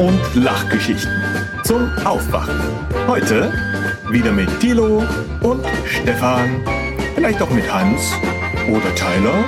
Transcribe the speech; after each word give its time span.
und 0.00 0.34
Lachgeschichten 0.34 1.12
zum 1.62 1.90
Aufwachen. 2.06 2.58
Heute 3.06 3.52
wieder 4.10 4.32
mit 4.32 4.48
Thilo 4.58 5.04
und 5.42 5.62
Stefan, 5.84 6.64
vielleicht 7.14 7.42
auch 7.42 7.50
mit 7.50 7.70
Hans 7.70 8.10
oder 8.70 8.94
Tyler, 8.94 9.44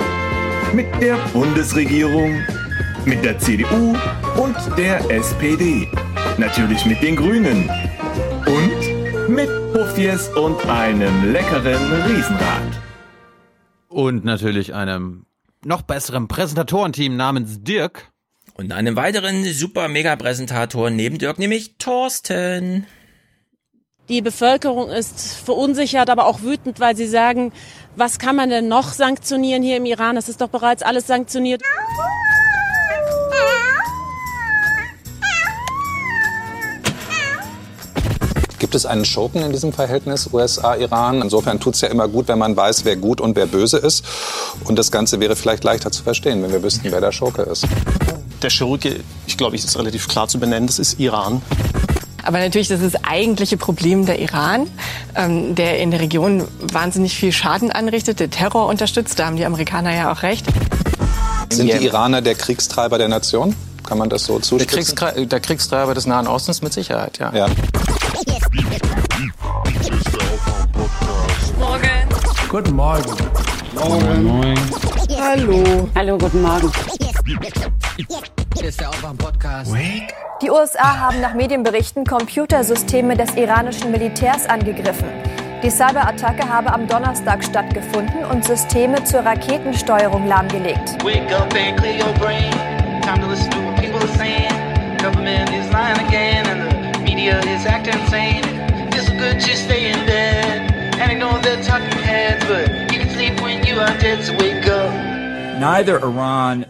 mit 0.71 0.85
der 1.01 1.15
Bundesregierung, 1.33 2.39
mit 3.03 3.25
der 3.25 3.39
CDU 3.39 3.95
und 4.37 4.55
der 4.77 5.09
SPD, 5.09 5.89
natürlich 6.37 6.85
mit 6.85 7.01
den 7.01 7.15
Grünen 7.15 7.67
und 8.45 9.29
mit 9.29 9.49
Puffies 9.73 10.29
und 10.35 10.63
einem 10.69 11.31
leckeren 11.31 11.81
Riesenrad. 12.03 12.79
Und 13.87 14.23
natürlich 14.23 14.75
einem 14.75 15.25
noch 15.65 15.81
besseren 15.81 16.27
Präsentatorenteam 16.27 17.15
namens 17.15 17.63
Dirk. 17.63 18.12
Und 18.55 18.71
einem 18.71 18.95
weiteren 18.95 19.43
super 19.45 19.87
mega 19.87 20.15
Präsentator 20.15 20.89
neben 20.89 21.17
Dirk, 21.17 21.39
nämlich 21.39 21.77
Thorsten. 21.77 22.85
Die 24.09 24.21
Bevölkerung 24.21 24.89
ist 24.89 25.37
verunsichert, 25.45 26.09
aber 26.09 26.27
auch 26.27 26.41
wütend, 26.41 26.79
weil 26.79 26.95
sie 26.95 27.07
sagen, 27.07 27.51
was 27.95 28.19
kann 28.19 28.35
man 28.35 28.49
denn 28.49 28.67
noch 28.67 28.89
sanktionieren 28.89 29.63
hier 29.63 29.77
im 29.77 29.85
Iran? 29.85 30.17
Es 30.17 30.29
ist 30.29 30.41
doch 30.41 30.49
bereits 30.49 30.83
alles 30.83 31.07
sanktioniert. 31.07 31.61
Gibt 38.63 38.75
es 38.75 38.85
einen 38.85 39.03
Schurken 39.03 39.43
in 39.43 39.51
diesem 39.51 39.73
Verhältnis 39.73 40.29
USA-Iran? 40.31 41.21
Insofern 41.21 41.59
tut 41.59 41.75
es 41.75 41.81
ja 41.81 41.89
immer 41.89 42.07
gut, 42.07 42.29
wenn 42.29 42.39
man 42.39 42.55
weiß, 42.55 42.85
wer 42.85 42.95
gut 42.95 43.19
und 43.19 43.35
wer 43.35 43.45
böse 43.45 43.75
ist. 43.75 44.05
Und 44.63 44.79
das 44.79 44.89
Ganze 44.89 45.19
wäre 45.19 45.35
vielleicht 45.35 45.65
leichter 45.65 45.91
zu 45.91 46.01
verstehen, 46.01 46.41
wenn 46.41 46.53
wir 46.53 46.63
wüssten, 46.63 46.89
wer 46.89 47.01
der 47.01 47.11
Schurke 47.11 47.41
ist. 47.41 47.67
Der 48.41 48.49
Schurke, 48.49 49.01
ich 49.27 49.37
glaube, 49.37 49.57
ich 49.57 49.65
ist 49.65 49.77
relativ 49.77 50.07
klar 50.07 50.29
zu 50.29 50.39
benennen, 50.39 50.67
das 50.67 50.79
ist 50.79 50.97
Iran. 50.97 51.41
Aber 52.23 52.39
natürlich, 52.39 52.69
das 52.69 52.79
ist 52.79 52.95
das 52.95 53.03
eigentliche 53.03 53.57
Problem 53.57 54.05
der 54.05 54.19
Iran, 54.19 54.67
ähm, 55.13 55.55
der 55.55 55.79
in 55.79 55.91
der 55.91 55.99
Region 55.99 56.47
wahnsinnig 56.61 57.17
viel 57.17 57.33
Schaden 57.33 57.69
anrichtet, 57.69 58.21
der 58.21 58.29
Terror 58.29 58.67
unterstützt. 58.67 59.19
Da 59.19 59.25
haben 59.25 59.35
die 59.35 59.43
Amerikaner 59.45 59.93
ja 59.93 60.09
auch 60.09 60.23
recht. 60.23 60.45
Sind 61.51 61.67
die 61.67 61.85
Iraner 61.85 62.21
der 62.21 62.35
Kriegstreiber 62.35 62.97
der 62.97 63.09
Nation? 63.09 63.57
Kann 63.85 63.97
man 63.97 64.09
das 64.09 64.23
so 64.23 64.35
Der, 64.35 64.43
zuspitzen? 64.43 64.95
Kriegskre 64.95 65.27
der 65.27 65.39
Kriegstreiber 65.41 65.93
des 65.93 66.05
Nahen 66.05 66.27
Ostens 66.27 66.61
mit 66.61 66.71
Sicherheit, 66.71 67.19
ja. 67.19 67.33
Ja. 67.35 67.47
Guten 72.49 72.75
Morgen. 72.75 73.03
Hallo. 75.19 75.89
Hallo, 75.95 76.17
guten 76.19 76.41
Morgen. 76.43 76.71
Hier 78.55 78.67
ist 78.67 78.79
der 78.79 78.89
Aufwand-Podcast. 78.89 79.73
Die 80.43 80.51
USA 80.51 80.99
haben 80.99 81.19
nach 81.21 81.33
Medienberichten 81.33 82.05
Computersysteme 82.05 83.17
des 83.17 83.33
iranischen 83.35 83.89
Militärs 83.91 84.45
angegriffen. 84.45 85.07
Die 85.63 85.71
Cyberattacke 85.71 86.47
habe 86.47 86.71
am 86.71 86.87
Donnerstag 86.87 87.43
stattgefunden 87.43 88.23
und 88.25 88.45
Systeme 88.45 89.03
zur 89.03 89.21
Raketensteuerung 89.21 90.27
lahmgelegt. 90.27 91.03
Wake 91.03 91.33
up 91.33 91.51
and 91.55 91.75
clear 91.77 91.95
your 91.95 92.13
brain. 92.19 92.51
Time 93.01 93.19
to 93.19 93.29
listen 93.29 93.49
to 93.49 93.57
what 93.61 93.75
people 93.77 93.99
are 93.99 94.15
saying. 94.15 94.53
Government 95.01 95.49
is 95.49 95.71
lying 95.73 95.99
again, 96.07 96.42
media 97.23 97.39
is 97.55 97.65
acting 97.65 97.99
insane. 98.01 98.43
It's 98.91 99.09
good 99.09 99.39
to 99.39 99.55
stay 99.55 99.91
in 99.91 100.05
bed 100.05 100.73
and 100.99 101.11
ignore 101.11 101.39
the 101.39 101.55
talking 101.65 102.03
heads, 102.03 102.45
but 102.45 102.91
you 102.91 102.99
can 102.99 103.09
sleep 103.09 103.41
when 103.41 103.65
you 103.65 103.79
are 103.79 103.97
dead, 103.99 104.23
so 104.23 104.33
wake 104.33 104.67
up. 104.67 104.91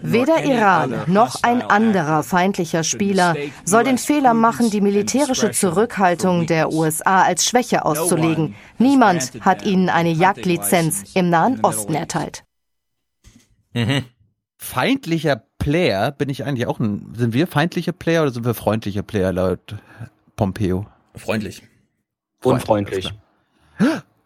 Weder 0.04 0.44
Iran 0.44 0.94
noch 1.08 1.42
ein 1.42 1.62
anderer 1.64 2.22
feindlicher 2.22 2.84
Spieler 2.84 3.36
soll 3.66 3.86
den 3.86 3.98
Fehler 3.98 4.36
machen, 4.36 4.70
die 4.70 4.82
militärische 4.82 5.52
Zurückhaltung 5.52 6.46
der 6.46 6.72
USA 6.72 7.24
als 7.24 7.46
Schwäche 7.46 7.86
auszulegen. 7.86 8.56
Niemand 8.78 9.32
hat 9.42 9.66
ihnen 9.66 9.90
eine 9.90 10.12
Jagdlizenz 10.12 11.16
im 11.16 11.30
Nahen 11.30 11.62
Osten 11.64 11.96
erteilt. 11.96 12.44
Mhm. 13.74 14.04
Feindlicher 14.58 15.44
Player 15.58 16.12
bin 16.12 16.30
ich 16.30 16.44
eigentlich 16.44 16.68
auch 16.68 16.80
ein. 16.80 17.14
Sind 17.16 17.34
wir 17.34 17.48
feindliche 17.48 17.94
Player 17.94 18.22
oder 18.22 18.32
sind 18.32 18.46
wir 18.46 18.54
freundliche 18.54 19.02
Player 19.02 19.34
laut 19.34 19.78
Pompeo? 20.36 20.88
Freundlich. 21.16 21.64
Unfreundlich. 22.44 23.14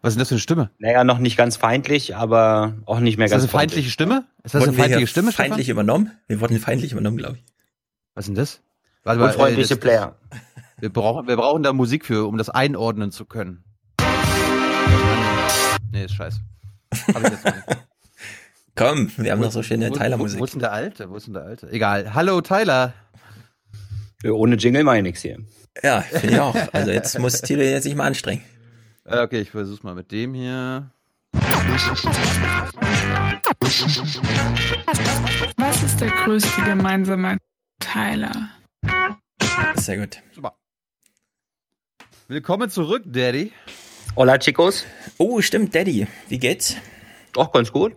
Was 0.00 0.12
ist 0.12 0.16
denn 0.16 0.18
das 0.20 0.28
für 0.28 0.34
eine 0.34 0.40
Stimme? 0.40 0.70
Naja, 0.78 1.04
noch 1.04 1.18
nicht 1.18 1.36
ganz 1.36 1.56
feindlich, 1.56 2.16
aber 2.16 2.74
auch 2.86 3.00
nicht 3.00 3.18
mehr 3.18 3.26
Ist 3.26 3.32
das 3.32 3.42
ganz 3.42 3.52
eine 3.52 3.60
feindliche 3.60 3.90
Stimme? 3.90 4.24
Ist 4.44 4.54
das 4.54 4.62
Wurden 4.62 4.70
eine 4.70 4.78
feindliche 4.78 5.06
Stimme? 5.06 5.32
Stefan? 5.32 5.46
Feindlich 5.50 5.68
übernommen? 5.68 6.12
Wir 6.28 6.40
wurden 6.40 6.58
feindlich 6.58 6.92
übernommen, 6.92 7.16
glaube 7.18 7.36
ich. 7.38 7.44
Was 8.14 8.24
ist 8.24 8.28
denn 8.28 8.34
das? 8.36 8.60
Warte 9.04 9.20
mal, 9.20 9.26
Unfreundliche 9.26 9.74
äh, 9.74 9.76
das- 9.76 9.80
Player. 9.80 10.16
Wir 10.80 10.92
brauchen, 10.92 11.26
wir 11.26 11.36
brauchen 11.36 11.62
da 11.64 11.72
Musik 11.72 12.04
für, 12.04 12.26
um 12.28 12.38
das 12.38 12.48
einordnen 12.48 13.10
zu 13.10 13.24
können. 13.24 13.64
Nee, 15.90 16.04
ist 16.04 16.14
scheiße. 16.14 16.40
Hab 17.12 17.22
ich 17.24 17.30
jetzt 17.30 17.44
noch 17.44 17.54
nicht. 17.54 17.66
Komm, 18.76 19.10
wir 19.16 19.32
haben 19.32 19.40
noch 19.40 19.50
so 19.50 19.62
schöne 19.64 19.86
Wo- 19.86 19.90
wo- 19.90 19.94
Wo 19.94 19.98
Tyler-Musik. 19.98 20.40
ist 20.40 20.52
denn 20.54 20.60
der 20.60 20.72
Alte? 20.72 21.10
Wo 21.10 21.16
ist 21.16 21.26
denn 21.26 21.34
der 21.34 21.42
Alte? 21.42 21.68
Egal. 21.72 22.14
Hallo 22.14 22.40
Tyler. 22.40 22.92
Ohne 24.24 24.54
Jingle 24.56 24.84
meine 24.84 24.98
ich 25.00 25.12
nichts 25.14 25.22
hier. 25.22 25.38
Ja, 25.82 26.00
finde 26.02 26.34
ich 26.34 26.40
auch. 26.40 26.56
Also 26.72 26.90
jetzt 26.90 27.18
muss 27.18 27.40
Thilo 27.40 27.62
jetzt 27.62 27.84
sich 27.84 27.94
mal 27.94 28.06
anstrengen. 28.06 28.42
Äh, 29.04 29.18
Okay, 29.20 29.40
ich 29.40 29.50
versuch's 29.50 29.82
mal 29.82 29.94
mit 29.94 30.10
dem 30.12 30.34
hier. 30.34 30.90
Was 35.56 35.82
ist 35.82 36.00
der 36.00 36.08
größte 36.10 36.62
gemeinsame 36.62 37.38
Teiler? 37.80 38.50
Sehr 39.76 39.98
gut. 39.98 40.18
Super. 40.34 40.56
Willkommen 42.28 42.70
zurück, 42.70 43.02
Daddy. 43.06 43.52
Hola, 44.16 44.38
Chicos. 44.38 44.84
Oh, 45.18 45.40
stimmt, 45.40 45.74
Daddy. 45.74 46.06
Wie 46.28 46.38
geht's? 46.38 46.76
Doch, 47.32 47.52
ganz 47.52 47.70
gut. 47.72 47.94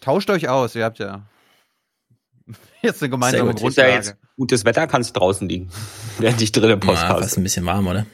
Tauscht 0.00 0.28
euch 0.30 0.48
aus, 0.48 0.74
ihr 0.74 0.84
habt 0.84 0.98
ja 0.98 1.22
jetzt 2.82 3.02
eine 3.02 3.10
gemeinsame 3.10 3.54
gut. 3.54 3.68
Ist 3.68 3.76
ja 3.76 3.84
Grundlage. 3.84 4.08
jetzt 4.08 4.16
gutes 4.36 4.64
Wetter, 4.64 4.86
kannst 4.86 5.16
draußen 5.16 5.48
liegen. 5.48 5.70
Während 6.18 6.40
ich 6.42 6.52
drin 6.52 6.70
im 6.70 6.80
Post 6.80 7.02
Ja, 7.02 7.08
habe. 7.08 7.22
fast 7.22 7.36
ein 7.36 7.42
bisschen 7.42 7.66
warm, 7.66 7.86
oder? 7.86 8.06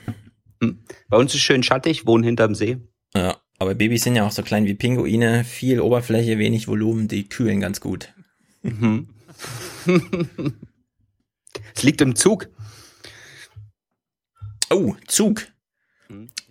Bei 1.09 1.17
uns 1.17 1.35
ist 1.35 1.41
schön 1.41 1.63
schattig, 1.63 2.07
wohnen 2.07 2.25
hinterm 2.25 2.55
See. 2.55 2.79
Ja, 3.15 3.37
aber 3.59 3.75
Babys 3.75 4.03
sind 4.05 4.17
ja 4.17 4.27
auch 4.27 4.33
so 4.33 4.43
klein 4.43 4.67
wie 4.67 4.75
Pinguine. 4.75 5.45
Viel 5.45 5.81
Oberfläche, 5.81 6.39
wenig 6.39 6.69
Volumen, 6.69 7.09
die 7.09 7.29
kühlen 7.29 7.61
ganz 7.61 7.81
gut. 7.81 8.13
Mhm. 8.63 9.09
es 11.75 11.83
liegt 11.83 12.01
im 12.01 12.17
Zug. 12.17 12.49
Oh, 14.71 14.95
Zug. 15.07 15.47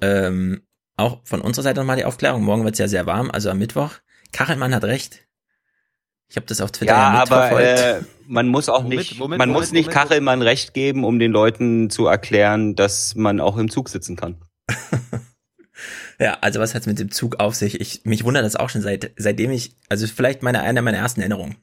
Ähm, 0.01 0.61
auch 0.95 1.21
von 1.25 1.41
unserer 1.41 1.63
Seite 1.63 1.79
nochmal 1.81 1.97
die 1.97 2.05
Aufklärung. 2.05 2.43
Morgen 2.43 2.63
wird 2.63 2.75
es 2.75 2.79
ja 2.79 2.87
sehr 2.87 3.05
warm, 3.05 3.29
also 3.29 3.49
am 3.49 3.59
Mittwoch. 3.59 3.95
Kachelmann 4.31 4.73
hat 4.73 4.83
recht. 4.83 5.26
Ich 6.29 6.35
habe 6.35 6.45
das 6.45 6.59
auf 6.61 6.71
Twitter 6.71 6.93
Ja, 6.93 7.13
ja, 7.13 7.21
aber 7.21 7.61
äh, 7.61 8.01
man 8.27 8.47
muss 8.47 8.67
auch 8.69 8.83
Moment, 8.83 8.99
nicht, 8.99 9.17
Moment, 9.17 9.39
man 9.39 9.49
Moment, 9.49 9.61
muss 9.65 9.71
nicht 9.71 9.87
Moment. 9.87 10.09
Kachelmann 10.09 10.41
recht 10.41 10.73
geben, 10.73 11.05
um 11.05 11.19
den 11.19 11.31
Leuten 11.31 11.89
zu 11.89 12.05
erklären, 12.07 12.75
dass 12.75 13.15
man 13.15 13.39
auch 13.39 13.57
im 13.57 13.69
Zug 13.69 13.89
sitzen 13.89 14.15
kann. 14.15 14.41
Ja, 16.19 16.39
also 16.41 16.59
was 16.59 16.73
hat's 16.73 16.87
mit 16.87 16.99
dem 16.99 17.11
Zug 17.11 17.39
auf 17.39 17.55
sich? 17.55 17.79
Ich, 17.79 18.03
mich 18.05 18.23
wundert 18.23 18.43
das 18.43 18.55
auch 18.55 18.69
schon 18.69 18.81
seit, 18.81 19.11
seitdem 19.17 19.51
ich, 19.51 19.75
also 19.89 20.07
vielleicht 20.07 20.41
meine, 20.41 20.61
eine 20.61 20.81
meiner 20.81 20.97
ersten 20.97 21.21
Erinnerungen. 21.21 21.57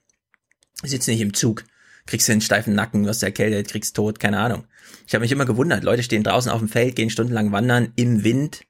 Ich 0.82 0.91
sitze 0.91 1.10
nicht 1.10 1.20
im 1.20 1.34
Zug, 1.34 1.64
kriegst 2.06 2.28
du 2.28 2.32
einen 2.32 2.41
steifen 2.41 2.75
Nacken, 2.75 3.06
wirst 3.06 3.22
erkältet, 3.22 3.69
kriegst 3.69 3.96
tot, 3.96 4.20
keine 4.20 4.38
Ahnung. 4.38 4.66
Ich 5.06 5.14
habe 5.14 5.22
mich 5.22 5.32
immer 5.32 5.46
gewundert, 5.46 5.82
Leute 5.82 6.02
stehen 6.02 6.22
draußen 6.22 6.52
auf 6.52 6.60
dem 6.60 6.69
Feld, 6.69 6.94
gehen 6.94 7.10
stundenlang 7.10 7.52
wandern, 7.52 7.92
im 7.96 8.22
Wind, 8.22 8.62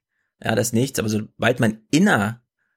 ja, 0.43 0.55
das 0.55 0.73
nichts, 0.73 0.99
aber 0.99 1.09
sobald 1.09 1.61
man 1.61 1.79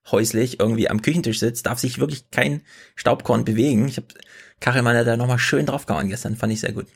innerhäuslich 0.07 0.59
irgendwie 0.59 0.89
am 0.89 1.01
Küchentisch 1.01 1.39
sitzt, 1.39 1.65
darf 1.65 1.79
sich 1.79 1.99
wirklich 1.99 2.29
kein 2.31 2.61
Staubkorn 2.95 3.45
bewegen. 3.45 3.87
Ich 3.87 3.97
habe 3.97 4.07
Kachelmann 4.59 4.97
hat 4.97 5.07
da 5.07 5.17
nochmal 5.17 5.39
schön 5.39 5.65
draufgehauen 5.65 6.09
gestern, 6.09 6.35
fand 6.35 6.53
ich 6.53 6.61
sehr 6.61 6.71
gut. 6.71 6.87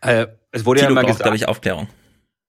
Äh, 0.00 0.26
es 0.52 0.64
wurde 0.64 0.80
ja 0.80 0.86
Tilo 0.86 0.92
immer 0.92 1.02
braucht, 1.02 1.14
gesagt, 1.18 1.22
glaube 1.24 1.36
ich, 1.36 1.48
Aufklärung. 1.48 1.88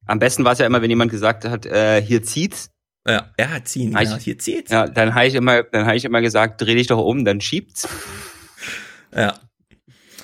am 0.06 0.19
besten 0.19 0.45
war 0.45 0.53
es 0.53 0.59
ja 0.59 0.65
immer, 0.65 0.81
wenn 0.81 0.89
jemand 0.89 1.12
gesagt 1.12 1.45
hat, 1.45 1.65
äh, 1.65 2.01
hier 2.01 2.24
zieht's. 2.24 2.69
Ja, 3.07 3.31
er 3.38 3.51
hat 3.51 3.68
ziehen, 3.68 3.95
Ah, 3.95 4.03
genau, 4.03 4.18
hier 4.18 4.38
zieht's. 4.38 4.69
Ja, 4.71 4.86
dann 4.88 5.15
habe 5.15 5.27
ich 5.27 5.36
immer, 5.36 5.63
dann 5.63 5.86
habe 5.86 5.95
ich 5.95 6.03
immer 6.06 6.21
gesagt, 6.21 6.62
dreh 6.62 6.75
dich 6.75 6.88
doch 6.88 7.03
um, 7.03 7.24
dann 7.25 7.39
schiebt's. 7.41 7.88
Ja. 9.15 9.39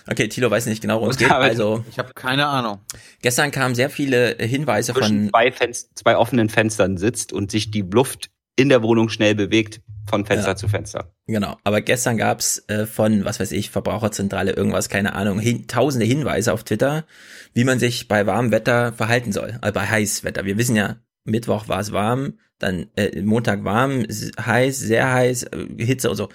Okay, 0.06 0.28
Tilo 0.28 0.52
weiß 0.52 0.66
nicht 0.66 0.82
genau, 0.82 0.96
worum 0.98 1.10
es 1.10 1.18
geht. 1.18 1.32
Also, 1.32 1.86
Ich 1.90 1.98
habe 1.98 2.14
keine 2.14 2.46
Ahnung. 2.46 2.82
gestern 3.22 3.52
kamen 3.52 3.74
sehr 3.74 3.90
viele 3.90 4.36
Hinweise 4.38 4.94
von, 4.94 5.30
zwei, 5.30 5.52
Fenst 5.54 5.98
zwei 5.98 6.18
offenen 6.18 6.50
Fenstern 6.50 6.98
sitzt 6.98 7.32
und 7.32 7.52
sich 7.52 7.72
die 7.72 7.84
Luft 7.84 8.30
in 8.56 8.70
der 8.70 8.84
Wohnung 8.84 9.10
schnell 9.10 9.36
bewegt 9.36 9.82
von 10.06 10.26
Fenster 10.26 10.50
Ja. 10.52 10.56
zu 10.56 10.68
Fenster. 10.68 11.14
genau, 11.28 11.58
aber 11.64 11.82
gestern 11.82 12.18
gab's 12.18 12.64
äh, 12.68 12.86
von, 12.86 13.24
was 13.26 13.40
weiß 13.40 13.52
ich, 13.54 13.70
Verbraucherzentrale, 13.70 14.52
irgendwas, 14.52 14.90
keine 14.90 15.14
Ahnung, 15.14 15.40
hin, 15.40 15.68
tausende 15.68 16.06
Hinweise 16.06 16.52
auf 16.54 16.64
Twitter, 16.64 17.06
wie 17.54 17.64
man 17.64 17.80
sich 17.80 18.08
bei 18.08 18.26
warmem 18.28 18.52
Wetter 18.52 18.94
verhalten 18.94 19.32
soll, 19.32 19.58
also 19.62 19.74
bei 19.74 19.88
Heißwetter. 19.88 20.44
Wir 20.46 20.58
wissen 20.58 20.76
ja, 20.76 20.98
Mittwoch 21.24 21.70
war 21.70 21.80
es 21.80 21.94
warm, 21.94 22.34
dann 22.60 22.88
äh, 22.96 23.22
Montag 23.22 23.64
warm, 23.64 24.06
heiß, 24.06 24.78
sehr 24.78 25.12
heiß, 25.14 25.44
äh, 25.44 25.68
Hitze 25.78 26.10
und 26.10 26.18
so. 26.18 26.30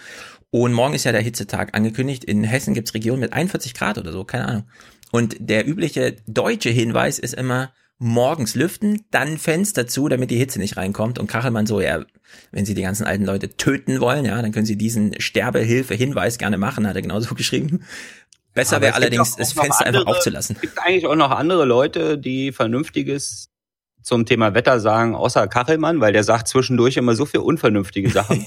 Und 0.50 0.72
morgen 0.72 0.94
ist 0.94 1.04
ja 1.04 1.12
der 1.12 1.20
Hitzetag 1.20 1.76
angekündigt. 1.76 2.24
In 2.24 2.42
Hessen 2.42 2.72
gibt's 2.72 2.94
Regionen 2.94 3.20
mit 3.20 3.34
41 3.34 3.74
Grad 3.74 3.98
oder 3.98 4.12
so, 4.12 4.24
keine 4.24 4.46
Ahnung. 4.48 4.64
Und 5.12 5.36
der 5.40 5.68
übliche 5.68 6.16
deutsche 6.26 6.70
Hinweis 6.70 7.18
ist 7.18 7.34
immer, 7.34 7.70
morgens 7.98 8.54
lüften, 8.54 9.04
dann 9.10 9.38
Fenster 9.38 9.86
zu, 9.86 10.08
damit 10.08 10.30
die 10.30 10.36
Hitze 10.38 10.58
nicht 10.58 10.76
reinkommt. 10.76 11.18
Und 11.18 11.26
Kachelmann 11.26 11.66
so, 11.66 11.80
ja, 11.80 12.04
wenn 12.52 12.64
Sie 12.64 12.74
die 12.74 12.82
ganzen 12.82 13.04
alten 13.06 13.24
Leute 13.24 13.56
töten 13.56 14.00
wollen, 14.00 14.24
ja, 14.24 14.40
dann 14.40 14.52
können 14.52 14.66
Sie 14.66 14.76
diesen 14.78 15.20
Sterbehilfe-Hinweis 15.20 16.38
gerne 16.38 16.58
machen, 16.58 16.86
hat 16.86 16.94
er 16.96 17.02
genauso 17.02 17.34
geschrieben. 17.34 17.84
Besser 18.54 18.80
wäre 18.80 18.94
allerdings, 18.94 19.36
das 19.36 19.52
Fenster 19.52 19.86
einfach 19.86 20.00
andere- 20.00 20.16
aufzulassen. 20.16 20.56
Es 20.56 20.62
gibt 20.62 20.78
eigentlich 20.80 21.06
auch 21.06 21.16
noch 21.16 21.30
andere 21.30 21.64
Leute, 21.64 22.18
die 22.18 22.52
Vernünftiges 22.52 23.50
zum 24.02 24.26
Thema 24.26 24.54
Wetter 24.54 24.80
sagen, 24.80 25.14
außer 25.14 25.48
Kachelmann, 25.48 26.00
weil 26.00 26.12
der 26.12 26.24
sagt 26.24 26.48
zwischendurch 26.48 26.96
immer 26.96 27.14
so 27.14 27.26
viel 27.26 27.40
unvernünftige 27.40 28.10
Sachen, 28.10 28.46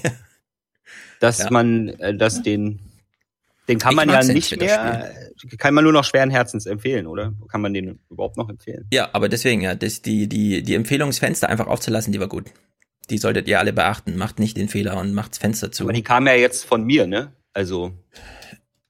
dass 1.20 1.40
Ja. 1.40 1.48
man, 1.52 1.90
äh, 1.90 2.16
dass 2.16 2.42
den, 2.42 2.80
den 3.72 3.80
kann 3.80 3.92
Ich 3.92 3.96
man 3.96 4.10
ja 4.10 4.24
nicht 4.24 4.58
mehr, 4.60 5.12
kann 5.58 5.74
man 5.74 5.84
nur 5.84 5.94
noch 5.94 6.04
schweren 6.04 6.30
Herzens 6.30 6.66
empfehlen, 6.66 7.08
oder? 7.08 7.34
Kann 7.50 7.62
man 7.62 7.74
den 7.74 8.00
überhaupt 8.10 8.38
noch 8.38 8.50
empfehlen? 8.50 8.86
Ja, 8.94 9.10
aber 9.14 9.30
deswegen, 9.30 9.62
ja, 9.62 9.76
das, 9.76 10.02
die, 10.02 10.28
die, 10.28 10.62
die 10.64 10.76
Empfehlungsfenster 10.76 11.50
einfach 11.50 11.68
aufzulassen, 11.68 12.14
die 12.14 12.20
war 12.20 12.28
gut. 12.30 12.46
Die 13.10 13.18
solltet 13.18 13.48
ihr 13.48 13.60
alle 13.60 13.74
beachten. 13.74 14.16
Macht 14.18 14.40
nicht 14.40 14.56
den 14.58 14.70
Fehler 14.70 14.98
und 15.00 15.14
macht's 15.14 15.38
Fenster 15.38 15.72
zu. 15.72 15.84
Aber 15.84 15.94
die 15.94 16.04
kam 16.04 16.28
ja 16.28 16.34
jetzt 16.34 16.64
von 16.66 16.84
mir, 16.86 17.08
ne? 17.08 17.32
Also, 17.54 17.92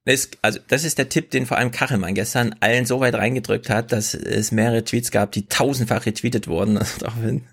Das, 0.05 0.29
also, 0.41 0.59
das 0.67 0.83
ist 0.83 0.97
der 0.97 1.09
Tipp, 1.09 1.31
den 1.31 1.45
vor 1.45 1.57
allem 1.57 1.71
Kachelmann 1.71 2.13
gestern 2.15 2.55
allen 2.59 2.85
so 2.85 2.99
weit 2.99 3.15
reingedrückt 3.15 3.69
hat, 3.69 3.91
dass 3.91 4.13
es 4.13 4.51
mehrere 4.51 4.83
Tweets 4.83 5.11
gab, 5.11 5.31
die 5.31 5.47
tausendfach 5.47 6.05
retweetet 6.05 6.47
wurden. 6.47 6.77
Also, 6.79 7.05
auch 7.05 7.13
wenn- 7.21 7.43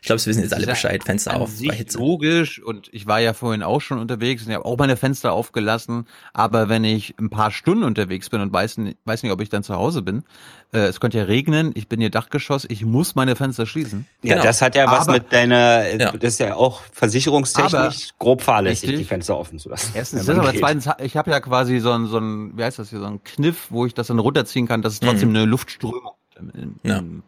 Ich 0.00 0.06
glaube, 0.06 0.16
es 0.16 0.26
wissen 0.26 0.42
jetzt 0.42 0.52
alle 0.54 0.64
ja 0.66 0.72
Bescheid. 0.72 1.02
Fenster 1.04 1.32
an 1.34 1.42
auf 1.42 1.50
sich 1.50 1.68
bei 1.68 1.74
Hitze. 1.74 1.98
logisch 1.98 2.62
und 2.62 2.88
ich 2.92 3.06
war 3.06 3.20
ja 3.20 3.32
vorhin 3.34 3.62
auch 3.62 3.80
schon 3.80 3.98
unterwegs 3.98 4.46
und 4.46 4.52
habe 4.52 4.64
auch 4.64 4.76
meine 4.78 4.96
Fenster 4.96 5.32
aufgelassen, 5.32 6.06
aber 6.32 6.68
wenn 6.68 6.84
ich 6.84 7.14
ein 7.18 7.30
paar 7.30 7.50
Stunden 7.50 7.84
unterwegs 7.84 8.28
bin 8.30 8.40
und 8.40 8.52
weiß, 8.52 8.78
nicht- 8.78 8.98
weiß 9.04 9.22
nicht, 9.22 9.32
ob 9.32 9.40
ich 9.40 9.48
dann 9.48 9.62
zu 9.62 9.74
Hause 9.74 10.02
bin, 10.02 10.24
äh, 10.72 10.78
es 10.80 11.00
könnte 11.00 11.18
ja 11.18 11.24
regnen, 11.24 11.72
ich 11.74 11.88
bin 11.88 12.00
hier 12.00 12.10
Dachgeschoss, 12.10 12.66
ich 12.68 12.84
muss 12.84 13.14
meine 13.14 13.36
Fenster 13.36 13.66
schließen. 13.66 14.06
ja, 14.22 14.42
das 14.42 14.60
hat 14.62 14.74
ja 14.74 14.90
was 14.90 15.02
Aber- 15.08 15.12
mit 15.18 15.32
deiner, 15.32 15.88
Ja. 15.98 16.12
das 16.12 16.34
ist 16.34 16.40
ja 16.40 16.54
auch 16.56 16.82
versicherungstechnisch 16.92 17.72
Aber- 17.74 17.94
grob 18.18 18.42
fahrlässig, 18.42 18.88
Richtig. 18.90 19.06
die 19.06 19.08
Fenster 19.08 19.38
offen 19.38 19.58
zu 19.58 19.68
lassen. 19.68 19.92
Erstens 19.94 20.26
das, 20.26 20.38
aber 20.38 20.50
geht. 20.52 20.60
zweitens, 20.60 20.88
ich 21.02 21.16
habe 21.16 21.30
ja 21.30 21.40
quasi 21.40 21.78
so 21.78 21.92
ein, 21.92 22.06
so 22.06 22.18
ein, 22.18 22.56
wie 22.56 22.64
heißt 22.64 22.78
das 22.78 22.90
hier, 22.90 22.98
so 23.00 23.06
ein 23.06 23.22
Kniff, 23.24 23.66
wo 23.70 23.86
ich 23.86 23.94
das 23.94 24.08
dann 24.08 24.18
runterziehen 24.18 24.66
kann, 24.66 24.82
dass 24.82 24.94
es 24.94 25.00
Mhm. 25.02 25.06
trotzdem 25.06 25.28
eine 25.30 25.44
Luftströmung 25.44 26.12
in, 26.54 26.74
Ja. 26.82 26.98
in, 26.98 27.22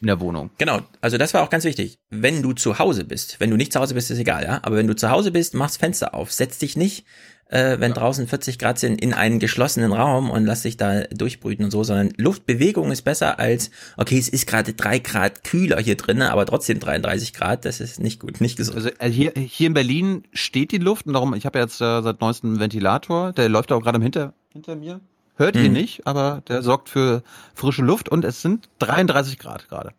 in 0.00 0.08
der 0.08 0.20
Wohnung. 0.20 0.50
Genau, 0.58 0.80
also 1.00 1.16
das 1.16 1.32
war 1.32 1.42
auch 1.42 1.50
ganz 1.50 1.64
wichtig. 1.64 1.98
Wenn 2.10 2.42
du 2.42 2.52
zu 2.52 2.78
Hause 2.78 3.04
bist, 3.04 3.40
wenn 3.40 3.50
du 3.50 3.56
nicht 3.56 3.72
zu 3.72 3.80
Hause 3.80 3.94
bist, 3.94 4.10
ist 4.10 4.18
egal, 4.18 4.44
ja. 4.44 4.60
Aber 4.62 4.76
wenn 4.76 4.86
du 4.86 4.94
zu 4.94 5.10
Hause 5.10 5.30
bist, 5.30 5.54
machst 5.54 5.78
Fenster 5.78 6.14
auf. 6.14 6.32
Setz 6.32 6.58
dich 6.58 6.76
nicht, 6.76 7.06
äh, 7.48 7.78
wenn 7.80 7.94
draußen 7.94 8.26
40 8.26 8.58
Grad 8.58 8.78
sind, 8.78 9.00
in 9.00 9.14
einen 9.14 9.38
geschlossenen 9.38 9.92
Raum 9.92 10.30
und 10.30 10.44
lass 10.44 10.62
dich 10.62 10.76
da 10.76 11.04
durchbrüten 11.04 11.64
und 11.64 11.70
so, 11.70 11.82
sondern 11.82 12.12
Luftbewegung 12.16 12.90
ist 12.90 13.02
besser 13.02 13.38
als, 13.38 13.70
okay, 13.96 14.18
es 14.18 14.28
ist 14.28 14.46
gerade 14.46 14.74
drei 14.74 14.98
Grad 14.98 15.44
kühler 15.44 15.80
hier 15.80 15.96
drinnen, 15.96 16.22
aber 16.22 16.44
trotzdem 16.44 16.78
33 16.78 17.32
Grad. 17.32 17.64
Das 17.64 17.80
ist 17.80 18.00
nicht 18.00 18.20
gut, 18.20 18.40
nicht 18.40 18.56
gesund. 18.56 18.76
Also 18.76 18.90
äh, 18.98 19.08
hier, 19.08 19.32
hier 19.34 19.68
in 19.68 19.74
Berlin 19.74 20.24
steht 20.32 20.72
die 20.72 20.78
Luft 20.78 21.06
und 21.06 21.14
darum, 21.14 21.34
ich 21.34 21.46
habe 21.46 21.58
jetzt 21.58 21.80
äh, 21.80 22.02
seit 22.02 22.20
neuestem 22.20 22.50
einen 22.50 22.60
Ventilator, 22.60 23.32
der 23.32 23.48
läuft 23.48 23.72
auch 23.72 23.80
gerade 23.80 23.96
im 23.96 24.02
hinter, 24.02 24.34
hinter 24.52 24.76
mir. 24.76 25.00
Hört 25.36 25.56
ihr 25.56 25.64
Mhm. 25.68 25.72
nicht, 25.72 26.06
aber 26.06 26.42
der 26.48 26.62
sorgt 26.62 26.88
für 26.88 27.22
frische 27.54 27.82
Luft 27.82 28.08
und 28.08 28.24
es 28.24 28.42
sind 28.42 28.68
33 28.78 29.38
Grad 29.38 29.68
gerade. 29.68 29.92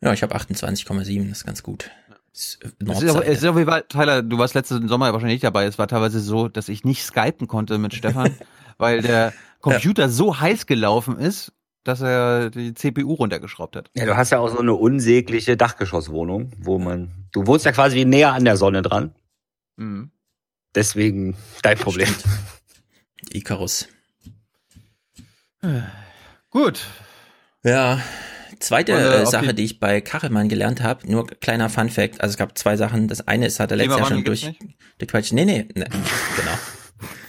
Ja, 0.00 0.12
ich 0.12 0.22
habe 0.22 0.34
28,7, 0.34 1.28
das 1.28 1.38
ist 1.38 1.46
ganz 1.46 1.62
gut. 1.62 1.90
Äh, 2.04 2.14
Es 2.34 3.02
ist, 3.02 3.10
auch, 3.10 3.22
es 3.22 3.38
ist 3.38 3.44
auch 3.46 3.56
wie 3.56 3.64
bei, 3.64 3.82
Tyler, 3.82 4.22
du 4.22 4.36
warst 4.38 4.54
letzten 4.54 4.88
Sommer 4.88 5.12
wahrscheinlich 5.12 5.36
nicht 5.36 5.44
dabei. 5.44 5.64
Es 5.66 5.78
war 5.78 5.86
teilweise 5.86 6.18
so, 6.20 6.48
dass 6.48 6.68
ich 6.68 6.84
nicht 6.84 7.04
skypen 7.04 7.46
konnte 7.46 7.78
mit 7.78 7.94
Stefan, 7.94 8.34
weil 8.78 9.00
der 9.02 9.32
Computer 9.60 10.08
so 10.08 10.40
heiß 10.40 10.66
gelaufen 10.66 11.18
ist, 11.18 11.52
dass 11.84 12.00
er 12.00 12.50
die 12.50 12.74
CPU 12.74 13.14
runtergeschraubt 13.14 13.76
hat. 13.76 13.90
Ja, 13.94 14.06
du 14.06 14.16
hast 14.16 14.30
ja 14.30 14.38
auch 14.40 14.48
so 14.48 14.58
eine 14.58 14.74
unsägliche 14.74 15.56
Dachgeschosswohnung, 15.56 16.52
wo 16.58 16.78
man, 16.78 17.10
du 17.30 17.46
wohnst 17.46 17.64
ja 17.64 17.72
quasi 17.72 18.04
näher 18.04 18.32
an 18.32 18.44
der 18.44 18.56
Sonne 18.56 18.82
dran. 18.82 19.14
Mhm. 19.76 20.10
Deswegen 20.74 21.36
dein 21.62 21.78
Problem. 21.78 22.08
Icarus. 23.30 23.88
Gut. 26.50 26.86
Ja, 27.62 28.00
zweite 28.60 28.92
äh, 28.92 29.26
Sache, 29.26 29.48
die- 29.48 29.54
die 29.56 29.64
ich 29.64 29.80
bei 29.80 30.00
Kachelmann 30.00 30.48
gelernt 30.48 30.82
habe, 30.82 31.10
nur 31.10 31.26
kleiner 31.26 31.68
Fun 31.70 31.88
Fact, 31.90 32.20
also 32.20 32.32
es 32.32 32.36
gab 32.36 32.56
zwei 32.58 32.76
Sachen. 32.76 33.08
Das 33.08 33.26
eine 33.26 33.46
ist, 33.46 33.58
hat 33.60 33.70
er 33.70 33.76
letztes 33.78 33.96
Jahr 33.98 34.08
schon 34.08 34.24
durch 34.24 34.42
gibt's 34.58 34.74
gequatscht. 34.98 35.32
Nee, 35.32 35.44
nee, 35.44 35.66
nee, 35.74 35.84
genau. 35.84 36.58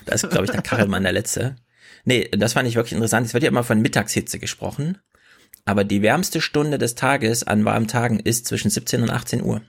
Das 0.05 0.23
ist, 0.23 0.29
glaube 0.29 0.45
ich, 0.45 0.51
der 0.51 0.61
Kachelmann 0.61 1.03
der 1.03 1.13
letzte. 1.13 1.55
Nee, 2.03 2.29
das 2.31 2.53
fand 2.53 2.67
ich 2.67 2.75
wirklich 2.75 2.93
interessant. 2.93 3.25
Es 3.25 3.33
wird 3.33 3.43
ja 3.43 3.49
immer 3.49 3.63
von 3.63 3.81
Mittagshitze 3.81 4.37
gesprochen. 4.37 4.99
Aber 5.67 5.83
die 5.83 6.03
wärmste 6.03 6.41
Stunde 6.41 6.77
des 6.77 6.93
Tages 6.93 7.43
an 7.43 7.65
warmen 7.65 7.87
Tagen 7.87 8.19
ist 8.19 8.45
zwischen 8.45 8.69
17 8.69 9.01
und 9.01 9.09
18 9.09 9.41
Uhr. 9.43 9.61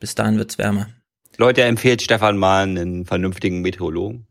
Bis 0.00 0.16
dahin 0.16 0.36
wird's 0.38 0.58
wärmer. 0.58 0.88
Leute, 1.36 1.62
empfiehlt 1.62 2.02
Stefan 2.02 2.36
mal 2.36 2.64
einen 2.64 3.04
vernünftigen 3.06 3.60
Meteorologen. 3.60 4.26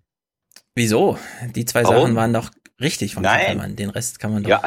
Wieso? 0.76 1.18
Die 1.56 1.66
zwei 1.66 1.84
Warum? 1.84 2.02
Sachen 2.02 2.16
waren 2.16 2.34
doch 2.34 2.52
richtig 2.80 3.14
von 3.16 3.24
Nein. 3.24 3.40
Kachelmann. 3.42 3.76
Den 3.76 3.90
Rest 3.90 4.20
kann 4.20 4.32
man 4.34 4.44
doch. 4.44 4.50
Ja. 4.50 4.62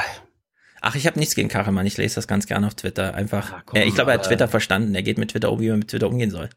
Ach, 0.81 0.95
ich 0.95 1.07
habe 1.07 1.19
nichts 1.19 1.35
gegen 1.35 1.49
Kachelmann. 1.49 1.87
Ich 1.87 1.97
lese 1.97 2.17
das 2.17 2.29
ganz 2.29 2.47
gerne 2.47 2.67
auf 2.67 2.75
Twitter. 2.75 3.15
Einfach. 3.15 3.65
komm, 3.65 3.79
äh, 3.81 3.85
ich 3.85 3.95
glaube, 3.95 4.11
er 4.11 4.19
hat 4.19 4.27
Twitter 4.27 4.49
verstanden. 4.49 4.95
Er 4.95 5.03
geht 5.03 5.17
mit 5.19 5.31
Twitter 5.31 5.51
um, 5.51 5.61
wie 5.61 5.71
man 5.71 5.79
mit 5.79 5.89
Twitter 5.89 6.09
umgehen 6.09 6.31
soll. 6.31 6.51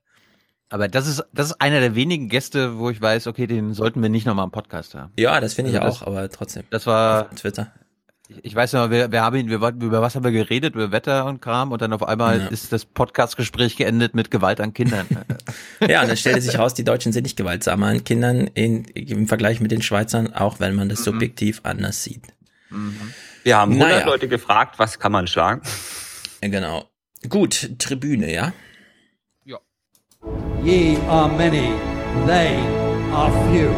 Aber 0.70 0.90
das 0.90 1.08
ist, 1.08 1.24
das 1.34 1.48
ist 1.52 1.62
einer 1.62 1.80
der 1.80 1.96
wenigen 1.96 2.28
Gäste, 2.28 2.78
wo 2.78 2.90
ich 2.90 3.02
weiß, 3.02 3.28
okay, 3.28 3.48
den 3.48 3.74
sollten 3.74 4.02
wir 4.02 4.10
nicht 4.10 4.26
nochmal 4.26 4.44
im 4.44 4.52
Podcast 4.52 4.96
haben. 4.96 5.14
Ja, 5.18 5.40
das 5.40 5.54
finde 5.54 5.72
ich 5.72 5.80
Also 5.80 5.88
das- 5.88 6.02
auch, 6.04 6.08
aber 6.08 6.30
trotzdem. 6.30 6.64
Das 6.72 6.86
war, 6.86 7.30
Twitter. 7.36 7.72
Ich- 8.30 8.46
ich 8.46 8.56
weiß 8.56 8.74
noch, 8.74 8.90
wir, 8.90 9.12
wir 9.12 9.22
haben 9.22 9.36
ihn, 9.38 9.50
wir, 9.50 9.62
wollten- 9.62 9.82
über 9.82 10.02
was 10.02 10.16
haben 10.16 10.24
wir 10.24 10.32
geredet, 10.32 10.76
über 10.76 10.92
Wetter 10.92 11.26
und 11.26 11.42
Kram 11.42 11.72
und 11.72 11.82
dann 11.82 11.94
auf 11.94 12.04
einmal 12.04 12.40
Ja. 12.40 12.48
ist 12.48 12.72
das 12.72 12.86
Podcastgespräch 12.86 13.76
geendet 13.78 14.14
mit 14.16 14.32
Gewalt 14.32 14.60
an 14.62 14.74
Kindern. 14.74 15.08
Ja, 15.88 16.02
und 16.02 16.08
dann 16.10 16.18
stellte 16.18 16.42
sich 16.42 16.58
raus, 16.58 16.74
die 16.74 16.84
Deutschen 16.84 17.12
sind 17.14 17.24
nicht 17.24 17.38
gewaltsamer 17.38 17.88
an 17.88 18.04
Kindern 18.04 18.48
in, 18.48 18.86
im 18.86 19.28
Vergleich 19.28 19.60
mit 19.62 19.72
den 19.72 19.82
Schweizern, 19.82 20.34
auch 20.34 20.60
wenn 20.60 20.76
man 20.76 20.90
das 20.90 21.04
subjektiv 21.04 21.62
anders 21.64 22.04
sieht. 22.04 22.24
Wir 23.44 23.58
haben 23.58 23.74
100 23.74 23.90
Naja. 24.00 24.06
Leute 24.06 24.28
gefragt, 24.28 24.80
was 24.80 25.00
kann 25.00 25.12
man 25.12 25.28
schlagen? 25.28 25.62
Ja, 26.44 26.50
Genau. 26.50 26.90
Gut, 27.30 27.72
Tribüne, 27.80 28.34
ja? 28.34 28.54
Ye 30.64 30.98
are 31.08 31.30
many, 31.30 31.72
they 32.26 32.58
are 33.14 33.32
few. 33.52 33.70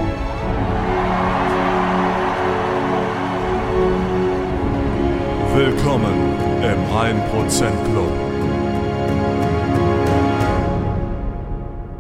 Willkommen 5.55 6.37
im 6.61 6.85
1% 6.95 7.91
Club. 7.91 8.11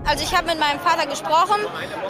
Also 0.05 0.23
ich 0.23 0.37
habe 0.37 0.47
mit 0.47 0.59
meinem 0.59 0.79
Vater 0.79 1.07
gesprochen 1.07 1.59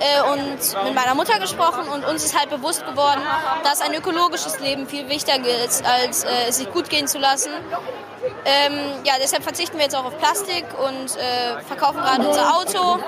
äh, 0.02 0.22
und 0.34 0.86
mit 0.86 0.96
meiner 0.96 1.16
Mutter 1.16 1.40
gesprochen 1.40 1.88
und 1.88 2.04
uns 2.06 2.26
ist 2.26 2.38
halt 2.38 2.50
bewusst 2.50 2.86
geworden, 2.86 3.22
dass 3.64 3.82
ein 3.82 3.94
ökologisches 3.94 4.60
Leben 4.60 4.86
viel 4.86 5.08
wichtiger 5.08 5.66
ist, 5.66 5.86
als 5.86 6.26
äh, 6.26 6.50
es 6.50 6.58
sich 6.58 6.70
gut 6.72 6.90
gehen 6.90 7.08
zu 7.08 7.20
lassen. 7.20 7.52
Ähm, 8.46 8.74
ja, 9.06 9.14
deshalb 9.22 9.44
verzichten 9.44 9.78
wir 9.78 9.86
jetzt 9.86 9.96
auch 9.96 10.06
auf 10.06 10.18
Plastik 10.18 10.66
und 10.78 11.16
äh, 11.16 11.62
verkaufen 11.62 12.02
gerade 12.02 12.28
unser 12.28 12.54
Auto. 12.54 13.00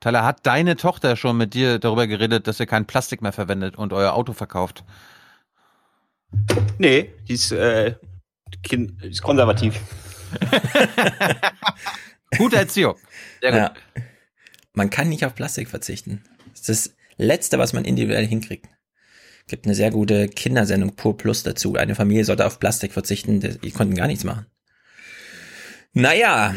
Tyler, 0.00 0.24
hat 0.24 0.46
deine 0.46 0.76
Tochter 0.76 1.14
schon 1.14 1.36
mit 1.36 1.52
dir 1.52 1.78
darüber 1.78 2.06
geredet, 2.06 2.46
dass 2.46 2.58
ihr 2.58 2.66
kein 2.66 2.86
Plastik 2.86 3.20
mehr 3.20 3.32
verwendet 3.32 3.76
und 3.76 3.92
euer 3.92 4.14
Auto 4.14 4.32
verkauft? 4.32 4.82
Nee, 6.78 7.10
die 7.28 7.34
ist, 7.34 7.52
äh, 7.52 7.94
kind, 8.62 9.02
die 9.02 9.08
ist 9.08 9.22
konservativ. 9.22 9.78
Gute 12.38 12.56
Erziehung. 12.56 12.96
Sehr 13.40 13.50
gut. 13.50 13.60
ja. 13.60 13.74
Man 14.72 14.90
kann 14.90 15.08
nicht 15.08 15.24
auf 15.24 15.34
Plastik 15.34 15.68
verzichten. 15.68 16.22
Das 16.52 16.68
ist 16.68 16.86
das 16.86 16.94
Letzte, 17.16 17.58
was 17.58 17.72
man 17.72 17.84
individuell 17.84 18.26
hinkriegt. 18.26 18.66
Gibt 19.46 19.66
eine 19.66 19.74
sehr 19.74 19.90
gute 19.90 20.28
Kindersendung 20.28 20.94
Pur 20.94 21.16
Plus 21.16 21.42
dazu. 21.42 21.74
Eine 21.74 21.96
Familie 21.96 22.24
sollte 22.24 22.46
auf 22.46 22.60
Plastik 22.60 22.92
verzichten, 22.92 23.40
die 23.40 23.70
konnten 23.72 23.96
gar 23.96 24.06
nichts 24.06 24.24
machen. 24.24 24.46
Naja, 25.92 26.54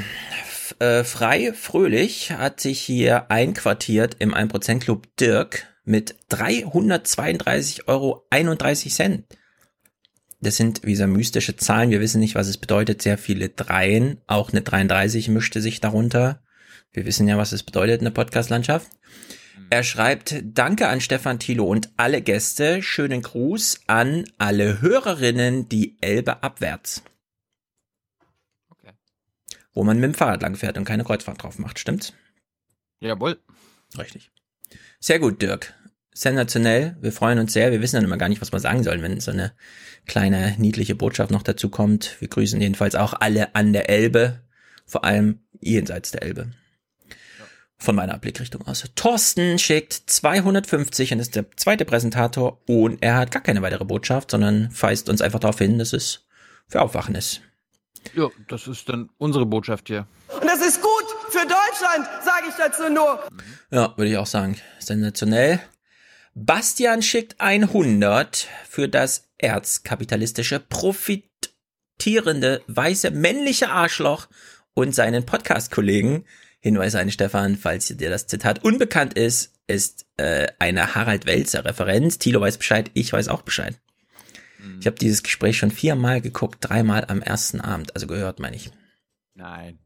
äh, 0.80 1.04
frei 1.04 1.54
fröhlich 1.54 2.32
hat 2.32 2.60
sich 2.60 2.80
hier 2.82 3.32
einquartiert 3.32 4.18
im 4.20 4.36
1% 4.36 4.80
Club 4.80 5.08
Dirk 5.18 5.68
mit 5.84 6.16
332,31 6.30 7.88
Euro. 7.88 8.28
Das 10.44 10.58
sind 10.58 10.84
wie 10.84 10.98
so 10.98 11.08
mystische 11.08 11.56
Zahlen. 11.56 11.90
Wir 11.90 12.02
wissen 12.02 12.20
nicht, 12.20 12.36
was 12.36 12.48
es 12.50 12.58
bedeutet. 12.58 13.02
Sehr 13.02 13.18
viele 13.18 13.48
Dreien. 13.48 14.20
Auch 14.28 14.52
eine 14.52 14.62
33 14.62 15.30
mischte 15.30 15.62
sich 15.62 15.80
darunter. 15.80 16.44
Wir 16.92 17.06
wissen 17.06 17.30
ja, 17.30 17.38
was 17.38 17.54
es 17.54 17.64
bedeutet 17.64 18.00
in 18.00 18.04
der 18.04 18.12
Podcast-Landschaft. 18.12 18.92
Er 19.70 19.84
schreibt, 19.84 20.36
danke 20.44 20.90
an 20.90 21.00
Stefan 21.00 21.40
Thilo 21.40 21.64
und 21.64 21.92
alle 21.96 22.22
Gäste. 22.22 22.84
Schönen 22.84 23.22
Gruß 23.22 23.84
an 23.88 24.26
alle 24.38 24.82
Hörerinnen, 24.82 25.70
die 25.70 25.96
Elbe 26.02 26.44
abwärts. 26.44 27.04
Wo 29.74 29.86
man 29.86 29.98
mit 29.98 30.12
dem 30.12 30.14
Fahrrad 30.14 30.42
langfährt 30.42 30.78
und 30.78 30.84
keine 30.84 31.06
Kreuzfahrt 31.06 31.42
drauf 31.42 31.58
macht, 31.58 31.80
stimmt's? 31.80 32.14
Jawohl. 33.00 33.40
Richtig. 33.98 34.30
Sehr 35.00 35.20
gut, 35.20 35.42
Dirk. 35.42 35.74
sensationell. 36.14 36.98
Wir 37.00 37.14
freuen 37.14 37.40
uns 37.40 37.54
sehr. 37.54 37.72
Wir 37.72 37.82
wissen 37.82 37.96
dann 37.96 38.06
immer 38.06 38.18
gar 38.18 38.30
nicht, 38.30 38.42
was 38.42 38.52
wir 38.52 38.60
sagen 38.60 38.84
sollen, 38.84 39.02
wenn 39.02 39.20
so 39.22 39.32
eine 39.32 39.54
kleine 40.06 40.56
niedliche 40.58 40.96
Botschaft 40.96 41.32
noch 41.32 41.44
dazu 41.44 41.70
kommt. 41.70 42.20
Wir 42.20 42.28
grüßen 42.28 42.60
jedenfalls 42.60 42.96
auch 42.96 43.14
alle 43.14 43.56
an 43.56 43.74
der 43.74 43.90
Elbe, 43.90 44.42
vor 44.86 45.04
allem 45.06 45.40
jenseits 45.60 46.12
der 46.12 46.24
Elbe. 46.24 46.52
Von 47.78 47.96
meiner 47.96 48.18
Blickrichtung 48.18 48.66
aus. 48.68 48.84
Thorsten 48.96 49.60
schickt 49.60 49.94
250 49.94 51.14
und 51.14 51.20
ist 51.20 51.36
der 51.36 51.46
zweite 51.58 51.86
Präsentator 51.86 52.62
und 52.68 53.02
er 53.02 53.18
hat 53.18 53.32
gar 53.32 53.42
keine 53.42 53.62
weitere 53.62 53.86
Botschaft, 53.86 54.32
sondern 54.32 54.70
weist 54.80 55.10
uns 55.10 55.22
einfach 55.22 55.40
darauf 55.40 55.58
hin, 55.58 55.80
dass 55.80 55.92
es 55.92 56.26
für 56.68 56.82
Aufwachen 56.82 57.16
ist. 57.16 57.42
Ja, 58.16 58.30
das 58.48 58.68
ist 58.68 58.90
dann 58.90 59.10
unsere 59.18 59.46
Botschaft 59.46 59.88
hier. 59.88 60.08
Und 60.28 60.46
das 60.46 60.66
ist 60.66 60.82
gut 60.82 61.06
für 61.30 61.40
Deutschland, 61.40 62.08
sage 62.24 62.46
ich 62.50 62.56
dazu 62.56 62.90
nur. 62.90 63.20
Ja, 63.72 63.94
würde 63.98 64.12
ich 64.12 64.18
auch 64.18 64.28
sagen. 64.28 64.58
Sensationell. 64.80 65.62
Bastian 66.36 67.02
schickt 67.02 67.40
100 67.40 68.48
für 68.68 68.90
das 68.90 69.30
erzkapitalistische, 69.38 70.60
profitierende, 70.60 72.62
weiße, 72.68 73.12
männliche 73.12 73.70
Arschloch 73.70 74.28
und 74.74 74.96
seinen 74.96 75.26
Podcast-Kollegen. 75.26 76.26
Hinweis 76.60 76.96
an 76.96 77.12
Stefan, 77.12 77.58
falls 77.58 77.88
dir 77.88 78.10
das 78.10 78.28
Zitat 78.28 78.64
unbekannt 78.64 79.14
ist, 79.14 79.54
ist 79.68 80.06
äh, 80.18 80.48
eine 80.60 80.96
Harald 80.96 81.26
Welzer 81.26 81.66
Referenz. 81.66 82.18
Thilo 82.18 82.42
weiß 82.42 82.58
Bescheid, 82.58 82.90
ich 82.94 83.14
weiß 83.14 83.28
auch 83.28 83.44
Bescheid. 83.44 83.80
Ich 84.80 84.88
habe 84.88 84.98
dieses 84.98 85.24
Gespräch 85.24 85.58
schon 85.58 85.72
viermal 85.72 86.22
geguckt, 86.22 86.60
dreimal 86.62 87.06
am 87.10 87.22
ersten 87.22 87.60
Abend, 87.60 87.96
also 87.96 88.08
gehört, 88.08 88.40
meine 88.40 88.56
ich. 88.56 88.72
Nein. 89.34 89.78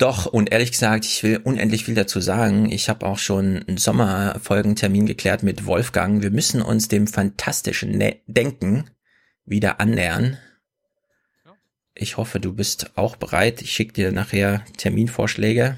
Doch, 0.00 0.24
und 0.24 0.50
ehrlich 0.50 0.70
gesagt, 0.72 1.04
ich 1.04 1.22
will 1.22 1.42
unendlich 1.44 1.84
viel 1.84 1.94
dazu 1.94 2.22
sagen. 2.22 2.72
Ich 2.72 2.88
habe 2.88 3.04
auch 3.04 3.18
schon 3.18 3.62
einen 3.68 3.76
Sommerfolgentermin 3.76 5.04
geklärt 5.04 5.42
mit 5.42 5.66
Wolfgang. 5.66 6.22
Wir 6.22 6.30
müssen 6.30 6.62
uns 6.62 6.88
dem 6.88 7.06
fantastischen 7.06 7.90
ne 7.98 8.16
Denken 8.26 8.88
wieder 9.44 9.78
annähern. 9.78 10.38
Ich 11.94 12.16
hoffe, 12.16 12.40
du 12.40 12.54
bist 12.54 12.96
auch 12.96 13.16
bereit. 13.16 13.60
Ich 13.60 13.72
schicke 13.72 13.92
dir 13.92 14.10
nachher 14.10 14.64
Terminvorschläge. 14.78 15.76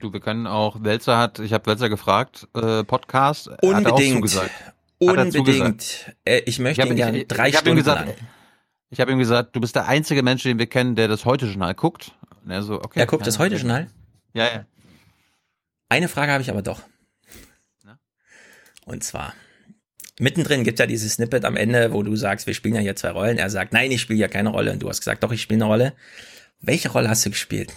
Du, 0.00 0.12
wir 0.12 0.20
können 0.20 0.46
auch, 0.46 0.84
Welzer 0.84 1.16
hat, 1.16 1.38
ich 1.38 1.54
habe 1.54 1.64
Welzer 1.64 1.88
gefragt, 1.88 2.46
äh, 2.54 2.84
Podcast. 2.84 3.48
Unbedingt. 3.62 4.36
Unbedingt. 4.98 6.14
Äh, 6.26 6.40
ich 6.44 6.58
möchte 6.58 6.82
Ich 6.82 6.90
ihn 6.90 6.96
gerne 6.96 7.18
ich- 7.22 7.28
drei 7.28 7.48
ich 7.48 7.54
ihm 7.54 7.58
Stunden 7.60 7.76
gesagt, 7.78 8.06
lang. 8.06 8.16
Ich 8.90 9.00
habe 9.00 9.12
ihm 9.12 9.18
gesagt, 9.18 9.56
du 9.56 9.60
bist 9.62 9.74
der 9.76 9.88
einzige 9.88 10.22
Mensch, 10.22 10.42
den 10.42 10.58
wir 10.58 10.66
kennen, 10.66 10.94
der 10.94 11.08
das 11.08 11.24
Heute-Journal 11.24 11.74
guckt. 11.74 12.12
Er 12.46 12.62
so, 12.62 12.80
okay. 12.80 13.00
Er 13.00 13.06
guckt 13.06 13.26
das 13.26 13.38
Heute-Journal? 13.38 13.90
Ja, 14.32 14.44
ja. 14.44 14.66
Eine 15.88 16.08
Frage 16.08 16.32
habe 16.32 16.42
ich 16.42 16.50
aber 16.50 16.62
doch. 16.62 16.82
Und 18.84 19.02
zwar, 19.02 19.34
mittendrin 20.18 20.64
gibt 20.64 20.78
ja 20.78 20.86
dieses 20.86 21.14
Snippet 21.14 21.44
am 21.44 21.56
Ende, 21.56 21.92
wo 21.92 22.02
du 22.02 22.16
sagst, 22.16 22.46
wir 22.46 22.54
spielen 22.54 22.74
ja 22.74 22.80
hier 22.80 22.96
zwei 22.96 23.10
Rollen. 23.10 23.38
Er 23.38 23.50
sagt, 23.50 23.72
nein, 23.72 23.90
ich 23.90 24.00
spiele 24.00 24.18
ja 24.18 24.28
keine 24.28 24.50
Rolle. 24.50 24.72
Und 24.72 24.82
du 24.82 24.88
hast 24.88 25.00
gesagt, 25.00 25.24
doch, 25.24 25.32
ich 25.32 25.40
spiele 25.42 25.64
eine 25.64 25.70
Rolle. 25.70 25.94
Welche 26.60 26.90
Rolle 26.90 27.08
hast 27.08 27.24
du 27.24 27.30
gespielt? 27.30 27.72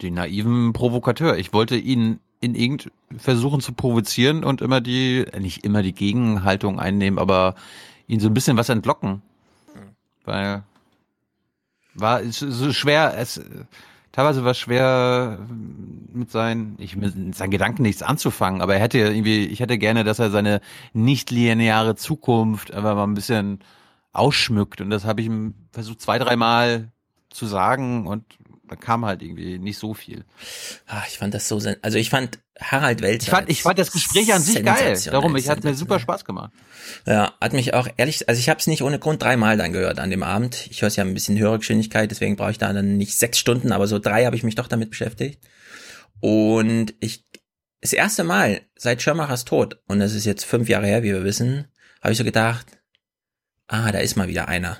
Den 0.00 0.14
naiven 0.14 0.72
Provokateur. 0.72 1.36
Ich 1.36 1.52
wollte 1.52 1.76
ihn 1.76 2.20
in 2.40 2.54
irgend 2.54 2.90
versuchen 3.16 3.60
zu 3.60 3.72
provozieren 3.72 4.44
und 4.44 4.60
immer 4.60 4.80
die, 4.80 5.24
nicht 5.38 5.64
immer 5.64 5.82
die 5.82 5.94
Gegenhaltung 5.94 6.78
einnehmen, 6.78 7.18
aber 7.18 7.54
ihn 8.06 8.20
so 8.20 8.28
ein 8.28 8.34
bisschen 8.34 8.56
was 8.56 8.68
entlocken. 8.68 9.22
Weil 10.24 10.62
war 11.94 12.22
so 12.24 12.72
schwer, 12.72 13.14
es 13.16 13.40
teilweise 14.14 14.44
war 14.44 14.54
schwer 14.54 15.38
mit 16.12 16.30
seinen, 16.30 16.76
ich 16.78 16.94
mit 16.96 17.34
seinen 17.34 17.50
Gedanken 17.50 17.82
nichts 17.82 18.02
anzufangen, 18.02 18.62
aber 18.62 18.74
er 18.74 18.80
hätte 18.80 18.98
irgendwie, 18.98 19.46
ich 19.46 19.60
hätte 19.60 19.76
gerne, 19.76 20.04
dass 20.04 20.20
er 20.20 20.30
seine 20.30 20.60
nicht 20.92 21.30
lineare 21.32 21.96
Zukunft 21.96 22.72
einfach 22.72 22.94
mal 22.94 23.04
ein 23.04 23.14
bisschen 23.14 23.58
ausschmückt. 24.12 24.80
Und 24.80 24.90
das 24.90 25.04
habe 25.04 25.20
ich 25.20 25.26
ihm 25.26 25.54
versucht 25.72 26.00
zwei, 26.00 26.18
dreimal 26.18 26.92
zu 27.30 27.46
sagen 27.46 28.06
und 28.06 28.24
kam 28.76 29.04
halt 29.04 29.22
irgendwie 29.22 29.58
nicht 29.58 29.78
so 29.78 29.94
viel. 29.94 30.24
Ah, 30.86 31.02
ich 31.08 31.18
fand 31.18 31.34
das 31.34 31.48
so, 31.48 31.60
also 31.82 31.98
ich 31.98 32.10
fand 32.10 32.38
Harald 32.60 33.02
Welzer. 33.02 33.24
Ich 33.24 33.30
fand, 33.30 33.50
ich 33.50 33.62
fand 33.62 33.78
das 33.78 33.90
Gespräch 33.90 34.32
an 34.32 34.40
sich 34.40 34.62
geil. 34.64 34.98
Darum, 35.10 35.34
ich 35.36 35.48
hat 35.48 35.64
mir 35.64 35.74
super 35.74 35.98
Spaß 35.98 36.24
gemacht. 36.24 36.52
Ja, 37.06 37.34
hat 37.40 37.52
mich 37.52 37.74
auch 37.74 37.88
ehrlich, 37.96 38.28
also 38.28 38.38
ich 38.38 38.48
habe 38.48 38.60
es 38.60 38.66
nicht 38.66 38.82
ohne 38.82 38.98
Grund 38.98 39.22
dreimal 39.22 39.56
dann 39.56 39.72
gehört 39.72 39.98
an 39.98 40.10
dem 40.10 40.22
Abend. 40.22 40.68
Ich 40.70 40.82
höre 40.82 40.88
es 40.88 40.96
ja 40.96 41.04
ein 41.04 41.14
bisschen 41.14 41.38
höhere 41.38 41.58
Geschwindigkeit, 41.58 42.10
deswegen 42.10 42.36
brauche 42.36 42.52
ich 42.52 42.58
da 42.58 42.72
dann 42.72 42.96
nicht 42.96 43.16
sechs 43.16 43.38
Stunden, 43.38 43.72
aber 43.72 43.86
so 43.86 43.98
drei 43.98 44.24
habe 44.24 44.36
ich 44.36 44.42
mich 44.42 44.54
doch 44.54 44.68
damit 44.68 44.90
beschäftigt. 44.90 45.40
Und 46.20 46.94
ich, 47.00 47.24
das 47.80 47.92
erste 47.92 48.24
Mal 48.24 48.62
seit 48.76 49.02
Schirmachers 49.02 49.44
Tod, 49.44 49.82
und 49.86 49.98
das 49.98 50.14
ist 50.14 50.24
jetzt 50.24 50.44
fünf 50.44 50.68
Jahre 50.68 50.86
her, 50.86 51.02
wie 51.02 51.12
wir 51.12 51.24
wissen, 51.24 51.66
habe 52.00 52.12
ich 52.12 52.18
so 52.18 52.24
gedacht, 52.24 52.66
ah, 53.66 53.90
da 53.90 53.98
ist 53.98 54.16
mal 54.16 54.28
wieder 54.28 54.48
einer. 54.48 54.78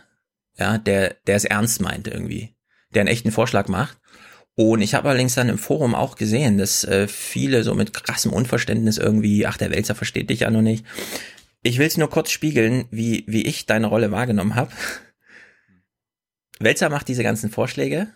Ja, 0.57 0.79
der, 0.79 1.15
der 1.27 1.37
es 1.37 1.45
ernst 1.45 1.81
meint 1.81 2.07
irgendwie. 2.07 2.55
Der 2.95 3.01
einen 3.01 3.09
echten 3.09 3.33
Vorschlag 3.33 3.69
macht. 3.69 3.99
Und 4.57 4.83
ich 4.83 4.95
habe 4.95 5.09
allerdings 5.09 5.35
dann 5.35 5.49
im 5.49 5.59
Forum 5.59 5.95
auch 5.95 6.15
gesehen, 6.17 6.59
dass 6.59 6.85
äh, 6.85 7.09
viele 7.09 7.65
so 7.65 7.75
mit 7.75 7.93
krassem 7.93 8.33
Unverständnis 8.33 8.99
irgendwie, 8.99 9.47
ach, 9.47 9.57
der 9.57 9.71
Wälzer 9.71 9.97
versteht 9.97 10.31
dich 10.31 10.41
ja 10.41 10.51
noch 10.51 10.63
nicht. 10.63 10.85
Ich 11.63 11.79
will 11.79 11.87
es 11.87 11.97
nur 11.97 12.11
kurz 12.11 12.31
spiegeln, 12.31 12.85
wie, 12.91 13.25
wie 13.27 13.47
ich 13.47 13.67
deine 13.67 13.89
Rolle 13.89 14.13
wahrgenommen 14.13 14.55
habe. 14.55 14.71
Wälzer 16.61 16.89
macht 16.89 17.09
diese 17.09 17.25
ganzen 17.25 17.51
Vorschläge 17.51 18.09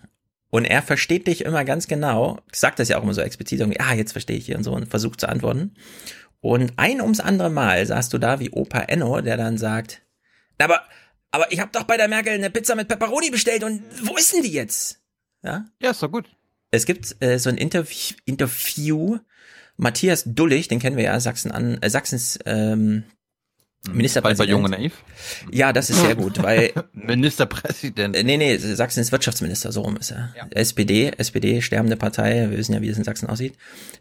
und 0.51 0.65
er 0.65 0.83
versteht 0.83 1.27
dich 1.27 1.45
immer 1.45 1.65
ganz 1.65 1.89
genau, 1.89 2.41
sagt 2.53 2.79
das 2.79 2.89
ja 2.89 2.99
auch 2.99 3.03
immer 3.03 3.15
so 3.15 3.21
explizit, 3.21 3.61
irgendwie, 3.61 3.81
ah, 3.81 3.95
jetzt 3.95 4.13
verstehe 4.13 4.37
ich 4.37 4.47
hier 4.47 4.57
und 4.57 4.65
so 4.65 4.73
und 4.73 4.89
versucht 4.89 5.21
zu 5.21 5.29
antworten. 5.29 5.75
Und 6.41 6.73
ein 6.77 7.01
ums 7.01 7.21
andere 7.21 7.51
Mal 7.51 7.85
saßt 7.85 8.13
du 8.13 8.19
da 8.19 8.39
wie 8.39 8.51
Opa 8.51 8.81
Enno, 8.81 9.21
der 9.21 9.37
dann 9.37 9.59
sagt, 9.59 10.03
aber, 10.59 10.83
aber 11.31 11.53
ich 11.53 11.61
habe 11.61 11.71
doch 11.73 11.85
bei 11.85 11.97
der 11.97 12.09
Merkel 12.09 12.35
eine 12.35 12.51
Pizza 12.51 12.75
mit 12.75 12.89
Pepperoni 12.89 13.31
bestellt 13.31 13.65
und 13.65 13.83
wo 14.03 14.17
ist 14.17 14.33
denn 14.33 14.43
die 14.43 14.53
jetzt? 14.53 15.01
Ja, 15.43 15.67
ja 15.81 15.91
ist 15.91 16.03
doch 16.03 16.11
gut. 16.11 16.27
Es 16.71 16.85
gibt 16.85 17.17
äh, 17.21 17.39
so 17.39 17.49
ein 17.49 17.57
Interview, 17.57 18.17
Interview, 18.25 19.19
Matthias 19.77 20.25
Dullig, 20.27 20.69
den 20.69 20.81
kennen 20.81 20.97
wir 20.97 21.05
ja, 21.05 21.21
Sachsen 21.21 21.51
an, 21.51 21.79
äh, 21.81 21.89
Sachsens 21.89 22.39
ähm, 22.45 23.05
Ministerpräsident. 23.91 24.49
Bei 24.49 24.51
Jung 24.51 24.65
und 24.65 24.73
Naiv? 24.73 24.93
Ja, 25.51 25.73
das 25.73 25.89
ist 25.89 26.01
sehr 26.01 26.17
gut, 26.17 26.43
weil 26.43 26.73
Ministerpräsident. 26.93 28.17
Äh, 28.17 28.25
nee, 28.25 28.37
nee, 28.37 28.57
Sachsens 28.57 29.13
Wirtschaftsminister, 29.13 29.73
so 29.73 29.83
rum 29.83 29.97
ist 29.97 30.11
er. 30.11 30.35
SPD, 30.51 31.13
SPD, 31.17 31.63
sterbende 31.63 31.97
Partei, 31.97 32.51
wir 32.51 32.59
wissen 32.59 32.75
ja, 32.75 32.83
wie 32.83 32.89
das 32.89 32.99
in 32.99 33.05
Sachsen 33.05 33.29
aussieht. 33.29 33.55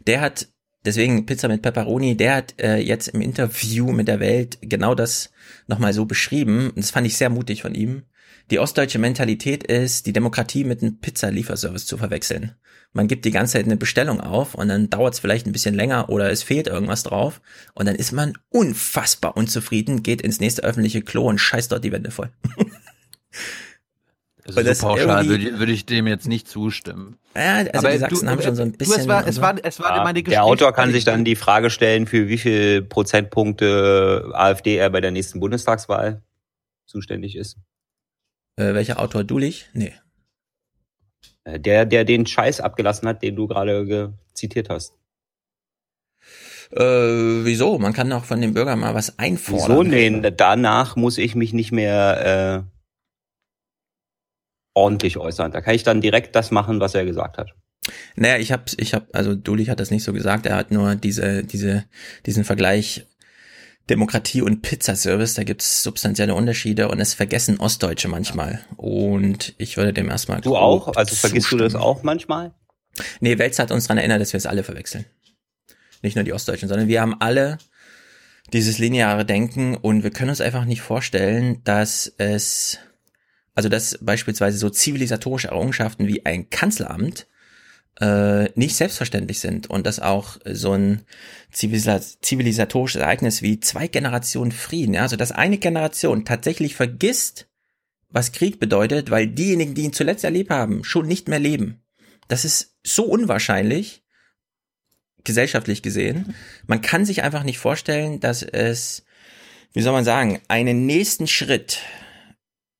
Der 0.06 0.20
hat, 0.20 0.48
deswegen 0.84 1.26
Pizza 1.26 1.48
mit 1.48 1.62
Pepperoni, 1.62 2.16
der 2.16 2.36
hat 2.36 2.60
äh, 2.60 2.78
jetzt 2.78 3.08
im 3.08 3.20
Interview 3.20 3.92
mit 3.92 4.08
der 4.08 4.20
Welt 4.20 4.58
genau 4.60 4.94
das 4.94 5.30
nochmal 5.68 5.92
so 5.92 6.04
beschrieben. 6.04 6.72
Das 6.74 6.90
fand 6.90 7.06
ich 7.06 7.16
sehr 7.16 7.30
mutig 7.30 7.62
von 7.62 7.74
ihm. 7.74 8.02
Die 8.50 8.58
ostdeutsche 8.58 8.98
Mentalität 8.98 9.62
ist, 9.62 10.06
die 10.06 10.12
Demokratie 10.12 10.64
mit 10.64 10.82
einem 10.82 10.98
Pizzalieferservice 10.98 11.86
zu 11.86 11.98
verwechseln. 11.98 12.54
Man 12.92 13.06
gibt 13.06 13.26
die 13.26 13.30
ganze 13.30 13.52
Zeit 13.54 13.66
eine 13.66 13.76
Bestellung 13.76 14.20
auf 14.20 14.54
und 14.54 14.68
dann 14.68 14.88
dauert 14.88 15.14
es 15.14 15.20
vielleicht 15.20 15.46
ein 15.46 15.52
bisschen 15.52 15.74
länger 15.74 16.08
oder 16.08 16.30
es 16.30 16.42
fehlt 16.42 16.66
irgendwas 16.66 17.02
drauf 17.02 17.42
und 17.74 17.86
dann 17.86 17.94
ist 17.94 18.12
man 18.12 18.32
unfassbar 18.48 19.36
unzufrieden, 19.36 20.02
geht 20.02 20.22
ins 20.22 20.40
nächste 20.40 20.64
öffentliche 20.64 21.02
Klo 21.02 21.28
und 21.28 21.38
scheißt 21.38 21.70
dort 21.70 21.84
die 21.84 21.92
Wände 21.92 22.10
voll. 22.10 22.30
Also 24.56 24.62
das 24.68 24.78
so 24.78 24.86
pauschal 24.88 25.26
würde, 25.28 25.58
würde 25.58 25.72
ich 25.72 25.84
dem 25.86 26.06
jetzt 26.06 26.26
nicht 26.26 26.48
zustimmen. 26.48 27.18
Ja, 27.36 27.64
also 27.72 27.88
die 27.88 27.98
Sachsen 27.98 28.30
haben 28.30 28.42
schon 28.42 28.56
so 28.56 28.62
ein 28.62 28.72
Du, 28.72 28.78
bisschen 28.78 29.00
es 29.00 29.08
war, 29.08 29.26
es 29.26 29.40
war, 29.40 29.54
es 29.62 29.78
war 29.80 29.96
Ja, 29.96 30.04
meine 30.04 30.22
der 30.22 30.44
Autor 30.44 30.72
kann 30.72 30.90
sich 30.90 31.04
dann 31.04 31.24
die 31.24 31.36
Frage 31.36 31.70
stellen, 31.70 32.06
für 32.06 32.28
wie 32.28 32.38
viel 32.38 32.82
Prozentpunkte 32.82 34.30
AfD 34.32 34.76
er 34.76 34.90
bei 34.90 35.00
der 35.00 35.10
nächsten 35.10 35.38
Bundestagswahl 35.40 36.22
zuständig 36.86 37.36
ist. 37.36 37.58
Äh, 38.56 38.74
welcher 38.74 38.98
Autor 39.00 39.22
Dulich? 39.24 39.66
Nee. 39.74 39.92
Äh, 41.44 41.60
Der, 41.60 41.84
der 41.84 42.04
den 42.04 42.26
Scheiß 42.26 42.60
abgelassen 42.60 43.06
hat, 43.06 43.22
den 43.22 43.36
du 43.36 43.46
gerade 43.46 43.84
ge- 43.86 44.08
zitiert 44.32 44.70
hast. 44.70 44.94
Äh, 46.70 47.44
wieso? 47.44 47.78
Man 47.78 47.92
kann 47.92 48.12
auch 48.12 48.24
von 48.24 48.40
dem 48.40 48.54
Bürger 48.54 48.76
mal 48.76 48.94
was 48.94 49.18
einfordern. 49.18 49.78
Wieso? 49.78 49.82
Nee, 49.82 50.30
danach 50.36 50.96
muss 50.96 51.18
ich 51.18 51.34
mich 51.34 51.52
nicht 51.52 51.72
mehr 51.72 52.64
äh, 52.66 52.77
ordentlich 54.74 55.16
äußern. 55.16 55.52
Da 55.52 55.60
kann 55.60 55.74
ich 55.74 55.82
dann 55.82 56.00
direkt 56.00 56.36
das 56.36 56.50
machen, 56.50 56.80
was 56.80 56.94
er 56.94 57.04
gesagt 57.04 57.38
hat. 57.38 57.54
Naja, 58.16 58.36
ich 58.36 58.52
hab, 58.52 58.70
ich 58.76 58.94
hab, 58.94 59.14
also 59.14 59.34
Dulich 59.34 59.70
hat 59.70 59.80
das 59.80 59.90
nicht 59.90 60.04
so 60.04 60.12
gesagt, 60.12 60.46
er 60.46 60.56
hat 60.56 60.70
nur 60.70 60.94
diese, 60.94 61.44
diese, 61.44 61.84
diesen 62.26 62.44
Vergleich 62.44 63.06
Demokratie 63.88 64.42
und 64.42 64.60
Pizzaservice, 64.60 65.34
da 65.34 65.44
gibt's 65.44 65.82
substanzielle 65.82 66.34
Unterschiede 66.34 66.88
und 66.88 67.00
es 67.00 67.14
vergessen 67.14 67.58
Ostdeutsche 67.58 68.08
manchmal. 68.08 68.60
Und 68.76 69.54
ich 69.58 69.76
würde 69.76 69.92
dem 69.92 70.10
erstmal. 70.10 70.42
Du 70.42 70.56
auch? 70.56 70.94
Also 70.94 71.14
vergisst 71.14 71.50
du 71.50 71.56
das 71.56 71.72
zustimmen. 71.72 71.84
auch 71.84 72.02
manchmal? 72.02 72.52
Nee, 73.20 73.38
Welz 73.38 73.58
hat 73.58 73.70
uns 73.70 73.84
daran 73.84 73.98
erinnert, 73.98 74.20
dass 74.20 74.32
wir 74.32 74.38
es 74.38 74.46
alle 74.46 74.62
verwechseln. 74.62 75.06
Nicht 76.02 76.16
nur 76.16 76.24
die 76.24 76.32
Ostdeutschen, 76.32 76.68
sondern 76.68 76.88
wir 76.88 77.00
haben 77.00 77.16
alle 77.20 77.58
dieses 78.52 78.78
lineare 78.78 79.24
Denken 79.24 79.76
und 79.76 80.02
wir 80.02 80.10
können 80.10 80.30
uns 80.30 80.40
einfach 80.40 80.64
nicht 80.64 80.80
vorstellen, 80.80 81.62
dass 81.64 82.12
es, 82.18 82.78
also 83.58 83.68
dass 83.68 83.98
beispielsweise 84.00 84.56
so 84.56 84.70
zivilisatorische 84.70 85.48
Errungenschaften 85.48 86.06
wie 86.06 86.24
ein 86.24 86.48
Kanzleramt 86.48 87.26
äh, 88.00 88.44
nicht 88.56 88.76
selbstverständlich 88.76 89.40
sind 89.40 89.68
und 89.68 89.84
dass 89.84 89.98
auch 89.98 90.36
so 90.44 90.74
ein 90.74 91.02
zivilisatorisches 91.50 93.00
Ereignis 93.00 93.42
wie 93.42 93.58
zwei 93.58 93.88
Generationen 93.88 94.52
Frieden, 94.52 94.94
ja, 94.94 95.02
also 95.02 95.16
dass 95.16 95.32
eine 95.32 95.58
Generation 95.58 96.24
tatsächlich 96.24 96.76
vergisst, 96.76 97.48
was 98.10 98.30
Krieg 98.30 98.60
bedeutet, 98.60 99.10
weil 99.10 99.26
diejenigen, 99.26 99.74
die 99.74 99.82
ihn 99.82 99.92
zuletzt 99.92 100.22
erlebt 100.22 100.50
haben, 100.50 100.84
schon 100.84 101.08
nicht 101.08 101.26
mehr 101.26 101.40
leben. 101.40 101.82
Das 102.28 102.44
ist 102.44 102.76
so 102.84 103.06
unwahrscheinlich, 103.06 104.04
gesellschaftlich 105.24 105.82
gesehen. 105.82 106.36
Man 106.68 106.80
kann 106.80 107.04
sich 107.04 107.24
einfach 107.24 107.42
nicht 107.42 107.58
vorstellen, 107.58 108.20
dass 108.20 108.44
es, 108.44 109.04
wie 109.72 109.82
soll 109.82 109.94
man 109.94 110.04
sagen, 110.04 110.40
einen 110.46 110.86
nächsten 110.86 111.26
Schritt 111.26 111.80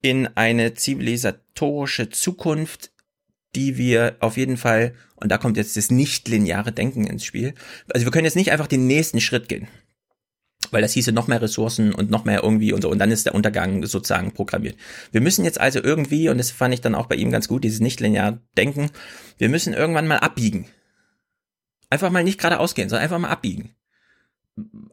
in 0.03 0.29
eine 0.37 0.75
zivilisatorische 0.75 2.11
Zukunft, 2.11 2.93
die 3.55 3.77
wir 3.77 4.17
auf 4.21 4.37
jeden 4.37 4.57
Fall, 4.57 4.95
und 5.17 5.31
da 5.31 5.39
kommt 5.39 5.57
jetzt 5.57 5.77
das 5.77 5.91
nicht-lineare 5.91 6.73
Denken 6.73 7.07
ins 7.07 7.25
Spiel, 7.25 7.55
also 7.93 8.07
wir 8.07 8.13
können 8.13 8.25
jetzt 8.25 8.37
nicht 8.37 8.53
einfach 8.53 8.67
den 8.67 8.87
nächsten 8.87 9.21
Schritt 9.21 9.49
gehen 9.49 9.69
weil 10.71 10.83
das 10.83 10.93
hieße 10.93 11.13
noch 11.13 11.29
mehr 11.29 11.41
Ressourcen 11.41 11.95
und 11.95 12.11
noch 12.11 12.25
mehr 12.25 12.43
irgendwie 12.43 12.73
und 12.73 12.83
so 12.83 12.91
und 12.91 12.99
dann 12.99 13.11
ist 13.11 13.27
der 13.27 13.35
Untergang 13.35 13.85
sozusagen 13.87 14.33
programmiert. 14.33 14.77
Wir 15.13 15.21
müssen 15.21 15.45
jetzt 15.45 15.61
also 15.61 15.83
irgendwie 15.83 16.29
und 16.29 16.39
das 16.39 16.51
fand 16.51 16.75
ich 16.75 16.81
dann 16.81 16.95
auch 16.95 17.07
bei 17.07 17.17
ihm 17.17 17.31
ganz 17.31 17.49
gut, 17.49 17.65
dieses 17.65 17.81
nicht 17.81 18.01
linear 18.01 18.41
Denken, 18.57 18.91
wir 19.39 19.49
müssen 19.49 19.73
irgendwann 19.73 20.07
mal 20.07 20.19
abbiegen. 20.19 20.67
Einfach 21.91 22.11
mal 22.11 22.25
nicht 22.25 22.39
geradeaus 22.39 22.75
gehen, 22.75 22.89
sondern 22.89 23.05
einfach 23.05 23.19
mal 23.19 23.31
abbiegen. 23.31 23.75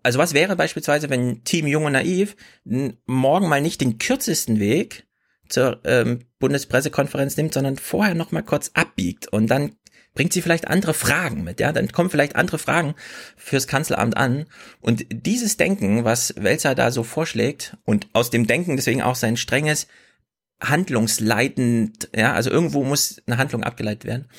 Also 0.03 0.19
was 0.19 0.33
wäre 0.33 0.55
beispielsweise, 0.55 1.09
wenn 1.09 1.43
Team 1.43 1.67
Jung 1.67 1.85
und 1.85 1.93
Naiv 1.93 2.35
morgen 3.05 3.49
mal 3.49 3.61
nicht 3.61 3.81
den 3.81 3.97
kürzesten 3.97 4.59
Weg 4.59 5.05
zur 5.49 5.79
ähm, 5.83 6.21
Bundespressekonferenz 6.39 7.37
nimmt, 7.37 7.53
sondern 7.53 7.77
vorher 7.77 8.15
noch 8.15 8.31
mal 8.31 8.43
kurz 8.43 8.71
abbiegt 8.73 9.27
und 9.27 9.47
dann 9.47 9.75
bringt 10.15 10.33
sie 10.33 10.41
vielleicht 10.41 10.67
andere 10.67 10.93
Fragen 10.93 11.43
mit, 11.43 11.59
ja, 11.59 11.71
dann 11.71 11.91
kommen 11.91 12.09
vielleicht 12.09 12.35
andere 12.37 12.57
Fragen 12.57 12.95
fürs 13.35 13.67
Kanzleramt 13.67 14.17
an. 14.17 14.45
Und 14.79 15.05
dieses 15.09 15.57
Denken, 15.57 16.05
was 16.05 16.33
Welzer 16.37 16.73
da 16.73 16.89
so 16.89 17.03
vorschlägt 17.03 17.77
und 17.83 18.07
aus 18.13 18.29
dem 18.29 18.47
Denken 18.47 18.77
deswegen 18.77 19.01
auch 19.01 19.15
sein 19.15 19.37
strenges 19.37 19.87
handlungsleitend, 20.61 22.09
ja, 22.15 22.33
also 22.33 22.49
irgendwo 22.49 22.83
muss 22.83 23.21
eine 23.27 23.37
Handlung 23.37 23.63
abgeleitet 23.63 24.05
werden. 24.05 24.29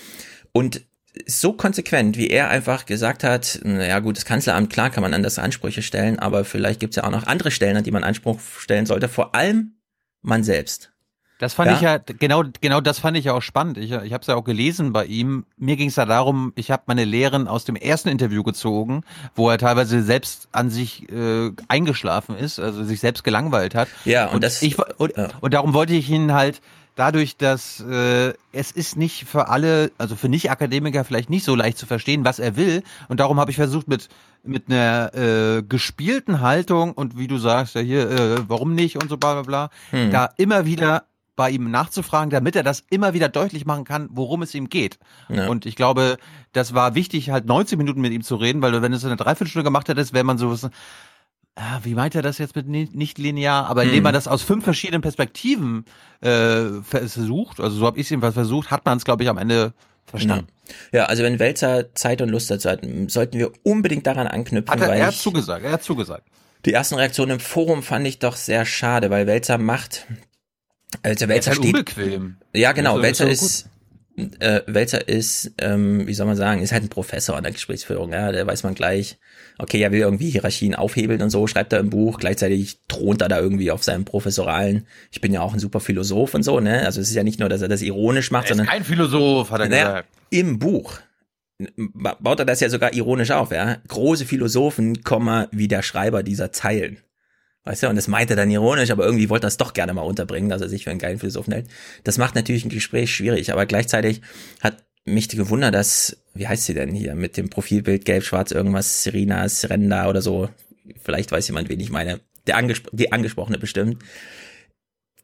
Und 0.52 0.80
so 1.26 1.52
konsequent, 1.52 2.16
wie 2.16 2.28
er 2.28 2.50
einfach 2.50 2.87
gesagt 2.87 3.25
hat, 3.25 3.61
naja 3.62 4.00
gut, 4.00 4.16
das 4.16 4.25
Kanzleramt, 4.25 4.70
klar 4.70 4.90
kann 4.90 5.02
man 5.02 5.14
anders 5.14 5.38
Ansprüche 5.38 5.82
stellen, 5.82 6.18
aber 6.18 6.44
vielleicht 6.44 6.80
gibt 6.80 6.92
es 6.92 6.96
ja 6.96 7.04
auch 7.04 7.11
noch 7.11 7.26
andere 7.26 7.50
Stellen, 7.50 7.76
an 7.76 7.85
die 7.85 7.90
man 7.90 8.04
Anspruch 8.04 8.40
stellen 8.58 8.87
sollte, 8.87 9.08
vor 9.08 9.35
allem 9.35 9.76
man 10.23 10.44
selbst. 10.44 10.92
Das 11.38 11.52
fand 11.52 11.70
ja? 11.70 11.76
ich 11.76 11.82
ja, 11.82 11.99
genau, 11.99 12.44
genau 12.62 12.80
das 12.80 12.99
fand 12.99 13.16
ich 13.16 13.26
ja 13.26 13.35
auch 13.35 13.42
spannend. 13.42 13.76
Ich, 13.76 13.92
ich 13.92 14.12
habe 14.12 14.23
es 14.23 14.26
ja 14.26 14.37
auch 14.37 14.44
gelesen 14.44 14.94
bei 14.94 15.04
ihm. 15.04 15.44
Mir 15.58 15.76
ging 15.76 15.88
es 15.88 15.96
ja 15.96 16.06
darum, 16.06 16.52
ich 16.56 16.70
habe 16.70 16.85
meine 16.87 17.04
Lehren 17.04 17.46
aus 17.46 17.66
dem 17.66 17.76
ersten 17.76 18.08
Interview 18.08 18.42
gezogen, 18.42 19.02
wo 19.35 19.50
er 19.50 19.58
teilweise 19.58 20.02
selbst 20.02 20.49
an 20.52 20.70
sich 20.70 21.11
äh, 21.12 21.52
eingeschlafen 21.68 22.37
ist, 22.37 22.58
also 22.58 22.85
sich 22.85 23.00
selbst 23.00 23.23
gelangweilt 23.23 23.75
hat. 23.75 23.88
Ja, 24.06 24.28
und, 24.28 24.37
und 24.37 24.44
das 24.44 24.62
ich 24.62 24.78
und, 24.78 25.14
ja. 25.14 25.28
und 25.42 25.52
darum 25.52 25.75
wollte 25.75 25.92
ich 25.92 26.08
ihn 26.08 26.32
halt 26.32 26.62
dadurch, 26.97 27.37
dass 27.37 27.81
äh, 27.81 28.35
es 28.53 28.73
ist 28.73 28.97
nicht 28.97 29.25
für 29.25 29.49
alle, 29.49 29.93
also 29.99 30.17
für 30.17 30.29
Nicht-Akademiker 30.29 31.05
vielleicht 31.05 31.31
nicht 31.31 31.45
so 31.45 31.55
leicht 31.55 31.79
zu 31.79 31.87
verstehen, 31.87 32.25
was 32.25 32.41
er 32.41 32.57
will. 32.57 32.83
Und 33.09 33.21
darum 33.21 33.38
habe 33.38 33.53
ich 33.53 33.57
versucht, 33.57 33.87
mit 33.87 34.09
mit 34.43 34.71
einer 34.71 35.12
äh, 35.15 35.62
gespielten 35.62 36.41
Haltung 36.41 36.93
und 36.93 37.19
wie 37.19 37.26
du 37.26 37.37
sagst, 37.38 37.75
ja 37.75 37.81
hier, 37.81 38.11
äh, 38.11 38.49
warum 38.49 38.75
nicht 38.75 38.97
und 38.97 39.09
so 39.09 39.17
bla 39.17 39.33
bla 39.35 39.43
bla, 39.43 39.71
hm. 39.91 40.12
da 40.12 40.31
immer 40.37 40.67
wieder 40.67 41.05
bei 41.35 41.50
ihm 41.50 41.71
nachzufragen, 41.71 42.31
damit 42.31 42.57
er 42.57 42.62
das 42.62 42.83
immer 42.88 43.12
wieder 43.12 43.29
deutlich 43.29 43.67
machen 43.67 43.85
kann, 43.85 44.09
worum 44.11 44.43
es 44.43 44.55
ihm 44.55 44.71
geht. 44.71 44.99
Ja. 45.29 45.49
Und 45.49 45.67
ich 45.67 45.76
glaube, 45.76 46.17
das 46.53 46.75
war 46.75 46.95
wichtig, 46.95 47.31
halt 47.31 47.45
90 47.45 47.76
Minuten 47.76 48.00
mit 48.00 48.12
ihm 48.12 48.23
zu 48.23 48.37
reden, 48.37 48.62
weil 48.62 48.81
wenn 48.81 48.93
es 48.95 49.05
eine 49.05 49.17
Dreiviertelstunde 49.17 49.65
gemacht 49.65 49.88
hätte, 49.88 50.12
wäre 50.12 50.25
man 50.25 50.38
so, 50.38 50.57
ah, 51.56 51.80
wie 51.82 51.95
meint 51.95 52.14
er 52.14 52.23
das 52.23 52.38
jetzt 52.38 52.54
mit 52.54 52.69
nicht 52.69 53.19
linear? 53.19 53.66
Aber 53.66 53.82
indem 53.82 53.99
hm. 53.99 54.02
man 54.04 54.14
das 54.14 54.28
aus 54.28 54.42
fünf 54.42 54.64
verschiedenen 54.64 55.02
Perspektiven 55.02 55.84
äh, 56.21 56.82
versucht, 56.82 57.60
also 57.60 57.76
so 57.76 57.86
habe 57.86 57.99
ich 57.99 58.06
es 58.06 58.10
jedenfalls 58.10 58.34
versucht, 58.34 58.71
hat 58.71 58.84
man 58.84 58.99
es, 58.99 59.04
glaube 59.04 59.25
ich, 59.25 59.28
am 59.28 59.38
Ende 59.38 59.73
verstanden. 60.04 60.47
Ja. 60.92 61.00
ja, 61.00 61.04
also 61.06 61.23
wenn 61.23 61.38
Welzer 61.38 61.95
Zeit 61.95 62.23
und 62.23 62.28
Lust 62.28 62.50
dazu 62.50 62.71
hat, 62.71 62.80
sollten 63.08 63.38
wir 63.38 63.52
unbedingt 63.64 64.06
daran 64.06 64.26
anknüpfen. 64.26 64.71
Hat 64.71 64.80
er, 64.80 64.88
weil 64.88 65.00
er 65.00 65.06
hat 65.08 65.14
zugesagt, 65.14 65.64
er 65.64 65.73
hat 65.73 65.82
zugesagt. 65.82 66.26
Die 66.64 66.73
ersten 66.73 66.97
Reaktionen 66.97 67.32
im 67.32 67.40
Forum 67.40 67.82
fand 67.82 68.06
ich 68.06 68.19
doch 68.19 68.36
sehr 68.36 68.64
schade, 68.64 69.10
weil 69.10 69.26
Welzer 69.26 69.58
macht 69.58 70.06
also 71.02 71.28
Wälzer 71.28 71.50
halt 71.50 71.58
steht. 71.58 71.75
Unbequem. 71.75 72.36
Ja, 72.54 72.73
genau. 72.73 73.00
Wälzer 73.02 73.28
ist, 73.28 73.69
äh, 74.17 74.63
Wälzer 74.67 75.09
ist, 75.09 75.52
ähm, 75.59 76.07
wie 76.07 76.15
soll 76.15 76.26
man 76.26 76.37
sagen, 76.37 76.63
ist 76.63 76.73
halt 76.73 76.85
ein 76.85 76.89
Professor 76.89 77.37
an 77.37 77.43
der 77.43 77.52
Gesprächsführung. 77.52 78.13
Ja, 78.13 78.33
der 78.33 78.47
weiß 78.47 78.63
man 78.63 78.75
gleich. 78.75 79.19
Okay, 79.59 79.81
er 79.81 79.93
will 79.93 80.00
irgendwie 80.00 80.31
Hierarchien 80.31 80.75
aufhebeln 80.75 81.23
und 81.23 81.31
so, 81.31 81.47
schreibt 81.47 81.73
er 81.73 81.81
im 81.81 81.91
Buch. 81.91 82.19
Gleichzeitig 82.19 82.81
thront 82.89 83.23
er 83.23 83.29
da 83.29 83.39
irgendwie 83.39 83.71
auf 83.71 83.85
seinem 83.85 84.05
professoralen. 84.05 84.87
Ich 85.11 85.21
bin 85.21 85.33
ja 85.33 85.41
auch 85.41 85.52
ein 85.52 85.59
super 85.59 85.81
Philosoph 85.81 86.35
und 86.35 86.43
so, 86.43 86.61
ne? 86.61 86.85
Also 86.85 87.00
es 87.00 87.09
ist 87.09 87.15
ja 87.15 87.25
nicht 87.25 87.41
nur, 87.41 87.49
dass 87.49 87.63
er 87.63 87.69
das 87.69 87.83
ironisch 87.83 88.31
macht, 88.31 88.47
er 88.47 88.49
sondern. 88.50 88.67
Ist 88.67 88.73
kein 88.73 88.85
Philosoph, 88.85 89.50
hat 89.50 89.61
er 89.61 89.69
naja, 89.69 89.85
gesagt. 89.85 90.09
Im 90.31 90.59
Buch 90.59 90.99
baut 92.21 92.39
er 92.39 92.45
das 92.45 92.61
ja 92.61 92.69
sogar 92.69 92.93
ironisch 92.93 93.31
auf, 93.31 93.50
ja. 93.50 93.79
Große 93.89 94.26
Philosophen, 94.26 95.00
wie 95.52 95.69
der 95.69 95.83
Schreiber 95.83 96.23
dieser 96.23 96.52
Zeilen. 96.52 96.99
Weißt 97.67 97.83
du, 97.83 97.89
und 97.89 97.97
das 97.97 98.07
meinte 98.07 98.35
er 98.35 98.37
dann 98.37 98.50
ironisch, 98.50 98.93
aber 98.93 99.05
irgendwie 99.05 99.29
wollte 99.29 99.47
er 99.47 99.49
es 99.49 99.57
doch 99.57 99.73
gerne 99.73 99.93
mal 99.93 100.02
unterbringen, 100.02 100.49
dass 100.49 100.63
er 100.63 100.69
sich 100.69 100.85
für 100.85 100.91
einen 100.91 101.00
geilen 101.00 101.19
Philosophen 101.19 101.52
hält. 101.52 101.67
Das 102.05 102.17
macht 102.17 102.37
natürlich 102.37 102.65
ein 102.65 102.69
Gespräch 102.69 103.13
schwierig, 103.13 103.52
aber 103.52 103.67
gleichzeitig 103.67 104.23
hat 104.61 104.85
mich 105.05 105.29
gewundert, 105.29 105.75
dass, 105.75 106.17
wie 106.33 106.47
heißt 106.47 106.65
sie 106.65 106.75
denn 106.75 106.95
hier, 106.95 107.17
mit 107.17 107.37
dem 107.37 107.50
Profilbild 107.50 108.05
gelb-schwarz 108.05 108.52
irgendwas, 108.52 109.02
Serena 109.02 109.49
Serenda 109.49 110.09
oder 110.09 110.23
so, 110.23 110.49
vielleicht 111.02 111.33
weiß 111.33 111.49
jemand, 111.49 111.69
wen 111.69 111.81
ich 111.81 111.91
meine, 111.91 112.21
der 112.47 112.57
angespro 112.57 112.89
die 112.93 113.11
angesprochene 113.11 113.59
bestimmt, 113.59 114.00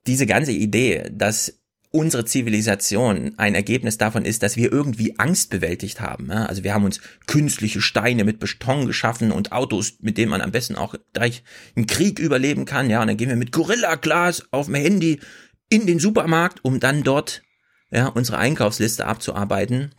diese 0.09 0.27
ganze 0.27 0.51
Idee, 0.51 1.05
dass 1.13 1.62
unsere 1.93 2.25
Zivilisation 2.25 3.35
ein 3.37 3.55
Ergebnis 3.55 3.99
davon 3.99 4.25
ist, 4.25 4.43
dass 4.43 4.57
wir 4.57 4.73
irgendwie 4.73 5.19
Angst 5.19 5.51
bewältigt 5.51 6.01
haben. 6.01 6.31
Also 6.31 6.65
wir 6.65 6.75
haben 6.75 6.85
uns 6.85 7.01
künstliche 7.27 7.83
Steine 7.83 8.25
mit 8.25 8.41
Beton 8.41 8.87
geschaffen 8.87 9.31
und 9.31 9.53
Autos, 9.53 9.99
mit 10.01 10.19
denen 10.19 10.31
man 10.31 10.41
am 10.41 10.51
besten 10.51 10.75
auch 10.75 10.95
gleich 11.13 11.45
einen 11.77 11.87
Krieg 11.87 12.19
überleben 12.19 12.65
kann. 12.65 12.89
Ja, 12.91 13.03
und 13.03 13.09
dann 13.09 13.17
gehen 13.19 13.29
wir 13.29 13.37
mit 13.37 13.53
Gorilla-Glas 13.53 14.49
auf 14.51 14.67
dem 14.67 14.75
Handy 14.75 15.21
in 15.69 15.87
den 15.87 15.99
Supermarkt, 15.99 16.65
um 16.65 16.81
dann 16.81 17.03
dort 17.03 17.43
ja, 17.91 18.09
unsere 18.09 18.39
Einkaufsliste 18.39 19.07
abzuarbeiten. 19.07 19.95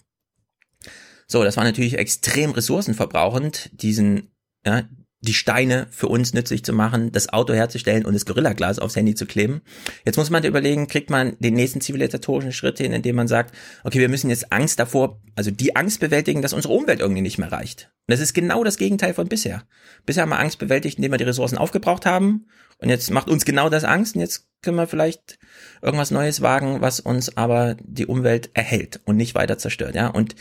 So, 1.27 1.43
das 1.43 1.57
war 1.57 1.63
natürlich 1.63 1.97
extrem 1.97 2.51
ressourcenverbrauchend, 2.51 3.69
diesen, 3.73 4.31
ja, 4.65 4.83
die 5.23 5.33
Steine 5.33 5.87
für 5.89 6.07
uns 6.09 6.33
nützlich 6.33 6.63
zu 6.63 6.73
machen, 6.73 7.11
das 7.13 7.29
Auto 7.29 7.53
herzustellen 7.53 8.05
und 8.05 8.13
das 8.13 8.25
Gorillaglas 8.25 8.77
aufs 8.77 8.97
Handy 8.97 9.15
zu 9.15 9.25
kleben. 9.25 9.61
Jetzt 10.05 10.17
muss 10.17 10.29
man 10.29 10.43
überlegen, 10.43 10.87
kriegt 10.87 11.09
man 11.09 11.37
den 11.39 11.53
nächsten 11.53 11.79
zivilisatorischen 11.79 12.51
Schritt 12.51 12.77
hin, 12.77 12.91
indem 12.91 13.15
man 13.15 13.29
sagt, 13.29 13.55
okay, 13.85 13.99
wir 13.99 14.09
müssen 14.09 14.29
jetzt 14.29 14.51
Angst 14.51 14.79
davor, 14.79 15.21
also 15.35 15.49
die 15.49 15.77
Angst 15.77 16.01
bewältigen, 16.01 16.41
dass 16.41 16.51
unsere 16.51 16.73
Umwelt 16.73 16.99
irgendwie 16.99 17.21
nicht 17.21 17.37
mehr 17.37 17.51
reicht. 17.51 17.89
Und 18.05 18.11
das 18.11 18.19
ist 18.19 18.33
genau 18.33 18.65
das 18.65 18.75
Gegenteil 18.75 19.13
von 19.13 19.29
bisher. 19.29 19.63
Bisher 20.05 20.23
haben 20.23 20.29
wir 20.29 20.39
Angst 20.39 20.59
bewältigt, 20.59 20.97
indem 20.97 21.11
wir 21.11 21.17
die 21.17 21.23
Ressourcen 21.23 21.57
aufgebraucht 21.57 22.05
haben. 22.05 22.47
Und 22.79 22.89
jetzt 22.89 23.09
macht 23.09 23.29
uns 23.29 23.45
genau 23.45 23.69
das 23.69 23.85
Angst. 23.85 24.15
Und 24.15 24.21
jetzt 24.21 24.49
können 24.61 24.75
wir 24.75 24.87
vielleicht 24.87 25.39
irgendwas 25.81 26.11
Neues 26.11 26.41
wagen, 26.41 26.81
was 26.81 26.99
uns 26.99 27.37
aber 27.37 27.77
die 27.79 28.07
Umwelt 28.07 28.49
erhält 28.53 28.99
und 29.05 29.15
nicht 29.15 29.35
weiter 29.35 29.57
zerstört, 29.57 29.95
ja. 29.95 30.07
Und 30.07 30.35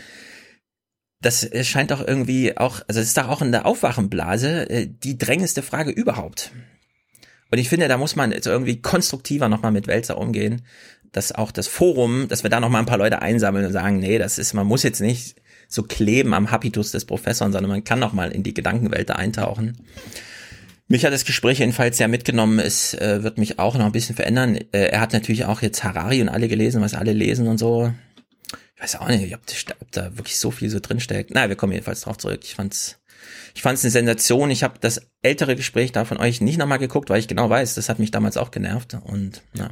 das 1.22 1.48
scheint 1.62 1.90
doch 1.90 2.06
irgendwie 2.06 2.56
auch, 2.56 2.80
also 2.88 3.00
es 3.00 3.08
ist 3.08 3.16
doch 3.16 3.28
auch 3.28 3.42
in 3.42 3.52
der 3.52 3.64
Aufwachenblase 3.64 4.68
äh, 4.68 4.87
die 4.87 5.16
drängendste 5.16 5.62
Frage 5.62 5.90
überhaupt. 5.90 6.52
Und 7.50 7.58
ich 7.58 7.68
finde, 7.68 7.88
da 7.88 7.96
muss 7.96 8.16
man 8.16 8.32
jetzt 8.32 8.46
irgendwie 8.46 8.80
konstruktiver 8.80 9.48
nochmal 9.48 9.72
mit 9.72 9.87
Wälzer 9.87 10.18
umgehen, 10.18 10.62
dass 11.12 11.32
auch 11.32 11.52
das 11.52 11.68
Forum, 11.68 12.26
dass 12.28 12.42
wir 12.42 12.50
da 12.50 12.61
nochmal 12.61 12.80
ein 12.80 12.87
paar 12.87 12.98
Leute 12.98 13.22
einsammeln 13.22 13.66
und 13.66 13.72
sagen, 13.72 13.98
nee, 13.98 14.18
das 14.18 14.38
ist, 14.38 14.54
man 14.54 14.66
muss 14.66 14.82
jetzt 14.82 15.00
nicht 15.00 15.37
so 15.68 15.82
kleben 15.82 16.35
am 16.35 16.50
Habitus 16.50 16.90
des 16.90 17.04
Professors, 17.04 17.52
sondern 17.52 17.70
man 17.70 17.85
kann 17.85 17.98
nochmal 17.98 18.32
in 18.32 18.42
die 18.42 18.54
Gedankenwelt 18.54 19.11
da 19.11 19.14
eintauchen. 19.14 19.76
Mich 20.88 21.04
hat 21.04 21.12
das 21.12 21.24
Gespräch 21.24 21.61
jedenfalls 21.61 21.96
sehr 21.96 22.08
mitgenommen. 22.08 22.58
Es 22.58 22.94
äh, 22.94 23.22
wird 23.22 23.38
mich 23.38 23.58
auch 23.58 23.76
noch 23.76 23.87
ein 23.87 23.92
bisschen 23.92 24.16
verändern. 24.16 24.56
Äh, 24.72 24.88
er 24.88 25.00
hat 25.00 25.12
natürlich 25.12 25.44
auch 25.44 25.62
jetzt 25.62 25.85
Harari 25.85 26.20
und 26.20 26.28
alle 26.28 26.48
gelesen, 26.48 26.82
was 26.82 26.94
alle 26.94 27.12
lesen 27.12 27.46
und 27.48 27.58
so 27.58 27.92
weiß 28.83 28.97
auch 28.97 29.09
nicht, 29.09 29.35
ob, 29.35 29.40
ob 29.81 29.92
da 29.92 30.16
wirklich 30.16 30.38
so 30.38 30.51
viel 30.51 30.68
so 30.68 30.81
drinsteckt. 30.81 31.31
Na, 31.33 31.49
wir 31.49 31.57
kommen 31.57 31.73
jedenfalls 31.73 32.03
drauf 32.03 32.18
zurück. 32.18 32.40
Ich 32.42 32.55
fand's, 32.55 32.99
ich 33.55 33.62
fand's 33.62 33.85
eine 33.85 33.90
Sensation. 33.90 34.51
Ich 34.51 34.64
habe 34.64 34.75
das 34.81 35.07
ältere 35.23 35.55
Gespräch 35.55 35.92
da 35.92 36.05
von 36.05 36.18
euch 36.18 36.40
nicht 36.40 36.59
nochmal 36.59 36.79
geguckt, 36.79 37.09
weil 37.09 37.21
ich 37.21 37.29
genau 37.29 37.49
weiß, 37.49 37.75
das 37.75 37.88
hat 37.88 37.99
mich 37.99 38.11
damals 38.11 38.37
auch 38.37 38.51
genervt. 38.51 38.97
Und 39.05 39.42
ja. 39.55 39.68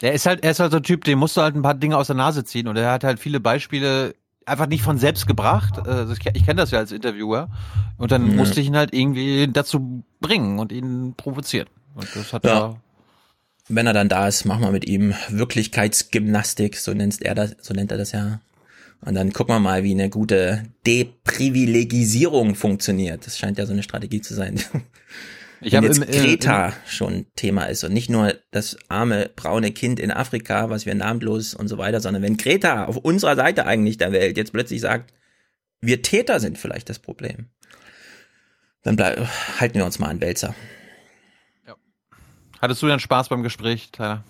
Er 0.00 0.12
ist 0.12 0.26
halt, 0.26 0.44
er 0.44 0.52
ist 0.52 0.60
halt 0.60 0.70
so 0.70 0.76
ein 0.76 0.84
Typ, 0.84 1.02
dem 1.04 1.18
musst 1.18 1.36
du 1.36 1.40
halt 1.40 1.56
ein 1.56 1.62
paar 1.62 1.74
Dinge 1.74 1.96
aus 1.96 2.06
der 2.06 2.14
Nase 2.14 2.44
ziehen 2.44 2.68
und 2.68 2.76
er 2.76 2.92
hat 2.92 3.02
halt 3.02 3.18
viele 3.18 3.40
Beispiele 3.40 4.14
einfach 4.46 4.68
nicht 4.68 4.82
von 4.82 4.96
selbst 4.98 5.26
gebracht. 5.26 5.78
Also 5.78 6.12
ich, 6.12 6.24
ich 6.34 6.44
kenne 6.44 6.60
das 6.60 6.70
ja 6.70 6.78
als 6.78 6.92
Interviewer. 6.92 7.50
Und 7.96 8.12
dann 8.12 8.30
ja. 8.30 8.36
musste 8.36 8.60
ich 8.60 8.68
ihn 8.68 8.76
halt 8.76 8.94
irgendwie 8.94 9.48
dazu 9.48 10.04
bringen 10.20 10.60
und 10.60 10.70
ihn 10.70 11.14
provozieren. 11.16 11.68
Und 11.94 12.08
das 12.14 12.32
hat 12.32 12.44
ja. 12.44 12.76
Wenn 13.68 13.86
er 13.86 13.92
dann 13.92 14.08
da 14.08 14.28
ist, 14.28 14.44
machen 14.44 14.62
wir 14.62 14.70
mit 14.70 14.86
ihm 14.86 15.14
Wirklichkeitsgymnastik, 15.28 16.76
so 16.76 16.92
nennt 16.94 17.20
er 17.22 17.34
das, 17.34 17.56
so 17.60 17.74
nennt 17.74 17.90
er 17.92 17.98
das 17.98 18.12
ja. 18.12 18.40
Und 19.00 19.14
dann 19.14 19.32
gucken 19.32 19.54
wir 19.54 19.60
mal, 19.60 19.84
wie 19.84 19.92
eine 19.92 20.10
gute 20.10 20.64
Deprivilegisierung 20.86 22.54
funktioniert. 22.56 23.26
Das 23.26 23.38
scheint 23.38 23.58
ja 23.58 23.66
so 23.66 23.72
eine 23.72 23.82
Strategie 23.82 24.20
zu 24.20 24.34
sein. 24.34 24.60
Ich 25.60 25.72
Wenn 25.72 25.82
jetzt 25.82 25.96
im- 25.96 26.04
im- 26.04 26.10
Greta 26.12 26.72
schon 26.86 27.26
Thema 27.34 27.64
ist 27.64 27.82
und 27.82 27.92
nicht 27.92 28.08
nur 28.08 28.32
das 28.52 28.76
arme 28.86 29.28
braune 29.34 29.72
Kind 29.72 29.98
in 29.98 30.12
Afrika, 30.12 30.70
was 30.70 30.86
wir 30.86 30.94
namenlos 30.94 31.52
und 31.52 31.66
so 31.66 31.78
weiter, 31.78 32.00
sondern 32.00 32.22
wenn 32.22 32.36
Greta 32.36 32.84
auf 32.84 32.96
unserer 32.96 33.34
Seite 33.34 33.66
eigentlich 33.66 33.96
der 33.98 34.12
Welt 34.12 34.36
jetzt 34.36 34.52
plötzlich 34.52 34.80
sagt, 34.80 35.12
wir 35.80 36.00
Täter 36.02 36.38
sind 36.38 36.58
vielleicht 36.58 36.88
das 36.88 37.00
Problem, 37.00 37.46
dann 38.84 38.94
bleib, 38.94 39.18
halten 39.58 39.74
wir 39.78 39.84
uns 39.84 39.98
mal 39.98 40.10
an 40.10 40.20
Wälzer. 40.20 40.54
Hattest 42.60 42.82
du 42.82 42.86
denn 42.86 43.00
Spaß 43.00 43.28
beim 43.28 43.42
Gespräch, 43.42 43.90
Tyler? 43.92 44.24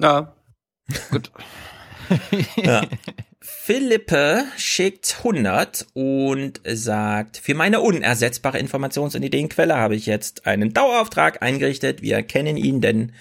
Ja. 0.00 0.34
Gut. 1.10 1.30
Ja. 2.56 2.82
Philippe 3.40 4.42
schickt 4.56 5.18
100 5.18 5.86
und 5.94 6.60
sagt, 6.64 7.36
für 7.36 7.54
meine 7.54 7.80
unersetzbare 7.80 8.58
Informations- 8.58 9.14
und 9.14 9.22
Ideenquelle 9.22 9.76
habe 9.76 9.94
ich 9.94 10.06
jetzt 10.06 10.44
einen 10.44 10.72
Dauerauftrag 10.72 11.40
eingerichtet. 11.40 12.02
Wir 12.02 12.24
kennen 12.24 12.56
ihn, 12.56 12.80
denn 12.80 13.12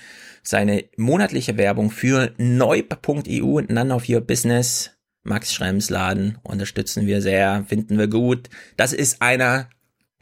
seine 0.42 0.86
monatliche 0.98 1.58
Werbung 1.58 1.92
für 1.92 2.34
neub.eu, 2.38 3.62
None 3.68 3.94
of 3.94 4.10
Your 4.10 4.22
Business, 4.22 4.92
Max 5.22 5.54
Schrems 5.54 5.92
Laden, 5.92 6.40
unterstützen 6.42 7.06
wir 7.06 7.22
sehr, 7.22 7.64
finden 7.68 8.00
wir 8.00 8.08
gut. 8.08 8.50
Das 8.76 8.92
ist 8.92 9.22
einer, 9.22 9.70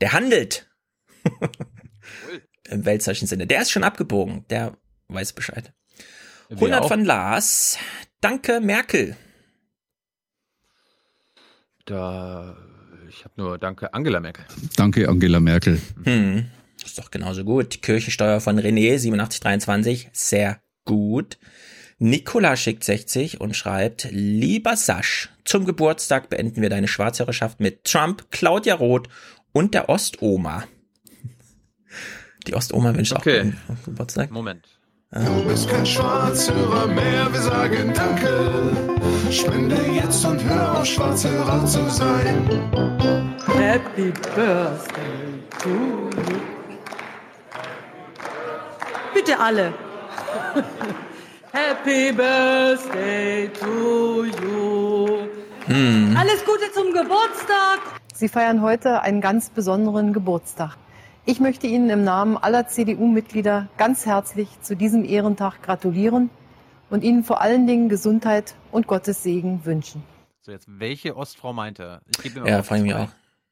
der 0.02 0.12
handelt. 0.12 0.70
Im 2.70 2.86
weltzeischen 2.86 3.28
Sinne. 3.28 3.48
Der 3.48 3.62
ist 3.62 3.72
schon 3.72 3.84
abgebogen, 3.84 4.46
der 4.50 4.78
weiß 5.08 5.34
Bescheid. 5.34 5.74
Wir 6.50 6.58
100 6.58 6.82
auch. 6.82 6.88
von 6.88 7.06
Lars. 7.06 7.78
Danke, 8.22 8.60
Merkel. 8.60 9.16
Da, 11.86 12.58
ich 13.10 13.24
habe 13.24 13.34
nur 13.38 13.58
Danke 13.58 13.94
Angela 13.94 14.20
Merkel. 14.20 14.46
Danke, 14.76 15.08
Angela 15.08 15.40
Merkel. 15.40 15.82
Hm, 16.04 16.46
ist 16.84 16.98
doch 16.98 17.12
genauso 17.12 17.44
gut. 17.44 17.82
Kirchensteuer 17.82 18.42
von 18.42 18.60
René 18.60 18.94
8723, 18.94 20.10
sehr 20.12 20.62
gut. 20.86 21.38
Nikola 22.00 22.56
schickt 22.56 22.84
60 22.84 23.42
und 23.42 23.56
schreibt, 23.56 24.08
lieber 24.12 24.76
Sasch, 24.78 25.30
zum 25.46 25.66
Geburtstag 25.66 26.30
beenden 26.30 26.62
wir 26.62 26.70
deine 26.70 26.88
Schwarzhörerschaft 26.88 27.60
mit 27.60 27.86
Trump, 27.86 28.30
Claudia 28.30 28.76
Roth 28.76 29.10
und 29.52 29.74
der 29.74 29.90
Ostoma. 29.90 30.66
Die 32.48 32.56
Ostoma 32.56 32.96
wünscht 32.96 33.14
Okay. 33.14 33.40
auch 33.40 33.44
guten 33.68 33.84
Geburtstag. 33.86 34.32
Moment. 34.32 34.66
Du 35.12 35.44
bist 35.48 35.70
kein 35.70 35.86
Schwarzhörer 35.86 36.88
mehr, 36.88 37.32
wir 37.32 37.40
sagen 37.42 37.94
Danke. 37.94 38.30
Spende 39.32 39.78
jetzt 39.94 40.26
und 40.26 40.44
hör 40.44 40.80
auf, 40.80 40.86
Schwarzhörer 40.86 41.66
zu 41.66 41.90
sein. 41.90 42.50
Happy 43.58 44.12
Birthday 44.36 45.44
to 45.62 45.70
you. 45.70 46.40
Bitte 49.14 49.40
alle. 49.40 49.74
Happy 51.54 52.12
Birthday 52.12 53.50
to 53.60 54.26
you. 54.26 55.08
Hm. 55.68 56.16
Alles 56.18 56.44
Gute 56.46 56.72
zum 56.74 56.94
Geburtstag. 56.94 57.80
Sie 58.14 58.28
feiern 58.30 58.62
heute 58.62 59.02
einen 59.02 59.22
ganz 59.22 59.50
besonderen 59.50 60.12
Geburtstag. 60.14 60.76
Ich 61.30 61.42
möchte 61.42 61.68
Ihnen 61.68 61.90
im 61.90 62.06
Namen 62.06 62.38
aller 62.38 62.68
CDU-Mitglieder 62.70 63.68
ganz 63.78 64.06
herzlich 64.06 64.48
zu 64.62 64.78
diesem 64.78 65.04
Ehrentag 65.04 65.62
gratulieren 65.62 66.30
und 66.90 67.04
Ihnen 67.04 67.26
vor 67.26 67.42
allen 67.42 67.68
Dingen 67.68 67.90
Gesundheit 67.90 68.56
und 68.72 68.88
Gottes 68.88 69.24
Segen 69.24 69.66
wünschen. 69.66 70.04
So, 70.42 70.54
jetzt, 70.54 70.68
welche 70.70 71.18
Ostfrau 71.18 71.52
meint 71.52 71.80
er? 71.80 72.00
Ich 72.12 72.24
gebe 72.24 72.40
ihm 72.40 72.46
Ja, 72.46 72.64
frage 72.64 72.80
ich 72.80 72.88
mich 72.88 72.96
auch. 72.96 73.10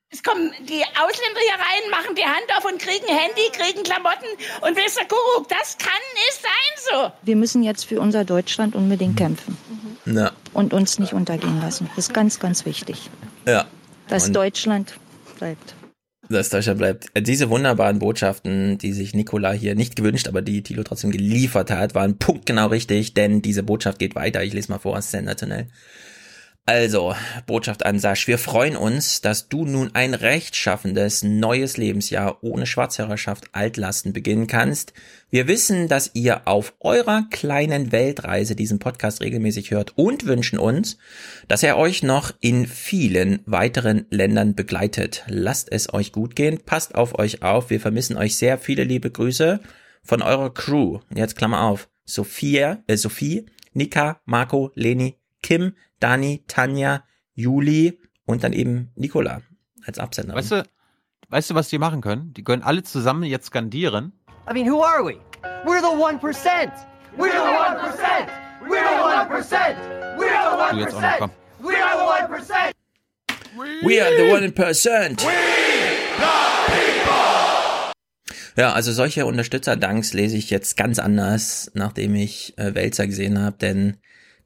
Es 0.09 0.23
kommen 0.23 0.51
die 0.61 0.81
Ausländer 0.83 1.41
hier 1.41 1.59
rein, 1.59 1.91
machen 1.91 2.15
die 2.15 2.23
Hand 2.23 2.45
auf 2.57 2.63
und 2.63 2.79
kriegen 2.79 3.07
Handy, 3.07 3.41
kriegen 3.51 3.83
Klamotten 3.83 4.29
und 4.61 4.77
ihr, 4.77 5.07
Kuckuck, 5.09 5.49
das 5.49 5.77
kann 5.77 5.91
nicht 6.13 6.41
sein 6.41 6.91
so. 6.93 7.11
Wir 7.23 7.35
müssen 7.35 7.61
jetzt 7.61 7.83
für 7.85 7.99
unser 7.99 8.23
Deutschland 8.23 8.73
unbedingt 8.75 9.17
kämpfen 9.17 9.57
Na, 10.05 10.31
und 10.53 10.73
uns 10.73 10.97
nicht 10.99 11.11
untergehen 11.11 11.59
lassen. 11.59 11.89
Das 11.97 12.05
ist 12.07 12.13
ganz, 12.13 12.39
ganz 12.39 12.65
wichtig, 12.65 13.09
ja. 13.45 13.65
dass 14.07 14.27
Und- 14.27 14.33
Deutschland 14.37 14.97
bleibt. 15.37 15.74
Dass 16.29 16.49
Deutschland 16.49 16.79
bleibt. 16.79 17.05
Diese 17.19 17.49
wunderbaren 17.49 17.99
Botschaften, 17.99 18.77
die 18.77 18.93
sich 18.93 19.13
Nikola 19.13 19.51
hier 19.51 19.75
nicht 19.75 19.95
gewünscht, 19.95 20.27
aber 20.27 20.41
die 20.41 20.63
Thilo 20.63 20.83
trotzdem 20.83 21.11
geliefert 21.11 21.71
hat, 21.71 21.95
waren 21.95 22.17
punktgenau 22.17 22.67
richtig, 22.67 23.13
denn 23.13 23.41
diese 23.41 23.63
Botschaft 23.63 23.99
geht 23.99 24.15
weiter. 24.15 24.43
Ich 24.43 24.53
lese 24.53 24.71
mal 24.71 24.79
vor, 24.79 25.01
sensationell. 25.01 25.67
Also, 26.67 27.15
Botschaft 27.45 27.85
an 27.85 27.99
Sasch. 27.99 28.25
Wir 28.27 28.39
freuen 28.39 28.75
uns, 28.75 29.21
dass 29.21 29.49
du 29.49 29.65
nun 29.65 29.91
ein 29.93 30.15
rechtschaffendes 30.15 31.21
neues 31.21 31.77
Lebensjahr 31.77 32.43
ohne 32.43 32.65
Schwarzhörerschaft 32.65 33.49
Altlasten 33.51 34.13
beginnen 34.13 34.47
kannst. 34.47 34.93
Wir 35.29 35.47
wissen, 35.47 35.87
dass 35.87 36.09
ihr 36.15 36.47
auf 36.47 36.73
eurer 36.79 37.27
kleinen 37.29 37.91
Weltreise 37.91 38.55
diesen 38.55 38.79
Podcast 38.79 39.21
regelmäßig 39.21 39.69
hört 39.69 39.95
und 39.95 40.25
wünschen 40.25 40.57
uns, 40.57 40.97
dass 41.47 41.61
er 41.61 41.77
euch 41.77 42.01
noch 42.01 42.33
in 42.41 42.65
vielen 42.65 43.41
weiteren 43.45 44.07
Ländern 44.09 44.55
begleitet. 44.55 45.23
Lasst 45.27 45.71
es 45.71 45.93
euch 45.93 46.11
gut 46.11 46.35
gehen, 46.35 46.61
passt 46.65 46.95
auf 46.95 47.19
euch 47.19 47.43
auf. 47.43 47.69
Wir 47.69 47.79
vermissen 47.79 48.17
euch 48.17 48.37
sehr. 48.37 48.57
Viele 48.57 48.85
liebe 48.85 49.11
Grüße 49.11 49.59
von 50.01 50.23
eurer 50.23 50.51
Crew. 50.51 51.01
Jetzt 51.13 51.35
Klammer 51.35 51.61
auf. 51.61 51.89
Sophia, 52.05 52.83
äh, 52.87 52.97
Sophie, 52.97 53.45
Nika, 53.73 54.19
Marco, 54.25 54.71
Leni, 54.73 55.15
Kim, 55.45 55.75
Dani, 55.99 56.43
Tanja, 56.47 57.03
Juli 57.35 58.01
und 58.25 58.43
dann 58.43 58.51
eben 58.51 58.89
Nikola 58.95 59.43
als 59.85 59.99
Absender. 59.99 60.33
Weißt 60.33 60.49
du, 60.49 60.63
weißt 61.29 61.51
du, 61.51 61.53
was 61.53 61.69
die 61.69 61.77
machen 61.77 62.01
können? 62.01 62.33
Die 62.33 62.43
können 62.43 62.63
alle 62.63 62.81
zusammen 62.81 63.21
jetzt 63.21 63.45
skandieren. 63.45 64.11
I 64.49 64.53
mean, 64.53 64.67
who 64.67 64.83
are 64.83 65.05
we? 65.05 65.19
We're 65.63 65.81
the 65.81 65.95
1%. 65.95 66.19
We're 67.15 67.31
the 67.31 67.37
1%. 67.37 68.27
We're 68.67 68.81
the 68.81 68.95
1%. 69.05 69.75
We're 70.17 70.71
Du 70.71 70.77
the 70.77 70.81
jetzt 70.81 70.95
auch 70.95 71.01
noch, 71.01 71.19
komm. 71.19 71.29
1%. 71.29 71.33
We're 71.61 71.77
the 71.77 72.33
1%. 72.33 72.71
We 73.83 74.01
are 74.01 74.17
the 74.17 74.31
one 74.33 74.51
percent. 74.51 75.23
Ja, 78.57 78.73
also 78.73 78.91
solche 78.91 79.27
Unterstützerdanks 79.27 80.13
lese 80.13 80.37
ich 80.37 80.49
jetzt 80.49 80.75
ganz 80.75 80.97
anders, 80.97 81.69
nachdem 81.75 82.15
ich 82.15 82.57
äh, 82.57 82.73
Wälzer 82.73 83.05
gesehen 83.05 83.39
habe, 83.39 83.57
denn 83.57 83.97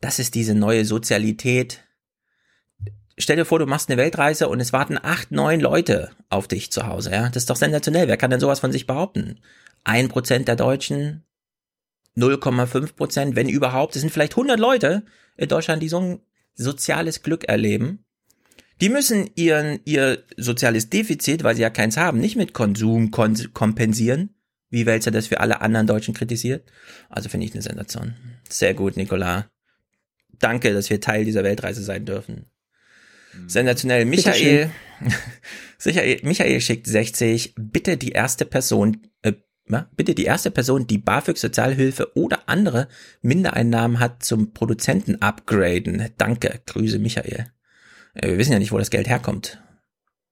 das 0.02 0.20
ist 0.20 0.36
diese 0.36 0.56
neue 0.56 0.86
Sozialität. 0.86 1.84
Stell 3.18 3.36
dir 3.36 3.46
vor, 3.46 3.60
du 3.60 3.66
machst 3.66 3.90
eine 3.90 3.98
Weltreise 3.98 4.48
und 4.48 4.60
es 4.60 4.72
warten 4.72 4.98
acht, 5.02 5.32
neun 5.32 5.60
Leute 5.60 6.12
auf 6.30 6.48
dich 6.48 6.72
zu 6.72 6.88
Hause, 6.88 7.12
ja? 7.12 7.28
Das 7.30 7.44
ist 7.44 7.50
doch 7.50 7.58
sensationell. 7.58 8.08
Wer 8.08 8.18
kann 8.18 8.32
denn 8.32 8.40
sowas 8.40 8.62
von 8.62 8.72
sich 8.72 8.88
behaupten? 8.88 9.40
Ein 9.84 10.08
Prozent 10.08 10.48
der 10.48 10.56
Deutschen, 10.56 11.24
0,5 12.18 12.96
Prozent, 12.96 13.36
wenn 13.36 13.50
überhaupt. 13.50 13.96
Es 13.96 14.02
sind 14.02 14.12
vielleicht 14.12 14.34
100 14.34 14.60
Leute 14.60 15.04
in 15.38 15.50
Deutschland, 15.50 15.82
die 15.82 15.90
so 15.90 16.00
ein 16.00 16.20
soziales 16.56 17.22
Glück 17.24 17.46
erleben. 17.46 18.06
Die 18.82 18.90
müssen 18.90 19.30
ihren, 19.36 19.80
ihr 19.84 20.24
soziales 20.38 20.90
Defizit, 20.90 21.44
weil 21.44 21.56
sie 21.56 21.62
ja 21.62 21.70
keins 21.70 21.98
haben, 21.98 22.20
nicht 22.20 22.38
mit 22.38 22.54
Konsum 22.54 23.12
kon 23.12 23.36
kompensieren, 23.54 24.36
wie 24.70 24.86
Welzer 24.86 25.12
das 25.12 25.28
für 25.28 25.42
alle 25.42 25.62
anderen 25.62 25.88
Deutschen 25.88 26.14
kritisiert. 26.14 26.70
Also 27.10 27.28
finde 27.28 27.46
ich 27.46 27.54
eine 27.54 27.62
Sensation. 27.62 28.14
Sehr 28.48 28.74
gut, 28.74 28.96
Nicola. 28.96 29.50
Danke, 30.40 30.74
dass 30.74 30.90
wir 30.90 31.02
Teil 31.02 31.26
dieser 31.26 31.44
Weltreise 31.44 31.84
sein 31.84 32.06
dürfen. 32.06 32.46
Sensationell. 33.48 34.06
Michael, 34.06 34.72
Michael, 35.86 36.20
Michael 36.24 36.62
schickt 36.62 36.88
60. 36.88 37.54
Bitte 37.58 37.98
die 37.98 38.12
erste 38.12 38.46
Person, 38.46 39.08
äh, 39.22 39.34
bitte 39.96 40.16
die 40.16 40.26
erste 40.26 40.52
Person, 40.52 40.88
die 40.88 40.98
BAföG, 40.98 41.38
Sozialhilfe 41.38 42.16
oder 42.16 42.50
andere 42.50 42.88
Mindereinnahmen 43.22 44.00
hat, 44.00 44.24
zum 44.24 44.54
Produzenten 44.54 45.22
upgraden. 45.22 46.10
Danke. 46.18 46.62
Grüße, 46.66 47.00
Michael. 47.00 47.52
Äh, 48.16 48.30
Wir 48.30 48.38
wissen 48.38 48.54
ja 48.54 48.60
nicht, 48.60 48.72
wo 48.72 48.78
das 48.78 48.90
Geld 48.90 49.08
herkommt. 49.08 49.62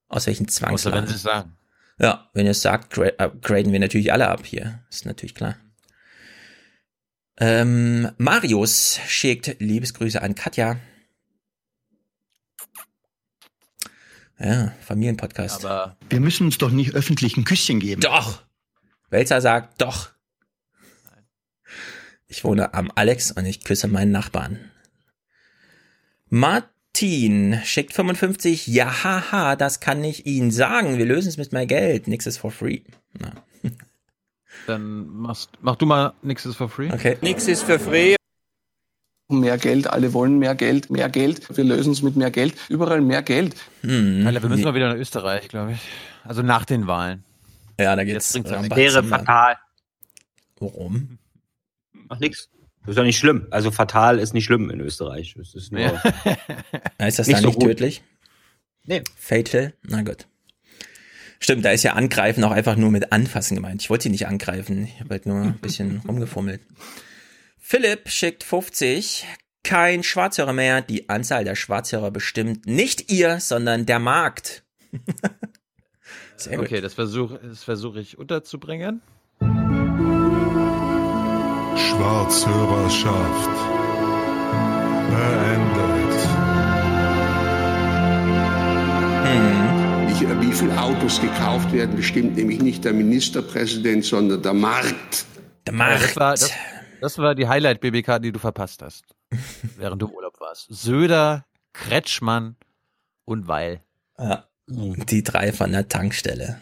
Aus 0.08 0.26
welchen 0.26 0.46
Außer 0.46 0.54
Zwangslagen. 0.60 1.00
wenn 1.02 1.08
sie 1.08 1.14
es 1.14 1.22
sagen. 1.22 1.52
Ja, 2.00 2.30
wenn 2.32 2.46
ihr 2.46 2.52
es 2.52 2.62
sagt, 2.62 2.90
gra 2.92 3.06
äh, 3.06 3.30
graden 3.40 3.72
wir 3.72 3.80
natürlich 3.80 4.12
alle 4.12 4.28
ab 4.28 4.46
hier. 4.46 4.84
Ist 4.90 5.06
natürlich 5.06 5.34
klar. 5.34 5.56
Ähm, 7.40 8.10
Marius 8.18 8.98
schickt 9.06 9.56
Liebesgrüße 9.60 10.20
an 10.20 10.34
Katja. 10.34 10.78
Ja, 14.40 14.72
Familienpodcast. 14.80 15.64
Aber 15.64 15.96
Wir 16.10 16.20
müssen 16.20 16.46
uns 16.46 16.58
doch 16.58 16.70
nicht 16.70 16.94
öffentlich 16.94 17.36
ein 17.36 17.44
Küsschen 17.44 17.80
geben. 17.80 18.00
Doch! 18.00 18.42
Welzer 19.10 19.40
sagt 19.40 19.80
doch. 19.80 20.10
Ich 22.26 22.44
wohne 22.44 22.74
am 22.74 22.92
Alex 22.94 23.32
und 23.32 23.46
ich 23.46 23.64
küsse 23.64 23.88
meinen 23.88 24.12
Nachbarn. 24.12 24.70
Martin 26.28 27.60
schickt 27.64 27.94
55. 27.94 28.66
Ja, 28.66 29.02
haha, 29.02 29.56
das 29.56 29.80
kann 29.80 30.04
ich 30.04 30.26
Ihnen 30.26 30.50
sagen. 30.50 30.98
Wir 30.98 31.06
lösen 31.06 31.28
es 31.28 31.38
mit 31.38 31.52
mehr 31.52 31.66
Geld. 31.66 32.06
Nix 32.06 32.26
ist 32.26 32.38
for 32.38 32.50
free. 32.50 32.82
Na. 33.14 33.32
Dann 34.68 35.08
machst, 35.08 35.50
mach 35.60 35.76
du 35.76 35.86
mal 35.86 36.12
Nix 36.22 36.46
is 36.46 36.56
for 36.56 36.68
free. 36.68 36.90
Okay. 36.92 37.18
Nix 37.22 37.46
ist 37.48 37.62
für 37.62 37.78
free. 37.78 38.16
Mehr 39.30 39.58
Geld, 39.58 39.86
alle 39.88 40.14
wollen 40.14 40.38
mehr 40.38 40.54
Geld, 40.54 40.88
mehr 40.88 41.08
Geld. 41.10 41.54
Wir 41.56 41.64
lösen 41.64 41.92
es 41.92 42.00
mit 42.00 42.16
mehr 42.16 42.30
Geld. 42.30 42.54
Überall 42.70 43.02
mehr 43.02 43.22
Geld. 43.22 43.54
Hm. 43.82 44.26
Alter, 44.26 44.42
wir 44.42 44.48
müssen 44.48 44.64
mal 44.64 44.74
wieder 44.74 44.88
nach 44.88 44.96
Österreich, 44.96 45.48
glaube 45.48 45.72
ich. 45.72 45.80
Also 46.24 46.42
nach 46.42 46.64
den 46.64 46.86
Wahlen. 46.86 47.24
Ja, 47.78 47.94
da 47.94 48.04
geht's. 48.04 48.32
Jetzt 48.32 48.50
um 48.50 48.70
Wäre 48.74 49.04
fatal. 49.04 49.56
Warum? 50.58 51.18
Ach, 52.08 52.18
nix. 52.18 52.48
Das 52.80 52.90
ist 52.90 52.98
doch 52.98 53.04
nicht 53.04 53.18
schlimm. 53.18 53.46
Also 53.50 53.70
fatal 53.70 54.18
ist 54.18 54.32
nicht 54.32 54.46
schlimm 54.46 54.70
in 54.70 54.80
Österreich. 54.80 55.34
Das 55.36 55.54
ist 55.54 55.72
nur. 55.72 55.80
Ja. 55.82 56.02
ist 57.06 57.18
das 57.18 57.26
Nicht 57.26 57.36
da 57.38 57.42
so 57.42 57.48
nicht 57.48 57.58
gut. 57.60 57.68
tödlich? 57.68 58.02
Nee. 58.86 59.02
Fatal? 59.14 59.74
Na 59.82 60.00
gut. 60.02 60.26
Stimmt, 61.40 61.64
da 61.64 61.70
ist 61.70 61.84
ja 61.84 61.92
angreifen 61.92 62.42
auch 62.44 62.50
einfach 62.50 62.76
nur 62.76 62.90
mit 62.90 63.12
anfassen 63.12 63.54
gemeint. 63.54 63.82
Ich 63.82 63.90
wollte 63.90 64.04
sie 64.04 64.10
nicht 64.10 64.26
angreifen. 64.26 64.84
Ich 64.84 65.00
habe 65.00 65.10
halt 65.10 65.26
nur 65.26 65.40
ein 65.42 65.58
bisschen 65.58 66.02
rumgefummelt. 66.08 66.60
Philipp 67.58 68.08
schickt 68.08 68.44
50. 68.44 69.26
Kein 69.62 70.02
Schwarzhörer 70.02 70.52
mehr. 70.52 70.82
Die 70.82 71.08
Anzahl 71.08 71.44
der 71.44 71.54
Schwarzhörer 71.54 72.10
bestimmt 72.10 72.66
nicht 72.66 73.12
ihr, 73.12 73.40
sondern 73.40 73.86
der 73.86 73.98
Markt. 73.98 74.64
Sehr 76.36 76.56
gut. 76.56 76.66
Okay, 76.66 76.80
das 76.80 76.94
versuche 76.94 77.38
das 77.42 77.64
versuch 77.64 77.96
ich 77.96 78.16
unterzubringen. 78.18 79.02
Schwarzhörerschaft 81.76 83.50
beendet. 85.10 86.14
Äh, 89.24 89.57
wie 90.40 90.52
viele 90.52 90.80
Autos 90.80 91.20
gekauft 91.20 91.72
werden, 91.72 91.96
bestimmt 91.96 92.36
nämlich 92.36 92.60
nicht 92.60 92.84
der 92.84 92.92
Ministerpräsident, 92.92 94.04
sondern 94.04 94.42
der 94.42 94.54
Markt. 94.54 95.26
Der 95.66 95.74
Das 95.74 96.16
war, 96.16 96.32
das, 96.32 96.52
das 97.00 97.18
war 97.18 97.34
die 97.34 97.48
Highlight-BBK, 97.48 98.18
die 98.20 98.32
du 98.32 98.38
verpasst 98.38 98.82
hast, 98.82 99.04
während 99.76 100.02
du 100.02 100.08
im 100.08 100.14
Urlaub 100.14 100.38
warst. 100.40 100.66
Söder, 100.70 101.46
Kretschmann 101.72 102.56
und 103.24 103.48
Weil. 103.48 103.82
Ja. 104.18 104.44
Die 104.66 105.22
drei 105.22 105.52
von 105.52 105.72
der 105.72 105.88
Tankstelle. 105.88 106.60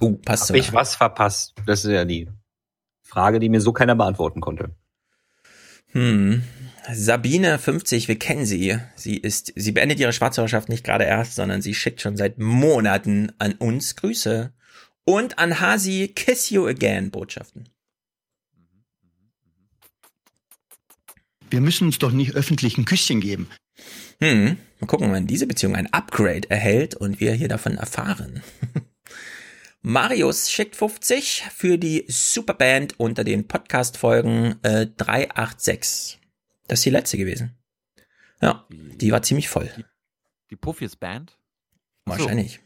Uh, 0.00 0.16
passt 0.16 0.42
Hab 0.42 0.48
sogar. 0.48 0.60
ich 0.60 0.72
was 0.72 0.96
verpasst? 0.96 1.54
Das 1.66 1.84
ist 1.84 1.90
ja 1.90 2.04
die 2.04 2.28
Frage, 3.02 3.38
die 3.38 3.48
mir 3.48 3.60
so 3.60 3.72
keiner 3.72 3.94
beantworten 3.94 4.40
konnte. 4.40 4.70
Hm. 5.92 6.42
Sabine 6.90 7.58
50, 7.58 8.08
wir 8.08 8.18
kennen 8.18 8.46
sie. 8.46 8.78
Sie 8.96 9.16
ist, 9.16 9.52
sie 9.54 9.72
beendet 9.72 10.00
ihre 10.00 10.12
Schwarzhörerschaft 10.12 10.68
nicht 10.68 10.84
gerade 10.84 11.04
erst, 11.04 11.34
sondern 11.34 11.60
sie 11.60 11.74
schickt 11.74 12.00
schon 12.00 12.16
seit 12.16 12.38
Monaten 12.38 13.32
an 13.38 13.52
uns 13.52 13.96
Grüße 13.96 14.52
und 15.04 15.38
an 15.38 15.60
Hasi 15.60 16.12
Kiss 16.14 16.50
You 16.50 16.66
Again 16.66 17.10
Botschaften. 17.10 17.68
Wir 21.50 21.60
müssen 21.60 21.86
uns 21.86 21.98
doch 21.98 22.12
nicht 22.12 22.34
öffentlich 22.34 22.78
ein 22.78 22.84
Küsschen 22.84 23.20
geben. 23.20 23.48
Hm. 24.20 24.56
Mal 24.80 24.86
gucken, 24.86 25.12
wann 25.12 25.26
diese 25.26 25.46
Beziehung 25.46 25.76
ein 25.76 25.92
Upgrade 25.92 26.50
erhält 26.50 26.94
und 26.94 27.20
wir 27.20 27.32
hier 27.32 27.48
davon 27.48 27.76
erfahren. 27.76 28.42
Marius 29.82 30.50
schickt 30.50 30.76
50 30.76 31.44
für 31.54 31.78
die 31.78 32.04
Superband 32.08 32.98
unter 32.98 33.24
den 33.24 33.46
Podcast-Folgen 33.46 34.56
äh, 34.62 34.86
386. 34.96 36.17
Das 36.68 36.78
ist 36.80 36.84
die 36.84 36.90
letzte 36.90 37.16
gewesen. 37.16 37.58
Ja, 38.40 38.66
die 38.70 39.10
war 39.10 39.22
ziemlich 39.22 39.48
voll. 39.48 39.68
Die 40.50 40.56
Puffis 40.56 40.96
Band? 40.96 41.36
Wahrscheinlich. 42.04 42.60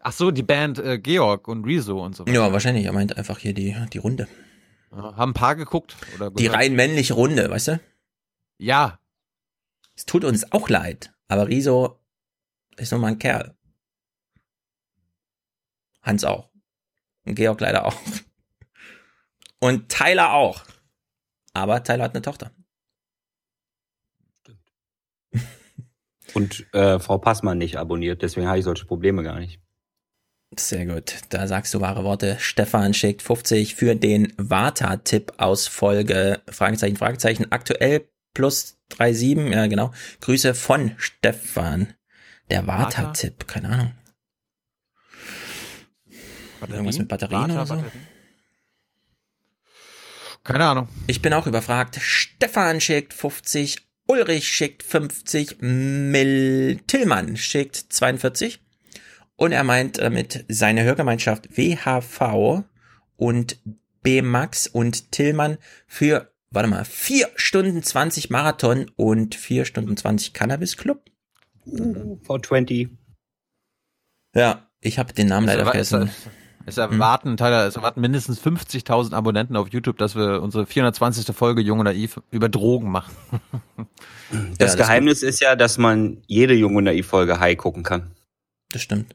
Ach 0.00 0.12
so, 0.12 0.30
die 0.30 0.42
Band 0.42 0.78
äh, 0.78 0.98
Georg 0.98 1.48
und 1.48 1.64
Rezo 1.64 2.04
und 2.04 2.16
so 2.16 2.26
weiter. 2.26 2.34
Ja, 2.34 2.52
wahrscheinlich. 2.52 2.84
Er 2.84 2.92
meint 2.92 3.16
einfach 3.16 3.38
hier 3.38 3.54
die, 3.54 3.76
die 3.92 3.98
Runde. 3.98 4.28
Haben 4.90 5.30
ein 5.30 5.34
paar 5.34 5.56
geguckt? 5.56 5.96
Oder 6.14 6.30
Die 6.30 6.46
rein 6.46 6.74
männliche 6.74 7.14
Runde, 7.14 7.50
weißt 7.50 7.68
du? 7.68 7.80
Ja. 8.58 9.00
Es 9.94 10.06
tut 10.06 10.24
uns 10.24 10.52
auch 10.52 10.68
leid, 10.68 11.12
aber 11.28 11.48
Riso 11.48 11.98
ist 12.76 12.92
nun 12.92 13.00
mal 13.00 13.08
ein 13.08 13.18
Kerl. 13.18 13.56
Hans 16.02 16.24
auch. 16.24 16.50
Und 17.24 17.34
Georg 17.34 17.60
leider 17.60 17.86
auch. 17.86 17.96
Und 19.58 19.88
Tyler 19.88 20.34
auch. 20.34 20.64
Aber 21.52 21.82
Tyler 21.82 22.04
hat 22.04 22.14
eine 22.14 22.22
Tochter. 22.22 22.52
Und 26.36 26.66
äh, 26.74 26.98
Frau 26.98 27.16
Passmann 27.16 27.56
nicht 27.56 27.78
abonniert, 27.78 28.20
deswegen 28.20 28.46
habe 28.46 28.58
ich 28.58 28.64
solche 28.64 28.84
Probleme 28.84 29.22
gar 29.22 29.38
nicht. 29.38 29.58
Sehr 30.54 30.84
gut. 30.84 31.14
Da 31.30 31.46
sagst 31.46 31.72
du 31.72 31.80
wahre 31.80 32.04
Worte. 32.04 32.36
Stefan 32.38 32.92
schickt 32.92 33.22
50 33.22 33.74
für 33.74 33.96
den 33.96 34.34
Vata-Tipp 34.36 35.32
aus 35.38 35.66
Folge 35.66 36.42
Fragezeichen, 36.46 36.96
Fragezeichen. 36.96 37.50
Aktuell 37.52 38.10
plus 38.34 38.76
37. 38.98 39.50
Ja, 39.50 39.66
genau. 39.66 39.92
Grüße 40.20 40.54
von 40.54 40.92
Stefan. 40.98 41.94
Der 42.50 42.66
Vata-Tipp. 42.66 43.48
Keine 43.48 43.70
Ahnung. 43.70 43.92
Irgendwas 46.68 46.98
mit 46.98 47.08
Batterien 47.08 47.40
Vata, 47.40 47.54
oder 47.54 47.66
so? 47.66 47.74
Batterien? 47.76 48.06
Keine 50.44 50.64
Ahnung. 50.66 50.88
Ich 51.06 51.22
bin 51.22 51.32
auch 51.32 51.46
überfragt. 51.46 51.96
Stefan 52.00 52.80
schickt 52.82 53.14
50. 53.14 53.85
Ulrich 54.06 54.48
schickt 54.48 54.82
50. 54.82 55.58
Mil 55.60 56.80
Tillmann 56.86 57.36
schickt 57.36 57.76
42. 57.76 58.60
Und 59.36 59.52
er 59.52 59.64
meint 59.64 59.98
damit 59.98 60.44
seine 60.48 60.84
Hörgemeinschaft 60.84 61.56
WHV 61.56 62.64
und 63.16 63.58
B-Max 64.02 64.66
und 64.66 65.12
Tillmann 65.12 65.58
für, 65.86 66.32
warte 66.50 66.68
mal, 66.68 66.84
4 66.84 67.28
Stunden 67.36 67.82
20 67.82 68.30
Marathon 68.30 68.90
und 68.96 69.34
4 69.34 69.64
Stunden 69.64 69.96
20 69.96 70.32
Cannabis 70.32 70.76
Club. 70.76 71.04
V20. 71.66 72.90
Ja, 74.34 74.70
ich 74.80 74.98
habe 74.98 75.12
den 75.12 75.26
Namen 75.26 75.48
Es, 75.48 75.54
leider 75.54 75.74
es, 75.74 75.88
vergessen. 75.88 76.10
Es 76.66 76.76
erwarten, 76.78 77.36
Tyler, 77.36 77.66
es 77.66 77.76
erwarten 77.76 78.00
mindestens 78.00 78.40
50.000 78.42 79.14
Abonnenten 79.14 79.56
auf 79.56 79.68
YouTube, 79.68 79.96
dass 79.98 80.14
wir 80.16 80.42
unsere 80.42 80.66
420. 80.66 81.34
Folge 81.34 81.62
Jung 81.62 81.78
und 81.78 81.84
Naiv 81.84 82.20
über 82.30 82.48
Drogen 82.48 82.90
machen. 82.90 83.14
Das 84.58 84.76
Geheimnis 84.76 85.22
ist 85.22 85.38
ja, 85.40 85.54
dass 85.54 85.78
man 85.78 86.20
jede 86.26 86.52
Jung 86.52 86.74
und 86.74 86.82
Naiv-Folge 86.82 87.38
High 87.38 87.56
gucken 87.56 87.84
kann. 87.84 88.10
Das 88.72 88.82
stimmt. 88.82 89.14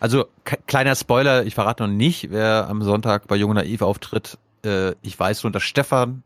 Also, 0.00 0.26
k- 0.44 0.56
kleiner 0.66 0.96
Spoiler, 0.96 1.44
ich 1.44 1.54
verrate 1.54 1.82
noch 1.82 1.90
nicht, 1.92 2.30
wer 2.30 2.68
am 2.70 2.80
Sonntag 2.82 3.26
bei 3.28 3.36
Jung 3.36 3.50
und 3.50 3.56
Naiv 3.56 3.82
auftritt. 3.82 4.38
Äh, 4.64 4.92
ich 5.02 5.18
weiß 5.20 5.42
nur, 5.42 5.52
dass 5.52 5.62
Stefan 5.62 6.22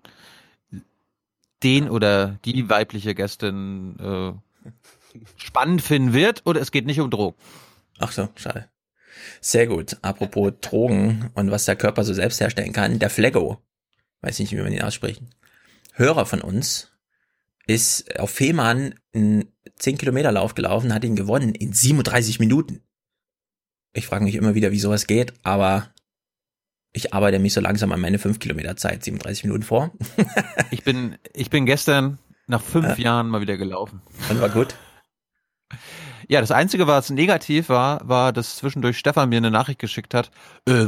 den 1.65 1.91
oder 1.91 2.39
die 2.45 2.69
weibliche 2.71 3.17
Gästin 3.17 3.97
äh, 3.99 4.33
spannend 5.37 5.83
finden 5.83 6.13
wird 6.13 6.43
oder 6.45 6.61
es 6.61 6.71
geht 6.71 6.87
nicht 6.87 7.01
um 7.01 7.11
Drogen. 7.11 7.37
Ach 7.99 8.13
so, 8.13 8.29
schade. 8.37 8.69
Sehr 9.41 9.67
gut. 9.67 9.97
Apropos 10.03 10.53
Drogen 10.61 11.31
und 11.35 11.51
was 11.51 11.65
der 11.65 11.77
Körper 11.77 12.05
so 12.05 12.13
selbst 12.15 12.41
herstellen 12.41 12.73
kann. 12.73 12.99
Der 12.99 13.11
Flego, 13.11 13.63
weiß 14.23 14.39
nicht, 14.39 14.53
wie 14.53 14.63
man 14.63 14.73
ihn 14.73 14.83
ausspricht, 14.83 15.23
Hörer 15.95 16.27
von 16.27 16.41
uns, 16.43 16.93
ist 17.67 18.19
auf 18.21 18.31
Fehmarn 18.31 18.95
einen 19.15 19.53
10 19.79 19.99
Kilometer 19.99 20.31
Lauf 20.33 20.55
gelaufen, 20.55 20.93
hat 20.95 21.05
ihn 21.05 21.17
gewonnen 21.17 21.55
in 21.55 21.73
37 21.73 22.39
Minuten. 22.39 22.83
Ich 23.93 24.07
frage 24.07 24.25
mich 24.25 24.35
immer 24.35 24.55
wieder, 24.55 24.73
wie 24.73 24.79
sowas 24.79 25.07
geht, 25.07 25.33
aber 25.43 25.91
ich 26.93 27.13
arbeite 27.15 27.39
mich 27.39 27.55
so 27.55 27.61
langsam 27.61 27.93
an 27.93 28.01
meine 28.01 28.19
5 28.19 28.39
Kilometer 28.39 28.77
Zeit, 28.77 29.05
37 29.05 29.45
Minuten 29.45 29.63
vor. 29.63 29.93
Ich 30.71 30.83
bin, 30.85 31.17
ich 31.33 31.51
bin 31.51 31.67
gestern 31.67 32.19
nach 32.47 32.63
fünf 32.63 32.99
Ja. 32.99 33.05
Jahren 33.05 33.29
mal 33.29 33.41
wieder 33.41 33.57
gelaufen. 33.57 34.03
Und 34.31 34.41
war 34.41 34.49
gut. 34.51 34.75
Ja, 36.29 36.41
das 36.41 36.51
Einzige, 36.51 36.87
was 36.87 37.11
negativ 37.11 37.69
war, 37.69 38.07
war, 38.09 38.33
dass 38.33 38.57
zwischendurch 38.57 38.99
Stefan 38.99 39.29
mir 39.29 39.37
eine 39.37 39.51
Nachricht 39.51 39.79
geschickt 39.79 40.13
hat. 40.15 40.31
Äh, 40.67 40.87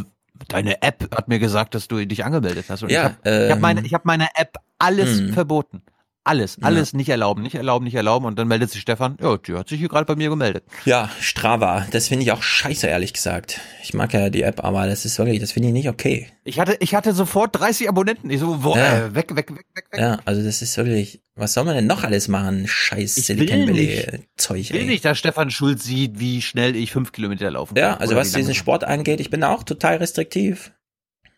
deine 0.48 0.82
App 0.82 1.14
hat 1.14 1.28
mir 1.28 1.38
gesagt, 1.38 1.74
dass 1.74 1.88
du 1.88 2.04
dich 2.06 2.24
angemeldet 2.24 2.66
hast. 2.68 2.82
Und 2.82 2.90
Ja, 2.90 2.98
ich 3.00 3.04
habe 3.04 3.16
ich 3.44 3.50
hab 3.50 3.56
ähm, 3.56 3.60
meine, 3.60 3.86
ich 3.86 3.94
hab 3.94 4.04
meiner 4.04 4.28
App 4.34 4.56
alles 4.78 5.20
Mhm. 5.20 5.32
verboten. 5.32 5.82
Alles, 6.28 6.58
alles 6.62 6.92
nicht 6.92 7.08
erlauben, 7.08 7.42
nicht 7.42 7.54
erlauben, 7.54 7.84
nicht 7.84 7.94
erlauben. 7.94 8.26
Und 8.26 8.38
dann 8.38 8.46
meldet 8.48 8.70
sich 8.70 8.80
Stefan, 8.82 9.16
ja, 9.20 9.36
die 9.38 9.54
hat 9.54 9.68
sich 9.68 9.78
hier 9.78 9.88
gerade 9.88 10.04
bei 10.04 10.14
mir 10.14 10.28
gemeldet. 10.28 10.64
Ja, 10.84 11.10
Strava, 11.20 11.86
das 11.90 12.08
finde 12.08 12.24
ich 12.24 12.32
auch 12.32 12.42
scheiße, 12.42 12.86
ehrlich 12.86 13.12
gesagt. 13.12 13.60
Ich 13.82 13.94
mag 13.94 14.12
ja 14.12 14.28
die 14.30 14.42
App, 14.42 14.62
aber 14.64 14.86
das 14.86 15.04
ist 15.04 15.18
wirklich, 15.18 15.40
das 15.40 15.52
finde 15.52 15.68
ich 15.68 15.72
nicht 15.74 15.88
okay. 15.88 16.28
Ich 16.44 16.60
hatte, 16.60 16.76
ich 16.80 16.94
hatte 16.94 17.12
sofort 17.14 17.58
30 17.58 17.88
Abonnenten. 17.88 18.30
Ich 18.30 18.40
so, 18.40 18.62
wo, 18.62 18.76
Ja. 18.76 19.06
äh, 19.06 19.14
weg, 19.14 19.34
weg, 19.36 19.50
weg, 19.50 19.64
weg, 19.74 19.84
weg. 19.90 20.00
Ja, 20.00 20.18
also 20.24 20.42
das 20.42 20.62
ist 20.62 20.76
wirklich, 20.76 21.20
was 21.34 21.54
soll 21.54 21.64
man 21.64 21.74
denn 21.74 21.86
noch 21.86 22.04
alles 22.04 22.28
machen? 22.28 22.66
Scheiß 22.68 23.16
Ich 23.16 23.28
will 23.28 23.36
Silicon 23.38 23.68
Valley 23.68 23.86
nicht. 24.12 24.28
Zeug, 24.36 24.58
Ich 24.60 24.72
will 24.72 24.80
ey. 24.80 24.86
nicht, 24.86 25.04
dass 25.04 25.18
Stefan 25.18 25.50
Schulz 25.50 25.84
sieht, 25.84 26.18
wie 26.20 26.42
schnell 26.42 26.76
ich 26.76 26.92
fünf 26.92 27.12
Kilometer 27.12 27.50
laufen 27.50 27.74
kann. 27.74 27.82
Ja, 27.84 27.96
also 27.96 28.16
was 28.16 28.32
diesen 28.32 28.54
Sport 28.54 28.84
angeht, 28.84 29.20
ich 29.20 29.30
bin 29.30 29.40
da 29.40 29.54
auch 29.54 29.62
total 29.62 29.96
restriktiv. 29.96 30.72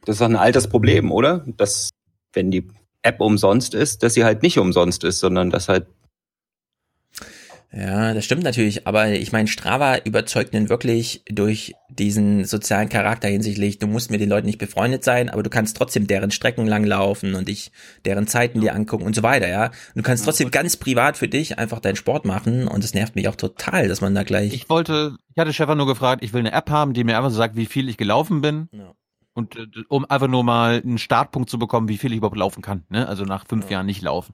Das 0.05 0.15
ist 0.17 0.21
doch 0.21 0.27
ein 0.29 0.37
altes 0.37 0.69
Problem, 0.69 1.13
oder? 1.13 1.45
Dass, 1.57 1.91
wenn 2.33 2.51
die 2.51 2.67
App 3.03 3.21
umsonst 3.21 3.75
ist, 3.75 4.03
dass 4.03 4.15
sie 4.15 4.25
halt 4.25 4.43
nicht 4.43 4.59
umsonst 4.59 5.05
ist, 5.05 5.21
sondern 5.21 5.51
dass 5.51 5.69
halt 5.69 5.87
Ja, 7.73 8.15
das 8.15 8.25
stimmt 8.25 8.43
natürlich, 8.43 8.89
aber 8.89 9.11
ich 9.11 9.31
meine, 9.31 9.47
Strava 9.47 9.99
überzeugt 9.99 10.55
ihn 10.55 10.69
wirklich 10.69 11.23
durch 11.31 11.75
diesen 11.89 12.45
sozialen 12.45 12.89
Charakter 12.89 13.29
hinsichtlich, 13.29 13.79
du 13.79 13.87
musst 13.87 14.11
mit 14.11 14.21
den 14.21 14.29
Leuten 14.29 14.47
nicht 14.47 14.59
befreundet 14.59 15.05
sein, 15.05 15.29
aber 15.29 15.45
du 15.45 15.51
kannst 15.51 15.77
trotzdem 15.77 16.09
deren 16.09 16.33
Strecken 16.33 16.67
lang 16.67 16.85
laufen 16.85 17.37
und 17.37 17.47
dich 17.47 17.71
deren 18.05 18.27
Zeiten 18.27 18.61
dir 18.61 18.75
angucken 18.75 19.05
und 19.05 19.15
so 19.15 19.23
weiter, 19.23 19.49
ja. 19.49 19.67
Und 19.67 19.97
du 19.97 20.03
kannst 20.03 20.25
trotzdem 20.25 20.51
ganz 20.51 20.77
privat 20.77 21.17
für 21.17 21.29
dich 21.29 21.59
einfach 21.59 21.79
deinen 21.79 21.97
Sport 21.97 22.25
machen 22.25 22.67
und 22.67 22.83
es 22.83 22.93
nervt 22.93 23.15
mich 23.15 23.29
auch 23.29 23.37
total, 23.37 23.87
dass 23.87 24.01
man 24.01 24.15
da 24.17 24.25
gleich. 24.25 24.53
Ich 24.53 24.69
wollte, 24.69 25.17
ich 25.33 25.39
hatte 25.39 25.53
Stefan 25.53 25.79
nur 25.79 25.87
gefragt, 25.87 26.25
ich 26.25 26.33
will 26.33 26.41
eine 26.41 26.53
App 26.53 26.71
haben, 26.71 26.93
die 26.93 27.05
mir 27.05 27.17
einfach 27.17 27.31
so 27.31 27.37
sagt, 27.37 27.55
wie 27.55 27.67
viel 27.67 27.89
ich 27.89 27.97
gelaufen 27.97 28.41
bin. 28.41 28.69
Ja. 28.73 28.95
Und 29.41 29.57
äh, 29.57 29.67
um 29.89 30.05
einfach 30.05 30.29
nur 30.29 30.45
mal 30.45 30.81
einen 30.85 30.99
Startpunkt 30.99 31.51
zu 31.51 31.59
bekommen, 31.59 31.89
wie 31.89 31.99
viel 31.99 32.13
ich 32.13 32.19
überhaupt 32.19 32.37
laufen 32.37 32.63
kann, 32.63 32.85
ne? 32.89 33.07
Also 33.09 33.25
nach 33.25 33.47
fünf 33.47 33.71
Jahren 33.71 33.87
nicht 33.87 34.03
laufen. 34.03 34.33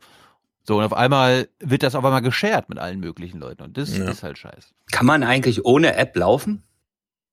So, 0.64 0.78
und 0.78 0.84
auf 0.84 0.92
einmal 0.92 1.48
wird 1.60 1.82
das 1.82 1.94
auf 1.94 2.04
einmal 2.04 2.22
geshared 2.22 2.68
mit 2.68 2.78
allen 2.78 2.98
möglichen 3.00 3.38
Leuten. 3.38 3.62
Und 3.62 3.76
das 3.76 3.96
Ja. 3.96 4.08
ist 4.10 4.22
halt 4.22 4.36
scheiße. 4.38 4.68
Kann 4.90 5.06
man 5.06 5.22
eigentlich 5.22 5.64
ohne 5.64 5.94
App 5.96 6.16
laufen? 6.16 6.62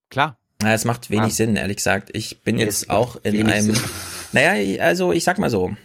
Klar. 0.10 0.38
Na, 0.62 0.74
es 0.74 0.86
macht 0.86 1.10
wenig 1.10 1.26
Ah. 1.26 1.30
Sinn, 1.30 1.56
ehrlich 1.56 1.78
gesagt. 1.78 2.10
Ich 2.14 2.42
bin 2.44 2.56
Nee, 2.58 2.64
jetzt 2.66 2.90
auch 2.90 3.18
in 3.24 3.48
einem. 3.50 3.74
Sinn. 3.74 3.78
Naja, 4.34 4.82
also 4.84 5.12
ich 5.12 5.24
sag 5.24 5.38
mal 5.40 5.50
so. 5.52 5.76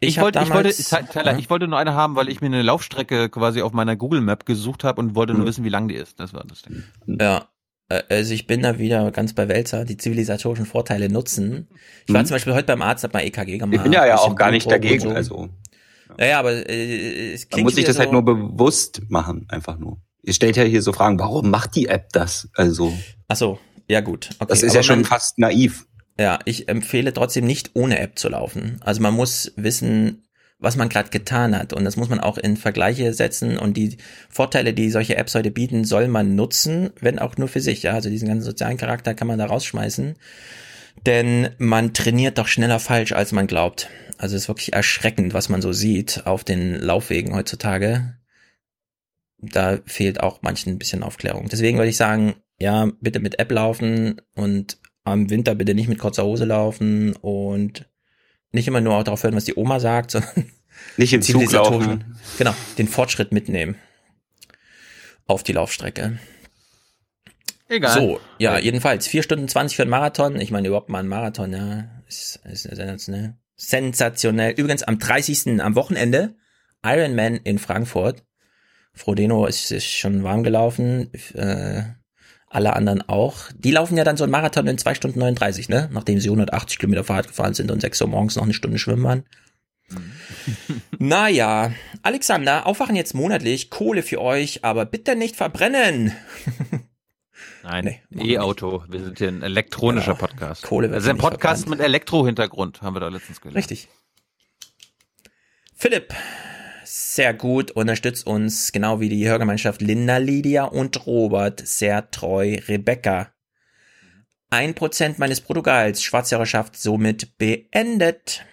Ich, 0.00 0.18
hab 0.18 0.24
wollte, 0.26 0.38
ich 0.42 0.50
wollte, 0.52 0.70
damals- 0.70 1.10
Tyler, 1.12 1.32
Ja. 1.32 1.38
ich 1.38 1.50
wollte 1.50 1.66
nur 1.68 1.78
eine 1.78 1.94
haben, 1.94 2.14
weil 2.16 2.28
ich 2.28 2.40
mir 2.40 2.46
eine 2.46 2.62
Laufstrecke 2.62 3.28
quasi 3.28 3.62
auf 3.62 3.72
meiner 3.72 3.96
Google 3.96 4.20
Map 4.20 4.46
gesucht 4.46 4.84
habe 4.84 5.00
und 5.00 5.14
wollte 5.16 5.34
nur 5.34 5.44
wissen, 5.46 5.64
wie 5.64 5.68
lang 5.68 5.88
die 5.88 5.96
ist. 5.96 6.20
Das 6.20 6.32
war 6.32 6.44
das 6.44 6.62
Ding. 6.62 6.84
Ja. 7.06 7.46
Äh, 7.88 8.02
Also 8.08 8.34
ich 8.34 8.46
bin 8.46 8.62
da 8.62 8.78
wieder 8.78 9.10
ganz 9.10 9.32
bei 9.32 9.48
Wälzer, 9.48 9.84
die 9.84 9.96
zivilisatorischen 9.96 10.66
Vorteile 10.66 11.08
nutzen. 11.08 11.68
Ich 12.06 12.14
war 12.14 12.22
Mhm. 12.22 12.26
zum 12.26 12.34
Beispiel 12.36 12.54
heute 12.54 12.66
beim 12.66 12.82
Arzt, 12.82 13.04
hab 13.04 13.14
mal 13.14 13.20
EKG 13.24 13.58
gemacht. 13.58 13.74
Ich 13.76 13.82
bin 13.82 13.92
ja, 13.92 14.06
ja 14.06 14.16
auch 14.18 14.34
gar 14.36 14.50
nicht 14.50 14.70
dagegen. 14.70 15.00
so. 15.00 15.10
Also 15.10 15.48
Naja, 16.16 16.38
aber 16.40 16.52
äh, 16.68 17.32
es 17.34 17.42
man 17.44 17.50
klingt 17.50 17.64
muss 17.66 17.74
sich 17.74 17.84
das 17.84 17.98
halt 17.98 18.08
so, 18.08 18.12
nur 18.12 18.24
bewusst 18.24 19.02
machen, 19.08 19.46
einfach 19.48 19.78
nur. 19.78 19.98
Ihr 20.22 20.32
stellt 20.34 20.56
ja 20.56 20.64
hier 20.64 20.82
so 20.82 20.92
Fragen, 20.92 21.18
warum 21.18 21.48
macht 21.50 21.74
die 21.76 21.86
App 21.86 22.08
das? 22.12 22.48
Also 22.54 22.92
Ach 23.28 23.36
so, 23.36 23.58
ja 23.88 24.00
gut. 24.00 24.30
Okay, 24.38 24.46
das 24.48 24.62
ist 24.62 24.70
aber 24.70 24.78
ja 24.78 24.82
schon 24.82 24.96
man- 25.00 25.04
fast 25.04 25.38
naiv. 25.38 25.86
Ja, 26.18 26.40
ich 26.44 26.68
empfehle 26.68 27.12
trotzdem 27.12 27.46
nicht 27.46 27.70
ohne 27.74 28.00
App 28.00 28.18
zu 28.18 28.28
laufen. 28.28 28.80
Also 28.80 29.00
man 29.00 29.14
muss 29.14 29.52
wissen, 29.56 30.24
was 30.58 30.76
man 30.76 30.88
gerade 30.88 31.10
getan 31.10 31.56
hat 31.56 31.72
und 31.72 31.84
das 31.84 31.96
muss 31.96 32.08
man 32.08 32.20
auch 32.20 32.36
in 32.36 32.56
Vergleiche 32.56 33.12
setzen 33.14 33.58
und 33.58 33.76
die 33.76 33.96
Vorteile, 34.28 34.74
die 34.74 34.90
solche 34.90 35.16
Apps 35.16 35.34
heute 35.34 35.52
bieten, 35.52 35.84
soll 35.84 36.08
man 36.08 36.34
nutzen, 36.34 36.90
wenn 37.00 37.18
auch 37.18 37.36
nur 37.36 37.48
für 37.48 37.60
sich. 37.60 37.82
Ja, 37.84 37.92
also 37.92 38.10
diesen 38.10 38.28
ganzen 38.28 38.44
sozialen 38.44 38.76
Charakter 38.76 39.14
kann 39.14 39.28
man 39.28 39.38
da 39.38 39.46
rausschmeißen, 39.46 40.16
denn 41.06 41.50
man 41.58 41.94
trainiert 41.94 42.38
doch 42.38 42.48
schneller 42.48 42.80
falsch, 42.80 43.12
als 43.12 43.32
man 43.32 43.46
glaubt. 43.46 43.88
Also 44.18 44.34
es 44.34 44.42
ist 44.42 44.48
wirklich 44.48 44.72
erschreckend, 44.72 45.32
was 45.32 45.48
man 45.48 45.62
so 45.62 45.72
sieht 45.72 46.26
auf 46.26 46.42
den 46.42 46.74
Laufwegen 46.74 47.34
heutzutage. 47.34 48.16
Da 49.40 49.78
fehlt 49.86 50.20
auch 50.20 50.42
manchen 50.42 50.72
ein 50.72 50.78
bisschen 50.78 51.04
Aufklärung. 51.04 51.48
Deswegen 51.48 51.78
würde 51.78 51.90
ich 51.90 51.96
sagen, 51.96 52.34
ja, 52.58 52.90
bitte 53.00 53.20
mit 53.20 53.38
App 53.38 53.52
laufen 53.52 54.20
und 54.34 54.78
am 55.04 55.30
Winter 55.30 55.54
bitte 55.54 55.74
nicht 55.74 55.88
mit 55.88 56.00
kurzer 56.00 56.24
Hose 56.24 56.44
laufen 56.44 57.14
und 57.14 57.88
nicht 58.52 58.68
immer 58.68 58.80
nur 58.80 58.94
auch 58.94 59.04
darauf 59.04 59.22
hören, 59.22 59.36
was 59.36 59.44
die 59.44 59.56
Oma 59.56 59.80
sagt, 59.80 60.10
sondern 60.12 60.50
Nicht 60.96 61.12
im 61.12 61.22
Zug 61.22 61.50
laufen. 61.52 62.16
Genau, 62.38 62.54
den 62.76 62.88
Fortschritt 62.88 63.32
mitnehmen 63.32 63.76
auf 65.26 65.42
die 65.42 65.52
Laufstrecke. 65.52 66.18
Egal. 67.68 67.92
So, 67.92 68.20
ja, 68.38 68.58
jedenfalls 68.58 69.06
vier 69.06 69.22
Stunden 69.22 69.46
20 69.46 69.76
für 69.76 69.82
einen 69.82 69.90
Marathon. 69.90 70.40
Ich 70.40 70.50
meine, 70.50 70.68
überhaupt 70.68 70.88
mal 70.88 71.00
ein 71.00 71.08
Marathon, 71.08 71.52
ja, 71.52 71.84
ist, 72.08 72.40
ist 72.44 72.62
sensationell. 72.62 73.34
Sensationell. 73.56 74.52
Übrigens 74.52 74.82
am 74.84 74.98
30. 74.98 75.60
am 75.60 75.74
Wochenende 75.74 76.36
Ironman 76.82 77.36
in 77.36 77.58
Frankfurt. 77.58 78.24
Frodeno 78.94 79.46
ist, 79.46 79.70
ist 79.70 79.86
schon 79.86 80.22
warm 80.22 80.42
gelaufen. 80.42 81.12
Äh, 81.34 81.82
alle 82.50 82.74
anderen 82.74 83.02
auch. 83.08 83.36
Die 83.54 83.70
laufen 83.70 83.96
ja 83.96 84.04
dann 84.04 84.16
so 84.16 84.24
einen 84.24 84.30
Marathon 84.30 84.66
in 84.66 84.78
2 84.78 84.94
Stunden 84.94 85.18
39, 85.18 85.68
ne? 85.68 85.88
Nachdem 85.92 86.20
sie 86.20 86.28
180 86.28 86.78
Kilometer 86.78 87.04
Fahrrad 87.04 87.28
gefahren 87.28 87.54
sind 87.54 87.70
und 87.70 87.80
6 87.80 88.00
Uhr 88.02 88.08
morgens 88.08 88.36
noch 88.36 88.44
eine 88.44 88.54
Stunde 88.54 88.78
schwimmen 88.78 89.02
waren. 89.04 89.24
naja, 90.98 91.72
Alexander, 92.02 92.66
aufwachen 92.66 92.96
jetzt 92.96 93.14
monatlich, 93.14 93.70
Kohle 93.70 94.02
für 94.02 94.20
euch, 94.20 94.64
aber 94.64 94.84
bitte 94.84 95.16
nicht 95.16 95.36
verbrennen. 95.36 96.12
Nein, 97.62 97.96
E-Auto. 98.10 98.84
Wir 98.88 99.04
sind 99.04 99.18
hier 99.18 99.28
ein 99.28 99.42
elektronischer 99.42 100.14
Genau. 100.14 100.26
Podcast. 100.26 100.62
Kohle 100.62 100.88
wird 100.88 100.96
also 100.96 101.10
ein 101.10 101.18
Podcast 101.18 101.62
verbrannt. 101.62 101.80
mit 101.80 101.86
Elektro-Hintergrund, 101.86 102.82
haben 102.82 102.94
wir 102.96 103.00
da 103.00 103.08
letztens 103.08 103.40
gelernt. 103.40 103.56
Richtig. 103.56 103.88
Philipp, 105.74 106.12
sehr 106.88 107.34
gut, 107.34 107.70
unterstützt 107.70 108.26
uns, 108.26 108.72
genau 108.72 108.98
wie 108.98 109.10
die 109.10 109.28
Hörgemeinschaft 109.28 109.82
Linda, 109.82 110.16
Lydia 110.16 110.64
und 110.64 111.06
Robert, 111.06 111.60
sehr 111.66 112.10
treu, 112.10 112.56
Rebecca. 112.66 113.32
Ein 114.48 114.74
Prozent 114.74 115.18
meines 115.18 115.42
Bruttogehalts, 115.42 116.02
Schwarzhörerschaft 116.02 116.76
somit 116.76 117.36
beendet. 117.36 118.44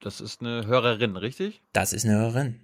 Das 0.00 0.22
ist 0.22 0.40
eine 0.40 0.66
Hörerin, 0.66 1.16
richtig? 1.16 1.62
Das 1.74 1.92
ist 1.92 2.06
eine 2.06 2.14
Hörerin. 2.14 2.60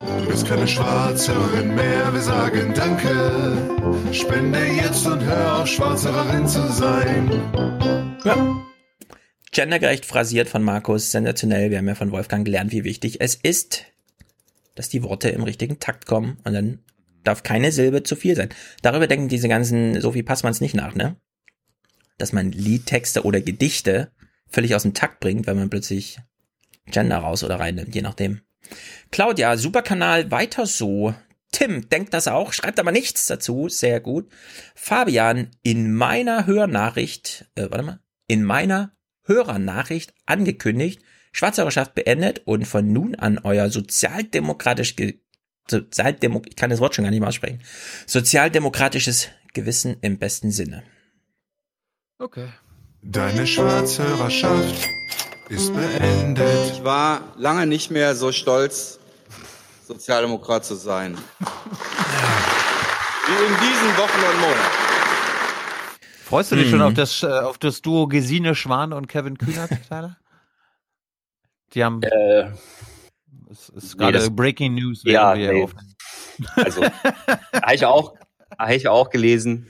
Du 0.00 0.26
bist 0.26 0.46
keine 0.46 0.68
Schwarzhörerin 0.68 1.74
mehr, 1.74 2.12
wir 2.12 2.20
sagen 2.20 2.74
Danke. 2.74 3.56
Spende 4.12 4.66
jetzt 4.66 5.06
und 5.06 5.24
hör 5.24 5.62
auf, 5.62 5.66
Schwarzhörerin 5.66 6.46
zu 6.46 6.70
sein. 6.70 7.30
Ja. 8.22 8.64
Gendergerecht 9.50 10.04
phrasiert 10.04 10.48
von 10.48 10.62
Markus, 10.62 11.10
sensationell. 11.10 11.70
Wir 11.70 11.78
haben 11.78 11.88
ja 11.88 11.94
von 11.94 12.10
Wolfgang 12.10 12.44
gelernt, 12.44 12.72
wie 12.72 12.84
wichtig 12.84 13.20
es 13.20 13.36
ist, 13.36 13.84
dass 14.74 14.88
die 14.88 15.02
Worte 15.02 15.28
im 15.30 15.42
richtigen 15.42 15.78
Takt 15.78 16.06
kommen 16.06 16.38
und 16.44 16.52
dann 16.52 16.78
darf 17.22 17.42
keine 17.42 17.72
Silbe 17.72 18.02
zu 18.02 18.16
viel 18.16 18.36
sein. 18.36 18.50
Darüber 18.82 19.06
denken 19.06 19.28
diese 19.28 19.48
ganzen 19.48 20.00
Sophie 20.00 20.22
Passmanns 20.22 20.60
nicht 20.60 20.74
nach, 20.74 20.94
ne? 20.94 21.16
Dass 22.18 22.32
man 22.32 22.52
Liedtexte 22.52 23.24
oder 23.24 23.40
Gedichte 23.40 24.12
völlig 24.48 24.74
aus 24.74 24.82
dem 24.82 24.94
Takt 24.94 25.20
bringt, 25.20 25.46
wenn 25.46 25.56
man 25.56 25.70
plötzlich 25.70 26.18
Gender 26.86 27.18
raus 27.18 27.42
oder 27.42 27.58
reinnimmt, 27.58 27.94
je 27.94 28.02
nachdem. 28.02 28.42
Claudia, 29.10 29.56
super 29.56 29.82
Kanal, 29.82 30.30
weiter 30.30 30.66
so. 30.66 31.14
Tim, 31.50 31.88
denkt 31.88 32.12
das 32.14 32.28
auch, 32.28 32.52
schreibt 32.52 32.80
aber 32.80 32.92
nichts 32.92 33.26
dazu, 33.26 33.68
sehr 33.68 34.00
gut. 34.00 34.28
Fabian, 34.74 35.50
in 35.62 35.94
meiner 35.94 36.46
Hörnachricht, 36.46 37.46
äh, 37.54 37.70
warte 37.70 37.84
mal, 37.84 38.00
in 38.26 38.42
meiner 38.42 38.96
Hörernachricht 39.22 40.14
angekündigt, 40.26 41.02
Schwarzhörerschaft 41.34 41.94
beendet 41.96 42.42
und 42.44 42.64
von 42.64 42.92
nun 42.92 43.16
an 43.16 43.38
euer 43.42 43.68
sozialdemokratisch, 43.68 44.94
Sozialdemo 45.68 46.42
ich 46.46 46.54
kann 46.54 46.70
das 46.70 46.78
Wort 46.78 46.94
schon 46.94 47.02
gar 47.04 47.10
nicht 47.10 47.18
mehr 47.20 47.28
aussprechen, 47.28 47.60
sozialdemokratisches 48.06 49.30
Gewissen 49.52 49.96
im 50.00 50.18
besten 50.18 50.52
Sinne. 50.52 50.84
Okay. 52.18 52.48
Deine 53.02 53.46
Schwarzhörerschaft 53.48 54.88
ist 55.48 55.74
beendet. 55.74 56.72
Ich 56.72 56.84
war 56.84 57.34
lange 57.36 57.66
nicht 57.66 57.90
mehr 57.90 58.14
so 58.14 58.30
stolz, 58.30 59.00
Sozialdemokrat 59.88 60.64
zu 60.64 60.76
sein. 60.76 61.18
Wie 63.26 63.44
in 63.44 63.54
diesen 63.60 63.96
Wochen 63.98 64.20
und 64.32 64.40
Monaten. 64.40 64.70
Freust 66.24 66.52
du 66.52 66.56
dich 66.56 66.66
Mhm. 66.66 66.70
schon 66.70 66.82
auf 66.82 66.94
das, 66.94 67.22
äh, 67.22 67.26
auf 67.26 67.58
das 67.58 67.82
Duo 67.82 68.06
Gesine 68.06 68.54
Schwan 68.54 68.92
und 68.92 69.08
Kevin 69.08 69.36
Kühnert, 69.36 69.70
Tyler? 69.88 70.16
Die 71.74 71.84
haben. 71.84 72.02
Äh, 72.02 72.50
es 73.50 73.68
ist 73.70 73.94
nee, 73.94 74.04
gerade 74.04 74.18
das- 74.18 74.34
Breaking 74.34 74.74
News, 74.74 75.02
Ja, 75.04 75.34
nee. 75.34 75.66
Also, 76.56 76.82
habe 76.84 77.74
ich 77.74 77.84
auch, 77.84 78.14
habe 78.58 78.74
ich 78.74 78.88
auch 78.88 79.10
gelesen. 79.10 79.68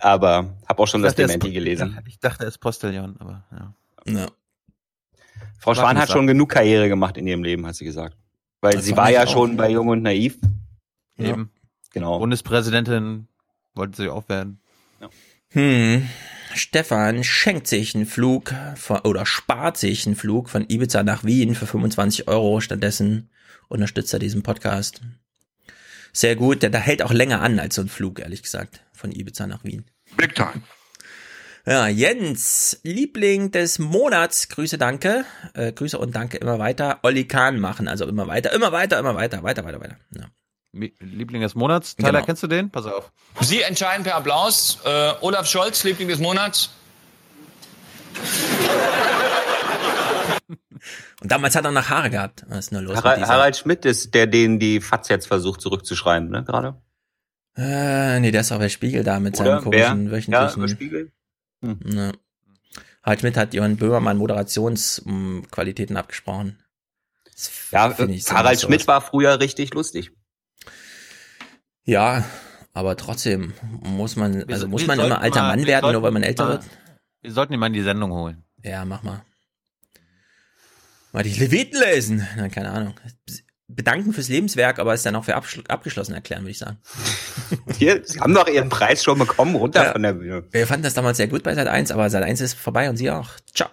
Aber 0.00 0.56
habe 0.68 0.82
auch 0.82 0.86
schon 0.88 1.02
das 1.02 1.12
Ich 1.12 1.16
dachte, 1.16 1.22
ist- 1.22 1.28
Dementi 1.42 1.52
gelesen. 1.52 1.98
Ich 2.08 2.18
dachte, 2.18 2.44
er 2.44 2.48
ist 2.48 2.58
Postillon, 2.58 3.16
aber 3.18 3.44
ja. 3.52 3.74
Ja. 4.06 4.26
Frau 5.60 5.70
Warte, 5.70 5.80
Schwan 5.80 5.98
hat 5.98 6.10
schon 6.10 6.26
genug 6.26 6.50
Karriere 6.50 6.88
gemacht 6.88 7.16
in 7.16 7.26
ihrem 7.26 7.42
Leben, 7.42 7.66
hat 7.66 7.74
sie 7.74 7.84
gesagt. 7.84 8.16
Weil 8.60 8.74
Das 8.74 8.84
sie 8.84 8.90
fand 8.90 8.98
war 9.06 9.10
ja 9.10 9.26
schon 9.26 9.56
bei 9.56 9.70
Jung 9.70 9.88
und 9.88 10.02
Naiv. 10.02 10.38
Eben. 11.16 11.50
Genau. 11.92 12.18
Bundespräsidentin 12.18 13.28
wollte 13.74 14.02
sie 14.02 14.08
auch 14.08 14.28
werden. 14.28 14.60
Hm. 15.50 16.08
Stefan 16.54 17.24
schenkt 17.24 17.66
sich 17.66 17.94
einen 17.94 18.06
Flug 18.06 18.54
von, 18.76 19.00
oder 19.00 19.26
spart 19.26 19.76
sich 19.76 20.06
einen 20.06 20.16
Flug 20.16 20.48
von 20.48 20.64
Ibiza 20.68 21.02
nach 21.02 21.24
Wien 21.24 21.54
für 21.54 21.66
25 21.66 22.28
Euro. 22.28 22.60
Stattdessen 22.60 23.30
unterstützt 23.68 24.12
er 24.12 24.18
diesen 24.18 24.42
Podcast. 24.42 25.00
Sehr 26.12 26.36
gut. 26.36 26.62
Der, 26.62 26.70
der 26.70 26.80
hält 26.80 27.02
auch 27.02 27.12
länger 27.12 27.40
an 27.42 27.58
als 27.58 27.74
so 27.74 27.82
ein 27.82 27.88
Flug, 27.88 28.20
ehrlich 28.20 28.42
gesagt, 28.42 28.80
von 28.92 29.12
Ibiza 29.12 29.46
nach 29.46 29.64
Wien. 29.64 29.84
Big 30.16 30.34
time. 30.34 30.62
Ja, 31.66 31.88
Jens, 31.88 32.78
Liebling 32.82 33.50
des 33.50 33.78
Monats, 33.78 34.50
Grüße, 34.50 34.76
danke. 34.76 35.24
Äh, 35.54 35.72
Grüße 35.72 35.98
und 35.98 36.14
danke 36.14 36.36
immer 36.36 36.58
weiter. 36.58 36.98
Olli 37.02 37.26
Kahn 37.26 37.58
machen, 37.58 37.88
also 37.88 38.06
immer 38.06 38.26
weiter, 38.26 38.52
immer 38.52 38.70
weiter, 38.70 38.98
immer 38.98 39.14
weiter, 39.14 39.42
weiter, 39.42 39.64
weiter, 39.64 39.80
weiter. 39.80 39.96
Ja. 40.14 40.26
Liebling 41.00 41.42
des 41.42 41.54
Monats. 41.54 41.96
Tyler, 41.96 42.12
Genau. 42.12 42.24
kennst 42.24 42.42
du 42.42 42.46
den? 42.46 42.70
Pass 42.70 42.86
auf. 42.86 43.12
Sie 43.40 43.62
entscheiden 43.62 44.04
per 44.04 44.14
Applaus. 44.16 44.78
Äh, 44.84 45.12
Olaf 45.20 45.46
Scholz, 45.48 45.84
Liebling 45.84 46.08
des 46.08 46.18
Monats. 46.18 46.70
Und 51.22 51.30
damals 51.32 51.56
hat 51.56 51.64
er 51.64 51.70
noch 51.70 51.88
Haare 51.88 52.10
gehabt. 52.10 52.44
Was 52.48 52.66
ist 52.66 52.72
nur 52.72 52.82
los 52.82 52.96
Harald, 52.96 53.18
mit 53.18 53.24
dieser- 53.26 53.34
Harald 53.34 53.56
Schmidt 53.56 53.84
ist 53.86 54.14
der, 54.14 54.26
den 54.26 54.58
die 54.58 54.80
FAZ 54.80 55.08
jetzt 55.08 55.26
versucht 55.26 55.60
zurückzuschreiben, 55.60 56.28
ne, 56.28 56.44
gerade? 56.44 56.80
Äh, 57.56 58.20
nee, 58.20 58.30
der 58.32 58.40
ist 58.42 58.52
auch 58.52 58.58
bei 58.58 58.68
Spiegel 58.68 59.04
da 59.04 59.20
mit 59.20 59.38
Oder? 59.40 59.52
seinem 59.60 59.64
komischen 59.64 60.06
Wer? 60.06 60.10
wöchentlichen. 60.16 60.62
Ja, 60.62 60.68
Spiegel? 60.68 61.12
Hm. 61.62 61.78
Ja. 61.84 62.12
Harald 63.02 63.20
Schmidt 63.20 63.36
hat 63.36 63.54
Johann 63.54 63.76
Böhmermann 63.76 64.18
Moderationsqualitäten 64.18 65.96
abgesprochen. 65.96 66.58
Das 67.32 67.50
Ja, 67.70 67.90
finde 67.90 68.14
ich 68.14 68.24
so 68.24 68.34
Harald 68.34 68.58
sowas. 68.58 68.68
Schmidt 68.68 68.86
war 68.88 69.00
früher 69.00 69.40
richtig 69.40 69.72
lustig. 69.74 70.10
Ja, 71.84 72.24
aber 72.72 72.96
trotzdem 72.96 73.52
muss 73.82 74.16
man, 74.16 74.44
also 74.50 74.62
Wir- 74.62 74.68
muss 74.68 74.80
wir 74.82 74.86
man 74.88 75.00
immer 75.00 75.20
alter 75.20 75.42
mal- 75.42 75.56
Mann 75.56 75.66
werden, 75.66 75.92
nur 75.92 76.02
weil 76.02 76.10
man 76.10 76.22
älter 76.22 76.44
mal- 76.44 76.50
wird? 76.52 76.64
Wir 77.22 77.32
sollten 77.32 77.52
ihn 77.52 77.60
mal 77.60 77.66
in 77.68 77.72
die 77.72 77.82
Sendung 77.82 78.12
holen. 78.12 78.44
Ja, 78.62 78.84
mach 78.84 79.02
mal. 79.02 79.22
Mal 81.12 81.22
die 81.22 81.32
Leviten 81.34 81.78
lesen. 81.80 82.26
Na, 82.36 82.48
keine 82.48 82.70
Ahnung. 82.70 82.94
Bedanken 83.68 84.12
fürs 84.12 84.28
Lebenswerk, 84.28 84.78
aber 84.78 84.92
ist 84.94 85.06
dann 85.06 85.16
auch 85.16 85.24
für 85.24 85.34
abgeschlossen 85.36 86.12
erklären, 86.14 86.42
würde 86.42 86.50
ich 86.50 86.58
sagen. 86.58 86.78
Hier, 87.78 88.02
Sie 88.04 88.20
haben 88.20 88.34
doch 88.34 88.46
Ihren 88.48 88.68
Preis 88.68 89.02
schon 89.02 89.18
bekommen, 89.18 89.54
runter 89.54 89.84
Ja. 89.84 89.92
von 89.92 90.02
der 90.02 90.12
Bühne. 90.14 90.44
Wir 90.50 90.66
fanden 90.66 90.82
das 90.84 90.94
damals 90.94 91.16
sehr 91.16 91.28
gut 91.28 91.42
bei 91.42 91.54
Sat 91.54 91.66
1, 91.68 91.90
aber 91.90 92.10
Sat 92.10 92.22
1 92.24 92.40
ist 92.40 92.54
vorbei 92.54 92.90
und 92.90 92.96
Sie 92.96 93.10
auch. 93.10 93.30
Ciao. 93.54 93.70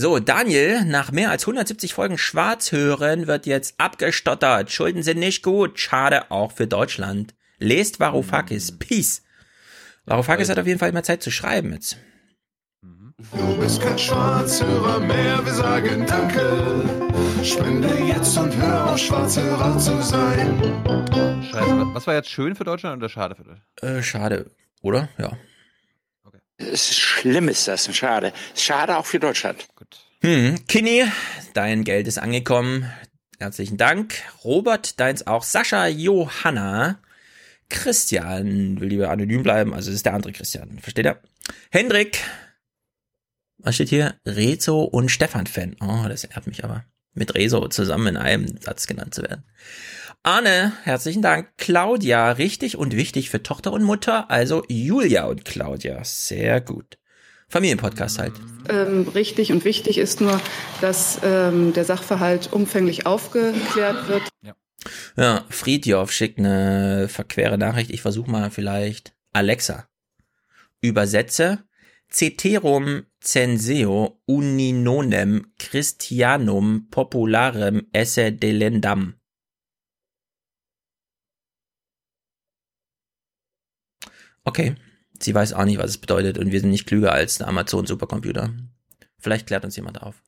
So, 0.00 0.20
Daniel, 0.20 0.84
nach 0.84 1.10
mehr 1.10 1.28
als 1.32 1.42
170 1.42 1.92
Folgen 1.92 2.18
Schwarz 2.18 2.70
hören, 2.70 3.26
wird 3.26 3.46
jetzt 3.46 3.74
abgestottert. 3.78 4.70
Schulden 4.70 5.02
sind 5.02 5.18
nicht 5.18 5.42
gut. 5.42 5.80
Schade 5.80 6.30
auch 6.30 6.52
für 6.52 6.68
Deutschland. 6.68 7.34
Lest 7.58 7.98
Varoufakis. 7.98 8.78
Peace. 8.78 9.22
Varoufakis 10.04 10.50
hat 10.50 10.58
auf 10.60 10.68
jeden 10.68 10.78
Fall 10.78 10.92
mal 10.92 11.02
Zeit 11.02 11.20
zu 11.20 11.32
schreiben 11.32 11.72
jetzt. 11.72 11.96
Du 13.32 13.56
bist 13.58 13.82
kein 13.82 13.98
Schwarzhörer 13.98 15.00
mehr, 15.00 15.44
wir 15.44 15.52
sagen 15.52 16.06
Danke. 16.06 16.84
Spende 17.42 17.92
jetzt 18.06 18.38
und 18.38 18.56
hör 18.56 18.92
auf, 18.92 18.98
Schwarzhörer 18.98 19.78
zu 19.78 20.00
sein. 20.00 21.42
Scheiße, 21.50 21.86
was 21.92 22.06
war 22.06 22.14
jetzt 22.14 22.30
schön 22.30 22.54
für 22.54 22.62
Deutschland 22.62 22.98
oder 22.98 23.08
schade 23.08 23.34
für 23.34 23.42
Deutschland? 23.42 23.66
Äh, 23.82 24.00
schade, 24.04 24.48
oder? 24.80 25.08
Ja. 25.18 25.32
Es 26.58 26.90
ist 26.90 26.98
schlimm 26.98 27.48
ist 27.48 27.68
das, 27.68 27.94
schade. 27.96 28.32
Schade 28.54 28.96
auch 28.96 29.06
für 29.06 29.20
Deutschland. 29.20 29.68
Hm, 30.20 30.66
Kini, 30.66 31.04
dein 31.54 31.84
Geld 31.84 32.08
ist 32.08 32.18
angekommen. 32.18 32.92
Herzlichen 33.38 33.76
Dank. 33.76 34.14
Robert, 34.42 34.98
deins 34.98 35.26
auch. 35.28 35.44
Sascha, 35.44 35.86
Johanna. 35.86 37.00
Christian 37.68 38.80
will 38.80 38.88
lieber 38.88 39.10
anonym 39.10 39.42
bleiben, 39.42 39.74
also 39.74 39.90
das 39.90 39.96
ist 39.96 40.06
der 40.06 40.14
andere 40.14 40.32
Christian. 40.32 40.78
Versteht 40.80 41.06
ihr? 41.06 41.20
Hendrik. 41.70 42.18
Was 43.58 43.74
steht 43.74 43.90
hier? 43.90 44.18
Rezo 44.26 44.82
und 44.82 45.10
Stefan-Fan. 45.10 45.76
Oh, 45.80 46.06
das 46.08 46.24
ehrt 46.24 46.46
mich 46.46 46.64
aber. 46.64 46.84
Mit 47.14 47.34
Rezo 47.34 47.68
zusammen 47.68 48.08
in 48.08 48.16
einem 48.16 48.58
Satz 48.60 48.86
genannt 48.86 49.14
zu 49.14 49.22
werden. 49.22 49.44
Arne, 50.22 50.72
herzlichen 50.82 51.22
Dank. 51.22 51.48
Claudia, 51.56 52.32
richtig 52.32 52.76
und 52.76 52.94
wichtig 52.94 53.30
für 53.30 53.42
Tochter 53.42 53.72
und 53.72 53.82
Mutter, 53.82 54.30
also 54.30 54.62
Julia 54.68 55.26
und 55.26 55.44
Claudia. 55.44 56.04
Sehr 56.04 56.60
gut. 56.60 56.98
Familienpodcast 57.48 58.18
halt. 58.18 58.34
Ähm, 58.68 59.08
richtig 59.14 59.52
und 59.52 59.64
wichtig 59.64 59.96
ist 59.96 60.20
nur, 60.20 60.38
dass 60.82 61.18
ähm, 61.22 61.72
der 61.72 61.84
Sachverhalt 61.84 62.52
umfänglich 62.52 63.06
aufgeklärt 63.06 64.08
wird. 64.08 64.22
Ja, 65.16 65.44
Friedjof 65.48 66.12
schickt 66.12 66.38
eine 66.38 67.08
verquere 67.08 67.56
Nachricht. 67.56 67.90
Ich 67.90 68.02
versuche 68.02 68.30
mal 68.30 68.50
vielleicht. 68.50 69.14
Alexa. 69.32 69.88
Übersetze. 70.80 71.64
Ceterum 72.10 73.04
censeo 73.20 74.20
uninonem 74.24 75.52
Christianum 75.58 76.88
popularem 76.90 77.86
esse 77.92 78.32
delendam. 78.32 79.14
Okay. 84.48 84.76
Sie 85.20 85.34
weiß 85.34 85.52
auch 85.52 85.66
nicht, 85.66 85.78
was 85.78 85.90
es 85.90 85.98
bedeutet 85.98 86.38
und 86.38 86.52
wir 86.52 86.60
sind 86.60 86.70
nicht 86.70 86.86
klüger 86.86 87.12
als 87.12 87.36
der 87.36 87.48
Amazon 87.48 87.86
Supercomputer. 87.86 88.50
Vielleicht 89.18 89.46
klärt 89.46 89.64
uns 89.64 89.76
jemand 89.76 90.00
auf. 90.00 90.22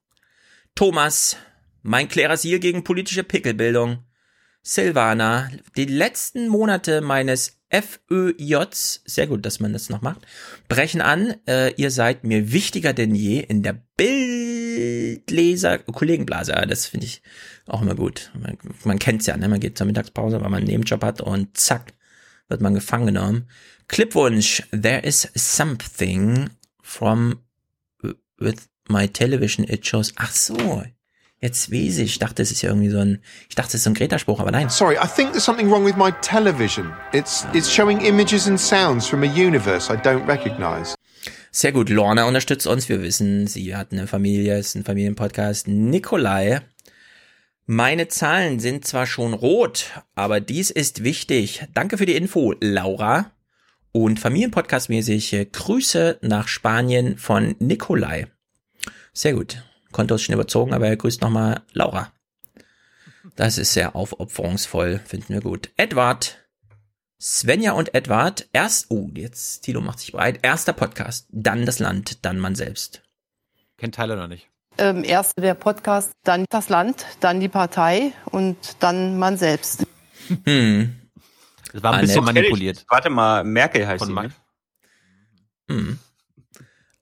Thomas, 0.74 1.36
mein 1.82 2.08
Klerasil 2.08 2.58
gegen 2.58 2.84
politische 2.84 3.24
Pickelbildung. 3.24 4.04
Silvana, 4.62 5.48
die 5.76 5.86
letzten 5.86 6.48
Monate 6.48 7.00
meines 7.00 7.62
FÖJs, 7.70 9.02
sehr 9.06 9.26
gut, 9.26 9.46
dass 9.46 9.58
man 9.58 9.72
das 9.72 9.88
noch 9.88 10.02
macht, 10.02 10.26
brechen 10.68 11.00
an. 11.00 11.34
Äh, 11.46 11.72
ihr 11.76 11.90
seid 11.90 12.24
mir 12.24 12.52
wichtiger 12.52 12.92
denn 12.92 13.14
je 13.14 13.40
in 13.40 13.62
der 13.62 13.82
Bildleser 13.96 15.78
Kollegenblase. 15.78 16.54
Ah, 16.54 16.66
Das 16.66 16.84
finde 16.84 17.06
ich 17.06 17.22
auch 17.66 17.80
immer 17.80 17.94
gut. 17.94 18.32
Man, 18.38 18.58
man 18.84 18.98
kennt's 18.98 19.24
ja, 19.26 19.36
ne? 19.38 19.48
Man 19.48 19.60
geht 19.60 19.78
zur 19.78 19.86
Mittagspause, 19.86 20.42
weil 20.42 20.50
man 20.50 20.58
einen 20.58 20.66
Nebenjob 20.66 21.02
hat 21.02 21.22
und 21.22 21.56
zack, 21.56 21.94
wird 22.50 22.60
man 22.60 22.74
gefangen 22.74 23.06
genommen. 23.06 23.48
Clipwunsch, 23.88 24.62
there 24.70 25.00
is 25.00 25.28
something 25.34 26.50
from 26.82 27.40
with 28.38 28.68
my 28.88 29.06
television 29.06 29.64
it 29.68 29.86
shows. 29.86 30.12
Ach 30.16 30.32
so, 30.32 30.82
jetzt 31.40 31.70
weiß 31.70 31.98
ich. 31.98 32.12
Ich 32.12 32.18
dachte, 32.18 32.42
es 32.42 32.50
ist 32.50 32.62
ja 32.62 32.70
irgendwie 32.70 32.90
so 32.90 32.98
ein, 32.98 33.20
ich 33.48 33.54
dachte, 33.54 33.68
es 33.68 33.74
ist 33.74 33.84
so 33.84 33.90
ein 33.90 33.94
Greta-Spruch, 33.94 34.40
aber 34.40 34.50
nein. 34.50 34.68
Sorry, 34.68 34.96
I 34.96 35.06
think 35.06 35.30
there's 35.30 35.44
something 35.44 35.70
wrong 35.70 35.84
with 35.84 35.96
my 35.96 36.12
television. 36.22 36.92
It's 37.12 37.46
it's 37.52 37.70
showing 37.70 38.00
images 38.00 38.46
and 38.46 38.60
sounds 38.60 39.06
from 39.06 39.22
a 39.22 39.26
universe 39.26 39.92
I 39.92 39.96
don't 39.96 40.26
recognize. 40.26 40.94
Sehr 41.52 41.72
gut, 41.72 41.88
Lorna 41.88 42.26
unterstützt 42.26 42.68
uns. 42.68 42.88
Wir 42.88 43.02
wissen, 43.02 43.48
sie 43.48 43.74
hat 43.74 43.90
eine 43.90 44.06
Familie, 44.06 44.56
ist 44.58 44.76
ein 44.76 44.84
Familienpodcast. 44.84 45.66
Nikolai, 45.66 46.60
meine 47.70 48.08
Zahlen 48.08 48.58
sind 48.58 48.84
zwar 48.84 49.06
schon 49.06 49.32
rot, 49.32 49.92
aber 50.16 50.40
dies 50.40 50.70
ist 50.70 51.04
wichtig. 51.04 51.68
Danke 51.72 51.98
für 51.98 52.06
die 52.06 52.16
Info, 52.16 52.52
Laura. 52.60 53.30
Und 53.92 54.18
Familienpodcast-mäßig 54.18 55.32
äh, 55.34 55.44
Grüße 55.44 56.18
nach 56.20 56.48
Spanien 56.48 57.16
von 57.16 57.54
Nikolai. 57.60 58.26
Sehr 59.12 59.34
gut. 59.34 59.62
Konto 59.92 60.16
ist 60.16 60.22
schon 60.22 60.34
überzogen, 60.34 60.74
aber 60.74 60.88
er 60.88 60.96
grüßt 60.96 61.22
nochmal 61.22 61.62
Laura. 61.72 62.12
Das 63.36 63.56
ist 63.56 63.72
sehr 63.72 63.94
aufopferungsvoll, 63.94 64.98
finden 65.04 65.34
wir 65.34 65.40
gut. 65.40 65.70
Edward, 65.76 66.44
Svenja 67.20 67.72
und 67.72 67.94
Edward, 67.94 68.48
erst, 68.52 68.90
oh, 68.90 69.08
jetzt, 69.14 69.60
Tilo 69.60 69.80
macht 69.80 70.00
sich 70.00 70.10
breit, 70.10 70.40
erster 70.42 70.72
Podcast, 70.72 71.28
dann 71.30 71.66
das 71.66 71.78
Land, 71.78 72.24
dann 72.24 72.40
man 72.40 72.56
selbst. 72.56 73.02
Kennt 73.76 73.94
Tyler 73.94 74.16
noch 74.16 74.28
nicht. 74.28 74.50
Ähm, 74.78 75.04
erst 75.04 75.36
der 75.38 75.54
Podcast, 75.54 76.12
dann 76.24 76.46
das 76.48 76.68
Land, 76.68 77.04
dann 77.20 77.40
die 77.40 77.48
Partei 77.48 78.12
und 78.26 78.56
dann 78.82 79.18
man 79.18 79.36
selbst. 79.36 79.86
Hm. 80.44 80.96
Das 81.72 81.82
war 81.82 81.94
ein 81.94 82.00
bisschen 82.02 82.20
Annette. 82.20 82.40
manipuliert. 82.40 82.84
Warte 82.88 83.10
mal, 83.10 83.44
Merkel 83.44 83.86
heißt 83.86 84.04
Von 84.04 84.08
sie, 84.08 84.14
ne? 84.14 84.32
Hm. 85.68 85.98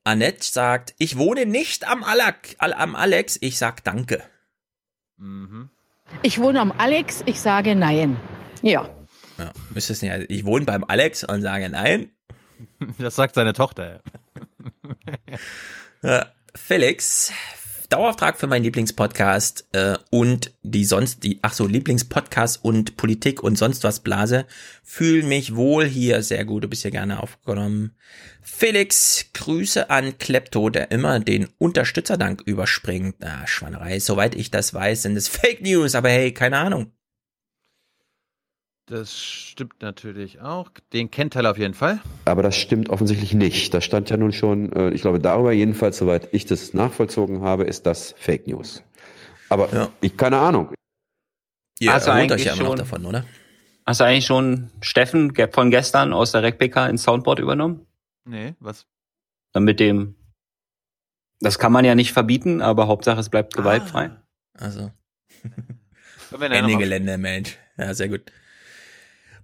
Annette 0.05 0.43
sagt, 0.45 0.95
ich 0.99 1.19
wohne 1.19 1.47
nicht 1.47 1.87
am, 1.87 2.03
Alak, 2.03 2.57
al- 2.59 2.73
am 2.73 2.97
Alex, 2.97 3.39
ich 3.41 3.59
sag 3.59 3.85
danke. 3.85 4.23
Mhm. 5.19 5.69
Ich 6.23 6.39
wohne 6.41 6.61
am 6.61 6.73
Alex, 6.73 7.23
ich 7.27 7.41
sage 7.41 7.75
nein. 7.77 8.17
Ja. 8.63 8.89
Ja, 9.37 9.53
müsste 9.71 9.93
es 9.93 10.01
nicht, 10.03 10.11
also 10.11 10.27
ich 10.29 10.45
wohne 10.47 10.65
beim 10.65 10.85
Alex 10.85 11.25
und 11.25 11.43
sage 11.43 11.69
nein. 11.69 12.11
Das 12.99 13.15
sagt 13.17 13.35
seine 13.35 13.53
Tochter. 13.53 14.01
Äh, 16.03 16.25
Felix, 16.55 17.33
Dauerauftrag 17.89 18.39
für 18.39 18.47
meinen 18.47 18.65
Lieblingspodcast 18.65 19.69
äh, 19.73 19.97
und 20.11 20.53
die 20.63 20.85
sonst 20.85 21.25
die 21.25 21.39
ach 21.41 21.55
so 21.55 21.67
Lieblingspodcast 21.67 22.63
und 22.63 22.97
Politik 22.99 23.43
und 23.43 23.57
sonst 23.57 23.83
was 23.83 24.01
Blase. 24.01 24.45
Fühl 24.83 25.23
mich 25.23 25.57
wohl 25.57 25.87
hier 25.87 26.23
sehr 26.23 26.45
gut. 26.45 26.65
Du 26.65 26.69
bist 26.69 26.83
hier 26.83 26.91
gerne 26.91 27.23
aufgenommen. 27.23 27.97
Felix, 28.43 29.27
Grüße 29.33 29.89
an 29.89 30.19
Klepto, 30.19 30.69
der 30.69 30.91
immer 30.91 31.19
den 31.19 31.49
Unterstützerdank 31.57 32.43
überspringt. 32.43 33.17
Ah, 33.25 33.47
Schwanerei. 33.47 34.01
Soweit 34.01 34.35
ich 34.35 34.51
das 34.51 34.75
weiß, 34.75 35.03
sind 35.03 35.17
es 35.17 35.29
Fake 35.29 35.63
News. 35.63 35.95
Aber 35.95 36.11
hey, 36.11 36.33
keine 36.35 36.59
Ahnung. 36.59 36.93
Das 38.89 39.15
stimmt 39.15 39.83
natürlich 39.83 40.41
auch. 40.41 40.71
Den 40.95 41.11
kennt 41.11 41.35
Tyler 41.35 41.51
auf 41.51 41.59
jeden 41.59 41.75
Fall. 41.75 42.01
Aber 42.25 42.43
das 42.43 42.57
stimmt 42.57 42.89
offensichtlich 42.89 43.35
nicht. 43.35 43.75
Das 43.75 43.85
stand 43.85 44.09
ja 44.09 44.17
nun 44.17 44.33
schon, 44.33 44.73
äh, 44.73 44.91
ich 44.91 45.03
glaube, 45.03 45.21
darüber 45.21 45.53
jedenfalls, 45.53 45.99
soweit 45.99 46.29
ich 46.33 46.47
das 46.47 46.73
nachvollzogen 46.73 47.43
habe, 47.43 47.65
ist 47.65 47.85
das 47.85 48.15
Fake 48.19 48.47
News. 48.47 48.83
Aber 49.51 49.91
ich 50.01 50.17
keine 50.17 50.39
Ahnung. 50.39 50.73
Ihr 51.81 51.93
Hast 51.93 52.07
du 52.07 52.11
erholt 52.11 52.33
euch 52.33 52.33
eigentlich 52.33 52.45
ja 52.47 52.53
immer 52.55 52.63
noch 52.63 52.69
schon- 52.71 52.79
davon, 52.79 53.05
oder? 53.07 53.25
Hast 53.87 54.01
du 54.01 54.05
eigentlich 54.05 54.27
schon 54.27 54.71
Steffen 54.81 55.33
von 55.53 55.71
gestern 55.71 56.13
aus 56.13 56.33
der 56.33 56.43
RecBK 56.43 56.89
ins 56.89 57.03
Soundboard 57.03 57.39
übernommen? 57.39 57.87
Nee, 58.25 58.55
was? 58.61 58.87
Dann 59.53 59.65
mit 59.65 59.81
dem, 59.81 60.15
das 61.41 61.59
kann 61.59 61.73
man 61.73 61.85
ja 61.85 61.95
nicht 61.95 62.13
verbieten, 62.13 62.61
aber 62.61 62.87
Hauptsache 62.89 63.21
es 63.21 63.29
bleibt 63.31 63.55
gewaltfrei. 63.55 64.11
Also. 64.55 64.91
Wir 65.43 66.39
nachher 66.49 66.53
Ende 66.65 66.77
Gelände, 66.77 67.17
Mensch. 67.17 67.57
Ja, 67.79 67.95
sehr 67.95 68.09
gut. 68.09 68.31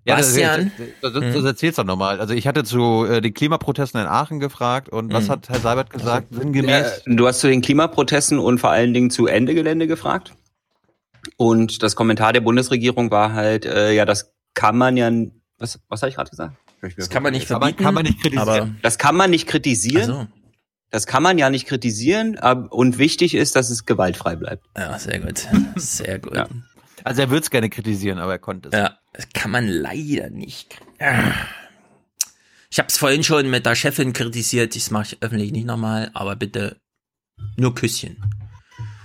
Ja, 0.06 0.16
das, 0.16 0.26
Bastian? 0.28 0.70
das, 1.00 1.12
das, 1.14 1.22
das 1.34 1.44
erzähl's 1.44 1.76
doch 1.76 1.84
nochmal. 1.84 2.20
Also 2.20 2.34
ich 2.34 2.46
hatte 2.46 2.62
zu 2.64 3.06
äh, 3.06 3.20
den 3.22 3.32
Klimaprotesten 3.32 4.00
in 4.00 4.06
Aachen 4.06 4.38
gefragt 4.38 4.88
und 4.90 5.12
was 5.12 5.24
Mhm. 5.26 5.30
hat 5.32 5.48
Herr 5.48 5.60
Seibert 5.60 5.90
gesagt? 5.90 6.28
Sinngemäß. 6.30 7.02
Äh, 7.06 7.14
Du 7.14 7.26
hast 7.26 7.40
zu 7.40 7.48
den 7.48 7.62
Klimaprotesten 7.62 8.38
und 8.38 8.58
vor 8.58 8.70
allen 8.70 8.92
Dingen 8.92 9.10
zu 9.10 9.26
Ende 9.26 9.54
Gelände 9.54 9.86
gefragt. 9.86 10.34
Und 11.36 11.82
das 11.82 11.96
Kommentar 11.96 12.32
der 12.32 12.40
Bundesregierung 12.42 13.10
war 13.10 13.32
halt, 13.32 13.64
äh, 13.64 13.92
ja, 13.92 14.04
das 14.04 14.32
kann 14.52 14.76
man 14.76 14.96
ja, 14.96 15.10
was, 15.58 15.80
was 15.88 16.02
habe 16.02 16.10
ich 16.10 16.16
gerade 16.16 16.30
gesagt? 16.30 16.54
Das 16.98 17.08
kann 17.08 17.22
man 17.22 17.32
nicht 17.32 17.48
Kann 17.48 17.60
man- 17.60 17.68
verbieten. 17.70 17.82
kann 17.84 17.94
man 17.94 18.02
nicht 18.04 18.20
kritisieren. 18.20 18.48
Aber 18.48 18.68
Das 18.82 18.98
kann 18.98 19.16
man 19.16 19.30
nicht 19.30 19.46
kritisieren. 19.48 20.10
Ach 20.10 20.20
so. 20.22 20.26
Das 20.90 21.06
kann 21.06 21.22
man 21.22 21.38
ja 21.38 21.48
nicht 21.48 21.66
kritisieren. 21.66 22.38
Und 22.38 22.98
wichtig 22.98 23.34
ist, 23.34 23.56
dass 23.56 23.70
es 23.70 23.86
gewaltfrei 23.86 24.36
bleibt. 24.36 24.66
ja, 24.76 24.98
sehr 24.98 25.18
gut. 25.20 25.48
Sehr 25.76 26.18
gut. 26.18 26.34
Ja. 26.36 26.46
Also 27.04 27.22
er 27.22 27.30
würde 27.30 27.42
es 27.42 27.50
gerne 27.50 27.68
kritisieren, 27.70 28.18
aber 28.18 28.32
er 28.32 28.38
konnte 28.38 28.68
es. 28.68 28.78
Ja, 28.78 28.98
das 29.14 29.28
kann 29.32 29.50
man 29.50 29.66
leider 29.68 30.28
nicht. 30.28 30.76
Ich 32.70 32.78
habe 32.78 32.88
es 32.88 32.98
vorhin 32.98 33.22
schon 33.22 33.48
mit 33.48 33.64
der 33.64 33.76
Chefin 33.76 34.12
kritisiert. 34.12 34.74
Das 34.74 34.90
mache 34.90 35.14
ich 35.14 35.22
öffentlich 35.22 35.52
nicht 35.52 35.66
nochmal, 35.66 36.10
aber 36.12 36.36
bitte 36.36 36.76
nur 37.56 37.74
Küsschen. 37.74 38.16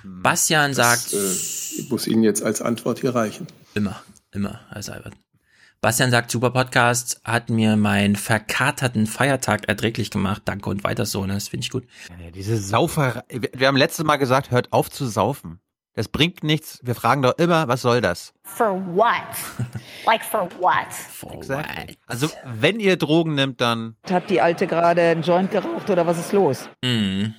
Bastian 0.04 0.74
sagt 0.74 1.14
Das 1.14 1.74
äh, 1.78 1.84
muss 1.90 2.08
Ihnen 2.08 2.24
jetzt 2.24 2.44
als 2.44 2.62
Antwort 2.62 3.00
hier 3.00 3.14
reichen. 3.16 3.48
immer, 3.76 4.02
immer, 4.32 4.60
Herr 4.70 4.82
Seibert. 4.84 5.14
Bastian 5.82 6.12
sagt, 6.12 6.30
super 6.30 6.50
Podcast, 6.50 7.22
hat 7.24 7.50
mir 7.50 7.78
meinen 7.78 8.18
verkaterten 8.18 9.08
Feiertag 9.08 9.70
erträglich 9.70 10.12
gemacht. 10.12 10.42
Danke 10.44 10.70
und 10.70 10.84
weiter 10.84 11.06
so, 11.06 11.26
ne? 11.26 11.36
Das 11.36 11.48
finde 11.48 11.64
ich 11.64 11.70
gut. 11.70 11.86
Ja, 12.22 12.32
diese 12.32 12.58
Saufer. 12.58 13.24
Wir, 13.30 13.50
wir 13.54 13.68
haben 13.68 13.78
letztes 13.78 14.04
Mal 14.04 14.18
gesagt, 14.18 14.52
hört 14.52 14.74
auf 14.74 14.90
zu 14.90 15.08
saufen. 15.08 15.62
Das 16.00 16.08
bringt 16.08 16.46
nichts. 16.46 16.80
Wir 16.82 16.96
fragen 16.96 17.24
doch 17.24 17.38
immer, 17.38 17.68
was 17.68 17.82
soll 17.82 18.00
das? 18.00 18.34
For 18.44 18.72
what? 18.96 19.12
like 20.06 20.24
for 20.24 20.48
what? 20.58 20.88
Exakt. 21.34 21.98
Also 22.06 22.30
wenn 22.46 22.80
ihr 22.80 22.96
Drogen 22.96 23.36
nimmt, 23.36 23.60
dann 23.60 23.98
Hat 24.10 24.30
die 24.30 24.40
Alte 24.40 24.66
gerade 24.66 25.02
einen 25.02 25.24
Joint 25.24 25.52
geraucht 25.52 25.90
oder 25.90 26.08
was 26.08 26.18
ist 26.18 26.32
los? 26.32 26.70
Mhm. 26.82 27.34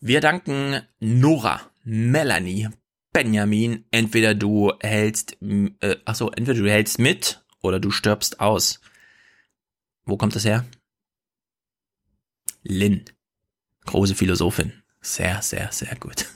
Wir 0.00 0.20
danken 0.20 0.80
Nora, 0.98 1.60
Melanie, 1.84 2.68
Benjamin. 3.12 3.84
Entweder 3.92 4.34
du 4.34 4.72
hältst, 4.80 5.40
äh, 5.40 5.94
ach 6.04 6.16
so, 6.16 6.32
entweder 6.32 6.58
du 6.58 6.68
hältst 6.68 6.98
mit 6.98 7.44
oder 7.62 7.78
du 7.78 7.92
stirbst 7.92 8.40
aus. 8.40 8.80
Wo 10.04 10.16
kommt 10.16 10.34
das 10.34 10.44
her? 10.44 10.64
Lynn, 12.64 13.04
große 13.84 14.16
Philosophin. 14.16 14.72
Sehr, 15.00 15.40
sehr, 15.42 15.70
sehr 15.70 15.94
gut. 15.94 16.26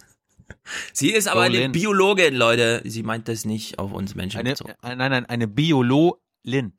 Sie 0.92 1.10
ist 1.12 1.28
aber 1.28 1.40
Oh, 1.40 1.44
eine. 1.44 1.68
Biologin, 1.70 2.34
Leute. 2.34 2.82
Sie 2.84 3.02
meint 3.02 3.28
das 3.28 3.44
nicht 3.44 3.78
auf 3.78 3.92
uns 3.92 4.14
Menschen 4.14 4.38
eine, 4.40 4.50
bezogen. 4.50 4.72
äh, 4.82 4.96
nein, 4.96 5.10
nein, 5.10 5.26
eine 5.26 5.48
Biologin. 5.48 6.72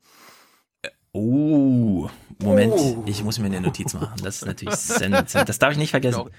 Oh, 1.12 2.08
Moment, 2.40 2.72
Oh. 2.76 3.02
ich 3.06 3.24
muss 3.24 3.38
mir 3.40 3.46
eine 3.46 3.60
Notiz 3.60 3.94
machen. 3.94 4.20
Das 4.22 4.36
ist 4.36 4.46
natürlich 4.46 4.74
sensationell. 4.76 5.44
Das 5.46 5.58
darf 5.58 5.72
ich 5.72 5.78
nicht 5.78 5.90
vergessen. 5.90 6.30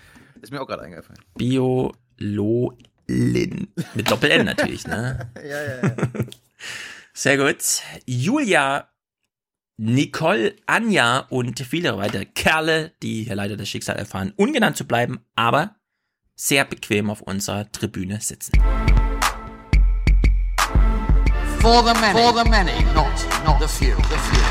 Ist 0.41 0.51
mir 0.51 0.61
auch 0.61 0.67
gerade 0.67 0.83
eingefallen. 0.83 1.19
Biololin. 1.37 2.77
Mit 3.95 4.09
Doppel-N 4.09 4.45
natürlich, 4.45 4.87
ne? 4.87 5.29
Ja, 5.43 5.61
ja, 5.61 5.87
ja. 5.87 5.95
Sehr 7.13 7.37
gut. 7.37 7.57
Julia, 8.05 8.87
Nicole, 9.77 10.55
Anja 10.65 11.19
und 11.29 11.59
viele 11.59 11.97
weitere 11.97 12.25
Kerle, 12.25 12.93
die 13.03 13.23
hier 13.25 13.35
leider 13.35 13.57
das 13.57 13.67
Schicksal 13.67 13.97
erfahren, 13.97 14.31
ungenannt 14.37 14.77
zu 14.77 14.85
bleiben, 14.87 15.19
aber 15.35 15.75
sehr 16.41 16.65
bequem 16.65 17.11
auf 17.11 17.21
unserer 17.21 17.71
Tribüne 17.71 18.19
sitzen. 18.19 18.53
For 21.59 21.83
the 21.83 21.93
many. 22.01 22.19
For 22.19 22.33
the 22.33 22.49
many, 22.49 22.83
not, 22.95 23.05
not 23.45 23.61
the 23.61 23.67
few. 23.67 23.95
The 23.95 24.17
few. 24.17 24.41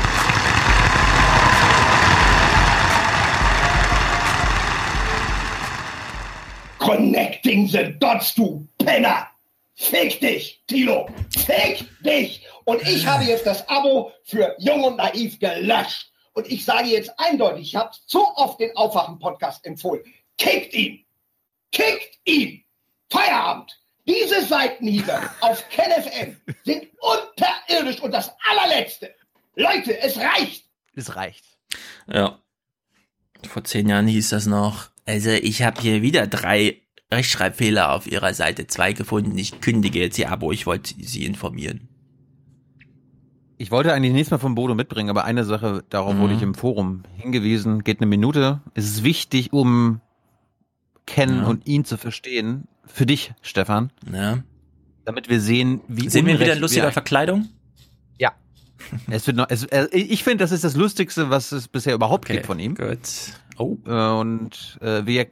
Connecting 6.79 7.67
the 7.67 7.93
dots, 7.99 8.33
du 8.35 8.65
Penner! 8.77 9.27
Fick 9.75 10.21
dich, 10.21 10.63
Tilo! 10.67 11.09
Fick 11.29 11.85
dich! 12.03 12.47
Und 12.63 12.81
ich 12.87 13.05
habe 13.05 13.25
jetzt 13.25 13.45
das 13.45 13.67
Abo 13.67 14.13
für 14.23 14.55
Jung 14.59 14.85
und 14.85 14.95
Naiv 14.95 15.39
gelöscht. 15.39 16.09
Und 16.33 16.49
ich 16.49 16.63
sage 16.63 16.87
jetzt 16.87 17.11
eindeutig, 17.17 17.67
ich 17.67 17.75
habe 17.75 17.91
so 18.05 18.25
oft 18.35 18.61
den 18.61 18.75
Aufwachen-Podcast 18.77 19.65
empfohlen. 19.65 20.03
Kickt 20.37 20.73
ihn! 20.73 21.05
Kickt 21.71 22.19
ihn! 22.25 22.63
Feierabend! 23.09 23.77
Diese 24.07 24.43
Seitenhiebe 24.45 25.13
auf 25.41 25.63
KenFM 25.69 26.35
sind 26.63 26.87
unterirdisch 26.99 28.01
und 28.01 28.11
das 28.11 28.31
allerletzte. 28.49 29.13
Leute, 29.55 29.99
es 30.01 30.17
reicht! 30.17 30.65
Es 30.95 31.15
reicht. 31.15 31.45
Ja. 32.07 32.39
Vor 33.47 33.63
zehn 33.63 33.87
Jahren 33.87 34.07
hieß 34.07 34.29
das 34.29 34.45
noch, 34.45 34.89
also 35.05 35.29
ich 35.29 35.61
habe 35.63 35.81
hier 35.81 36.01
wieder 36.01 36.27
drei 36.27 36.81
Rechtschreibfehler 37.11 37.91
auf 37.93 38.07
ihrer 38.07 38.33
Seite 38.33 38.67
2 38.67 38.93
gefunden. 38.93 39.37
Ich 39.37 39.61
kündige 39.61 39.99
jetzt 39.99 40.17
ihr 40.17 40.31
Abo, 40.31 40.51
ich 40.51 40.65
wollte 40.65 40.93
sie 40.97 41.25
informieren. 41.25 41.87
Ich 43.57 43.69
wollte 43.69 43.93
eigentlich 43.93 44.13
nächstes 44.13 44.31
Mal 44.31 44.37
von 44.39 44.55
Bodo 44.55 44.73
mitbringen, 44.75 45.09
aber 45.09 45.25
eine 45.25 45.43
Sache, 45.43 45.83
darauf 45.89 46.15
Mhm. 46.15 46.19
wurde 46.19 46.33
ich 46.35 46.41
im 46.41 46.55
Forum 46.55 47.03
hingewiesen, 47.17 47.83
geht 47.83 47.99
eine 47.99 48.07
Minute. 48.07 48.61
Es 48.73 48.85
ist 48.85 49.03
wichtig, 49.03 49.53
um 49.53 50.01
Ken 51.05 51.37
Ja. 51.41 51.47
und 51.47 51.67
ihn 51.67 51.85
zu 51.85 51.97
verstehen. 51.97 52.67
Für 52.85 53.05
dich, 53.05 53.33
Stefan. 53.41 53.91
Ja. 54.11 54.39
Damit 55.05 55.29
wir 55.29 55.39
sehen, 55.41 55.81
wie 55.87 56.09
Sehen 56.09 56.25
wir 56.25 56.39
wieder 56.39 56.53
in 56.53 56.59
lustiger 56.59 56.91
Verkleidung? 56.91 57.49
Ja. 58.17 58.31
Es 59.09 59.25
wird 59.27 59.37
noch, 59.37 59.47
es, 59.49 59.63
äh, 59.65 59.87
ich 59.93 60.23
finde, 60.23 60.43
das 60.43 60.51
ist 60.51 60.63
das 60.63 60.75
Lustigste, 60.75 61.29
was 61.29 61.51
es 61.51 61.67
bisher 61.67 61.93
überhaupt 61.93 62.27
gibt 62.27 62.45
von 62.45 62.59
ihm. 62.59 62.75
Gut. 62.75 62.99
Oh. 63.57 63.77
Äh, 63.85 63.91
Und 64.19 64.77
äh, 64.81 65.05
wir 65.05 65.27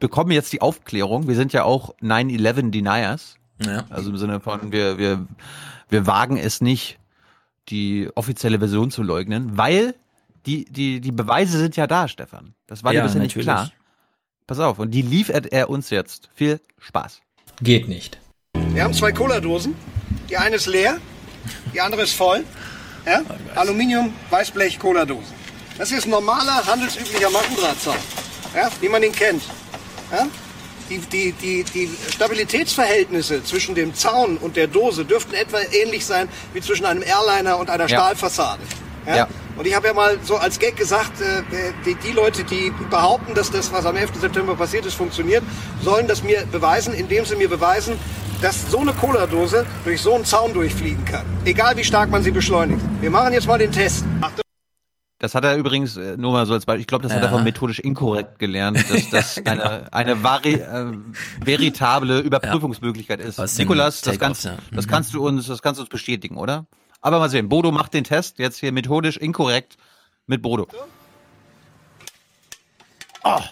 bekommen 0.00 0.30
jetzt 0.32 0.52
die 0.52 0.60
Aufklärung. 0.60 1.28
Wir 1.28 1.34
sind 1.36 1.52
ja 1.52 1.64
auch 1.64 1.94
9-11 2.00 2.70
Deniers. 2.70 3.36
Ja. 3.64 3.84
Also 3.90 4.10
im 4.10 4.16
Sinne 4.16 4.40
von, 4.40 4.72
wir, 4.72 4.98
wir, 4.98 5.26
wir 5.88 6.06
wagen 6.06 6.36
es 6.36 6.60
nicht, 6.60 6.98
die 7.68 8.10
offizielle 8.14 8.58
Version 8.58 8.90
zu 8.90 9.02
leugnen, 9.02 9.56
weil 9.56 9.94
die, 10.46 10.64
die, 10.66 11.00
die 11.00 11.12
Beweise 11.12 11.58
sind 11.58 11.76
ja 11.76 11.86
da, 11.86 12.08
Stefan. 12.08 12.54
Das 12.66 12.82
war 12.84 12.92
dir 12.92 12.98
Ja, 12.98 13.04
bisher 13.04 13.20
nicht 13.22 13.30
natürlich. 13.36 13.46
klar. 13.46 13.70
Pass 14.46 14.58
auf, 14.58 14.78
und 14.78 14.90
die 14.90 15.02
liefert 15.02 15.52
er 15.52 15.70
uns 15.70 15.90
jetzt. 15.90 16.28
Viel 16.34 16.60
Spaß. 16.78 17.20
Geht 17.62 17.88
nicht. 17.88 18.18
Wir 18.72 18.84
haben 18.84 18.92
zwei 18.92 19.10
Cola-Dosen. 19.12 19.74
Die 20.28 20.36
eine 20.36 20.56
ist 20.56 20.66
leer, 20.66 20.98
die 21.72 21.80
andere 21.80 22.02
ist 22.02 22.14
voll. 22.14 22.44
Ja? 23.06 23.22
Aluminium, 23.54 24.12
Weißblech, 24.30 24.78
Cola-Dose. 24.78 25.32
Das 25.78 25.92
ist 25.92 26.04
ein 26.04 26.10
normaler, 26.10 26.64
handelsüblicher 26.66 27.30
Maschendrahtzaun, 27.30 27.96
ja? 28.54 28.68
wie 28.80 28.88
man 28.88 29.02
ihn 29.02 29.12
kennt. 29.12 29.42
Ja? 30.12 30.26
Die, 30.90 30.98
die, 30.98 31.32
die, 31.32 31.64
die 31.64 31.90
Stabilitätsverhältnisse 32.12 33.42
zwischen 33.44 33.74
dem 33.74 33.94
Zaun 33.94 34.36
und 34.36 34.56
der 34.56 34.66
Dose 34.66 35.04
dürften 35.06 35.34
etwa 35.34 35.58
ähnlich 35.72 36.04
sein 36.04 36.28
wie 36.52 36.60
zwischen 36.60 36.84
einem 36.84 37.02
Airliner 37.02 37.58
und 37.58 37.70
einer 37.70 37.84
Ja. 37.88 37.96
Stahlfassade. 37.98 38.60
Ja? 39.06 39.16
Ja. 39.16 39.28
Und 39.56 39.66
ich 39.66 39.74
habe 39.76 39.86
ja 39.86 39.94
mal 39.94 40.18
so 40.22 40.36
als 40.36 40.58
Gag 40.58 40.76
gesagt, 40.76 41.20
äh, 41.20 41.42
die, 41.86 41.94
die 41.96 42.12
Leute, 42.12 42.42
die 42.44 42.72
behaupten, 42.90 43.34
dass 43.34 43.50
das, 43.50 43.72
was 43.72 43.86
am 43.86 43.96
11. 43.96 44.16
September 44.20 44.54
passiert 44.56 44.84
ist, 44.86 44.94
funktioniert, 44.94 45.42
sollen 45.82 46.06
das 46.08 46.22
mir 46.22 46.44
beweisen, 46.50 46.92
indem 46.94 47.24
sie 47.24 47.36
mir 47.36 47.48
beweisen, 47.48 47.94
dass 48.42 48.70
so 48.70 48.78
eine 48.80 48.92
Cola-Dose 48.92 49.64
durch 49.84 50.00
so 50.02 50.14
einen 50.14 50.24
Zaun 50.24 50.52
durchfliegen 50.52 51.04
kann. 51.04 51.24
Egal 51.44 51.76
wie 51.76 51.84
stark 51.84 52.10
man 52.10 52.22
sie 52.22 52.32
beschleunigt. 52.32 52.80
Wir 53.00 53.10
machen 53.10 53.32
jetzt 53.32 53.46
mal 53.46 53.58
den 53.58 53.70
Test. 53.72 54.04
Achtung. 54.20 54.40
Das 55.20 55.34
hat 55.34 55.44
er 55.44 55.56
übrigens, 55.56 55.96
äh, 55.96 56.16
nur 56.18 56.32
mal 56.32 56.44
so 56.44 56.52
als 56.52 56.66
Beispiel, 56.66 56.80
ich 56.82 56.86
glaube, 56.86 57.04
das 57.04 57.12
hat 57.12 57.22
Ja. 57.22 57.28
er 57.28 57.32
von 57.32 57.44
methodisch 57.44 57.78
inkorrekt 57.78 58.38
gelernt, 58.38 58.84
dass 58.90 59.08
das 59.10 59.36
Genau. 59.36 59.62
eine, 59.62 59.92
eine 59.92 60.22
vari, 60.22 60.54
äh, 60.54 60.92
veritable 61.42 62.18
Überprüfungsmöglichkeit 62.20 63.20
ist. 63.20 63.38
Nikolas, 63.58 64.00
das, 64.02 64.18
kannst, 64.18 64.44
ja. 64.44 64.56
das 64.72 64.86
Mhm. 64.86 64.90
kannst 64.90 65.14
du 65.14 65.26
uns, 65.26 65.46
das 65.46 65.62
kannst 65.62 65.78
du 65.78 65.82
uns 65.82 65.88
bestätigen, 65.90 66.36
oder? 66.36 66.66
Aber 67.04 67.18
mal 67.18 67.28
sehen, 67.28 67.50
Bodo 67.50 67.70
macht 67.70 67.92
den 67.92 68.02
Test 68.02 68.38
jetzt 68.38 68.58
hier 68.60 68.72
methodisch 68.72 69.18
inkorrekt 69.18 69.76
mit 70.26 70.40
Bodo. 70.40 70.66
Ah. 73.22 73.42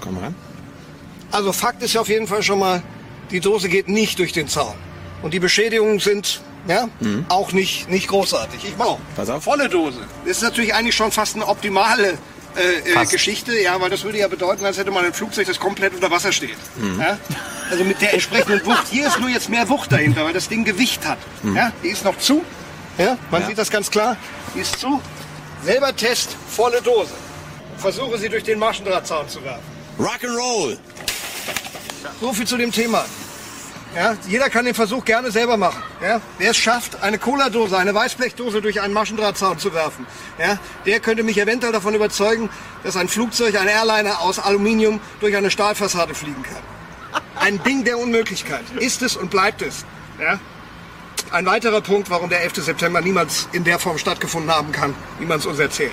Komm 0.00 0.18
ran. 0.18 0.34
Also 1.30 1.52
Fakt 1.52 1.80
ist 1.84 1.92
ja 1.92 2.00
auf 2.00 2.08
jeden 2.08 2.26
Fall 2.26 2.42
schon 2.42 2.58
mal, 2.58 2.82
die 3.30 3.38
Dose 3.38 3.68
geht 3.68 3.86
nicht 3.86 4.18
durch 4.18 4.32
den 4.32 4.48
Zaun. 4.48 4.74
Und 5.22 5.32
die 5.32 5.38
Beschädigungen 5.38 6.00
sind 6.00 6.40
ja, 6.66 6.88
auch 7.28 7.52
nicht, 7.52 7.88
nicht 7.88 8.08
großartig. 8.08 8.64
Ich 8.64 8.76
mach. 8.76 8.98
Pass 9.14 9.30
auf. 9.30 9.44
Volle 9.44 9.68
Dose. 9.68 10.00
Das 10.24 10.38
ist 10.38 10.42
natürlich 10.42 10.74
eigentlich 10.74 10.96
schon 10.96 11.12
fast 11.12 11.36
eine 11.36 11.46
optimale 11.46 12.18
äh, 12.56 13.00
äh. 13.02 13.06
Geschichte, 13.06 13.58
ja, 13.60 13.80
weil 13.80 13.90
das 13.90 14.04
würde 14.04 14.18
ja 14.18 14.28
bedeuten, 14.28 14.64
als 14.64 14.78
hätte 14.78 14.90
man 14.90 15.04
ein 15.04 15.12
Flugzeug, 15.14 15.46
das 15.46 15.58
komplett 15.58 15.94
unter 15.94 16.10
Wasser 16.10 16.32
steht. 16.32 16.56
Ja? 16.98 17.18
Also 17.70 17.84
mit 17.84 18.00
der 18.00 18.12
entsprechenden 18.14 18.64
Wucht. 18.66 18.88
Hier 18.90 19.06
ist 19.08 19.18
nur 19.20 19.28
jetzt 19.30 19.48
mehr 19.48 19.68
Wucht 19.68 19.90
dahinter, 19.92 20.24
weil 20.24 20.32
das 20.32 20.48
Ding 20.48 20.64
Gewicht 20.64 21.06
hat. 21.06 21.18
Ja? 21.54 21.72
Die 21.82 21.88
ist 21.88 22.04
noch 22.04 22.18
zu. 22.18 22.44
Ja? 22.98 23.16
Man 23.30 23.42
Ja. 23.42 23.48
sieht 23.48 23.58
das 23.58 23.70
ganz 23.70 23.90
klar. 23.90 24.16
Die 24.54 24.60
ist 24.60 24.78
zu. 24.78 25.00
Selber 25.64 25.94
Test, 25.94 26.36
volle 26.48 26.82
Dose. 26.82 27.12
Versuche 27.78 28.18
sie 28.18 28.28
durch 28.28 28.44
den 28.44 28.58
Maschendrahtzaun 28.58 29.28
zu 29.28 29.42
werfen. 29.44 29.62
Rock'n'Roll. 29.98 30.76
So 32.20 32.32
viel 32.32 32.46
zu 32.46 32.56
dem 32.56 32.72
Thema. 32.72 33.04
Ja, 33.94 34.16
jeder 34.26 34.48
kann 34.48 34.64
den 34.64 34.74
Versuch 34.74 35.04
gerne 35.04 35.30
selber 35.30 35.58
machen. 35.58 35.82
Ja, 36.02 36.20
wer 36.38 36.50
es 36.50 36.56
schafft, 36.56 37.02
eine 37.02 37.18
Cola-Dose, 37.18 37.76
eine 37.76 37.94
Weißblechdose 37.94 38.62
durch 38.62 38.80
einen 38.80 38.94
Maschendrahtzaun 38.94 39.58
zu 39.58 39.74
werfen, 39.74 40.06
ja, 40.38 40.58
der 40.86 41.00
könnte 41.00 41.22
mich 41.22 41.38
eventuell 41.38 41.72
davon 41.72 41.94
überzeugen, 41.94 42.48
dass 42.84 42.96
ein 42.96 43.08
Flugzeug, 43.08 43.60
ein 43.60 43.68
Airliner 43.68 44.20
aus 44.20 44.38
Aluminium 44.38 45.00
durch 45.20 45.36
eine 45.36 45.50
Stahlfassade 45.50 46.14
fliegen 46.14 46.42
kann. 46.42 46.62
Ein 47.38 47.62
Ding 47.64 47.84
der 47.84 47.98
Unmöglichkeit. 47.98 48.62
Ist 48.78 49.02
es 49.02 49.16
und 49.16 49.30
bleibt 49.30 49.60
es. 49.60 49.84
Ja? 50.18 50.38
Ein 51.30 51.44
weiterer 51.44 51.82
Punkt, 51.82 52.08
warum 52.08 52.30
der 52.30 52.42
11. 52.42 52.64
September 52.64 53.00
niemals 53.02 53.48
in 53.52 53.64
der 53.64 53.78
Form 53.78 53.98
stattgefunden 53.98 54.50
haben 54.50 54.72
kann, 54.72 54.94
wie 55.18 55.26
man 55.26 55.38
es 55.38 55.46
uns 55.46 55.58
erzählt. 55.58 55.92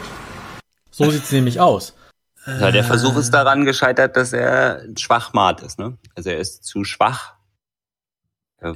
So 0.91 1.09
sieht's 1.11 1.31
nämlich 1.31 1.59
aus. 1.59 1.93
Ja, 2.45 2.71
der 2.71 2.83
Versuch 2.83 3.17
ist 3.17 3.31
daran 3.31 3.65
gescheitert, 3.65 4.15
dass 4.15 4.33
er 4.33 4.83
schwachmat 4.97 5.61
ist. 5.61 5.79
Ne? 5.79 5.97
Also 6.15 6.29
er 6.29 6.37
ist 6.37 6.63
zu 6.63 6.83
schwach. 6.83 7.33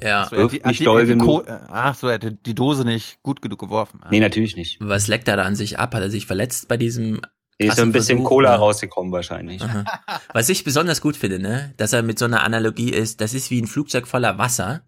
Ja. 0.02 0.32
wirft 0.32 0.56
Die- 0.56 0.62
nicht 0.68 0.80
die- 0.80 0.84
doll 0.86 1.06
die 1.06 1.14
genug. 1.14 1.46
Ach 1.48 1.96
so, 1.96 2.08
er 2.08 2.14
hätte 2.14 2.32
die 2.32 2.56
Dose 2.56 2.86
nicht 2.86 3.22
gut 3.22 3.42
genug 3.42 3.60
geworfen. 3.60 4.00
Nee, 4.10 4.20
natürlich 4.20 4.56
nicht. 4.56 4.78
Was 4.80 5.08
leckt 5.08 5.28
er 5.28 5.38
da 5.38 5.44
an 5.44 5.56
sich 5.56 5.78
ab? 5.80 5.94
Hat 5.94 6.02
er 6.02 6.10
sich 6.10 6.26
verletzt 6.26 6.68
bei 6.68 6.78
diesem 6.78 7.22
Ist 7.58 7.76
so 7.78 7.82
ein 7.84 7.92
bisschen 7.92 8.18
Versuch, 8.20 8.30
Cola 8.30 8.50
oder? 8.52 8.60
rausgekommen 8.60 9.12
wahrscheinlich. 9.12 9.62
Aha. 9.62 9.84
Was 10.34 10.50
ich 10.50 10.64
besonders 10.64 11.02
gut 11.02 11.18
finde, 11.18 11.40
ne, 11.40 11.74
dass 11.78 11.92
er 11.94 12.02
mit 12.02 12.18
so 12.18 12.26
einer 12.26 12.44
Analogie 12.44 12.92
ist, 12.92 13.20
das 13.22 13.34
ist 13.34 13.52
wie 13.52 13.62
ein 13.62 13.68
Flugzeug 13.68 14.08
voller 14.08 14.38
Wasser, 14.38 14.86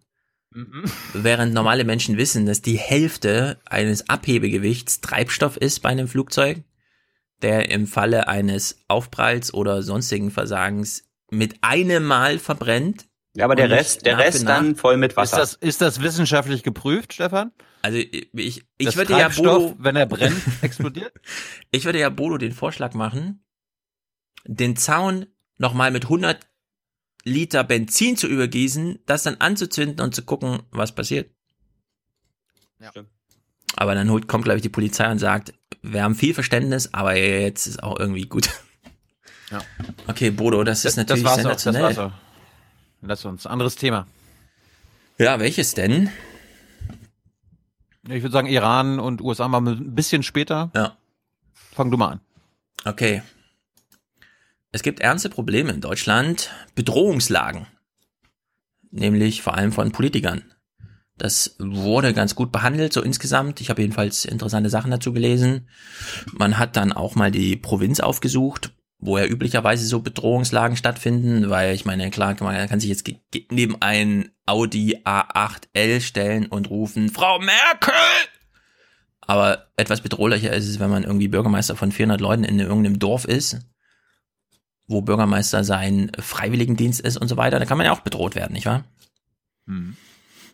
während 1.13 1.53
normale 1.53 1.83
Menschen 1.83 2.17
wissen, 2.17 2.45
dass 2.45 2.61
die 2.61 2.77
Hälfte 2.77 3.59
eines 3.65 4.09
Abhebegewichts 4.09 5.01
Treibstoff 5.01 5.57
ist 5.57 5.81
bei 5.81 5.89
einem 5.89 6.07
Flugzeug, 6.07 6.63
der 7.41 7.69
im 7.71 7.87
Falle 7.87 8.27
eines 8.29 8.79
Aufpralls 8.87 9.53
oder 9.53 9.83
sonstigen 9.83 10.31
Versagens 10.31 11.03
mit 11.29 11.55
einem 11.61 12.05
Mal 12.05 12.39
verbrennt. 12.39 13.05
Ja, 13.36 13.45
aber 13.45 13.55
der 13.55 13.69
Rest, 13.69 14.05
der 14.05 14.17
Rest 14.17 14.47
dann 14.47 14.75
voll 14.75 14.95
mit 14.97 15.11
Ist 15.11 15.17
Wasser. 15.17 15.38
das, 15.38 15.55
ist 15.55 15.81
das 15.81 16.01
wissenschaftlich 16.01 16.63
geprüft, 16.63 17.13
Stefan? 17.13 17.51
Also 17.81 17.97
ich, 17.97 18.29
ich, 18.33 18.63
ich 18.77 18.86
Das 18.86 18.95
würde 18.95 19.13
ja 19.13 19.27
Bodo, 19.29 19.75
wenn 19.77 19.95
er 19.95 20.05
brennt, 20.05 20.41
explodiert? 20.61 21.13
ich 21.71 21.83
würde 21.86 21.99
ja 21.99 22.09
Bodo 22.09 22.38
den 22.38 22.53
Vorschlag 22.53 22.93
machen, 22.93 23.43
den 24.45 24.77
Zaun 24.77 25.25
nochmal 25.57 25.91
mit 25.91 26.03
100 26.05 26.47
Liter 27.25 27.63
Benzin 27.63 28.15
zu 28.15 28.27
übergießen, 28.27 28.99
das 29.05 29.23
dann 29.23 29.36
anzuzünden 29.39 29.99
und 29.99 30.15
zu 30.15 30.23
gucken, 30.23 30.63
was 30.71 30.93
passiert. 30.93 31.31
Ja. 32.79 32.91
Aber 33.75 33.95
dann 33.95 34.09
holt, 34.09 34.27
kommt, 34.27 34.45
glaube 34.45 34.57
ich, 34.57 34.63
die 34.63 34.69
Polizei 34.69 35.09
und 35.11 35.19
sagt, 35.19 35.53
wir 35.81 36.03
haben 36.03 36.15
viel 36.15 36.33
Verständnis, 36.33 36.93
aber 36.93 37.15
jetzt 37.17 37.67
ist 37.67 37.83
auch 37.83 37.99
irgendwie 37.99 38.27
gut. 38.27 38.49
Ja. 39.51 39.61
Okay, 40.07 40.31
Bodo, 40.31 40.63
das 40.63 40.86
ist 40.86 40.95
natürlich 40.97 41.23
das 41.23 41.38
war's 41.38 41.45
auch, 41.45 41.51
das 41.51 41.63
sensationell. 41.63 42.11
Lass 43.07 43.23
uns. 43.25 43.45
Anderes 43.45 43.75
Thema. 43.75 44.07
Ja, 45.17 45.39
welches 45.39 45.73
denn? 45.73 46.09
Ich 48.07 48.21
würde 48.21 48.31
sagen, 48.31 48.47
Iran 48.47 48.99
und 48.99 49.21
USA 49.21 49.47
mal 49.47 49.61
ein 49.61 49.95
bisschen 49.95 50.23
später. 50.23 50.71
Ja. 50.75 50.97
Fang 51.71 51.91
du 51.91 51.97
mal 51.97 52.13
an. 52.13 52.19
Okay. 52.83 53.21
Es 54.71 54.83
gibt 54.83 54.99
ernste 54.99 55.29
Probleme 55.29 55.71
in 55.71 55.81
Deutschland, 55.81 56.51
Bedrohungslagen. 56.75 57.67
Nämlich 58.91 59.41
vor 59.41 59.55
allem 59.55 59.71
von 59.71 59.91
Politikern. 59.91 60.43
Das 61.17 61.55
wurde 61.59 62.13
ganz 62.13 62.35
gut 62.35 62.51
behandelt, 62.51 62.91
so 62.91 63.01
insgesamt. 63.01 63.61
Ich 63.61 63.69
habe 63.69 63.81
jedenfalls 63.81 64.25
interessante 64.25 64.69
Sachen 64.69 64.91
dazu 64.91 65.13
gelesen. 65.13 65.69
Man 66.33 66.57
hat 66.57 66.75
dann 66.75 66.91
auch 66.91 67.15
mal 67.15 67.31
die 67.31 67.55
Provinz 67.55 68.01
aufgesucht, 68.01 68.73
wo 68.97 69.17
ja 69.17 69.25
üblicherweise 69.25 69.85
so 69.85 69.99
Bedrohungslagen 69.99 70.77
stattfinden, 70.77 71.49
weil 71.49 71.75
ich 71.75 71.85
meine, 71.85 72.09
klar, 72.11 72.35
man 72.39 72.69
kann 72.69 72.79
sich 72.79 72.89
jetzt 72.89 73.07
neben 73.51 73.81
ein 73.81 74.31
Audi 74.45 75.01
A8L 75.03 76.01
stellen 76.01 76.45
und 76.47 76.69
rufen, 76.69 77.09
Frau 77.09 77.39
Merkel! 77.39 77.93
Aber 79.21 79.67
etwas 79.75 80.01
bedrohlicher 80.01 80.53
ist 80.53 80.67
es, 80.67 80.79
wenn 80.79 80.89
man 80.89 81.03
irgendwie 81.03 81.27
Bürgermeister 81.27 81.75
von 81.75 81.91
400 81.91 82.21
Leuten 82.21 82.43
in 82.43 82.59
irgendeinem 82.59 82.99
Dorf 82.99 83.25
ist, 83.25 83.59
wo 84.87 85.01
Bürgermeister 85.01 85.63
sein 85.63 86.11
Freiwilligendienst 86.17 87.01
ist 87.01 87.17
und 87.17 87.27
so 87.27 87.35
weiter. 87.37 87.59
Da 87.59 87.65
kann 87.65 87.77
man 87.77 87.85
ja 87.85 87.91
auch 87.91 88.01
bedroht 88.01 88.35
werden, 88.35 88.53
nicht 88.53 88.67
wahr? 88.67 88.83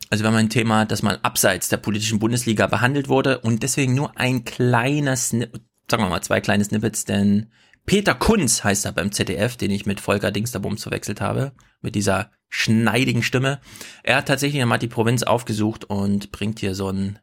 Also 0.10 0.24
wenn 0.24 0.32
man 0.32 0.46
ein 0.46 0.50
Thema 0.50 0.86
das 0.86 1.04
mal 1.04 1.20
abseits 1.22 1.70
der 1.70 1.78
politischen 1.78 2.20
Bundesliga 2.20 2.68
behandelt 2.68 3.08
wurde 3.10 3.40
und 3.40 3.62
deswegen 3.62 3.94
nur 3.94 4.18
ein 4.18 4.46
kleiner 4.46 5.16
Snippet, 5.16 5.62
sagen 5.90 6.04
wir 6.04 6.10
mal 6.10 6.22
zwei 6.22 6.42
kleine 6.42 6.64
Snippets, 6.64 7.06
denn 7.06 7.52
Peter 7.86 8.14
Kunz 8.14 8.64
heißt 8.64 8.86
er 8.86 8.92
beim 8.92 9.12
ZDF, 9.12 9.58
den 9.58 9.72
ich 9.72 9.86
mit 9.86 10.00
Volker 10.00 10.32
Dingsterbums 10.32 10.84
verwechselt 10.84 11.22
habe, 11.22 11.54
mit 11.82 11.96
dieser 11.96 12.32
schneidigen 12.50 13.24
Stimme. 13.24 13.60
Er 14.04 14.18
hat 14.18 14.28
tatsächlich 14.28 14.62
einmal 14.62 14.80
die 14.80 14.88
Provinz 14.88 15.24
aufgesucht 15.24 15.86
und 15.86 16.32
bringt 16.32 16.60
hier 16.60 16.76
so 16.76 16.90
einen, 16.90 17.20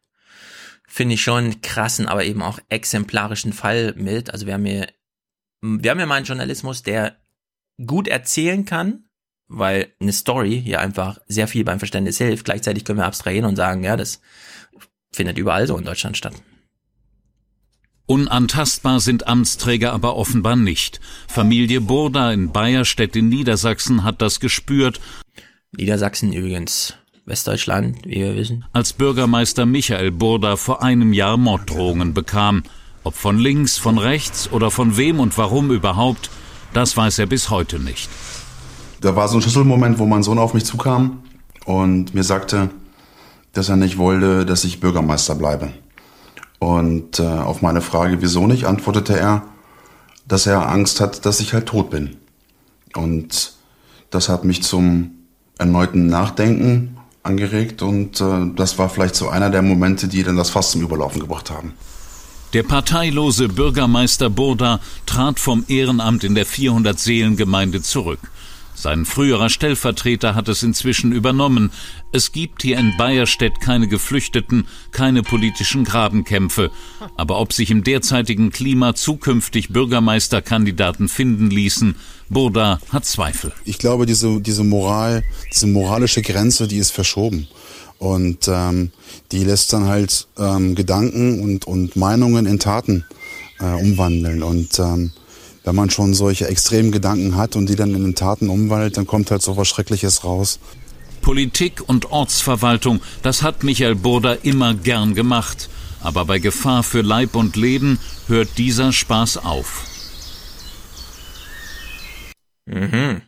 finde 0.87 1.15
ich 1.15 1.23
schon 1.23 1.61
krassen, 1.61 2.07
aber 2.07 2.25
eben 2.25 2.41
auch 2.41 2.59
exemplarischen 2.67 3.53
Fall 3.53 3.93
mit. 3.95 4.31
Also 4.31 4.47
wir 4.47 4.55
haben 4.55 4.65
hier, 4.65 4.87
wir 5.61 5.91
haben 5.91 5.97
hier 5.99 6.07
mal 6.07 6.15
einen 6.15 6.25
Journalismus, 6.25 6.83
der 6.83 7.17
gut 7.85 8.07
erzählen 8.07 8.65
kann, 8.65 9.05
weil 9.47 9.93
eine 9.99 10.13
Story 10.13 10.61
hier 10.63 10.79
einfach 10.79 11.19
sehr 11.27 11.47
viel 11.47 11.63
beim 11.63 11.79
Verständnis 11.79 12.17
hilft. 12.17 12.45
Gleichzeitig 12.45 12.85
können 12.85 12.99
wir 12.99 13.05
abstrahieren 13.05 13.45
und 13.45 13.55
sagen, 13.55 13.83
ja, 13.83 13.95
das 13.97 14.21
findet 15.11 15.37
überall 15.37 15.67
so 15.67 15.77
in 15.77 15.85
Deutschland 15.85 16.17
statt. 16.17 16.33
Unantastbar 18.09 19.01
sind 19.01 19.27
Amtsträger 19.27 19.93
aber 19.93 20.15
offenbar 20.15 20.55
nicht. 20.55 20.99
Familie 21.27 21.79
Burda 21.79 22.31
in 22.31 22.51
Bayerstedt 22.51 23.15
in 23.15 23.29
Niedersachsen 23.29 24.03
hat 24.03 24.19
das 24.23 24.39
gespürt. 24.39 24.99
Niedersachsen 25.77 26.33
übrigens 26.33 26.95
Westdeutschland, 27.27 27.97
wie 28.05 28.15
wir 28.15 28.35
wissen. 28.35 28.65
Als 28.73 28.93
Bürgermeister 28.93 29.67
Michael 29.67 30.09
Burda 30.09 30.55
vor 30.55 30.81
einem 30.81 31.13
Jahr 31.13 31.37
Morddrohungen 31.37 32.15
bekam. 32.15 32.63
Ob 33.03 33.13
von 33.13 33.37
links, 33.37 33.77
von 33.77 33.99
rechts 33.99 34.51
oder 34.51 34.71
von 34.71 34.97
wem 34.97 35.19
und 35.19 35.37
warum 35.37 35.69
überhaupt, 35.69 36.31
das 36.73 36.97
weiß 36.97 37.19
er 37.19 37.27
bis 37.27 37.51
heute 37.51 37.77
nicht. 37.77 38.09
Da 39.01 39.15
war 39.15 39.27
so 39.27 39.37
ein 39.37 39.43
Schlüsselmoment, 39.43 39.99
wo 39.99 40.07
mein 40.07 40.23
Sohn 40.23 40.39
auf 40.39 40.55
mich 40.55 40.65
zukam 40.65 41.21
und 41.65 42.15
mir 42.15 42.23
sagte, 42.23 42.71
dass 43.53 43.69
er 43.69 43.75
nicht 43.75 43.99
wollte, 43.99 44.47
dass 44.47 44.63
ich 44.63 44.79
Bürgermeister 44.79 45.35
bleibe. 45.35 45.73
Und 46.59 47.19
äh, 47.19 47.23
auf 47.23 47.61
meine 47.61 47.81
Frage, 47.81 48.21
wieso 48.21 48.45
nicht, 48.45 48.65
antwortete 48.65 49.17
er, 49.17 49.43
dass 50.27 50.45
er 50.45 50.69
Angst 50.69 50.99
hat, 50.99 51.25
dass 51.25 51.39
ich 51.39 51.53
halt 51.53 51.67
tot 51.67 51.89
bin. 51.89 52.17
Und 52.95 53.53
das 54.09 54.29
hat 54.29 54.43
mich 54.43 54.63
zum 54.63 55.11
erneuten 55.57 56.07
Nachdenken 56.07 56.97
angeregt 57.23 57.81
und 57.81 58.21
äh, 58.21 58.51
das 58.55 58.77
war 58.77 58.89
vielleicht 58.89 59.15
so 59.15 59.29
einer 59.29 59.49
der 59.49 59.61
Momente, 59.61 60.07
die 60.07 60.23
dann 60.23 60.37
das 60.37 60.49
Fass 60.49 60.71
zum 60.71 60.81
Überlaufen 60.81 61.19
gebracht 61.19 61.49
haben. 61.49 61.73
Der 62.53 62.63
parteilose 62.63 63.47
Bürgermeister 63.47 64.29
Burda 64.29 64.79
trat 65.05 65.39
vom 65.39 65.65
Ehrenamt 65.67 66.23
in 66.23 66.33
der 66.33 66.47
400-Seelen-Gemeinde 66.47 67.83
zurück. 67.83 68.19
Sein 68.81 69.03
früherer 69.03 69.49
Stellvertreter 69.49 70.35
hat 70.35 70.47
es 70.47 70.63
inzwischen 70.63 71.11
übernommen. 71.11 71.69
Es 72.13 72.31
gibt 72.31 72.61
hier 72.61 72.77
in 72.79 72.95
Bayerstedt 72.97 73.59
keine 73.59 73.89
Geflüchteten, 73.89 74.67
keine 74.91 75.21
politischen 75.21 75.83
Grabenkämpfe. 75.83 76.71
Aber 77.17 77.41
ob 77.41 77.51
sich 77.51 77.71
im 77.71 77.83
derzeitigen 77.83 78.51
Klima 78.51 78.95
zukünftig 78.95 79.73
Bürgermeisterkandidaten 79.73 81.09
finden 81.09 81.49
ließen, 81.49 81.95
Burda 82.29 82.79
hat 82.87 83.03
Zweifel. 83.03 83.51
Ich 83.65 83.79
glaube, 83.79 84.05
diese, 84.05 84.39
diese 84.39 84.63
Moral, 84.63 85.25
diese 85.53 85.67
moralische 85.67 86.21
Grenze, 86.21 86.69
die 86.69 86.77
ist 86.77 86.91
verschoben. 86.91 87.49
Und 87.97 88.47
ähm, 88.47 88.91
die 89.33 89.43
lässt 89.43 89.73
dann 89.73 89.87
halt 89.87 90.29
ähm, 90.37 90.75
Gedanken 90.75 91.41
und, 91.41 91.67
und 91.67 91.97
Meinungen 91.97 92.45
in 92.45 92.59
Taten 92.59 93.03
äh, 93.59 93.65
umwandeln. 93.65 94.41
Und 94.41 94.79
ähm, 94.79 95.11
wenn 95.69 95.75
man 95.75 95.91
schon 95.91 96.15
solche 96.15 96.47
extremen 96.47 96.91
Gedanken 96.91 97.35
hat 97.35 97.55
und 97.55 97.69
die 97.69 97.75
dann 97.75 97.93
in 97.93 98.01
den 98.01 98.15
Taten 98.15 98.49
umwandelt, 98.49 98.97
dann 98.97 99.05
kommt 99.05 99.29
halt 99.29 99.43
so 99.43 99.55
was 99.55 99.67
Schreckliches 99.67 100.23
raus. 100.23 100.59
Politik 101.21 101.87
und 101.87 102.11
Ortsverwaltung, 102.11 103.01
das 103.21 103.43
hat 103.43 103.63
Michael 103.63 103.93
Burda 103.93 104.33
immer 104.33 104.73
gern 104.73 105.13
gemacht. 105.13 105.69
Aber 106.01 106.25
bei 106.25 106.39
Gefahr 106.39 106.81
für 106.81 107.01
Leib 107.01 107.35
und 107.35 107.55
Leben 107.55 107.99
hört 108.25 108.57
dieser 108.57 108.91
Spaß 108.91 109.37
auf. 109.37 109.85
Mhm. 112.65 113.21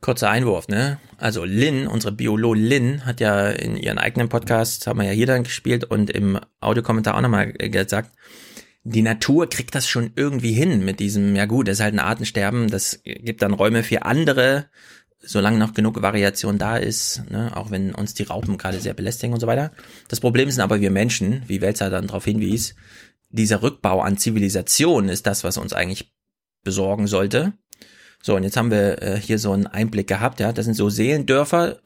Kurzer 0.00 0.30
Einwurf, 0.30 0.66
ne? 0.66 0.98
Also 1.16 1.44
Lynn, 1.44 1.86
unsere 1.86 2.12
Biolo 2.12 2.54
Lynn, 2.54 3.06
hat 3.06 3.20
ja 3.20 3.50
in 3.50 3.76
ihren 3.76 3.98
eigenen 3.98 4.28
Podcast, 4.28 4.88
haben 4.88 4.98
wir 4.98 5.06
ja 5.06 5.12
hier 5.12 5.26
dann 5.26 5.44
gespielt 5.44 5.84
und 5.84 6.10
im 6.10 6.40
Audiokommentar 6.60 7.14
auch 7.14 7.20
nochmal 7.20 7.52
gesagt, 7.52 8.10
die 8.82 9.02
Natur 9.02 9.48
kriegt 9.48 9.74
das 9.74 9.88
schon 9.88 10.12
irgendwie 10.16 10.52
hin 10.52 10.84
mit 10.84 11.00
diesem, 11.00 11.36
ja 11.36 11.46
gut, 11.46 11.68
das 11.68 11.78
ist 11.78 11.82
halt 11.82 11.94
ein 11.94 12.00
Artensterben, 12.00 12.68
das 12.68 13.00
gibt 13.04 13.42
dann 13.42 13.52
Räume 13.52 13.82
für 13.82 14.02
andere, 14.02 14.66
solange 15.18 15.58
noch 15.58 15.74
genug 15.74 16.00
Variation 16.00 16.56
da 16.58 16.76
ist, 16.78 17.30
ne? 17.30 17.54
auch 17.54 17.70
wenn 17.70 17.94
uns 17.94 18.14
die 18.14 18.22
Raupen 18.22 18.56
gerade 18.56 18.80
sehr 18.80 18.94
belästigen 18.94 19.34
und 19.34 19.40
so 19.40 19.46
weiter. 19.46 19.70
Das 20.08 20.20
Problem 20.20 20.50
sind 20.50 20.62
aber 20.62 20.80
wir 20.80 20.90
Menschen, 20.90 21.42
wie 21.46 21.60
Welzer 21.60 21.90
dann 21.90 22.06
darauf 22.06 22.24
hinwies, 22.24 22.74
dieser 23.28 23.62
Rückbau 23.62 24.00
an 24.00 24.16
Zivilisation 24.16 25.08
ist 25.08 25.26
das, 25.26 25.44
was 25.44 25.58
uns 25.58 25.72
eigentlich 25.72 26.12
besorgen 26.64 27.06
sollte. 27.06 27.52
So, 28.22 28.34
und 28.34 28.44
jetzt 28.44 28.56
haben 28.56 28.70
wir 28.70 29.02
äh, 29.02 29.20
hier 29.20 29.38
so 29.38 29.52
einen 29.52 29.66
Einblick 29.66 30.06
gehabt, 30.06 30.40
ja, 30.40 30.52
das 30.52 30.64
sind 30.64 30.74
so 30.74 30.90
Seelendörfer, 30.90 31.80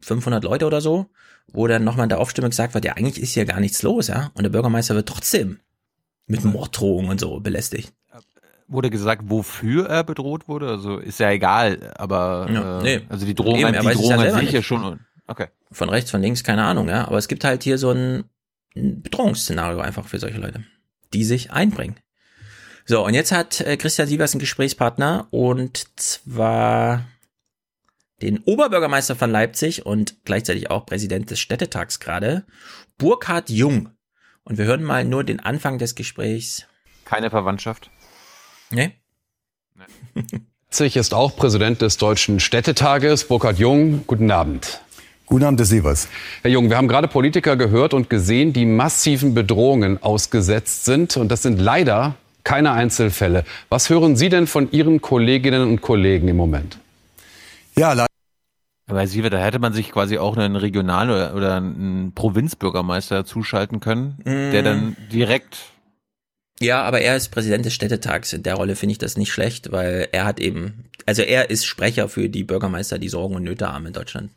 500 0.00 0.42
Leute 0.42 0.66
oder 0.66 0.80
so, 0.80 1.06
wo 1.52 1.66
dann 1.66 1.84
nochmal 1.84 2.04
in 2.04 2.08
der 2.08 2.20
Aufstimmung 2.20 2.50
gesagt 2.50 2.74
wird, 2.74 2.84
ja, 2.84 2.94
eigentlich 2.94 3.20
ist 3.20 3.34
hier 3.34 3.44
gar 3.44 3.60
nichts 3.60 3.82
los, 3.82 4.08
ja, 4.08 4.30
und 4.34 4.44
der 4.44 4.50
Bürgermeister 4.50 4.94
wird 4.94 5.08
trotzdem 5.08 5.58
mit 6.26 6.44
Morddrohungen 6.44 7.10
und 7.10 7.20
so 7.20 7.40
belästigt. 7.40 7.92
Wurde 8.68 8.90
gesagt, 8.90 9.22
wofür 9.26 9.86
er 9.86 10.02
bedroht 10.02 10.48
wurde? 10.48 10.68
Also 10.68 10.98
ist 10.98 11.20
ja 11.20 11.30
egal, 11.30 11.92
aber 11.96 12.48
Ja, 12.50 12.80
äh, 12.80 12.82
nee. 12.82 13.06
also 13.08 13.24
die 13.24 13.34
Drohung, 13.34 13.60
Eben, 13.60 13.72
die 13.72 13.78
Drohung 13.78 14.10
ja 14.10 14.14
an 14.16 14.20
selber 14.20 14.34
sich 14.38 14.42
nicht. 14.46 14.52
ja 14.54 14.62
schon. 14.62 15.00
Okay. 15.28 15.46
Von 15.70 15.88
rechts, 15.88 16.10
von 16.10 16.20
links, 16.20 16.42
keine 16.42 16.64
Ahnung, 16.64 16.88
ja, 16.88 17.06
aber 17.06 17.18
es 17.18 17.28
gibt 17.28 17.44
halt 17.44 17.62
hier 17.62 17.78
so 17.78 17.90
ein, 17.90 18.24
ein 18.74 19.02
Bedrohungsszenario 19.02 19.78
einfach 19.80 20.06
für 20.08 20.18
solche 20.18 20.38
Leute, 20.38 20.64
die 21.12 21.22
sich 21.24 21.52
einbringen. 21.52 21.96
So, 22.86 23.04
und 23.04 23.14
jetzt 23.14 23.30
hat 23.32 23.60
äh, 23.60 23.76
Christian 23.76 24.08
Sievers 24.08 24.32
einen 24.32 24.40
Gesprächspartner 24.40 25.28
und 25.30 25.86
zwar 26.00 27.04
den 28.22 28.38
Oberbürgermeister 28.44 29.14
von 29.14 29.30
Leipzig 29.30 29.84
und 29.86 30.24
gleichzeitig 30.24 30.70
auch 30.70 30.86
Präsident 30.86 31.30
des 31.30 31.38
Städtetags 31.38 32.00
gerade, 32.00 32.44
Burkhard 32.98 33.50
Jung. 33.50 33.90
Und 34.46 34.58
wir 34.58 34.64
hören 34.64 34.84
mal 34.84 35.04
nur 35.04 35.24
den 35.24 35.40
Anfang 35.40 35.78
des 35.78 35.96
Gesprächs. 35.96 36.66
Keine 37.04 37.30
Verwandtschaft. 37.30 37.90
Nee? 38.70 38.92
Leipzig 40.70 40.96
ist 40.96 41.14
auch 41.14 41.34
Präsident 41.34 41.82
des 41.82 41.96
Deutschen 41.96 42.38
Städtetages. 42.38 43.24
Burkhard 43.24 43.58
Jung, 43.58 44.04
guten 44.06 44.30
Abend. 44.30 44.80
Guten 45.26 45.44
Abend, 45.44 45.58
Herr 45.58 45.66
Sievers. 45.66 46.08
Herr 46.42 46.52
Jung, 46.52 46.70
wir 46.70 46.76
haben 46.76 46.86
gerade 46.86 47.08
Politiker 47.08 47.56
gehört 47.56 47.92
und 47.92 48.08
gesehen, 48.08 48.52
die 48.52 48.66
massiven 48.66 49.34
Bedrohungen 49.34 50.00
ausgesetzt 50.00 50.84
sind. 50.84 51.16
Und 51.16 51.28
das 51.28 51.42
sind 51.42 51.58
leider 51.58 52.14
keine 52.44 52.70
Einzelfälle. 52.70 53.44
Was 53.68 53.90
hören 53.90 54.14
Sie 54.14 54.28
denn 54.28 54.46
von 54.46 54.70
Ihren 54.70 55.00
Kolleginnen 55.02 55.62
und 55.62 55.82
Kollegen 55.82 56.28
im 56.28 56.36
Moment? 56.36 56.78
Ja, 57.76 57.94
leider. 57.94 58.06
Aber 58.88 59.00
Herr 59.00 59.08
Siever, 59.08 59.30
da 59.30 59.38
hätte 59.38 59.58
man 59.58 59.72
sich 59.72 59.90
quasi 59.90 60.18
auch 60.18 60.36
einen 60.36 60.54
Regional- 60.56 61.10
oder, 61.10 61.34
oder 61.34 61.56
einen 61.56 62.12
Provinzbürgermeister 62.14 63.24
zuschalten 63.24 63.80
können, 63.80 64.18
der 64.24 64.62
Mm. 64.62 64.64
dann 64.64 64.96
direkt 65.12 65.56
Ja, 66.60 66.82
aber 66.84 67.00
er 67.00 67.16
ist 67.16 67.30
Präsident 67.30 67.66
des 67.66 67.74
Städtetags. 67.74 68.32
In 68.32 68.42
der 68.42 68.54
Rolle 68.54 68.76
finde 68.76 68.92
ich 68.92 68.98
das 68.98 69.16
nicht 69.16 69.30
schlecht, 69.32 69.72
weil 69.72 70.08
er 70.12 70.24
hat 70.24 70.40
eben, 70.40 70.84
also 71.04 71.22
er 71.22 71.50
ist 71.50 71.66
Sprecher 71.66 72.08
für 72.08 72.28
die 72.30 72.44
Bürgermeister, 72.44 72.98
die 72.98 73.08
Sorgen 73.10 73.34
und 73.34 73.42
Nöte 73.42 73.70
haben 73.72 73.86
in 73.86 73.92
Deutschland. 73.92 74.30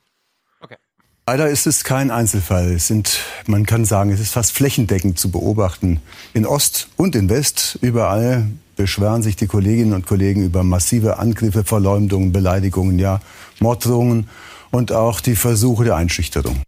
Leider 1.27 1.47
ist 1.47 1.67
es 1.67 1.83
kein 1.83 2.09
Einzelfall. 2.09 2.71
Es 2.71 2.87
sind, 2.87 3.19
man 3.45 3.67
kann 3.67 3.85
sagen, 3.85 4.09
es 4.09 4.19
ist 4.19 4.33
fast 4.33 4.51
flächendeckend 4.51 5.19
zu 5.19 5.29
beobachten. 5.29 6.01
In 6.33 6.47
Ost 6.47 6.87
und 6.97 7.15
in 7.15 7.29
West, 7.29 7.77
überall 7.81 8.47
beschweren 8.79 9.21
sich 9.21 9.35
die 9.35 9.47
Kolleginnen 9.47 9.91
und 9.91 10.07
Kollegen 10.07 10.45
über 10.45 10.63
massive 10.63 11.19
Angriffe, 11.19 11.65
Verleumdungen, 11.65 12.31
Beleidigungen, 12.31 12.97
ja, 12.97 13.19
Morddrohungen 13.59 14.29
und 14.71 14.93
auch 14.93 15.19
die 15.19 15.35
Versuche 15.35 15.83
der 15.83 15.97
Einschüchterung. 15.97 16.63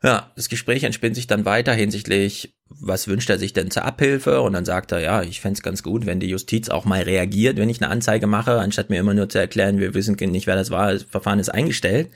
Ja, 0.00 0.30
das 0.36 0.48
Gespräch 0.48 0.84
entspinnt 0.84 1.16
sich 1.16 1.26
dann 1.26 1.44
weiter 1.44 1.74
hinsichtlich, 1.74 2.54
was 2.68 3.08
wünscht 3.08 3.28
er 3.30 3.38
sich 3.40 3.52
denn 3.52 3.72
zur 3.72 3.84
Abhilfe? 3.84 4.42
Und 4.42 4.52
dann 4.52 4.64
sagt 4.64 4.92
er, 4.92 5.00
ja, 5.00 5.22
ich 5.24 5.40
fänd's 5.40 5.58
es 5.58 5.64
ganz 5.64 5.82
gut, 5.82 6.06
wenn 6.06 6.20
die 6.20 6.28
Justiz 6.28 6.68
auch 6.68 6.84
mal 6.84 7.02
reagiert, 7.02 7.56
wenn 7.56 7.68
ich 7.68 7.82
eine 7.82 7.90
Anzeige 7.90 8.28
mache, 8.28 8.60
anstatt 8.60 8.88
mir 8.88 9.00
immer 9.00 9.14
nur 9.14 9.28
zu 9.28 9.38
erklären, 9.38 9.80
wir 9.80 9.92
wissen 9.92 10.14
nicht, 10.30 10.46
wer 10.46 10.54
das 10.54 10.70
war, 10.70 10.92
das 10.92 11.02
Verfahren 11.02 11.40
ist 11.40 11.48
eingestellt. 11.48 12.10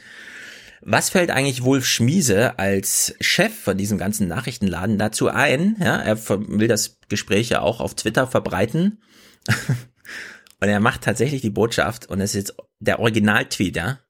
Was 0.80 1.11
fällt 1.11 1.32
eigentlich 1.32 1.64
Wolf 1.64 1.87
Schmiese 1.87 2.57
als 2.61 3.16
Chef 3.20 3.53
von 3.53 3.76
diesem 3.76 3.99
ganzen 3.99 4.28
Nachrichtenladen 4.28 4.97
dazu 4.97 5.28
ein? 5.28 5.74
Ja, 5.80 5.97
er 5.97 6.18
will 6.28 6.68
das 6.68 6.99
Gespräch 7.09 7.49
ja 7.49 7.62
auch 7.62 7.80
auf 7.80 7.97
Twitter 7.97 8.28
verbreiten. 8.28 8.99
und 10.61 10.68
er 10.68 10.80
macht 10.80 11.03
tatsächlich 11.03 11.42
die 11.42 11.51
Botschaft, 11.51 12.07
und 12.07 12.18
das 12.18 12.30
ist 12.34 12.49
jetzt 12.49 12.57
der 12.80 13.01
Original-Tweet, 13.01 13.76
ja. 13.76 14.01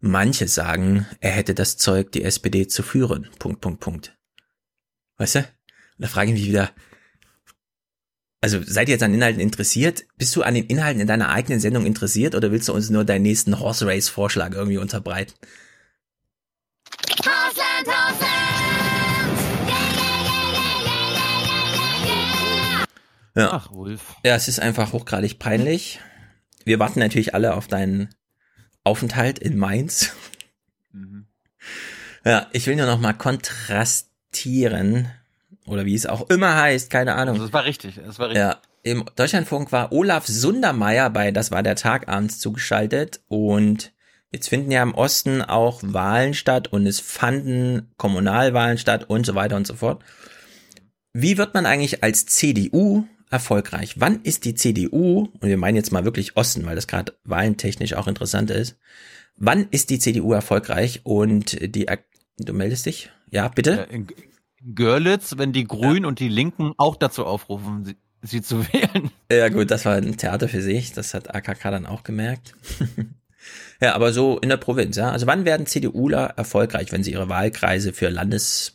Manche 0.00 0.46
sagen, 0.46 1.06
er 1.20 1.32
hätte 1.32 1.54
das 1.54 1.76
Zeug, 1.76 2.12
die 2.12 2.22
SPD 2.22 2.68
zu 2.68 2.82
führen. 2.82 3.28
Punkt, 3.38 3.60
Punkt, 3.60 3.80
Punkt. 3.80 4.16
Weißt 5.16 5.34
du? 5.34 5.38
Und 5.40 5.46
da 5.98 6.06
frage 6.06 6.30
ich 6.30 6.38
mich 6.38 6.46
wieder, 6.46 6.70
also 8.40 8.60
seid 8.62 8.88
ihr 8.88 8.92
jetzt 8.92 9.02
an 9.02 9.14
Inhalten 9.14 9.40
interessiert? 9.40 10.06
Bist 10.16 10.36
du 10.36 10.42
an 10.42 10.54
den 10.54 10.66
Inhalten 10.66 11.00
in 11.00 11.08
deiner 11.08 11.30
eigenen 11.30 11.58
Sendung 11.58 11.84
interessiert 11.86 12.36
oder 12.36 12.52
willst 12.52 12.68
du 12.68 12.72
uns 12.72 12.90
nur 12.90 13.04
deinen 13.04 13.22
nächsten 13.22 13.58
Horse 13.58 13.86
Race 13.86 14.08
Vorschlag 14.08 14.52
irgendwie 14.52 14.78
unterbreiten? 14.78 15.34
Ja. 23.38 23.52
Ach, 23.52 23.70
Wolf. 23.70 24.16
Ja, 24.24 24.34
es 24.34 24.48
ist 24.48 24.58
einfach 24.58 24.92
hochgradig 24.92 25.38
peinlich. 25.38 26.00
Wir 26.64 26.80
warten 26.80 26.98
natürlich 26.98 27.34
alle 27.34 27.54
auf 27.54 27.68
deinen 27.68 28.08
Aufenthalt 28.82 29.38
in 29.38 29.56
Mainz. 29.56 30.12
Ja, 32.24 32.48
ich 32.52 32.66
will 32.66 32.74
nur 32.74 32.86
noch 32.86 32.98
mal 32.98 33.12
kontrastieren 33.12 35.08
oder 35.66 35.84
wie 35.84 35.94
es 35.94 36.06
auch 36.06 36.28
immer 36.30 36.56
heißt, 36.56 36.90
keine 36.90 37.14
Ahnung. 37.14 37.34
Also 37.34 37.46
das 37.46 37.52
war 37.52 37.64
richtig, 37.64 38.00
das 38.04 38.18
war 38.18 38.28
richtig. 38.28 38.40
Ja, 38.40 38.60
im 38.82 39.04
Deutschlandfunk 39.14 39.70
war 39.70 39.92
Olaf 39.92 40.26
Sundermeier 40.26 41.08
bei 41.08 41.30
Das 41.30 41.52
war 41.52 41.62
der 41.62 41.76
Tag 41.76 42.08
abends 42.08 42.40
zugeschaltet 42.40 43.20
und 43.28 43.92
jetzt 44.32 44.48
finden 44.48 44.72
ja 44.72 44.82
im 44.82 44.94
Osten 44.94 45.42
auch 45.42 45.80
Wahlen 45.84 46.34
statt 46.34 46.68
und 46.68 46.86
es 46.86 46.98
fanden 46.98 47.92
Kommunalwahlen 47.98 48.78
statt 48.78 49.04
und 49.08 49.24
so 49.24 49.36
weiter 49.36 49.56
und 49.56 49.66
so 49.66 49.74
fort. 49.74 50.02
Wie 51.12 51.38
wird 51.38 51.54
man 51.54 51.66
eigentlich 51.66 52.02
als 52.02 52.26
CDU 52.26 53.06
erfolgreich? 53.30 53.94
Wann 53.98 54.22
ist 54.22 54.44
die 54.44 54.54
CDU, 54.54 55.28
und 55.40 55.48
wir 55.48 55.58
meinen 55.58 55.76
jetzt 55.76 55.92
mal 55.92 56.04
wirklich 56.04 56.36
Osten, 56.36 56.66
weil 56.66 56.76
das 56.76 56.86
gerade 56.86 57.14
wahlentechnisch 57.24 57.94
auch 57.94 58.06
interessant 58.06 58.50
ist, 58.50 58.78
wann 59.36 59.68
ist 59.70 59.90
die 59.90 59.98
CDU 59.98 60.32
erfolgreich 60.32 61.00
und 61.04 61.58
die, 61.74 61.86
du 62.38 62.52
meldest 62.52 62.86
dich? 62.86 63.10
Ja, 63.30 63.48
bitte? 63.48 63.86
In 63.90 64.06
Görlitz, 64.74 65.34
wenn 65.36 65.52
die 65.52 65.64
Grünen 65.64 66.04
und 66.04 66.18
die 66.18 66.28
Linken 66.28 66.72
auch 66.76 66.96
dazu 66.96 67.24
aufrufen, 67.24 67.84
sie, 67.84 67.96
sie 68.22 68.42
zu 68.42 68.66
wählen. 68.72 69.10
Ja 69.30 69.48
gut, 69.48 69.70
das 69.70 69.84
war 69.84 69.94
ein 69.94 70.16
Theater 70.16 70.48
für 70.48 70.62
sich, 70.62 70.92
das 70.92 71.14
hat 71.14 71.34
AKK 71.34 71.70
dann 71.70 71.86
auch 71.86 72.02
gemerkt. 72.02 72.54
ja, 73.80 73.94
aber 73.94 74.12
so 74.12 74.38
in 74.38 74.48
der 74.48 74.56
Provinz, 74.56 74.96
ja. 74.96 75.10
Also 75.10 75.26
wann 75.26 75.44
werden 75.44 75.66
CDUler 75.66 76.34
erfolgreich, 76.36 76.92
wenn 76.92 77.02
sie 77.02 77.12
ihre 77.12 77.28
Wahlkreise 77.28 77.92
für 77.92 78.08
Landes 78.08 78.74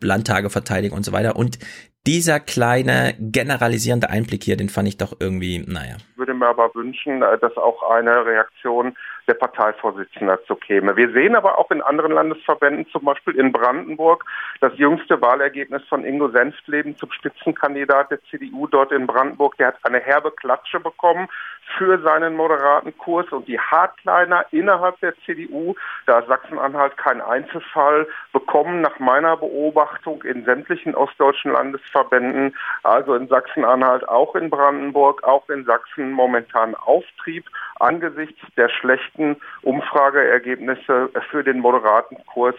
Landtage 0.00 0.50
verteidigen 0.50 0.94
und 0.94 1.04
so 1.04 1.12
weiter? 1.12 1.36
Und 1.36 1.58
dieser 2.06 2.40
kleine 2.40 3.14
generalisierende 3.18 4.10
Einblick 4.10 4.42
hier, 4.42 4.56
den 4.56 4.68
fand 4.68 4.88
ich 4.88 4.96
doch 4.96 5.14
irgendwie, 5.20 5.64
naja. 5.66 5.96
Ich 6.10 6.18
würde 6.18 6.34
mir 6.34 6.46
aber 6.46 6.74
wünschen, 6.74 7.22
äh, 7.22 7.38
dass 7.38 7.56
auch 7.56 7.82
eine 7.90 8.26
Reaktion 8.26 8.96
der 9.28 9.34
Parteivorsitzenden 9.34 10.28
dazu 10.28 10.56
käme. 10.56 10.96
Wir 10.96 11.12
sehen 11.12 11.36
aber 11.36 11.58
auch 11.58 11.70
in 11.70 11.80
anderen 11.80 12.12
Landesverbänden, 12.12 12.88
zum 12.90 13.04
Beispiel 13.04 13.36
in 13.36 13.52
Brandenburg, 13.52 14.24
das 14.60 14.76
jüngste 14.76 15.20
Wahlergebnis 15.20 15.82
von 15.88 16.04
Ingo 16.04 16.28
Senftleben 16.30 16.96
zum 16.96 17.12
Spitzenkandidat 17.12 18.10
der 18.10 18.22
CDU 18.24 18.66
dort 18.66 18.90
in 18.90 19.06
Brandenburg. 19.06 19.56
Der 19.58 19.68
hat 19.68 19.76
eine 19.84 20.00
herbe 20.00 20.32
Klatsche 20.32 20.80
bekommen 20.80 21.28
für 21.76 22.00
seinen 22.02 22.34
moderaten 22.34 22.96
Kurs 22.98 23.30
und 23.30 23.48
die 23.48 23.58
Hardliner 23.58 24.44
innerhalb 24.50 24.98
der 25.00 25.14
CDU, 25.24 25.74
da 26.06 26.22
Sachsen-Anhalt 26.26 26.96
kein 26.96 27.20
Einzelfall, 27.20 28.06
bekommen 28.32 28.80
nach 28.80 28.98
meiner 28.98 29.36
Beobachtung 29.36 30.22
in 30.22 30.44
sämtlichen 30.44 30.94
ostdeutschen 30.94 31.52
Landesverbänden, 31.52 32.54
also 32.82 33.14
in 33.14 33.28
Sachsen-Anhalt, 33.28 34.08
auch 34.08 34.34
in 34.34 34.50
Brandenburg, 34.50 35.22
auch 35.24 35.48
in 35.48 35.64
Sachsen 35.64 36.12
momentan 36.12 36.74
Auftrieb 36.74 37.46
angesichts 37.80 38.40
der 38.56 38.68
schlechten 38.68 39.36
Umfrageergebnisse 39.62 41.10
für 41.30 41.44
den 41.44 41.60
moderaten 41.60 42.18
Kurs 42.26 42.56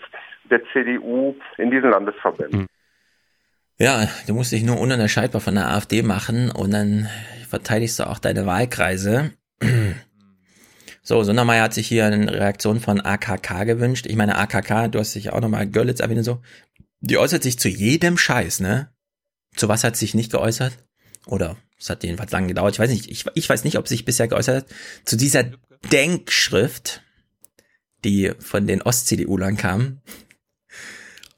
der 0.49 0.61
CDU 0.71 1.35
in 1.57 1.71
diesen 1.71 1.89
Landesverbänden. 1.89 2.67
Ja, 3.79 4.07
du 4.27 4.33
musst 4.33 4.51
dich 4.51 4.63
nur 4.63 4.79
ununterscheidbar 4.79 5.41
von 5.41 5.55
der 5.55 5.69
AfD 5.69 6.03
machen 6.03 6.51
und 6.51 6.71
dann 6.71 7.09
verteidigst 7.53 7.99
du 7.99 8.07
auch 8.07 8.17
deine 8.17 8.47
Wahlkreise. 8.47 9.31
So, 11.03 11.21
Sundermeier 11.23 11.63
hat 11.63 11.75
sich 11.75 11.87
hier 11.87 12.07
eine 12.07 12.31
Reaktion 12.31 12.79
von 12.79 12.99
AKK 12.99 13.65
gewünscht. 13.65 14.07
Ich 14.07 14.15
meine, 14.15 14.37
AKK, 14.39 14.87
du 14.87 14.97
hast 14.97 15.13
dich 15.13 15.31
auch 15.31 15.39
nochmal 15.39 15.67
Görlitz 15.67 15.99
erwähnt 15.99 16.17
und 16.19 16.23
so. 16.23 16.41
Die 17.01 17.19
äußert 17.19 17.43
sich 17.43 17.59
zu 17.59 17.69
jedem 17.69 18.17
Scheiß, 18.17 18.59
ne? 18.59 18.89
Zu 19.55 19.67
was 19.67 19.83
hat 19.83 19.95
sie 19.95 20.05
sich 20.05 20.15
nicht 20.15 20.31
geäußert? 20.31 20.79
Oder 21.27 21.57
es 21.77 21.91
hat 21.91 22.03
jedenfalls 22.03 22.31
lange 22.31 22.47
gedauert. 22.47 22.73
Ich 22.73 22.79
weiß 22.79 22.89
nicht, 22.89 23.11
ich, 23.11 23.25
ich 23.35 23.47
weiß 23.47 23.65
nicht, 23.65 23.77
ob 23.77 23.87
sie 23.87 23.95
sich 23.95 24.05
bisher 24.05 24.27
geäußert 24.27 24.63
hat. 24.63 24.75
Zu 25.05 25.15
dieser 25.15 25.43
Denkschrift, 25.91 27.03
die 28.03 28.31
von 28.39 28.65
den 28.65 28.81
Ost-CDU-Lern 28.81 29.57
kam. 29.57 30.01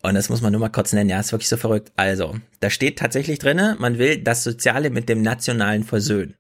Und 0.06 0.14
das 0.14 0.30
muss 0.30 0.42
man 0.42 0.52
nur 0.52 0.62
mal 0.62 0.70
kurz 0.70 0.94
nennen. 0.94 1.10
Ja, 1.10 1.20
ist 1.20 1.32
wirklich 1.32 1.50
so 1.50 1.58
verrückt. 1.58 1.92
Also, 1.96 2.36
da 2.60 2.70
steht 2.70 3.00
tatsächlich 3.00 3.40
drinne, 3.40 3.76
man 3.80 3.98
will 3.98 4.20
das 4.22 4.44
Soziale 4.44 4.92
mit 4.92 5.10
dem 5.10 5.24
Nationalen 5.24 5.84
versöhnen. 5.84 6.36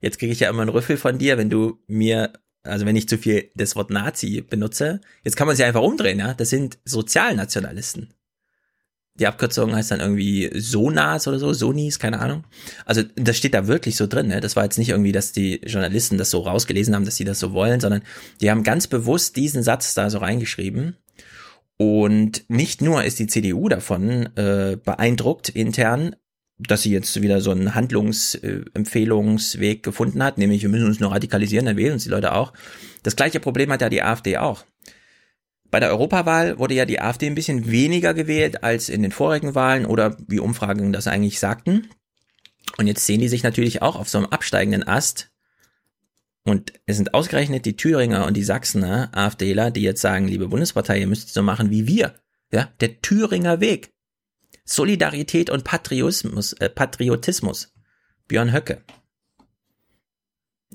Jetzt 0.00 0.20
kriege 0.20 0.32
ich 0.32 0.40
ja 0.40 0.50
immer 0.50 0.62
einen 0.62 0.70
Rüffel 0.70 0.96
von 0.96 1.18
dir, 1.18 1.36
wenn 1.36 1.50
du 1.50 1.80
mir, 1.88 2.32
also 2.62 2.86
wenn 2.86 2.94
ich 2.94 3.08
zu 3.08 3.18
viel 3.18 3.50
das 3.56 3.74
Wort 3.74 3.90
Nazi 3.90 4.40
benutze. 4.40 5.00
Jetzt 5.24 5.36
kann 5.36 5.48
man 5.48 5.54
es 5.54 5.60
einfach 5.60 5.82
umdrehen, 5.82 6.20
ja. 6.20 6.34
Das 6.34 6.50
sind 6.50 6.78
Sozialnationalisten. 6.84 8.14
Die 9.18 9.26
Abkürzung 9.26 9.74
heißt 9.74 9.90
dann 9.90 9.98
irgendwie 9.98 10.48
Sonas 10.54 11.26
oder 11.26 11.40
so, 11.40 11.52
Sonis, 11.52 11.98
keine 11.98 12.20
Ahnung. 12.20 12.44
Also 12.84 13.02
das 13.16 13.36
steht 13.36 13.54
da 13.54 13.66
wirklich 13.66 13.96
so 13.96 14.06
drin. 14.06 14.28
Ne? 14.28 14.40
Das 14.40 14.54
war 14.54 14.62
jetzt 14.62 14.78
nicht 14.78 14.90
irgendwie, 14.90 15.10
dass 15.10 15.32
die 15.32 15.56
Journalisten 15.66 16.18
das 16.18 16.30
so 16.30 16.38
rausgelesen 16.38 16.94
haben, 16.94 17.04
dass 17.04 17.16
sie 17.16 17.24
das 17.24 17.40
so 17.40 17.52
wollen, 17.52 17.80
sondern 17.80 18.02
die 18.40 18.48
haben 18.48 18.62
ganz 18.62 18.86
bewusst 18.86 19.34
diesen 19.34 19.64
Satz 19.64 19.94
da 19.94 20.08
so 20.08 20.18
reingeschrieben. 20.18 20.96
Und 21.78 22.44
nicht 22.48 22.82
nur 22.82 23.04
ist 23.04 23.20
die 23.20 23.28
CDU 23.28 23.68
davon 23.68 24.28
äh, 24.36 24.76
beeindruckt 24.84 25.48
intern, 25.48 26.16
dass 26.58 26.82
sie 26.82 26.90
jetzt 26.90 27.22
wieder 27.22 27.40
so 27.40 27.52
einen 27.52 27.76
Handlungsempfehlungsweg 27.76 29.84
gefunden 29.84 30.20
hat, 30.22 30.38
nämlich 30.38 30.62
wir 30.62 30.68
müssen 30.68 30.86
uns 30.86 30.98
nur 30.98 31.12
radikalisieren, 31.12 31.66
dann 31.66 31.76
wählen 31.76 31.92
uns 31.92 32.02
die 32.02 32.10
Leute 32.10 32.34
auch. 32.34 32.52
Das 33.04 33.14
gleiche 33.14 33.38
Problem 33.38 33.70
hat 33.70 33.80
ja 33.80 33.88
die 33.88 34.02
AfD 34.02 34.38
auch. 34.38 34.64
Bei 35.70 35.78
der 35.78 35.90
Europawahl 35.90 36.58
wurde 36.58 36.74
ja 36.74 36.84
die 36.84 37.00
AfD 37.00 37.26
ein 37.26 37.36
bisschen 37.36 37.70
weniger 37.70 38.12
gewählt 38.12 38.64
als 38.64 38.88
in 38.88 39.02
den 39.02 39.12
vorigen 39.12 39.54
Wahlen 39.54 39.86
oder 39.86 40.16
wie 40.26 40.40
Umfragen 40.40 40.92
das 40.92 41.06
eigentlich 41.06 41.38
sagten. 41.38 41.86
Und 42.76 42.88
jetzt 42.88 43.06
sehen 43.06 43.20
die 43.20 43.28
sich 43.28 43.44
natürlich 43.44 43.82
auch 43.82 43.96
auf 43.96 44.08
so 44.08 44.18
einem 44.18 44.28
absteigenden 44.28 44.88
Ast. 44.88 45.30
Und 46.48 46.72
es 46.86 46.96
sind 46.96 47.12
ausgerechnet 47.12 47.66
die 47.66 47.76
Thüringer 47.76 48.26
und 48.26 48.34
die 48.34 48.42
Sachsener 48.42 49.10
AfDler, 49.12 49.70
die 49.70 49.82
jetzt 49.82 50.00
sagen, 50.00 50.26
liebe 50.26 50.48
Bundespartei, 50.48 50.98
ihr 50.98 51.06
müsst 51.06 51.34
so 51.34 51.42
machen 51.42 51.70
wie 51.70 51.86
wir. 51.86 52.14
Ja, 52.50 52.70
der 52.80 53.02
Thüringer 53.02 53.60
Weg. 53.60 53.92
Solidarität 54.64 55.50
und 55.50 55.64
Patriotismus, 55.64 56.54
äh, 56.54 56.70
Patriotismus. 56.70 57.74
Björn 58.28 58.52
Höcke. 58.52 58.82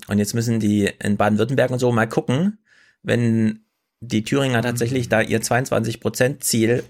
Und 0.06 0.18
jetzt 0.18 0.34
müssen 0.34 0.60
die 0.60 0.92
in 1.00 1.16
Baden-Württemberg 1.16 1.70
und 1.70 1.78
so 1.80 1.90
mal 1.90 2.08
gucken, 2.08 2.58
wenn 3.02 3.64
die 4.00 4.22
Thüringer 4.22 4.62
tatsächlich 4.62 5.08
da 5.08 5.20
ihr 5.22 5.40
22% 5.40 6.40
Ziel 6.40 6.84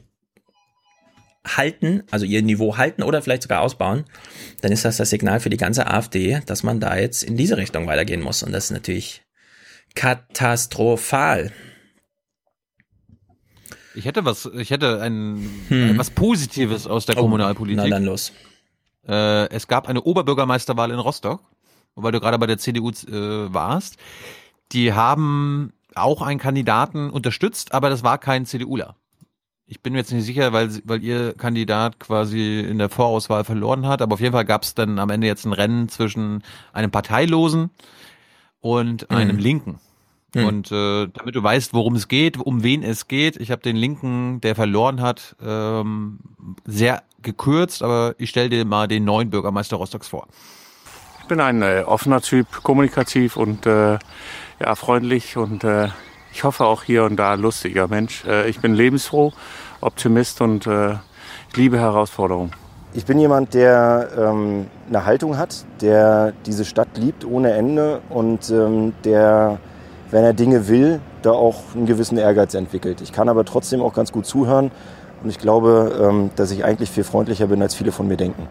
halten, 1.46 2.02
also 2.10 2.24
ihr 2.24 2.42
Niveau 2.42 2.76
halten 2.76 3.02
oder 3.02 3.22
vielleicht 3.22 3.42
sogar 3.42 3.60
ausbauen, 3.60 4.04
dann 4.62 4.72
ist 4.72 4.84
das 4.84 4.96
das 4.96 5.10
Signal 5.10 5.40
für 5.40 5.50
die 5.50 5.56
ganze 5.56 5.86
AfD, 5.86 6.40
dass 6.46 6.62
man 6.62 6.80
da 6.80 6.96
jetzt 6.96 7.22
in 7.22 7.36
diese 7.36 7.56
Richtung 7.56 7.86
weitergehen 7.86 8.22
muss. 8.22 8.42
Und 8.42 8.52
das 8.52 8.66
ist 8.66 8.70
natürlich 8.70 9.22
katastrophal. 9.94 11.52
Ich 13.94 14.06
hätte 14.06 14.24
was, 14.24 14.50
ich 14.54 14.70
hätte 14.70 15.00
ein, 15.00 15.48
hm. 15.68 15.98
was 15.98 16.10
Positives 16.10 16.86
aus 16.86 17.06
der 17.06 17.16
oh, 17.16 17.20
Kommunalpolitik. 17.20 17.84
Na 17.84 17.88
dann 17.88 18.04
los. 18.04 18.32
Äh, 19.06 19.48
es 19.50 19.68
gab 19.68 19.88
eine 19.88 20.02
Oberbürgermeisterwahl 20.02 20.90
in 20.90 20.98
Rostock, 20.98 21.42
weil 21.94 22.10
du 22.10 22.20
gerade 22.20 22.38
bei 22.38 22.46
der 22.46 22.58
CDU 22.58 22.90
äh, 22.90 23.52
warst. 23.52 23.96
Die 24.72 24.92
haben 24.92 25.72
auch 25.94 26.22
einen 26.22 26.40
Kandidaten 26.40 27.10
unterstützt, 27.10 27.72
aber 27.72 27.88
das 27.88 28.02
war 28.02 28.18
kein 28.18 28.46
CDUler. 28.46 28.96
Ich 29.66 29.80
bin 29.80 29.94
mir 29.94 30.00
jetzt 30.00 30.12
nicht 30.12 30.26
sicher, 30.26 30.52
weil, 30.52 30.70
weil 30.84 31.02
ihr 31.02 31.32
Kandidat 31.32 31.98
quasi 31.98 32.60
in 32.60 32.78
der 32.78 32.90
Vorauswahl 32.90 33.44
verloren 33.44 33.86
hat, 33.86 34.02
aber 34.02 34.14
auf 34.14 34.20
jeden 34.20 34.32
Fall 34.32 34.44
gab 34.44 34.62
es 34.62 34.74
dann 34.74 34.98
am 34.98 35.08
Ende 35.08 35.26
jetzt 35.26 35.46
ein 35.46 35.54
Rennen 35.54 35.88
zwischen 35.88 36.42
einem 36.72 36.90
Parteilosen 36.90 37.70
und 38.60 39.10
einem 39.10 39.36
mhm. 39.36 39.42
Linken. 39.42 39.80
Mhm. 40.34 40.44
Und 40.44 40.72
äh, 40.72 41.08
damit 41.08 41.34
du 41.34 41.42
weißt, 41.42 41.72
worum 41.72 41.94
es 41.94 42.08
geht, 42.08 42.36
um 42.36 42.62
wen 42.62 42.82
es 42.82 43.08
geht, 43.08 43.36
ich 43.36 43.50
habe 43.50 43.62
den 43.62 43.76
Linken, 43.76 44.40
der 44.42 44.54
verloren 44.54 45.00
hat, 45.00 45.36
ähm, 45.42 46.18
sehr 46.66 47.02
gekürzt, 47.22 47.82
aber 47.82 48.14
ich 48.18 48.30
stelle 48.30 48.50
dir 48.50 48.64
mal 48.64 48.86
den 48.86 49.04
neuen 49.04 49.30
Bürgermeister 49.30 49.76
Rostocks 49.76 50.08
vor. 50.08 50.28
Ich 51.22 51.28
bin 51.28 51.40
ein 51.40 51.62
äh, 51.62 51.84
offener 51.86 52.20
Typ, 52.20 52.62
kommunikativ 52.62 53.36
und 53.36 53.64
äh, 53.64 53.98
ja, 54.60 54.74
freundlich 54.74 55.38
und 55.38 55.64
äh, 55.64 55.88
ich 56.34 56.42
hoffe 56.42 56.64
auch 56.64 56.82
hier 56.82 57.04
und 57.04 57.16
da 57.16 57.34
lustiger 57.34 57.86
Mensch. 57.86 58.24
Äh, 58.26 58.48
ich 58.50 58.60
bin 58.60 58.74
lebensfroh, 58.74 59.32
Optimist 59.80 60.40
und 60.40 60.66
äh, 60.66 60.94
ich 61.48 61.56
liebe 61.56 61.78
Herausforderungen. 61.78 62.50
Ich 62.92 63.06
bin 63.06 63.18
jemand, 63.18 63.54
der 63.54 64.08
ähm, 64.16 64.66
eine 64.88 65.06
Haltung 65.06 65.38
hat, 65.38 65.64
der 65.80 66.32
diese 66.44 66.64
Stadt 66.64 66.88
liebt 66.96 67.24
ohne 67.24 67.52
Ende 67.52 68.00
und 68.08 68.50
ähm, 68.50 68.94
der, 69.04 69.58
wenn 70.10 70.24
er 70.24 70.32
Dinge 70.32 70.68
will, 70.68 71.00
da 71.22 71.30
auch 71.30 71.62
einen 71.74 71.86
gewissen 71.86 72.18
Ehrgeiz 72.18 72.54
entwickelt. 72.54 73.00
Ich 73.00 73.12
kann 73.12 73.28
aber 73.28 73.44
trotzdem 73.44 73.80
auch 73.80 73.94
ganz 73.94 74.12
gut 74.12 74.26
zuhören 74.26 74.70
und 75.22 75.30
ich 75.30 75.38
glaube, 75.38 75.98
ähm, 76.00 76.30
dass 76.36 76.50
ich 76.50 76.64
eigentlich 76.64 76.90
viel 76.90 77.04
freundlicher 77.04 77.46
bin, 77.46 77.62
als 77.62 77.74
viele 77.74 77.92
von 77.92 78.06
mir 78.08 78.16
denken. 78.16 78.48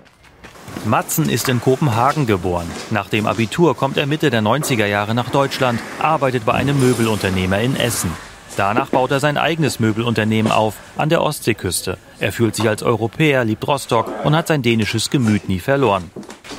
Matzen 0.85 1.29
ist 1.29 1.49
in 1.49 1.61
Kopenhagen 1.61 2.25
geboren. 2.25 2.69
Nach 2.91 3.07
dem 3.07 3.25
Abitur 3.25 3.75
kommt 3.75 3.97
er 3.97 4.05
Mitte 4.05 4.29
der 4.29 4.41
90er 4.41 4.85
Jahre 4.85 5.15
nach 5.15 5.29
Deutschland, 5.29 5.79
arbeitet 5.99 6.45
bei 6.45 6.53
einem 6.53 6.79
Möbelunternehmer 6.79 7.59
in 7.59 7.75
Essen. 7.75 8.11
Danach 8.57 8.89
baut 8.89 9.11
er 9.11 9.19
sein 9.19 9.37
eigenes 9.37 9.79
Möbelunternehmen 9.79 10.51
auf 10.51 10.75
an 10.97 11.09
der 11.09 11.23
Ostseeküste. 11.23 11.97
Er 12.19 12.31
fühlt 12.31 12.55
sich 12.55 12.67
als 12.67 12.83
Europäer, 12.83 13.45
liebt 13.45 13.67
Rostock 13.67 14.11
und 14.23 14.35
hat 14.35 14.47
sein 14.47 14.61
dänisches 14.61 15.09
Gemüt 15.09 15.49
nie 15.49 15.59
verloren. 15.59 16.11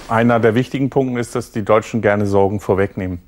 Einer 0.08 0.40
der 0.40 0.54
wichtigen 0.54 0.90
Punkte 0.90 1.20
ist, 1.20 1.34
dass 1.34 1.52
die 1.52 1.64
Deutschen 1.64 2.02
gerne 2.02 2.26
Sorgen 2.26 2.60
vorwegnehmen. 2.60 3.20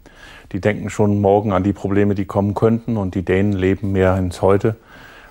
Die 0.53 0.61
denken 0.61 0.91
schon 0.91 1.21
morgen 1.21 1.53
an 1.53 1.63
die 1.63 1.73
Probleme, 1.73 2.15
die 2.15 2.25
kommen 2.25 2.55
könnten 2.55 2.97
und 2.97 3.15
die 3.15 3.25
Dänen 3.25 3.53
leben 3.53 3.93
mehr 3.93 4.17
ins 4.17 4.43
Heute. 4.43 4.77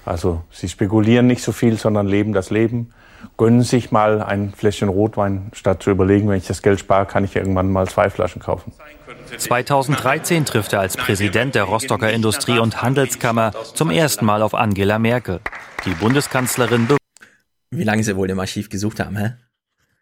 Also 0.05 0.41
sie 0.51 0.69
spekulieren 0.69 1.27
nicht 1.27 1.41
so 1.41 1.51
viel, 1.51 1.77
sondern 1.77 2.07
leben 2.07 2.31
das 2.31 2.51
Leben 2.51 2.91
gönnen 3.37 3.63
sich 3.63 3.91
mal 3.91 4.21
ein 4.21 4.53
Fläschchen 4.53 4.89
Rotwein, 4.89 5.51
statt 5.53 5.83
zu 5.83 5.91
überlegen, 5.91 6.29
wenn 6.29 6.37
ich 6.37 6.47
das 6.47 6.61
Geld 6.61 6.79
spare, 6.79 7.05
kann 7.05 7.23
ich 7.23 7.35
irgendwann 7.35 7.71
mal 7.71 7.87
zwei 7.87 8.09
Flaschen 8.09 8.41
kaufen. 8.41 8.71
2013 9.37 10.45
trifft 10.45 10.73
er 10.73 10.81
als 10.81 10.97
Präsident 10.97 11.55
der 11.55 11.63
Rostocker 11.63 12.11
Industrie- 12.11 12.59
und 12.59 12.81
Handelskammer 12.81 13.51
zum 13.73 13.89
ersten 13.89 14.25
Mal 14.25 14.41
auf 14.41 14.53
Angela 14.53 14.99
Merkel. 14.99 15.39
Die 15.85 15.93
Bundeskanzlerin. 15.93 16.87
Wie 17.71 17.83
lange 17.83 18.03
sie 18.03 18.15
wohl 18.15 18.29
im 18.29 18.39
Archiv 18.39 18.69
gesucht 18.69 18.99
haben, 18.99 19.17
hä? 19.17 19.33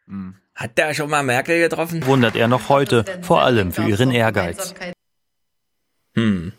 Hm. 0.08 0.36
Hat 0.56 0.78
der 0.78 0.94
schon 0.94 1.10
mal 1.10 1.24
Merkel 1.24 1.60
getroffen? 1.60 2.06
Wundert 2.06 2.36
er 2.36 2.48
noch 2.48 2.70
heute, 2.70 3.06
vor 3.22 3.42
allem 3.42 3.72
für 3.72 3.84
ihren 3.84 4.12
Ehrgeiz. 4.12 4.76
Hm. 6.16 6.54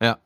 Ja. 0.00 0.18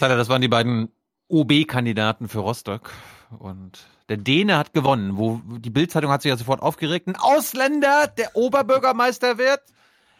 Das 0.00 0.28
waren 0.28 0.40
die 0.40 0.48
beiden 0.48 0.88
OB-Kandidaten 1.28 2.28
für 2.28 2.38
Rostock. 2.38 2.90
Und 3.38 3.86
der 4.08 4.16
Däne 4.16 4.58
hat 4.58 4.72
gewonnen. 4.72 5.16
Wo 5.16 5.40
die 5.58 5.70
Bildzeitung 5.70 6.10
hat 6.10 6.22
sich 6.22 6.30
ja 6.30 6.36
sofort 6.36 6.62
aufgeregt. 6.62 7.08
Ein 7.08 7.16
Ausländer, 7.16 8.06
der 8.06 8.36
Oberbürgermeister 8.36 9.38
wird. 9.38 9.60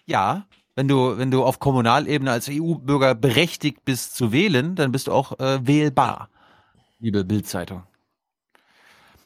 Ja, 0.06 0.46
wenn 0.74 0.88
du 0.88 1.18
wenn 1.18 1.30
du 1.30 1.44
auf 1.44 1.58
Kommunalebene 1.58 2.30
als 2.30 2.48
EU-Bürger 2.50 3.14
berechtigt 3.14 3.84
bist 3.84 4.16
zu 4.16 4.32
wählen, 4.32 4.74
dann 4.74 4.92
bist 4.92 5.06
du 5.06 5.12
auch 5.12 5.38
äh, 5.38 5.66
wählbar. 5.66 6.28
Liebe 6.98 7.24
Bildzeitung. 7.24 7.84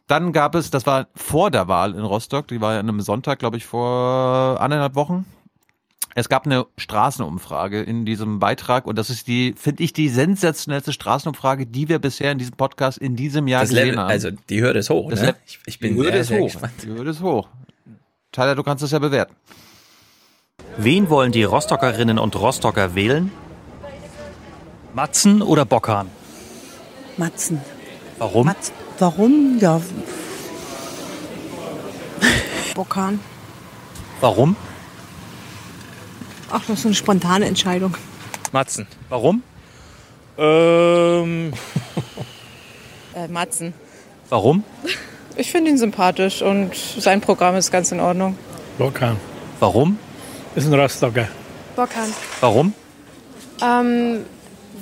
Dann 0.07 0.33
gab 0.33 0.55
es, 0.55 0.71
das 0.71 0.87
war 0.87 1.09
vor 1.15 1.51
der 1.51 1.69
Wahl 1.69 1.95
in 1.95 2.01
Rostock, 2.01 2.49
die 2.49 2.63
war 2.63 2.73
ja 2.73 2.81
an 2.81 2.89
einem 2.89 3.03
Sonntag, 3.03 3.39
glaube 3.39 3.59
ich, 3.59 3.67
vor 3.67 4.59
anderthalb 4.59 4.95
Wochen. 4.95 5.27
Es 6.15 6.29
gab 6.29 6.47
eine 6.47 6.67
Straßenumfrage 6.77 7.83
in 7.83 8.05
diesem 8.05 8.39
Beitrag 8.39 8.87
und 8.87 8.99
das 8.99 9.11
ist 9.11 9.29
die, 9.29 9.55
finde 9.57 9.83
ich, 9.83 9.93
die 9.93 10.09
sensationellste 10.09 10.93
Straßenumfrage, 10.93 11.67
die 11.67 11.89
wir 11.89 11.99
bisher 11.99 12.33
in 12.33 12.39
diesem 12.39 12.57
Podcast 12.57 12.99
in 12.99 13.15
diesem 13.15 13.47
Jahr 13.47 13.61
das 13.61 13.71
gesehen 13.71 13.87
Level, 13.87 14.01
haben. 14.01 14.11
Also 14.11 14.31
die 14.31 14.61
Hürde 14.61 14.81
ist 14.81 14.91
hoch, 14.91 15.11
ne? 15.11 15.37
Ich, 15.47 15.61
ich 15.67 15.79
bin 15.79 15.95
die 15.95 16.01
Hürde 16.01 16.25
sehr, 16.25 16.45
ist 16.45 16.53
sehr 16.53 16.63
hoch. 16.63 16.69
Die 16.83 16.89
Hürde 16.89 17.11
ist 17.11 17.23
hoch. 17.23 17.49
Tyler, 18.33 18.55
du 18.55 18.63
kannst 18.63 18.83
es 18.83 18.91
ja 18.91 18.99
bewerten. 18.99 19.35
Wen 20.77 21.09
wollen 21.11 21.33
die 21.33 21.45
Rostockerinnen 21.45 22.19
und 22.19 22.37
Rostocker 22.37 22.95
wählen? 22.95 23.31
Matzen 24.95 25.43
oder 25.43 25.65
Bockhahn? 25.65 26.09
Matzen. 27.17 27.61
Warum? 28.19 28.47
Matzen. 28.47 28.75
Warum? 28.99 29.59
Ja. 29.61 29.81
Bockhahn. 32.75 33.21
Warum? 34.21 34.57
Ach, 36.51 36.63
das 36.67 36.81
ist 36.81 36.87
eine 36.87 36.95
spontane 36.95 37.47
Entscheidung. 37.47 37.95
Matzen. 38.53 38.87
Warum? 39.09 39.43
Ähm. 40.39 41.53
äh, 43.15 43.29
Matzen. 43.29 43.75
Warum? 44.29 44.65
Ich 45.37 45.51
finde 45.51 45.71
ihn 45.71 45.79
sympathisch 45.79 46.43
und 46.43 46.75
sein 46.75 47.21
Programm 47.21 47.57
ist 47.57 47.71
ganz 47.71 47.93
in 47.93 48.01
Ordnung. 48.01 48.37
Bockhahn. 48.79 49.17
Warum? 49.61 49.99
Ist 50.55 50.67
ein 50.67 50.75
Rostocker. 50.75 51.29
Bockhahn. 51.77 52.13
Warum? 52.41 52.73
Ähm, 53.63 54.25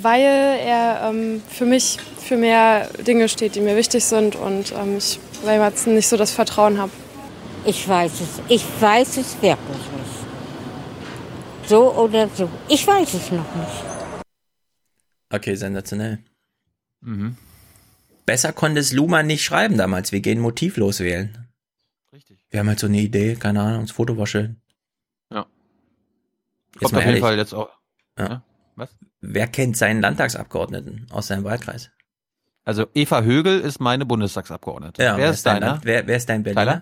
weil 0.01 0.21
er 0.21 1.09
ähm, 1.09 1.41
für 1.49 1.65
mich 1.65 1.97
für 2.19 2.37
mehr 2.37 2.89
Dinge 3.05 3.29
steht, 3.29 3.55
die 3.55 3.61
mir 3.61 3.75
wichtig 3.75 4.03
sind 4.03 4.35
und 4.35 4.71
ähm, 4.71 4.97
ich 4.97 5.19
bei 5.45 5.57
Matzen 5.57 5.95
nicht 5.95 6.07
so 6.07 6.17
das 6.17 6.31
Vertrauen 6.31 6.77
habe. 6.77 6.91
Ich 7.65 7.87
weiß 7.87 8.11
es. 8.21 8.41
Ich 8.47 8.63
weiß 8.79 9.17
es 9.17 9.41
wirklich 9.41 9.57
nicht. 9.67 10.16
So 11.67 11.93
oder 11.93 12.29
so. 12.29 12.49
Ich 12.69 12.87
weiß 12.87 13.13
es 13.13 13.31
noch 13.31 13.55
nicht. 13.55 13.83
Okay, 15.29 15.55
sensationell. 15.55 16.19
Mhm. 17.01 17.35
Besser 18.25 18.53
konnte 18.53 18.79
es 18.79 18.93
Luma 18.93 19.21
nicht 19.23 19.43
schreiben 19.43 19.77
damals. 19.77 20.13
Wir 20.13 20.21
gehen 20.21 20.39
motivlos 20.39 21.01
wählen. 21.01 21.49
Richtig. 22.13 22.39
Wir 22.49 22.61
haben 22.61 22.69
halt 22.69 22.79
so 22.79 22.87
eine 22.87 22.99
Idee, 22.99 23.35
keine 23.35 23.61
Ahnung, 23.61 23.81
das 23.81 23.91
Foto 23.91 24.17
war 24.17 24.27
schön. 24.27 24.61
Ja. 25.29 25.45
Jetzt 26.73 26.79
Kommt 26.79 26.93
mal 26.93 26.99
auf 26.99 27.05
jeden. 27.05 27.19
Fall 27.19 27.37
jetzt 27.37 27.53
auch. 27.53 27.69
Ja. 28.17 28.25
Ja. 28.27 28.43
Was? 28.75 28.95
Wer 29.19 29.47
kennt 29.47 29.75
seinen 29.75 30.01
Landtagsabgeordneten 30.01 31.07
aus 31.11 31.27
seinem 31.27 31.43
Wahlkreis? 31.43 31.91
Also 32.63 32.87
Eva 32.93 33.21
Högel 33.23 33.59
ist 33.59 33.79
meine 33.79 34.05
Bundestagsabgeordnete. 34.05 35.03
Ja, 35.03 35.17
wer 35.17 35.31
ist 35.31 35.45
dein 35.45 35.61
deiner? 35.61 35.81
Wer, 35.83 36.07
wer 36.07 36.17
ist 36.17 36.29
dein 36.29 36.43
Berliner? 36.43 36.63
Tyler? 36.63 36.81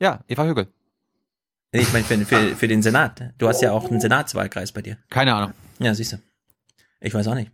Ja, 0.00 0.24
Eva 0.28 0.44
Högel. 0.44 0.68
Nee, 1.76 1.82
Ich 1.82 1.92
meine 1.92 2.04
für, 2.04 2.24
für, 2.24 2.56
für 2.56 2.68
den 2.68 2.82
Senat. 2.82 3.22
Du 3.38 3.48
hast 3.48 3.60
ja 3.62 3.72
auch 3.72 3.90
einen 3.90 4.00
Senatswahlkreis 4.00 4.72
bei 4.72 4.82
dir. 4.82 4.96
Keine 5.10 5.34
Ahnung. 5.34 5.52
Ja, 5.78 5.94
siehst 5.94 6.12
du. 6.14 6.16
Ich 7.00 7.12
weiß 7.12 7.26
auch 7.28 7.34
nicht. 7.34 7.50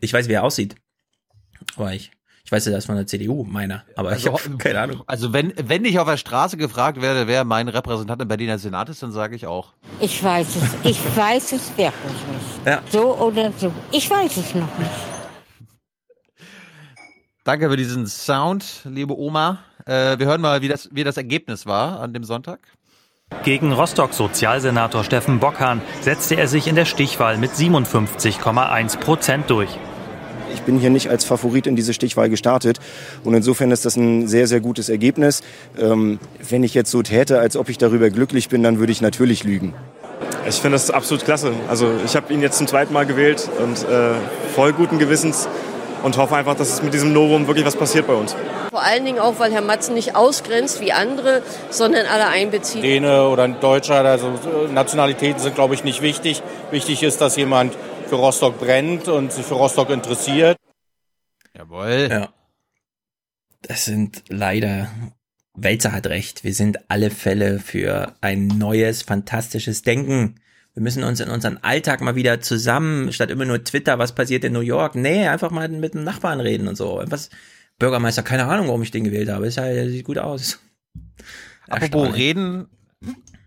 Ich 0.00 0.12
weiß, 0.12 0.28
wie 0.28 0.32
er 0.32 0.42
aussieht. 0.44 0.74
Aber 1.76 1.92
ich, 1.92 2.10
ich 2.44 2.50
weiß 2.50 2.64
ja, 2.64 2.72
das 2.72 2.80
ist 2.80 2.86
von 2.86 2.96
der 2.96 3.06
CDU, 3.06 3.44
meiner. 3.44 3.84
Aber 3.96 4.10
ich 4.16 4.26
Also, 4.28 4.32
habe 4.44 4.56
keine 4.58 4.80
Ahnung. 4.80 5.02
Also 5.06 5.32
wenn, 5.32 5.52
wenn 5.56 5.84
ich 5.84 5.98
auf 5.98 6.08
der 6.08 6.16
Straße 6.16 6.56
gefragt 6.56 7.00
werde, 7.00 7.26
wer 7.28 7.44
mein 7.44 7.68
Repräsentant 7.68 8.20
im 8.22 8.28
Berliner 8.28 8.58
Senat 8.58 8.88
ist, 8.88 9.02
dann 9.02 9.12
sage 9.12 9.36
ich 9.36 9.46
auch. 9.46 9.74
Ich 10.00 10.22
weiß 10.22 10.56
es, 10.56 10.62
ich 10.82 11.16
weiß 11.16 11.52
es 11.52 11.68
wirklich 11.76 11.92
nicht. 12.02 12.66
Ja. 12.66 12.82
So 12.90 13.16
oder 13.18 13.52
so. 13.56 13.72
Ich 13.92 14.10
weiß 14.10 14.36
es 14.38 14.54
noch 14.54 14.78
nicht. 14.78 14.90
Danke 17.44 17.70
für 17.70 17.76
diesen 17.76 18.06
Sound, 18.06 18.82
liebe 18.84 19.16
Oma. 19.16 19.60
Äh, 19.86 20.18
wir 20.18 20.26
hören 20.26 20.40
mal, 20.40 20.60
wie 20.60 20.68
das, 20.68 20.88
wie 20.92 21.04
das 21.04 21.16
Ergebnis 21.16 21.66
war 21.66 22.00
an 22.00 22.12
dem 22.12 22.24
Sonntag. 22.24 22.60
Gegen 23.42 23.72
Rostock 23.72 24.12
Sozialsenator 24.12 25.02
Steffen 25.02 25.38
Bockhahn 25.38 25.80
setzte 26.02 26.34
er 26.34 26.46
sich 26.46 26.66
in 26.66 26.74
der 26.74 26.84
Stichwahl 26.84 27.38
mit 27.38 27.52
57,1 27.52 28.98
Prozent 28.98 29.48
durch. 29.48 29.70
Ich 30.52 30.60
bin 30.62 30.78
hier 30.78 30.90
nicht 30.90 31.08
als 31.08 31.24
Favorit 31.24 31.66
in 31.66 31.74
diese 31.74 31.94
Stichwahl 31.94 32.28
gestartet 32.28 32.80
und 33.24 33.32
insofern 33.32 33.70
ist 33.70 33.86
das 33.86 33.96
ein 33.96 34.28
sehr, 34.28 34.46
sehr 34.46 34.60
gutes 34.60 34.90
Ergebnis. 34.90 35.42
Ähm, 35.78 36.18
wenn 36.50 36.62
ich 36.64 36.74
jetzt 36.74 36.90
so 36.90 37.02
täte, 37.02 37.38
als 37.38 37.56
ob 37.56 37.70
ich 37.70 37.78
darüber 37.78 38.10
glücklich 38.10 38.50
bin, 38.50 38.62
dann 38.62 38.78
würde 38.78 38.92
ich 38.92 39.00
natürlich 39.00 39.42
lügen. 39.44 39.72
Ich 40.46 40.56
finde 40.56 40.74
das 40.74 40.90
absolut 40.90 41.24
klasse. 41.24 41.52
Also 41.68 41.92
ich 42.04 42.16
habe 42.16 42.32
ihn 42.34 42.42
jetzt 42.42 42.58
zum 42.58 42.66
zweiten 42.66 42.92
Mal 42.92 43.06
gewählt 43.06 43.48
und 43.62 43.88
äh, 43.88 44.14
voll 44.54 44.74
guten 44.74 44.98
Gewissens 44.98 45.48
und 46.02 46.16
hoffe 46.16 46.36
einfach, 46.36 46.54
dass 46.56 46.72
es 46.72 46.82
mit 46.82 46.94
diesem 46.94 47.12
Novum 47.12 47.46
wirklich 47.46 47.66
was 47.66 47.76
passiert 47.76 48.06
bei 48.06 48.14
uns. 48.14 48.34
Vor 48.70 48.82
allen 48.82 49.04
Dingen 49.04 49.18
auch, 49.18 49.38
weil 49.38 49.52
Herr 49.52 49.62
Matzen 49.62 49.94
nicht 49.94 50.16
ausgrenzt 50.16 50.80
wie 50.80 50.92
andere, 50.92 51.42
sondern 51.70 52.06
alle 52.06 52.28
einbezieht. 52.28 52.82
Däne 52.82 53.28
oder 53.28 53.44
ein 53.44 53.60
Deutscher, 53.60 54.04
also 54.04 54.38
Nationalitäten 54.72 55.40
sind, 55.40 55.54
glaube 55.54 55.74
ich, 55.74 55.84
nicht 55.84 56.02
wichtig. 56.02 56.42
Wichtig 56.70 57.02
ist, 57.02 57.20
dass 57.20 57.36
jemand 57.36 57.76
für 58.08 58.16
Rostock 58.16 58.58
brennt 58.58 59.08
und 59.08 59.32
sich 59.32 59.44
für 59.44 59.54
Rostock 59.54 59.90
interessiert. 59.90 60.56
Jawohl. 61.56 62.08
Ja. 62.10 62.28
Das 63.62 63.84
sind 63.84 64.24
leider, 64.28 64.88
Welzer 65.54 65.92
hat 65.92 66.06
recht, 66.06 66.44
wir 66.44 66.54
sind 66.54 66.78
alle 66.88 67.10
Fälle 67.10 67.58
für 67.58 68.14
ein 68.20 68.46
neues, 68.46 69.02
fantastisches 69.02 69.82
Denken. 69.82 70.40
Wir 70.80 70.84
müssen 70.84 71.04
uns 71.04 71.20
in 71.20 71.28
unseren 71.28 71.58
Alltag 71.58 72.00
mal 72.00 72.14
wieder 72.14 72.40
zusammen, 72.40 73.12
statt 73.12 73.30
immer 73.30 73.44
nur 73.44 73.62
Twitter, 73.62 73.98
was 73.98 74.14
passiert 74.14 74.44
in 74.44 74.54
New 74.54 74.60
York, 74.60 74.94
nee, 74.94 75.28
einfach 75.28 75.50
mal 75.50 75.68
mit 75.68 75.92
dem 75.92 76.04
Nachbarn 76.04 76.40
reden 76.40 76.68
und 76.68 76.76
so. 76.76 77.02
Was, 77.04 77.28
Bürgermeister, 77.78 78.22
keine 78.22 78.46
Ahnung, 78.46 78.68
warum 78.68 78.80
ich 78.80 78.90
den 78.90 79.04
gewählt 79.04 79.28
habe, 79.28 79.46
ist 79.46 79.56
ja, 79.56 79.64
der 79.64 79.90
sieht 79.90 80.06
gut 80.06 80.16
aus. 80.16 80.58
Apropos 81.68 82.14
reden, 82.14 82.66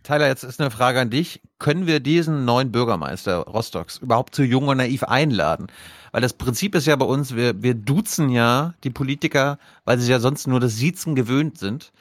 Tyler, 0.03 0.27
jetzt 0.27 0.43
ist 0.43 0.61
eine 0.61 0.69
Frage 0.69 0.99
an 0.99 1.09
dich. 1.09 1.41
Können 1.57 1.88
wir 1.88 2.01
diesen 2.01 2.45
neuen 2.45 2.71
Bürgermeister 2.71 3.38
Rostocks 3.38 3.97
überhaupt 3.97 4.36
zu 4.36 4.43
jung 4.43 4.67
und 4.67 4.77
naiv 4.77 5.01
einladen? 5.01 5.71
Weil 6.11 6.21
das 6.21 6.34
Prinzip 6.34 6.75
ist 6.75 6.86
ja 6.86 6.95
bei 6.95 7.07
uns, 7.07 7.36
wir, 7.36 7.63
wir 7.63 7.73
duzen 7.73 8.29
ja 8.29 8.75
die 8.84 8.91
Politiker, 8.91 9.57
weil 9.86 9.97
sie 9.97 10.11
ja 10.11 10.19
sonst 10.19 10.45
nur 10.45 10.59
das 10.59 10.75
Siezen 10.75 11.15
gewöhnt 11.15 11.57
sind. 11.57 11.93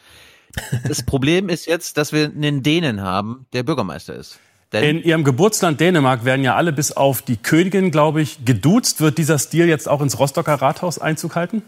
Das 0.87 1.03
Problem 1.03 1.49
ist 1.49 1.65
jetzt, 1.65 1.97
dass 1.97 2.13
wir 2.13 2.27
einen 2.27 2.63
Dänen 2.63 3.01
haben, 3.01 3.47
der 3.55 3.63
Bürgermeister 3.63 4.15
ist. 4.15 4.39
Denn 4.73 4.85
In 4.85 5.03
ihrem 5.03 5.25
Geburtsland 5.25 5.81
Dänemark 5.81 6.25
werden 6.25 6.45
ja 6.45 6.57
alle 6.57 6.73
bis 6.73 6.93
auf 6.93 7.23
die 7.23 7.37
Königin, 7.37 7.91
glaube 7.91 8.23
ich, 8.23 8.45
geduzt. 8.45 9.01
Wird 9.01 9.19
dieser 9.19 9.39
Stil 9.39 9.69
jetzt 9.69 9.89
auch 9.89 10.01
ins 10.01 10.19
Rostocker 10.19 10.55
Rathaus 10.55 10.99
Einzug 10.99 11.37
halten? 11.37 11.63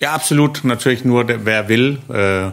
Ja, 0.00 0.12
absolut. 0.12 0.64
Natürlich 0.64 1.04
nur, 1.04 1.26
wer 1.44 1.68
will. 1.68 1.98
Äh, 2.08 2.52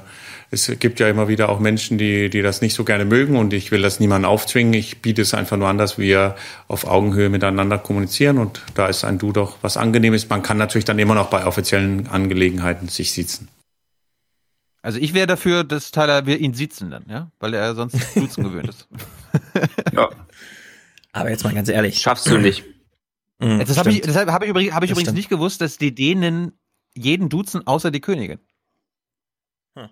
es 0.52 0.72
gibt 0.80 1.00
ja 1.00 1.10
immer 1.10 1.28
wieder 1.28 1.50
auch 1.50 1.60
Menschen, 1.60 1.98
die, 1.98 2.30
die 2.30 2.44
das 2.44 2.62
nicht 2.62 2.76
so 2.76 2.84
gerne 2.84 3.06
mögen 3.06 3.38
und 3.38 3.54
ich 3.54 3.72
will 3.72 3.82
das 3.82 4.00
niemandem 4.00 4.30
aufzwingen. 4.30 4.74
Ich 4.74 5.02
biete 5.02 5.24
es 5.24 5.34
einfach 5.34 5.58
nur 5.58 5.68
an, 5.68 5.80
dass 5.80 5.98
wir 5.98 6.36
auf 6.68 6.86
Augenhöhe 6.86 7.30
miteinander 7.30 7.80
kommunizieren 7.80 8.38
und 8.38 8.62
da 8.76 8.86
ist 8.86 9.04
ein 9.04 9.18
Du 9.18 9.32
doch 9.32 9.58
was 9.64 9.78
Angenehmes. 9.78 10.30
Man 10.30 10.44
kann 10.44 10.58
natürlich 10.58 10.86
dann 10.86 11.00
immer 11.00 11.16
noch 11.16 11.32
bei 11.32 11.46
offiziellen 11.48 12.08
Angelegenheiten 12.08 12.88
sich 12.88 13.14
sitzen. 13.14 13.48
Also 14.84 15.00
ich 15.00 15.14
wäre 15.14 15.28
dafür, 15.28 15.64
dass 15.64 15.92
Tyler 15.92 16.26
wir 16.26 16.40
ihn 16.40 16.54
sitzen 16.54 16.92
dann, 16.92 17.06
ja, 17.08 17.32
weil 17.40 17.54
er 17.54 17.74
sonst 17.74 17.98
duzen 18.16 18.44
gewöhnt 18.44 18.68
ist. 18.70 18.88
Aber 21.14 21.30
jetzt 21.30 21.44
mal 21.44 21.54
ganz 21.54 21.70
ehrlich. 21.70 22.00
Schaffst 22.00 22.28
du 22.28 22.38
nicht. 22.38 22.66
Mhm, 23.40 23.60
das 23.60 23.78
habe 23.78 23.92
ich, 23.92 24.02
deshalb 24.02 24.30
habe 24.30 24.46
ich, 24.46 24.52
übrigens, 24.52 24.74
hab 24.74 24.84
ich 24.84 24.90
Das 24.90 24.96
übrigens 24.96 25.08
stimmt. 25.08 25.18
nicht 25.18 25.30
gewusst, 25.30 25.62
dass 25.62 25.78
die 25.78 25.96
Dänen 25.96 26.52
jeden 26.96 27.30
duzen, 27.30 27.66
außer 27.66 27.92
die 27.92 28.02
Königin. 28.02 28.40
Hm. 29.78 29.90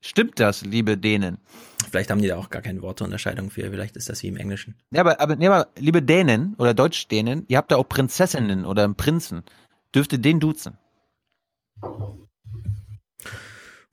Stimmt 0.00 0.38
das, 0.38 0.62
liebe 0.62 0.98
Dänen? 0.98 1.38
Vielleicht 1.90 2.10
haben 2.10 2.20
die 2.20 2.28
da 2.28 2.36
auch 2.36 2.50
gar 2.50 2.62
keine 2.62 2.82
Worteunterscheidung 2.82 3.50
für, 3.50 3.70
vielleicht 3.70 3.96
ist 3.96 4.08
das 4.08 4.22
wie 4.22 4.28
im 4.28 4.36
Englischen. 4.36 4.76
Ja, 4.90 5.00
aber, 5.00 5.20
aber, 5.20 5.36
nee, 5.36 5.46
aber 5.46 5.68
liebe 5.78 6.02
Dänen 6.02 6.54
oder 6.58 6.74
Deutschdänen, 6.74 7.44
ihr 7.48 7.56
habt 7.56 7.72
da 7.72 7.76
auch 7.76 7.88
Prinzessinnen 7.88 8.64
oder 8.66 8.84
einen 8.84 8.94
Prinzen. 8.94 9.42
Dürft 9.94 10.12
ihr 10.12 10.18
den 10.18 10.38
duzen? 10.38 10.78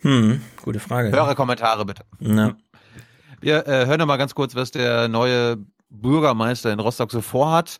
Hm, 0.01 0.41
gute 0.63 0.79
Frage. 0.79 1.11
Höre 1.11 1.35
Kommentare 1.35 1.85
bitte. 1.85 2.03
Ja. 2.19 2.55
Wir 3.41 3.67
äh, 3.67 3.85
hören 3.85 3.99
noch 3.99 4.05
mal 4.05 4.17
ganz 4.17 4.35
kurz, 4.35 4.55
was 4.55 4.71
der 4.71 5.07
neue 5.07 5.57
Bürgermeister 5.89 6.71
in 6.71 6.79
Rostock 6.79 7.11
so 7.11 7.21
vorhat. 7.21 7.77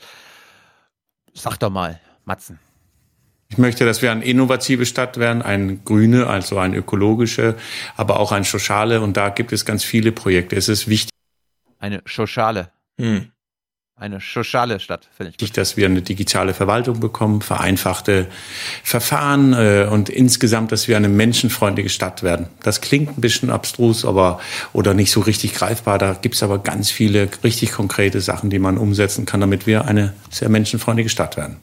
Sag 1.34 1.57
doch 1.57 1.70
mal, 1.70 1.99
Matzen. 2.26 2.59
Ich 3.51 3.57
möchte, 3.57 3.84
dass 3.86 4.01
wir 4.01 4.11
eine 4.11 4.24
innovative 4.24 4.86
Stadt 4.86 5.17
werden, 5.17 5.41
eine 5.41 5.78
grüne, 5.78 6.28
also 6.28 6.59
eine 6.59 6.78
ökologische, 6.78 7.55
aber 7.97 8.20
auch 8.20 8.32
eine 8.32 8.45
soziale 8.45 9.01
und 9.01 9.17
da 9.17 9.30
gibt 9.30 9.51
es 9.51 9.65
ganz 9.65 9.84
viele 9.84 10.11
Projekte. 10.11 10.55
Es 10.55 10.70
ist 10.70 10.88
wichtig, 10.88 11.11
Eine 11.80 12.01
Schoschale. 12.05 12.72
Hm. 12.99 13.32
Eine 14.00 14.22
Schoschale 14.22 14.80
Stadt, 14.80 15.10
finde 15.16 15.32
ich 15.32 15.38
gut. 15.38 15.58
dass 15.58 15.76
wir 15.76 15.86
eine 15.86 16.02
digitale 16.02 16.54
Verwaltung 16.54 17.02
bekommen, 17.02 17.41
vereinfachte 17.41 18.28
Verfahren 18.82 19.52
äh, 19.52 19.89
und 19.91 20.08
insgesamt, 20.08 20.72
dass 20.72 20.88
wir 20.88 20.95
eine 20.95 21.10
menschenfreundliche 21.10 21.89
Stadt 21.89 22.24
werden. 22.24 22.47
Das 22.64 22.80
klingt 22.80 23.18
ein 23.18 23.22
bisschen 23.22 23.50
abstrus, 23.50 24.06
aber 24.06 24.39
oder 24.72 24.93
nicht 24.93 25.12
so 25.12 25.20
richtig 25.20 25.54
greifbar. 25.54 25.97
Da 25.97 26.14
gibt 26.14 26.36
es 26.36 26.43
aber 26.43 26.60
ganz 26.60 26.89
viele 26.89 27.30
richtig 27.43 27.74
konkrete 27.74 28.22
Sachen, 28.22 28.50
die 28.50 28.60
man 28.60 28.78
umsetzen 28.78 29.26
kann, 29.26 29.41
damit 29.41 29.68
wir 29.68 29.84
eine 29.84 30.14
sehr 30.30 30.47
menschenfreundliche 30.47 31.10
Stadt 31.10 31.36
werden. 31.36 31.58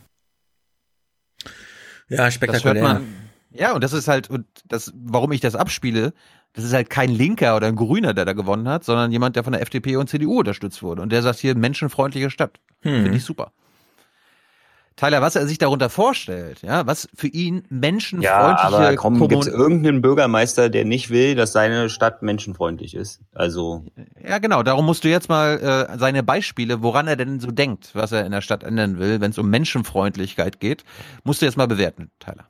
Ja, 2.11 2.19
Das 2.27 2.35
spektakulär. 2.35 2.83
hört 2.83 2.83
man. 3.01 3.07
Ja, 3.53 3.73
und 3.73 3.83
das 3.83 3.95
ist 3.95 4.09
halt, 4.09 4.29
und 4.29 4.45
das, 4.67 4.93
warum 4.95 5.33
ich 5.33 5.41
das 5.41 5.55
abspiele, 5.55 6.13
das 6.57 6.65
ist 6.65 6.73
halt 6.73 6.91
kein 6.91 7.11
Linker 7.11 7.55
oder 7.55 7.69
ein 7.69 7.77
Grüner, 7.77 8.15
der 8.15 8.25
da 8.25 8.33
gewonnen 8.33 8.67
hat, 8.69 8.83
sondern 8.83 9.13
jemand, 9.13 9.37
der 9.37 9.45
von 9.45 9.53
der 9.53 9.63
FDP 9.63 9.97
und 9.97 10.09
CDU 10.09 10.41
unterstützt 10.41 10.83
wurde. 10.83 11.03
Und 11.03 11.13
der 11.13 11.23
sagt 11.23 11.39
hier, 11.39 11.55
menschenfreundliche 11.57 12.31
Stadt. 12.31 12.59
Hm. 12.81 13.03
Finde 13.05 13.17
ich 13.19 13.25
super. 13.25 13.53
Tyler, 14.97 15.21
was 15.21 15.37
er 15.37 15.47
sich 15.47 15.59
darunter 15.59 15.91
vorstellt, 15.91 16.63
ja, 16.63 16.87
was 16.87 17.07
für 17.15 17.27
ihn 17.27 17.65
menschenfreundliche 17.69 18.25
Ja, 18.73 18.79
aber 18.89 18.97
komm, 18.97 19.19
Kommun- 19.19 19.29
gibt's 19.29 19.47
irgendeinen 19.47 20.01
Bürgermeister, 20.01 20.71
der 20.71 20.87
nicht 20.87 21.11
will, 21.11 21.35
dass 21.35 21.53
seine 21.53 21.91
Stadt 21.91 22.23
menschenfreundlich 22.23 22.95
ist? 22.95 23.21
Also, 23.35 23.85
Ja, 24.27 24.39
genau. 24.39 24.63
Darum 24.63 24.87
musst 24.87 25.05
du 25.05 25.09
jetzt 25.09 25.29
mal 25.29 25.59
äh, 25.93 25.99
seine 25.99 26.23
Beispiele, 26.23 26.83
woran 26.83 27.09
er 27.09 27.17
denn 27.17 27.41
so 27.41 27.51
denkt, 27.51 27.91
was 27.93 28.13
er 28.13 28.25
in 28.25 28.33
der 28.33 28.41
Stadt 28.41 28.65
ändern 28.65 28.99
will, 28.99 29.21
wenn 29.21 29.33
es 29.33 29.37
um 29.39 29.51
Menschenfreundlichkeit 29.51 30.61
geht, 30.61 30.83
musst 31.25 31.43
du 31.43 31.47
jetzt 31.47 31.59
mal 31.59 31.69
bewerten, 31.69 32.11
Tyler. 32.19 32.47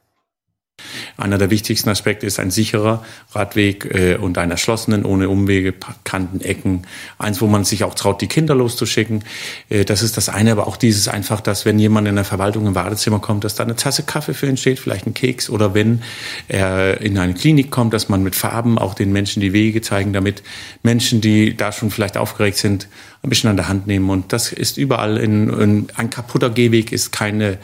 Einer 1.16 1.38
der 1.38 1.50
wichtigsten 1.50 1.88
Aspekte 1.88 2.26
ist 2.26 2.38
ein 2.38 2.50
sicherer 2.50 3.02
Radweg 3.32 3.86
äh, 3.94 4.16
und 4.16 4.36
einen 4.36 4.50
erschlossenen, 4.50 5.06
ohne 5.06 5.30
Umwege, 5.30 5.72
Kanten, 6.04 6.42
Ecken. 6.42 6.82
Eins, 7.18 7.40
wo 7.40 7.46
man 7.46 7.64
sich 7.64 7.84
auch 7.84 7.94
traut, 7.94 8.20
die 8.20 8.26
Kinder 8.26 8.54
loszuschicken. 8.54 9.24
Äh, 9.70 9.86
das 9.86 10.02
ist 10.02 10.18
das 10.18 10.28
eine, 10.28 10.52
aber 10.52 10.66
auch 10.66 10.76
dieses 10.76 11.08
einfach, 11.08 11.40
dass 11.40 11.64
wenn 11.64 11.78
jemand 11.78 12.06
in 12.08 12.16
der 12.16 12.24
Verwaltung 12.24 12.66
im 12.66 12.74
Badezimmer 12.74 13.20
kommt, 13.20 13.44
dass 13.44 13.54
da 13.54 13.64
eine 13.64 13.76
Tasse 13.76 14.02
Kaffee 14.02 14.34
für 14.34 14.46
ihn 14.46 14.58
steht, 14.58 14.78
vielleicht 14.78 15.06
ein 15.06 15.14
Keks 15.14 15.48
oder 15.48 15.72
wenn 15.72 16.02
er 16.48 17.00
in 17.00 17.16
eine 17.16 17.32
Klinik 17.32 17.70
kommt, 17.70 17.94
dass 17.94 18.10
man 18.10 18.22
mit 18.22 18.36
Farben 18.36 18.78
auch 18.78 18.92
den 18.92 19.12
Menschen 19.12 19.40
die 19.40 19.54
Wege 19.54 19.80
zeigen, 19.80 20.12
damit 20.12 20.42
Menschen, 20.82 21.22
die 21.22 21.56
da 21.56 21.72
schon 21.72 21.90
vielleicht 21.90 22.18
aufgeregt 22.18 22.58
sind, 22.58 22.88
ein 23.26 23.28
bisschen 23.28 23.50
an 23.50 23.56
der 23.56 23.68
Hand 23.68 23.86
nehmen. 23.86 24.08
Und 24.08 24.32
das 24.32 24.52
ist 24.52 24.78
überall 24.78 25.16
in, 25.16 25.48
in 25.48 25.86
ein 25.96 26.10
kaputter 26.10 26.50
Gehweg 26.50 26.92
ist 26.92 27.12
keine 27.12 27.58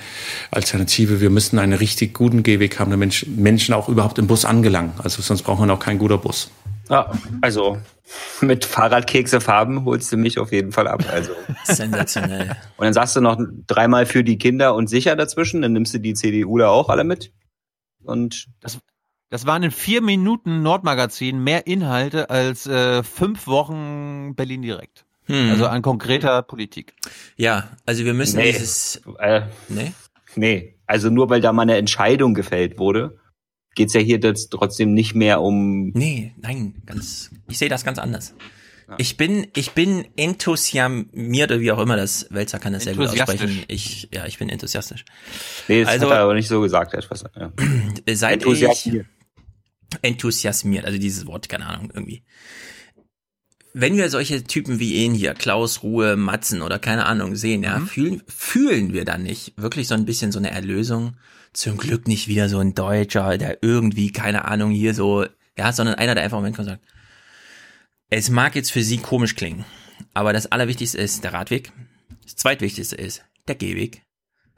Alternative. 0.51 1.21
Wir 1.21 1.31
müssen 1.31 1.59
einen 1.59 1.73
richtig 1.73 2.15
guten 2.15 2.43
Gehweg 2.43 2.79
haben, 2.79 2.91
damit 2.91 3.01
Mensch, 3.01 3.27
Menschen 3.27 3.75
auch 3.75 3.89
überhaupt 3.89 4.19
im 4.19 4.27
Bus 4.27 4.45
angelangen. 4.45 4.93
Also 4.99 5.23
sonst 5.23 5.43
braucht 5.43 5.61
man 5.61 5.71
auch 5.71 5.81
kein 5.81 5.99
guter 5.99 6.19
Bus. 6.19 6.51
ja, 6.91 7.11
also 7.41 7.79
mit 8.41 8.65
Fahrradkekse 8.65 9.41
Farben 9.41 9.85
holst 9.85 10.13
du 10.13 10.17
mich 10.17 10.39
auf 10.39 10.53
jeden 10.53 10.73
Fall 10.73 10.89
ab. 10.89 11.05
Also. 11.11 11.33
Sensationell. 11.65 12.57
Und 12.77 12.85
dann 12.85 12.93
sagst 12.93 13.17
du 13.17 13.21
noch 13.21 13.39
dreimal 13.67 14.07
für 14.07 14.25
die 14.25 14.39
Kinder 14.39 14.75
und 14.75 14.89
sicher 14.89 15.17
dazwischen, 15.17 15.63
dann 15.63 15.73
nimmst 15.73 15.95
du 15.95 15.99
die 15.99 16.15
CDU 16.15 16.59
da 16.59 16.69
auch 16.69 16.89
alle 16.89 17.05
mit. 17.05 17.33
Und 18.05 18.49
Das, 18.61 18.79
das 19.29 19.47
waren 19.47 19.63
in 19.63 19.71
vier 19.71 20.03
Minuten 20.03 20.63
Nordmagazin 20.63 21.43
mehr 21.43 21.67
Inhalte 21.67 22.31
als 22.31 22.67
äh, 22.67 23.03
fünf 23.03 23.47
Wochen 23.47 24.35
Berlin 24.35 24.63
direkt. 24.63 25.07
Hm. 25.27 25.51
Also 25.51 25.67
an 25.67 25.83
konkreter 25.83 26.43
Politik. 26.43 26.95
Ja, 27.37 27.71
also 27.87 28.05
wir 28.05 28.15
müssen 28.15 28.39
Nee. 28.39 28.53
dieses. 28.53 29.01
Äh, 29.19 29.43
Nee? 29.69 29.93
nee, 30.37 30.75
Also 30.87 31.11
nur 31.11 31.31
weil 31.31 31.41
da 31.41 31.53
mal 31.53 31.63
eine 31.63 31.77
Entscheidung 31.77 32.35
gefällt 32.35 32.79
wurde, 32.79 33.19
geht's 33.75 33.95
ja 33.95 34.01
hier 34.01 34.19
jetzt 34.21 34.51
trotzdem 34.51 34.93
nicht 34.95 35.15
mehr 35.15 35.41
um. 35.41 35.91
Nee, 35.95 36.35
nein, 36.39 36.83
ganz. 36.87 37.31
Ich 37.49 37.59
sehe 37.59 37.69
das 37.69 37.85
ganz 37.85 37.99
anders. 37.99 38.35
Ich 38.99 39.17
bin, 39.17 39.47
ich 39.57 39.71
bin 39.71 40.07
enthusiasmiert 40.17 41.51
oder 41.51 41.61
wie 41.61 41.73
auch 41.73 41.79
immer 41.79 41.97
das 41.97 42.27
Wälzer 42.29 42.59
kann 42.59 42.75
das 42.75 42.85
sehr 42.85 42.95
gut 42.95 43.07
aussprechen. 43.09 43.63
Ich, 43.69 44.11
ja, 44.13 44.27
ich 44.27 44.39
bin 44.39 44.51
enthusiastisch. 44.51 45.07
Nee, 45.69 45.81
das 45.85 45.89
Also- 45.93 46.07
hat 46.11 46.17
er 46.17 46.23
aber 46.25 46.35
nicht 46.35 46.49
so 46.49 46.61
gesagt, 46.61 46.93
etwas. 46.93 47.25
Ja. 47.35 47.53
Seit 48.13 48.35
Enthusiasmiert. 48.43 49.07
enthusiasmiert, 50.03 50.85
also 50.85 50.99
dieses 50.99 51.27
Wort, 51.27 51.49
keine 51.49 51.67
Ahnung, 51.67 51.91
irgendwie. 51.95 52.23
Wenn 53.75 53.97
wir 53.97 54.11
solche 54.11 54.45
Typen 54.45 54.79
wie 54.79 55.05
ihn 55.05 55.15
hier, 55.15 55.35
Klaus, 55.35 55.83
Ruhe, 55.83 56.17
Matzen 56.17 56.61
oder 56.61 56.79
keine 56.79 57.07
Ahnung 57.07 57.37
sehen, 57.37 57.63
ja, 57.63 57.81
fühlen, 57.81 58.23
fühlen 58.29 58.93
wir 58.93 59.05
dann 59.05 59.23
nicht 59.23 59.55
wirklich 59.57 59.89
so 59.89 59.95
ein 59.95 60.05
bisschen 60.05 60.31
so 60.31 60.39
eine 60.39 60.51
Erlösung? 60.51 61.17
Zum 61.55 61.79
Glück 61.79 62.07
nicht 62.07 62.29
wieder 62.29 62.49
so 62.49 62.59
ein 62.59 62.75
Deutscher, 62.75 63.39
der 63.39 63.63
irgendwie, 63.63 64.13
keine 64.13 64.45
Ahnung, 64.47 64.71
hier 64.71 64.95
so, 64.95 65.27
ja, 65.57 65.73
sondern 65.73 65.95
einer, 65.95 66.15
der 66.15 66.25
einfach 66.25 66.39
im 66.39 66.43
Moment 66.43 66.57
kommt 66.57 66.69
und 66.69 66.75
sagt, 66.75 66.85
es 68.11 68.29
mag 68.29 68.55
jetzt 68.55 68.73
für 68.73 68.83
Sie 68.83 68.99
komisch 68.99 69.37
klingen, 69.37 69.65
aber 70.13 70.35
das 70.35 70.53
Allerwichtigste 70.53 70.99
ist 70.99 71.25
der 71.25 71.33
Radweg. 71.33 71.73
Das 72.25 72.37
Zweitwichtigste 72.37 72.97
ist 72.97 73.25
der 73.49 73.55
Gehweg. 73.55 74.03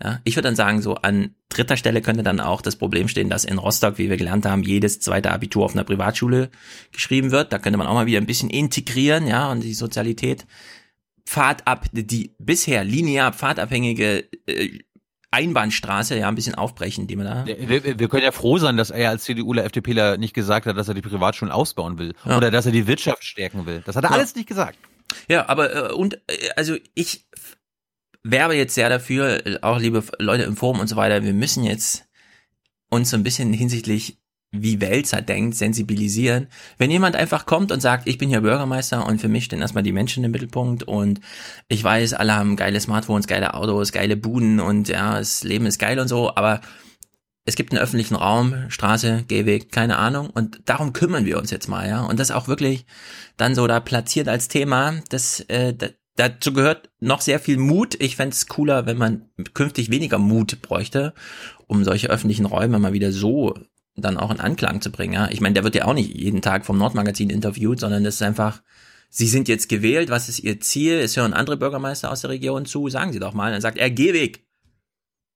Ja, 0.02 0.20
ich 0.24 0.34
würde 0.36 0.48
dann 0.48 0.56
sagen, 0.56 0.82
so 0.82 0.96
an 0.96 1.34
dritter 1.48 1.76
Stelle 1.76 2.02
könnte 2.02 2.22
dann 2.24 2.40
auch 2.40 2.62
das 2.62 2.74
Problem 2.76 3.06
stehen, 3.08 3.30
dass 3.30 3.44
in 3.44 3.58
Rostock, 3.58 3.96
wie 3.98 4.10
wir 4.10 4.16
gelernt 4.16 4.44
haben, 4.44 4.62
jedes 4.64 4.98
zweite 5.00 5.30
Abitur 5.30 5.64
auf 5.64 5.74
einer 5.74 5.84
Privatschule 5.84 6.50
geschrieben 6.92 7.30
wird. 7.30 7.52
Da 7.52 7.58
könnte 7.58 7.76
man 7.78 7.86
auch 7.86 7.94
mal 7.94 8.06
wieder 8.06 8.18
ein 8.18 8.26
bisschen 8.26 8.50
integrieren, 8.50 9.26
ja, 9.26 9.50
und 9.50 9.60
die 9.62 9.72
Sozialität. 9.74 10.46
Pfadab, 11.26 11.86
die 11.92 12.34
bisher 12.38 12.84
linear 12.84 13.32
pfadabhängige 13.32 14.28
äh, 14.46 14.78
Einbahnstraße, 15.30 16.16
ja, 16.18 16.28
ein 16.28 16.34
bisschen 16.34 16.54
aufbrechen, 16.54 17.06
die 17.06 17.16
man 17.16 17.26
da. 17.26 17.46
Wir, 17.46 17.98
wir 17.98 18.08
können 18.08 18.22
ja 18.22 18.30
froh 18.32 18.58
sein, 18.58 18.76
dass 18.76 18.90
er 18.90 19.10
als 19.10 19.24
CDUler, 19.24 19.64
FDPler 19.64 20.16
nicht 20.16 20.32
gesagt 20.34 20.66
hat, 20.66 20.76
dass 20.76 20.86
er 20.88 20.94
die 20.94 21.02
Privatschulen 21.02 21.50
ausbauen 21.52 21.98
will 21.98 22.14
Ja. 22.24 22.36
oder 22.36 22.50
dass 22.50 22.66
er 22.66 22.72
die 22.72 22.86
Wirtschaft 22.86 23.24
stärken 23.24 23.66
will. 23.66 23.82
Das 23.84 23.96
hat 23.96 24.04
er 24.04 24.10
Ja. 24.10 24.16
alles 24.16 24.34
nicht 24.36 24.48
gesagt. 24.48 24.78
Ja, 25.28 25.48
aber 25.48 25.90
äh, 25.90 25.92
und 25.92 26.14
äh, 26.28 26.50
also 26.56 26.76
ich 26.94 27.26
werbe 28.24 28.56
jetzt 28.56 28.74
sehr 28.74 28.88
dafür, 28.88 29.42
auch 29.62 29.78
liebe 29.78 30.02
Leute 30.18 30.44
im 30.44 30.56
Forum 30.56 30.80
und 30.80 30.88
so 30.88 30.96
weiter, 30.96 31.22
wir 31.22 31.34
müssen 31.34 31.62
jetzt 31.62 32.06
uns 32.90 33.10
so 33.10 33.16
ein 33.16 33.22
bisschen 33.22 33.52
hinsichtlich 33.52 34.18
wie 34.50 34.80
Wälzer 34.80 35.20
denkt, 35.20 35.56
sensibilisieren. 35.56 36.46
Wenn 36.78 36.90
jemand 36.90 37.16
einfach 37.16 37.44
kommt 37.44 37.72
und 37.72 37.80
sagt, 37.80 38.06
ich 38.06 38.18
bin 38.18 38.28
hier 38.28 38.40
Bürgermeister 38.40 39.04
und 39.04 39.20
für 39.20 39.28
mich 39.28 39.44
stehen 39.44 39.60
erstmal 39.60 39.82
die 39.82 39.92
Menschen 39.92 40.22
im 40.22 40.30
Mittelpunkt 40.30 40.84
und 40.84 41.20
ich 41.68 41.82
weiß, 41.82 42.14
alle 42.14 42.34
haben 42.34 42.56
geile 42.56 42.80
Smartphones, 42.80 43.26
geile 43.26 43.54
Autos, 43.54 43.92
geile 43.92 44.16
Buden 44.16 44.60
und 44.60 44.88
ja, 44.88 45.18
das 45.18 45.42
Leben 45.42 45.66
ist 45.66 45.78
geil 45.78 45.98
und 45.98 46.08
so, 46.08 46.34
aber 46.36 46.60
es 47.46 47.56
gibt 47.56 47.72
einen 47.72 47.82
öffentlichen 47.82 48.14
Raum, 48.14 48.70
Straße, 48.70 49.24
Gehweg, 49.28 49.70
keine 49.70 49.98
Ahnung. 49.98 50.30
Und 50.30 50.60
darum 50.64 50.94
kümmern 50.94 51.26
wir 51.26 51.36
uns 51.36 51.50
jetzt 51.50 51.68
mal, 51.68 51.86
ja. 51.86 52.02
Und 52.02 52.18
das 52.18 52.30
auch 52.30 52.48
wirklich 52.48 52.86
dann 53.36 53.54
so 53.54 53.66
da 53.66 53.80
platziert 53.80 54.28
als 54.28 54.48
Thema. 54.48 54.94
Das, 55.10 55.40
äh, 55.48 55.74
da, 55.74 55.88
dazu 56.16 56.52
gehört 56.52 56.90
noch 57.00 57.20
sehr 57.20 57.40
viel 57.40 57.56
Mut. 57.58 58.00
Ich 58.00 58.16
fände 58.16 58.34
es 58.34 58.46
cooler, 58.46 58.86
wenn 58.86 58.98
man 58.98 59.28
künftig 59.54 59.90
weniger 59.90 60.18
Mut 60.18 60.62
bräuchte, 60.62 61.14
um 61.66 61.84
solche 61.84 62.08
öffentlichen 62.10 62.46
Räume 62.46 62.78
mal 62.78 62.92
wieder 62.92 63.12
so 63.12 63.54
dann 63.96 64.16
auch 64.16 64.32
in 64.32 64.40
Anklang 64.40 64.80
zu 64.80 64.90
bringen. 64.90 65.14
Ja. 65.14 65.28
Ich 65.30 65.40
meine, 65.40 65.54
der 65.54 65.62
wird 65.62 65.76
ja 65.76 65.84
auch 65.84 65.94
nicht 65.94 66.12
jeden 66.12 66.42
Tag 66.42 66.66
vom 66.66 66.78
Nordmagazin 66.78 67.30
interviewt, 67.30 67.78
sondern 67.78 68.02
das 68.02 68.16
ist 68.16 68.22
einfach, 68.22 68.62
Sie 69.08 69.28
sind 69.28 69.46
jetzt 69.46 69.68
gewählt, 69.68 70.10
was 70.10 70.28
ist 70.28 70.40
Ihr 70.40 70.58
Ziel? 70.58 70.94
Es 70.94 71.16
hören 71.16 71.32
andere 71.32 71.56
Bürgermeister 71.56 72.10
aus 72.10 72.22
der 72.22 72.30
Region 72.30 72.66
zu, 72.66 72.88
sagen 72.88 73.12
Sie 73.12 73.20
doch 73.20 73.34
mal. 73.34 73.52
Dann 73.52 73.60
sagt 73.60 73.78
er, 73.78 73.88
Gehweg, 73.90 74.44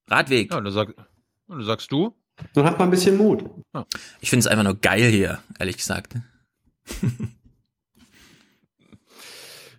Radweg. 0.09 0.51
Ja, 0.51 0.59
und 0.59 0.64
dann, 0.64 0.72
sag, 0.72 0.89
und 1.47 1.59
dann 1.59 1.64
sagst 1.64 1.93
du? 1.93 2.16
Dann 2.55 2.64
hat 2.64 2.79
man 2.81 2.89
ein 2.89 2.91
bisschen 2.91 3.16
Mut. 3.16 3.45
Ich 4.20 4.31
finde 4.31 4.41
es 4.41 4.47
einfach 4.49 4.64
nur 4.64 4.81
geil 4.81 5.11
hier, 5.11 5.41
ehrlich 5.61 5.76
gesagt. 5.76 6.14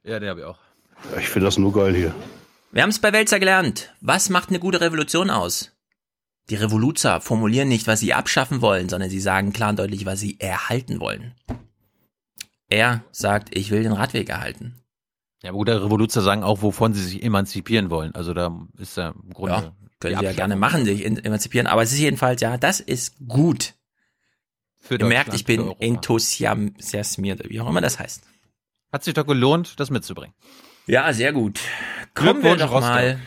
Ja, 0.05 0.19
den 0.19 0.29
habe 0.29 0.39
ich 0.39 0.45
auch. 0.45 0.59
Ich 1.17 1.29
finde 1.29 1.45
das 1.45 1.57
nur 1.57 1.73
geil 1.73 1.95
hier. 1.95 2.13
Wir 2.71 2.83
haben 2.83 2.89
es 2.89 2.99
bei 2.99 3.11
Welzer 3.13 3.39
gelernt. 3.39 3.93
Was 4.01 4.29
macht 4.29 4.49
eine 4.49 4.59
gute 4.59 4.81
Revolution 4.81 5.29
aus? 5.29 5.71
Die 6.49 6.55
Revoluzer 6.55 7.21
formulieren 7.21 7.67
nicht, 7.67 7.87
was 7.87 7.99
sie 7.99 8.13
abschaffen 8.13 8.61
wollen, 8.61 8.89
sondern 8.89 9.09
sie 9.09 9.19
sagen 9.19 9.53
klar 9.53 9.71
und 9.71 9.79
deutlich, 9.79 10.05
was 10.05 10.19
sie 10.19 10.39
erhalten 10.39 10.99
wollen. 10.99 11.35
Er 12.67 13.03
sagt, 13.11 13.55
ich 13.55 13.71
will 13.71 13.83
den 13.83 13.93
Radweg 13.93 14.29
erhalten. 14.29 14.75
Ja, 15.41 15.49
aber 15.49 15.59
gute 15.59 15.83
Revoluzer 15.83 16.21
sagen 16.21 16.43
auch, 16.43 16.61
wovon 16.61 16.93
sie 16.93 17.03
sich 17.03 17.23
emanzipieren 17.23 17.89
wollen. 17.89 18.13
Also 18.13 18.33
da 18.33 18.55
ist 18.77 18.97
ja 18.97 19.09
im 19.09 19.33
Grunde. 19.33 19.53
Ja, 19.53 19.73
können 19.99 20.19
sie 20.19 20.25
ja 20.25 20.33
gerne 20.33 20.55
machen, 20.55 20.85
sich 20.85 21.05
emanzipieren. 21.05 21.67
Aber 21.67 21.83
es 21.83 21.91
ist 21.91 21.99
jedenfalls, 21.99 22.41
ja, 22.41 22.57
das 22.57 22.79
ist 22.79 23.15
gut. 23.27 23.75
Für 24.77 24.95
Ihr 24.95 25.05
merkt, 25.05 25.33
ich 25.33 25.45
bin 25.45 25.71
enthusiasmiert, 25.79 27.49
wie 27.49 27.59
auch 27.59 27.69
immer 27.69 27.81
das 27.81 27.99
heißt. 27.99 28.23
Hat 28.91 29.03
sich 29.03 29.13
doch 29.13 29.25
gelohnt, 29.25 29.79
das 29.79 29.89
mitzubringen. 29.89 30.33
Ja, 30.89 31.13
sehr 31.13 31.33
gut. 31.33 31.59
Kommen 32.15 32.43
wir 32.43 32.55
doch 32.55 32.71
mal, 32.81 33.19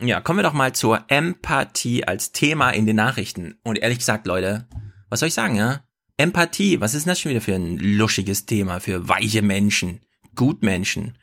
ja, 0.00 0.22
kommen 0.22 0.38
wir 0.38 0.42
doch 0.44 0.54
mal 0.54 0.72
zur 0.72 1.04
Empathie 1.08 2.04
als 2.04 2.32
Thema 2.32 2.70
in 2.70 2.86
den 2.86 2.96
Nachrichten. 2.96 3.58
Und 3.64 3.78
ehrlich 3.78 3.98
gesagt, 3.98 4.26
Leute, 4.26 4.66
was 5.10 5.20
soll 5.20 5.28
ich 5.28 5.34
sagen, 5.34 5.56
ja? 5.56 5.84
Empathie, 6.16 6.80
was 6.80 6.94
ist 6.94 7.04
denn 7.04 7.10
das 7.10 7.20
schon 7.20 7.30
wieder 7.30 7.42
für 7.42 7.54
ein 7.54 7.76
luschiges 7.76 8.46
Thema 8.46 8.80
für 8.80 9.10
weiche 9.10 9.42
Menschen, 9.42 10.00
Gutmenschen? 10.36 11.18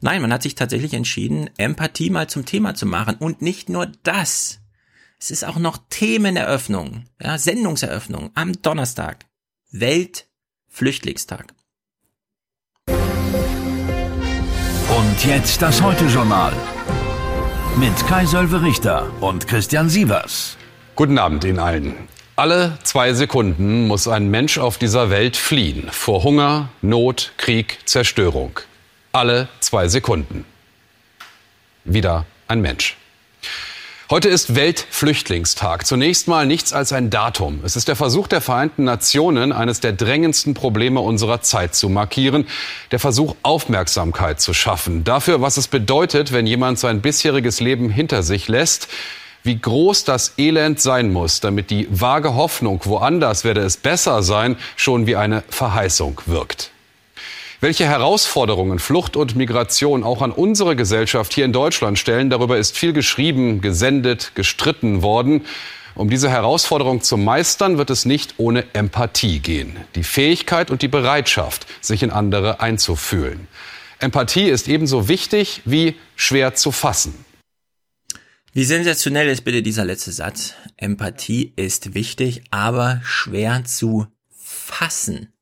Nein, 0.00 0.20
man 0.20 0.32
hat 0.32 0.42
sich 0.42 0.56
tatsächlich 0.56 0.94
entschieden, 0.94 1.48
Empathie 1.58 2.10
mal 2.10 2.28
zum 2.28 2.44
Thema 2.44 2.74
zu 2.74 2.86
machen. 2.86 3.14
Und 3.14 3.40
nicht 3.40 3.68
nur 3.68 3.86
das. 4.02 4.58
Es 5.20 5.30
ist 5.30 5.44
auch 5.44 5.58
noch 5.58 5.78
Themeneröffnung, 5.90 7.04
ja, 7.22 7.38
Sendungseröffnung 7.38 8.32
am 8.34 8.60
Donnerstag. 8.62 9.26
Weltflüchtlingstag. 9.70 11.54
Und 15.00 15.24
jetzt 15.24 15.62
das 15.62 15.80
Heute-Journal. 15.80 16.52
Mit 17.78 17.96
Kai-Sölve 18.06 18.60
Richter 18.60 19.10
und 19.22 19.48
Christian 19.48 19.88
Sievers. 19.88 20.58
Guten 20.94 21.16
Abend 21.16 21.42
Ihnen 21.44 21.58
allen. 21.58 21.94
Alle 22.36 22.76
zwei 22.82 23.14
Sekunden 23.14 23.86
muss 23.86 24.06
ein 24.08 24.28
Mensch 24.28 24.58
auf 24.58 24.76
dieser 24.76 25.08
Welt 25.08 25.38
fliehen. 25.38 25.88
Vor 25.90 26.22
Hunger, 26.22 26.68
Not, 26.82 27.32
Krieg, 27.38 27.78
Zerstörung. 27.86 28.60
Alle 29.12 29.48
zwei 29.60 29.88
Sekunden. 29.88 30.44
Wieder 31.84 32.26
ein 32.46 32.60
Mensch. 32.60 32.98
Heute 34.10 34.28
ist 34.28 34.56
Weltflüchtlingstag. 34.56 35.86
Zunächst 35.86 36.26
mal 36.26 36.44
nichts 36.44 36.72
als 36.72 36.92
ein 36.92 37.10
Datum. 37.10 37.60
Es 37.62 37.76
ist 37.76 37.86
der 37.86 37.94
Versuch 37.94 38.26
der 38.26 38.40
Vereinten 38.40 38.82
Nationen, 38.82 39.52
eines 39.52 39.78
der 39.78 39.92
drängendsten 39.92 40.52
Probleme 40.52 40.98
unserer 40.98 41.42
Zeit 41.42 41.76
zu 41.76 41.88
markieren. 41.88 42.48
Der 42.90 42.98
Versuch, 42.98 43.36
Aufmerksamkeit 43.44 44.40
zu 44.40 44.52
schaffen. 44.52 45.04
Dafür, 45.04 45.42
was 45.42 45.58
es 45.58 45.68
bedeutet, 45.68 46.32
wenn 46.32 46.48
jemand 46.48 46.80
sein 46.80 47.02
bisheriges 47.02 47.60
Leben 47.60 47.88
hinter 47.88 48.24
sich 48.24 48.48
lässt. 48.48 48.88
Wie 49.44 49.60
groß 49.60 50.02
das 50.02 50.34
Elend 50.38 50.80
sein 50.80 51.12
muss, 51.12 51.38
damit 51.38 51.70
die 51.70 51.86
vage 51.88 52.34
Hoffnung, 52.34 52.80
woanders 52.86 53.44
werde 53.44 53.60
es 53.60 53.76
besser 53.76 54.24
sein, 54.24 54.56
schon 54.74 55.06
wie 55.06 55.14
eine 55.14 55.44
Verheißung 55.50 56.20
wirkt. 56.26 56.72
Welche 57.62 57.84
Herausforderungen 57.84 58.78
Flucht 58.78 59.16
und 59.16 59.36
Migration 59.36 60.02
auch 60.02 60.22
an 60.22 60.32
unsere 60.32 60.76
Gesellschaft 60.76 61.34
hier 61.34 61.44
in 61.44 61.52
Deutschland 61.52 61.98
stellen, 61.98 62.30
darüber 62.30 62.56
ist 62.56 62.78
viel 62.78 62.94
geschrieben, 62.94 63.60
gesendet, 63.60 64.32
gestritten 64.34 65.02
worden. 65.02 65.44
Um 65.94 66.08
diese 66.08 66.30
Herausforderung 66.30 67.02
zu 67.02 67.18
meistern, 67.18 67.76
wird 67.76 67.90
es 67.90 68.06
nicht 68.06 68.36
ohne 68.38 68.64
Empathie 68.72 69.40
gehen. 69.40 69.76
Die 69.94 70.04
Fähigkeit 70.04 70.70
und 70.70 70.80
die 70.80 70.88
Bereitschaft, 70.88 71.66
sich 71.82 72.02
in 72.02 72.10
andere 72.10 72.60
einzufühlen. 72.60 73.46
Empathie 73.98 74.48
ist 74.48 74.66
ebenso 74.66 75.08
wichtig 75.08 75.60
wie 75.66 75.96
schwer 76.16 76.54
zu 76.54 76.72
fassen. 76.72 77.26
Wie 78.54 78.64
sensationell 78.64 79.28
ist 79.28 79.44
bitte 79.44 79.62
dieser 79.62 79.84
letzte 79.84 80.12
Satz? 80.12 80.54
Empathie 80.78 81.52
ist 81.56 81.92
wichtig, 81.92 82.42
aber 82.50 83.02
schwer 83.04 83.64
zu 83.66 84.06
fassen. 84.30 85.34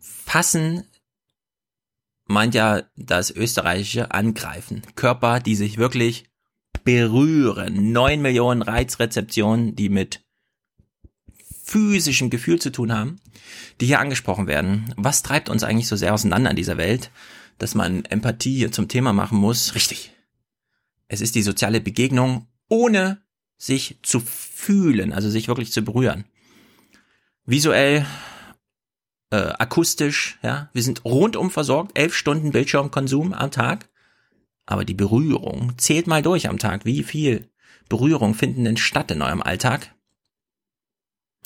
Fassen 0.00 0.82
meint 2.26 2.54
ja 2.54 2.82
das 2.96 3.30
österreichische 3.30 4.12
Angreifen. 4.12 4.82
Körper, 4.94 5.40
die 5.40 5.54
sich 5.54 5.78
wirklich 5.78 6.24
berühren. 6.84 7.92
Neun 7.92 8.22
Millionen 8.22 8.62
Reizrezeptionen, 8.62 9.74
die 9.74 9.88
mit 9.88 10.24
physischem 11.64 12.30
Gefühl 12.30 12.60
zu 12.60 12.70
tun 12.70 12.92
haben, 12.92 13.16
die 13.80 13.86
hier 13.86 13.98
angesprochen 13.98 14.46
werden. 14.46 14.94
Was 14.96 15.22
treibt 15.22 15.48
uns 15.48 15.64
eigentlich 15.64 15.88
so 15.88 15.96
sehr 15.96 16.14
auseinander 16.14 16.50
in 16.50 16.56
dieser 16.56 16.76
Welt, 16.76 17.10
dass 17.58 17.74
man 17.74 18.04
Empathie 18.04 18.56
hier 18.56 18.70
zum 18.70 18.86
Thema 18.86 19.12
machen 19.12 19.38
muss? 19.38 19.74
Richtig. 19.74 20.12
Es 21.08 21.20
ist 21.20 21.34
die 21.34 21.42
soziale 21.42 21.80
Begegnung, 21.80 22.46
ohne 22.68 23.20
sich 23.58 23.98
zu 24.02 24.20
fühlen, 24.20 25.12
also 25.12 25.28
sich 25.28 25.48
wirklich 25.48 25.72
zu 25.72 25.82
berühren. 25.82 26.24
Visuell, 27.46 28.06
äh, 29.36 29.52
akustisch, 29.58 30.38
ja, 30.42 30.70
wir 30.72 30.82
sind 30.82 31.04
rundum 31.04 31.50
versorgt, 31.50 31.98
elf 31.98 32.14
Stunden 32.14 32.52
Bildschirmkonsum 32.52 33.34
am 33.34 33.50
Tag, 33.50 33.90
aber 34.64 34.84
die 34.84 34.94
Berührung 34.94 35.76
zählt 35.76 36.06
mal 36.06 36.22
durch 36.22 36.48
am 36.48 36.58
Tag, 36.58 36.84
wie 36.86 37.02
viel 37.02 37.50
Berührung 37.88 38.34
finden 38.34 38.64
denn 38.64 38.78
statt 38.78 39.10
in 39.10 39.20
eurem 39.22 39.42
Alltag? 39.42 39.94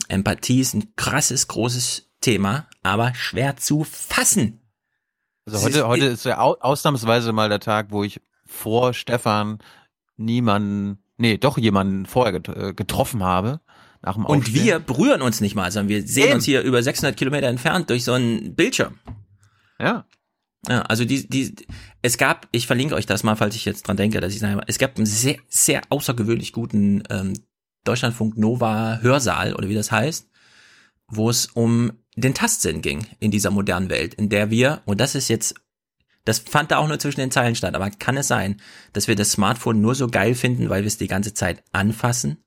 Empathie 0.09 0.61
ist 0.61 0.75
ein 0.75 0.95
krasses, 0.95 1.49
großes 1.49 2.11
Thema, 2.21 2.69
aber 2.83 3.15
schwer 3.15 3.57
zu 3.57 3.85
fassen. 3.85 4.61
Also 5.47 5.63
heute, 5.63 5.89
heute 5.89 6.07
ist 6.07 6.25
ja 6.25 6.39
au 6.39 6.55
ausnahmsweise 6.61 7.33
mal 7.33 7.49
der 7.49 7.61
Tag, 7.61 7.89
wo 7.91 8.05
ich 8.05 8.21
vor 8.47 8.95
Stefan 8.95 9.59
niemanden, 10.17 11.03
nee, 11.17 11.39
doch 11.39 11.59
jemanden 11.59 12.07
vorher 12.07 12.35
äh, 12.35 12.73
getroffen 12.73 13.25
habe. 13.25 13.61
Nach 14.03 14.15
dem 14.15 14.25
Und 14.25 14.41
Aufstehen. 14.41 14.65
wir 14.65 14.79
berühren 14.79 15.23
uns 15.23 15.41
nicht 15.41 15.55
mal, 15.55 15.71
sondern 15.71 15.89
wir 15.89 16.07
sehen 16.07 16.29
Eben. 16.29 16.35
uns 16.37 16.45
hier 16.45 16.63
über 16.63 16.83
600 16.83 17.17
Kilometer 17.17 17.49
entfernt 17.49 17.91
durch 17.91 18.05
so 18.05 18.13
einen 18.13 18.55
Bildschirm. 18.55 18.99
Ja. 19.79 20.07
Ja, 20.69 20.83
also 20.83 21.05
die, 21.07 21.27
die, 21.29 21.55
es 22.03 22.19
gab, 22.19 22.47
ich 22.53 22.67
verlinke 22.67 22.95
euch 22.95 23.07
das 23.07 23.23
mal, 23.23 23.37
falls 23.37 23.55
ich 23.57 23.65
jetzt 23.65 23.89
dran 23.89 23.97
denke, 23.97 24.21
dass 24.21 24.35
ich 24.35 24.41
sage, 24.41 24.61
es 24.67 24.79
gab 24.79 24.97
einen 24.97 25.07
sehr, 25.07 25.37
sehr 25.49 25.81
außergewöhnlich 25.89 26.53
guten 26.53 27.03
ähm, 27.09 27.33
Deutschlandfunk 27.85 28.37
Nova 28.37 28.99
Hörsaal 29.01 29.55
oder 29.55 29.69
wie 29.69 29.75
das 29.75 29.91
heißt, 29.91 30.29
wo 31.09 31.31
es 31.31 31.47
um 31.47 31.93
den 32.15 32.35
Tastsinn 32.35 32.83
ging 32.83 33.07
in 33.21 33.31
dieser 33.31 33.51
modernen 33.51 33.89
Welt, 33.89 34.15
in 34.15 34.29
der 34.29 34.51
wir, 34.51 34.83
und 34.85 35.01
das 35.01 35.15
ist 35.15 35.29
jetzt, 35.29 35.55
das 36.27 36.41
fand 36.41 36.71
da 36.71 36.77
auch 36.77 36.89
nur 36.89 36.99
zwischen 36.99 37.21
den 37.21 37.31
Zeilen 37.31 37.55
statt, 37.55 37.75
aber 37.75 37.91
kann 37.91 38.19
es 38.19 38.29
sein, 38.29 38.61
dass 38.93 39.09
wir 39.09 39.17
das 39.17 39.33
Smartphone 39.33 39.81
nur 39.81 39.95
so 39.95 40.09
geil 40.09 40.35
finden, 40.35 40.69
weil 40.69 40.83
wir 40.83 40.89
es 40.89 40.99
die 40.99 41.09
ganze 41.09 41.33
Zeit 41.33 41.65
anfassen? 41.73 42.45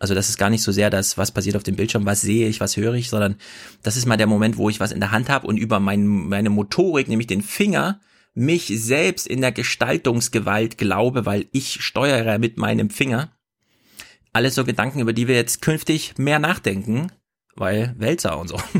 Also 0.00 0.14
das 0.14 0.30
ist 0.30 0.38
gar 0.38 0.48
nicht 0.48 0.62
so 0.62 0.72
sehr 0.72 0.88
das, 0.88 1.18
was 1.18 1.30
passiert 1.30 1.56
auf 1.56 1.62
dem 1.62 1.76
Bildschirm, 1.76 2.06
was 2.06 2.22
sehe 2.22 2.48
ich, 2.48 2.58
was 2.58 2.78
höre 2.78 2.94
ich, 2.94 3.10
sondern 3.10 3.36
das 3.82 3.98
ist 3.98 4.06
mal 4.06 4.16
der 4.16 4.26
Moment, 4.26 4.56
wo 4.56 4.70
ich 4.70 4.80
was 4.80 4.92
in 4.92 5.00
der 5.00 5.10
Hand 5.10 5.28
habe 5.28 5.46
und 5.46 5.58
über 5.58 5.78
mein, 5.78 6.06
meine 6.06 6.48
Motorik, 6.48 7.06
nämlich 7.06 7.26
den 7.26 7.42
Finger, 7.42 8.00
mich 8.32 8.72
selbst 8.74 9.26
in 9.26 9.42
der 9.42 9.52
Gestaltungsgewalt 9.52 10.78
glaube, 10.78 11.26
weil 11.26 11.46
ich 11.52 11.84
steuere 11.84 12.38
mit 12.38 12.56
meinem 12.56 12.88
Finger. 12.88 13.30
Alles 14.32 14.54
so 14.54 14.64
Gedanken, 14.64 15.00
über 15.00 15.12
die 15.12 15.28
wir 15.28 15.34
jetzt 15.34 15.60
künftig 15.60 16.14
mehr 16.16 16.38
nachdenken, 16.38 17.12
weil 17.54 17.94
Wälzer 17.98 18.38
und 18.38 18.48
so. 18.48 18.56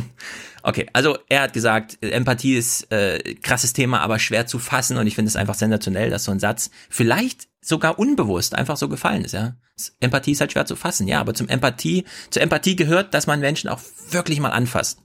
Okay, 0.62 0.86
also 0.92 1.16
er 1.30 1.40
hat 1.40 1.55
gesagt, 1.55 1.97
Empathie 2.02 2.55
ist 2.55 2.92
äh, 2.92 3.34
krasses 3.36 3.72
Thema, 3.72 4.01
aber 4.01 4.18
schwer 4.18 4.47
zu 4.47 4.59
fassen 4.59 4.98
und 4.98 5.06
ich 5.06 5.14
finde 5.14 5.30
es 5.30 5.36
einfach 5.36 5.55
sensationell, 5.55 6.10
dass 6.10 6.24
so 6.24 6.32
ein 6.32 6.38
Satz 6.38 6.70
vielleicht 6.90 7.48
sogar 7.62 7.98
unbewusst 7.98 8.55
einfach 8.55 8.76
so 8.76 8.90
gefallen 8.90 9.24
ist, 9.24 9.32
ja. 9.32 9.56
Empathie 10.01 10.32
ist 10.32 10.40
halt 10.40 10.52
schwer 10.52 10.66
zu 10.66 10.77
fassen, 10.77 11.09
ja, 11.09 11.20
aber 11.20 11.35
zum 11.35 11.48
Empathie, 11.48 12.05
zur 12.31 12.43
Empathie 12.43 12.77
gehört, 12.77 13.15
dass 13.15 13.27
man 13.27 13.40
Menschen 13.40 13.69
auch 13.69 13.81
wirklich 14.11 14.40
mal 14.40 14.51
anfasst 14.51 15.02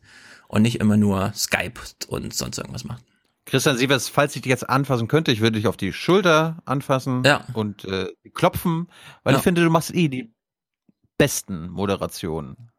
und 0.47 0.61
nicht 0.61 0.79
immer 0.79 0.97
nur 0.97 1.31
Skype 1.35 1.73
und 2.07 2.33
sonst 2.33 2.57
irgendwas 2.57 2.83
macht. 2.83 3.03
Christian 3.45 3.77
Sievers, 3.77 4.09
falls 4.09 4.35
ich 4.35 4.41
dich 4.41 4.49
jetzt 4.49 4.67
anfassen 4.69 5.07
könnte, 5.07 5.31
ich 5.31 5.39
würde 5.41 5.57
dich 5.57 5.67
auf 5.67 5.77
die 5.77 5.93
Schulter 5.93 6.61
anfassen 6.65 7.23
ja. 7.25 7.45
und 7.53 7.85
äh, 7.85 8.07
klopfen, 8.33 8.87
weil 9.23 9.33
Ja. 9.33 9.37
ich 9.37 9.43
finde, 9.43 9.63
du 9.63 9.69
machst 9.69 9.93
eh 9.93 10.07
die 10.07 10.33
besten 11.17 11.69
Moderationen. 11.69 12.71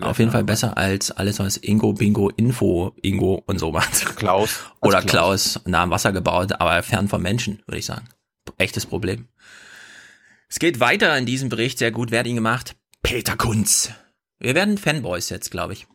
Auf 0.00 0.18
jeden 0.18 0.30
Fall 0.30 0.44
besser 0.44 0.78
als 0.78 1.10
alles, 1.10 1.38
was 1.40 1.58
Ingo, 1.58 1.92
Bingo, 1.92 2.30
Info, 2.30 2.94
Ingo 3.02 3.42
und 3.46 3.58
so 3.58 3.70
macht. 3.70 4.16
Klaus. 4.16 4.60
Oder 4.80 4.96
Als 4.98 5.06
Klaus, 5.06 5.60
nah 5.66 5.82
am 5.82 5.90
Wasser 5.90 6.10
gebaut, 6.10 6.52
aber 6.58 6.82
fern 6.82 7.06
vom 7.06 7.20
Menschen, 7.20 7.62
würde 7.66 7.78
ich 7.78 7.84
sagen. 7.84 8.08
Echtes 8.56 8.86
Problem. 8.86 9.28
Es 10.54 10.60
geht 10.60 10.78
weiter 10.78 11.18
in 11.18 11.26
diesem 11.26 11.48
Bericht, 11.48 11.78
sehr 11.78 11.90
gut, 11.90 12.12
wer 12.12 12.20
hat 12.20 12.28
ihn 12.28 12.36
gemacht? 12.36 12.76
Peter 13.02 13.36
Kunz. 13.36 13.90
Wir 14.38 14.54
werden 14.54 14.78
Fanboys 14.78 15.28
jetzt, 15.28 15.50
glaube 15.50 15.72
ich. 15.72 15.88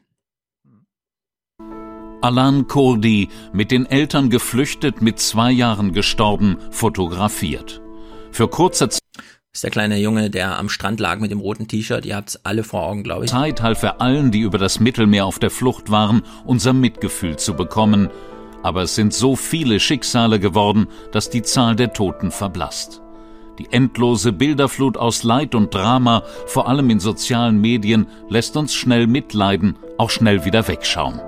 Alan 2.22 2.68
Kurdi, 2.68 3.30
mit 3.54 3.72
den 3.72 3.86
Eltern 3.86 4.30
geflüchtet, 4.30 5.02
mit 5.02 5.18
zwei 5.18 5.50
Jahren 5.50 5.94
gestorben, 5.94 6.58
fotografiert. 6.72 7.80
Für 8.34 8.50
kurze 8.50 8.90
Das 8.90 9.00
ist 9.54 9.64
der 9.64 9.72
kleine 9.72 9.98
Junge, 9.98 10.30
der 10.30 10.60
am 10.60 10.68
Strand 10.68 11.00
lag 11.00 11.22
mit 11.22 11.32
dem 11.32 11.40
roten 11.40 11.70
T-Shirt. 11.70 12.06
Ihr 12.06 12.18
habt's 12.18 12.42
alle 12.44 12.66
vor 12.66 12.84
Augen, 12.84 13.04
glaube 13.04 13.24
ich. 13.24 13.32
Zeit 13.32 13.62
half 13.62 13.82
er 13.84 14.02
allen, 14.02 14.30
die 14.30 14.42
über 14.42 14.58
das 14.58 14.82
Mittelmeer 14.82 15.26
auf 15.26 15.40
der 15.40 15.52
Flucht 15.52 15.90
waren, 15.90 16.22
unser 16.44 16.74
Mitgefühl 16.74 17.38
zu 17.38 17.54
bekommen. 17.54 18.10
Aber 18.62 18.82
es 18.82 18.96
sind 18.96 19.14
so 19.14 19.38
viele 19.38 19.80
Schicksale 19.80 20.38
geworden, 20.38 20.88
dass 21.14 21.30
die 21.30 21.44
Zahl 21.44 21.78
der 21.78 21.94
Toten 21.94 22.30
verblasst. 22.30 23.02
Die 23.60 23.72
endlose 23.72 24.32
Bilderflut 24.32 24.98
aus 24.98 25.24
Leid 25.24 25.54
und 25.54 25.74
Drama, 25.74 26.24
vor 26.48 26.70
allem 26.70 26.90
in 26.90 27.00
sozialen 27.00 27.60
Medien, 27.60 28.08
lässt 28.30 28.56
uns 28.56 28.74
schnell 28.74 29.06
mitleiden, 29.06 29.78
auch 29.98 30.10
schnell 30.10 30.46
wieder 30.46 30.68
wegschauen. 30.68 31.20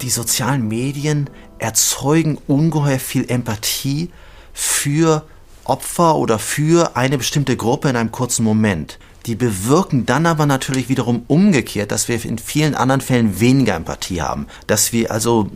Die 0.00 0.10
sozialen 0.10 0.66
Medien 0.66 1.28
erzeugen 1.58 2.38
ungeheuer 2.48 2.98
viel 2.98 3.28
Empathie 3.28 4.10
für 4.52 5.24
Opfer 5.64 6.16
oder 6.16 6.38
für 6.38 6.96
eine 6.96 7.18
bestimmte 7.18 7.56
Gruppe 7.56 7.90
in 7.90 7.96
einem 7.96 8.10
kurzen 8.10 8.44
Moment. 8.44 8.98
Die 9.26 9.36
bewirken 9.36 10.06
dann 10.06 10.26
aber 10.26 10.46
natürlich 10.46 10.88
wiederum 10.88 11.22
umgekehrt, 11.28 11.92
dass 11.92 12.08
wir 12.08 12.24
in 12.24 12.38
vielen 12.38 12.74
anderen 12.74 13.00
Fällen 13.00 13.38
weniger 13.38 13.76
Empathie 13.76 14.22
haben. 14.22 14.46
Dass 14.66 14.92
wir 14.92 15.12
also 15.12 15.48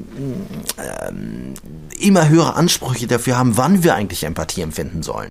ähm, 0.79 1.55
immer 1.99 2.29
höhere 2.29 2.55
Ansprüche 2.55 3.09
dafür 3.09 3.37
haben, 3.37 3.57
wann 3.57 3.83
wir 3.83 3.97
eigentlich 3.97 4.23
Empathie 4.23 4.61
empfinden 4.61 5.03
sollen. 5.03 5.29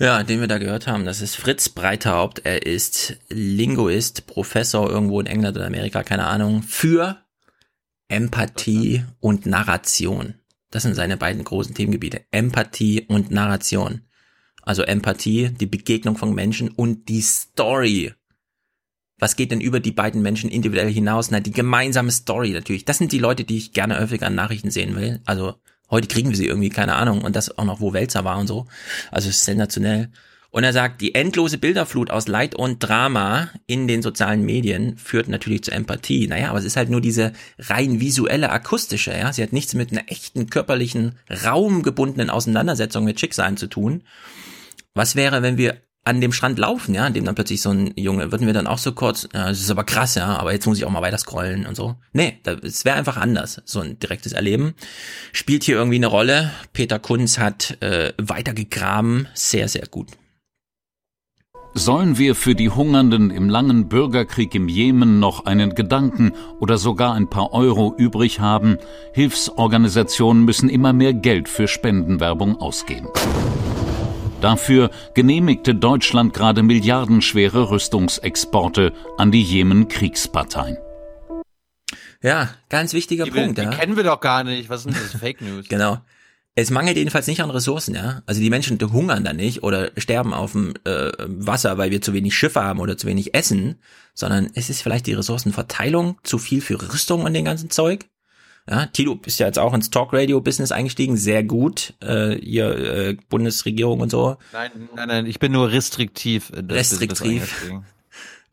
Ja, 0.00 0.22
den 0.22 0.38
wir 0.38 0.46
da 0.46 0.58
gehört 0.58 0.86
haben, 0.86 1.04
das 1.04 1.20
ist 1.20 1.34
Fritz 1.34 1.68
Breithaupt. 1.68 2.42
Er 2.44 2.64
ist 2.64 3.16
Linguist, 3.30 4.28
Professor 4.28 4.88
irgendwo 4.88 5.18
in 5.18 5.26
England 5.26 5.56
oder 5.56 5.66
Amerika, 5.66 6.04
keine 6.04 6.26
Ahnung, 6.26 6.62
für 6.62 7.18
Empathie 8.06 9.04
und 9.18 9.46
Narration. 9.46 10.34
Das 10.70 10.84
sind 10.84 10.94
seine 10.94 11.16
beiden 11.16 11.42
großen 11.42 11.74
Themengebiete. 11.74 12.22
Empathie 12.30 13.06
und 13.08 13.32
Narration. 13.32 14.02
Also 14.62 14.82
Empathie, 14.82 15.48
die 15.48 15.66
Begegnung 15.66 16.16
von 16.16 16.32
Menschen 16.32 16.68
und 16.68 17.08
die 17.08 17.22
Story. 17.22 18.12
Was 19.18 19.34
geht 19.34 19.50
denn 19.50 19.60
über 19.60 19.80
die 19.80 19.90
beiden 19.90 20.22
Menschen 20.22 20.48
individuell 20.48 20.92
hinaus? 20.92 21.32
Na, 21.32 21.40
die 21.40 21.50
gemeinsame 21.50 22.12
Story 22.12 22.50
natürlich. 22.50 22.84
Das 22.84 22.98
sind 22.98 23.10
die 23.10 23.18
Leute, 23.18 23.42
die 23.42 23.56
ich 23.56 23.72
gerne 23.72 23.98
häufiger 23.98 24.28
an 24.28 24.36
Nachrichten 24.36 24.70
sehen 24.70 24.94
will. 24.94 25.20
Also 25.24 25.56
heute 25.90 26.08
kriegen 26.08 26.30
wir 26.30 26.36
sie 26.36 26.46
irgendwie, 26.46 26.70
keine 26.70 26.94
Ahnung. 26.94 27.22
Und 27.22 27.36
das 27.36 27.56
auch 27.56 27.64
noch, 27.64 27.80
wo 27.80 27.92
Wälzer 27.92 28.24
war 28.24 28.38
und 28.38 28.46
so. 28.46 28.66
Also 29.10 29.30
sensationell. 29.30 30.10
Und 30.50 30.64
er 30.64 30.72
sagt, 30.72 31.02
die 31.02 31.14
endlose 31.14 31.58
Bilderflut 31.58 32.10
aus 32.10 32.26
Leid 32.26 32.54
und 32.54 32.78
Drama 32.78 33.50
in 33.66 33.86
den 33.86 34.00
sozialen 34.00 34.42
Medien 34.44 34.96
führt 34.96 35.28
natürlich 35.28 35.62
zur 35.64 35.74
Empathie. 35.74 36.26
Naja, 36.26 36.48
aber 36.48 36.58
es 36.58 36.64
ist 36.64 36.76
halt 36.76 36.88
nur 36.88 37.02
diese 37.02 37.32
rein 37.58 38.00
visuelle, 38.00 38.50
akustische, 38.50 39.12
ja. 39.12 39.32
Sie 39.32 39.42
hat 39.42 39.52
nichts 39.52 39.74
mit 39.74 39.92
einer 39.92 40.10
echten 40.10 40.48
körperlichen, 40.48 41.16
raumgebundenen 41.44 42.30
Auseinandersetzung 42.30 43.04
mit 43.04 43.20
Schicksalen 43.20 43.58
zu 43.58 43.66
tun. 43.66 44.02
Was 44.94 45.16
wäre, 45.16 45.42
wenn 45.42 45.58
wir 45.58 45.76
an 46.08 46.22
dem 46.22 46.32
Strand 46.32 46.58
laufen, 46.58 46.94
ja, 46.94 47.04
an 47.04 47.12
dem 47.12 47.26
dann 47.26 47.34
plötzlich 47.34 47.60
so 47.60 47.70
ein 47.70 47.92
Junge, 47.94 48.32
würden 48.32 48.46
wir 48.46 48.54
dann 48.54 48.66
auch 48.66 48.78
so 48.78 48.92
kurz, 48.92 49.28
ja, 49.34 49.48
das 49.48 49.60
ist 49.60 49.70
aber 49.70 49.84
krass, 49.84 50.14
ja, 50.14 50.38
aber 50.38 50.52
jetzt 50.52 50.66
muss 50.66 50.78
ich 50.78 50.86
auch 50.86 50.90
mal 50.90 51.02
weiter 51.02 51.18
scrollen 51.18 51.66
und 51.66 51.74
so. 51.76 51.96
Nee, 52.14 52.38
es 52.62 52.86
wäre 52.86 52.96
einfach 52.96 53.18
anders, 53.18 53.60
so 53.66 53.80
ein 53.80 53.98
direktes 53.98 54.32
Erleben. 54.32 54.74
Spielt 55.32 55.64
hier 55.64 55.76
irgendwie 55.76 55.96
eine 55.96 56.06
Rolle. 56.06 56.50
Peter 56.72 56.98
Kunz 56.98 57.38
hat 57.38 57.76
äh, 57.82 58.14
weitergegraben, 58.16 59.28
sehr, 59.34 59.68
sehr 59.68 59.86
gut. 59.86 60.08
Sollen 61.74 62.16
wir 62.16 62.34
für 62.34 62.54
die 62.54 62.70
Hungernden 62.70 63.30
im 63.30 63.50
langen 63.50 63.88
Bürgerkrieg 63.88 64.54
im 64.54 64.68
Jemen 64.68 65.20
noch 65.20 65.44
einen 65.44 65.74
Gedanken 65.74 66.32
oder 66.58 66.78
sogar 66.78 67.12
ein 67.12 67.28
paar 67.28 67.52
Euro 67.52 67.94
übrig 67.96 68.40
haben? 68.40 68.78
Hilfsorganisationen 69.12 70.44
müssen 70.46 70.70
immer 70.70 70.94
mehr 70.94 71.12
Geld 71.12 71.50
für 71.50 71.68
Spendenwerbung 71.68 72.56
ausgeben. 72.56 73.08
Dafür 74.40 74.90
genehmigte 75.14 75.74
Deutschland 75.74 76.32
gerade 76.32 76.62
milliardenschwere 76.62 77.70
Rüstungsexporte 77.70 78.92
an 79.16 79.32
die 79.32 79.42
Jemen-Kriegsparteien. 79.42 80.78
Ja, 82.22 82.50
ganz 82.68 82.92
wichtiger 82.92 83.24
Die, 83.24 83.30
Punkt, 83.32 83.58
die 83.58 83.62
ja. 83.62 83.70
kennen 83.70 83.96
wir 83.96 84.04
doch 84.04 84.20
gar 84.20 84.44
nicht. 84.44 84.70
Was 84.70 84.84
sind 84.84 84.96
das? 84.96 85.12
Fake 85.20 85.40
News. 85.40 85.68
Genau. 85.68 85.98
Es 86.54 86.70
mangelt 86.70 86.96
jedenfalls 86.96 87.28
nicht 87.28 87.40
an 87.40 87.50
Ressourcen, 87.50 87.94
ja. 87.94 88.22
Also 88.26 88.40
die 88.40 88.50
Menschen 88.50 88.78
hungern 88.92 89.24
da 89.24 89.32
nicht 89.32 89.62
oder 89.62 89.90
sterben 89.96 90.34
auf 90.34 90.52
dem 90.52 90.74
äh, 90.84 91.12
Wasser, 91.18 91.78
weil 91.78 91.90
wir 91.90 92.00
zu 92.00 92.12
wenig 92.12 92.36
Schiffe 92.36 92.62
haben 92.62 92.80
oder 92.80 92.96
zu 92.96 93.06
wenig 93.06 93.34
Essen, 93.34 93.76
sondern 94.14 94.50
es 94.54 94.68
ist 94.68 94.82
vielleicht 94.82 95.06
die 95.06 95.14
Ressourcenverteilung, 95.14 96.18
zu 96.24 96.38
viel 96.38 96.60
für 96.60 96.80
Rüstung 96.92 97.22
und 97.22 97.34
den 97.34 97.44
ganzen 97.44 97.70
Zeug. 97.70 98.06
Ja, 98.70 98.86
Tilo 98.86 99.18
ist 99.24 99.38
ja 99.38 99.46
jetzt 99.46 99.58
auch 99.58 99.72
ins 99.72 99.88
Talk-Radio-Business 99.90 100.72
eingestiegen, 100.72 101.16
sehr 101.16 101.42
gut. 101.42 101.94
Äh, 102.02 102.38
ihr 102.38 102.76
äh, 102.76 103.16
Bundesregierung 103.28 104.00
und 104.00 104.10
so. 104.10 104.36
Nein, 104.52 104.70
nein, 104.94 105.08
nein, 105.08 105.26
ich 105.26 105.38
bin 105.38 105.52
nur 105.52 105.70
restriktiv. 105.70 106.52
Restriktiv. 106.54 107.72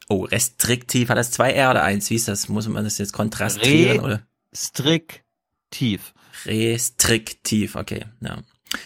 Oh, 0.08 0.26
restriktiv. 0.26 1.10
Hat 1.10 1.18
das 1.18 1.32
zwei 1.32 1.52
R 1.54 1.72
oder 1.72 1.82
eins? 1.82 2.12
Wie 2.12 2.16
ist 2.16 2.28
das? 2.28 2.48
Muss 2.48 2.68
man 2.68 2.84
das 2.84 3.00
jetzt 3.00 3.12
kontrastieren 3.12 4.02
oder? 4.02 4.22
Restriktiv. 4.52 6.14
Restriktiv, 6.46 7.76
okay, 7.76 8.06
ja. 8.22 8.38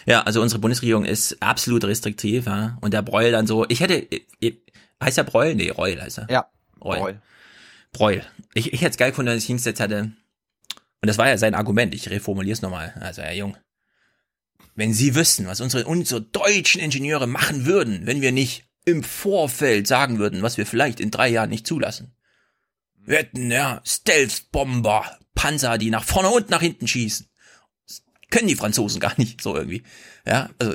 Ja, 0.06 0.22
also 0.22 0.40
unsere 0.40 0.60
Bundesregierung 0.60 1.04
ist 1.04 1.42
absolut 1.42 1.84
restriktiv, 1.84 2.46
ja. 2.46 2.78
Und 2.80 2.94
der 2.94 3.02
Breul 3.02 3.32
dann 3.32 3.46
so, 3.46 3.66
ich 3.68 3.80
hätte, 3.80 4.06
ich, 4.38 4.56
heißt 5.02 5.18
er 5.18 5.24
Breul? 5.24 5.54
Nee, 5.54 5.68
Reul 5.68 6.00
heißt 6.00 6.20
er. 6.20 6.30
Ja. 6.30 6.46
Reul. 6.82 6.98
Breul. 6.98 7.22
Breul. 7.92 8.22
Ich, 8.54 8.72
ich 8.72 8.80
hätte 8.80 8.92
es 8.92 8.96
geil 8.96 9.10
gefunden, 9.10 9.30
wenn 9.30 9.38
ich 9.38 9.44
hingesetzt 9.44 9.80
hätte. 9.80 10.12
Und 11.00 11.06
das 11.06 11.18
war 11.18 11.28
ja 11.28 11.38
sein 11.38 11.54
Argument, 11.54 11.94
ich 11.94 12.10
reformuliere 12.10 12.52
es 12.52 12.62
nochmal. 12.62 12.94
Also, 13.00 13.22
Herr 13.22 13.34
Jung, 13.34 13.56
wenn 14.74 14.92
Sie 14.92 15.14
wüssten, 15.14 15.46
was 15.46 15.60
unsere, 15.60 15.86
unsere 15.86 16.20
deutschen 16.20 16.80
Ingenieure 16.80 17.26
machen 17.26 17.66
würden, 17.66 18.06
wenn 18.06 18.20
wir 18.20 18.32
nicht 18.32 18.64
im 18.84 19.02
Vorfeld 19.02 19.86
sagen 19.86 20.18
würden, 20.18 20.42
was 20.42 20.56
wir 20.56 20.66
vielleicht 20.66 21.00
in 21.00 21.10
drei 21.10 21.28
Jahren 21.28 21.50
nicht 21.50 21.66
zulassen. 21.66 22.14
Wir 22.96 23.18
hätten, 23.18 23.50
ja, 23.50 23.80
Stealth-Bomber, 23.84 25.18
Panzer, 25.34 25.78
die 25.78 25.90
nach 25.90 26.04
vorne 26.04 26.30
und 26.30 26.50
nach 26.50 26.60
hinten 26.60 26.86
schießen. 26.86 27.28
Das 27.86 28.02
können 28.30 28.48
die 28.48 28.56
Franzosen 28.56 29.00
gar 29.00 29.14
nicht, 29.18 29.40
so 29.40 29.56
irgendwie. 29.56 29.82
Ja, 30.26 30.50
also, 30.58 30.74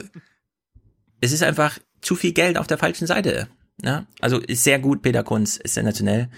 es 1.22 1.32
ist 1.32 1.44
einfach 1.44 1.80
zu 2.02 2.16
viel 2.16 2.34
Geld 2.34 2.58
auf 2.58 2.68
der 2.68 2.78
falschen 2.78 3.08
Seite. 3.08 3.48
Ja, 3.84 4.08
also 4.22 4.40
ist 4.40 4.64
sehr 4.64 4.80
gut, 4.80 5.02
Peter 5.02 5.24
Kunz, 5.24 5.58
ist 5.58 5.74
sensationell. 5.74 6.30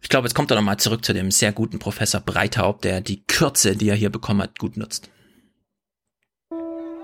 Ich 0.00 0.08
glaube, 0.08 0.26
jetzt 0.26 0.34
kommt 0.34 0.50
er 0.50 0.56
nochmal 0.56 0.78
zurück 0.78 1.04
zu 1.04 1.12
dem 1.12 1.30
sehr 1.30 1.52
guten 1.52 1.78
Professor 1.78 2.20
Breithaupt, 2.20 2.84
der 2.84 3.00
die 3.00 3.22
Kürze, 3.26 3.76
die 3.76 3.88
er 3.88 3.96
hier 3.96 4.10
bekommen 4.10 4.42
hat, 4.42 4.58
gut 4.58 4.76
nutzt. 4.76 5.10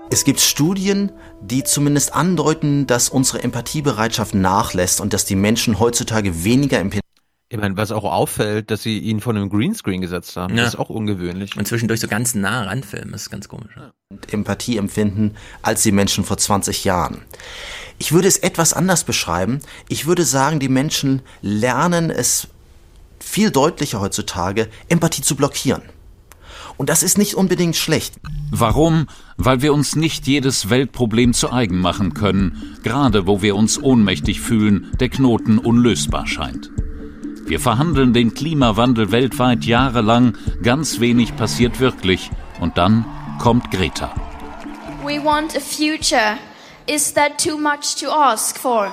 Es 0.09 0.23
gibt 0.23 0.39
Studien, 0.39 1.11
die 1.41 1.63
zumindest 1.63 2.13
andeuten, 2.13 2.87
dass 2.87 3.09
unsere 3.09 3.43
Empathiebereitschaft 3.43 4.33
nachlässt 4.33 5.01
und 5.01 5.13
dass 5.13 5.25
die 5.25 5.35
Menschen 5.35 5.79
heutzutage 5.79 6.43
weniger 6.43 6.79
empfinden. 6.79 7.05
Ich 7.49 7.57
meine, 7.57 7.77
was 7.77 7.91
auch 7.91 8.03
auffällt, 8.03 8.71
dass 8.71 8.83
sie 8.83 8.99
ihn 8.99 9.21
von 9.21 9.37
einem 9.37 9.49
Greenscreen 9.49 10.01
gesetzt 10.01 10.35
haben. 10.35 10.55
Ja. 10.55 10.63
Das 10.63 10.73
ist 10.73 10.79
auch 10.79 10.89
ungewöhnlich. 10.89 11.55
Und 11.55 11.67
zwischendurch 11.67 12.01
so 12.01 12.07
ganz 12.07 12.35
nah 12.35 12.63
ranfilmen, 12.63 13.11
das 13.11 13.23
ist 13.23 13.29
ganz 13.29 13.47
komisch. 13.47 13.73
Ja. 13.75 13.93
Empathie 14.31 14.77
empfinden 14.77 15.35
als 15.61 15.83
die 15.83 15.91
Menschen 15.91 16.23
vor 16.23 16.37
20 16.37 16.83
Jahren. 16.83 17.21
Ich 17.99 18.11
würde 18.11 18.27
es 18.27 18.37
etwas 18.37 18.73
anders 18.73 19.03
beschreiben. 19.03 19.59
Ich 19.87 20.05
würde 20.05 20.23
sagen, 20.23 20.59
die 20.59 20.69
Menschen 20.69 21.21
lernen 21.41 22.09
es 22.09 22.49
viel 23.19 23.51
deutlicher 23.51 23.99
heutzutage, 23.99 24.69
Empathie 24.89 25.21
zu 25.21 25.35
blockieren. 25.35 25.81
Und 26.77 26.89
das 26.89 27.01
ist 27.01 27.17
nicht 27.17 27.35
unbedingt 27.35 27.75
schlecht. 27.75 28.15
Warum? 28.51 29.07
Weil 29.37 29.61
wir 29.61 29.73
uns 29.73 29.95
nicht 29.95 30.27
jedes 30.27 30.69
Weltproblem 30.69 31.33
zu 31.33 31.51
eigen 31.51 31.79
machen 31.79 32.13
können, 32.13 32.77
gerade 32.83 33.25
wo 33.25 33.41
wir 33.41 33.55
uns 33.55 33.81
ohnmächtig 33.81 34.41
fühlen, 34.41 34.91
der 34.99 35.09
Knoten 35.09 35.57
unlösbar 35.57 36.27
scheint. 36.27 36.69
Wir 37.45 37.59
verhandeln 37.59 38.13
den 38.13 38.33
Klimawandel 38.33 39.11
weltweit 39.11 39.63
jahrelang, 39.63 40.37
ganz 40.61 40.99
wenig 40.99 41.35
passiert 41.35 41.79
wirklich 41.79 42.29
und 42.59 42.77
dann 42.77 43.05
kommt 43.39 43.71
Greta. 43.71 44.13
We 45.03 45.23
want 45.23 45.55
a 45.55 45.59
future. 45.59 46.37
Is 46.87 47.13
that 47.13 47.37
too 47.41 47.57
much 47.57 47.95
to 48.01 48.09
ask 48.11 48.57
for? 48.57 48.91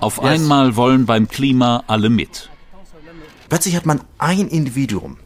Auf 0.00 0.22
einmal 0.22 0.76
wollen 0.76 1.06
beim 1.06 1.28
Klima 1.28 1.84
alle 1.86 2.10
mit. 2.10 2.50
Plötzlich 3.48 3.76
hat 3.76 3.86
man 3.86 4.00
ein 4.18 4.48
Individuum, 4.48 5.18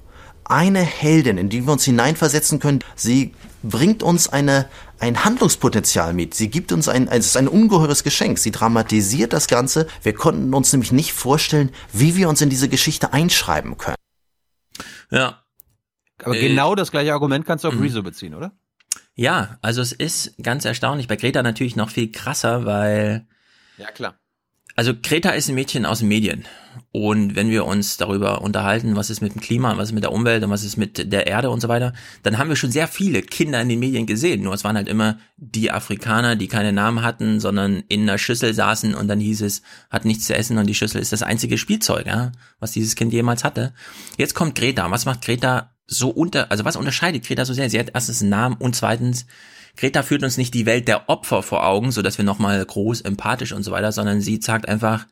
eine 0.44 0.80
Heldin, 0.80 1.38
in 1.38 1.48
die 1.48 1.66
wir 1.66 1.72
uns 1.72 1.84
hineinversetzen 1.84 2.58
können. 2.58 2.80
Sie 2.96 3.34
bringt 3.62 4.02
uns 4.02 4.28
eine, 4.28 4.68
ein 4.98 5.24
Handlungspotenzial 5.24 6.12
mit. 6.12 6.34
Sie 6.34 6.50
gibt 6.50 6.72
uns 6.72 6.88
ein, 6.88 7.08
es 7.08 7.26
ist 7.26 7.36
ein 7.36 7.48
ungeheures 7.48 8.04
Geschenk. 8.04 8.38
Sie 8.38 8.50
dramatisiert 8.50 9.32
das 9.32 9.46
Ganze. 9.46 9.86
Wir 10.02 10.14
konnten 10.14 10.52
uns 10.54 10.72
nämlich 10.72 10.92
nicht 10.92 11.12
vorstellen, 11.12 11.70
wie 11.92 12.16
wir 12.16 12.28
uns 12.28 12.40
in 12.40 12.50
diese 12.50 12.68
Geschichte 12.68 13.12
einschreiben 13.12 13.78
können. 13.78 13.96
Ja. 15.10 15.44
Aber 16.22 16.36
Äh, 16.36 16.48
genau 16.48 16.74
das 16.74 16.90
gleiche 16.90 17.12
Argument 17.12 17.46
kannst 17.46 17.64
du 17.64 17.68
auf 17.68 17.74
mhm. 17.74 17.82
Rezo 17.82 18.02
beziehen, 18.02 18.34
oder? 18.34 18.52
Ja, 19.14 19.58
also 19.62 19.82
es 19.82 19.92
ist 19.92 20.34
ganz 20.42 20.64
erstaunlich. 20.64 21.08
Bei 21.08 21.16
Greta 21.16 21.42
natürlich 21.42 21.76
noch 21.76 21.90
viel 21.90 22.10
krasser, 22.10 22.64
weil 22.64 23.26
Ja, 23.76 23.90
klar. 23.90 24.18
Also 24.76 24.94
Greta 24.94 25.30
ist 25.30 25.48
ein 25.48 25.54
Mädchen 25.54 25.84
aus 25.84 25.98
den 25.98 26.08
Medien. 26.08 26.46
Und 26.92 27.36
wenn 27.36 27.50
wir 27.50 27.66
uns 27.66 27.96
darüber 27.96 28.42
unterhalten, 28.42 28.96
was 28.96 29.10
ist 29.10 29.20
mit 29.20 29.34
dem 29.34 29.40
Klima, 29.40 29.76
was 29.76 29.90
ist 29.90 29.94
mit 29.94 30.02
der 30.02 30.12
Umwelt 30.12 30.42
und 30.42 30.50
was 30.50 30.64
ist 30.64 30.76
mit 30.76 31.12
der 31.12 31.26
Erde 31.26 31.50
und 31.50 31.60
so 31.60 31.68
weiter, 31.68 31.92
dann 32.22 32.38
haben 32.38 32.48
wir 32.48 32.56
schon 32.56 32.72
sehr 32.72 32.88
viele 32.88 33.22
Kinder 33.22 33.60
in 33.60 33.68
den 33.68 33.78
Medien 33.78 34.06
gesehen. 34.06 34.42
Nur 34.42 34.54
es 34.54 34.64
waren 34.64 34.76
halt 34.76 34.88
immer 34.88 35.18
die 35.36 35.70
Afrikaner, 35.70 36.34
die 36.34 36.48
keine 36.48 36.72
Namen 36.72 37.02
hatten, 37.02 37.38
sondern 37.38 37.84
in 37.88 38.02
einer 38.02 38.18
Schüssel 38.18 38.54
saßen 38.54 38.94
und 38.94 39.08
dann 39.08 39.20
hieß 39.20 39.42
es, 39.42 39.62
hat 39.88 40.04
nichts 40.04 40.26
zu 40.26 40.34
essen 40.34 40.58
und 40.58 40.66
die 40.66 40.74
Schüssel 40.74 41.00
ist 41.00 41.12
das 41.12 41.22
einzige 41.22 41.58
Spielzeug, 41.58 42.06
ja, 42.06 42.32
was 42.58 42.72
dieses 42.72 42.96
Kind 42.96 43.12
jemals 43.12 43.44
hatte. 43.44 43.72
Jetzt 44.16 44.34
kommt 44.34 44.56
Greta. 44.56 44.90
Was 44.90 45.06
macht 45.06 45.22
Greta 45.22 45.70
so 45.86 46.10
unter, 46.10 46.50
also 46.50 46.64
was 46.64 46.76
unterscheidet 46.76 47.24
Greta 47.24 47.44
so 47.44 47.54
sehr? 47.54 47.70
Sie 47.70 47.78
hat 47.78 47.92
erstens 47.94 48.20
einen 48.20 48.30
Namen 48.30 48.56
und 48.56 48.74
zweitens, 48.74 49.26
Greta 49.76 50.02
führt 50.02 50.24
uns 50.24 50.36
nicht 50.36 50.54
die 50.54 50.66
Welt 50.66 50.88
der 50.88 51.08
Opfer 51.08 51.42
vor 51.42 51.64
Augen, 51.64 51.92
so 51.92 52.02
dass 52.02 52.18
wir 52.18 52.24
nochmal 52.24 52.64
groß, 52.64 53.02
empathisch 53.02 53.52
und 53.52 53.62
so 53.62 53.70
weiter, 53.70 53.92
sondern 53.92 54.20
sie 54.20 54.40
sagt 54.42 54.68
einfach, 54.68 55.06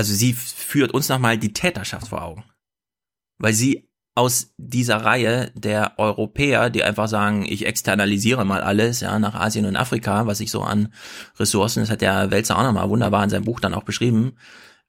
also 0.00 0.14
sie 0.14 0.32
führt 0.32 0.92
uns 0.92 1.10
nochmal 1.10 1.36
die 1.36 1.52
Täterschaft 1.52 2.08
vor 2.08 2.22
Augen. 2.22 2.44
Weil 3.36 3.52
sie 3.52 3.86
aus 4.14 4.54
dieser 4.56 4.96
Reihe 4.96 5.52
der 5.54 5.98
Europäer, 5.98 6.70
die 6.70 6.82
einfach 6.82 7.06
sagen, 7.06 7.44
ich 7.46 7.66
externalisiere 7.66 8.46
mal 8.46 8.62
alles, 8.62 9.00
ja, 9.00 9.18
nach 9.18 9.34
Asien 9.34 9.66
und 9.66 9.76
Afrika, 9.76 10.26
was 10.26 10.40
ich 10.40 10.50
so 10.50 10.62
an 10.62 10.94
Ressourcen, 11.38 11.80
das 11.80 11.90
hat 11.90 12.00
der 12.00 12.30
Welzer 12.30 12.58
auch 12.58 12.62
nochmal 12.62 12.88
wunderbar 12.88 13.22
in 13.22 13.28
seinem 13.28 13.44
Buch 13.44 13.60
dann 13.60 13.74
auch 13.74 13.82
beschrieben. 13.82 14.38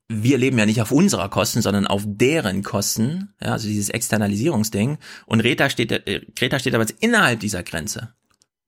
Wir 0.08 0.38
leben 0.38 0.58
ja 0.58 0.66
nicht 0.66 0.82
auf 0.82 0.94
unserer 0.94 1.28
Kosten, 1.28 1.62
sondern 1.62 1.88
auf 1.88 2.04
deren 2.06 2.64
Kosten, 2.64 3.34
ja, 3.42 3.52
also 3.52 3.68
dieses 3.68 3.90
Externalisierungsding. 3.90 4.98
Und 5.26 5.42
Greta 5.42 5.70
steht, 5.70 5.92
äh, 5.92 6.26
Greta 6.38 6.58
steht 6.58 6.74
aber 6.74 6.86
jetzt 6.86 7.04
innerhalb 7.04 7.42
dieser 7.42 7.64
Grenze 7.64 8.14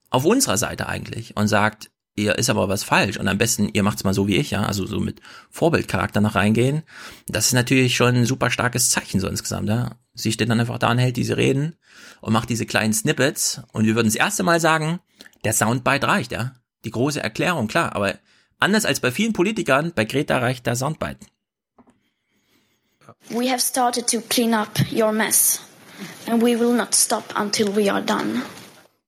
auf 0.09 0.25
unserer 0.25 0.57
Seite 0.57 0.89
eigentlich 0.89 1.37
und 1.37 1.47
sagt, 1.47 1.89
ihr 2.15 2.38
ist 2.38 2.49
aber 2.49 2.69
was 2.69 2.84
falsch 2.84 3.18
und 3.18 3.27
am 3.27 3.38
besten 3.38 3.69
ihr 3.73 3.84
macht's 3.84 4.03
mal 4.03 4.14
so 4.14 4.27
wie 4.27 4.35
ich, 4.35 4.52
ja, 4.52 4.64
also 4.64 4.85
so 4.85 4.99
mit 4.99 5.22
Vorbildcharakter 5.49 6.22
noch 6.22 6.35
reingehen. 6.35 6.84
Das 7.27 7.48
ist 7.48 7.53
natürlich 7.53 7.95
schon 7.95 8.15
ein 8.15 8.26
super 8.26 8.52
starkes 8.52 8.90
Zeichen 8.90 9.19
so 9.19 9.27
insgesamt, 9.27 9.69
ja. 9.69 9.95
Sie 10.14 10.31
steht 10.31 10.49
dann 10.49 10.60
einfach 10.60 10.77
da 10.77 10.91
und 10.91 10.99
hält 10.99 11.18
diese 11.18 11.38
Reden 11.38 11.76
und 12.22 12.34
macht 12.34 12.49
diese 12.49 12.65
kleinen 12.65 12.94
Snippets 12.94 13.61
und 13.72 13.85
wir 13.85 13.95
würden 13.95 14.07
das 14.07 14.15
erste 14.15 14.44
Mal 14.44 14.60
sagen, 14.60 14.99
der 15.44 15.53
Soundbite 15.53 16.07
reicht, 16.07 16.31
ja. 16.31 16.53
Die 16.85 16.91
große 16.91 17.22
Erklärung, 17.22 17.68
klar, 17.68 17.95
aber 17.95 18.15
anders 18.60 18.85
als 18.85 18.99
bei 18.99 19.11
vielen 19.11 19.34
Politikern, 19.34 19.94
bei 19.95 20.06
Greta 20.06 20.38
reicht 20.38 20.65
der 20.65 20.76
Soundbite. 20.76 21.19
We 23.30 23.49
have 23.49 23.60
started 23.60 24.07
to 24.07 24.22
clean 24.30 24.53
up 24.53 24.80
your 24.91 25.11
mess. 25.11 25.61
And 26.27 26.41
we 26.41 26.60
will 26.60 26.73
not 26.73 26.94
stop 26.94 27.34
until 27.40 27.76
we 27.76 27.91
are 27.91 28.02
done. 28.02 28.41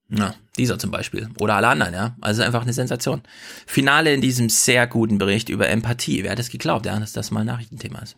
Ja, 0.10 0.36
dieser 0.57 0.80
zum 0.80 0.91
Beispiel. 0.91 1.30
Oder 1.40 1.56
alle 1.56 1.68
anderen, 1.68 1.94
ja. 1.94 2.15
Also 2.22 2.44
einfach 2.44 2.61
eine 2.61 2.73
Sensation. 2.73 3.22
Finale 3.65 4.14
in 4.14 4.22
diesem 4.22 4.49
sehr 4.49 4.88
guten 4.88 5.18
Bericht 5.18 5.49
über 5.49 5.69
Empathie. 5.69 6.23
Wer 6.23 6.32
hat 6.32 6.40
es 6.40 6.49
geglaubt, 6.49 6.86
ja, 6.86 6.99
dass 6.99 7.14
das 7.14 7.32
mal 7.32 7.45
Nachrichtenthema 7.45 7.99
ist? 7.99 8.18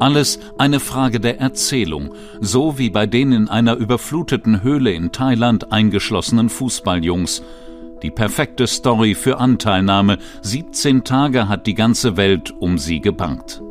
Alles 0.00 0.38
eine 0.58 0.80
Frage 0.80 1.20
der 1.20 1.40
Erzählung, 1.40 2.14
so 2.40 2.78
wie 2.78 2.90
bei 2.90 3.06
den 3.06 3.32
in 3.32 3.48
einer 3.48 3.76
überfluteten 3.76 4.62
Höhle 4.62 4.92
in 4.92 5.12
Thailand 5.12 5.72
eingeschlossenen 5.72 6.50
Fußballjungs. 6.50 7.42
Die 8.02 8.10
perfekte 8.10 8.66
Story 8.66 9.14
für 9.14 9.38
Anteilnahme. 9.38 10.18
17 10.42 11.04
Tage 11.04 11.48
hat 11.48 11.66
die 11.66 11.74
ganze 11.74 12.18
Welt 12.18 12.50
um 12.50 12.76
sie 12.76 13.00
gebangt. 13.00 13.62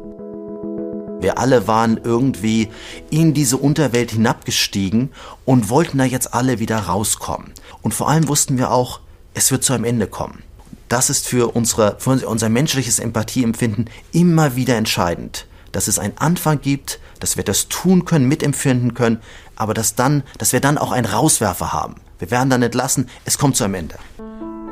Wir 1.23 1.37
alle 1.37 1.67
waren 1.67 2.01
irgendwie 2.03 2.67
in 3.09 3.33
diese 3.33 3.55
Unterwelt 3.55 4.11
hinabgestiegen 4.11 5.09
und 5.45 5.69
wollten 5.69 5.97
da 5.97 6.03
jetzt 6.03 6.33
alle 6.33 6.59
wieder 6.59 6.77
rauskommen. 6.77 7.53
Und 7.81 7.93
vor 7.93 8.09
allem 8.09 8.27
wussten 8.27 8.57
wir 8.57 8.71
auch, 8.71 8.99
es 9.33 9.49
wird 9.49 9.63
zu 9.63 9.71
einem 9.71 9.85
Ende 9.85 10.07
kommen. 10.07 10.43
Das 10.89 11.09
ist 11.09 11.25
für, 11.25 11.55
unsere, 11.55 11.95
für 11.97 12.27
unser 12.27 12.49
menschliches 12.49 12.99
Empathieempfinden 12.99 13.89
immer 14.11 14.57
wieder 14.57 14.75
entscheidend. 14.75 15.47
Dass 15.71 15.87
es 15.87 15.97
einen 15.97 16.17
Anfang 16.17 16.59
gibt, 16.59 16.99
dass 17.21 17.37
wir 17.37 17.45
das 17.45 17.69
tun 17.69 18.03
können, 18.03 18.27
mitempfinden 18.27 18.93
können, 18.93 19.21
aber 19.55 19.73
dass, 19.73 19.95
dann, 19.95 20.23
dass 20.39 20.51
wir 20.51 20.59
dann 20.59 20.77
auch 20.77 20.91
einen 20.91 21.07
Rauswerfer 21.07 21.71
haben. 21.71 21.95
Wir 22.19 22.31
werden 22.31 22.49
dann 22.49 22.61
entlassen, 22.61 23.09
es 23.23 23.37
kommt 23.37 23.55
zu 23.55 23.63
einem 23.63 23.75
Ende. 23.75 23.95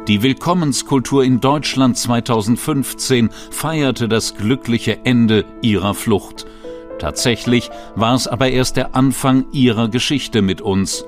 Die 0.08 0.24
Willkommenskultur 0.24 1.24
in 1.24 1.42
Deutschland 1.42 1.96
2015 1.96 3.30
feierte 3.52 4.10
das 4.10 4.36
glückliche 4.36 5.06
Ende 5.06 5.46
ihrer 5.62 5.94
Flucht. 5.94 6.48
Tatsächlich 6.98 7.70
war 7.94 8.16
es 8.16 8.28
aber 8.28 8.50
erst 8.50 8.78
der 8.78 8.96
Anfang 8.96 9.46
ihrer 9.52 9.90
Geschichte 9.90 10.42
mit 10.42 10.60
uns. 10.60 11.06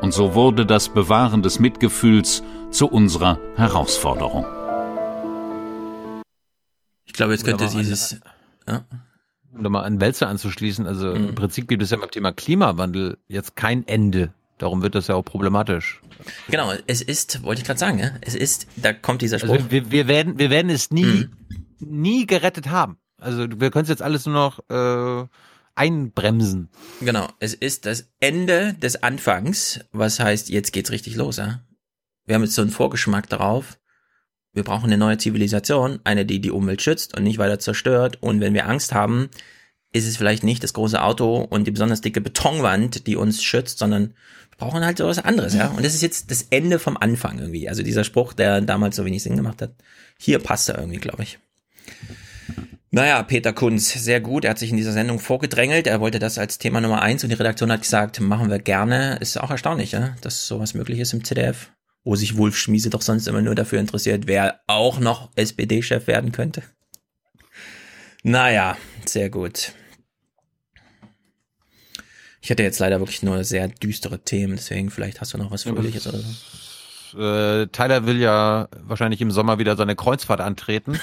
Und 0.00 0.12
so 0.12 0.34
wurde 0.34 0.66
das 0.66 0.88
Bewahren 0.88 1.44
des 1.44 1.60
Mitgefühls 1.60 2.42
zu 2.72 2.88
unserer 2.88 3.38
Herausforderung. 3.54 4.44
Ich 7.04 7.12
glaube, 7.12 7.34
jetzt 7.34 7.44
könnte 7.44 7.68
dieses, 7.68 8.20
ja. 8.66 8.84
Um 9.54 9.62
da 9.62 9.68
mal 9.68 9.82
an 9.82 10.00
Wälzer 10.00 10.26
anzuschließen, 10.28 10.88
also 10.88 11.12
im 11.12 11.36
Prinzip 11.36 11.68
gibt 11.68 11.82
es 11.82 11.90
ja 11.90 11.96
beim 11.96 12.10
Thema 12.10 12.32
Klimawandel 12.32 13.18
jetzt 13.28 13.54
kein 13.54 13.86
Ende. 13.86 14.34
Darum 14.58 14.82
wird 14.82 14.96
das 14.96 15.06
ja 15.06 15.14
auch 15.14 15.24
problematisch. 15.24 16.01
Genau, 16.48 16.72
es 16.86 17.02
ist, 17.02 17.42
wollte 17.42 17.60
ich 17.60 17.66
gerade 17.66 17.80
sagen, 17.80 18.18
es 18.20 18.34
ist, 18.34 18.66
da 18.76 18.92
kommt 18.92 19.22
dieser 19.22 19.38
Spruch. 19.38 19.54
Also 19.54 19.70
wir, 19.70 19.90
wir 19.90 20.08
werden, 20.08 20.38
wir 20.38 20.50
werden 20.50 20.70
es 20.70 20.90
nie, 20.90 21.28
nie 21.80 22.26
gerettet 22.26 22.68
haben. 22.68 22.98
Also 23.18 23.46
wir 23.48 23.70
können 23.70 23.84
es 23.84 23.88
jetzt 23.88 24.02
alles 24.02 24.26
nur 24.26 24.34
noch 24.34 24.58
äh, 24.68 25.26
einbremsen. 25.74 26.68
Genau, 27.00 27.28
es 27.38 27.54
ist 27.54 27.86
das 27.86 28.10
Ende 28.20 28.74
des 28.74 29.02
Anfangs, 29.02 29.80
was 29.92 30.20
heißt, 30.20 30.48
jetzt 30.48 30.72
geht's 30.72 30.90
richtig 30.90 31.16
los, 31.16 31.36
ja. 31.36 31.60
Wir 32.24 32.34
haben 32.34 32.42
jetzt 32.42 32.54
so 32.54 32.62
einen 32.62 32.70
Vorgeschmack 32.70 33.28
darauf. 33.28 33.78
Wir 34.52 34.64
brauchen 34.64 34.84
eine 34.84 34.98
neue 34.98 35.18
Zivilisation, 35.18 36.00
eine, 36.04 36.26
die 36.26 36.40
die 36.40 36.50
Umwelt 36.50 36.82
schützt 36.82 37.16
und 37.16 37.24
nicht 37.24 37.38
weiter 37.38 37.58
zerstört. 37.58 38.18
Und 38.20 38.40
wenn 38.40 38.54
wir 38.54 38.68
Angst 38.68 38.92
haben, 38.92 39.30
ist 39.92 40.06
es 40.06 40.16
vielleicht 40.16 40.42
nicht 40.42 40.62
das 40.64 40.72
große 40.72 41.02
Auto 41.02 41.36
und 41.36 41.66
die 41.66 41.70
besonders 41.70 42.00
dicke 42.00 42.20
Betonwand, 42.20 43.06
die 43.06 43.16
uns 43.16 43.42
schützt, 43.42 43.78
sondern 43.78 44.14
wir 44.50 44.58
brauchen 44.58 44.84
halt 44.84 44.98
so 44.98 45.06
anderes, 45.08 45.54
ja. 45.54 45.68
Und 45.68 45.84
das 45.84 45.94
ist 45.94 46.02
jetzt 46.02 46.30
das 46.30 46.46
Ende 46.50 46.78
vom 46.78 46.96
Anfang 46.96 47.38
irgendwie. 47.38 47.68
Also 47.68 47.82
dieser 47.82 48.04
Spruch, 48.04 48.32
der 48.32 48.60
damals 48.60 48.96
so 48.96 49.04
wenig 49.04 49.22
Sinn 49.22 49.36
gemacht 49.36 49.60
hat, 49.60 49.74
hier 50.18 50.38
passt 50.38 50.68
er 50.68 50.78
irgendwie, 50.78 50.98
glaube 50.98 51.22
ich. 51.22 51.38
Naja, 52.94 53.22
Peter 53.22 53.54
Kunz, 53.54 53.90
sehr 53.92 54.20
gut. 54.20 54.44
Er 54.44 54.50
hat 54.50 54.58
sich 54.58 54.70
in 54.70 54.76
dieser 54.76 54.92
Sendung 54.92 55.18
vorgedrängelt. 55.18 55.86
Er 55.86 56.00
wollte 56.00 56.18
das 56.18 56.36
als 56.36 56.58
Thema 56.58 56.80
Nummer 56.80 57.00
eins 57.00 57.24
und 57.24 57.30
die 57.30 57.36
Redaktion 57.36 57.72
hat 57.72 57.80
gesagt, 57.80 58.20
machen 58.20 58.50
wir 58.50 58.58
gerne. 58.58 59.16
Ist 59.20 59.40
auch 59.40 59.50
erstaunlich, 59.50 59.92
ja, 59.92 60.14
dass 60.20 60.46
sowas 60.46 60.74
möglich 60.74 60.98
ist 60.98 61.14
im 61.14 61.24
ZDF, 61.24 61.70
wo 62.04 62.16
sich 62.16 62.36
Wolf 62.36 62.56
Schmiese 62.56 62.90
doch 62.90 63.00
sonst 63.00 63.28
immer 63.28 63.40
nur 63.40 63.54
dafür 63.54 63.80
interessiert, 63.80 64.26
wer 64.26 64.60
auch 64.66 65.00
noch 65.00 65.30
SPD-Chef 65.36 66.06
werden 66.06 66.32
könnte. 66.32 66.62
Naja, 68.22 68.76
sehr 69.06 69.30
gut. 69.30 69.72
Ich 72.42 72.50
hätte 72.50 72.64
jetzt 72.64 72.80
leider 72.80 72.98
wirklich 72.98 73.22
nur 73.22 73.44
sehr 73.44 73.68
düstere 73.68 74.18
Themen, 74.18 74.56
deswegen 74.56 74.90
vielleicht 74.90 75.20
hast 75.20 75.32
du 75.32 75.38
noch 75.38 75.52
was 75.52 75.62
Fröhliches 75.62 76.08
oder 76.08 76.18
so. 76.18 77.22
Äh, 77.22 77.68
Tyler 77.68 78.04
will 78.04 78.18
ja 78.18 78.68
wahrscheinlich 78.82 79.20
im 79.20 79.30
Sommer 79.30 79.60
wieder 79.60 79.76
seine 79.76 79.94
Kreuzfahrt 79.94 80.40
antreten. 80.40 80.98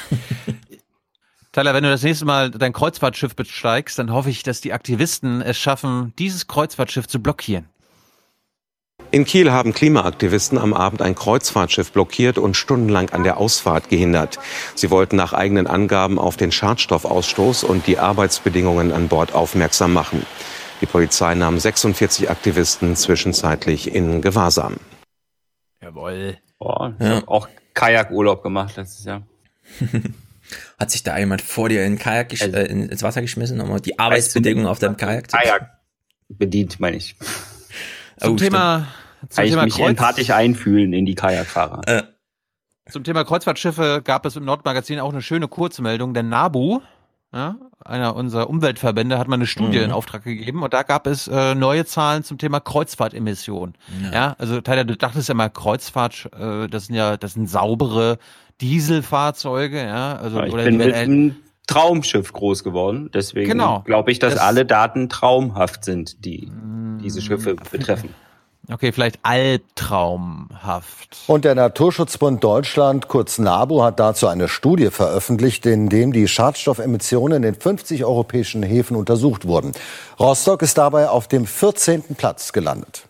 Tyler, 1.53 1.73
wenn 1.73 1.83
du 1.83 1.89
das 1.89 2.03
nächste 2.03 2.25
Mal 2.25 2.51
dein 2.51 2.73
Kreuzfahrtschiff 2.73 3.35
besteigst, 3.35 3.97
dann 3.97 4.11
hoffe 4.11 4.29
ich, 4.29 4.43
dass 4.43 4.59
die 4.59 4.73
Aktivisten 4.73 5.41
es 5.41 5.57
schaffen, 5.57 6.13
dieses 6.19 6.47
Kreuzfahrtschiff 6.47 7.07
zu 7.07 7.21
blockieren. 7.21 7.69
In 9.11 9.23
Kiel 9.23 9.51
haben 9.51 9.73
Klimaaktivisten 9.73 10.57
am 10.57 10.73
Abend 10.73 11.01
ein 11.01 11.15
Kreuzfahrtschiff 11.15 11.91
blockiert 11.91 12.37
und 12.37 12.57
stundenlang 12.57 13.11
an 13.11 13.23
der 13.23 13.37
Ausfahrt 13.37 13.89
gehindert. 13.89 14.39
Sie 14.75 14.91
wollten 14.91 15.15
nach 15.15 15.33
eigenen 15.33 15.67
Angaben 15.67 16.19
auf 16.19 16.37
den 16.37 16.51
Schadstoffausstoß 16.51 17.63
und 17.63 17.87
die 17.87 17.97
Arbeitsbedingungen 17.97 18.91
an 18.91 19.07
Bord 19.07 19.33
aufmerksam 19.33 19.93
machen. 19.93 20.25
Die 20.81 20.85
Polizei 20.85 21.35
nahm 21.35 21.59
46 21.59 22.29
Aktivisten 22.29 22.95
zwischenzeitlich 22.95 23.93
in 23.93 24.21
Gewahrsam. 24.21 24.77
Jawohl. 25.81 26.37
Boah, 26.57 26.93
ich 26.99 27.05
ja. 27.05 27.15
habe 27.15 27.27
auch 27.27 27.47
Kajakurlaub 27.73 28.43
gemacht 28.43 28.75
letztes 28.77 29.05
Jahr. 29.05 29.23
Hat 30.79 30.91
sich 30.91 31.03
da 31.03 31.17
jemand 31.17 31.41
vor 31.41 31.69
dir 31.69 31.85
in 31.85 31.99
Kajak 31.99 32.31
also, 32.31 32.45
äh, 32.45 32.65
ins 32.65 33.03
Wasser 33.03 33.21
geschmissen, 33.21 33.61
um 33.61 33.81
die 33.81 33.99
Arbeitsbedingungen 33.99 34.67
auf 34.67 34.79
deinem 34.79 34.97
Kajak 34.97 35.29
zu 35.29 35.37
Kajak 35.37 35.79
bedient, 36.29 36.79
meine 36.79 36.97
ich. 36.97 37.15
Zum 38.17 38.33
oh, 38.33 38.35
Thema, 38.35 38.87
zum 39.21 39.29
Kann 39.29 39.45
Thema 39.45 39.61
ich 39.61 39.65
mich 39.65 39.75
Kreuz 39.75 39.89
empathisch 39.89 40.29
einfühlen 40.31 40.93
in 40.93 41.05
die 41.05 41.15
Kajakfahrer. 41.15 41.87
Äh. 41.87 42.03
Zum 42.89 43.03
Thema 43.03 43.23
Kreuzfahrtschiffe 43.23 44.01
gab 44.03 44.25
es 44.25 44.35
im 44.35 44.45
Nordmagazin 44.45 44.99
auch 44.99 45.11
eine 45.11 45.21
schöne 45.21 45.47
Kurzmeldung. 45.47 46.13
Der 46.13 46.23
NABU, 46.23 46.81
ja, 47.31 47.57
einer 47.83 48.15
unserer 48.15 48.49
Umweltverbände, 48.49 49.17
hat 49.17 49.27
mal 49.27 49.35
eine 49.35 49.47
Studie 49.47 49.77
mhm. 49.77 49.85
in 49.85 49.91
Auftrag 49.91 50.23
gegeben 50.23 50.63
und 50.63 50.73
da 50.73 50.83
gab 50.83 51.07
es 51.07 51.27
äh, 51.27 51.55
neue 51.55 51.85
Zahlen 51.85 52.23
zum 52.23 52.37
Thema 52.37 52.59
Kreuzfahrtemissionen. 52.59 53.75
Ja. 54.03 54.11
ja, 54.11 54.35
also 54.37 54.61
Tyler, 54.61 54.83
du 54.83 54.97
dachtest 54.97 55.29
ja 55.29 55.35
mal 55.35 55.49
Kreuzfahrt, 55.49 56.29
äh, 56.37 56.67
das 56.67 56.87
sind 56.87 56.95
ja, 56.95 57.17
das 57.17 57.33
sind 57.33 57.49
saubere 57.49 58.17
Dieselfahrzeuge, 58.61 59.81
ja. 59.81 60.17
Also, 60.17 60.39
ja, 60.39 60.45
ich 60.45 60.53
oder 60.53 60.63
bin 60.63 60.77
mit 60.77 60.93
einem 60.93 61.37
Traumschiff 61.67 62.33
groß 62.33 62.63
geworden, 62.63 63.09
deswegen 63.13 63.51
genau. 63.51 63.81
glaube 63.85 64.11
ich, 64.11 64.19
dass 64.19 64.33
das, 64.33 64.43
alle 64.43 64.65
Daten 64.65 65.07
traumhaft 65.07 65.85
sind, 65.85 66.25
die 66.25 66.51
diese 67.01 67.21
Schiffe 67.21 67.55
betreffen. 67.55 68.09
Okay, 68.71 68.91
vielleicht 68.91 69.17
albtraumhaft. 69.23 71.17
Und 71.25 71.43
der 71.43 71.55
Naturschutzbund 71.55 72.43
Deutschland, 72.43 73.07
kurz 73.07 73.39
NABU, 73.39 73.81
hat 73.81 73.99
dazu 73.99 74.27
eine 74.27 74.47
Studie 74.47 74.91
veröffentlicht, 74.91 75.65
in 75.65 75.89
dem 75.89 76.13
die 76.13 76.27
Schadstoffemissionen 76.27 77.41
in 77.43 77.55
50 77.55 78.05
europäischen 78.05 78.61
Häfen 78.61 78.95
untersucht 78.95 79.47
wurden. 79.47 79.71
Rostock 80.19 80.61
ist 80.61 80.77
dabei 80.77 81.09
auf 81.09 81.27
dem 81.27 81.47
14. 81.47 82.15
Platz 82.15 82.53
gelandet. 82.53 83.08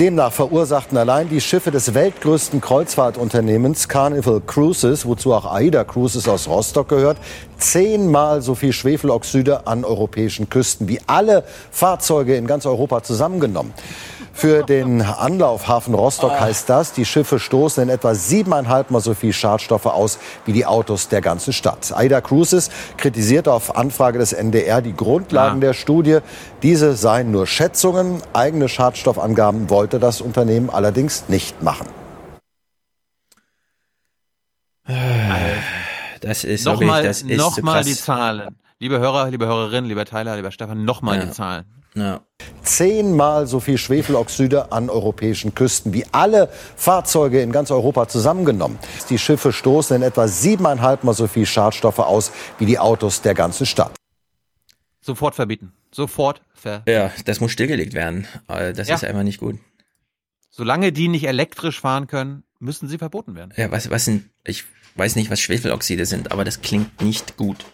Demnach 0.00 0.32
verursachten 0.32 0.96
allein 0.96 1.28
die 1.28 1.42
Schiffe 1.42 1.70
des 1.70 1.92
weltgrößten 1.92 2.62
Kreuzfahrtunternehmens 2.62 3.88
Carnival 3.88 4.40
Cruises, 4.40 5.04
wozu 5.04 5.34
auch 5.34 5.44
AIDA 5.44 5.84
Cruises 5.84 6.26
aus 6.28 6.48
Rostock 6.48 6.88
gehört, 6.88 7.18
zehnmal 7.58 8.40
so 8.40 8.54
viel 8.54 8.72
Schwefeloxide 8.72 9.66
an 9.66 9.84
europäischen 9.84 10.48
Küsten 10.48 10.88
wie 10.88 10.98
alle 11.06 11.44
Fahrzeuge 11.70 12.36
in 12.36 12.46
ganz 12.46 12.64
Europa 12.64 13.02
zusammengenommen. 13.02 13.74
Für 14.32 14.62
den 14.64 15.02
Anlaufhafen 15.02 15.94
Rostock 15.94 16.40
heißt 16.40 16.68
das, 16.68 16.92
die 16.92 17.04
Schiffe 17.04 17.38
stoßen 17.38 17.82
in 17.82 17.88
etwa 17.88 18.14
siebeneinhalb 18.14 18.90
Mal 18.90 19.00
so 19.00 19.14
viel 19.14 19.32
Schadstoffe 19.32 19.86
aus 19.86 20.18
wie 20.46 20.52
die 20.52 20.66
Autos 20.66 21.08
der 21.08 21.20
ganzen 21.20 21.52
Stadt. 21.52 21.92
Aida 21.94 22.20
Cruises 22.20 22.70
kritisiert 22.96 23.46
auf 23.46 23.76
Anfrage 23.76 24.18
des 24.18 24.32
NDR 24.32 24.80
die 24.80 24.96
Grundlagen 24.96 25.60
ja. 25.60 25.68
der 25.68 25.74
Studie. 25.74 26.18
Diese 26.62 26.94
seien 26.94 27.30
nur 27.30 27.46
Schätzungen. 27.46 28.22
Eigene 28.32 28.68
Schadstoffangaben 28.68 29.70
wollte 29.70 29.98
das 29.98 30.20
Unternehmen 30.20 30.70
allerdings 30.70 31.28
nicht 31.28 31.62
machen. 31.62 31.86
Das 36.20 36.44
ist 36.44 36.64
nochmal, 36.64 37.02
das 37.02 37.22
ist 37.22 37.36
nochmal 37.36 37.84
die 37.84 37.94
Zahlen. 37.94 38.56
Liebe 38.78 38.98
Hörer, 38.98 39.30
liebe 39.30 39.46
Hörerinnen, 39.46 39.88
lieber 39.88 40.04
Tyler, 40.04 40.36
lieber 40.36 40.50
Stefan, 40.50 40.84
nochmal 40.84 41.18
ja. 41.18 41.26
die 41.26 41.30
Zahlen. 41.30 41.81
Ja. 41.94 42.22
Zehnmal 42.62 43.46
so 43.46 43.60
viel 43.60 43.76
Schwefeloxide 43.76 44.72
an 44.72 44.88
europäischen 44.88 45.54
Küsten 45.54 45.92
wie 45.92 46.06
alle 46.12 46.48
Fahrzeuge 46.76 47.42
in 47.42 47.52
ganz 47.52 47.70
Europa 47.70 48.08
zusammengenommen. 48.08 48.78
Die 49.10 49.18
Schiffe 49.18 49.52
stoßen 49.52 49.96
in 49.96 50.02
etwa 50.02 50.26
siebeneinhalb 50.26 51.04
Mal 51.04 51.12
so 51.12 51.26
viel 51.26 51.46
Schadstoffe 51.46 51.98
aus 51.98 52.32
wie 52.58 52.66
die 52.66 52.78
Autos 52.78 53.20
der 53.20 53.34
ganzen 53.34 53.66
Stadt. 53.66 53.92
Sofort 55.00 55.34
verbieten. 55.34 55.72
Sofort 55.90 56.40
verbieten. 56.54 56.90
Ja, 56.90 57.10
das 57.26 57.40
muss 57.40 57.52
stillgelegt 57.52 57.92
werden. 57.92 58.26
Äh, 58.48 58.72
das 58.72 58.88
ja. 58.88 58.94
ist 58.94 59.04
einfach 59.04 59.24
nicht 59.24 59.38
gut. 59.38 59.58
Solange 60.48 60.92
die 60.92 61.08
nicht 61.08 61.24
elektrisch 61.24 61.80
fahren 61.80 62.06
können, 62.06 62.44
müssen 62.58 62.88
sie 62.88 62.98
verboten 62.98 63.34
werden. 63.34 63.52
Ja, 63.56 63.70
was, 63.70 63.90
was 63.90 64.04
sind, 64.04 64.30
ich 64.44 64.64
weiß 64.94 65.16
nicht, 65.16 65.30
was 65.30 65.40
Schwefeloxide 65.40 66.06
sind, 66.06 66.30
aber 66.30 66.44
das 66.44 66.60
klingt 66.60 67.02
nicht 67.02 67.36
gut. 67.36 67.64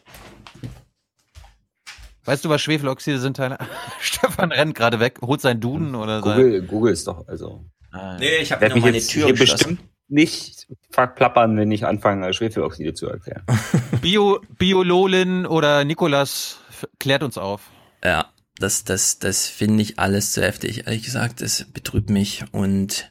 Weißt 2.28 2.44
du, 2.44 2.50
was 2.50 2.60
Schwefeloxide 2.60 3.18
sind, 3.18 3.38
Tyler? 3.38 3.56
Stefan 4.00 4.52
rennt 4.52 4.74
gerade 4.74 5.00
weg, 5.00 5.20
holt 5.22 5.40
sein 5.40 5.60
Duden 5.60 5.94
oder 5.94 6.20
so. 6.22 6.28
Google, 6.28 6.60
Google 6.60 6.92
ist 6.92 7.06
doch, 7.06 7.26
also. 7.26 7.64
Ah, 7.90 8.18
nee, 8.18 8.36
ich 8.42 8.52
habe 8.52 8.68
noch 8.68 8.76
meine 8.76 9.00
Tür 9.00 9.24
hier 9.24 9.34
bestimmt 9.34 9.80
nicht 10.08 10.66
verklappern, 10.90 11.56
wenn 11.56 11.70
ich 11.70 11.86
anfange, 11.86 12.34
Schwefeloxide 12.34 12.92
zu 12.92 13.08
erklären. 13.08 13.44
Bio, 14.02 14.40
Biololin 14.58 15.46
oder 15.46 15.86
Nikolas 15.86 16.58
klärt 17.00 17.22
uns 17.22 17.38
auf. 17.38 17.62
Ja, 18.04 18.26
das, 18.58 18.84
das, 18.84 19.18
das 19.18 19.46
finde 19.46 19.82
ich 19.82 19.98
alles 19.98 20.32
zu 20.32 20.42
heftig. 20.42 20.86
Ehrlich 20.86 21.04
gesagt, 21.04 21.40
das 21.40 21.64
betrübt 21.72 22.10
mich 22.10 22.44
und 22.52 23.10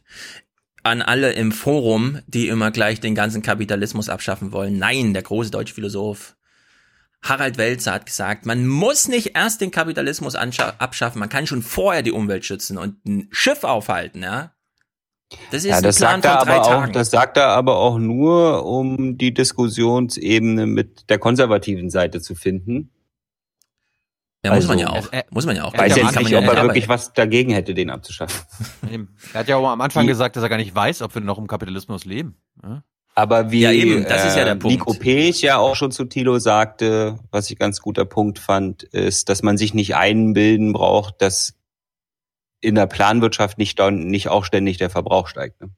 an 0.83 1.01
alle 1.01 1.31
im 1.31 1.51
Forum, 1.51 2.19
die 2.27 2.49
immer 2.49 2.69
gleich 2.69 2.99
den 2.99 3.15
ganzen 3.15 3.41
Kapitalismus 3.41 4.09
abschaffen 4.09 4.51
wollen. 4.51 4.77
Nein, 4.77 5.15
der 5.15 5.23
große 5.23 5.49
deutsche 5.49 5.73
Philosoph 5.73 6.36
Harald 7.21 7.57
Welzer 7.57 7.93
hat 7.93 8.05
gesagt, 8.05 8.45
man 8.45 8.67
muss 8.67 9.07
nicht 9.07 9.35
erst 9.35 9.61
den 9.61 9.71
Kapitalismus 9.71 10.35
abschaffen, 10.35 11.19
man 11.19 11.29
kann 11.29 11.47
schon 11.47 11.61
vorher 11.61 12.03
die 12.03 12.11
Umwelt 12.11 12.45
schützen 12.45 12.77
und 12.77 13.05
ein 13.05 13.27
Schiff 13.31 13.63
aufhalten, 13.63 14.23
ja. 14.23 14.53
Das 15.51 15.65
ist 15.65 15.71
ja, 15.71 15.81
das 15.81 16.01
ein 16.01 16.21
Plan 16.21 16.21
sagt 16.21 16.39
von 16.39 16.47
drei 16.47 16.55
aber 16.55 16.69
Tagen. 16.69 16.89
Auch, 16.89 16.93
das 16.93 17.11
sagt 17.11 17.37
er 17.37 17.47
aber 17.49 17.77
auch 17.77 17.97
nur, 17.97 18.65
um 18.65 19.17
die 19.17 19.33
Diskussionsebene 19.33 20.65
mit 20.65 21.09
der 21.09 21.19
konservativen 21.19 21.89
Seite 21.89 22.21
zu 22.21 22.33
finden. 22.33 22.91
Ja, 24.45 24.51
also, 24.51 24.67
muss 24.67 24.77
man 24.77 24.79
ja 24.79 24.89
auch. 24.89 25.11
Er, 25.11 25.25
muss 25.29 25.45
man 25.45 25.55
ja 25.57 25.63
auch. 25.65 25.77
Weiß 25.77 25.95
jetzt 25.97 26.17
nicht, 26.17 26.35
ob 26.35 26.45
er 26.45 26.63
wirklich 26.63 26.87
was 26.87 27.11
dagegen 27.11 27.51
hätte, 27.51 27.73
den 27.73 27.89
abzuschaffen. 27.89 28.39
Er 29.33 29.39
hat 29.41 29.49
ja 29.49 29.57
auch 29.57 29.67
am 29.67 29.81
Anfang 29.81 30.07
gesagt, 30.07 30.37
dass 30.37 30.43
er 30.43 30.49
gar 30.49 30.57
nicht 30.57 30.73
weiß, 30.73 31.01
ob 31.01 31.13
wir 31.13 31.21
noch 31.21 31.37
im 31.37 31.47
Kapitalismus 31.47 32.05
leben. 32.05 32.37
Ja? 32.63 32.83
Aber 33.17 33.49
wie 33.49 33.61
ja, 33.61 33.71
eben, 33.71 34.03
das 34.03 34.27
ist 34.27 34.37
ja 34.37 34.43
der 34.43 34.53
äh, 34.53 34.57
Punkt. 34.57 34.77
Nico 34.77 34.93
Pech 34.93 35.41
ja 35.41 35.57
auch 35.57 35.75
schon 35.75 35.89
zu 35.89 36.05
Tilo 36.05 36.37
sagte, 36.37 37.17
was 37.31 37.49
ich 37.49 37.57
ganz 37.57 37.81
guter 37.81 38.05
Punkt 38.05 38.37
fand, 38.37 38.83
ist, 38.83 39.29
dass 39.29 39.41
man 39.41 39.57
sich 39.57 39.73
nicht 39.73 39.95
einbilden 39.95 40.71
braucht, 40.71 41.19
dass 41.19 41.55
in 42.61 42.75
der 42.75 42.85
Planwirtschaft 42.85 43.57
nicht, 43.57 43.79
nicht 43.89 44.27
auch 44.27 44.45
ständig 44.45 44.77
der 44.77 44.91
Verbrauch 44.91 45.27
steigt. 45.27 45.59
Ne? 45.61 45.71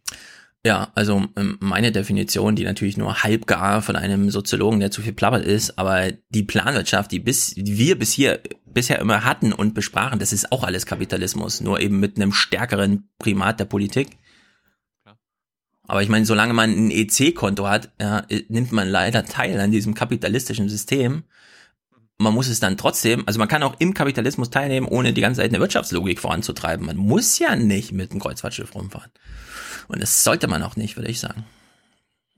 Ja, 0.66 0.90
also 0.96 1.28
ähm, 1.38 1.56
meine 1.62 1.94
Definition, 1.94 2.58
die 2.58 2.66
natürlich 2.66 2.98
nur 2.98 3.24
halbgar 3.24 3.82
von 3.82 3.96
einem 3.96 4.32
Soziologen, 4.32 4.82
der 4.82 4.92
zu 4.92 5.02
viel 5.02 5.14
plappert 5.14 5.46
ist, 5.46 5.80
aber 5.80 6.12
die 6.28 6.44
Planwirtschaft, 6.44 7.10
die 7.10 7.20
bis 7.20 7.52
die 7.52 7.78
wir 7.78 7.98
bis 7.98 8.12
hier 8.12 8.42
bisher 8.66 9.00
immer 9.00 9.24
hatten 9.24 9.54
und 9.54 9.74
besprachen, 9.74 10.20
das 10.20 10.34
ist 10.34 10.52
auch 10.52 10.66
alles 10.66 10.86
Kapitalismus, 10.86 11.62
nur 11.62 11.80
eben 11.80 12.02
mit 12.02 12.18
einem 12.18 12.34
stärkeren 12.34 13.10
Primat 13.18 13.62
der 13.62 13.66
Politik. 13.66 14.18
Aber 15.90 16.04
ich 16.04 16.10
meine, 16.10 16.24
solange 16.24 16.54
man 16.54 16.70
ein 16.70 16.92
EC-Konto 16.92 17.68
hat, 17.68 17.90
ja, 18.00 18.24
nimmt 18.48 18.72
man 18.72 18.88
leider 18.88 19.26
teil 19.26 19.60
an 19.60 19.72
diesem 19.72 19.96
kapitalistischen 19.96 20.70
System. 20.70 21.24
Man 22.20 22.36
muss 22.36 22.48
es 22.48 22.60
dann 22.60 22.78
trotzdem, 22.78 23.24
also 23.26 23.40
man 23.40 23.48
kann 23.48 23.64
auch 23.64 23.76
im 23.80 23.96
Kapitalismus 23.96 24.52
teilnehmen, 24.52 24.86
ohne 24.88 25.14
die 25.14 25.22
ganze 25.22 25.42
Zeit 25.42 25.50
eine 25.50 25.60
Wirtschaftslogik 25.60 26.20
voranzutreiben. 26.20 26.86
Man 26.86 26.96
muss 26.96 27.40
ja 27.40 27.56
nicht 27.56 27.92
mit 27.92 28.12
einem 28.12 28.20
Kreuzfahrtschiff 28.20 28.76
rumfahren. 28.76 29.10
Und 29.88 30.00
das 30.00 30.24
sollte 30.24 30.48
man 30.48 30.62
auch 30.62 30.76
nicht, 30.76 30.96
würde 30.96 31.10
ich 31.10 31.20
sagen. 31.20 31.44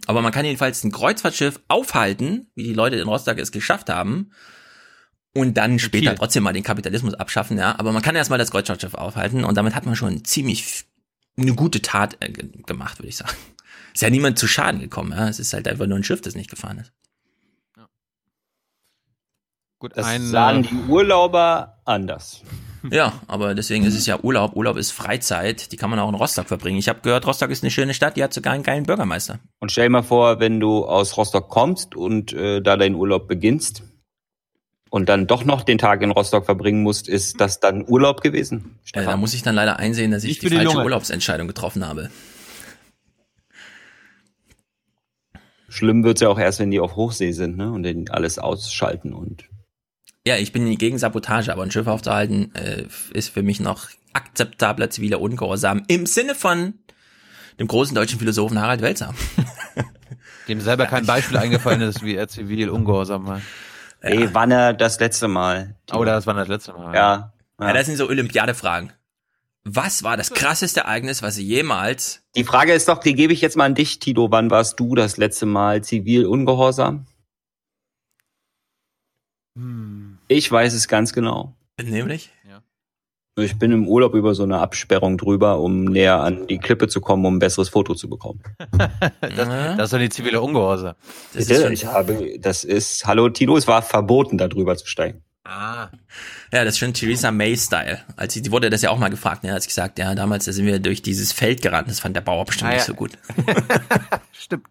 Aber 0.05 0.21
man 0.21 0.31
kann 0.31 0.45
jedenfalls 0.45 0.85
ein 0.85 0.93
Kreuzfahrtschiff 0.93 1.59
aufhalten, 1.67 2.47
wie 2.55 2.63
die 2.63 2.73
Leute 2.73 2.95
in 2.95 3.07
Rostock 3.09 3.37
es 3.37 3.51
geschafft 3.51 3.89
haben, 3.89 4.31
und 5.33 5.57
dann 5.57 5.77
später 5.77 6.15
trotzdem 6.15 6.43
mal 6.43 6.53
den 6.53 6.63
Kapitalismus 6.63 7.13
abschaffen, 7.15 7.57
ja. 7.57 7.77
Aber 7.77 7.91
man 7.91 8.01
kann 8.01 8.15
erstmal 8.15 8.39
das 8.39 8.51
Kreuzfahrtschiff 8.51 8.93
aufhalten 8.93 9.43
und 9.43 9.55
damit 9.55 9.75
hat 9.75 9.85
man 9.85 9.95
schon 9.95 10.23
ziemlich 10.23 10.85
eine 11.37 11.53
gute 11.53 11.81
Tat 11.81 12.17
äh, 12.19 12.31
gemacht, 12.31 12.99
würde 12.99 13.09
ich 13.09 13.17
sagen. 13.17 13.35
Ist 13.93 14.01
ja 14.01 14.09
niemand 14.09 14.39
zu 14.39 14.47
Schaden 14.47 14.79
gekommen, 14.79 15.11
ja. 15.11 15.27
Es 15.27 15.39
ist 15.39 15.53
halt 15.53 15.67
einfach 15.67 15.85
nur 15.85 15.97
ein 15.97 16.03
Schiff, 16.03 16.21
das 16.21 16.33
nicht 16.33 16.49
gefahren 16.49 16.77
ist. 16.77 16.93
Gut, 19.79 19.97
das 19.97 20.05
ein, 20.05 20.21
sahen 20.21 20.63
die 20.63 20.89
Urlauber 20.89 21.81
anders. 21.85 22.43
Ja, 22.89 23.13
aber 23.27 23.53
deswegen 23.53 23.85
ist 23.85 23.93
es 23.93 24.07
ja 24.07 24.19
Urlaub. 24.23 24.55
Urlaub 24.55 24.75
ist 24.75 24.89
Freizeit. 24.89 25.71
Die 25.71 25.77
kann 25.77 25.91
man 25.91 25.99
auch 25.99 26.09
in 26.09 26.15
Rostock 26.15 26.47
verbringen. 26.47 26.79
Ich 26.79 26.89
habe 26.89 27.01
gehört, 27.01 27.27
Rostock 27.27 27.51
ist 27.51 27.63
eine 27.63 27.69
schöne 27.69 27.93
Stadt. 27.93 28.17
Die 28.17 28.23
hat 28.23 28.33
sogar 28.33 28.53
einen 28.53 28.63
geilen 28.63 28.85
Bürgermeister. 28.85 29.37
Und 29.59 29.71
stell 29.71 29.85
dir 29.85 29.91
mal 29.91 30.01
vor, 30.01 30.39
wenn 30.39 30.59
du 30.59 30.85
aus 30.85 31.15
Rostock 31.15 31.47
kommst 31.47 31.95
und 31.95 32.33
äh, 32.33 32.59
da 32.59 32.77
deinen 32.77 32.95
Urlaub 32.95 33.27
beginnst 33.27 33.83
und 34.91 35.07
dann 35.07 35.25
doch 35.25 35.45
noch 35.45 35.63
den 35.63 35.77
Tag 35.77 36.01
in 36.03 36.11
Rostock 36.11 36.45
verbringen 36.45 36.83
musst, 36.83 37.07
ist 37.07 37.39
das 37.39 37.61
dann 37.61 37.85
Urlaub 37.87 38.21
gewesen? 38.21 38.77
Äh, 38.93 39.05
da 39.05 39.17
muss 39.17 39.33
ich 39.33 39.41
dann 39.41 39.55
leider 39.55 39.79
einsehen, 39.79 40.11
dass 40.11 40.23
ich, 40.23 40.31
ich 40.31 40.39
die 40.39 40.49
falsche 40.49 40.65
Lunge. 40.65 40.83
Urlaubsentscheidung 40.83 41.47
getroffen 41.47 41.87
habe. 41.87 42.11
Schlimm 45.69 46.03
wird's 46.03 46.19
ja 46.19 46.27
auch 46.27 46.37
erst, 46.37 46.59
wenn 46.59 46.69
die 46.69 46.81
auf 46.81 46.97
Hochsee 46.97 47.31
sind 47.31 47.55
ne? 47.55 47.71
und 47.71 47.83
dann 47.83 48.09
alles 48.09 48.37
ausschalten 48.37 49.13
und 49.13 49.45
ja, 50.23 50.35
ich 50.35 50.51
bin 50.51 50.77
gegen 50.77 50.99
Sabotage, 50.99 51.51
aber 51.51 51.63
ein 51.63 51.71
Schiff 51.71 51.87
aufzuhalten 51.87 52.53
äh, 52.53 52.83
ist 53.11 53.29
für 53.29 53.41
mich 53.41 53.59
noch 53.59 53.87
akzeptabler 54.13 54.91
ziviler 54.91 55.19
Ungehorsam 55.19 55.81
im 55.87 56.05
Sinne 56.05 56.35
von 56.35 56.75
dem 57.59 57.67
großen 57.67 57.95
deutschen 57.95 58.19
Philosophen 58.19 58.61
Harald 58.61 58.83
Welzer. 58.83 59.15
Dem 60.47 60.61
selber 60.61 60.85
kein 60.85 61.07
Beispiel 61.07 61.37
eingefallen 61.37 61.81
ist, 61.81 62.03
wie 62.03 62.15
er 62.15 62.27
zivil 62.27 62.69
ungehorsam 62.69 63.25
war. 63.25 63.41
Ja. 64.03 64.09
Ey, 64.09 64.33
wann 64.33 64.51
er 64.51 64.73
das 64.73 64.99
letzte 64.99 65.27
Mal? 65.27 65.75
Oh, 65.93 66.03
das 66.03 66.25
war 66.25 66.33
das 66.33 66.47
letzte 66.47 66.73
Mal. 66.73 66.95
Ja. 66.95 67.33
ja. 67.59 67.67
ja 67.67 67.73
das 67.73 67.85
sind 67.85 67.97
so 67.97 68.07
Olympiadefragen. 68.07 68.93
Was 69.63 70.03
war 70.03 70.17
das 70.17 70.31
krasseste 70.31 70.81
Ereignis, 70.81 71.21
was 71.21 71.35
Sie 71.35 71.45
jemals... 71.45 72.23
Die 72.35 72.43
Frage 72.43 72.73
ist 72.73 72.87
doch, 72.87 72.97
die 72.97 73.13
gebe 73.13 73.31
ich 73.31 73.41
jetzt 73.41 73.57
mal 73.57 73.65
an 73.65 73.75
dich, 73.75 73.99
Tito. 73.99 74.31
Wann 74.31 74.49
warst 74.49 74.79
du 74.79 74.95
das 74.95 75.17
letzte 75.17 75.45
Mal 75.45 75.83
zivil 75.83 76.25
ungehorsam? 76.25 77.05
Hm. 79.55 80.17
Ich 80.27 80.51
weiß 80.51 80.73
es 80.73 80.87
ganz 80.87 81.13
genau. 81.13 81.53
Nämlich? 81.79 82.31
Ich 83.37 83.57
bin 83.57 83.71
im 83.71 83.87
Urlaub 83.87 84.13
über 84.13 84.35
so 84.35 84.43
eine 84.43 84.59
Absperrung 84.59 85.17
drüber, 85.17 85.59
um 85.59 85.85
näher 85.85 86.19
an 86.19 86.47
die 86.47 86.57
Klippe 86.57 86.89
zu 86.89 86.99
kommen, 86.99 87.25
um 87.25 87.35
ein 87.35 87.39
besseres 87.39 87.69
Foto 87.69 87.95
zu 87.95 88.09
bekommen. 88.09 88.41
das, 89.21 89.47
das 89.47 89.83
ist 89.85 89.93
doch 89.93 89.99
die 89.99 90.09
zivile 90.09 90.41
Ungehorsam. 90.41 90.95
Das 91.33 91.49
ist, 91.49 91.69
ich 91.69 91.85
habe, 91.85 92.37
das 92.39 92.65
ist, 92.65 93.05
hallo 93.05 93.29
Tino, 93.29 93.55
es 93.55 93.67
war 93.67 93.81
verboten, 93.83 94.37
da 94.37 94.49
drüber 94.49 94.75
zu 94.75 94.85
steigen. 94.85 95.23
Ah. 95.45 95.89
Ja, 96.51 96.65
das 96.65 96.73
ist 96.73 96.79
schon 96.79 96.93
Theresa 96.93 97.31
May-Style. 97.31 98.01
Als 98.17 98.33
sie, 98.33 98.41
die 98.41 98.51
wurde 98.51 98.69
das 98.69 98.81
ja 98.81 98.89
auch 98.89 98.99
mal 98.99 99.09
gefragt, 99.09 99.43
ne, 99.43 99.53
als 99.53 99.65
gesagt, 99.65 99.97
ja, 99.97 100.13
damals 100.13 100.45
da 100.45 100.51
sind 100.51 100.65
wir 100.65 100.79
durch 100.79 101.01
dieses 101.01 101.31
Feld 101.31 101.61
gerannt, 101.61 101.89
das 101.89 102.01
fand 102.01 102.15
der 102.15 102.21
Bauer 102.21 102.43
bestimmt 102.43 102.69
ah, 102.69 102.73
ja. 102.73 102.77
nicht 102.77 102.85
so 102.85 102.93
gut. 102.93 103.11
Stimmt. 104.33 104.67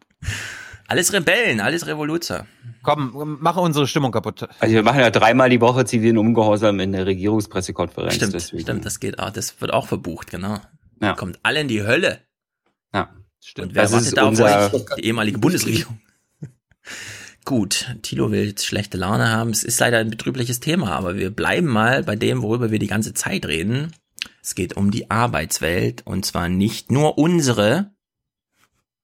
Alles 0.90 1.12
Rebellen, 1.12 1.60
alles 1.60 1.86
Revoluzer. 1.86 2.48
Komm, 2.82 3.38
mach 3.40 3.56
unsere 3.56 3.86
Stimmung 3.86 4.10
kaputt. 4.10 4.48
Also 4.58 4.74
wir 4.74 4.82
machen 4.82 4.98
ja 4.98 5.10
dreimal 5.10 5.48
die 5.48 5.60
Woche 5.60 5.84
zivilen 5.84 6.18
Ungehorsam 6.18 6.80
in 6.80 6.90
der 6.90 7.06
Regierungspressekonferenz. 7.06 8.16
Stimmt, 8.16 8.34
deswegen. 8.34 8.62
stimmt, 8.64 8.84
das 8.84 8.98
geht 8.98 9.20
auch, 9.20 9.30
das 9.30 9.60
wird 9.60 9.72
auch 9.72 9.86
verbucht, 9.86 10.32
genau. 10.32 10.58
Ja. 11.00 11.14
Kommt 11.14 11.38
alle 11.44 11.60
in 11.60 11.68
die 11.68 11.84
Hölle. 11.84 12.18
Ja. 12.92 13.14
Stimmt. 13.38 13.68
Und 13.68 13.74
wer 13.76 13.84
das 13.84 13.92
wartet 13.92 14.16
da 14.16 14.22
auf 14.24 14.40
euch? 14.40 14.96
Die 14.96 15.04
ehemalige 15.04 15.38
Bundesregierung. 15.38 16.00
Gut, 17.44 17.94
Tilo 18.02 18.32
will 18.32 18.48
jetzt 18.48 18.66
schlechte 18.66 18.98
Laune 18.98 19.28
haben. 19.28 19.50
Es 19.50 19.62
ist 19.62 19.78
leider 19.78 19.98
ein 19.98 20.10
betrübliches 20.10 20.58
Thema, 20.58 20.90
aber 20.96 21.14
wir 21.14 21.30
bleiben 21.30 21.68
mal 21.68 22.02
bei 22.02 22.16
dem, 22.16 22.42
worüber 22.42 22.72
wir 22.72 22.80
die 22.80 22.88
ganze 22.88 23.14
Zeit 23.14 23.46
reden. 23.46 23.92
Es 24.42 24.56
geht 24.56 24.76
um 24.76 24.90
die 24.90 25.08
Arbeitswelt 25.08 26.04
und 26.04 26.26
zwar 26.26 26.48
nicht 26.48 26.90
nur 26.90 27.16
unsere, 27.16 27.92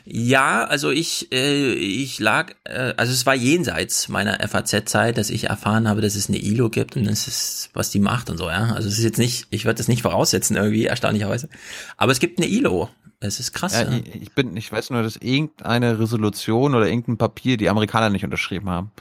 Ja, 0.06 0.64
also 0.64 0.90
ich, 0.90 1.32
äh, 1.32 1.74
ich 1.74 2.20
lag, 2.20 2.54
äh, 2.64 2.96
also 2.98 3.14
es 3.14 3.28
war 3.28 3.36
jenseits 3.36 4.10
meiner 4.10 4.40
FAZ-Zeit, 4.48 5.18
dass 5.20 5.30
ich 5.30 5.46
erfahren 5.46 5.88
habe, 5.88 6.02
dass 6.02 6.16
es 6.16 6.28
eine 6.28 6.40
ILO 6.40 6.70
gibt 6.70 6.96
und 6.96 7.06
das 7.06 7.28
ist, 7.28 7.70
was 7.74 7.92
die 7.92 8.00
macht 8.00 8.32
und 8.32 8.38
so, 8.38 8.50
ja. 8.50 8.74
Also 8.74 8.88
es 8.88 8.98
ist 8.98 9.04
jetzt 9.04 9.20
nicht, 9.20 9.48
ich 9.52 9.66
würde 9.66 9.78
das 9.78 9.88
nicht 9.88 10.02
voraussetzen 10.02 10.56
irgendwie, 10.56 10.86
erstaunlicherweise. 10.86 11.48
Aber 11.96 12.12
es 12.12 12.20
gibt 12.20 12.40
eine 12.40 12.48
ILO. 12.48 12.90
Es 13.20 13.40
ist 13.40 13.54
krass. 13.54 13.74
Ja, 13.74 13.84
ja. 13.84 14.00
Ich, 14.04 14.24
ich 14.24 14.32
bin, 14.32 14.58
ich 14.58 14.72
weiß 14.72 14.90
nur, 14.90 15.04
dass 15.04 15.18
irgendeine 15.18 16.00
Resolution 16.00 16.74
oder 16.74 16.88
irgendein 16.88 17.18
Papier 17.18 17.58
die 17.58 17.70
Amerikaner 17.70 18.10
nicht 18.10 18.26
unterschrieben 18.26 18.68
haben. 18.68 18.92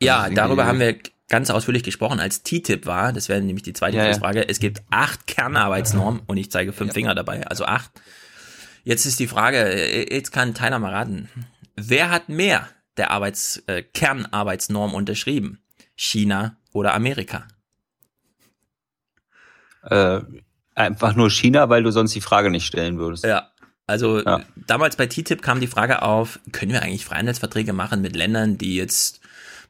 Ja, 0.00 0.28
darüber 0.30 0.66
haben 0.66 0.80
wir 0.80 0.96
ganz 1.28 1.50
ausführlich 1.50 1.82
gesprochen, 1.82 2.20
als 2.20 2.42
TTIP 2.42 2.86
war. 2.86 3.12
Das 3.12 3.28
wäre 3.28 3.40
nämlich 3.40 3.62
die 3.62 3.72
zweite 3.72 3.96
ja, 3.96 4.12
Frage. 4.14 4.40
Ja. 4.40 4.44
Es 4.48 4.60
gibt 4.60 4.82
acht 4.90 5.26
Kernarbeitsnormen 5.26 6.22
und 6.26 6.36
ich 6.36 6.50
zeige 6.50 6.72
fünf 6.72 6.90
ja. 6.90 6.94
Finger 6.94 7.14
dabei, 7.14 7.46
also 7.46 7.64
acht. 7.64 7.90
Jetzt 8.84 9.04
ist 9.06 9.18
die 9.18 9.26
Frage, 9.26 10.08
jetzt 10.12 10.30
kann 10.30 10.54
Tyler 10.54 10.78
mal 10.78 10.92
raten. 10.92 11.28
Wer 11.74 12.10
hat 12.10 12.28
mehr 12.28 12.68
der 12.96 13.10
Arbeits, 13.10 13.62
äh, 13.66 13.82
Kernarbeitsnorm 13.82 14.94
unterschrieben? 14.94 15.60
China 15.96 16.56
oder 16.72 16.94
Amerika? 16.94 17.48
Äh, 19.82 20.20
einfach 20.74 21.14
nur 21.16 21.30
China, 21.30 21.68
weil 21.68 21.82
du 21.82 21.90
sonst 21.90 22.14
die 22.14 22.20
Frage 22.20 22.50
nicht 22.50 22.66
stellen 22.66 22.98
würdest. 22.98 23.24
Ja. 23.24 23.50
Also 23.88 24.22
ja. 24.22 24.40
damals 24.54 24.96
bei 24.96 25.06
TTIP 25.06 25.42
kam 25.42 25.60
die 25.60 25.68
Frage 25.68 26.02
auf, 26.02 26.40
können 26.52 26.72
wir 26.72 26.82
eigentlich 26.82 27.04
Freihandelsverträge 27.04 27.72
machen 27.72 28.02
mit 28.02 28.16
Ländern, 28.16 28.58
die 28.58 28.76
jetzt 28.76 29.20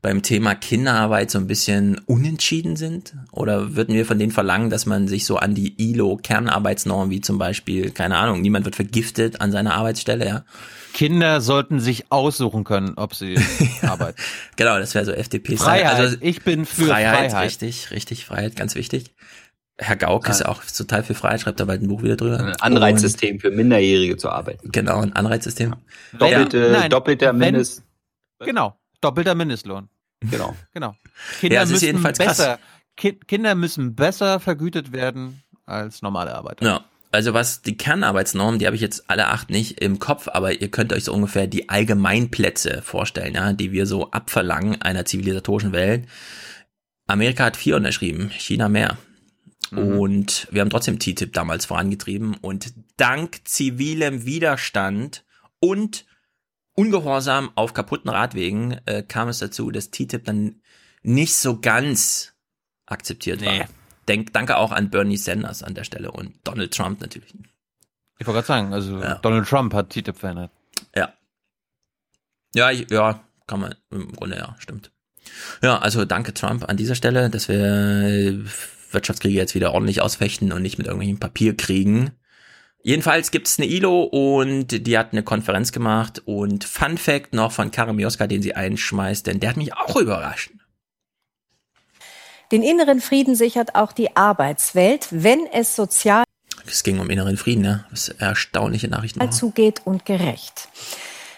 beim 0.03 0.23
Thema 0.23 0.55
Kinderarbeit 0.55 1.31
so 1.31 1.39
ein 1.39 1.47
bisschen 1.47 2.01
unentschieden 2.07 2.77
sind? 2.77 3.15
Oder 3.33 3.75
würden 3.75 3.95
wir 3.95 4.07
von 4.07 4.19
denen 4.19 4.33
verlangen, 4.33 4.71
dass 4.71 4.87
man 4.87 5.09
sich 5.09 5.27
so 5.27 5.37
an 5.37 5.55
die 5.55 5.75
ILO-Kernarbeitsnorm, 5.77 7.11
wie 7.11 7.21
zum 7.21 7.39
Beispiel, 7.39 7.91
keine 7.91 8.17
Ahnung, 8.17 8.41
niemand 8.41 8.65
wird 8.65 8.77
vergiftet 8.77 9.41
an 9.41 9.53
seiner 9.53 9.75
Arbeitsstelle, 9.75 10.27
ja? 10.27 10.45
Kinder 10.93 11.43
sollten 11.43 11.79
sich 11.79 12.11
aussuchen 12.11 12.65
können, 12.65 12.95
ob 12.97 13.15
sie 13.15 13.39
arbeiten. 13.83 14.17
genau, 14.57 14.79
das 14.79 14.95
wäre 14.95 15.05
so 15.05 15.13
FDP. 15.13 15.57
Freiheit. 15.57 15.99
Also, 15.99 16.17
ich 16.21 16.43
bin 16.43 16.65
für 16.65 16.87
Freiheit, 16.87 17.33
Freiheit. 17.33 17.47
Richtig, 17.47 17.91
richtig, 17.91 18.25
Freiheit, 18.25 18.57
ganz 18.57 18.75
wichtig. 18.75 19.13
Herr 19.79 19.97
Gauck 19.97 20.27
ist 20.29 20.41
ja 20.41 20.49
auch 20.49 20.63
total 20.65 21.03
für 21.03 21.13
Freiheit, 21.15 21.43
schreibt 21.43 21.61
da 21.61 21.67
bald 21.67 21.83
ein 21.83 21.89
Buch 21.89 22.03
wieder 22.03 22.17
drüber. 22.17 22.39
Ein 22.39 22.57
Anreizsystem 22.61 23.41
für 23.41 23.51
Minderjährige 23.51 24.17
zu 24.17 24.31
arbeiten. 24.31 24.73
Genau, 24.73 25.01
ein 25.01 25.13
Anreizsystem. 25.13 25.77
Doppelte, 26.19 26.59
ja. 26.59 26.81
Nein, 26.81 26.91
doppelter 26.91 27.35
Mindest. 27.35 27.83
Genau, 28.39 28.79
doppelter 29.07 29.35
Mindestlohn. 29.35 29.89
Genau. 30.21 30.55
Genau. 30.75 30.95
Kinder 31.41 31.57
ja, 31.57 31.67
müssen 31.67 32.03
besser, 32.03 32.59
Ki 32.97 33.13
Kinder 33.13 33.55
müssen 33.55 33.95
besser 33.95 34.41
vergütet 34.41 34.93
werden 34.93 35.43
als 35.65 36.03
normale 36.03 36.35
Arbeiter. 36.35 36.65
Ja. 36.65 36.85
Also 37.13 37.33
was 37.33 37.63
die 37.63 37.79
Kernarbeitsnormen, 37.79 38.59
die 38.59 38.67
habe 38.67 38.77
ich 38.77 38.83
jetzt 38.83 39.09
alle 39.09 39.29
acht 39.29 39.49
nicht 39.49 39.81
im 39.81 39.99
Kopf, 39.99 40.29
aber 40.29 40.61
ihr 40.61 40.71
könnt 40.71 40.93
euch 40.93 41.05
so 41.05 41.15
ungefähr 41.15 41.47
die 41.47 41.69
Allgemeinplätze 41.69 42.83
vorstellen, 42.83 43.35
ja, 43.35 43.53
die 43.53 43.73
wir 43.73 43.87
so 43.87 44.11
abverlangen 44.11 44.83
einer 44.83 45.05
zivilisatorischen 45.07 45.73
Welt. 45.73 46.07
Amerika 47.07 47.45
hat 47.45 47.57
vier 47.57 47.77
unterschrieben, 47.77 48.31
China 48.31 48.69
mehr. 48.69 48.99
Mhm. 49.71 49.99
Und 49.99 50.49
wir 50.51 50.61
haben 50.61 50.69
trotzdem 50.69 50.99
TTIP 50.99 51.33
damals 51.33 51.65
vorangetrieben 51.65 52.35
und 52.35 52.75
dank 52.97 53.41
zivilem 53.45 54.27
Widerstand 54.27 55.25
und 55.61 56.05
Ungehorsam 56.77 57.51
auf 57.55 57.75
kaputten 57.75 58.11
Radwegen 58.11 58.81
äh, 58.87 59.03
kam 59.03 59.29
es 59.29 59.39
dazu, 59.39 59.71
dass 59.71 59.91
TTIP 59.91 60.25
dann 60.25 60.61
nicht 61.03 61.35
so 61.35 61.61
ganz 61.61 62.35
akzeptiert 62.87 63.41
nee. 63.41 63.61
war. 63.61 63.69
Denk, 64.09 64.33
danke 64.33 64.57
auch 64.57 64.73
an 64.73 64.91
Bernie 64.91 65.17
Sanders 65.17 65.63
an 65.63 65.75
der 65.75 65.85
Stelle 65.85 66.13
und 66.13 66.35
Donald 66.45 66.73
Trump 66.73 67.01
natürlich. 67.01 67.35
Ich 68.19 68.27
wollte 68.27 68.37
gerade 68.37 68.47
sagen, 68.47 68.73
also 68.73 69.01
ja. 69.01 69.17
Donald 69.17 69.49
Trump 69.49 69.75
hat 69.75 69.91
TTIP 69.91 70.17
verändert. 70.17 70.51
Ja. 70.95 71.13
Ja, 72.55 72.71
ich, 72.71 72.91
ja, 72.91 73.25
kann 73.47 73.61
man 73.61 73.75
im 73.91 74.13
Grunde 74.13 74.37
ja, 74.37 74.55
stimmt. 74.59 74.93
Ja, 75.63 75.79
also 75.79 76.05
danke 76.05 76.35
Trump 76.35 76.69
an 76.69 76.77
dieser 76.77 76.95
Stelle, 76.95 77.31
dass 77.31 77.49
wir 77.49 78.45
Wirtschaftskriege 78.93 79.37
jetzt 79.37 79.55
wieder 79.55 79.73
ordentlich 79.73 80.01
ausfechten 80.01 80.53
und 80.53 80.63
nicht 80.63 80.79
mit 80.79 80.87
irgendwelchen 80.87 81.19
Papierkriegen. 81.19 82.13
Jedenfalls 82.87 83.33
gibt 83.33 83.49
es 83.49 83.59
eine 83.59 83.67
ILO 83.67 84.05
und 84.05 84.87
die 84.87 84.97
hat 84.97 85.11
eine 85.11 85.25
Konferenz 85.25 85.73
gemacht 85.73 86.23
und 86.25 86.63
Fun 86.63 86.99
Fact 86.99 87.33
noch 87.33 87.51
von 87.51 87.73
Karim 87.73 87.99
Joska, 87.99 88.29
den 88.29 88.43
sie 88.43 88.55
einschmeißt, 88.55 89.27
denn 89.27 89.41
der 89.41 89.51
hat 89.51 89.57
mich 89.57 89.75
auch 89.75 89.97
überrascht. 89.97 90.53
Den 92.53 92.63
inneren 92.63 93.01
Frieden 93.01 93.35
sichert 93.35 93.75
auch 93.75 93.91
die 93.91 94.17
Arbeitswelt, 94.17 95.09
wenn 95.11 95.47
es 95.53 95.75
sozial 95.75 96.23
es 96.65 96.85
ging 96.85 97.01
um 97.01 97.11
inneren 97.11 97.37
Frieden, 97.37 97.65
ja. 97.65 97.85
Das 97.91 98.07
ist 98.07 98.21
erstaunliche 98.21 98.87
Nachrichten. 98.87 99.21
zugeht 99.33 99.83
und 99.85 100.05
gerecht. 100.05 100.69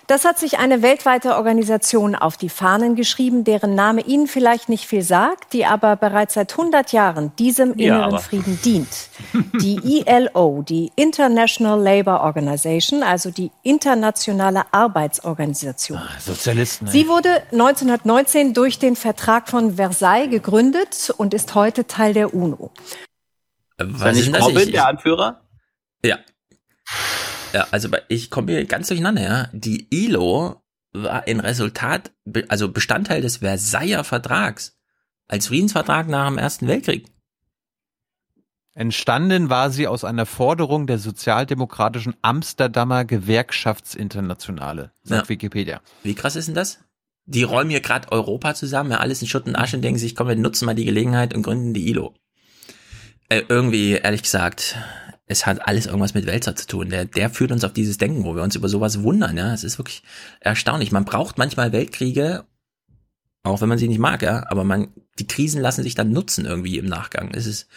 Das 0.09 0.25
hat 0.25 0.39
sich 0.39 0.59
eine 0.59 0.81
weltweite 0.81 1.37
Organisation 1.37 2.15
auf 2.15 2.39
die 2.39 2.49
Fahnen 2.49 2.97
geschrieben, 2.97 3.45
deren 3.45 3.75
Name 3.75 4.01
Ihnen 4.01 4.27
vielleicht 4.27 4.71
nicht 4.71 4.87
viel 4.87 5.03
sagt, 5.03 5.53
die 5.53 5.67
aber 5.67 5.97
bereits 5.97 6.33
seit 6.33 6.51
100 6.53 6.93
Jahren 6.93 7.37
diesem 7.37 7.75
inneren 7.75 8.13
ja, 8.13 8.19
Frieden 8.19 8.59
dient. 8.65 8.89
Die 9.61 9.77
ILO, 10.07 10.65
die 10.67 10.91
International 10.97 11.79
Labour 11.79 12.23
Organization, 12.23 13.03
also 13.03 13.31
die 13.31 13.51
internationale 13.63 14.63
Arbeitsorganisation. 14.73 16.01
Ach, 16.03 16.21
Sozialisten. 16.21 16.87
Ey. 16.87 16.93
Sie 16.93 17.09
wurde 17.09 17.43
1919 17.53 18.55
durch 18.55 18.79
den 18.79 18.97
Vertrag 18.97 19.51
von 19.51 19.77
Versailles 19.77 20.31
gegründet 20.31 21.13
und 21.19 21.35
ist 21.35 21.55
heute 21.55 21.87
Teil 21.87 22.15
der 22.15 22.33
UNO. 22.33 22.71
Was 23.77 24.17
ist 24.17 24.33
nicht 24.33 24.43
Robin, 24.43 24.73
der 24.73 24.87
Anführer? 24.87 25.43
Ja. 26.03 26.17
Ja, 27.53 27.67
also 27.71 27.89
ich 28.09 28.31
komme 28.31 28.53
hier 28.53 28.65
ganz 28.67 28.89
durcheinander, 28.89 29.23
ja. 29.23 29.49
Die 29.53 29.87
ILO 29.91 30.63
war 30.93 31.27
ein 31.27 31.41
Resultat, 31.41 32.13
also 32.49 32.71
Bestandteil 32.71 33.23
des 33.23 33.39
Versailler 33.39 34.05
Vertrags 34.05 34.77
als 35.27 35.49
Friedensvertrag 35.49 36.09
nach 36.09 36.29
dem 36.29 36.39
Ersten 36.39 36.67
Weltkrieg. 36.67 37.07
Entstanden 38.75 39.51
war 39.51 39.71
sie 39.71 39.89
aus 39.89 40.05
einer 40.05 40.25
Forderung 40.25 40.87
der 40.87 40.99
sozialdemokratischen 40.99 42.15
Amsterdamer 42.23 43.05
Gewerkschaftsinternationale, 43.05 44.93
sagt 45.03 45.25
ja. 45.25 45.29
Wikipedia. 45.29 45.81
Wie 46.05 46.15
krass 46.15 46.37
ist 46.37 46.47
denn 46.47 46.55
das? 46.55 46.79
Die 47.27 47.43
räumen 47.43 47.71
hier 47.71 47.81
gerade 47.81 48.11
Europa 48.13 48.55
zusammen, 48.55 48.93
ja, 48.93 48.99
alles 48.99 49.21
in 49.21 49.29
Schutt 49.29 49.47
und 49.47 49.57
Asche 49.57 49.77
und 49.77 49.83
denken 49.83 49.99
sich, 49.99 50.15
komm, 50.15 50.29
wir 50.29 50.37
nutzen 50.37 50.65
mal 50.65 50.75
die 50.75 50.85
Gelegenheit 50.85 51.35
und 51.35 51.43
gründen 51.43 51.75
die 51.75 51.89
ILO. 51.89 52.15
Äh, 53.29 53.43
irgendwie, 53.49 53.93
ehrlich 53.95 54.23
gesagt, 54.23 54.77
es 55.29 55.47
hat 55.47 55.67
alles 55.67 55.87
irgendwas 55.87 56.15
mit 56.15 56.27
Wälzer 56.27 56.57
zu 56.57 56.67
tun. 56.67 56.89
Der, 56.89 57.05
der 57.05 57.31
führt 57.31 57.53
uns 57.53 57.63
auf 57.63 57.73
dieses 57.73 57.99
Denken, 57.99 58.25
wo 58.25 58.35
wir 58.35 58.43
uns 58.43 58.57
über 58.57 58.69
sowas 58.69 59.03
wundern. 59.03 59.37
Ja, 59.37 59.53
es 59.53 59.63
ist 59.63 59.79
wirklich 59.79 60.03
erstaunlich. 60.41 60.91
Man 60.91 61.05
braucht 61.05 61.39
manchmal 61.39 61.73
Weltkriege, 61.73 62.45
auch 63.43 63.61
wenn 63.61 63.69
man 63.69 63.79
sie 63.79 63.89
nicht 63.89 63.99
mag, 63.99 64.23
ja, 64.23 64.45
aber 64.49 64.65
man, 64.65 64.89
die 65.19 65.27
Krisen 65.27 65.61
lassen 65.61 65.83
sich 65.83 65.95
dann 65.95 66.13
nutzen 66.13 66.47
irgendwie 66.47 66.79
im 66.79 66.87
Nachgang. 66.87 67.31
Es 67.33 67.47
ist 67.47 67.69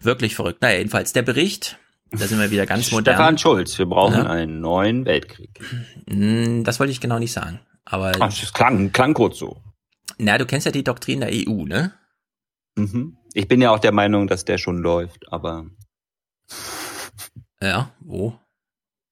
wirklich 0.00 0.34
verrückt. 0.34 0.62
Naja, 0.62 0.78
jedenfalls 0.78 1.12
der 1.12 1.22
Bericht, 1.22 1.78
da 2.10 2.26
sind 2.26 2.40
wir 2.40 2.50
wieder 2.50 2.66
ganz 2.66 2.90
modern. 2.90 3.14
Stefan 3.14 3.38
Schulz, 3.38 3.78
wir 3.78 3.86
brauchen 3.86 4.14
ja. 4.14 4.26
einen 4.26 4.60
neuen 4.60 5.04
Weltkrieg. 5.04 5.60
Hm, 6.08 6.64
das 6.64 6.80
wollte 6.80 6.92
ich 6.92 7.00
genau 7.00 7.18
nicht 7.18 7.32
sagen. 7.32 7.60
Aber. 7.84 8.12
Ach, 8.18 8.38
das 8.38 8.52
klang, 8.52 8.92
klang 8.92 9.14
kurz 9.14 9.38
so. 9.38 9.62
Na, 10.18 10.38
du 10.38 10.46
kennst 10.46 10.66
ja 10.66 10.72
die 10.72 10.84
Doktrin 10.84 11.20
der 11.20 11.30
EU, 11.32 11.64
ne? 11.64 11.92
Mhm. 12.76 13.16
Ich 13.32 13.48
bin 13.48 13.60
ja 13.60 13.70
auch 13.70 13.78
der 13.78 13.92
Meinung, 13.92 14.26
dass 14.26 14.44
der 14.44 14.58
schon 14.58 14.78
läuft, 14.78 15.32
aber. 15.32 15.66
Ja, 17.60 17.92
wo? 18.00 18.38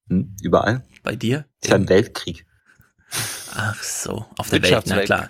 Hm, 0.09 0.37
überall. 0.43 0.85
Bei 1.03 1.17
dir? 1.17 1.47
Ist 1.61 1.71
ja 1.71 1.77
ein 1.77 1.89
Weltkrieg. 1.89 2.47
Ach 3.55 3.83
so, 3.83 4.27
auf 4.37 4.51
der 4.51 4.63
Welt, 4.63 4.85
na 4.87 5.03
klar. 5.03 5.29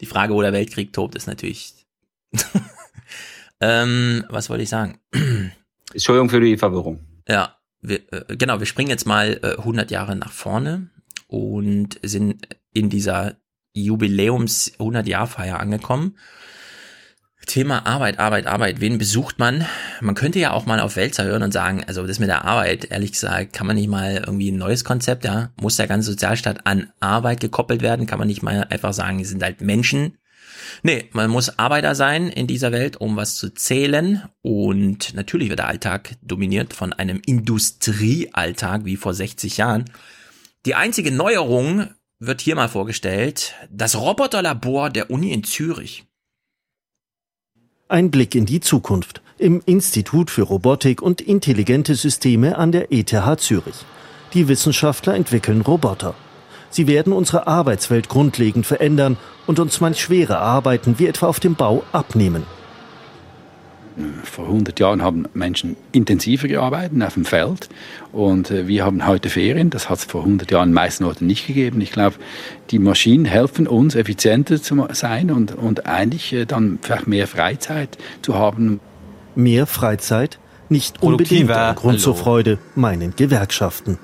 Die 0.00 0.06
Frage, 0.06 0.34
wo 0.34 0.42
der 0.42 0.52
Weltkrieg 0.52 0.92
tobt, 0.92 1.14
ist 1.14 1.26
natürlich. 1.26 1.86
ähm, 3.60 4.24
was 4.28 4.50
wollte 4.50 4.62
ich 4.62 4.68
sagen? 4.68 4.98
Entschuldigung 5.92 6.30
für 6.30 6.40
die 6.40 6.56
Verwirrung. 6.56 7.00
Ja, 7.28 7.56
wir, 7.80 8.00
äh, 8.12 8.36
genau, 8.36 8.58
wir 8.58 8.66
springen 8.66 8.90
jetzt 8.90 9.06
mal 9.06 9.38
äh, 9.42 9.58
100 9.58 9.90
Jahre 9.90 10.16
nach 10.16 10.32
vorne 10.32 10.90
und 11.28 11.98
sind 12.02 12.48
in 12.72 12.90
dieser 12.90 13.36
Jubiläums 13.72 14.72
100 14.78 15.06
Jahr 15.06 15.26
Feier 15.26 15.60
angekommen. 15.60 16.16
Thema 17.46 17.86
Arbeit, 17.86 18.18
Arbeit, 18.18 18.46
Arbeit. 18.46 18.80
Wen 18.80 18.98
besucht 18.98 19.38
man? 19.38 19.66
Man 20.00 20.14
könnte 20.14 20.38
ja 20.38 20.52
auch 20.52 20.66
mal 20.66 20.78
auf 20.78 20.96
Wälzer 20.96 21.24
hören 21.24 21.42
und 21.42 21.52
sagen, 21.52 21.82
also 21.86 22.06
das 22.06 22.18
mit 22.18 22.28
der 22.28 22.44
Arbeit, 22.44 22.86
ehrlich 22.90 23.12
gesagt, 23.12 23.52
kann 23.52 23.66
man 23.66 23.76
nicht 23.76 23.88
mal 23.88 24.22
irgendwie 24.24 24.52
ein 24.52 24.58
neues 24.58 24.84
Konzept, 24.84 25.24
ja? 25.24 25.50
Muss 25.60 25.76
der 25.76 25.88
ganze 25.88 26.10
Sozialstaat 26.10 26.66
an 26.66 26.92
Arbeit 27.00 27.40
gekoppelt 27.40 27.82
werden? 27.82 28.06
Kann 28.06 28.18
man 28.18 28.28
nicht 28.28 28.42
mal 28.42 28.66
einfach 28.70 28.92
sagen, 28.92 29.18
die 29.18 29.24
sind 29.24 29.42
halt 29.42 29.60
Menschen? 29.60 30.18
Nee, 30.82 31.08
man 31.12 31.30
muss 31.30 31.58
Arbeiter 31.58 31.94
sein 31.94 32.28
in 32.28 32.46
dieser 32.46 32.72
Welt, 32.72 32.98
um 32.98 33.16
was 33.16 33.36
zu 33.36 33.52
zählen. 33.52 34.22
Und 34.42 35.14
natürlich 35.14 35.48
wird 35.48 35.58
der 35.58 35.68
Alltag 35.68 36.16
dominiert 36.22 36.72
von 36.72 36.92
einem 36.92 37.20
Industriealltag 37.24 38.84
wie 38.84 38.96
vor 38.96 39.14
60 39.14 39.56
Jahren. 39.56 39.86
Die 40.66 40.74
einzige 40.74 41.10
Neuerung 41.10 41.88
wird 42.18 42.40
hier 42.40 42.54
mal 42.54 42.68
vorgestellt. 42.68 43.54
Das 43.70 43.96
Roboterlabor 43.96 44.90
der 44.90 45.10
Uni 45.10 45.32
in 45.32 45.42
Zürich. 45.44 46.04
Ein 47.90 48.12
Blick 48.12 48.36
in 48.36 48.46
die 48.46 48.60
Zukunft 48.60 49.20
im 49.36 49.62
Institut 49.66 50.30
für 50.30 50.42
Robotik 50.42 51.02
und 51.02 51.20
intelligente 51.20 51.96
Systeme 51.96 52.56
an 52.56 52.70
der 52.70 52.92
ETH 52.92 53.10
Zürich. 53.38 53.84
Die 54.32 54.46
Wissenschaftler 54.46 55.16
entwickeln 55.16 55.60
Roboter. 55.60 56.14
Sie 56.70 56.86
werden 56.86 57.12
unsere 57.12 57.48
Arbeitswelt 57.48 58.08
grundlegend 58.08 58.64
verändern 58.64 59.16
und 59.48 59.58
uns 59.58 59.80
manch 59.80 60.00
schwere 60.00 60.38
Arbeiten 60.38 61.00
wie 61.00 61.08
etwa 61.08 61.26
auf 61.26 61.40
dem 61.40 61.56
Bau 61.56 61.82
abnehmen. 61.90 62.44
Vor 64.24 64.46
100 64.46 64.78
Jahren 64.80 65.02
haben 65.02 65.26
Menschen 65.34 65.76
intensiver 65.92 66.48
gearbeitet 66.48 67.02
auf 67.02 67.14
dem 67.14 67.24
Feld 67.24 67.68
und 68.12 68.50
äh, 68.50 68.66
wir 68.66 68.84
haben 68.84 69.06
heute 69.06 69.28
Ferien. 69.28 69.70
Das 69.70 69.88
hat 69.88 69.98
es 69.98 70.04
vor 70.04 70.22
100 70.22 70.50
Jahren 70.50 70.68
in 70.68 70.70
den 70.70 70.74
meisten 70.74 71.04
Orten 71.04 71.26
nicht 71.26 71.46
gegeben. 71.46 71.80
Ich 71.80 71.92
glaube, 71.92 72.16
die 72.70 72.78
Maschinen 72.78 73.24
helfen 73.24 73.66
uns, 73.66 73.94
effizienter 73.94 74.60
zu 74.60 74.86
sein 74.92 75.30
und, 75.30 75.54
und 75.56 75.86
eigentlich 75.86 76.32
äh, 76.32 76.44
dann 76.44 76.78
vielleicht 76.82 77.06
mehr 77.06 77.26
Freizeit 77.26 77.98
zu 78.22 78.34
haben. 78.34 78.80
Mehr 79.34 79.66
Freizeit? 79.66 80.38
Nicht 80.68 81.02
unbedingt 81.02 81.50
ein 81.50 81.74
Grund 81.74 81.94
Hallo. 81.94 82.02
zur 82.02 82.14
Freude, 82.14 82.58
meinen 82.74 83.14
Gewerkschaften. 83.16 83.98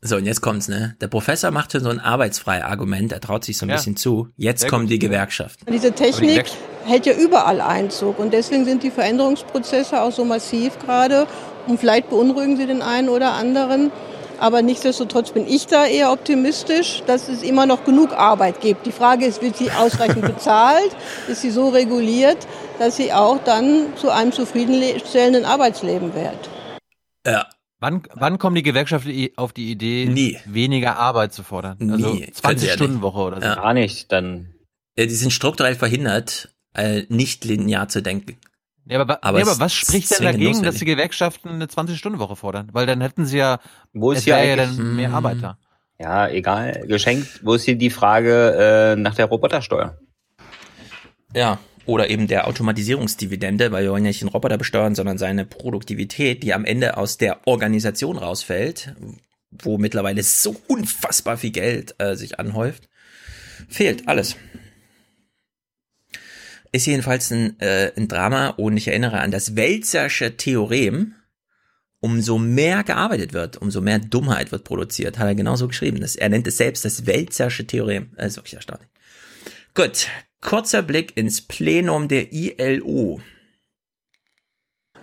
So, 0.00 0.16
und 0.16 0.26
jetzt 0.26 0.42
kommt's, 0.42 0.68
ne? 0.68 0.94
Der 1.00 1.08
Professor 1.08 1.50
macht 1.50 1.72
schon 1.72 1.82
so 1.82 1.90
ein 1.90 1.98
arbeitsfrei 1.98 2.64
Argument, 2.64 3.10
er 3.10 3.20
traut 3.20 3.44
sich 3.44 3.58
so 3.58 3.66
ein 3.66 3.70
ja. 3.70 3.76
bisschen 3.76 3.96
zu. 3.96 4.28
Jetzt 4.36 4.60
Sehr 4.60 4.70
kommen 4.70 4.84
gut. 4.84 4.92
die 4.92 4.98
Gewerkschaften. 5.00 5.72
Diese 5.72 5.90
Technik 5.90 6.44
die 6.44 6.88
hält 6.88 7.04
ja 7.04 7.14
überall 7.14 7.60
Einzug 7.60 8.20
und 8.20 8.32
deswegen 8.32 8.64
sind 8.64 8.84
die 8.84 8.92
Veränderungsprozesse 8.92 10.00
auch 10.00 10.12
so 10.12 10.24
massiv 10.24 10.78
gerade 10.78 11.26
und 11.66 11.80
vielleicht 11.80 12.10
beunruhigen 12.10 12.56
sie 12.56 12.66
den 12.66 12.80
einen 12.80 13.08
oder 13.08 13.32
anderen. 13.32 13.90
Aber 14.38 14.62
nichtsdestotrotz 14.62 15.32
bin 15.32 15.48
ich 15.48 15.66
da 15.66 15.84
eher 15.84 16.12
optimistisch, 16.12 17.02
dass 17.06 17.28
es 17.28 17.42
immer 17.42 17.66
noch 17.66 17.84
genug 17.84 18.12
Arbeit 18.12 18.60
gibt. 18.60 18.86
Die 18.86 18.92
Frage 18.92 19.26
ist, 19.26 19.42
wird 19.42 19.56
sie 19.56 19.72
ausreichend 19.72 20.22
bezahlt? 20.34 20.94
Ist 21.26 21.42
sie 21.42 21.50
so 21.50 21.70
reguliert, 21.70 22.46
dass 22.78 22.96
sie 22.96 23.12
auch 23.12 23.38
dann 23.44 23.96
zu 23.96 24.10
einem 24.10 24.30
zufriedenstellenden 24.30 25.44
Arbeitsleben 25.44 26.14
wird? 26.14 26.48
Ja, 27.26 27.48
Wann, 27.80 28.02
wann 28.14 28.38
kommen 28.38 28.56
die 28.56 28.62
Gewerkschaften 28.62 29.28
auf 29.36 29.52
die 29.52 29.70
Idee, 29.70 30.06
Nie. 30.06 30.38
weniger 30.46 30.96
Arbeit 30.96 31.32
zu 31.32 31.44
fordern? 31.44 31.90
Also 31.90 32.14
Nie. 32.14 32.30
20 32.30 32.72
Stunden 32.72 33.02
Woche 33.02 33.18
oder 33.20 33.40
so? 33.40 33.46
Ja. 33.46 33.54
Gar 33.54 33.74
nicht, 33.74 34.10
dann. 34.10 34.54
Ja, 34.96 35.06
die 35.06 35.14
sind 35.14 35.32
strukturell 35.32 35.76
verhindert, 35.76 36.54
äh, 36.74 37.04
nicht 37.08 37.44
linear 37.44 37.88
zu 37.88 38.02
denken. 38.02 38.36
Ja, 38.86 39.00
aber, 39.00 39.22
aber, 39.22 39.38
ja, 39.38 39.46
aber 39.46 39.60
was 39.60 39.74
spricht 39.74 40.10
denn 40.10 40.24
dagegen, 40.24 40.44
notwendig. 40.44 40.70
dass 40.70 40.78
die 40.78 40.86
Gewerkschaften 40.86 41.50
eine 41.50 41.66
20-Stunden-Woche 41.66 42.36
fordern? 42.36 42.70
Weil 42.72 42.86
dann 42.86 43.00
hätten 43.00 43.26
sie 43.26 43.38
ja, 43.38 43.60
wo 43.92 44.12
ist 44.12 44.26
ja, 44.26 44.42
ja 44.42 44.56
dann 44.56 44.96
mehr 44.96 45.12
Arbeiter. 45.12 45.58
Ja, 46.00 46.28
egal, 46.28 46.84
geschenkt. 46.86 47.44
Wo 47.44 47.54
ist 47.54 47.64
hier 47.64 47.76
die 47.76 47.90
Frage 47.90 48.94
äh, 48.94 48.96
nach 48.96 49.14
der 49.14 49.26
Robotersteuer? 49.26 49.98
Ja, 51.34 51.58
oder 51.88 52.10
eben 52.10 52.26
der 52.26 52.46
Automatisierungsdividende, 52.46 53.72
weil 53.72 53.84
wir 53.84 53.92
wollen 53.92 54.04
ja 54.04 54.10
nicht 54.10 54.20
den 54.20 54.28
Roboter 54.28 54.58
besteuern, 54.58 54.94
sondern 54.94 55.16
seine 55.16 55.46
Produktivität, 55.46 56.42
die 56.42 56.52
am 56.52 56.66
Ende 56.66 56.98
aus 56.98 57.16
der 57.16 57.46
Organisation 57.46 58.18
rausfällt, 58.18 58.94
wo 59.50 59.78
mittlerweile 59.78 60.22
so 60.22 60.54
unfassbar 60.66 61.38
viel 61.38 61.50
Geld 61.50 61.94
äh, 61.96 62.14
sich 62.14 62.38
anhäuft, 62.38 62.90
fehlt 63.70 64.06
alles. 64.06 64.36
Ist 66.72 66.86
jedenfalls 66.86 67.30
ein, 67.30 67.58
äh, 67.58 67.90
ein 67.96 68.06
Drama 68.06 68.48
und 68.48 68.76
ich 68.76 68.88
erinnere 68.88 69.20
an 69.20 69.30
das 69.30 69.56
Welzersche 69.56 70.36
Theorem. 70.36 71.14
Umso 72.00 72.38
mehr 72.38 72.84
gearbeitet 72.84 73.32
wird, 73.32 73.56
umso 73.56 73.80
mehr 73.80 73.98
Dummheit 73.98 74.52
wird 74.52 74.62
produziert, 74.62 75.18
hat 75.18 75.26
er 75.26 75.34
genauso 75.34 75.66
geschrieben. 75.66 76.00
Das, 76.00 76.14
er 76.16 76.28
nennt 76.28 76.46
es 76.46 76.58
selbst 76.58 76.84
das 76.84 77.06
Welzersche 77.06 77.66
Theorem. 77.66 78.12
Das 78.14 78.26
ist 78.26 78.36
wirklich 78.36 78.54
erstaunlich. 78.54 78.88
Gut, 79.74 80.06
Kurzer 80.40 80.82
Blick 80.82 81.16
ins 81.16 81.40
Plenum 81.40 82.06
der 82.06 82.32
ILO. 82.32 83.20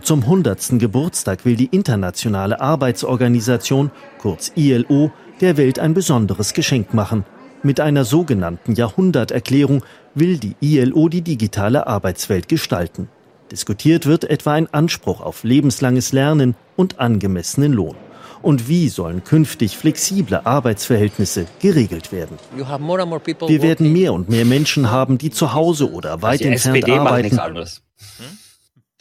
Zum 0.02 0.22
100. 0.22 0.80
Geburtstag 0.80 1.44
will 1.44 1.58
die 1.58 1.66
Internationale 1.66 2.62
Arbeitsorganisation, 2.62 3.92
kurz 4.18 4.54
ILO, 4.56 5.12
der 5.42 5.58
Welt 5.58 5.78
ein 5.78 5.94
besonderes 5.94 6.54
Geschenk 6.54 6.94
machen. 6.94 7.26
Mit 7.64 7.82
einer 7.82 8.06
sogenannten 8.06 8.76
Jahrhunderterklärung 8.76 9.84
will 10.14 10.38
die 10.38 10.56
ILO 10.62 11.10
die 11.10 11.22
digitale 11.22 11.86
Arbeitswelt 11.86 12.48
gestalten. 12.48 13.10
Diskutiert 13.52 14.06
wird 14.06 14.24
etwa 14.24 14.54
ein 14.54 14.74
Anspruch 14.74 15.20
auf 15.20 15.44
lebenslanges 15.44 16.14
Lernen 16.14 16.56
und 16.78 17.00
angemessenen 17.00 17.74
Lohn. 17.74 17.98
Und 18.46 18.70
wie 18.70 18.90
sollen 18.90 19.24
künftig 19.24 19.76
flexible 19.76 20.46
Arbeitsverhältnisse 20.46 21.48
geregelt 21.62 22.12
werden? 22.12 22.38
Wir 22.56 23.62
werden 23.64 23.92
mehr 23.92 24.14
und 24.14 24.30
mehr 24.30 24.46
Menschen 24.46 24.92
haben, 24.92 25.18
die 25.18 25.32
zu 25.32 25.54
Hause 25.54 25.92
oder 25.92 26.22
weit 26.22 26.42
die 26.42 26.44
entfernt 26.44 26.78
SPD 26.78 26.92
macht 26.92 27.08
arbeiten. 27.08 27.24
nichts 27.24 27.40
anderes. 27.40 27.82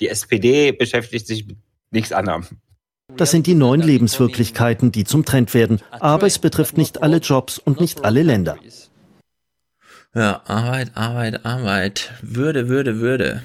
Die 0.00 0.08
SPD 0.08 0.72
beschäftigt 0.72 1.26
sich 1.26 1.46
mit 1.46 1.58
nichts 1.90 2.12
anderem. 2.12 2.46
Das 3.18 3.32
sind 3.32 3.46
die 3.46 3.52
neuen 3.52 3.82
Lebenswirklichkeiten, 3.82 4.92
die 4.92 5.04
zum 5.04 5.26
Trend 5.26 5.52
werden. 5.52 5.82
Aber 5.90 6.26
es 6.26 6.38
betrifft 6.38 6.78
nicht 6.78 7.02
alle 7.02 7.18
Jobs 7.18 7.58
und 7.58 7.82
nicht 7.82 8.02
alle 8.02 8.22
Länder. 8.22 8.56
Ja, 10.14 10.40
Arbeit, 10.46 10.92
Arbeit, 10.94 11.44
Arbeit. 11.44 12.14
Würde, 12.22 12.68
Würde, 12.68 12.98
Würde. 12.98 13.42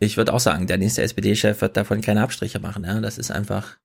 Ich 0.00 0.16
würde 0.16 0.34
auch 0.34 0.40
sagen, 0.40 0.66
der 0.66 0.78
nächste 0.78 1.02
SPD-Chef 1.02 1.60
wird 1.60 1.76
davon 1.76 2.00
keine 2.00 2.22
Abstriche 2.22 2.58
machen. 2.58 2.82
Ja? 2.82 3.00
Das 3.00 3.16
ist 3.16 3.30
einfach, 3.30 3.76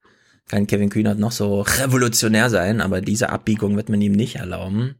kann 0.48 0.66
Kevin 0.66 0.90
Kühnert 0.90 1.18
noch 1.18 1.32
so 1.32 1.60
revolutionär 1.60 2.50
sein, 2.50 2.80
aber 2.80 3.00
diese 3.00 3.30
Abbiegung 3.30 3.76
wird 3.76 3.88
man 3.88 4.00
ihm 4.00 4.12
nicht 4.12 4.36
erlauben. 4.36 4.96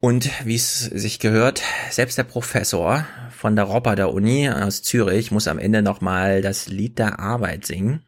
Und 0.00 0.28
wie 0.44 0.56
es 0.56 0.80
sich 0.80 1.18
gehört, 1.18 1.62
selbst 1.90 2.18
der 2.18 2.24
Professor 2.24 3.06
von 3.30 3.56
der 3.56 3.64
Robber 3.64 3.96
der 3.96 4.12
Uni 4.12 4.50
aus 4.50 4.82
Zürich 4.82 5.30
muss 5.30 5.48
am 5.48 5.58
Ende 5.58 5.80
nochmal 5.80 6.42
das 6.42 6.68
Lied 6.68 6.98
der 6.98 7.20
Arbeit 7.20 7.64
singen. 7.64 8.04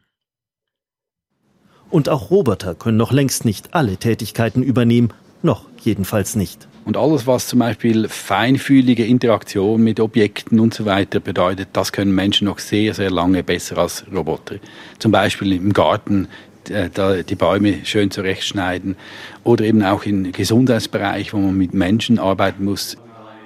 Und 1.89 2.07
auch 2.09 2.29
Roboter 2.29 2.75
können 2.75 2.97
noch 2.97 3.11
längst 3.11 3.45
nicht 3.45 3.73
alle 3.73 3.97
Tätigkeiten 3.97 4.61
übernehmen. 4.61 5.11
Noch 5.41 5.69
jedenfalls 5.81 6.35
nicht. 6.35 6.67
Und 6.87 6.95
alles, 6.95 7.27
was 7.27 7.47
zum 7.47 7.59
Beispiel 7.59 8.07
feinfühlige 8.07 9.05
Interaktion 9.05 9.83
mit 9.83 9.99
Objekten 9.99 10.57
und 10.61 10.73
so 10.73 10.85
weiter 10.85 11.19
bedeutet, 11.19 11.67
das 11.73 11.91
können 11.91 12.15
Menschen 12.15 12.45
noch 12.45 12.59
sehr, 12.59 12.93
sehr 12.93 13.11
lange 13.11 13.43
besser 13.43 13.77
als 13.79 14.05
Roboter. 14.09 14.55
Zum 14.97 15.11
Beispiel 15.11 15.51
im 15.51 15.73
Garten 15.73 16.29
äh, 16.69 17.25
die 17.25 17.35
Bäume 17.35 17.83
schön 17.83 18.09
zurechtschneiden 18.09 18.95
oder 19.43 19.65
eben 19.65 19.83
auch 19.83 20.05
im 20.05 20.31
Gesundheitsbereich, 20.31 21.33
wo 21.33 21.39
man 21.39 21.57
mit 21.57 21.73
Menschen 21.73 22.19
arbeiten 22.19 22.63
muss. 22.63 22.95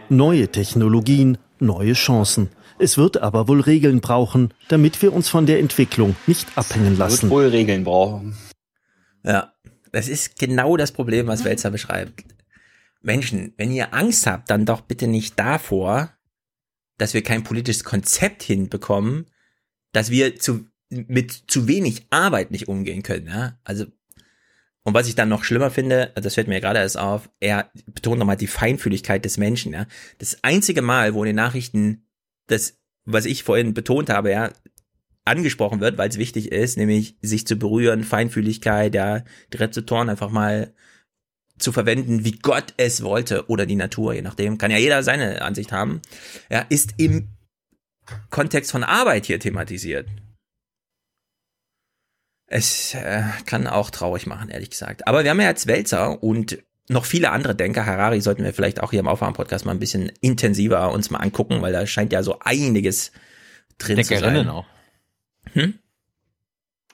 Neue 0.07 0.47
Technologien, 0.49 1.39
neue 1.57 1.93
Chancen. 1.93 2.49
Es 2.77 2.99
wird 2.99 3.23
aber 3.23 3.47
wohl 3.47 3.61
Regeln 3.61 4.01
brauchen, 4.01 4.53
damit 4.67 5.01
wir 5.01 5.13
uns 5.13 5.29
von 5.29 5.47
der 5.47 5.57
Entwicklung 5.57 6.15
nicht 6.27 6.47
abhängen 6.55 6.95
lassen. 6.95 7.23
Wird 7.23 7.31
wohl 7.31 7.47
Regeln 7.47 7.85
brauchen. 7.85 8.37
Ja, 9.23 9.51
das 9.91 10.09
ist 10.09 10.37
genau 10.37 10.77
das 10.77 10.91
Problem, 10.91 11.25
was 11.25 11.43
Welzer 11.43 11.71
beschreibt. 11.71 12.23
Menschen, 13.01 13.53
wenn 13.57 13.71
ihr 13.71 13.93
Angst 13.93 14.27
habt, 14.27 14.49
dann 14.49 14.65
doch 14.65 14.81
bitte 14.81 15.07
nicht 15.07 15.37
davor, 15.39 16.11
dass 16.97 17.13
wir 17.13 17.23
kein 17.23 17.43
politisches 17.43 17.83
Konzept 17.83 18.43
hinbekommen, 18.43 19.25
dass 19.91 20.11
wir 20.11 20.37
zu, 20.37 20.67
mit 20.89 21.31
zu 21.31 21.67
wenig 21.67 22.05
Arbeit 22.09 22.51
nicht 22.51 22.67
umgehen 22.67 23.03
können. 23.03 23.27
Ja? 23.27 23.59
Also 23.63 23.85
und 24.83 24.93
was 24.95 25.07
ich 25.07 25.15
dann 25.15 25.29
noch 25.29 25.43
schlimmer 25.43 25.69
finde, 25.69 26.11
das 26.15 26.33
fällt 26.33 26.47
mir 26.47 26.59
gerade 26.59 26.79
erst 26.79 26.97
auf, 26.97 27.29
er 27.39 27.71
betont 27.85 28.17
nochmal 28.17 28.37
die 28.37 28.47
Feinfühligkeit 28.47 29.23
des 29.23 29.37
Menschen. 29.37 29.73
Ja? 29.73 29.85
Das 30.17 30.43
einzige 30.43 30.81
Mal, 30.81 31.13
wo 31.13 31.23
in 31.23 31.27
den 31.27 31.35
Nachrichten 31.35 32.07
das, 32.47 32.79
was 33.05 33.25
ich 33.25 33.43
vorhin 33.43 33.73
betont 33.73 34.09
habe, 34.09 34.31
ja, 34.31 34.51
angesprochen 35.23 35.81
wird, 35.81 35.99
weil 35.99 36.09
es 36.09 36.17
wichtig 36.17 36.51
ist, 36.51 36.77
nämlich 36.77 37.15
sich 37.21 37.45
zu 37.45 37.55
berühren, 37.55 38.03
Feinfühligkeit, 38.03 38.95
ja, 38.95 39.23
die 39.53 39.57
Rezeptoren 39.57 40.09
einfach 40.09 40.31
mal 40.31 40.73
zu 41.61 41.71
verwenden, 41.71 42.25
wie 42.25 42.33
Gott 42.33 42.73
es 42.77 43.03
wollte 43.03 43.47
oder 43.49 43.65
die 43.65 43.75
Natur, 43.75 44.13
je 44.13 44.21
nachdem, 44.21 44.57
kann 44.57 44.71
ja 44.71 44.77
jeder 44.77 45.03
seine 45.03 45.41
Ansicht 45.41 45.71
haben, 45.71 46.01
ja, 46.49 46.65
ist 46.69 46.95
im 46.97 47.29
Kontext 48.29 48.71
von 48.71 48.83
Arbeit 48.83 49.25
hier 49.25 49.39
thematisiert. 49.39 50.07
Es 52.47 52.93
äh, 52.95 53.23
kann 53.45 53.67
auch 53.67 53.89
traurig 53.89 54.27
machen, 54.27 54.49
ehrlich 54.49 54.71
gesagt. 54.71 55.07
Aber 55.07 55.23
wir 55.23 55.29
haben 55.29 55.39
ja 55.39 55.47
jetzt 55.47 55.67
Wälzer 55.67 56.21
und 56.21 56.61
noch 56.89 57.05
viele 57.05 57.31
andere 57.31 57.55
Denker. 57.55 57.85
Harari 57.85 58.19
sollten 58.19 58.43
wir 58.43 58.53
vielleicht 58.53 58.81
auch 58.81 58.91
hier 58.91 58.99
im 58.99 59.07
Aufwärm-Podcast 59.07 59.65
mal 59.65 59.71
ein 59.71 59.79
bisschen 59.79 60.11
intensiver 60.19 60.91
uns 60.91 61.09
mal 61.09 61.19
angucken, 61.19 61.61
weil 61.61 61.71
da 61.71 61.87
scheint 61.87 62.11
ja 62.11 62.23
so 62.23 62.39
einiges 62.39 63.13
drin 63.77 63.95
Denkerinnen 63.95 64.35
zu 64.35 64.43
sein. 64.43 64.49
auch. 64.49 64.65
Hm? 65.53 65.79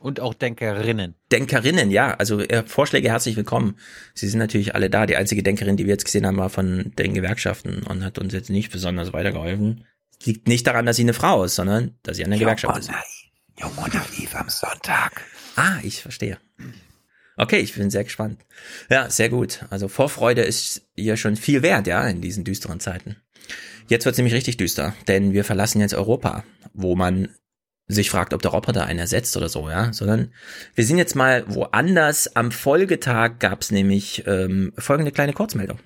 Und 0.07 0.21
auch 0.21 0.33
Denkerinnen. 0.33 1.15
Denkerinnen, 1.33 1.91
ja. 1.91 2.13
Also 2.13 2.39
äh, 2.39 2.63
Vorschläge 2.65 3.09
herzlich 3.09 3.35
willkommen. 3.35 3.75
Sie 4.13 4.29
sind 4.29 4.39
natürlich 4.39 4.73
alle 4.73 4.89
da. 4.89 5.05
Die 5.05 5.17
einzige 5.17 5.43
Denkerin, 5.43 5.75
die 5.75 5.83
wir 5.83 5.91
jetzt 5.91 6.05
gesehen 6.05 6.25
haben, 6.25 6.37
war 6.37 6.49
von 6.49 6.93
den 6.97 7.13
Gewerkschaften 7.13 7.83
und 7.83 8.05
hat 8.05 8.17
uns 8.17 8.31
jetzt 8.31 8.49
nicht 8.49 8.71
besonders 8.71 9.11
weitergeholfen. 9.11 9.83
Liegt 10.23 10.47
nicht 10.47 10.65
daran, 10.65 10.85
dass 10.85 10.95
sie 10.95 11.01
eine 11.01 11.11
Frau 11.11 11.43
ist, 11.43 11.55
sondern 11.55 11.97
dass 12.03 12.15
sie 12.15 12.23
an 12.23 12.29
der 12.29 12.39
Gewerkschaft 12.39 12.79
ist. 12.79 12.89
Jung 13.59 13.73
und 13.83 13.93
naiv 13.93 14.33
am 14.33 14.47
Sonntag. 14.47 15.23
Ah, 15.57 15.79
ich 15.83 16.01
verstehe. 16.01 16.37
Okay, 17.35 17.59
ich 17.59 17.73
bin 17.73 17.89
sehr 17.89 18.05
gespannt. 18.05 18.39
Ja, 18.89 19.09
sehr 19.09 19.27
gut. 19.27 19.65
Also 19.71 19.89
Vorfreude 19.89 20.43
ist 20.43 20.83
hier 20.95 21.17
schon 21.17 21.35
viel 21.35 21.63
wert, 21.63 21.85
ja, 21.85 22.07
in 22.07 22.21
diesen 22.21 22.45
düsteren 22.45 22.79
Zeiten. 22.79 23.17
Jetzt 23.89 24.05
wird 24.05 24.13
es 24.13 24.17
nämlich 24.19 24.35
richtig 24.35 24.55
düster, 24.55 24.95
denn 25.09 25.33
wir 25.33 25.43
verlassen 25.43 25.81
jetzt 25.81 25.95
Europa, 25.95 26.45
wo 26.73 26.95
man 26.95 27.27
sich 27.87 28.09
fragt, 28.09 28.33
ob 28.33 28.41
der 28.41 28.51
Roboter 28.51 28.85
einen 28.85 28.99
ersetzt 28.99 29.37
oder 29.37 29.49
so, 29.49 29.69
ja, 29.69 29.93
sondern 29.93 30.31
wir 30.75 30.85
sind 30.85 30.97
jetzt 30.97 31.15
mal 31.15 31.43
woanders. 31.47 32.35
Am 32.35 32.51
Folgetag 32.51 33.39
gab 33.39 33.61
es 33.61 33.71
nämlich 33.71 34.23
ähm, 34.27 34.73
folgende 34.77 35.11
kleine 35.11 35.33
Kurzmeldung. 35.33 35.79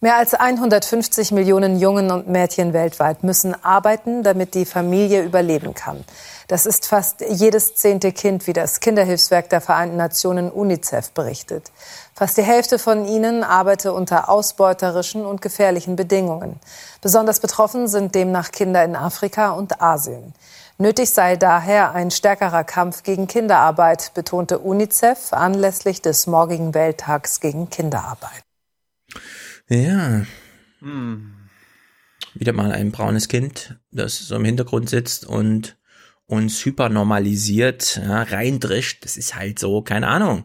Mehr 0.00 0.14
als 0.14 0.32
150 0.32 1.32
Millionen 1.32 1.80
Jungen 1.80 2.12
und 2.12 2.28
Mädchen 2.28 2.72
weltweit 2.72 3.24
müssen 3.24 3.56
arbeiten, 3.64 4.22
damit 4.22 4.54
die 4.54 4.64
Familie 4.64 5.24
überleben 5.24 5.74
kann. 5.74 6.04
Das 6.46 6.66
ist 6.66 6.86
fast 6.86 7.20
jedes 7.28 7.74
zehnte 7.74 8.12
Kind, 8.12 8.46
wie 8.46 8.52
das 8.52 8.78
Kinderhilfswerk 8.78 9.50
der 9.50 9.60
Vereinten 9.60 9.96
Nationen 9.96 10.52
UNICEF 10.52 11.10
berichtet. 11.10 11.72
Fast 12.14 12.36
die 12.36 12.44
Hälfte 12.44 12.78
von 12.78 13.06
ihnen 13.06 13.42
arbeite 13.42 13.92
unter 13.92 14.28
ausbeuterischen 14.28 15.26
und 15.26 15.42
gefährlichen 15.42 15.96
Bedingungen. 15.96 16.60
Besonders 17.00 17.40
betroffen 17.40 17.88
sind 17.88 18.14
demnach 18.14 18.52
Kinder 18.52 18.84
in 18.84 18.94
Afrika 18.94 19.50
und 19.50 19.82
Asien. 19.82 20.32
Nötig 20.78 21.10
sei 21.10 21.34
daher 21.34 21.90
ein 21.90 22.12
stärkerer 22.12 22.62
Kampf 22.62 23.02
gegen 23.02 23.26
Kinderarbeit, 23.26 24.12
betonte 24.14 24.60
UNICEF 24.60 25.32
anlässlich 25.32 26.00
des 26.02 26.28
morgigen 26.28 26.72
Welttags 26.72 27.40
gegen 27.40 27.68
Kinderarbeit. 27.68 28.44
Ja. 29.68 30.24
Hm. 30.80 31.34
Wieder 32.34 32.52
mal 32.52 32.72
ein 32.72 32.92
braunes 32.92 33.28
Kind, 33.28 33.78
das 33.90 34.18
so 34.18 34.36
im 34.36 34.44
Hintergrund 34.44 34.88
sitzt 34.88 35.26
und 35.26 35.76
uns 36.26 36.64
hypernormalisiert, 36.64 37.96
ja, 37.96 38.22
reindrischt. 38.22 39.04
Das 39.04 39.16
ist 39.16 39.34
halt 39.34 39.58
so, 39.58 39.82
keine 39.82 40.08
Ahnung. 40.08 40.44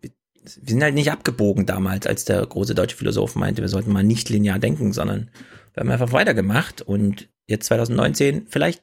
Wir 0.00 0.10
sind 0.44 0.82
halt 0.82 0.94
nicht 0.94 1.10
abgebogen 1.10 1.66
damals, 1.66 2.06
als 2.06 2.24
der 2.24 2.44
große 2.46 2.74
deutsche 2.74 2.96
Philosoph 2.96 3.34
meinte, 3.34 3.62
wir 3.62 3.68
sollten 3.68 3.92
mal 3.92 4.04
nicht 4.04 4.28
linear 4.28 4.58
denken, 4.58 4.92
sondern 4.92 5.30
wir 5.72 5.80
haben 5.80 5.90
einfach 5.90 6.12
weitergemacht 6.12 6.82
und 6.82 7.28
jetzt 7.46 7.66
2019 7.66 8.46
vielleicht, 8.48 8.82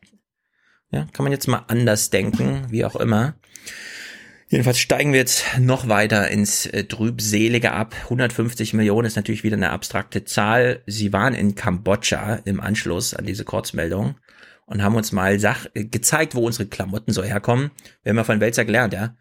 ja, 0.92 1.08
kann 1.14 1.24
man 1.24 1.32
jetzt 1.32 1.48
mal 1.48 1.66
anders 1.68 2.10
denken, 2.10 2.68
wie 2.70 2.84
auch 2.84 2.96
immer. 2.96 3.36
Jedenfalls 4.52 4.80
steigen 4.80 5.14
wir 5.14 5.20
jetzt 5.22 5.46
noch 5.60 5.88
weiter 5.88 6.28
ins 6.28 6.66
äh, 6.66 6.84
Trübselige 6.84 7.72
ab. 7.72 7.96
150 8.04 8.74
Millionen 8.74 9.08
ist 9.08 9.16
natürlich 9.16 9.46
wieder 9.46 9.56
eine 9.56 9.70
abstrakte 9.70 10.26
Zahl. 10.26 10.84
Sie 10.86 11.14
waren 11.14 11.34
in 11.34 11.56
Kambodscha 11.56 12.36
im 12.44 12.60
Anschluss 12.60 13.14
an 13.14 13.26
diese 13.26 13.46
Kurzmeldung 13.46 14.16
und 14.66 14.84
haben 14.84 14.96
uns 14.96 15.14
mal 15.14 15.40
Sach 15.40 15.68
äh, 15.74 15.86
gezeigt, 15.86 16.36
wo 16.36 16.46
unsere 16.46 16.66
Klamotten 16.66 17.14
so 17.14 17.24
herkommen. 17.24 17.72
Wir 18.04 18.10
haben 18.10 18.18
ja 18.18 18.26
von 18.26 18.42
Welzer 18.42 18.66
gelernt, 18.66 18.92
ja. 18.92 19.16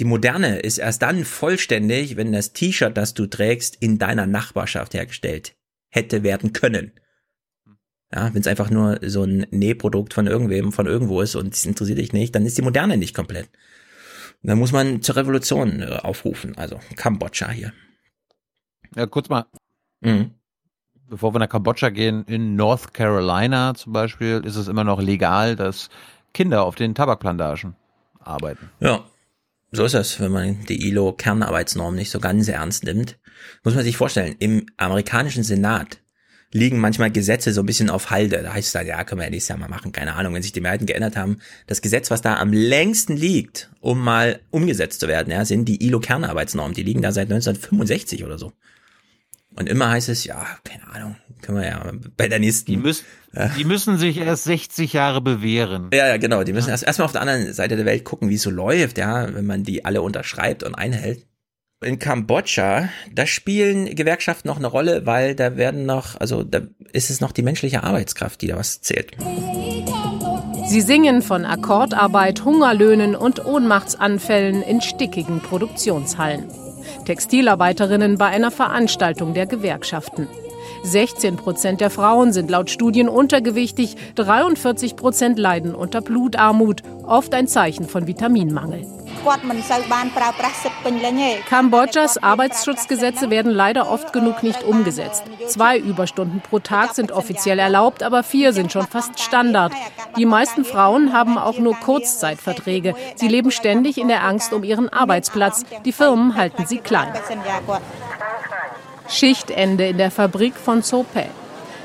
Die 0.00 0.04
Moderne 0.04 0.58
ist 0.58 0.78
erst 0.78 1.00
dann 1.00 1.24
vollständig, 1.24 2.16
wenn 2.16 2.32
das 2.32 2.52
T-Shirt, 2.52 2.96
das 2.96 3.14
du 3.14 3.26
trägst, 3.26 3.76
in 3.76 3.98
deiner 3.98 4.26
Nachbarschaft 4.26 4.94
hergestellt 4.94 5.54
hätte 5.90 6.24
werden 6.24 6.52
können. 6.52 6.90
Ja, 8.12 8.34
wenn 8.34 8.40
es 8.40 8.48
einfach 8.48 8.70
nur 8.70 8.98
so 9.02 9.22
ein 9.22 9.46
Nähprodukt 9.52 10.12
von 10.12 10.26
irgendwem, 10.26 10.72
von 10.72 10.86
irgendwo 10.86 11.20
ist 11.20 11.36
und 11.36 11.54
es 11.54 11.64
interessiert 11.64 11.98
dich 11.98 12.12
nicht, 12.12 12.34
dann 12.34 12.46
ist 12.46 12.58
die 12.58 12.62
Moderne 12.62 12.96
nicht 12.96 13.14
komplett. 13.14 13.48
Da 14.46 14.54
muss 14.54 14.70
man 14.70 15.02
zur 15.02 15.16
Revolution 15.16 15.82
äh, 15.82 15.98
aufrufen, 16.02 16.56
also 16.56 16.78
Kambodscha 16.94 17.50
hier. 17.50 17.72
Ja, 18.94 19.06
kurz 19.06 19.28
mal. 19.28 19.46
Mhm. 20.00 20.30
Bevor 21.08 21.34
wir 21.34 21.40
nach 21.40 21.48
Kambodscha 21.48 21.90
gehen, 21.90 22.24
in 22.26 22.54
North 22.54 22.94
Carolina 22.94 23.74
zum 23.74 23.92
Beispiel 23.92 24.42
ist 24.44 24.54
es 24.54 24.68
immer 24.68 24.84
noch 24.84 25.02
legal, 25.02 25.56
dass 25.56 25.90
Kinder 26.32 26.62
auf 26.62 26.76
den 26.76 26.94
Tabakplantagen 26.94 27.74
arbeiten. 28.20 28.70
Ja, 28.78 29.04
so 29.72 29.84
ist 29.84 29.94
es, 29.94 30.20
wenn 30.20 30.30
man 30.30 30.64
die 30.66 30.88
ILO-Kernarbeitsnorm 30.88 31.96
nicht 31.96 32.10
so 32.10 32.20
ganz 32.20 32.46
ernst 32.46 32.84
nimmt. 32.84 33.18
Muss 33.64 33.74
man 33.74 33.82
sich 33.82 33.96
vorstellen, 33.96 34.36
im 34.38 34.66
amerikanischen 34.76 35.42
Senat 35.42 35.98
liegen 36.52 36.78
manchmal 36.78 37.10
Gesetze 37.10 37.52
so 37.52 37.62
ein 37.62 37.66
bisschen 37.66 37.90
auf 37.90 38.10
Halde. 38.10 38.42
Da 38.42 38.52
heißt 38.52 38.66
es 38.68 38.72
dann, 38.72 38.86
ja, 38.86 39.02
können 39.04 39.20
wir 39.20 39.24
ja 39.24 39.30
nächstes 39.30 39.48
Jahr 39.48 39.58
mal 39.58 39.68
machen, 39.68 39.92
keine 39.92 40.14
Ahnung, 40.14 40.34
wenn 40.34 40.42
sich 40.42 40.52
die 40.52 40.60
Mehrheiten 40.60 40.86
geändert 40.86 41.16
haben. 41.16 41.38
Das 41.66 41.82
Gesetz, 41.82 42.10
was 42.10 42.22
da 42.22 42.36
am 42.36 42.52
längsten 42.52 43.16
liegt, 43.16 43.70
um 43.80 44.00
mal 44.00 44.40
umgesetzt 44.50 45.00
zu 45.00 45.08
werden, 45.08 45.30
ja, 45.30 45.44
sind 45.44 45.66
die 45.66 45.84
ILO-Kernarbeitsnormen. 45.86 46.74
Die 46.74 46.82
liegen 46.82 47.02
da 47.02 47.12
seit 47.12 47.30
1965 47.30 48.24
oder 48.24 48.38
so. 48.38 48.52
Und 49.54 49.68
immer 49.68 49.88
heißt 49.88 50.10
es, 50.10 50.24
ja, 50.24 50.46
keine 50.64 50.86
Ahnung, 50.88 51.16
können 51.40 51.58
wir 51.58 51.66
ja 51.66 51.92
bei 52.16 52.28
der 52.28 52.38
nächsten. 52.38 52.70
Die 52.72 52.76
müssen, 52.76 53.04
Die 53.56 53.64
müssen 53.64 53.98
sich 53.98 54.18
erst 54.18 54.44
60 54.44 54.92
Jahre 54.92 55.20
bewähren. 55.20 55.90
Ja, 55.92 56.08
ja, 56.08 56.16
genau. 56.18 56.44
Die 56.44 56.52
müssen 56.52 56.70
erst 56.70 56.84
erstmal 56.84 57.06
auf 57.06 57.12
der 57.12 57.22
anderen 57.22 57.52
Seite 57.52 57.76
der 57.76 57.86
Welt 57.86 58.04
gucken, 58.04 58.28
wie 58.28 58.34
es 58.34 58.42
so 58.42 58.50
läuft, 58.50 58.98
ja, 58.98 59.34
wenn 59.34 59.46
man 59.46 59.62
die 59.62 59.84
alle 59.84 60.02
unterschreibt 60.02 60.62
und 60.62 60.74
einhält. 60.74 61.26
In 61.84 61.98
Kambodscha, 61.98 62.88
da 63.12 63.26
spielen 63.26 63.94
Gewerkschaften 63.94 64.48
noch 64.48 64.56
eine 64.56 64.66
Rolle, 64.66 65.04
weil 65.04 65.34
da 65.34 65.58
werden 65.58 65.84
noch, 65.84 66.18
also 66.18 66.42
da 66.42 66.62
ist 66.92 67.10
es 67.10 67.20
noch 67.20 67.32
die 67.32 67.42
menschliche 67.42 67.84
Arbeitskraft, 67.84 68.40
die 68.40 68.46
da 68.46 68.56
was 68.56 68.80
zählt. 68.80 69.12
Sie 70.66 70.80
singen 70.80 71.20
von 71.20 71.44
Akkordarbeit, 71.44 72.46
Hungerlöhnen 72.46 73.14
und 73.14 73.44
Ohnmachtsanfällen 73.44 74.62
in 74.62 74.80
stickigen 74.80 75.40
Produktionshallen. 75.40 76.48
Textilarbeiterinnen 77.04 78.16
bei 78.16 78.26
einer 78.26 78.50
Veranstaltung 78.50 79.34
der 79.34 79.46
Gewerkschaften. 79.46 80.28
16 80.86 81.36
Prozent 81.36 81.80
der 81.80 81.90
Frauen 81.90 82.32
sind 82.32 82.50
laut 82.50 82.70
Studien 82.70 83.08
untergewichtig, 83.08 83.96
43 84.14 84.96
Prozent 84.96 85.38
leiden 85.38 85.74
unter 85.74 86.00
Blutarmut, 86.00 86.82
oft 87.04 87.34
ein 87.34 87.48
Zeichen 87.48 87.88
von 87.88 88.06
Vitaminmangel. 88.06 88.86
Kambodschas 91.48 92.18
Arbeitsschutzgesetze 92.18 93.30
werden 93.30 93.50
leider 93.50 93.90
oft 93.90 94.12
genug 94.12 94.42
nicht 94.44 94.62
umgesetzt. 94.62 95.24
Zwei 95.48 95.78
Überstunden 95.78 96.40
pro 96.40 96.60
Tag 96.60 96.94
sind 96.94 97.10
offiziell 97.10 97.58
erlaubt, 97.58 98.04
aber 98.04 98.22
vier 98.22 98.52
sind 98.52 98.70
schon 98.70 98.86
fast 98.86 99.18
Standard. 99.18 99.72
Die 100.16 100.26
meisten 100.26 100.64
Frauen 100.64 101.12
haben 101.12 101.38
auch 101.38 101.58
nur 101.58 101.74
Kurzzeitverträge. 101.74 102.94
Sie 103.16 103.28
leben 103.28 103.50
ständig 103.50 103.98
in 103.98 104.08
der 104.08 104.24
Angst 104.24 104.52
um 104.52 104.62
ihren 104.62 104.88
Arbeitsplatz. 104.88 105.64
Die 105.84 105.92
Firmen 105.92 106.36
halten 106.36 106.64
sie 106.66 106.78
klein. 106.78 107.12
Schichtende 109.08 109.86
in 109.86 109.98
der 109.98 110.10
Fabrik 110.10 110.54
von 110.56 110.82
Sope. 110.82 111.26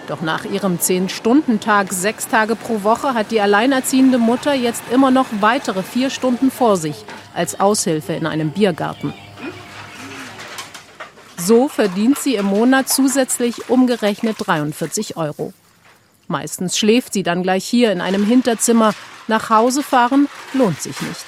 Doch 0.08 0.22
nach 0.22 0.46
ihrem 0.46 0.78
10-Stunden-Tag 0.78 1.94
sechs 1.94 2.28
Tage 2.28 2.56
pro 2.56 2.84
Woche 2.84 3.14
hat 3.14 3.32
die 3.32 3.40
alleinerziehende 3.40 4.18
Mutter 4.18 4.54
jetzt 4.54 4.84
immer 4.92 5.12
noch 5.12 5.28
weitere 5.40 5.84
vier 5.84 6.10
Stunden 6.10 6.52
vor 6.52 6.78
sich 6.78 7.06
als 7.34 7.60
Aushilfe 7.60 8.14
in 8.14 8.26
einem 8.26 8.52
Biergarten. 8.52 9.14
So 11.38 11.68
verdient 11.68 12.18
sie 12.18 12.36
im 12.36 12.48
Monat 12.48 12.90
zusätzlich 12.90 13.70
umgerechnet 13.70 14.38
43 14.40 15.18
Euro. 15.18 15.54
Meistens 16.28 16.78
schläft 16.78 17.14
sie 17.14 17.24
dann 17.24 17.44
gleich 17.44 17.66
hier 17.66 17.92
in 17.92 18.02
einem 18.02 18.26
Hinterzimmer. 18.26 18.94
Nach 19.28 19.50
Hause 19.50 19.84
fahren 19.84 20.28
lohnt 20.54 20.82
sich 20.82 21.00
nicht. 21.02 21.26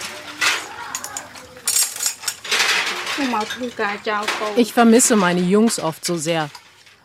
Ich 4.56 4.74
vermisse 4.74 5.16
meine 5.16 5.42
Jungs 5.42 5.80
oft 5.80 6.04
so 6.06 6.18
sehr. 6.18 6.50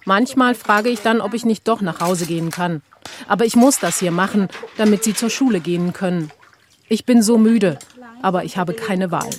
Manchmal 0.05 0.55
frage 0.55 0.89
ich 0.89 1.01
dann, 1.01 1.21
ob 1.21 1.35
ich 1.35 1.45
nicht 1.45 1.69
doch 1.69 1.81
nach 1.81 2.01
Hause 2.01 2.27
gehen 2.27 2.51
kann. 2.51 2.83
Aber 3.27 3.45
ich 3.45 3.57
muss 3.57 3.79
das 3.79 3.99
hier 3.99 4.11
machen, 4.11 4.49
damit 4.77 5.05
sie 5.05 5.15
zur 5.15 5.31
Schule 5.31 5.61
gehen 5.61 5.93
können. 5.93 6.31
Ich 6.89 7.05
bin 7.05 7.23
so 7.23 7.37
müde, 7.37 7.79
aber 8.23 8.45
ich 8.45 8.57
habe 8.57 8.75
keine 8.75 9.11
Wahl. 9.11 9.31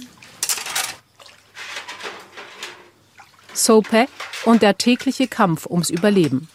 Sope 3.53 4.07
und 4.45 4.61
der 4.61 4.77
tägliche 4.77 5.27
Kampf 5.27 5.65
ums 5.65 5.89
Überleben. 5.89 6.47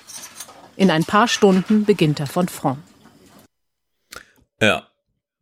In 0.77 0.91
ein 0.91 1.05
paar 1.05 1.29
Stunden 1.29 1.85
beginnt 1.85 2.21
er 2.21 2.27
von 2.27 2.49
Front. 2.49 2.79
Ja. 4.61 4.87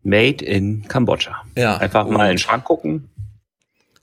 Made 0.03 0.45
in 0.45 0.89
Kambodscha. 0.89 1.45
Ja. 1.57 1.77
Einfach 1.77 2.07
mal 2.09 2.25
in 2.25 2.33
den 2.33 2.39
Schrank 2.39 2.65
gucken. 2.65 3.11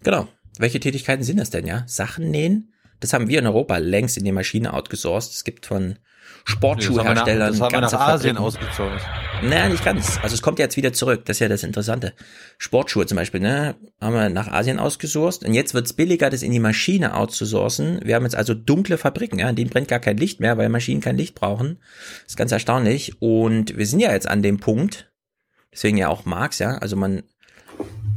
Genau. 0.02 0.28
Welche 0.60 0.82
Tätigkeiten 0.82 1.24
sind 1.24 1.40
das 1.40 1.50
denn, 1.50 1.66
ja? 1.66 1.84
Sachen 1.88 2.30
nähen? 2.30 2.74
Das 3.00 3.14
haben 3.14 3.30
wir 3.30 3.40
in 3.40 3.48
Europa 3.48 3.78
längst 3.78 4.18
in 4.18 4.26
die 4.26 4.34
Maschine 4.34 4.74
outgesourced. 4.74 5.32
Es 5.32 5.46
gibt 5.46 5.66
von 5.66 5.96
Sportschuhherstellern. 6.44 7.52
Das 7.52 7.62
haben 7.62 7.72
wir 7.72 7.80
nach, 7.80 7.90
das 7.90 8.00
haben 8.00 8.02
wir 8.02 8.08
nach 8.08 8.14
Asien 8.14 8.38
ausgezogen. 8.38 9.00
Naja, 9.42 9.70
nicht 9.70 9.86
ganz. 9.86 10.20
Also 10.22 10.34
es 10.34 10.42
kommt 10.42 10.60
jetzt 10.60 10.76
wieder 10.76 10.92
zurück. 10.92 11.24
Das 11.24 11.38
ist 11.38 11.40
ja 11.40 11.48
das 11.48 11.64
Interessante. 11.64 12.14
Sportschuhe 12.58 13.06
zum 13.06 13.16
Beispiel, 13.16 13.40
ne, 13.40 13.76
haben 14.02 14.14
wir 14.14 14.28
nach 14.28 14.50
Asien 14.50 14.80
ausgesourced. 14.80 15.48
Und 15.48 15.54
jetzt 15.54 15.74
wird 15.74 15.86
es 15.86 15.94
billiger, 15.94 16.30
das 16.30 16.44
in 16.44 16.52
die 16.52 16.60
Maschine 16.60 17.16
outzusourcen. 17.16 18.02
Wir 18.04 18.16
haben 18.16 18.24
jetzt 18.24 18.36
also 18.36 18.54
dunkle 18.54 18.98
Fabriken, 18.98 19.40
ja, 19.40 19.50
in 19.50 19.56
denen 19.56 19.70
brennt 19.70 19.88
gar 19.88 20.00
kein 20.00 20.18
Licht 20.18 20.42
mehr, 20.42 20.58
weil 20.58 20.68
Maschinen 20.68 21.00
kein 21.00 21.16
Licht 21.16 21.36
brauchen. 21.36 21.78
Das 22.24 22.34
ist 22.34 22.38
ganz 22.38 22.52
erstaunlich. 22.52 23.22
Und 23.22 23.78
wir 23.78 23.88
sind 23.88 24.02
ja 24.02 24.12
jetzt 24.12 24.28
an 24.28 24.42
dem 24.42 24.60
Punkt, 24.60 25.10
deswegen 25.72 25.98
ja 25.98 26.10
auch 26.10 26.26
Marx, 26.26 26.60
ja, 26.60 26.78
also 26.80 26.98
man 26.98 27.24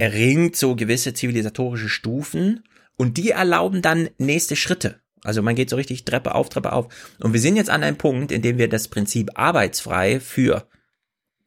erringt 0.02 0.56
so 0.56 0.74
gewisse 0.74 1.14
zivilisatorische 1.14 1.88
Stufen 1.88 2.64
und 2.96 3.18
die 3.18 3.30
erlauben 3.30 3.82
dann 3.82 4.10
nächste 4.18 4.56
Schritte. 4.56 5.00
Also 5.22 5.42
man 5.42 5.54
geht 5.54 5.70
so 5.70 5.76
richtig 5.76 6.04
Treppe 6.04 6.34
auf, 6.34 6.48
Treppe 6.48 6.72
auf. 6.72 6.92
Und 7.20 7.34
wir 7.34 7.40
sind 7.40 7.54
jetzt 7.54 7.70
an 7.70 7.84
einem 7.84 7.96
Punkt, 7.96 8.32
in 8.32 8.42
dem 8.42 8.58
wir 8.58 8.68
das 8.68 8.88
Prinzip 8.88 9.30
arbeitsfrei 9.38 10.18
für 10.18 10.66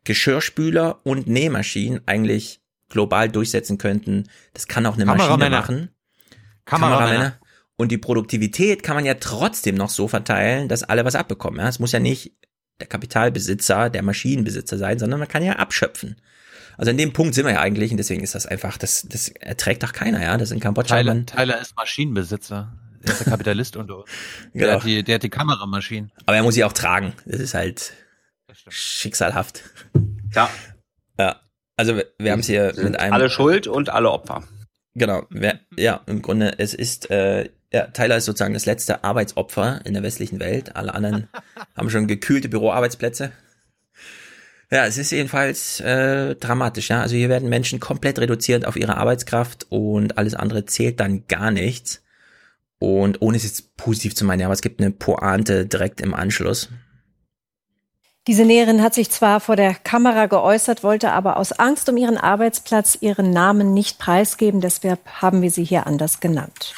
Geschirrspüler 0.06 1.02
und 1.04 1.28
Nähmaschinen 1.28 2.00
eigentlich 2.06 2.62
global 2.88 3.28
durchsetzen 3.28 3.78
könnten. 3.78 4.30
Das 4.54 4.70
kann 4.70 4.86
auch 4.86 4.96
eine 4.96 5.04
Maschine 5.04 5.50
machen. 5.50 5.90
Kameramänner. 6.64 7.38
Und 7.76 7.92
die 7.92 7.98
Produktivität 7.98 8.84
kann 8.84 8.96
man 8.96 9.04
ja 9.04 9.16
trotzdem 9.16 9.76
noch 9.76 9.90
so 9.90 10.08
verteilen, 10.08 10.70
dass 10.70 10.84
alle 10.84 11.04
was 11.04 11.16
abbekommen. 11.16 11.60
Es 11.60 11.80
muss 11.80 11.92
ja 11.92 12.00
nicht 12.00 12.32
der 12.80 12.88
Kapitalbesitzer, 12.88 13.90
der 13.90 14.02
Maschinenbesitzer 14.02 14.78
sein, 14.78 14.98
sondern 14.98 15.20
man 15.20 15.28
kann 15.28 15.44
ja 15.44 15.58
abschöpfen. 15.58 16.16
Also 16.78 16.92
in 16.92 16.98
dem 16.98 17.14
Punkt 17.14 17.36
sind 17.36 17.46
wir 17.46 17.54
ja 17.54 17.60
eigentlich 17.60 17.92
und 17.92 17.98
deswegen 17.98 18.24
ist 18.24 18.36
das 18.36 18.46
einfach, 18.46 18.78
das, 18.78 19.06
das 19.10 19.30
erträgt 19.30 19.84
doch 19.84 19.94
keiner, 19.94 20.22
ja. 20.22 20.38
Das 20.38 20.52
in 20.52 20.60
Kambodscha. 20.60 20.98
Tyler, 20.98 21.26
Tyler 21.26 21.62
ist 21.62 21.76
Maschinenbesitzer. 21.76 22.74
Er 23.04 23.12
ist 23.12 23.20
der 23.20 23.32
Kapitalist 23.32 23.78
unter 23.78 24.00
uns. 24.00 24.10
Genau. 24.54 24.66
Der, 24.66 24.76
hat 24.76 24.84
die, 24.84 25.04
der 25.04 25.16
hat 25.16 25.24
die 25.24 25.30
Kameramaschinen. 25.30 26.12
Aber 26.26 26.38
er 26.38 26.44
muss 26.44 26.56
sie 26.56 26.64
auch 26.64 26.74
tragen. 26.74 27.14
Das 27.26 27.40
ist 27.40 27.54
halt 27.54 27.94
schicksalhaft. 28.70 29.64
Ja. 30.34 30.50
Ja. 31.20 31.42
Also 31.78 31.96
wir, 31.96 32.08
wir 32.18 32.32
haben 32.32 32.40
es 32.40 32.48
hier 32.48 32.74
mit 32.78 33.00
einem. 33.00 33.14
Alle 33.14 33.30
schuld 33.30 33.68
und 33.68 33.90
alle 33.90 34.12
Opfer. 34.12 34.44
Genau. 34.96 35.28
Ja, 35.76 36.02
im 36.06 36.22
Grunde, 36.22 36.58
es 36.58 36.74
ist, 36.74 37.12
äh, 37.12 37.50
ja, 37.72 37.88
Tyler 37.88 38.16
ist 38.16 38.26
sozusagen 38.26 38.54
das 38.54 38.66
letzte 38.66 39.04
Arbeitsopfer 39.04 39.82
in 39.84 39.94
der 39.94 40.04
westlichen 40.04 40.40
Welt. 40.40 40.76
Alle 40.78 40.94
anderen 40.94 41.28
haben 41.76 41.90
schon 41.90 42.08
gekühlte 42.08 42.48
Büroarbeitsplätze. 42.48 43.34
Ja, 44.72 44.86
es 44.86 44.98
ist 44.98 45.12
jedenfalls 45.12 45.80
äh, 45.80 46.36
dramatisch. 46.36 46.90
Ja? 46.90 47.02
Also 47.02 47.16
hier 47.16 47.30
werden 47.30 47.50
Menschen 47.50 47.80
komplett 47.80 48.20
reduziert 48.20 48.66
auf 48.66 48.76
ihre 48.76 48.98
Arbeitskraft 48.98 49.68
und 49.70 50.18
alles 50.18 50.34
andere 50.34 50.66
zählt 50.66 51.00
dann 51.00 51.28
gar 51.28 51.52
nichts. 51.52 52.02
Und 52.80 53.22
ohne 53.22 53.38
es 53.38 53.44
jetzt 53.44 53.78
positiv 53.78 54.16
zu 54.16 54.26
meinen, 54.26 54.42
ja, 54.42 54.48
aber 54.48 54.54
es 54.54 54.62
gibt 54.62 54.82
eine 54.82 54.92
Pointe 54.92 55.66
direkt 55.66 56.02
im 56.02 56.14
Anschluss. 56.14 56.70
Diese 58.28 58.44
Näherin 58.44 58.82
hat 58.82 58.96
sich 58.96 59.12
zwar 59.12 59.40
vor 59.40 59.56
der 59.56 59.76
Kamera 59.76 60.26
geäußert, 60.26 60.84
wollte 60.84 61.12
aber 61.12 61.38
aus 61.38 61.52
Angst 61.52 61.88
um 61.90 61.96
ihren 61.96 62.18
Arbeitsplatz 62.18 62.98
ihren 63.00 63.30
Namen 63.30 63.74
nicht 63.74 64.00
preisgeben. 64.00 64.62
Deshalb 64.62 65.06
haben 65.22 65.44
wir 65.44 65.52
sie 65.52 65.64
hier 65.64 65.86
anders 65.86 66.20
genannt. 66.20 66.74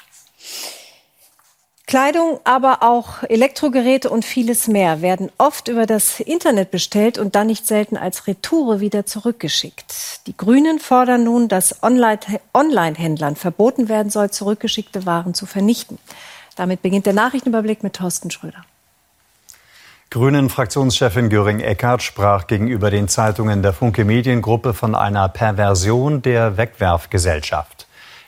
Kleidung, 1.88 2.42
aber 2.44 2.84
auch 2.84 3.24
Elektrogeräte 3.24 4.10
und 4.10 4.26
vieles 4.26 4.68
mehr 4.68 5.02
werden 5.02 5.32
oft 5.38 5.70
über 5.70 5.86
das 5.86 6.20
Internet 6.20 6.70
bestellt 6.70 7.18
und 7.18 7.34
dann 7.34 7.48
nicht 7.48 7.66
selten 7.66 7.96
als 7.96 8.28
Retoure 8.28 8.82
wieder 8.82 9.06
zurückgeschickt. 9.06 10.28
Die 10.28 10.36
Grünen 10.36 10.80
fordern 10.80 11.24
nun, 11.24 11.48
dass 11.48 11.82
Online-Händlern 11.84 13.38
verboten 13.38 13.88
werden 13.88 14.10
soll, 14.10 14.30
zurückgeschickte 14.32 15.06
Waren 15.06 15.34
zu 15.34 15.46
vernichten. 15.46 15.98
Damit 16.58 16.82
beginnt 16.82 17.06
der 17.06 17.14
Nachrichtenüberblick 17.14 17.84
mit 17.84 17.94
Thorsten 17.94 18.32
Schröder. 18.32 18.66
Grünen-Fraktionschefin 20.10 21.30
Göring-Eckardt 21.30 22.04
sprach 22.04 22.48
gegenüber 22.48 22.92
den 22.92 23.08
Zeitungen 23.08 23.62
der 23.62 23.72
Funke 23.72 24.04
Mediengruppe 24.04 24.74
von 24.74 24.94
einer 24.94 25.30
Perversion 25.30 26.22
der 26.22 26.58
Wegwerfgesellschaft. 26.58 27.77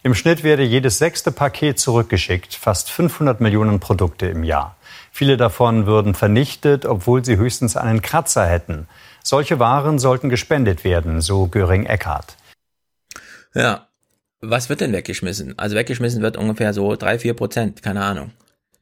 Im 0.02 0.16
Schnitt 0.16 0.44
werde 0.44 0.64
jedes 0.64 0.98
sechste 0.98 1.32
Paket 1.32 1.80
zurückgeschickt, 1.80 2.56
fast 2.56 2.90
500 2.90 3.42
Millionen 3.42 3.80
Produkte 3.80 4.28
im 4.28 4.44
Jahr. 4.44 4.78
Viele 5.12 5.36
davon 5.36 5.86
würden 5.86 6.14
vernichtet, 6.14 6.86
obwohl 6.86 7.26
sie 7.26 7.38
höchstens 7.38 7.76
einen 7.76 8.02
Kratzer 8.02 8.46
hätten. 8.46 8.88
Solche 9.24 9.60
Waren 9.60 10.00
sollten 10.00 10.30
gespendet 10.30 10.84
werden, 10.84 11.20
so 11.22 11.48
Göring 11.48 11.86
Eckardt. 11.86 12.38
Ja, 13.54 13.88
was 14.40 14.70
wird 14.70 14.80
denn 14.80 14.94
weggeschmissen? 14.94 15.60
Also 15.60 15.76
weggeschmissen 15.76 16.22
wird 16.22 16.38
ungefähr 16.38 16.74
so 16.74 16.96
drei, 16.96 17.20
vier 17.20 17.34
Prozent, 17.34 17.84
keine 17.84 18.04
Ahnung. 18.04 18.32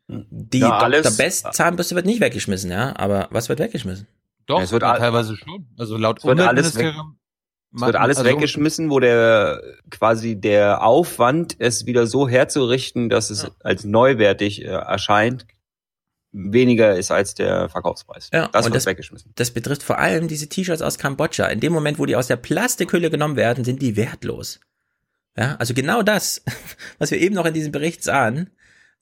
Die 0.08 0.60
ja, 0.60 0.78
alles, 0.78 1.04
Dr. 1.04 1.18
Best 1.18 1.54
Zahnbürste 1.54 1.96
wird 1.96 2.06
nicht 2.06 2.22
weggeschmissen, 2.22 2.72
ja, 2.72 2.96
aber 2.96 3.28
was 3.32 3.50
wird 3.50 3.60
weggeschmissen? 3.60 4.08
Doch, 4.46 4.62
es 4.62 4.72
wird 4.72 4.84
teilweise 4.84 5.36
schon. 5.36 5.68
Also 5.78 5.98
laut 5.98 6.24
Umweltministerium 6.24 7.18
es 7.76 7.82
wird 7.82 7.96
alles 7.96 8.18
also, 8.18 8.30
weggeschmissen, 8.30 8.90
wo 8.90 9.00
der 9.00 9.62
quasi 9.90 10.40
der 10.40 10.84
Aufwand, 10.84 11.56
es 11.60 11.86
wieder 11.86 12.08
so 12.08 12.28
herzurichten, 12.28 13.10
dass 13.10 13.30
es 13.30 13.44
ja. 13.44 13.50
als 13.60 13.84
neuwertig 13.84 14.64
äh, 14.64 14.68
erscheint, 14.68 15.46
weniger 16.32 16.96
ist 16.96 17.12
als 17.12 17.34
der 17.34 17.70
Verkaufspreis. 17.70 18.30
Ja, 18.34 18.48
das 18.48 18.66
wird 18.66 18.76
das, 18.76 18.86
weggeschmissen. 18.86 19.32
Das 19.36 19.52
betrifft 19.52 19.84
vor 19.84 19.98
allem 19.98 20.28
diese 20.28 20.48
T-Shirts 20.48 20.82
aus 20.82 20.98
Kambodscha. 20.98 21.48
In 21.48 21.60
dem 21.60 21.74
Moment, 21.74 22.00
wo 22.00 22.06
die 22.06 22.16
aus 22.16 22.28
der 22.28 22.36
Plastikhülle 22.38 23.10
genommen 23.10 23.36
werden, 23.36 23.64
sind 23.64 23.82
die 23.82 23.96
wertlos. 23.96 24.60
Ja, 25.38 25.56
also 25.58 25.74
genau 25.74 26.04
das, 26.04 26.44
was 27.00 27.12
wir 27.12 27.20
eben 27.20 27.36
noch 27.36 27.46
in 27.46 27.54
diesem 27.54 27.72
Bericht 27.72 28.04
sahen, 28.04 28.50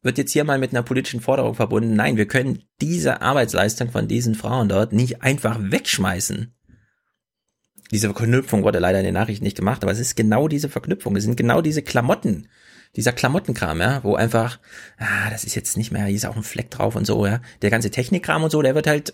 wird 0.01 0.17
jetzt 0.17 0.31
hier 0.31 0.43
mal 0.43 0.59
mit 0.59 0.71
einer 0.71 0.83
politischen 0.83 1.19
Forderung 1.19 1.55
verbunden. 1.55 1.95
Nein, 1.95 2.17
wir 2.17 2.27
können 2.27 2.63
diese 2.79 3.21
Arbeitsleistung 3.21 3.89
von 3.89 4.07
diesen 4.07 4.35
Frauen 4.35 4.69
dort 4.69 4.93
nicht 4.93 5.23
einfach 5.23 5.57
wegschmeißen. 5.59 6.54
Diese 7.91 8.11
Verknüpfung 8.13 8.63
wurde 8.63 8.79
leider 8.79 8.99
in 8.99 9.05
den 9.05 9.13
Nachrichten 9.13 9.43
nicht 9.43 9.57
gemacht, 9.57 9.83
aber 9.83 9.91
es 9.91 9.99
ist 9.99 10.15
genau 10.15 10.47
diese 10.47 10.69
Verknüpfung. 10.69 11.15
Es 11.15 11.23
sind 11.23 11.37
genau 11.37 11.61
diese 11.61 11.81
Klamotten, 11.81 12.47
dieser 12.95 13.11
Klamottenkram, 13.11 13.79
ja, 13.79 14.03
wo 14.03 14.15
einfach, 14.15 14.59
ah, 14.97 15.29
das 15.29 15.43
ist 15.43 15.55
jetzt 15.55 15.77
nicht 15.77 15.91
mehr, 15.91 16.05
hier 16.05 16.15
ist 16.15 16.25
auch 16.25 16.35
ein 16.35 16.43
Fleck 16.43 16.71
drauf 16.71 16.95
und 16.95 17.05
so, 17.05 17.25
ja. 17.25 17.41
Der 17.61 17.69
ganze 17.69 17.91
Technikkram 17.91 18.43
und 18.43 18.49
so, 18.49 18.61
der 18.61 18.75
wird 18.75 18.87
halt 18.87 19.13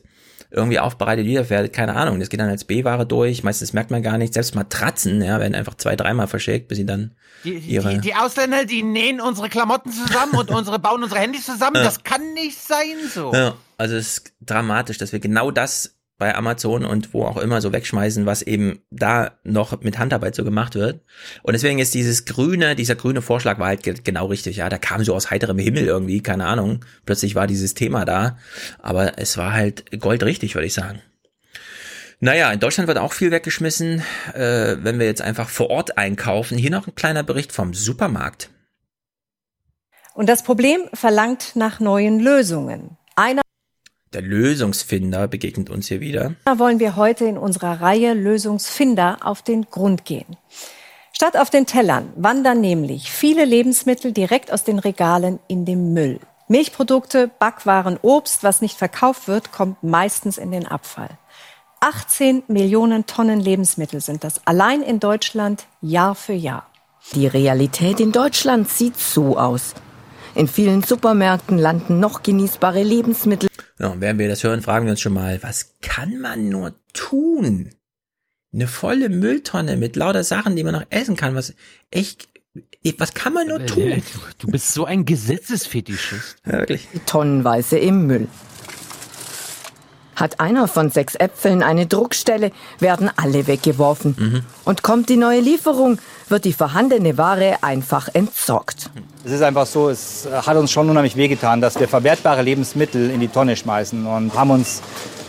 irgendwie 0.52 0.80
aufbereitet, 0.80 1.26
wiederverwertet, 1.26 1.74
keine 1.74 1.96
Ahnung. 1.96 2.20
Das 2.20 2.30
geht 2.30 2.40
dann 2.40 2.50
als 2.50 2.66
B-Ware 2.66 3.06
durch, 3.06 3.44
meistens 3.44 3.72
merkt 3.72 3.90
man 3.90 4.04
gar 4.04 4.18
nicht. 4.18 4.34
Selbst 4.34 4.54
Matratzen, 4.54 5.22
ja, 5.22 5.40
werden 5.40 5.56
einfach 5.56 5.76
zwei, 5.76 5.96
dreimal 5.96 6.28
verschickt, 6.28 6.68
bis 6.68 6.78
sie 6.78 6.86
dann 6.86 7.16
die, 7.46 7.58
ihre... 7.58 7.96
Die, 7.96 8.02
die 8.02 8.16
Ausländer, 8.16 8.66
die 8.66 8.84
nähen 8.84 9.22
unsere 9.22 9.48
Klamotten 9.48 9.92
zusammen 9.92 10.34
und 10.36 10.50
unsere 10.52 10.78
bauen 10.78 11.04
unsere 11.04 11.22
Handys 11.22 11.46
zusammen. 11.46 11.78
Ja. 11.78 11.84
Das 11.84 12.04
kann 12.04 12.34
nicht 12.34 12.60
sein 12.60 12.98
so. 13.14 13.32
Ja, 13.34 13.56
also 13.78 13.96
es 13.96 14.18
ist 14.18 14.34
dramatisch, 14.42 14.98
dass 14.98 15.14
wir 15.14 15.20
genau 15.20 15.52
das 15.52 15.96
bei 16.22 16.36
Amazon 16.36 16.86
und 16.86 17.16
wo 17.16 17.26
auch 17.26 17.38
immer 17.38 17.62
so 17.62 17.74
wegschmeißen, 17.74 18.28
was 18.28 18.44
eben 18.44 18.84
da 18.92 19.32
noch 19.44 19.82
mit 19.82 19.98
Handarbeit 19.98 20.36
so 20.36 20.44
gemacht 20.44 20.76
wird. 20.76 21.02
Und 21.42 21.54
deswegen 21.54 21.80
ist 21.80 21.96
dieses 21.96 22.26
grüne, 22.26 22.76
dieser 22.76 22.94
grüne 22.94 23.24
Vorschlag 23.24 23.58
war 23.58 23.70
halt 23.70 23.82
ge 23.82 23.96
genau 24.04 24.28
richtig. 24.28 24.58
Ja, 24.58 24.70
da 24.70 24.78
kam 24.78 25.04
so 25.04 25.16
aus 25.16 25.32
heiterem 25.32 25.58
Himmel 25.58 25.88
irgendwie, 25.88 26.22
keine 26.22 26.46
Ahnung. 26.46 26.86
Plötzlich 27.08 27.34
war 27.34 27.48
dieses 27.48 27.74
Thema 27.74 28.06
da. 28.06 28.38
Aber 28.78 29.18
es 29.18 29.36
war 29.36 29.54
halt 29.54 30.00
goldrichtig, 30.00 30.54
würde 30.54 30.68
ich 30.68 30.76
sagen. 30.76 31.02
Naja, 32.20 32.52
in 32.52 32.60
Deutschland 32.60 32.88
wird 32.88 33.00
auch 33.00 33.14
viel 33.14 33.32
weggeschmissen, 33.32 34.04
äh, 34.36 34.78
wenn 34.80 35.00
wir 35.00 35.08
jetzt 35.08 35.24
einfach 35.24 35.50
vor 35.50 35.72
Ort 35.72 35.98
einkaufen. 35.98 36.56
Hier 36.56 36.70
noch 36.70 36.86
ein 36.86 36.94
kleiner 36.94 37.24
Bericht 37.24 37.52
vom 37.52 37.74
Supermarkt. 37.74 38.52
Und 40.14 40.30
das 40.30 40.44
Problem 40.44 40.82
verlangt 40.94 41.56
nach 41.56 41.80
neuen 41.80 42.20
Lösungen. 42.20 42.98
Einer 43.16 43.42
Der 44.14 44.22
Lösungsfinder 44.22 45.30
begegnet 45.30 45.70
uns 45.70 45.88
hier 45.88 46.02
wieder. 46.02 46.34
wollen 46.58 46.80
wir 46.80 46.98
heute 46.98 47.24
in 47.24 47.38
unserer 47.38 47.80
Reihe 47.80 48.14
Lösungsfinder 48.14 49.20
auf 49.24 49.42
den 49.42 49.68
Grund 49.72 50.04
gehen. 50.04 50.36
Statt 51.14 51.38
auf 51.38 51.50
den 51.50 51.66
Tellern 51.66 52.12
wandern 52.18 52.60
nämlich 52.60 53.10
viele 53.10 53.46
Lebensmittel 53.46 54.12
direkt 54.12 54.52
aus 54.52 54.66
den 54.66 54.80
Regalen 54.80 55.40
in 55.48 55.64
den 55.64 55.94
Müll. 55.94 56.20
Milchprodukte, 56.50 57.30
Backwaren, 57.40 57.98
Obst, 58.02 58.44
was 58.44 58.60
nicht 58.60 58.78
verkauft 58.78 59.30
wird, 59.30 59.54
kommt 59.54 59.82
meistens 59.82 60.38
in 60.38 60.52
den 60.52 60.68
Abfall. 60.68 61.12
18 61.80 62.44
Millionen 62.50 63.06
Tonnen 63.06 63.40
Lebensmittel 63.40 64.02
sind 64.02 64.26
das 64.26 64.46
allein 64.46 64.82
in 64.82 65.00
Deutschland 65.00 65.68
Jahr 65.82 66.16
für 66.16 66.34
Jahr. 66.34 66.68
Die 67.14 67.28
Realität 67.28 68.02
in 68.02 68.12
Deutschland 68.12 68.70
sieht 68.70 68.98
so 68.98 69.38
aus. 69.38 69.74
In 70.34 70.48
vielen 70.48 70.82
Supermärkten 70.82 71.58
landen 71.58 72.00
noch 72.00 72.24
genießbare 72.24 72.84
Lebensmittel. 72.84 73.50
Ja, 73.80 73.88
und 73.88 74.02
während 74.02 74.20
wir 74.20 74.30
das 74.30 74.44
hören, 74.44 74.62
fragen 74.62 74.86
wir 74.86 74.92
uns 74.92 75.02
schon 75.02 75.14
mal, 75.14 75.42
was 75.44 75.74
kann 75.82 76.20
man 76.20 76.50
nur 76.50 76.74
tun? 76.94 77.70
Eine 78.54 78.68
volle 78.68 79.10
Mülltonne 79.10 79.78
mit 79.78 79.96
lauter 79.96 80.24
Sachen, 80.24 80.56
die 80.56 80.64
man 80.64 80.74
noch 80.74 80.86
essen 80.90 81.16
kann, 81.16 81.36
was 81.36 81.54
echt, 81.90 82.30
was 82.98 83.14
kann 83.14 83.34
man 83.34 83.48
nur 83.48 83.66
tun? 83.66 84.02
Du 84.40 84.48
bist 84.48 84.74
so 84.74 84.86
ein 84.86 85.06
Gesetzesfetischist. 85.06 86.38
Ja, 86.46 86.54
wirklich. 86.60 86.88
Tonnenweise 87.06 87.78
im 87.78 88.08
Müll. 88.08 88.28
Hat 90.16 90.40
einer 90.40 90.68
von 90.68 90.92
sechs 90.92 91.16
Äpfeln 91.16 91.64
eine 91.64 91.88
Druckstelle, 91.88 92.52
werden 92.80 93.10
alle 93.16 93.48
weggeworfen. 93.48 94.46
Und 94.66 94.84
kommt 94.84 95.10
die 95.10 95.18
neue 95.18 95.40
Lieferung, 95.40 95.98
wird 96.32 96.46
die 96.46 96.54
vorhandene 96.54 97.18
Ware 97.18 97.58
einfach 97.62 98.10
entsorgt. 98.14 98.90
Es 99.24 99.32
ist 99.32 99.42
einfach 99.42 99.66
so, 99.66 99.90
es 99.90 100.28
hat 100.32 100.58
uns 100.58 100.72
schon 100.72 100.90
unheimlich 100.90 101.16
wehgetan, 101.16 101.62
dass 101.62 101.80
wir 101.80 101.88
verwertbare 101.88 102.42
Lebensmittel 102.42 103.12
in 103.12 103.20
die 103.20 103.28
Tonne 103.28 103.56
schmeißen 103.56 104.06
und 104.06 104.34
haben 104.34 104.50
uns 104.50 104.82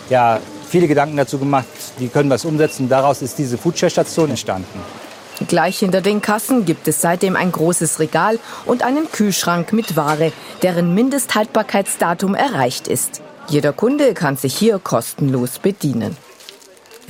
ja 0.08 0.40
viele 0.68 0.88
Gedanken 0.88 1.16
dazu 1.16 1.38
gemacht, 1.38 1.66
wie 1.98 2.08
können 2.08 2.30
wir 2.30 2.36
es 2.36 2.44
umsetzen. 2.44 2.88
Daraus 2.88 3.20
ist 3.20 3.38
diese 3.38 3.58
Foodshare-Station 3.58 4.30
entstanden. 4.30 4.80
Gleich 5.48 5.78
hinter 5.78 6.00
den 6.00 6.22
Kassen 6.22 6.64
gibt 6.64 6.86
es 6.88 7.00
seitdem 7.00 7.36
ein 7.36 7.52
großes 7.52 7.98
Regal 7.98 8.38
und 8.64 8.82
einen 8.82 9.10
Kühlschrank 9.10 9.72
mit 9.72 9.96
Ware, 9.96 10.32
deren 10.62 10.94
Mindesthaltbarkeitsdatum 10.94 12.34
erreicht 12.34 12.86
ist. 12.86 13.22
Jeder 13.48 13.72
Kunde 13.72 14.14
kann 14.14 14.36
sich 14.36 14.54
hier 14.56 14.78
kostenlos 14.78 15.58
bedienen. 15.58 16.16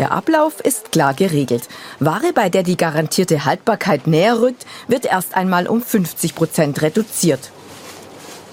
Der 0.02 0.10
Ablauf 0.10 0.58
ist 0.58 0.90
klar 0.90 1.14
geregelt. 1.14 1.68
Ware, 2.00 2.32
bei 2.34 2.48
der 2.48 2.64
die 2.64 2.76
garantierte 2.76 3.44
Haltbarkeit 3.44 4.08
näher 4.08 4.40
rückt, 4.40 4.66
wird 4.88 5.04
erst 5.04 5.36
einmal 5.36 5.68
um 5.68 5.80
50 5.80 6.34
Prozent 6.34 6.82
reduziert. 6.82 7.52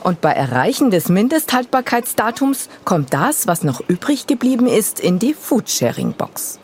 Und 0.04 0.22
bei 0.22 0.32
Erreichen 0.32 0.92
des 0.92 1.10
Mindesthaltbarkeitsdatums 1.10 2.70
kommt 2.86 3.16
das, 3.16 3.48
was 3.48 3.64
noch 3.64 3.82
übrig 3.88 4.28
geblieben 4.28 4.68
ist, 4.68 5.00
in 5.00 5.18
die 5.18 5.34
Foodsharing-Box. 5.34 6.60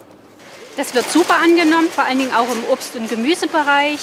Das 0.78 0.94
wird 0.94 1.12
super 1.12 1.38
angenommen, 1.44 1.90
vor 1.90 2.03
allen 2.03 2.20
Dingen 2.20 2.36
auch 2.36 2.52
im 2.53 2.64
Obst- 2.72 2.95
und 2.95 3.10
Gemüsebereich. 3.10 3.98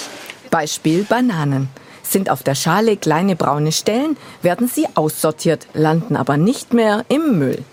Beispiel 0.51 1.05
Bananen. 1.05 1.69
Sind 2.03 2.29
auf 2.29 2.43
der 2.43 2.55
Schale 2.55 2.97
kleine 2.97 3.37
braune 3.37 3.71
Stellen, 3.71 4.17
werden 4.41 4.67
sie 4.67 4.85
aussortiert, 4.95 5.65
landen 5.73 6.17
aber 6.17 6.35
nicht 6.35 6.73
mehr 6.73 7.05
im 7.07 7.39
Müll. 7.39 7.63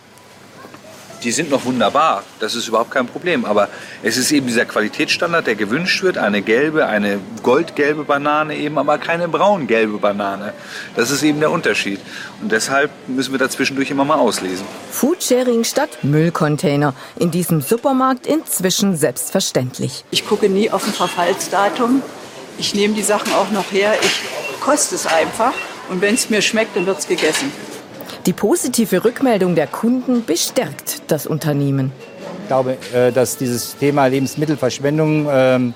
Die 1.22 1.32
sind 1.32 1.50
noch 1.50 1.64
wunderbar, 1.66 2.22
das 2.38 2.54
ist 2.54 2.68
überhaupt 2.68 2.90
kein 2.90 3.06
Problem. 3.06 3.44
Aber 3.44 3.68
es 4.02 4.16
ist 4.16 4.32
eben 4.32 4.46
dieser 4.46 4.64
Qualitätsstandard, 4.64 5.46
der 5.46 5.54
gewünscht 5.54 6.02
wird. 6.02 6.16
Eine 6.16 6.40
gelbe, 6.40 6.86
eine 6.86 7.18
goldgelbe 7.42 8.04
Banane 8.04 8.56
eben, 8.56 8.78
aber 8.78 8.98
keine 8.98 9.28
braungelbe 9.28 9.98
Banane. 9.98 10.54
Das 10.96 11.10
ist 11.10 11.22
eben 11.22 11.40
der 11.40 11.50
Unterschied. 11.50 12.00
Und 12.40 12.52
deshalb 12.52 12.90
müssen 13.06 13.32
wir 13.32 13.38
da 13.38 13.50
zwischendurch 13.50 13.90
immer 13.90 14.04
mal 14.04 14.18
auslesen. 14.18 14.64
Foodsharing 14.90 15.64
statt 15.64 15.90
Müllcontainer. 16.02 16.94
In 17.18 17.30
diesem 17.30 17.60
Supermarkt 17.60 18.26
inzwischen 18.26 18.96
selbstverständlich. 18.96 20.04
Ich 20.10 20.26
gucke 20.26 20.48
nie 20.48 20.70
auf 20.70 20.86
ein 20.86 20.92
Verfallsdatum. 20.92 22.02
Ich 22.58 22.74
nehme 22.74 22.94
die 22.94 23.02
Sachen 23.02 23.32
auch 23.34 23.50
noch 23.50 23.72
her. 23.72 23.92
Ich 24.02 24.60
koste 24.60 24.94
es 24.94 25.06
einfach. 25.06 25.52
Und 25.90 26.00
wenn 26.00 26.14
es 26.14 26.30
mir 26.30 26.40
schmeckt, 26.40 26.76
dann 26.76 26.86
wird 26.86 26.98
es 26.98 27.08
gegessen. 27.08 27.52
Die 28.26 28.32
positive 28.34 29.02
Rückmeldung 29.02 29.54
der 29.54 29.66
Kunden 29.66 30.24
bestärkt 30.26 31.02
das 31.06 31.26
Unternehmen. 31.26 31.90
Ich 32.42 32.48
glaube, 32.48 32.76
äh, 32.92 33.12
dass 33.12 33.38
dieses 33.38 33.76
Thema 33.78 34.06
Lebensmittelverschwendung 34.06 35.26
ähm, 35.30 35.74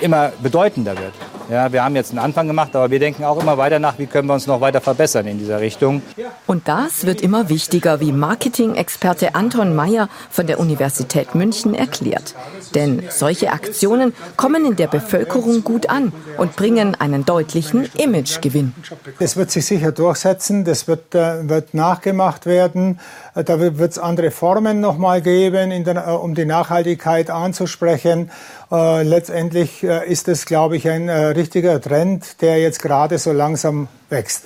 immer 0.00 0.32
bedeutender 0.42 0.96
wird. 0.96 1.12
Ja, 1.50 1.72
wir 1.72 1.84
haben 1.84 1.94
jetzt 1.94 2.10
einen 2.10 2.20
Anfang 2.20 2.46
gemacht, 2.46 2.74
aber 2.74 2.90
wir 2.90 2.98
denken 2.98 3.24
auch 3.24 3.40
immer 3.40 3.58
weiter 3.58 3.78
nach, 3.78 3.98
wie 3.98 4.06
können 4.06 4.28
wir 4.28 4.34
uns 4.34 4.46
noch 4.46 4.60
weiter 4.60 4.80
verbessern 4.80 5.26
in 5.26 5.38
dieser 5.38 5.60
Richtung. 5.60 6.02
Und 6.46 6.68
das 6.68 7.04
wird 7.04 7.20
immer 7.20 7.48
wichtiger, 7.48 8.00
wie 8.00 8.12
Marketing-Experte 8.12 9.34
Anton 9.34 9.74
Mayer 9.74 10.08
von 10.30 10.46
der 10.46 10.58
Universität 10.58 11.34
München 11.34 11.74
erklärt. 11.74 12.34
Denn 12.74 13.02
solche 13.10 13.52
Aktionen 13.52 14.14
kommen 14.36 14.64
in 14.64 14.76
der 14.76 14.86
Bevölkerung 14.86 15.64
gut 15.64 15.90
an 15.90 16.12
und 16.38 16.56
bringen 16.56 16.94
einen 16.98 17.24
deutlichen 17.26 17.88
Imagegewinn. 17.98 18.72
Das 19.18 19.36
wird 19.36 19.50
sich 19.50 19.66
sicher 19.66 19.92
durchsetzen, 19.92 20.64
das 20.64 20.88
wird, 20.88 21.14
äh, 21.14 21.48
wird 21.48 21.74
nachgemacht 21.74 22.46
werden. 22.46 23.00
Äh, 23.34 23.44
Da 23.44 23.60
wird 23.60 23.92
es 23.92 23.98
andere 23.98 24.30
Formen 24.30 24.80
nochmal 24.80 25.20
geben, 25.20 25.70
in 25.70 25.84
der, 25.84 26.06
äh, 26.06 26.10
um 26.10 26.34
die 26.34 26.46
Nachhaltigkeit 26.46 27.28
anzusprechen. 27.30 28.30
Äh, 28.72 29.02
letztendlich 29.02 29.82
äh, 29.84 30.10
ist 30.10 30.28
es, 30.28 30.46
glaube 30.46 30.76
ich, 30.76 30.88
ein 30.88 31.08
äh, 31.08 31.33
richtiger 31.36 31.80
Trend, 31.80 32.40
der 32.40 32.60
jetzt 32.60 32.80
gerade 32.80 33.18
so 33.18 33.32
langsam 33.32 33.88
wächst. 34.08 34.44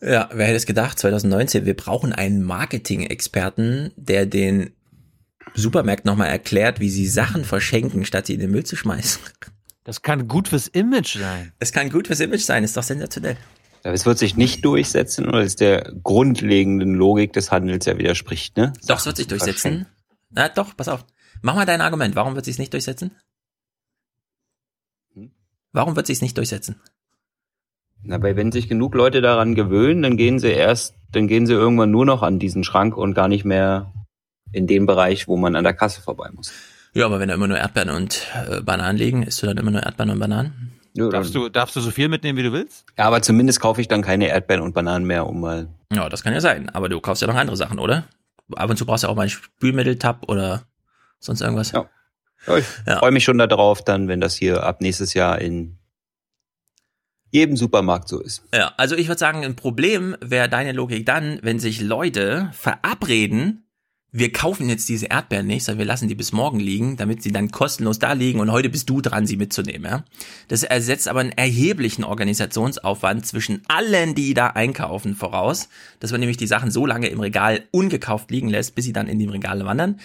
Ja, 0.00 0.28
wer 0.32 0.46
hätte 0.46 0.56
es 0.56 0.66
gedacht, 0.66 0.98
2019, 0.98 1.64
wir 1.64 1.74
brauchen 1.74 2.12
einen 2.12 2.42
Marketing-Experten, 2.42 3.92
der 3.96 4.26
den 4.26 4.74
Supermärkten 5.54 6.10
nochmal 6.10 6.28
erklärt, 6.28 6.80
wie 6.80 6.90
sie 6.90 7.06
Sachen 7.06 7.44
verschenken, 7.44 8.04
statt 8.04 8.26
sie 8.26 8.34
in 8.34 8.40
den 8.40 8.50
Müll 8.50 8.64
zu 8.64 8.76
schmeißen. 8.76 9.22
Das 9.84 10.02
kann 10.02 10.28
gut 10.28 10.48
fürs 10.48 10.68
Image 10.68 11.16
sein. 11.16 11.52
Es 11.60 11.72
kann 11.72 11.90
gut 11.90 12.08
fürs 12.08 12.20
Image 12.20 12.42
sein, 12.42 12.64
ist 12.64 12.76
doch 12.76 12.82
sensationell. 12.82 13.36
Aber 13.84 13.94
es 13.94 14.04
wird 14.04 14.18
sich 14.18 14.36
nicht 14.36 14.64
durchsetzen, 14.64 15.30
weil 15.30 15.44
es 15.44 15.54
der 15.54 15.92
grundlegenden 16.02 16.94
Logik 16.94 17.32
des 17.32 17.52
Handels 17.52 17.86
ja 17.86 17.96
widerspricht, 17.96 18.56
ne? 18.56 18.72
Doch, 18.86 18.98
es 18.98 19.06
wird 19.06 19.16
sich 19.16 19.28
durchsetzen. 19.28 19.86
Na 20.30 20.48
doch, 20.48 20.76
pass 20.76 20.88
auf. 20.88 21.06
Mach 21.40 21.54
mal 21.54 21.66
dein 21.66 21.80
Argument. 21.80 22.16
Warum 22.16 22.34
wird 22.34 22.44
sich 22.44 22.58
nicht 22.58 22.72
durchsetzen? 22.72 23.12
Warum 25.76 25.94
wird 25.94 26.06
sich 26.06 26.22
nicht 26.22 26.38
durchsetzen? 26.38 26.80
Na, 28.02 28.22
weil 28.22 28.34
wenn 28.34 28.50
sich 28.50 28.66
genug 28.66 28.94
Leute 28.94 29.20
daran 29.20 29.54
gewöhnen, 29.54 30.00
dann 30.00 30.16
gehen 30.16 30.38
sie 30.38 30.48
erst, 30.48 30.94
dann 31.12 31.28
gehen 31.28 31.46
sie 31.46 31.52
irgendwann 31.52 31.90
nur 31.90 32.06
noch 32.06 32.22
an 32.22 32.38
diesen 32.38 32.64
Schrank 32.64 32.96
und 32.96 33.12
gar 33.12 33.28
nicht 33.28 33.44
mehr 33.44 33.92
in 34.52 34.66
den 34.66 34.86
Bereich, 34.86 35.28
wo 35.28 35.36
man 35.36 35.54
an 35.54 35.64
der 35.64 35.74
Kasse 35.74 36.00
vorbei 36.00 36.30
muss. 36.32 36.50
Ja, 36.94 37.04
aber 37.04 37.20
wenn 37.20 37.28
da 37.28 37.34
immer 37.34 37.46
nur 37.46 37.58
Erdbeeren 37.58 37.90
und 37.90 38.26
äh, 38.48 38.62
Bananen 38.62 38.96
liegen, 38.96 39.22
isst 39.22 39.42
du 39.42 39.46
dann 39.46 39.58
immer 39.58 39.70
nur 39.70 39.82
Erdbeeren 39.82 40.12
und 40.12 40.18
Bananen? 40.18 40.72
Ja, 40.94 41.10
Darfst 41.10 41.34
du, 41.34 41.50
darfst 41.50 41.76
du 41.76 41.80
so 41.80 41.90
viel 41.90 42.08
mitnehmen, 42.08 42.38
wie 42.38 42.44
du 42.44 42.52
willst? 42.52 42.86
Ja, 42.96 43.04
aber 43.04 43.20
zumindest 43.20 43.60
kaufe 43.60 43.82
ich 43.82 43.88
dann 43.88 44.00
keine 44.00 44.28
Erdbeeren 44.28 44.62
und 44.62 44.72
Bananen 44.72 45.06
mehr, 45.06 45.26
um 45.26 45.40
mal. 45.42 45.68
Ja, 45.92 46.08
das 46.08 46.22
kann 46.22 46.32
ja 46.32 46.40
sein. 46.40 46.70
Aber 46.70 46.88
du 46.88 46.98
kaufst 47.02 47.20
ja 47.20 47.28
noch 47.28 47.34
andere 47.34 47.58
Sachen, 47.58 47.78
oder? 47.78 48.04
Ab 48.54 48.70
und 48.70 48.78
zu 48.78 48.86
brauchst 48.86 49.04
du 49.04 49.08
auch 49.08 49.14
mal 49.14 49.22
einen 49.22 49.30
Spülmitteltab 49.30 50.26
oder 50.30 50.62
sonst 51.18 51.42
irgendwas. 51.42 51.72
Ja. 51.72 51.86
Ja 52.46 52.58
ich 52.58 52.64
freue 52.98 53.10
mich 53.10 53.24
schon 53.24 53.38
darauf, 53.38 53.84
dann, 53.84 54.08
wenn 54.08 54.20
das 54.20 54.34
hier 54.34 54.62
ab 54.62 54.80
nächstes 54.80 55.14
Jahr 55.14 55.40
in 55.40 55.78
jedem 57.30 57.56
Supermarkt 57.56 58.08
so 58.08 58.20
ist. 58.20 58.44
Ja, 58.54 58.72
also 58.76 58.96
ich 58.96 59.08
würde 59.08 59.18
sagen, 59.18 59.44
ein 59.44 59.56
Problem 59.56 60.16
wäre 60.20 60.48
deine 60.48 60.72
Logik 60.72 61.04
dann, 61.04 61.38
wenn 61.42 61.58
sich 61.58 61.80
Leute 61.80 62.50
verabreden, 62.52 63.65
wir 64.18 64.32
kaufen 64.32 64.70
jetzt 64.70 64.88
diese 64.88 65.06
Erdbeeren 65.06 65.46
nicht, 65.46 65.64
sondern 65.64 65.80
wir 65.80 65.84
lassen 65.84 66.08
die 66.08 66.14
bis 66.14 66.32
morgen 66.32 66.58
liegen, 66.58 66.96
damit 66.96 67.22
sie 67.22 67.32
dann 67.32 67.50
kostenlos 67.50 67.98
da 67.98 68.14
liegen 68.14 68.40
und 68.40 68.50
heute 68.50 68.70
bist 68.70 68.88
du 68.88 69.02
dran, 69.02 69.26
sie 69.26 69.36
mitzunehmen. 69.36 69.90
Ja? 69.90 70.04
Das 70.48 70.62
ersetzt 70.62 71.06
aber 71.06 71.20
einen 71.20 71.32
erheblichen 71.32 72.02
Organisationsaufwand 72.02 73.26
zwischen 73.26 73.60
allen, 73.68 74.14
die 74.14 74.32
da 74.32 74.46
einkaufen, 74.48 75.16
voraus, 75.16 75.68
dass 76.00 76.12
man 76.12 76.20
nämlich 76.20 76.38
die 76.38 76.46
Sachen 76.46 76.70
so 76.70 76.86
lange 76.86 77.08
im 77.08 77.20
Regal 77.20 77.64
ungekauft 77.72 78.30
liegen 78.30 78.48
lässt, 78.48 78.74
bis 78.74 78.86
sie 78.86 78.94
dann 78.94 79.06
in 79.06 79.18
die 79.18 79.26
Regale 79.26 79.66
wandern. 79.66 80.00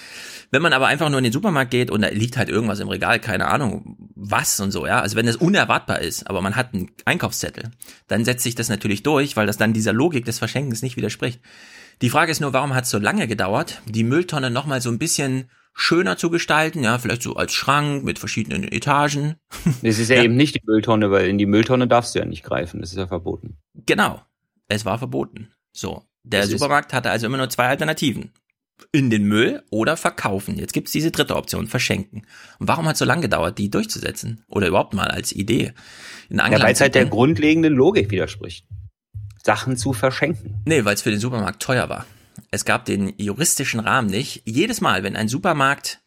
Wenn 0.51 0.61
man 0.61 0.73
aber 0.73 0.87
einfach 0.87 1.09
nur 1.09 1.19
in 1.19 1.23
den 1.23 1.33
Supermarkt 1.33 1.71
geht 1.71 1.89
und 1.89 2.01
da 2.01 2.09
liegt 2.09 2.35
halt 2.35 2.49
irgendwas 2.49 2.81
im 2.81 2.89
Regal, 2.89 3.19
keine 3.21 3.47
Ahnung, 3.47 3.95
was 4.13 4.59
und 4.59 4.71
so, 4.71 4.85
ja, 4.85 4.99
also 4.99 5.15
wenn 5.15 5.27
es 5.27 5.37
unerwartbar 5.37 5.99
ist, 5.99 6.29
aber 6.29 6.41
man 6.41 6.57
hat 6.57 6.73
einen 6.73 6.91
Einkaufszettel, 7.05 7.71
dann 8.09 8.25
setzt 8.25 8.43
sich 8.43 8.55
das 8.55 8.67
natürlich 8.67 9.03
durch, 9.03 9.37
weil 9.37 9.47
das 9.47 9.55
dann 9.55 9.71
dieser 9.71 9.93
Logik 9.93 10.25
des 10.25 10.37
Verschenkens 10.37 10.81
nicht 10.81 10.97
widerspricht. 10.97 11.39
Die 12.01 12.09
Frage 12.09 12.31
ist 12.31 12.41
nur, 12.41 12.51
warum 12.53 12.73
hat 12.73 12.85
es 12.85 12.89
so 12.89 12.97
lange 12.97 13.27
gedauert, 13.27 13.81
die 13.85 14.03
Mülltonne 14.03 14.49
nochmal 14.49 14.81
so 14.81 14.89
ein 14.89 14.97
bisschen 14.97 15.49
schöner 15.73 16.17
zu 16.17 16.29
gestalten, 16.31 16.83
ja, 16.83 16.97
vielleicht 16.97 17.21
so 17.21 17.35
als 17.35 17.53
Schrank 17.53 18.03
mit 18.03 18.17
verschiedenen 18.17 18.63
Etagen. 18.63 19.35
Es 19.83 19.99
ist 19.99 20.09
ja, 20.09 20.17
ja, 20.17 20.23
eben 20.23 20.35
nicht 20.35 20.55
die 20.55 20.61
Mülltonne, 20.65 21.11
weil 21.11 21.27
in 21.27 21.37
die 21.37 21.45
Mülltonne 21.45 21.87
darfst 21.87 22.15
du 22.15 22.19
ja 22.19 22.25
nicht 22.25 22.43
greifen, 22.43 22.81
das 22.81 22.91
ist 22.91 22.97
ja 22.97 23.07
verboten. 23.07 23.57
Genau, 23.85 24.21
es 24.67 24.83
war 24.83 24.97
verboten. 24.97 25.53
So, 25.73 26.03
der 26.23 26.41
das 26.41 26.49
Supermarkt 26.49 26.91
hatte 26.91 27.11
also 27.11 27.27
immer 27.27 27.37
nur 27.37 27.49
zwei 27.49 27.67
Alternativen. 27.67 28.31
In 28.91 29.11
den 29.11 29.25
Müll 29.25 29.61
oder 29.69 29.95
verkaufen. 29.95 30.57
Jetzt 30.57 30.73
gibt's 30.73 30.91
diese 30.91 31.11
dritte 31.11 31.35
Option, 31.35 31.67
verschenken. 31.67 32.25
Und 32.57 32.67
warum 32.67 32.87
hat 32.87 32.93
es 32.93 32.99
so 32.99 33.05
lange 33.05 33.21
gedauert, 33.21 33.59
die 33.59 33.69
durchzusetzen? 33.69 34.43
Oder 34.47 34.67
überhaupt 34.67 34.95
mal 34.95 35.07
als 35.07 35.31
Idee? 35.31 35.73
In 36.29 36.37
ja, 36.37 36.59
weil 36.59 36.73
es 36.73 36.81
halt 36.81 36.95
der 36.95 37.05
grundlegenden 37.05 37.73
Logik 37.73 38.09
widerspricht. 38.09 38.65
Sachen 39.43 39.77
zu 39.77 39.93
verschenken. 39.93 40.61
Nee, 40.65 40.85
weil 40.85 40.95
es 40.95 41.01
für 41.01 41.11
den 41.11 41.19
Supermarkt 41.19 41.61
teuer 41.61 41.89
war. 41.89 42.05
Es 42.51 42.65
gab 42.65 42.85
den 42.85 43.13
juristischen 43.17 43.79
Rahmen 43.79 44.09
nicht. 44.09 44.43
Jedes 44.45 44.81
Mal, 44.81 45.03
wenn 45.03 45.15
ein 45.15 45.27
Supermarkt 45.27 46.01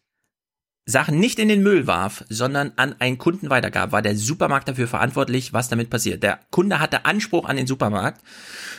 Sachen 0.87 1.19
nicht 1.19 1.39
in 1.39 1.47
den 1.47 1.63
Müll 1.63 1.87
warf, 1.87 2.23
sondern 2.29 2.71
an 2.75 2.95
einen 2.99 3.17
Kunden 3.17 3.49
weitergab, 3.49 3.91
war 3.91 4.03
der 4.03 4.15
Supermarkt 4.15 4.67
dafür 4.67 4.87
verantwortlich, 4.87 5.51
was 5.51 5.67
damit 5.67 5.89
passiert. 5.89 6.21
Der 6.21 6.39
Kunde 6.51 6.79
hatte 6.79 7.05
Anspruch 7.05 7.45
an 7.45 7.57
den 7.57 7.65
Supermarkt. 7.65 8.21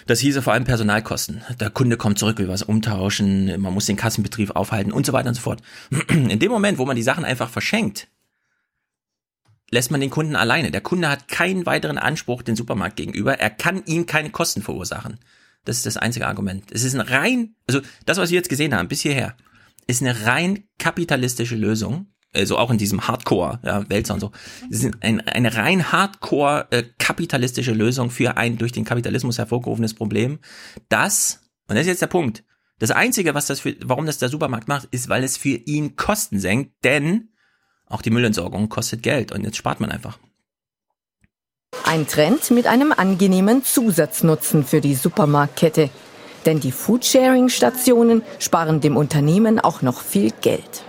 Das 0.06 0.20
hieße 0.20 0.40
vor 0.40 0.52
allem 0.52 0.62
Personalkosten. 0.62 1.42
Der 1.58 1.70
Kunde 1.70 1.96
kommt 1.96 2.20
zurück, 2.20 2.38
will 2.38 2.46
was 2.46 2.62
umtauschen, 2.62 3.60
man 3.60 3.74
muss 3.74 3.86
den 3.86 3.96
Kassenbetrieb 3.96 4.54
aufhalten 4.54 4.92
und 4.92 5.04
so 5.04 5.12
weiter 5.12 5.30
und 5.30 5.34
so 5.34 5.40
fort. 5.40 5.62
In 6.08 6.38
dem 6.38 6.52
Moment, 6.52 6.78
wo 6.78 6.86
man 6.86 6.94
die 6.94 7.02
Sachen 7.02 7.24
einfach 7.24 7.50
verschenkt, 7.50 8.06
lässt 9.70 9.90
man 9.90 10.00
den 10.00 10.10
Kunden 10.10 10.36
alleine. 10.36 10.70
Der 10.70 10.80
Kunde 10.80 11.08
hat 11.08 11.28
keinen 11.28 11.66
weiteren 11.66 11.98
Anspruch 11.98 12.42
dem 12.42 12.56
Supermarkt 12.56 12.96
gegenüber. 12.96 13.38
Er 13.38 13.50
kann 13.50 13.82
ihm 13.86 14.06
keine 14.06 14.30
Kosten 14.30 14.62
verursachen. 14.62 15.18
Das 15.64 15.76
ist 15.76 15.86
das 15.86 15.96
einzige 15.96 16.26
Argument. 16.26 16.70
Es 16.70 16.84
ist 16.84 16.94
ein 16.94 17.00
rein, 17.00 17.56
also 17.66 17.80
das, 18.04 18.18
was 18.18 18.30
wir 18.30 18.36
jetzt 18.36 18.48
gesehen 18.48 18.74
haben, 18.74 18.88
bis 18.88 19.00
hierher, 19.00 19.36
ist 19.86 20.00
eine 20.00 20.26
rein 20.26 20.64
kapitalistische 20.78 21.56
Lösung. 21.56 22.06
Also 22.32 22.58
auch 22.58 22.70
in 22.70 22.76
diesem 22.76 23.08
Hardcore, 23.08 23.60
ja, 23.64 23.88
Wälzer 23.88 24.12
und 24.14 24.20
so. 24.20 24.30
Es 24.70 24.84
ist 24.84 24.94
ein, 25.00 25.20
eine 25.26 25.54
rein 25.56 25.90
Hardcore 25.90 26.66
äh, 26.70 26.82
kapitalistische 26.98 27.72
Lösung 27.72 28.10
für 28.10 28.36
ein 28.36 28.58
durch 28.58 28.72
den 28.72 28.84
Kapitalismus 28.84 29.38
hervorgerufenes 29.38 29.94
Problem. 29.94 30.38
Das, 30.90 31.40
und 31.66 31.76
das 31.76 31.82
ist 31.82 31.88
jetzt 31.88 32.02
der 32.02 32.08
Punkt, 32.08 32.44
das 32.78 32.90
Einzige, 32.90 33.34
was 33.34 33.46
das 33.46 33.60
für, 33.60 33.74
warum 33.84 34.04
das 34.04 34.18
der 34.18 34.28
Supermarkt 34.28 34.68
macht, 34.68 34.88
ist, 34.90 35.08
weil 35.08 35.24
es 35.24 35.38
für 35.38 35.48
ihn 35.48 35.96
Kosten 35.96 36.38
senkt, 36.38 36.84
denn 36.84 37.30
auch 37.88 38.02
die 38.02 38.10
Müllentsorgung 38.10 38.68
kostet 38.68 39.02
Geld 39.02 39.32
und 39.32 39.44
jetzt 39.44 39.56
spart 39.56 39.80
man 39.80 39.90
einfach. 39.90 40.18
Ein 41.84 42.06
Trend 42.06 42.50
mit 42.50 42.66
einem 42.66 42.92
angenehmen 42.92 43.64
Zusatznutzen 43.64 44.64
für 44.64 44.80
die 44.80 44.94
Supermarktkette. 44.94 45.90
Denn 46.44 46.60
die 46.60 46.72
Foodsharing-Stationen 46.72 48.22
sparen 48.38 48.80
dem 48.80 48.96
Unternehmen 48.96 49.58
auch 49.58 49.82
noch 49.82 50.00
viel 50.00 50.30
Geld. 50.40 50.84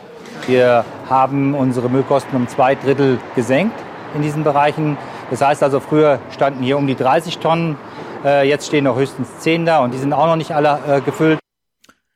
Wir 0.45 0.86
haben 1.10 1.56
unsere 1.56 1.90
Müllkosten 1.90 2.36
um 2.36 2.48
zwei 2.48 2.76
Drittel 2.76 3.19
gesenkt 3.36 3.78
in 4.15 4.22
diesen 4.22 4.44
Bereichen. 4.44 4.98
Das 5.30 5.41
heißt 5.41 5.64
also, 5.64 5.80
früher 5.80 6.19
standen 6.32 6.64
hier 6.64 6.78
um 6.78 6.88
die 6.88 6.95
30 6.95 7.40
Tonnen, 7.40 7.76
äh, 8.24 8.48
jetzt 8.48 8.68
stehen 8.68 8.84
noch 8.84 8.98
höchstens 8.98 9.28
10 9.40 9.65
da 9.65 9.80
und 9.80 9.94
die 9.94 9.98
sind 9.98 10.14
auch 10.14 10.28
noch 10.28 10.36
nicht 10.36 10.52
alle 10.52 10.80
äh, 10.88 11.02
gefüllt. 11.02 11.40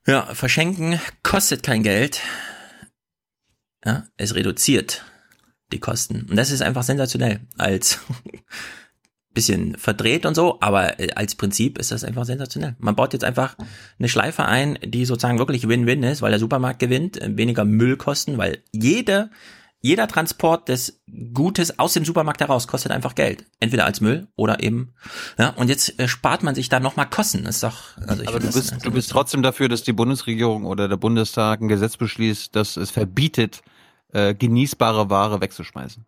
Ja, 0.07 0.27
verschenken 0.33 0.99
kostet 1.23 1.63
kein 1.63 1.83
Geld. 1.83 2.21
Ja, 3.85 4.05
es 4.17 4.35
reduziert 4.35 5.03
die 5.71 5.79
Kosten. 5.79 6.27
Und 6.29 6.35
das 6.35 6.51
ist 6.51 6.61
einfach 6.61 6.83
sensationell. 6.83 7.41
Als 7.57 7.99
bisschen 9.33 9.77
verdreht 9.77 10.25
und 10.25 10.35
so, 10.35 10.57
aber 10.59 10.99
äh, 10.99 11.13
als 11.15 11.35
Prinzip 11.35 11.77
ist 11.77 11.91
das 11.91 12.03
einfach 12.03 12.25
sensationell. 12.25 12.75
Man 12.79 12.95
baut 12.95 13.13
jetzt 13.13 13.23
einfach 13.23 13.55
eine 13.97 14.09
Schleife 14.09 14.45
ein, 14.45 14.77
die 14.83 15.05
sozusagen 15.05 15.39
wirklich 15.39 15.67
Win-Win 15.67 16.03
ist, 16.03 16.21
weil 16.21 16.31
der 16.31 16.39
Supermarkt 16.39 16.79
gewinnt, 16.79 17.21
äh, 17.21 17.37
weniger 17.37 17.63
Müllkosten, 17.63 18.37
weil 18.37 18.57
jede, 18.73 19.29
jeder 19.79 20.07
Transport 20.07 20.67
des 20.67 21.01
Gutes 21.33 21.79
aus 21.79 21.93
dem 21.93 22.03
Supermarkt 22.03 22.41
heraus 22.41 22.67
kostet 22.67 22.91
einfach 22.91 23.15
Geld. 23.15 23.45
Entweder 23.61 23.85
als 23.85 24.01
Müll 24.01 24.27
oder 24.35 24.61
eben, 24.61 24.93
ja, 25.39 25.49
und 25.51 25.69
jetzt 25.69 25.97
äh, 25.97 26.09
spart 26.09 26.43
man 26.43 26.53
sich 26.53 26.67
da 26.67 26.81
nochmal 26.81 27.09
Kosten. 27.09 27.45
Das 27.45 27.55
ist 27.55 27.63
doch, 27.63 27.97
also 28.05 28.21
ich 28.21 28.27
Aber 28.27 28.39
du 28.39 28.51
bist, 28.51 28.75
du 28.83 28.91
bist 28.91 29.11
trotzdem 29.11 29.43
dafür, 29.43 29.69
dass 29.69 29.83
die 29.83 29.93
Bundesregierung 29.93 30.65
oder 30.65 30.89
der 30.89 30.97
Bundestag 30.97 31.61
ein 31.61 31.69
Gesetz 31.69 31.95
beschließt, 31.95 32.53
das 32.53 32.75
es 32.75 32.91
verbietet, 32.91 33.61
äh, 34.13 34.33
genießbare 34.33 35.09
Ware 35.09 35.41
wegzuschmeißen. 35.41 36.05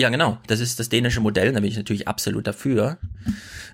Ja, 0.00 0.10
genau. 0.10 0.38
Das 0.46 0.60
ist 0.60 0.78
das 0.78 0.88
dänische 0.88 1.20
Modell. 1.20 1.52
Da 1.52 1.58
bin 1.58 1.68
ich 1.68 1.76
natürlich 1.76 2.06
absolut 2.06 2.46
dafür. 2.46 2.98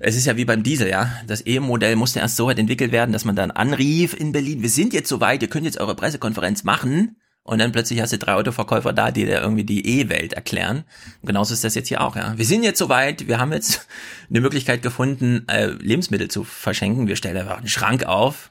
Es 0.00 0.16
ist 0.16 0.24
ja 0.24 0.38
wie 0.38 0.46
beim 0.46 0.62
Diesel, 0.62 0.88
ja. 0.88 1.12
Das 1.26 1.46
E-Modell 1.46 1.96
musste 1.96 2.20
erst 2.20 2.36
so 2.36 2.46
weit 2.46 2.58
entwickelt 2.58 2.92
werden, 2.92 3.12
dass 3.12 3.26
man 3.26 3.36
dann 3.36 3.50
anrief 3.50 4.18
in 4.18 4.32
Berlin, 4.32 4.62
wir 4.62 4.70
sind 4.70 4.94
jetzt 4.94 5.10
so 5.10 5.20
weit, 5.20 5.42
ihr 5.42 5.48
könnt 5.48 5.66
jetzt 5.66 5.78
eure 5.78 5.94
Pressekonferenz 5.94 6.64
machen. 6.64 7.16
Und 7.42 7.58
dann 7.58 7.72
plötzlich 7.72 8.00
hast 8.00 8.14
du 8.14 8.16
drei 8.16 8.32
Autoverkäufer 8.32 8.94
da, 8.94 9.10
die 9.10 9.26
dir 9.26 9.42
irgendwie 9.42 9.64
die 9.64 9.86
E-Welt 9.86 10.32
erklären. 10.32 10.84
Und 11.20 11.26
genauso 11.26 11.52
ist 11.52 11.62
das 11.62 11.74
jetzt 11.74 11.88
hier 11.88 12.00
auch, 12.00 12.16
ja. 12.16 12.32
Wir 12.38 12.46
sind 12.46 12.62
jetzt 12.62 12.78
so 12.78 12.88
weit, 12.88 13.28
wir 13.28 13.38
haben 13.38 13.52
jetzt 13.52 13.86
eine 14.30 14.40
Möglichkeit 14.40 14.80
gefunden, 14.80 15.46
äh, 15.48 15.66
Lebensmittel 15.66 16.28
zu 16.28 16.42
verschenken. 16.42 17.06
Wir 17.06 17.16
stellen 17.16 17.36
einfach 17.36 17.58
einen 17.58 17.68
Schrank 17.68 18.04
auf. 18.04 18.50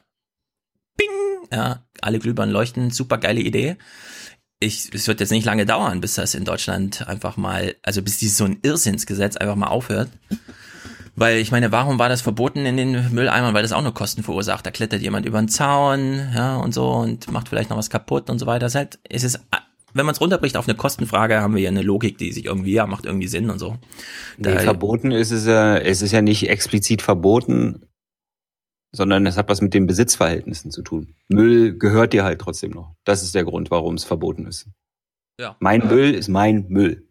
Bing! 0.96 1.08
Ja, 1.50 1.82
alle 2.00 2.20
Glühbirnen 2.20 2.52
leuchten, 2.52 2.90
super 2.90 3.18
geile 3.18 3.40
Idee 3.40 3.78
ich, 4.64 4.92
es 4.92 5.06
wird 5.06 5.20
jetzt 5.20 5.30
nicht 5.30 5.44
lange 5.44 5.66
dauern, 5.66 6.00
bis 6.00 6.14
das 6.14 6.34
in 6.34 6.44
Deutschland 6.44 7.06
einfach 7.06 7.36
mal, 7.36 7.74
also 7.82 8.02
bis 8.02 8.18
dieses 8.18 8.36
so 8.36 8.44
ein 8.44 8.58
Irrsinnsgesetz 8.62 9.36
einfach 9.36 9.56
mal 9.56 9.68
aufhört. 9.68 10.08
Weil 11.16 11.38
ich 11.38 11.52
meine, 11.52 11.70
warum 11.70 11.98
war 12.00 12.08
das 12.08 12.22
verboten 12.22 12.66
in 12.66 12.76
den 12.76 13.14
Mülleimern? 13.14 13.54
Weil 13.54 13.62
das 13.62 13.72
auch 13.72 13.82
nur 13.82 13.94
Kosten 13.94 14.24
verursacht. 14.24 14.66
Da 14.66 14.72
klettert 14.72 15.00
jemand 15.00 15.26
über 15.26 15.38
den 15.38 15.48
Zaun, 15.48 16.28
ja, 16.34 16.56
und 16.56 16.74
so 16.74 16.90
und 16.90 17.30
macht 17.30 17.48
vielleicht 17.48 17.70
noch 17.70 17.76
was 17.76 17.88
kaputt 17.88 18.30
und 18.30 18.40
so 18.40 18.46
weiter. 18.46 18.66
Es 18.66 18.72
ist 18.72 18.76
halt, 18.76 18.98
es 19.08 19.22
ist, 19.22 19.40
wenn 19.92 20.06
man 20.06 20.12
es 20.12 20.20
runterbricht 20.20 20.56
auf 20.56 20.66
eine 20.66 20.76
Kostenfrage, 20.76 21.40
haben 21.40 21.54
wir 21.54 21.62
ja 21.62 21.70
eine 21.70 21.82
Logik, 21.82 22.18
die 22.18 22.32
sich 22.32 22.46
irgendwie, 22.46 22.72
ja, 22.72 22.86
macht 22.86 23.06
irgendwie 23.06 23.28
Sinn 23.28 23.48
und 23.48 23.60
so. 23.60 23.76
Nee, 24.38 24.58
verboten 24.58 25.12
ist 25.12 25.30
es 25.30 25.46
ja, 25.46 25.76
es 25.76 26.02
ist 26.02 26.10
ja 26.10 26.20
nicht 26.20 26.48
explizit 26.48 27.00
verboten, 27.00 27.82
sondern 28.94 29.26
es 29.26 29.36
hat 29.36 29.48
was 29.48 29.60
mit 29.60 29.74
den 29.74 29.86
Besitzverhältnissen 29.86 30.70
zu 30.70 30.82
tun. 30.82 31.14
Müll 31.28 31.76
gehört 31.76 32.12
dir 32.12 32.24
halt 32.24 32.40
trotzdem 32.40 32.70
noch. 32.70 32.94
Das 33.04 33.22
ist 33.22 33.34
der 33.34 33.44
Grund, 33.44 33.70
warum 33.70 33.94
es 33.94 34.04
verboten 34.04 34.46
ist. 34.46 34.68
Ja. 35.38 35.56
Mein 35.60 35.80
ja. 35.80 35.86
Müll 35.88 36.14
ist 36.14 36.28
mein 36.28 36.66
Müll. 36.68 37.08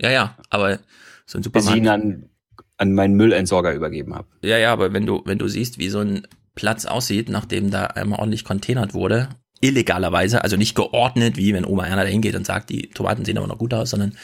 Ja, 0.00 0.10
ja, 0.10 0.36
aber 0.50 0.80
so 1.26 1.38
ein 1.38 1.42
Supermarkt. 1.42 1.68
Bis 1.68 1.76
ich 1.76 1.82
ihn 1.82 1.88
an, 1.88 2.30
an 2.76 2.92
meinen 2.92 3.14
Müllentsorger 3.14 3.72
übergeben 3.72 4.14
habe. 4.14 4.26
Ja, 4.42 4.58
ja, 4.58 4.72
aber 4.72 4.92
wenn 4.92 5.06
du, 5.06 5.22
wenn 5.24 5.38
du 5.38 5.46
siehst, 5.46 5.78
wie 5.78 5.88
so 5.88 6.00
ein 6.00 6.26
Platz 6.54 6.84
aussieht, 6.84 7.28
nachdem 7.28 7.70
da 7.70 7.86
einmal 7.86 8.18
ordentlich 8.18 8.44
containert 8.44 8.94
wurde 8.94 9.28
illegalerweise, 9.62 10.42
also 10.42 10.56
nicht 10.56 10.74
geordnet, 10.74 11.36
wie 11.36 11.54
wenn 11.54 11.64
Oma 11.64 11.86
Erna 11.86 12.02
da 12.02 12.08
hingeht 12.08 12.34
und 12.34 12.46
sagt, 12.46 12.68
die 12.68 12.88
Tomaten 12.90 13.24
sehen 13.24 13.38
aber 13.38 13.46
noch 13.46 13.58
gut 13.58 13.72
aus, 13.72 13.90
sondern 13.90 14.14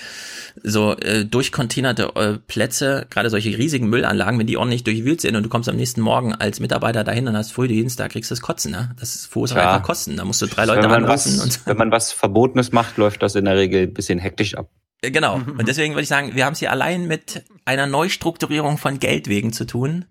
so 0.62 0.97
äh, 0.97 1.24
durchcontainerte 1.24 2.10
äh, 2.16 2.39
Plätze, 2.47 3.06
gerade 3.09 3.31
solche 3.31 3.56
riesigen 3.56 3.89
Müllanlagen, 3.89 4.39
wenn 4.39 4.48
die 4.48 4.56
ordentlich 4.56 4.85
durchwühlt 4.85 5.20
sind 5.20 5.36
und 5.36 5.44
du 5.44 5.48
kommst 5.48 5.69
am 5.69 5.77
nächsten 5.77 6.01
Morgen 6.01 6.35
als 6.35 6.59
Mitarbeiter 6.60 7.05
dahin 7.05 7.28
und 7.28 7.36
hast 7.36 7.52
Frühdienst, 7.52 8.01
da 8.01 8.09
kriegst 8.09 8.31
du 8.31 8.35
das 8.35 8.43
Kotzen, 8.43 8.73
ne? 8.73 8.90
Das 8.98 9.27
verursacht 9.27 9.60
ja. 9.60 9.70
einfach 9.70 9.86
Kosten, 9.86 10.16
da 10.16 10.24
musst 10.24 10.43
du 10.43 10.47
drei 10.47 10.65
Leute 10.65 10.89
anrufen. 10.89 11.40
Und 11.40 11.66
wenn 11.66 11.77
man 11.77 11.93
was 11.93 12.12
Verbotenes 12.12 12.73
macht, 12.73 12.97
läuft 12.97 13.23
das 13.23 13.36
in 13.36 13.44
der 13.44 13.56
Regel 13.56 13.85
ein 13.85 13.94
bisschen 13.94 14.19
hektisch 14.19 14.56
ab. 14.56 14.69
Äh, 15.02 15.10
genau. 15.10 15.35
Und 15.59 15.69
deswegen 15.69 15.94
würde 15.94 16.02
ich 16.02 16.09
sagen, 16.09 16.35
wir 16.35 16.44
haben 16.44 16.55
es 16.55 16.59
hier 16.59 16.73
allein 16.73 17.06
mit 17.06 17.44
einer 17.65 17.86
Neustrukturierung 17.86 18.78
von 18.78 18.98
Geld 18.98 19.28
wegen 19.28 19.52
zu 19.52 19.65
tun. 19.65 20.06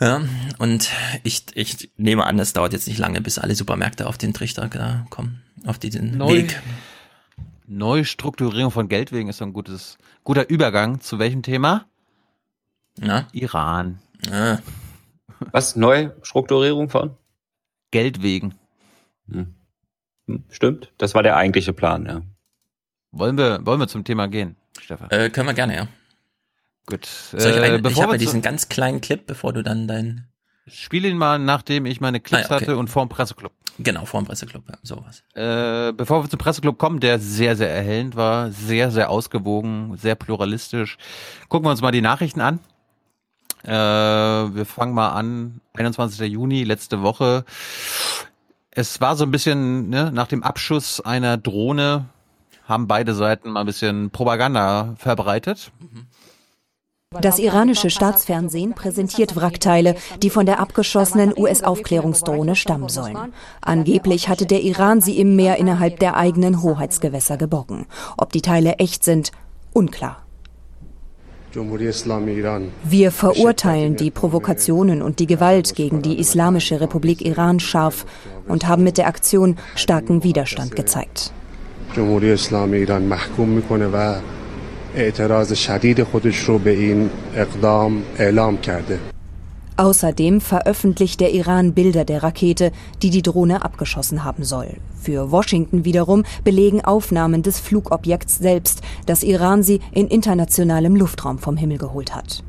Ja, 0.00 0.22
und 0.58 0.90
ich, 1.22 1.44
ich 1.54 1.90
nehme 1.96 2.24
an, 2.24 2.38
es 2.38 2.52
dauert 2.52 2.72
jetzt 2.72 2.88
nicht 2.88 2.98
lange, 2.98 3.20
bis 3.20 3.38
alle 3.38 3.54
Supermärkte 3.54 4.06
auf 4.06 4.18
den 4.18 4.34
Trichter 4.34 4.68
da 4.68 5.06
kommen, 5.10 5.42
auf 5.66 5.78
diesen 5.78 6.16
Neu 6.16 6.34
Weg. 6.34 6.60
Neustrukturierung 7.66 8.70
von 8.70 8.88
Geldwegen 8.88 9.28
ist 9.28 9.40
ein 9.40 9.52
gutes, 9.52 9.98
guter 10.24 10.48
Übergang. 10.48 11.00
Zu 11.00 11.18
welchem 11.18 11.42
Thema? 11.42 11.86
Na? 12.98 13.28
Iran. 13.32 13.98
Ja. 14.30 14.58
Was? 15.52 15.76
Neustrukturierung 15.76 16.90
von? 16.90 17.16
Geldwegen. 17.90 18.54
Hm. 19.30 19.54
hm. 20.26 20.44
Stimmt, 20.50 20.92
das 20.98 21.14
war 21.14 21.22
der 21.22 21.36
eigentliche 21.36 21.72
Plan, 21.72 22.06
ja. 22.06 22.22
Wollen 23.10 23.36
wir, 23.36 23.64
wollen 23.64 23.80
wir 23.80 23.88
zum 23.88 24.04
Thema 24.04 24.28
gehen, 24.28 24.56
Stefan? 24.80 25.10
Äh, 25.10 25.30
können 25.30 25.46
wir 25.46 25.54
gerne, 25.54 25.76
ja. 25.76 25.88
Gut. 26.86 27.06
Soll 27.06 27.52
ich, 27.52 27.60
einen, 27.60 27.84
ich 27.86 28.02
habe 28.02 28.12
ja 28.12 28.18
diesen 28.18 28.42
ganz 28.42 28.68
kleinen 28.68 29.00
Clip, 29.00 29.24
bevor 29.26 29.52
du 29.52 29.62
dann 29.62 29.86
dein 29.86 30.26
Spiel 30.68 31.04
ihn 31.04 31.18
mal, 31.18 31.38
nachdem 31.38 31.86
ich 31.86 32.00
meine 32.00 32.20
Clips 32.20 32.44
ah, 32.44 32.56
okay. 32.56 32.64
hatte 32.64 32.76
und 32.76 32.88
vorm 32.88 33.08
Presseclub. 33.08 33.52
Genau, 33.78 34.04
vorm 34.04 34.26
Presseclub, 34.26 34.62
ja, 34.68 34.76
sowas. 34.82 35.24
Äh, 35.34 35.92
bevor 35.92 36.22
wir 36.22 36.30
zum 36.30 36.38
Presseclub 36.38 36.78
kommen, 36.78 37.00
der 37.00 37.18
sehr, 37.18 37.56
sehr 37.56 37.70
erhellend 37.70 38.14
war, 38.14 38.52
sehr, 38.52 38.92
sehr 38.92 39.10
ausgewogen, 39.10 39.96
sehr 39.96 40.14
pluralistisch. 40.14 40.98
Gucken 41.48 41.66
wir 41.66 41.70
uns 41.70 41.80
mal 41.80 41.90
die 41.90 42.00
Nachrichten 42.00 42.40
an. 42.40 42.60
Äh, 43.64 43.70
wir 43.70 44.64
fangen 44.64 44.94
mal 44.94 45.10
an, 45.10 45.60
21. 45.74 46.30
Juni, 46.30 46.62
letzte 46.62 47.02
Woche. 47.02 47.44
Es 48.70 49.00
war 49.00 49.16
so 49.16 49.24
ein 49.24 49.32
bisschen, 49.32 49.88
ne, 49.88 50.12
nach 50.12 50.28
dem 50.28 50.44
Abschuss 50.44 51.00
einer 51.00 51.38
Drohne 51.38 52.06
haben 52.68 52.86
beide 52.86 53.14
Seiten 53.14 53.50
mal 53.50 53.60
ein 53.60 53.66
bisschen 53.66 54.10
Propaganda 54.10 54.94
verbreitet. 54.96 55.72
Mhm. 55.80 56.06
Das 57.20 57.38
iranische 57.38 57.90
Staatsfernsehen 57.90 58.74
präsentiert 58.74 59.36
Wrackteile, 59.36 59.96
die 60.22 60.30
von 60.30 60.46
der 60.46 60.60
abgeschossenen 60.60 61.34
US-Aufklärungsdrohne 61.36 62.56
stammen 62.56 62.88
sollen. 62.88 63.18
Angeblich 63.60 64.28
hatte 64.28 64.46
der 64.46 64.62
Iran 64.62 65.00
sie 65.00 65.18
im 65.18 65.36
Meer 65.36 65.58
innerhalb 65.58 65.98
der 65.98 66.16
eigenen 66.16 66.62
Hoheitsgewässer 66.62 67.36
geborgen. 67.36 67.86
Ob 68.16 68.32
die 68.32 68.42
Teile 68.42 68.74
echt 68.74 69.04
sind, 69.04 69.32
unklar. 69.72 70.22
Wir 72.82 73.10
verurteilen 73.10 73.96
die 73.96 74.10
Provokationen 74.10 75.02
und 75.02 75.18
die 75.18 75.26
Gewalt 75.26 75.74
gegen 75.74 76.00
die 76.00 76.18
Islamische 76.18 76.80
Republik 76.80 77.20
Iran 77.20 77.60
scharf 77.60 78.06
und 78.48 78.66
haben 78.66 78.84
mit 78.84 78.96
der 78.96 79.06
Aktion 79.06 79.56
starken 79.74 80.24
Widerstand 80.24 80.74
gezeigt. 80.76 81.32
Außerdem 89.76 90.40
veröffentlicht 90.40 91.20
der 91.20 91.32
Iran 91.32 91.72
Bilder 91.72 92.04
der 92.04 92.22
Rakete, 92.22 92.72
die 93.02 93.10
die 93.10 93.22
Drohne 93.22 93.64
abgeschossen 93.64 94.22
haben 94.22 94.44
soll. 94.44 94.76
Für 95.00 95.30
Washington 95.30 95.84
wiederum 95.84 96.24
belegen 96.44 96.84
Aufnahmen 96.84 97.42
des 97.42 97.58
Flugobjekts 97.58 98.38
selbst, 98.38 98.82
dass 99.06 99.22
Iran 99.22 99.62
sie 99.62 99.80
in 99.92 100.08
internationalem 100.08 100.94
Luftraum 100.94 101.38
vom 101.38 101.56
Himmel 101.56 101.78
geholt 101.78 102.14
hat. 102.14 102.44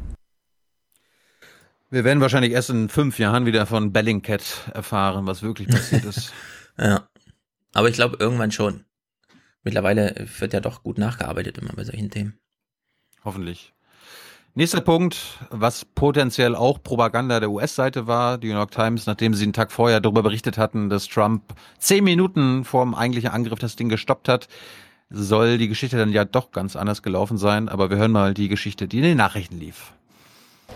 Wir 1.90 2.04
werden 2.04 2.22
wahrscheinlich 2.22 2.52
erst 2.52 2.72
in 2.72 2.90
fünf 2.90 3.20
Jahren 3.20 3.46
wieder 3.46 3.66
von 3.68 3.94
Bellingcat 3.94 4.72
erfahren, 4.74 5.26
was 5.26 5.44
wirklich 5.44 5.70
passiert 5.70 6.04
ist. 6.04 6.34
ja. 6.78 7.08
Aber 7.74 7.88
ich 7.88 7.96
glaube 7.96 8.18
irgendwann 8.20 8.52
schon. 8.52 8.84
Mittlerweile 9.64 10.28
wird 10.40 10.54
ja 10.54 10.60
doch 10.60 10.84
gut 10.84 10.98
nachgearbeitet 10.98 11.58
immer 11.58 11.74
bei 11.74 11.84
solchen 11.84 12.10
Themen. 12.10 12.38
Hoffentlich. 13.24 13.74
Nächster 14.56 14.82
Punkt, 14.82 15.40
was 15.50 15.84
potenziell 15.84 16.56
auch 16.56 16.84
Propaganda 16.84 17.40
der 17.40 17.50
US-Seite 17.50 18.06
war, 18.06 18.38
die 18.38 18.50
New 18.50 18.54
York 18.54 18.70
Times, 18.70 19.08
nachdem 19.08 19.34
sie 19.34 19.46
einen 19.46 19.54
Tag 19.54 19.72
vorher 19.72 20.00
darüber 20.00 20.22
berichtet 20.22 20.60
hatten, 20.60 20.90
dass 20.90 21.08
Trump 21.08 21.56
zehn 21.80 22.04
Minuten 22.04 22.64
vor 22.64 22.86
dem 22.86 22.94
eigentlichen 22.94 23.32
Angriff 23.32 23.58
das 23.58 23.76
Ding 23.76 23.90
gestoppt 23.90 24.30
hat, 24.30 24.48
soll 25.10 25.58
die 25.58 25.70
Geschichte 25.70 25.98
dann 25.98 26.12
ja 26.12 26.24
doch 26.24 26.52
ganz 26.52 26.76
anders 26.76 27.02
gelaufen 27.02 27.40
sein. 27.40 27.68
Aber 27.68 27.90
wir 27.90 27.98
hören 27.98 28.12
mal 28.12 28.36
die 28.36 28.48
Geschichte, 28.48 28.88
die 28.88 28.98
in 28.98 29.04
den 29.04 29.18
Nachrichten 29.18 29.60
lief. 29.60 29.94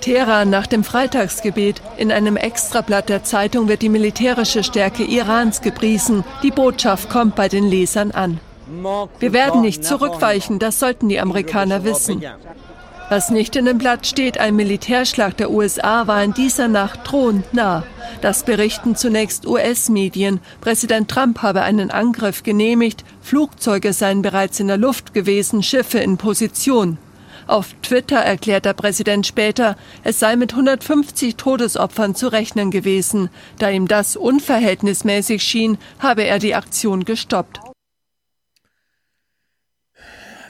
Teheran 0.01 0.49
nach 0.49 0.65
dem 0.65 0.84
Freitagsgebet. 0.84 1.81
In 1.97 2.11
einem 2.11 2.35
Extrablatt 2.35 3.09
der 3.09 3.23
Zeitung 3.23 3.68
wird 3.68 3.84
die 3.84 3.89
militärische 3.89 4.64
Stärke 4.64 5.03
Irans 5.03 5.61
gepriesen. 5.61 6.23
Die 6.41 6.51
Botschaft 6.51 7.09
kommt 7.09 7.35
bei 7.35 7.47
den 7.47 7.65
Lesern 7.65 8.09
an. 8.09 8.39
Wir 9.19 9.34
werden 9.34 9.61
nicht 9.61 9.84
zurückweichen, 9.84 10.60
das 10.60 10.80
sollten 10.80 11.10
die 11.10 11.19
Amerikaner 11.19 11.84
wissen. 11.84 12.23
Was 13.10 13.30
nicht 13.30 13.56
in 13.56 13.64
dem 13.64 13.77
Blatt 13.77 14.06
steht, 14.06 14.38
ein 14.38 14.57
Militärschlag 14.57 15.38
der 15.38 15.49
USA 15.49 16.07
war 16.07 16.22
in 16.22 16.34
dieser 16.34 16.68
Nacht 16.68 16.99
drohend 17.06 17.53
nah. 17.53 17.84
Das 18.19 18.44
berichten 18.44 18.98
zunächst 18.98 19.48
US-Medien. 19.48 20.41
Präsident 20.60 21.10
Trump 21.10 21.41
habe 21.41 21.61
einen 21.61 21.89
Angriff 21.89 22.44
genehmigt, 22.44 23.06
Flugzeuge 23.22 23.94
seien 23.94 24.22
bereits 24.22 24.60
in 24.60 24.68
der 24.68 24.77
Luft 24.77 25.14
gewesen, 25.14 25.64
Schiffe 25.64 25.99
in 25.99 26.18
Position. 26.18 26.98
Auf 27.48 27.73
Twitter 27.81 28.18
erklärt 28.18 28.65
der 28.65 28.73
Präsident 28.73 29.26
später, 29.26 29.77
es 30.03 30.19
sei 30.19 30.35
mit 30.35 30.52
150 30.52 31.38
Todesopfern 31.38 32.14
zu 32.14 32.30
rechnen 32.30 32.72
gewesen. 32.72 33.30
Da 33.57 33.69
ihm 33.69 33.88
das 33.88 34.18
unverhältnismäßig 34.18 35.41
schien, 35.41 35.77
habe 35.99 36.23
er 36.26 36.39
die 36.39 36.56
Aktion 36.56 37.06
gestoppt 37.06 37.61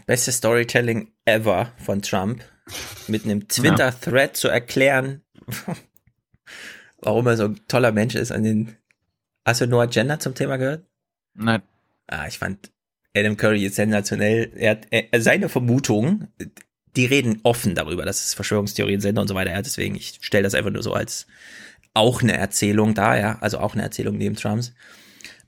beste 0.07 0.31
Storytelling 0.31 1.11
ever 1.25 1.71
von 1.77 2.01
Trump, 2.01 2.43
mit 3.07 3.25
einem 3.25 3.47
Twitter-Thread 3.47 4.35
zu 4.35 4.47
erklären, 4.47 5.21
warum 6.97 7.27
er 7.27 7.37
so 7.37 7.45
ein 7.45 7.59
toller 7.67 7.91
Mensch 7.91 8.15
ist. 8.15 8.31
An 8.31 8.43
den 8.43 8.75
Hast 9.45 9.61
du 9.61 9.67
Noah 9.67 9.87
Gender 9.87 10.19
zum 10.19 10.35
Thema 10.35 10.57
gehört? 10.57 10.85
Nein. 11.33 11.61
Ah, 12.07 12.27
ich 12.27 12.37
fand 12.37 12.71
Adam 13.15 13.37
Curry 13.37 13.59
jetzt 13.59 13.75
sensationell. 13.75 14.51
Er 14.55 14.71
hat 14.71 14.87
er, 14.89 15.21
seine 15.21 15.47
Vermutung, 15.47 16.27
die 16.97 17.05
reden 17.05 17.39
offen 17.43 17.73
darüber, 17.73 18.03
dass 18.03 18.25
es 18.25 18.33
Verschwörungstheorien 18.33 18.99
sind 18.99 19.17
und 19.17 19.29
so 19.29 19.35
weiter. 19.35 19.51
Ja, 19.51 19.61
deswegen, 19.61 19.95
ich 19.95 20.19
stelle 20.21 20.43
das 20.43 20.53
einfach 20.53 20.71
nur 20.71 20.83
so 20.83 20.91
als 20.91 21.27
auch 21.93 22.21
eine 22.21 22.35
Erzählung 22.35 22.93
da, 22.93 23.17
ja, 23.17 23.37
also 23.39 23.59
auch 23.59 23.73
eine 23.73 23.83
Erzählung 23.83 24.17
neben 24.17 24.35
Trumps. 24.35 24.73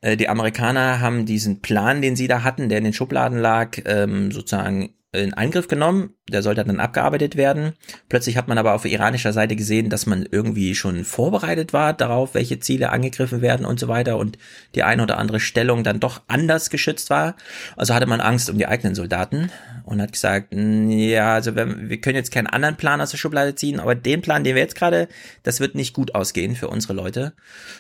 Äh, 0.01 0.17
die 0.17 0.29
Amerikaner 0.29 0.99
haben 0.99 1.25
diesen 1.25 1.61
Plan, 1.61 2.01
den 2.01 2.15
sie 2.15 2.27
da 2.27 2.43
hatten, 2.43 2.69
der 2.69 2.77
in 2.77 2.83
den 2.85 2.93
Schubladen 2.93 3.37
lag, 3.39 3.77
ähm, 3.85 4.31
sozusagen 4.31 4.93
in 5.11 5.33
Angriff 5.33 5.67
genommen. 5.67 6.13
Der 6.29 6.43
sollte 6.43 6.63
dann 6.63 6.79
abgearbeitet 6.79 7.35
werden. 7.35 7.73
Plötzlich 8.09 8.37
hat 8.37 8.47
man 8.47 8.59
aber 8.59 8.75
auf 8.75 8.85
iranischer 8.85 9.33
Seite 9.33 9.55
gesehen, 9.55 9.89
dass 9.89 10.05
man 10.05 10.27
irgendwie 10.29 10.75
schon 10.75 11.03
vorbereitet 11.03 11.73
war 11.73 11.93
darauf, 11.93 12.35
welche 12.35 12.59
Ziele 12.59 12.91
angegriffen 12.91 13.41
werden 13.41 13.65
und 13.65 13.79
so 13.79 13.87
weiter 13.87 14.17
und 14.17 14.37
die 14.75 14.83
eine 14.83 15.01
oder 15.01 15.17
andere 15.17 15.39
Stellung 15.39 15.83
dann 15.83 15.99
doch 15.99 16.21
anders 16.27 16.69
geschützt 16.69 17.09
war. 17.09 17.35
Also 17.75 17.95
hatte 17.95 18.05
man 18.05 18.21
Angst 18.21 18.51
um 18.51 18.59
die 18.59 18.67
eigenen 18.67 18.93
Soldaten 18.93 19.51
und 19.89 20.03
hat 20.03 20.11
gesagt, 20.11 20.53
ja, 20.53 21.33
also 21.33 21.55
wir, 21.55 21.89
wir 21.89 21.99
können 21.99 22.15
jetzt 22.15 22.31
keinen 22.31 22.45
anderen 22.45 22.77
Plan 22.77 23.01
aus 23.01 23.09
der 23.09 23.17
Schublade 23.17 23.55
ziehen, 23.55 23.79
aber 23.79 23.95
den 23.95 24.21
Plan, 24.21 24.43
den 24.43 24.53
wir 24.53 24.61
jetzt 24.61 24.75
gerade, 24.75 25.07
das 25.41 25.59
wird 25.59 25.73
nicht 25.73 25.95
gut 25.95 26.13
ausgehen 26.13 26.55
für 26.55 26.67
unsere 26.67 26.93
Leute. 26.93 27.33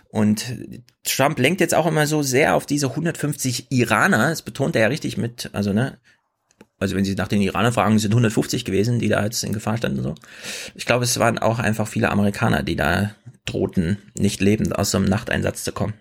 Und 0.09 0.43
Trump 1.03 1.37
lenkt 1.37 1.61
jetzt 1.61 1.75
auch 1.75 1.85
immer 1.85 2.07
so 2.07 2.23
sehr 2.23 2.55
auf 2.55 2.65
diese 2.65 2.89
150 2.89 3.71
Iraner, 3.71 4.29
das 4.29 4.41
betont 4.41 4.75
er 4.75 4.83
ja 4.83 4.87
richtig 4.87 5.17
mit, 5.17 5.51
also 5.53 5.71
ne, 5.71 5.99
also 6.79 6.95
wenn 6.95 7.05
Sie 7.05 7.13
nach 7.13 7.27
den 7.27 7.43
Iranern 7.43 7.73
fragen, 7.73 7.99
sind 7.99 8.11
150 8.11 8.65
gewesen, 8.65 8.97
die 8.97 9.09
da 9.09 9.23
jetzt 9.23 9.43
in 9.43 9.53
Gefahr 9.53 9.77
standen 9.77 9.99
und 9.99 10.03
so. 10.03 10.15
Ich 10.73 10.87
glaube, 10.87 11.03
es 11.03 11.19
waren 11.19 11.37
auch 11.37 11.59
einfach 11.59 11.87
viele 11.87 12.09
Amerikaner, 12.09 12.63
die 12.63 12.75
da 12.75 13.13
drohten, 13.45 13.99
nicht 14.17 14.41
lebend 14.41 14.75
aus 14.75 14.89
so 14.91 14.97
einem 14.97 15.07
Nachteinsatz 15.07 15.63
zu 15.63 15.73
kommen. 15.73 15.93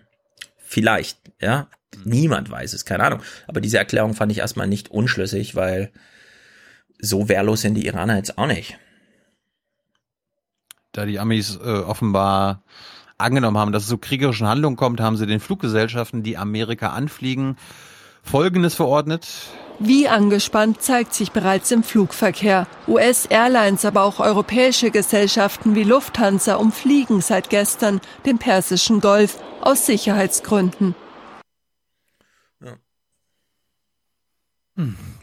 Vielleicht, 0.57 1.19
ja. 1.39 1.69
Niemand 2.03 2.49
weiß 2.49 2.73
es, 2.73 2.85
keine 2.85 3.03
Ahnung. 3.03 3.21
Aber 3.47 3.61
diese 3.61 3.77
Erklärung 3.77 4.13
fand 4.13 4.31
ich 4.31 4.39
erstmal 4.39 4.67
nicht 4.67 4.89
unschlüssig, 4.89 5.55
weil 5.55 5.91
so 6.99 7.29
wehrlos 7.29 7.61
sind 7.61 7.75
die 7.75 7.85
Iraner 7.85 8.17
jetzt 8.17 8.37
auch 8.37 8.47
nicht. 8.47 8.77
Da 10.91 11.05
die 11.05 11.19
Amis 11.19 11.57
äh, 11.57 11.79
offenbar 11.79 12.63
angenommen 13.17 13.57
haben, 13.57 13.71
dass 13.71 13.83
es 13.83 13.89
zu 13.89 13.97
kriegerischen 13.97 14.47
Handlungen 14.47 14.77
kommt, 14.77 14.99
haben 14.99 15.17
sie 15.17 15.27
den 15.27 15.39
Fluggesellschaften, 15.39 16.23
die 16.23 16.37
Amerika 16.37 16.89
anfliegen, 16.89 17.57
Folgendes 18.23 18.75
verordnet. 18.75 19.27
Wie 19.79 20.09
angespannt 20.09 20.81
zeigt 20.81 21.13
sich 21.13 21.31
bereits 21.31 21.71
im 21.71 21.83
Flugverkehr. 21.83 22.67
US-Airlines, 22.87 23.85
aber 23.85 24.03
auch 24.03 24.19
europäische 24.19 24.91
Gesellschaften 24.91 25.73
wie 25.73 25.83
Lufthansa 25.83 26.55
umfliegen 26.55 27.21
seit 27.21 27.49
gestern 27.49 28.01
den 28.25 28.39
Persischen 28.39 28.99
Golf 28.99 29.37
aus 29.61 29.85
Sicherheitsgründen. 29.85 30.95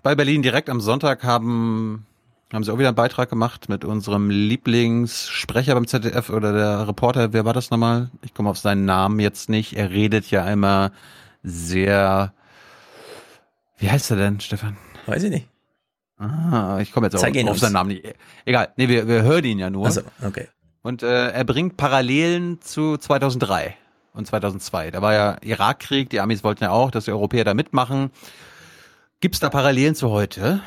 Bei 0.02 0.14
Berlin 0.14 0.42
direkt 0.42 0.68
am 0.70 0.80
Sonntag 0.80 1.24
haben, 1.24 2.06
haben 2.52 2.64
sie 2.64 2.72
auch 2.72 2.78
wieder 2.78 2.88
einen 2.88 2.96
Beitrag 2.96 3.30
gemacht 3.30 3.68
mit 3.68 3.84
unserem 3.84 4.30
Lieblingssprecher 4.30 5.74
beim 5.74 5.86
ZDF 5.86 6.30
oder 6.30 6.52
der 6.52 6.88
Reporter. 6.88 7.32
Wer 7.32 7.44
war 7.44 7.52
das 7.52 7.70
nochmal? 7.70 8.10
Ich 8.22 8.34
komme 8.34 8.50
auf 8.50 8.58
seinen 8.58 8.84
Namen 8.84 9.20
jetzt 9.20 9.48
nicht. 9.48 9.74
Er 9.74 9.90
redet 9.90 10.30
ja 10.30 10.48
immer 10.50 10.92
sehr 11.42 12.32
wie 13.78 13.90
heißt 13.90 14.10
er 14.10 14.16
denn, 14.16 14.40
Stefan? 14.40 14.76
Weiß 15.06 15.22
ich 15.22 15.30
nicht. 15.30 15.48
Ah, 16.18 16.78
ich 16.80 16.92
komme 16.92 17.06
jetzt 17.06 17.16
auch 17.16 17.48
auf 17.48 17.58
seinen 17.58 17.72
Namen 17.74 17.88
nicht. 17.90 18.14
Egal, 18.46 18.70
nee, 18.76 18.88
wir, 18.88 19.06
wir 19.06 19.22
hören 19.22 19.44
ihn 19.44 19.58
ja 19.58 19.68
nur. 19.68 19.84
Also, 19.84 20.00
okay. 20.26 20.48
Und 20.80 21.02
äh, 21.02 21.30
er 21.30 21.44
bringt 21.44 21.76
Parallelen 21.76 22.60
zu 22.62 22.96
2003 22.96 23.76
und 24.14 24.26
2002. 24.26 24.92
Da 24.92 25.02
war 25.02 25.12
ja 25.12 25.36
Irakkrieg, 25.42 26.08
die 26.08 26.20
Amis 26.20 26.42
wollten 26.42 26.64
ja 26.64 26.70
auch, 26.70 26.90
dass 26.90 27.04
die 27.04 27.10
Europäer 27.10 27.44
da 27.44 27.52
mitmachen. 27.52 28.10
Gibt 29.22 29.36
es 29.36 29.40
da 29.40 29.48
Parallelen 29.48 29.94
zu 29.94 30.10
heute? 30.10 30.60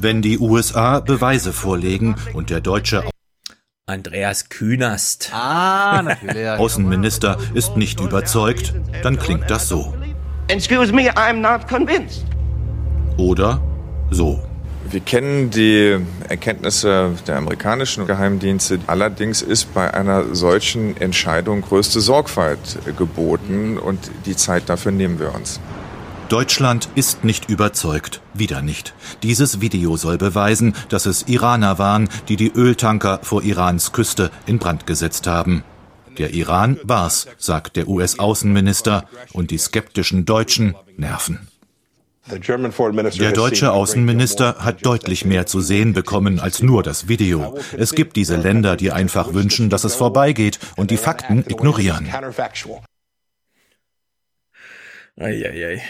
Wenn 0.00 0.22
die 0.22 0.38
USA 0.38 1.00
Beweise 1.00 1.52
vorlegen 1.52 2.16
und 2.32 2.48
der 2.48 2.62
deutsche 2.62 3.04
Andreas 3.84 4.48
Künast. 4.48 5.30
Ah, 5.34 6.00
natürlich. 6.00 6.48
Außenminister 6.58 7.36
ist 7.52 7.76
nicht 7.76 8.00
überzeugt, 8.00 8.72
dann 9.02 9.18
klingt 9.18 9.50
das 9.50 9.68
so. 9.68 9.92
Excuse 10.48 10.90
me, 10.90 11.10
I'm 11.10 11.34
not 11.34 11.68
convinced. 11.68 12.24
Oder 13.18 13.60
so. 14.10 14.42
Wir 14.88 15.00
kennen 15.00 15.50
die 15.50 15.98
Erkenntnisse 16.30 17.10
der 17.26 17.36
amerikanischen 17.36 18.06
Geheimdienste. 18.06 18.78
Allerdings 18.86 19.42
ist 19.42 19.74
bei 19.74 19.92
einer 19.92 20.34
solchen 20.34 20.96
Entscheidung 20.96 21.60
größte 21.60 22.00
Sorgfalt 22.00 22.78
geboten 22.96 23.76
und 23.76 24.10
die 24.24 24.34
Zeit 24.34 24.70
dafür 24.70 24.92
nehmen 24.92 25.18
wir 25.18 25.34
uns. 25.34 25.60
Deutschland 26.32 26.88
ist 26.94 27.24
nicht 27.24 27.50
überzeugt. 27.50 28.22
Wieder 28.32 28.62
nicht. 28.62 28.94
Dieses 29.22 29.60
Video 29.60 29.98
soll 29.98 30.16
beweisen, 30.16 30.74
dass 30.88 31.04
es 31.04 31.28
Iraner 31.28 31.78
waren, 31.78 32.08
die 32.28 32.36
die 32.36 32.50
Öltanker 32.50 33.20
vor 33.22 33.42
Irans 33.42 33.92
Küste 33.92 34.30
in 34.46 34.58
Brand 34.58 34.86
gesetzt 34.86 35.26
haben. 35.26 35.62
Der 36.16 36.32
Iran 36.32 36.80
war's, 36.84 37.26
sagt 37.36 37.76
der 37.76 37.86
US-Außenminister, 37.86 39.04
und 39.34 39.50
die 39.50 39.58
skeptischen 39.58 40.24
Deutschen 40.24 40.74
nerven. 40.96 41.48
Der 42.30 43.32
deutsche 43.32 43.70
Außenminister 43.70 44.56
hat 44.60 44.86
deutlich 44.86 45.26
mehr 45.26 45.44
zu 45.44 45.60
sehen 45.60 45.92
bekommen 45.92 46.40
als 46.40 46.62
nur 46.62 46.82
das 46.82 47.08
Video. 47.08 47.58
Es 47.76 47.94
gibt 47.94 48.16
diese 48.16 48.36
Länder, 48.36 48.76
die 48.76 48.90
einfach 48.90 49.34
wünschen, 49.34 49.68
dass 49.68 49.84
es 49.84 49.96
vorbeigeht 49.96 50.58
und 50.76 50.90
die 50.90 50.96
Fakten 50.96 51.44
ignorieren. 51.46 52.08
Eieiei. 55.18 55.82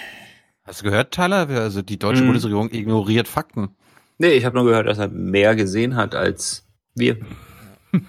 Hast 0.65 0.81
du 0.81 0.85
gehört, 0.85 1.13
Tyler? 1.13 1.49
Also 1.49 1.83
die 1.83 1.99
deutsche 1.99 2.21
hm. 2.21 2.27
Bundesregierung 2.27 2.71
ignoriert 2.71 3.29
Fakten. 3.29 3.71
Nee, 4.19 4.33
ich 4.33 4.45
habe 4.45 4.57
nur 4.57 4.67
gehört, 4.67 4.87
dass 4.87 4.99
er 4.99 5.09
mehr 5.09 5.57
gesehen 5.57 5.97
hat 5.97 6.15
als 6.15 6.67
wir. 6.95 7.19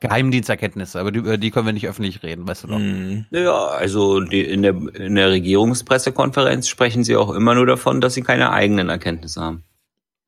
Geheimdiensterkenntnisse, 0.00 0.98
aber 0.98 1.14
über 1.14 1.36
die 1.36 1.52
können 1.52 1.66
wir 1.66 1.72
nicht 1.72 1.86
öffentlich 1.86 2.24
reden, 2.24 2.48
weißt 2.48 2.64
du 2.64 2.68
doch. 2.68 2.78
Mm. 2.78 3.26
Ja, 3.30 3.66
also 3.66 4.20
die, 4.20 4.40
in, 4.42 4.62
der, 4.62 4.74
in 4.94 5.14
der 5.14 5.30
Regierungspressekonferenz 5.30 6.66
sprechen 6.66 7.04
sie 7.04 7.14
auch 7.14 7.30
immer 7.30 7.54
nur 7.54 7.66
davon, 7.66 8.00
dass 8.00 8.14
sie 8.14 8.22
keine 8.22 8.50
eigenen 8.50 8.88
Erkenntnisse 8.88 9.40
haben. 9.40 9.62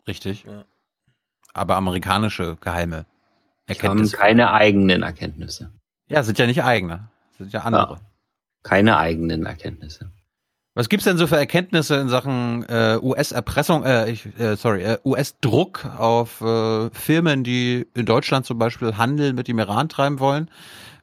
Richtig. 0.06 0.44
Ja. 0.44 0.64
Aber 1.54 1.74
amerikanische 1.74 2.56
geheime 2.60 3.06
Erkenntnisse. 3.66 4.16
Haben 4.16 4.22
keine 4.22 4.52
eigenen 4.52 5.02
Erkenntnisse. 5.02 5.72
Ja, 6.08 6.22
sind 6.22 6.38
ja 6.38 6.46
nicht 6.46 6.62
eigene, 6.62 7.08
sind 7.36 7.52
ja 7.52 7.62
andere. 7.62 7.94
Ja, 7.94 8.00
keine 8.62 8.96
eigenen 8.98 9.44
Erkenntnisse. 9.44 10.12
Was 10.76 10.88
gibt's 10.88 11.04
denn 11.04 11.18
so 11.18 11.28
für 11.28 11.36
Erkenntnisse 11.36 11.94
in 11.96 12.08
Sachen 12.08 12.64
äh, 12.68 12.98
US-Erpressung, 13.00 13.84
äh, 13.84 14.10
ich, 14.10 14.26
äh, 14.40 14.56
sorry, 14.56 14.82
äh, 14.82 14.98
US-Druck 15.04 15.86
auf 15.98 16.40
äh, 16.40 16.90
Firmen, 16.90 17.44
die 17.44 17.86
in 17.94 18.06
Deutschland 18.06 18.44
zum 18.44 18.58
Beispiel 18.58 18.96
Handel 18.96 19.34
mit 19.34 19.46
dem 19.46 19.60
Iran 19.60 19.88
treiben 19.88 20.18
wollen? 20.18 20.50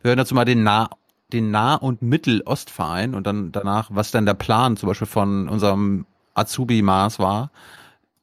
Wir 0.02 0.10
hören 0.10 0.18
dazu 0.18 0.36
mal 0.36 0.46
den 0.46 0.64
Nah 0.64 0.90
den 1.32 1.52
Nah- 1.52 1.76
und 1.76 2.02
Mittelostverein 2.02 3.16
und 3.16 3.26
dann 3.26 3.52
danach, 3.52 3.90
was 3.92 4.12
denn 4.12 4.26
der 4.26 4.34
Plan 4.34 4.78
zum 4.78 4.88
Beispiel 4.88 5.08
von 5.08 5.48
unserem 5.48 6.06
Azubi 6.34 6.82
Mars 6.82 7.20
war 7.20 7.52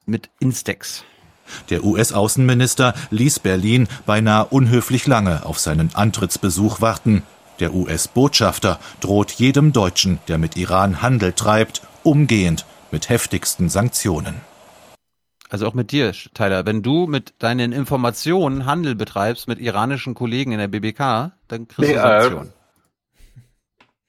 mit 0.07 0.31
Instex. 0.41 1.05
Der 1.71 1.85
US-Außenminister 1.85 2.95
ließ 3.11 3.39
Berlin 3.39 3.89
beinahe 4.05 4.47
unhöflich 4.47 5.07
lange 5.07 5.47
auf 5.47 5.59
seinen 5.59 5.95
Antrittsbesuch 5.95 6.83
warten. 6.83 7.23
Der 7.61 7.75
US-Botschafter 7.75 8.79
droht 9.01 9.33
jedem 9.33 9.73
Deutschen, 9.73 10.19
der 10.29 10.39
mit 10.39 10.57
Iran 10.57 11.03
Handel 11.03 11.33
treibt, 11.33 11.83
umgehend 12.03 12.65
mit 12.91 13.09
heftigsten 13.09 13.69
Sanktionen. 13.69 14.37
Also 15.51 15.67
auch 15.67 15.75
mit 15.75 15.93
dir, 15.93 16.13
Tyler. 16.35 16.67
Wenn 16.67 16.83
du 16.83 17.07
mit 17.07 17.35
deinen 17.39 17.73
Informationen 17.73 18.67
Handel 18.67 18.95
betreibst 18.95 19.49
mit 19.49 19.59
iranischen 19.59 20.15
Kollegen 20.15 20.53
in 20.53 20.59
der 20.59 20.69
BBK, 20.69 21.33
dann 21.49 21.69
kriegst 21.69 21.91
du 21.91 21.95
nee, 21.95 22.01
Sanktionen. 22.01 22.53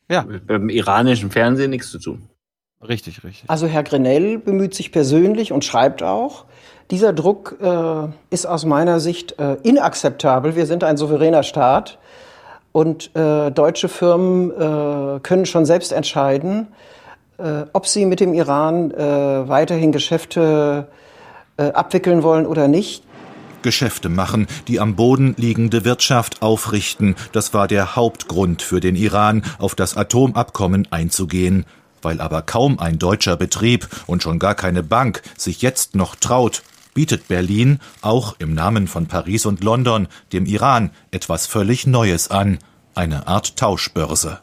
Äh, 0.09 0.13
ja. 0.13 0.23
Mit 0.23 0.49
dem 0.49 0.69
iranischen 0.69 1.31
Fernsehen 1.31 1.69
nichts 1.69 1.91
zu 1.91 1.99
tun. 1.99 2.29
Richtig, 2.87 3.23
richtig. 3.23 3.49
Also 3.49 3.67
Herr 3.67 3.83
Grenell 3.83 4.37
bemüht 4.37 4.73
sich 4.73 4.91
persönlich 4.91 5.51
und 5.51 5.65
schreibt 5.65 6.01
auch, 6.01 6.45
dieser 6.91 7.13
Druck 7.13 7.57
äh, 7.61 8.07
ist 8.29 8.45
aus 8.45 8.65
meiner 8.65 8.99
Sicht 8.99 9.37
äh, 9.37 9.57
inakzeptabel. 9.63 10.55
Wir 10.55 10.65
sind 10.65 10.83
ein 10.83 10.97
souveräner 10.97 11.43
Staat. 11.43 11.99
Und 12.71 13.15
äh, 13.15 13.51
deutsche 13.51 13.89
Firmen 13.89 14.51
äh, 14.51 15.19
können 15.21 15.45
schon 15.45 15.65
selbst 15.65 15.91
entscheiden, 15.91 16.67
äh, 17.37 17.63
ob 17.73 17.87
sie 17.87 18.05
mit 18.05 18.19
dem 18.19 18.33
Iran 18.33 18.91
äh, 18.91 19.49
weiterhin 19.49 19.91
Geschäfte 19.91 20.87
äh, 21.57 21.63
abwickeln 21.71 22.23
wollen 22.23 22.45
oder 22.45 22.67
nicht. 22.67 23.03
Geschäfte 23.61 24.07
machen, 24.07 24.47
die 24.67 24.79
am 24.79 24.95
Boden 24.95 25.35
liegende 25.37 25.83
Wirtschaft 25.83 26.41
aufrichten, 26.41 27.15
das 27.33 27.53
war 27.53 27.67
der 27.67 27.95
Hauptgrund 27.95 28.61
für 28.61 28.79
den 28.79 28.95
Iran, 28.95 29.43
auf 29.57 29.75
das 29.75 29.97
Atomabkommen 29.97 30.87
einzugehen. 30.91 31.65
Weil 32.01 32.21
aber 32.21 32.41
kaum 32.41 32.79
ein 32.79 32.97
deutscher 32.97 33.35
Betrieb 33.35 33.89
und 34.07 34.23
schon 34.23 34.39
gar 34.39 34.55
keine 34.55 34.83
Bank 34.83 35.21
sich 35.37 35.61
jetzt 35.61 35.95
noch 35.95 36.15
traut, 36.15 36.63
bietet 36.99 37.29
Berlin, 37.29 37.79
auch 38.01 38.35
im 38.39 38.53
Namen 38.53 38.85
von 38.85 39.05
Paris 39.05 39.45
und 39.45 39.63
London, 39.63 40.09
dem 40.33 40.45
Iran 40.45 40.89
etwas 41.11 41.47
völlig 41.47 41.87
Neues 41.87 42.29
an, 42.29 42.57
eine 42.93 43.25
Art 43.25 43.55
Tauschbörse. 43.55 44.39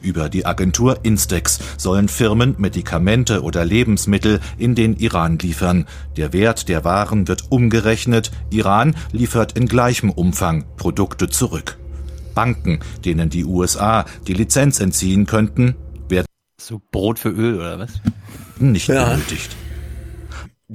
Über 0.00 0.30
die 0.30 0.46
Agentur 0.46 1.00
Instex 1.02 1.58
sollen 1.76 2.08
Firmen 2.08 2.54
Medikamente 2.56 3.42
oder 3.42 3.66
Lebensmittel 3.66 4.40
in 4.56 4.74
den 4.74 4.96
Iran 4.96 5.38
liefern. 5.38 5.84
Der 6.16 6.32
Wert 6.32 6.70
der 6.70 6.82
Waren 6.86 7.28
wird 7.28 7.52
umgerechnet. 7.52 8.30
Iran 8.48 8.96
liefert 9.10 9.52
in 9.52 9.66
gleichem 9.66 10.08
Umfang 10.08 10.64
Produkte 10.78 11.28
zurück. 11.28 11.76
Banken, 12.34 12.80
denen 13.04 13.28
die 13.28 13.44
USA 13.44 14.06
die 14.26 14.32
Lizenz 14.32 14.80
entziehen 14.80 15.26
könnten, 15.26 15.74
werden 16.08 16.24
so 16.58 16.80
Brot 16.90 17.18
für 17.18 17.28
Öl 17.28 17.56
oder 17.56 17.78
was? 17.78 18.00
Nicht 18.58 18.88
ja. 18.88 19.18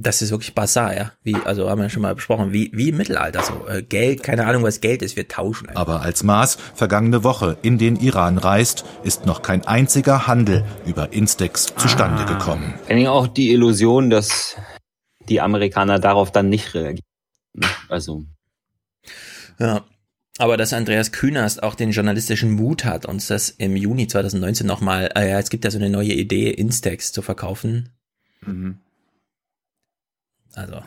Das 0.00 0.22
ist 0.22 0.30
wirklich 0.30 0.54
Bazar, 0.54 0.96
ja. 0.96 1.12
Wie, 1.22 1.34
also 1.44 1.68
haben 1.68 1.80
wir 1.80 1.90
schon 1.90 2.02
mal 2.02 2.14
besprochen, 2.14 2.52
wie, 2.52 2.70
wie 2.72 2.90
im 2.90 2.96
Mittelalter 2.96 3.42
so. 3.42 3.66
Äh, 3.68 3.82
Geld, 3.82 4.22
keine 4.22 4.46
Ahnung, 4.46 4.62
was 4.62 4.80
Geld 4.80 5.02
ist, 5.02 5.16
wir 5.16 5.26
tauschen. 5.26 5.68
Einfach. 5.68 5.80
Aber 5.80 6.02
als 6.02 6.22
Maas 6.22 6.56
vergangene 6.74 7.24
Woche 7.24 7.58
in 7.62 7.78
den 7.78 7.96
Iran 7.96 8.38
reist, 8.38 8.84
ist 9.02 9.26
noch 9.26 9.42
kein 9.42 9.66
einziger 9.66 10.26
Handel 10.26 10.64
über 10.86 11.12
Instex 11.12 11.74
zustande 11.76 12.22
ah. 12.22 12.32
gekommen. 12.32 12.74
Auch 13.08 13.26
die 13.26 13.50
Illusion, 13.52 14.10
dass 14.10 14.56
die 15.28 15.40
Amerikaner 15.40 15.98
darauf 15.98 16.30
dann 16.30 16.48
nicht 16.48 16.74
reagieren. 16.74 17.04
Also. 17.88 18.24
Ja. 19.58 19.84
Aber 20.40 20.56
dass 20.56 20.72
Andreas 20.72 21.10
Künast 21.10 21.64
auch 21.64 21.74
den 21.74 21.90
journalistischen 21.90 22.52
Mut 22.52 22.84
hat, 22.84 23.06
uns 23.06 23.26
das 23.26 23.50
im 23.50 23.74
Juni 23.74 24.06
2019 24.06 24.64
nochmal, 24.66 25.10
äh, 25.16 25.30
ja, 25.30 25.40
es 25.40 25.50
gibt 25.50 25.64
ja 25.64 25.70
so 25.72 25.78
eine 25.78 25.90
neue 25.90 26.12
Idee, 26.12 26.50
Instex 26.50 27.12
zu 27.12 27.22
verkaufen. 27.22 27.88
Mhm 28.42 28.78
also 30.54 30.82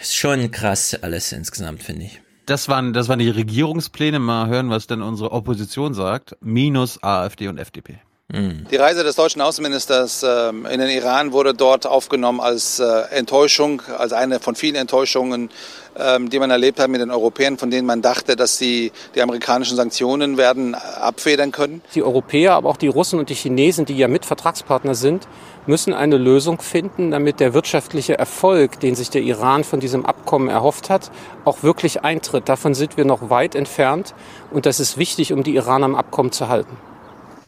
ist 0.00 0.16
schon 0.16 0.50
krass 0.50 0.94
alles 1.02 1.32
insgesamt, 1.32 1.82
finde 1.82 2.04
ich. 2.04 2.20
Das 2.46 2.68
waren, 2.68 2.92
das 2.92 3.08
waren 3.08 3.20
die 3.20 3.30
Regierungspläne. 3.30 4.18
Mal 4.18 4.48
hören, 4.48 4.68
was 4.68 4.86
denn 4.86 5.00
unsere 5.00 5.32
Opposition 5.32 5.94
sagt. 5.94 6.36
Minus 6.40 7.02
AfD 7.02 7.48
und 7.48 7.58
FDP. 7.58 8.00
Mhm. 8.34 8.66
Die 8.68 8.76
Reise 8.76 9.04
des 9.04 9.14
deutschen 9.14 9.40
Außenministers 9.40 10.24
ähm, 10.28 10.66
in 10.66 10.80
den 10.80 10.90
Iran 10.90 11.32
wurde 11.32 11.54
dort 11.54 11.86
aufgenommen 11.86 12.40
als 12.40 12.80
äh, 12.80 12.84
Enttäuschung, 13.10 13.80
als 13.96 14.12
eine 14.12 14.40
von 14.40 14.56
vielen 14.56 14.74
Enttäuschungen, 14.74 15.50
ähm, 15.96 16.30
die 16.30 16.40
man 16.40 16.50
erlebt 16.50 16.80
hat 16.80 16.88
mit 16.90 17.00
den 17.00 17.12
Europäern, 17.12 17.58
von 17.58 17.70
denen 17.70 17.86
man 17.86 18.02
dachte, 18.02 18.34
dass 18.34 18.58
sie 18.58 18.90
die 19.14 19.22
amerikanischen 19.22 19.76
Sanktionen 19.76 20.36
werden 20.36 20.74
abfedern 20.74 21.52
können. 21.52 21.80
Die 21.94 22.02
Europäer, 22.02 22.54
aber 22.54 22.70
auch 22.70 22.76
die 22.76 22.88
Russen 22.88 23.20
und 23.20 23.28
die 23.28 23.34
Chinesen, 23.34 23.84
die 23.84 23.96
ja 23.96 24.08
Mitvertragspartner 24.08 24.96
sind, 24.96 25.28
müssen 25.66 25.94
eine 25.94 26.16
Lösung 26.16 26.60
finden, 26.60 27.12
damit 27.12 27.38
der 27.38 27.54
wirtschaftliche 27.54 28.18
Erfolg, 28.18 28.80
den 28.80 28.96
sich 28.96 29.10
der 29.10 29.22
Iran 29.22 29.62
von 29.62 29.78
diesem 29.78 30.04
Abkommen 30.04 30.48
erhofft 30.48 30.90
hat, 30.90 31.12
auch 31.44 31.62
wirklich 31.62 32.02
eintritt. 32.02 32.48
Davon 32.48 32.74
sind 32.74 32.96
wir 32.96 33.04
noch 33.04 33.30
weit 33.30 33.54
entfernt 33.54 34.12
und 34.50 34.66
das 34.66 34.80
ist 34.80 34.98
wichtig, 34.98 35.32
um 35.32 35.44
die 35.44 35.54
Iraner 35.54 35.86
am 35.86 35.94
Abkommen 35.94 36.32
zu 36.32 36.48
halten. 36.48 36.76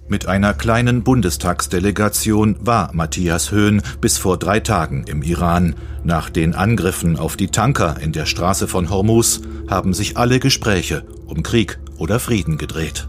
Mit 0.08 0.28
einer 0.28 0.54
kleinen 0.54 1.02
Bundestagsdelegation 1.02 2.58
war 2.60 2.90
Matthias 2.92 3.50
Höhn 3.50 3.82
bis 4.00 4.18
vor 4.18 4.36
drei 4.36 4.60
Tagen 4.60 5.04
im 5.08 5.20
Iran. 5.22 5.74
Nach 6.04 6.30
den 6.30 6.54
Angriffen 6.54 7.18
auf 7.18 7.36
die 7.36 7.48
Tanker 7.48 7.96
in 8.00 8.12
der 8.12 8.24
Straße 8.24 8.68
von 8.68 8.88
Hormuz 8.88 9.40
haben 9.68 9.94
sich 9.94 10.16
alle 10.16 10.38
Gespräche 10.38 11.04
um 11.26 11.42
Krieg 11.42 11.80
oder 11.98 12.20
Frieden 12.20 12.56
gedreht. 12.56 13.08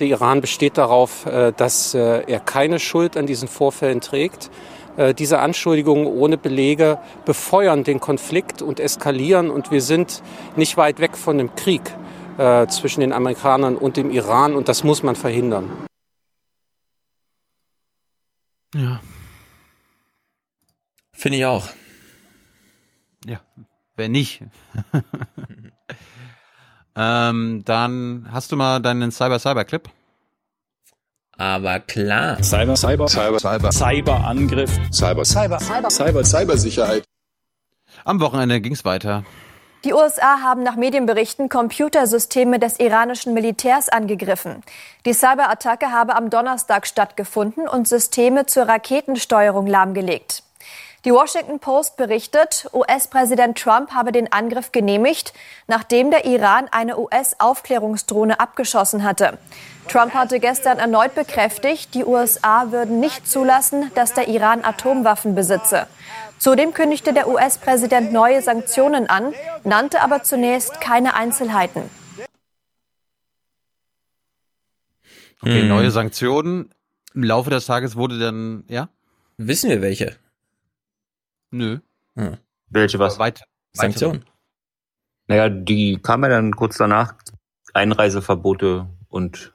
Der 0.00 0.06
Iran 0.06 0.40
besteht 0.40 0.78
darauf, 0.78 1.26
äh, 1.26 1.52
dass 1.54 1.92
äh, 1.92 2.22
er 2.26 2.40
keine 2.40 2.78
Schuld 2.78 3.18
an 3.18 3.26
diesen 3.26 3.46
Vorfällen 3.46 4.00
trägt. 4.00 4.50
Äh, 4.96 5.12
diese 5.12 5.38
Anschuldigungen 5.38 6.06
ohne 6.06 6.38
Belege 6.38 6.98
befeuern 7.26 7.84
den 7.84 8.00
Konflikt 8.00 8.62
und 8.62 8.80
eskalieren 8.80 9.50
und 9.50 9.70
wir 9.70 9.82
sind 9.82 10.22
nicht 10.56 10.78
weit 10.78 10.98
weg 10.98 11.18
von 11.18 11.36
dem 11.36 11.54
Krieg 11.56 11.82
zwischen 12.68 13.00
den 13.00 13.12
Amerikanern 13.12 13.76
und 13.76 13.96
dem 13.96 14.10
Iran 14.10 14.54
und 14.54 14.68
das 14.68 14.84
muss 14.84 15.02
man 15.02 15.16
verhindern. 15.16 15.70
Ja. 18.74 19.00
Finde 21.12 21.38
ich 21.38 21.44
auch. 21.46 21.68
Ja, 23.26 23.40
wenn 23.96 24.12
nicht. 24.12 24.42
Ähm, 26.96 27.62
dann 27.64 28.28
hast 28.30 28.52
du 28.52 28.56
mal 28.56 28.80
deinen 28.80 29.10
Cyber-Cyber-Clip? 29.10 29.88
Aber 31.36 31.80
klar. 31.80 32.40
Cyber, 32.42 32.76
Cyber, 32.76 33.08
Cyber, 33.08 33.40
Cyber, 33.40 33.72
Cyberangriff, 33.72 34.70
Cyber, 34.92 35.24
Cyber, 35.24 35.58
Cyber, 35.58 35.90
Cyber, 35.90 36.24
Cybersicherheit. 36.24 37.04
Am 38.04 38.20
Wochenende 38.20 38.60
ging's 38.60 38.84
weiter. 38.84 39.24
Die 39.84 39.92
USA 39.92 40.40
haben 40.40 40.62
nach 40.62 40.76
Medienberichten 40.76 41.50
Computersysteme 41.50 42.58
des 42.58 42.80
iranischen 42.80 43.34
Militärs 43.34 43.90
angegriffen. 43.90 44.62
Die 45.04 45.12
Cyberattacke 45.12 45.92
habe 45.92 46.16
am 46.16 46.30
Donnerstag 46.30 46.86
stattgefunden 46.86 47.68
und 47.68 47.86
Systeme 47.86 48.46
zur 48.46 48.66
Raketensteuerung 48.66 49.66
lahmgelegt. 49.66 50.42
Die 51.04 51.12
Washington 51.12 51.58
Post 51.58 51.98
berichtet, 51.98 52.66
US-Präsident 52.72 53.58
Trump 53.58 53.92
habe 53.92 54.10
den 54.10 54.32
Angriff 54.32 54.72
genehmigt, 54.72 55.34
nachdem 55.66 56.10
der 56.10 56.24
Iran 56.24 56.66
eine 56.70 56.98
US-Aufklärungsdrohne 56.98 58.40
abgeschossen 58.40 59.04
hatte. 59.04 59.36
Trump 59.88 60.14
hatte 60.14 60.40
gestern 60.40 60.78
erneut 60.78 61.14
bekräftigt, 61.14 61.94
die 61.94 62.06
USA 62.06 62.70
würden 62.70 63.00
nicht 63.00 63.28
zulassen, 63.28 63.90
dass 63.94 64.14
der 64.14 64.28
Iran 64.28 64.64
Atomwaffen 64.64 65.34
besitze. 65.34 65.88
Zudem 66.38 66.74
kündigte 66.74 67.12
der 67.12 67.28
US-Präsident 67.28 68.12
neue 68.12 68.42
Sanktionen 68.42 69.08
an, 69.08 69.32
nannte 69.64 70.02
aber 70.02 70.22
zunächst 70.22 70.80
keine 70.80 71.14
Einzelheiten. 71.14 71.82
Okay, 75.40 75.62
hm. 75.62 75.68
neue 75.68 75.90
Sanktionen. 75.90 76.70
Im 77.14 77.22
Laufe 77.22 77.50
des 77.50 77.66
Tages 77.66 77.96
wurde 77.96 78.18
dann, 78.18 78.64
ja? 78.68 78.88
Wissen 79.36 79.70
wir 79.70 79.82
welche? 79.82 80.16
Nö. 81.50 81.78
Hm. 82.16 82.38
Welche 82.70 82.98
was? 82.98 83.18
Weit, 83.18 83.44
Sanktionen. 83.72 84.24
Naja, 85.26 85.48
die 85.48 85.98
kamen 86.02 86.24
ja 86.24 86.36
dann 86.36 86.54
kurz 86.54 86.76
danach. 86.76 87.14
Einreiseverbote 87.72 88.88
und 89.08 89.52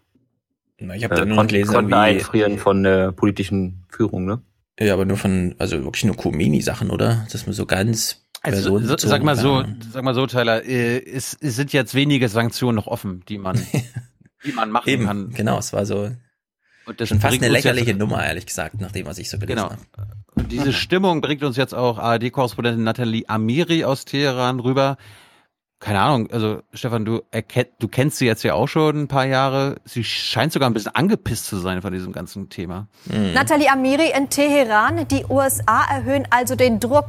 Na, 0.77 0.95
ich 0.95 1.03
habe 1.03 1.15
äh, 1.15 1.19
da 1.19 1.25
nur 1.25 1.45
gelesen, 1.45 1.73
Konten 1.73 1.93
einfrieren 1.93 2.59
von 2.59 2.83
der 2.83 3.11
politischen 3.11 3.85
Führung, 3.89 4.25
ne? 4.25 4.41
Ja, 4.79 4.93
aber 4.93 5.05
nur 5.05 5.17
von, 5.17 5.55
also 5.57 5.83
wirklich 5.83 6.05
nur 6.05 6.15
Komini-Sachen, 6.15 6.89
oder? 6.89 7.27
Dass 7.31 7.45
man 7.45 7.53
so 7.53 7.65
ganz 7.65 8.25
also, 8.41 8.79
so, 8.79 8.97
sag 8.97 9.23
mal 9.23 9.35
so, 9.35 9.65
sag 9.91 10.03
mal 10.03 10.15
so, 10.15 10.25
Tyler, 10.25 10.63
äh, 10.63 10.97
es, 10.99 11.37
es 11.41 11.57
sind 11.57 11.73
jetzt 11.73 11.93
wenige 11.93 12.29
Sanktionen 12.29 12.75
noch 12.75 12.87
offen, 12.87 13.23
die 13.27 13.37
man, 13.37 13.61
die 14.45 14.53
man 14.53 14.71
machen 14.71 14.89
Eben, 14.89 15.05
kann. 15.05 15.29
Genau, 15.31 15.57
es 15.57 15.73
war 15.73 15.85
so 15.85 16.11
und 16.85 16.99
das 16.99 17.09
schon 17.09 17.19
fast 17.19 17.37
eine 17.37 17.49
lächerliche 17.49 17.93
Nummer, 17.93 18.25
ehrlich 18.25 18.45
gesagt, 18.45 18.79
nachdem 18.79 19.05
was 19.05 19.17
ich 19.19 19.29
so 19.29 19.37
gelesen 19.37 19.57
genau. 19.57 19.71
habe. 19.71 19.81
Und 20.35 20.51
diese 20.51 20.71
Stimmung 20.73 21.21
bringt 21.21 21.43
uns 21.43 21.57
jetzt 21.57 21.75
auch 21.75 21.97
ARD-Korrespondentin 21.99 22.83
Nathalie 22.83 23.27
Amiri 23.27 23.83
aus 23.83 24.05
Teheran 24.05 24.59
rüber 24.59 24.97
keine 25.79 26.01
Ahnung, 26.01 26.29
also 26.31 26.61
Stefan, 26.73 27.05
du 27.05 27.21
erkennt, 27.31 27.69
du 27.79 27.87
kennst 27.87 28.17
sie 28.17 28.25
jetzt 28.25 28.43
ja 28.43 28.53
auch 28.53 28.67
schon 28.67 29.03
ein 29.03 29.07
paar 29.07 29.25
Jahre. 29.25 29.77
Sie 29.85 30.03
scheint 30.03 30.51
sogar 30.51 30.69
ein 30.69 30.73
bisschen 30.73 30.93
angepisst 30.93 31.45
zu 31.45 31.57
sein 31.57 31.81
von 31.81 31.93
diesem 31.93 32.11
ganzen 32.11 32.49
Thema. 32.49 32.87
Mhm. 33.05 33.31
Nathalie 33.33 33.71
Amiri 33.71 34.11
in 34.15 34.29
Teheran. 34.29 35.07
Die 35.07 35.25
USA 35.29 35.85
erhöhen 35.89 36.27
also 36.31 36.55
den 36.55 36.81
Druck. 36.81 37.07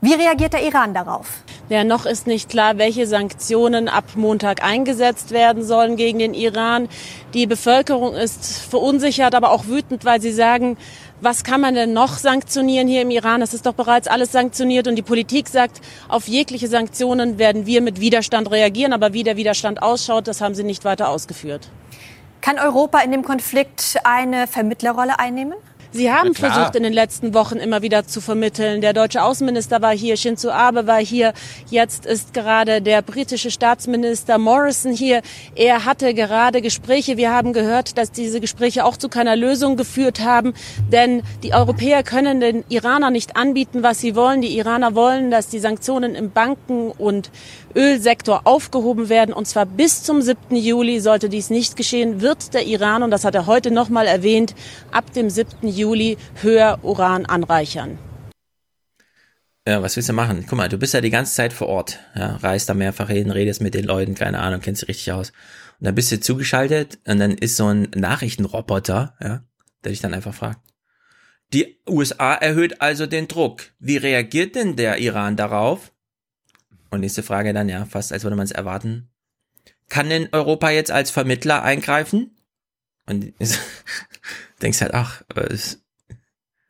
Wie 0.00 0.14
reagiert 0.14 0.52
der 0.52 0.64
Iran 0.64 0.94
darauf? 0.94 1.42
Ja, 1.68 1.82
noch 1.82 2.06
ist 2.06 2.28
nicht 2.28 2.48
klar, 2.48 2.78
welche 2.78 3.08
Sanktionen 3.08 3.88
ab 3.88 4.04
Montag 4.14 4.62
eingesetzt 4.62 5.32
werden 5.32 5.64
sollen 5.64 5.96
gegen 5.96 6.20
den 6.20 6.34
Iran. 6.34 6.88
Die 7.34 7.46
Bevölkerung 7.48 8.14
ist 8.14 8.58
verunsichert, 8.58 9.34
aber 9.34 9.50
auch 9.50 9.66
wütend, 9.66 10.04
weil 10.04 10.20
sie 10.20 10.32
sagen, 10.32 10.76
was 11.22 11.44
kann 11.44 11.60
man 11.60 11.74
denn 11.74 11.92
noch 11.92 12.18
sanktionieren 12.18 12.88
hier 12.88 13.02
im 13.02 13.10
Iran? 13.10 13.42
Es 13.42 13.54
ist 13.54 13.64
doch 13.64 13.74
bereits 13.74 14.08
alles 14.08 14.32
sanktioniert 14.32 14.88
und 14.88 14.96
die 14.96 15.02
Politik 15.02 15.48
sagt, 15.48 15.80
auf 16.08 16.26
jegliche 16.26 16.66
Sanktionen 16.66 17.38
werden 17.38 17.64
wir 17.64 17.80
mit 17.80 18.00
Widerstand 18.00 18.50
reagieren. 18.50 18.92
Aber 18.92 19.12
wie 19.12 19.22
der 19.22 19.36
Widerstand 19.36 19.82
ausschaut, 19.82 20.26
das 20.26 20.40
haben 20.40 20.56
sie 20.56 20.64
nicht 20.64 20.84
weiter 20.84 21.08
ausgeführt. 21.08 21.70
Kann 22.40 22.58
Europa 22.58 22.98
in 22.98 23.12
dem 23.12 23.22
Konflikt 23.22 24.00
eine 24.02 24.48
Vermittlerrolle 24.48 25.20
einnehmen? 25.20 25.54
Sie 25.94 26.10
haben 26.10 26.34
versucht, 26.34 26.74
in 26.74 26.84
den 26.84 26.94
letzten 26.94 27.34
Wochen 27.34 27.56
immer 27.56 27.82
wieder 27.82 28.06
zu 28.06 28.22
vermitteln. 28.22 28.80
Der 28.80 28.94
deutsche 28.94 29.22
Außenminister 29.22 29.82
war 29.82 29.94
hier, 29.94 30.16
Shinzo 30.16 30.50
Abe 30.50 30.86
war 30.86 31.00
hier. 31.00 31.34
Jetzt 31.68 32.06
ist 32.06 32.32
gerade 32.32 32.80
der 32.80 33.02
britische 33.02 33.50
Staatsminister 33.50 34.38
Morrison 34.38 34.92
hier. 34.92 35.20
Er 35.54 35.84
hatte 35.84 36.14
gerade 36.14 36.62
Gespräche. 36.62 37.18
Wir 37.18 37.30
haben 37.30 37.52
gehört, 37.52 37.98
dass 37.98 38.10
diese 38.10 38.40
Gespräche 38.40 38.86
auch 38.86 38.96
zu 38.96 39.10
keiner 39.10 39.36
Lösung 39.36 39.76
geführt 39.76 40.20
haben. 40.20 40.54
Denn 40.90 41.22
die 41.42 41.52
Europäer 41.52 42.02
können 42.02 42.40
den 42.40 42.64
Iranern 42.70 43.12
nicht 43.12 43.36
anbieten, 43.36 43.82
was 43.82 44.00
sie 44.00 44.16
wollen. 44.16 44.40
Die 44.40 44.56
Iraner 44.56 44.94
wollen, 44.94 45.30
dass 45.30 45.48
die 45.48 45.58
Sanktionen 45.58 46.14
im 46.14 46.30
Banken- 46.30 46.90
und 46.90 47.30
Ölsektor 47.76 48.42
aufgehoben 48.44 49.10
werden. 49.10 49.34
Und 49.34 49.46
zwar 49.46 49.66
bis 49.66 50.02
zum 50.02 50.22
7. 50.22 50.56
Juli. 50.56 51.00
Sollte 51.00 51.28
dies 51.28 51.50
nicht 51.50 51.76
geschehen, 51.76 52.22
wird 52.22 52.54
der 52.54 52.66
Iran, 52.66 53.02
und 53.02 53.10
das 53.10 53.26
hat 53.26 53.34
er 53.34 53.46
heute 53.46 53.70
nochmal 53.70 54.06
erwähnt, 54.06 54.54
ab 54.90 55.12
dem 55.12 55.28
7. 55.28 55.68
Juli 55.68 55.81
Juli 55.82 56.16
höher 56.40 56.78
Uran 56.82 57.26
anreichern. 57.26 57.98
Ja, 59.66 59.82
was 59.82 59.96
willst 59.96 60.08
du 60.08 60.12
machen? 60.12 60.44
Guck 60.48 60.56
mal, 60.56 60.68
du 60.68 60.78
bist 60.78 60.94
ja 60.94 61.00
die 61.00 61.10
ganze 61.10 61.34
Zeit 61.34 61.52
vor 61.52 61.68
Ort. 61.68 61.98
Ja, 62.14 62.36
reist 62.36 62.68
da 62.68 62.74
mehrfach 62.74 63.08
hin, 63.08 63.30
redest 63.30 63.60
mit 63.60 63.74
den 63.74 63.84
Leuten, 63.84 64.14
keine 64.14 64.38
Ahnung, 64.38 64.60
kennst 64.60 64.82
du 64.82 64.86
richtig 64.86 65.12
aus. 65.12 65.30
Und 65.80 65.86
dann 65.86 65.94
bist 65.94 66.12
du 66.12 66.20
zugeschaltet 66.20 66.98
und 67.06 67.18
dann 67.18 67.32
ist 67.32 67.56
so 67.56 67.66
ein 67.66 67.88
Nachrichtenroboter, 67.94 69.16
ja, 69.20 69.44
der 69.82 69.90
dich 69.90 70.00
dann 70.00 70.14
einfach 70.14 70.34
fragt. 70.34 70.60
Die 71.52 71.78
USA 71.88 72.34
erhöht 72.34 72.80
also 72.80 73.06
den 73.06 73.28
Druck. 73.28 73.62
Wie 73.78 73.96
reagiert 73.96 74.54
denn 74.54 74.76
der 74.76 74.98
Iran 74.98 75.36
darauf? 75.36 75.92
Und 76.90 77.00
nächste 77.00 77.22
Frage 77.22 77.52
dann, 77.52 77.68
ja, 77.68 77.84
fast 77.84 78.12
als 78.12 78.22
würde 78.22 78.36
man 78.36 78.44
es 78.44 78.52
erwarten. 78.52 79.10
Kann 79.88 80.08
denn 80.08 80.28
Europa 80.32 80.70
jetzt 80.70 80.90
als 80.90 81.10
Vermittler 81.10 81.62
eingreifen? 81.62 82.36
Und 83.06 83.32
denkst 84.62 84.80
halt, 84.80 84.94
ach, 84.94 85.22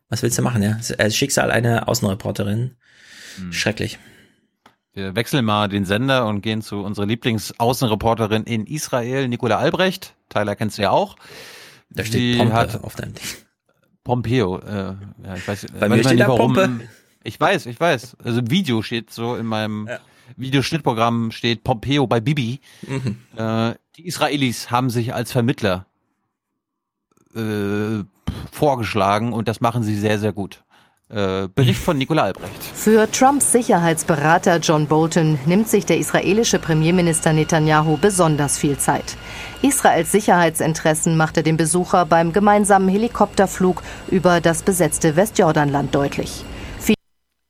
was 0.08 0.22
willst 0.22 0.38
du 0.38 0.42
machen, 0.42 0.62
ja? 0.62 0.78
Das 0.98 1.16
Schicksal 1.16 1.50
einer 1.50 1.88
Außenreporterin. 1.88 2.76
Hm. 3.36 3.52
Schrecklich. 3.52 3.98
Wir 4.92 5.16
wechseln 5.16 5.44
mal 5.44 5.68
den 5.68 5.86
Sender 5.86 6.26
und 6.26 6.42
gehen 6.42 6.60
zu 6.60 6.82
unserer 6.82 7.06
Lieblingsaußenreporterin 7.06 8.44
in 8.44 8.66
Israel, 8.66 9.26
Nicola 9.28 9.56
Albrecht. 9.56 10.14
Tyler 10.28 10.54
kennst 10.54 10.76
du 10.76 10.82
ja 10.82 10.90
auch. 10.90 11.16
Da 11.88 12.04
steht 12.04 12.20
Sie 12.20 12.36
Pompe 12.36 12.52
hat 12.52 12.84
auf 12.84 12.94
deinem 12.94 13.14
Ding. 13.14 13.24
Pompeo. 14.04 14.58
Äh, 14.58 14.94
ja, 15.24 15.36
ich 15.36 15.48
weiß, 15.48 15.66
Bei 15.78 15.88
mir 15.88 16.00
steht 16.00 16.16
nicht, 16.16 16.28
warum. 16.28 16.54
Pompe. 16.54 16.88
Ich 17.24 17.40
weiß, 17.40 17.66
ich 17.66 17.78
weiß. 17.78 18.16
Also 18.22 18.40
im 18.40 18.50
Video 18.50 18.82
steht 18.82 19.10
so 19.10 19.36
in 19.36 19.46
meinem 19.46 19.86
ja. 19.88 19.98
Videoschnittprogramm 20.36 21.30
steht 21.30 21.64
Pompeo 21.64 22.06
bei 22.06 22.20
Bibi. 22.20 22.60
Mhm. 22.82 23.18
Äh, 23.36 23.74
die 23.96 24.06
Israelis 24.06 24.70
haben 24.70 24.90
sich 24.90 25.14
als 25.14 25.32
Vermittler 25.32 25.86
äh, 27.34 28.04
vorgeschlagen 28.50 29.32
und 29.32 29.48
das 29.48 29.60
machen 29.60 29.82
sie 29.82 29.96
sehr, 29.96 30.18
sehr 30.18 30.32
gut. 30.32 30.62
Äh, 31.12 31.48
Bericht 31.54 31.80
von 31.82 31.98
Nicola 31.98 32.22
Albrecht. 32.22 32.62
Für 32.74 33.10
Trumps 33.10 33.52
Sicherheitsberater 33.52 34.56
John 34.60 34.86
Bolton 34.86 35.38
nimmt 35.44 35.68
sich 35.68 35.84
der 35.84 35.98
israelische 35.98 36.58
Premierminister 36.58 37.34
Netanyahu 37.34 37.98
besonders 37.98 38.56
viel 38.56 38.78
Zeit. 38.78 39.18
Israels 39.60 40.10
Sicherheitsinteressen 40.10 41.18
machte 41.18 41.42
dem 41.42 41.58
Besucher 41.58 42.06
beim 42.06 42.32
gemeinsamen 42.32 42.88
Helikopterflug 42.88 43.82
über 44.08 44.40
das 44.40 44.62
besetzte 44.62 45.14
Westjordanland 45.14 45.94
deutlich. 45.94 46.46
Viel 46.78 46.94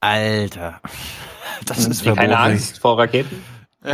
Alter, 0.00 0.80
das 1.64 1.86
ist 1.86 2.02
verboten. 2.02 2.30
Keine 2.30 2.38
Angst 2.38 2.80
vor 2.80 2.98
Raketen? 2.98 3.44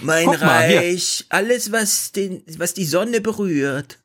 mein 0.00 0.28
Reich, 0.28 1.26
alles 1.28 1.70
was, 1.70 2.10
den, 2.10 2.42
was 2.58 2.74
die 2.74 2.86
Sonne 2.86 3.20
berührt. 3.20 3.98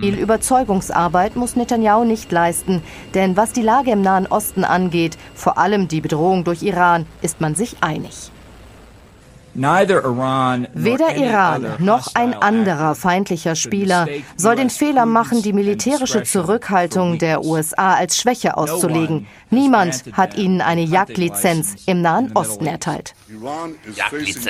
Viel 0.00 0.18
Überzeugungsarbeit 0.18 1.36
muss 1.36 1.54
Netanyahu 1.54 2.04
nicht 2.04 2.32
leisten, 2.32 2.82
denn 3.12 3.36
was 3.36 3.52
die 3.52 3.60
Lage 3.60 3.90
im 3.90 4.00
Nahen 4.00 4.26
Osten 4.26 4.64
angeht, 4.64 5.18
vor 5.34 5.58
allem 5.58 5.88
die 5.88 6.00
Bedrohung 6.00 6.44
durch 6.44 6.62
Iran, 6.62 7.04
ist 7.20 7.42
man 7.42 7.54
sich 7.54 7.76
einig. 7.82 8.30
Weder 9.54 11.16
Iran 11.16 11.66
noch 11.78 12.14
ein 12.14 12.34
anderer 12.34 12.94
feindlicher 12.94 13.56
Spieler 13.56 14.06
soll 14.36 14.56
den 14.56 14.70
Fehler 14.70 15.06
machen, 15.06 15.42
die 15.42 15.52
militärische 15.52 16.22
Zurückhaltung 16.22 17.18
der 17.18 17.44
USA 17.44 17.94
als 17.94 18.16
Schwäche 18.16 18.56
auszulegen. 18.56 19.26
Niemand 19.50 20.04
hat 20.12 20.36
ihnen 20.36 20.60
eine 20.60 20.82
Jagdlizenz 20.82 21.76
im 21.86 22.02
Nahen 22.02 22.32
Osten 22.34 22.66
erteilt. 22.66 23.14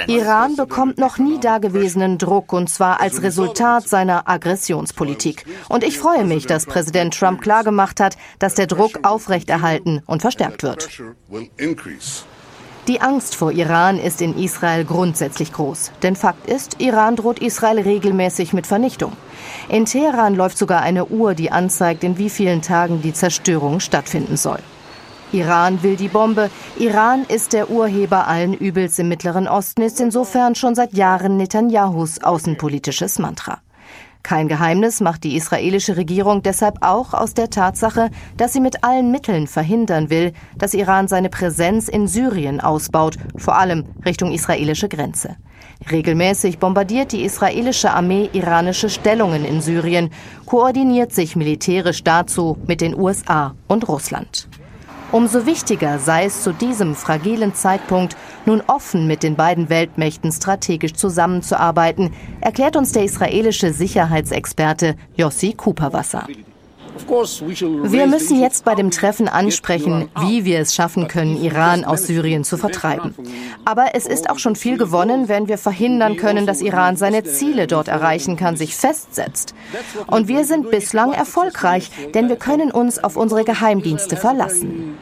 Iran 0.08 0.56
bekommt 0.56 0.98
noch 0.98 1.18
nie 1.18 1.38
dagewesenen 1.38 2.18
Druck, 2.18 2.52
und 2.52 2.68
zwar 2.68 3.00
als 3.00 3.22
Resultat 3.22 3.88
seiner 3.88 4.28
Aggressionspolitik. 4.28 5.46
Und 5.68 5.84
ich 5.84 5.98
freue 5.98 6.24
mich, 6.24 6.46
dass 6.46 6.66
Präsident 6.66 7.18
Trump 7.18 7.40
klargemacht 7.40 8.00
hat, 8.00 8.16
dass 8.38 8.54
der 8.54 8.66
Druck 8.66 9.00
aufrechterhalten 9.06 10.02
und 10.06 10.20
verstärkt 10.20 10.62
wird. 10.62 10.88
Die 12.88 13.02
Angst 13.02 13.34
vor 13.34 13.52
Iran 13.52 13.98
ist 13.98 14.22
in 14.22 14.34
Israel 14.38 14.82
grundsätzlich 14.82 15.52
groß. 15.52 15.92
Denn 16.02 16.16
Fakt 16.16 16.48
ist, 16.48 16.80
Iran 16.80 17.16
droht 17.16 17.38
Israel 17.38 17.80
regelmäßig 17.80 18.54
mit 18.54 18.66
Vernichtung. 18.66 19.12
In 19.68 19.84
Teheran 19.84 20.34
läuft 20.34 20.56
sogar 20.56 20.80
eine 20.80 21.04
Uhr, 21.04 21.34
die 21.34 21.52
anzeigt, 21.52 22.02
in 22.02 22.16
wie 22.16 22.30
vielen 22.30 22.62
Tagen 22.62 23.02
die 23.02 23.12
Zerstörung 23.12 23.80
stattfinden 23.80 24.38
soll. 24.38 24.60
Iran 25.32 25.82
will 25.82 25.96
die 25.96 26.08
Bombe. 26.08 26.50
Iran 26.78 27.26
ist 27.28 27.52
der 27.52 27.68
Urheber 27.68 28.26
allen 28.26 28.54
Übels 28.54 28.98
im 28.98 29.08
Mittleren 29.08 29.48
Osten, 29.48 29.82
ist 29.82 30.00
insofern 30.00 30.54
schon 30.54 30.74
seit 30.74 30.94
Jahren 30.94 31.36
Netanyahus 31.36 32.22
außenpolitisches 32.22 33.18
Mantra. 33.18 33.58
Kein 34.28 34.46
Geheimnis 34.48 35.00
macht 35.00 35.24
die 35.24 35.36
israelische 35.36 35.96
Regierung 35.96 36.42
deshalb 36.42 36.82
auch 36.82 37.14
aus 37.14 37.32
der 37.32 37.48
Tatsache, 37.48 38.10
dass 38.36 38.52
sie 38.52 38.60
mit 38.60 38.84
allen 38.84 39.10
Mitteln 39.10 39.46
verhindern 39.46 40.10
will, 40.10 40.34
dass 40.58 40.74
Iran 40.74 41.08
seine 41.08 41.30
Präsenz 41.30 41.88
in 41.88 42.06
Syrien 42.06 42.60
ausbaut, 42.60 43.16
vor 43.38 43.56
allem 43.56 43.86
Richtung 44.04 44.30
israelische 44.30 44.90
Grenze. 44.90 45.36
Regelmäßig 45.90 46.58
bombardiert 46.58 47.12
die 47.12 47.24
israelische 47.24 47.92
Armee 47.92 48.28
iranische 48.34 48.90
Stellungen 48.90 49.46
in 49.46 49.62
Syrien, 49.62 50.10
koordiniert 50.44 51.14
sich 51.14 51.34
militärisch 51.34 52.04
dazu 52.04 52.58
mit 52.66 52.82
den 52.82 52.94
USA 52.94 53.54
und 53.66 53.88
Russland. 53.88 54.46
Umso 55.10 55.46
wichtiger 55.46 55.98
sei 55.98 56.26
es 56.26 56.42
zu 56.42 56.52
diesem 56.52 56.94
fragilen 56.94 57.54
Zeitpunkt, 57.54 58.14
nun 58.44 58.62
offen 58.66 59.06
mit 59.06 59.22
den 59.22 59.36
beiden 59.36 59.70
Weltmächten 59.70 60.30
strategisch 60.30 60.92
zusammenzuarbeiten, 60.92 62.12
erklärt 62.42 62.76
uns 62.76 62.92
der 62.92 63.04
israelische 63.04 63.72
Sicherheitsexperte 63.72 64.96
Yossi 65.16 65.54
Kuperwasser. 65.54 66.26
Wir 67.06 68.06
müssen 68.06 68.40
jetzt 68.40 68.64
bei 68.64 68.74
dem 68.74 68.90
Treffen 68.90 69.28
ansprechen, 69.28 70.08
wie 70.20 70.44
wir 70.44 70.60
es 70.60 70.74
schaffen 70.74 71.08
können, 71.08 71.42
Iran 71.42 71.84
aus 71.84 72.06
Syrien 72.06 72.44
zu 72.44 72.56
vertreiben. 72.56 73.14
Aber 73.64 73.94
es 73.94 74.06
ist 74.06 74.30
auch 74.30 74.38
schon 74.38 74.56
viel 74.56 74.78
gewonnen, 74.78 75.28
wenn 75.28 75.48
wir 75.48 75.58
verhindern 75.58 76.16
können, 76.16 76.46
dass 76.46 76.60
Iran 76.60 76.96
seine 76.96 77.24
Ziele 77.24 77.66
dort 77.66 77.88
erreichen 77.88 78.36
kann, 78.36 78.56
sich 78.56 78.74
festsetzt. 78.74 79.54
Und 80.06 80.28
wir 80.28 80.44
sind 80.44 80.70
bislang 80.70 81.12
erfolgreich, 81.12 81.90
denn 82.14 82.28
wir 82.28 82.36
können 82.36 82.70
uns 82.70 83.02
auf 83.02 83.16
unsere 83.16 83.44
Geheimdienste 83.44 84.16
verlassen. 84.16 84.96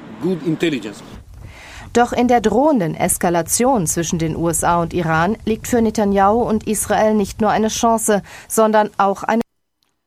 Doch 1.93 2.12
in 2.12 2.28
der 2.28 2.43
drohenden 2.43 2.94
Eskalation 2.94 3.86
zwischen 3.86 4.18
den 4.18 4.36
USA 4.36 4.82
und 4.82 4.93
Iran 4.93 5.39
liegt 5.47 5.66
für 5.66 5.81
Netanyahu 5.81 6.43
und 6.43 6.66
Israel 6.66 7.14
nicht 7.14 7.40
nur 7.40 7.51
eine 7.51 7.68
Chance, 7.68 8.23
sondern 8.48 8.90
auch 8.98 9.23
eine 9.23 9.40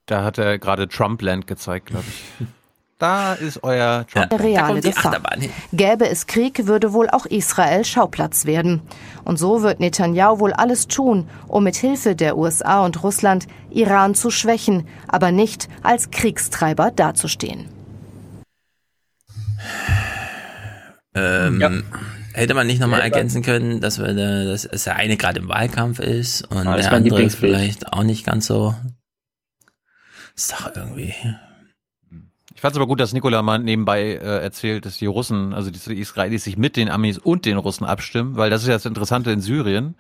da 0.10 0.24
hat 0.24 0.38
er 0.38 0.58
gerade 0.58 0.88
Trumpland 0.88 1.48
gezeigt, 1.48 1.88
glaube 1.88 2.06
ich. 2.08 2.48
Da 3.00 3.34
ist 3.34 3.64
euer 3.64 4.06
Trump. 4.12 4.34
Eine 4.34 4.44
reale 4.44 4.82
Gefahr. 4.82 5.22
Gäbe 5.72 6.10
es 6.10 6.28
Krieg, 6.28 6.68
würde 6.68 6.92
wohl 6.92 7.10
auch 7.10 7.26
Israel 7.26 7.86
Schauplatz 7.86 8.44
werden. 8.44 8.82
Und 9.24 9.40
so 9.40 9.62
wird 9.62 9.80
Netanyahu 9.80 10.40
wohl 10.40 10.52
alles 10.52 10.90
tun, 10.90 11.30
um 11.48 11.64
mit 11.64 11.78
Hilfe 11.78 12.14
der 12.14 12.38
USA 12.38 12.84
und 12.84 13.02
Russland 13.02 13.48
Iran 13.70 14.16
zu 14.16 14.32
schwächen, 14.32 14.86
aber 15.08 15.32
nicht 15.32 15.70
als 15.82 16.12
Kriegstreiber 16.12 16.92
dazustehen. 16.94 17.70
Ähm, 21.16 21.62
ja. 21.62 21.72
Hätte 22.34 22.54
man 22.54 22.68
nicht 22.68 22.82
nochmal 22.82 23.00
ergänzen 23.00 23.44
können, 23.44 23.80
dass, 23.80 23.98
wir, 24.00 24.14
dass 24.14 24.84
der 24.84 24.98
eine 24.98 25.16
gerade 25.16 25.40
im 25.40 25.48
Wahlkampf 25.48 26.00
ist 26.00 26.42
und 26.52 26.66
ja, 26.66 26.76
der 26.76 26.92
andere 26.92 27.30
vielleicht 27.30 27.94
auch 27.94 28.04
nicht 28.04 28.26
ganz 28.26 28.46
so 28.46 28.76
ist 30.40 30.54
doch 30.54 30.76
irgendwie. 30.76 31.14
Ich 32.56 32.62
fand 32.62 32.74
es 32.74 32.78
aber 32.78 32.88
gut, 32.88 33.00
dass 33.00 33.14
Nikola 33.14 33.42
mal 33.42 33.60
nebenbei 33.60 34.02
äh, 34.02 34.44
erzählt, 34.44 34.86
dass 34.86 34.98
die 34.98 35.06
Russen, 35.06 35.54
also 35.54 35.72
die 35.72 36.00
Israelis 36.00 36.44
sich 36.44 36.58
mit 36.58 36.76
den 36.76 36.90
Amis 36.90 37.18
und 37.18 37.46
den 37.46 37.58
Russen 37.58 37.86
abstimmen, 37.86 38.36
weil 38.36 38.50
das 38.50 38.64
ist 38.64 38.68
ja 38.68 38.74
das 38.74 38.86
Interessante 38.86 39.32
in 39.32 39.40
Syrien. 39.40 39.96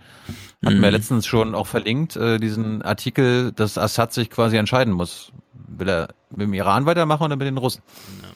Hatten 0.65 0.79
mhm. 0.79 0.81
wir 0.81 0.91
letztens 0.91 1.25
schon 1.25 1.55
auch 1.55 1.67
verlinkt, 1.67 2.15
äh, 2.15 2.37
diesen 2.37 2.81
Artikel, 2.81 3.51
dass 3.53 3.77
Assad 3.77 4.11
sich 4.13 4.29
quasi 4.29 4.57
entscheiden 4.57 4.93
muss. 4.93 5.31
Will 5.53 5.89
er 5.89 6.09
mit 6.31 6.41
dem 6.41 6.53
Iran 6.53 6.85
weitermachen 6.85 7.23
oder 7.23 7.35
mit 7.35 7.47
den 7.47 7.57
Russen? 7.57 7.81
Ja. 8.23 8.29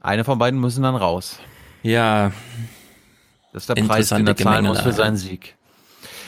Eine 0.00 0.24
von 0.24 0.38
beiden 0.38 0.60
müssen 0.60 0.82
dann 0.82 0.96
raus. 0.96 1.38
Ja. 1.82 2.32
Das 3.52 3.64
ist 3.64 3.68
der 3.68 3.82
Preis, 3.82 4.08
den 4.10 4.26
er 4.26 4.36
zahlen 4.36 4.64
muss 4.64 4.80
für 4.80 4.92
seinen 4.92 5.16
Sieg. 5.16 5.56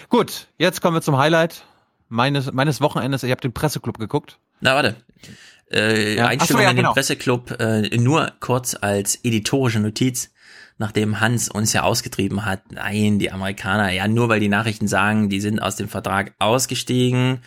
Gut, 0.08 0.48
jetzt 0.58 0.80
kommen 0.80 0.96
wir 0.96 1.02
zum 1.02 1.18
Highlight 1.18 1.64
meines, 2.08 2.52
meines 2.52 2.80
Wochenendes. 2.80 3.22
Ich 3.22 3.30
habe 3.30 3.40
den 3.40 3.52
Presseclub 3.52 3.98
geguckt. 3.98 4.38
Na, 4.60 4.74
warte. 4.74 4.96
Äh, 5.70 6.16
ja. 6.16 6.26
Einstellung 6.26 6.60
so, 6.60 6.64
ja, 6.64 6.70
in 6.70 6.76
den 6.76 6.82
genau. 6.84 6.94
Presseclub, 6.94 7.60
äh, 7.60 7.96
nur 7.98 8.32
kurz 8.40 8.76
als 8.80 9.16
editorische 9.24 9.80
Notiz, 9.80 10.30
nachdem 10.78 11.20
Hans 11.20 11.48
uns 11.48 11.72
ja 11.72 11.82
ausgetrieben 11.82 12.44
hat, 12.44 12.72
nein, 12.72 13.18
die 13.18 13.30
Amerikaner, 13.30 13.90
ja, 13.90 14.06
nur 14.08 14.28
weil 14.28 14.40
die 14.40 14.48
Nachrichten 14.48 14.88
sagen, 14.88 15.28
die 15.30 15.40
sind 15.40 15.60
aus 15.60 15.76
dem 15.76 15.88
Vertrag 15.88 16.34
ausgestiegen, 16.38 17.40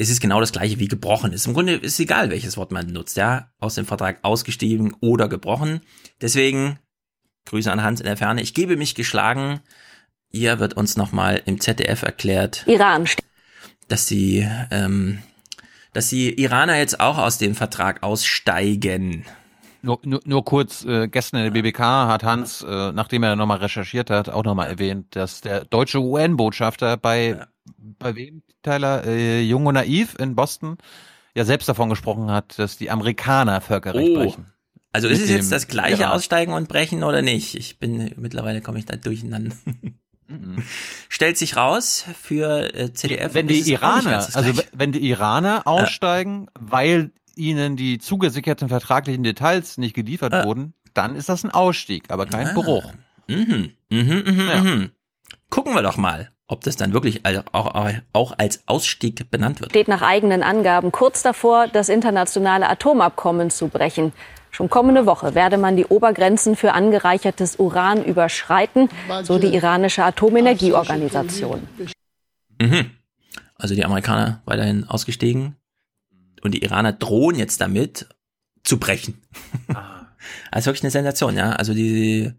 es 0.00 0.08
ist 0.08 0.20
genau 0.20 0.40
das 0.40 0.52
gleiche 0.52 0.78
wie 0.78 0.88
gebrochen 0.88 1.34
ist. 1.34 1.46
Im 1.46 1.52
Grunde 1.52 1.74
ist 1.74 1.92
es 1.92 2.00
egal, 2.00 2.30
welches 2.30 2.56
Wort 2.56 2.72
man 2.72 2.86
nutzt, 2.86 3.18
ja, 3.18 3.50
aus 3.58 3.74
dem 3.74 3.84
Vertrag 3.84 4.18
ausgestiegen 4.22 4.94
oder 5.00 5.28
gebrochen. 5.28 5.82
Deswegen, 6.22 6.78
Grüße 7.44 7.70
an 7.70 7.82
Hans 7.82 8.00
in 8.00 8.06
der 8.06 8.16
Ferne, 8.16 8.40
ich 8.40 8.54
gebe 8.54 8.78
mich 8.78 8.94
geschlagen, 8.94 9.60
ihr 10.30 10.58
wird 10.58 10.74
uns 10.74 10.96
nochmal 10.96 11.42
im 11.44 11.60
ZDF 11.60 12.02
erklärt. 12.02 12.64
Iran 12.66 13.06
dass 13.90 14.06
sie, 14.06 14.46
ähm, 14.70 15.18
dass 15.92 16.08
die 16.08 16.40
Iraner 16.40 16.76
jetzt 16.76 17.00
auch 17.00 17.18
aus 17.18 17.38
dem 17.38 17.54
Vertrag 17.54 18.02
aussteigen. 18.02 19.24
Nur, 19.82 19.98
nur, 20.04 20.20
nur 20.24 20.44
kurz, 20.44 20.84
äh, 20.84 21.08
gestern 21.08 21.38
in 21.38 21.44
der 21.44 21.62
BBK 21.62 22.06
hat 22.06 22.22
Hans, 22.22 22.62
äh, 22.62 22.92
nachdem 22.92 23.22
er 23.22 23.34
nochmal 23.34 23.58
recherchiert 23.58 24.10
hat, 24.10 24.28
auch 24.28 24.44
nochmal 24.44 24.68
erwähnt, 24.68 25.16
dass 25.16 25.40
der 25.40 25.64
deutsche 25.64 26.00
UN-Botschafter 26.00 26.96
bei, 26.98 27.28
ja. 27.28 27.46
bei 27.98 28.14
wem, 28.14 28.42
Tyler, 28.62 29.04
äh, 29.06 29.40
Jung 29.40 29.66
und 29.66 29.74
Naiv 29.74 30.16
in 30.18 30.36
Boston, 30.36 30.76
ja 31.34 31.44
selbst 31.44 31.68
davon 31.68 31.88
gesprochen 31.88 32.30
hat, 32.30 32.58
dass 32.58 32.76
die 32.76 32.90
Amerikaner 32.90 33.60
Völkerrecht 33.60 34.10
oh. 34.10 34.14
brechen. 34.14 34.46
Also 34.92 35.08
ist 35.08 35.22
es 35.22 35.30
jetzt 35.30 35.52
das 35.52 35.68
gleiche. 35.68 36.10
Aussteigen 36.10 36.52
und 36.52 36.68
Brechen 36.68 37.04
oder 37.04 37.22
nicht? 37.22 37.54
Ich 37.54 37.78
bin, 37.78 38.12
mittlerweile 38.16 38.60
komme 38.60 38.80
ich 38.80 38.86
da 38.86 38.96
durcheinander. 38.96 39.54
Mhm. 40.30 40.62
Stellt 41.08 41.36
sich 41.36 41.56
raus 41.56 42.04
für 42.20 42.74
äh, 42.74 42.92
CDF. 42.92 43.34
Wenn 43.34 43.48
die 43.48 43.60
Iraner, 43.70 44.28
also 44.32 44.62
wenn 44.72 44.92
die 44.92 45.08
Iraner 45.08 45.66
aussteigen, 45.66 46.46
ja. 46.46 46.60
weil 46.60 47.10
ihnen 47.36 47.76
die 47.76 47.98
zugesicherten 47.98 48.68
vertraglichen 48.68 49.22
Details 49.22 49.78
nicht 49.78 49.94
geliefert 49.94 50.32
ja. 50.32 50.44
wurden, 50.44 50.74
dann 50.94 51.16
ist 51.16 51.28
das 51.28 51.44
ein 51.44 51.50
Ausstieg, 51.50 52.04
aber 52.08 52.26
kein 52.26 52.48
ah. 52.48 52.52
Bruch. 52.52 52.92
Mhm. 53.26 53.72
Mhm, 53.90 54.22
mhm, 54.26 54.48
ja. 54.48 54.62
mhm. 54.62 54.90
Gucken 55.48 55.74
wir 55.74 55.82
doch 55.82 55.96
mal, 55.96 56.30
ob 56.46 56.62
das 56.62 56.76
dann 56.76 56.92
wirklich 56.92 57.22
auch, 57.26 57.96
auch 58.12 58.38
als 58.38 58.62
Ausstieg 58.66 59.30
benannt 59.30 59.60
wird. 59.60 59.70
Steht 59.70 59.88
nach 59.88 60.02
eigenen 60.02 60.42
Angaben 60.42 60.92
kurz 60.92 61.22
davor, 61.22 61.68
das 61.68 61.88
internationale 61.88 62.68
Atomabkommen 62.68 63.50
zu 63.50 63.68
brechen. 63.68 64.12
Schon 64.50 64.68
kommende 64.68 65.06
Woche 65.06 65.34
werde 65.34 65.58
man 65.58 65.76
die 65.76 65.86
Obergrenzen 65.86 66.56
für 66.56 66.72
angereichertes 66.72 67.56
Uran 67.56 68.04
überschreiten, 68.04 68.88
so 69.22 69.38
die 69.38 69.54
iranische 69.54 70.04
Atomenergieorganisation. 70.04 71.66
Mhm. 72.60 72.90
Also 73.56 73.74
die 73.74 73.84
Amerikaner 73.84 74.42
weiterhin 74.44 74.84
ausgestiegen 74.84 75.56
und 76.42 76.52
die 76.52 76.62
Iraner 76.62 76.92
drohen 76.92 77.36
jetzt 77.36 77.60
damit 77.60 78.08
zu 78.64 78.78
brechen. 78.78 79.22
Ah. 79.72 80.06
also 80.50 80.66
wirklich 80.66 80.82
eine 80.82 80.90
Sensation, 80.90 81.36
ja. 81.36 81.52
Also 81.52 81.74
die, 81.74 82.32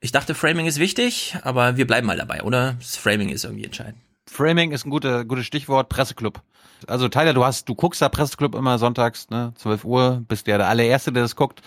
ich 0.00 0.12
dachte, 0.12 0.34
Framing 0.34 0.66
ist 0.66 0.78
wichtig, 0.78 1.36
aber 1.42 1.76
wir 1.76 1.86
bleiben 1.86 2.06
mal 2.06 2.16
dabei, 2.16 2.42
oder? 2.42 2.74
Das 2.78 2.96
Framing 2.96 3.28
ist 3.28 3.44
irgendwie 3.44 3.64
entscheidend. 3.64 4.00
Framing 4.32 4.72
ist 4.72 4.86
ein 4.86 4.90
guter, 4.90 5.24
gutes 5.24 5.46
Stichwort, 5.46 5.88
Presseclub. 5.88 6.40
Also 6.86 7.08
Tyler, 7.08 7.34
du 7.34 7.44
hast, 7.44 7.68
du 7.68 7.74
guckst 7.74 8.02
da 8.02 8.08
Presseclub 8.08 8.54
immer 8.54 8.78
sonntags, 8.78 9.30
ne, 9.30 9.52
12 9.56 9.84
Uhr, 9.84 10.24
bist 10.26 10.46
ja 10.46 10.58
der 10.58 10.68
allererste, 10.68 11.12
der 11.12 11.22
das 11.22 11.36
guckt. 11.36 11.62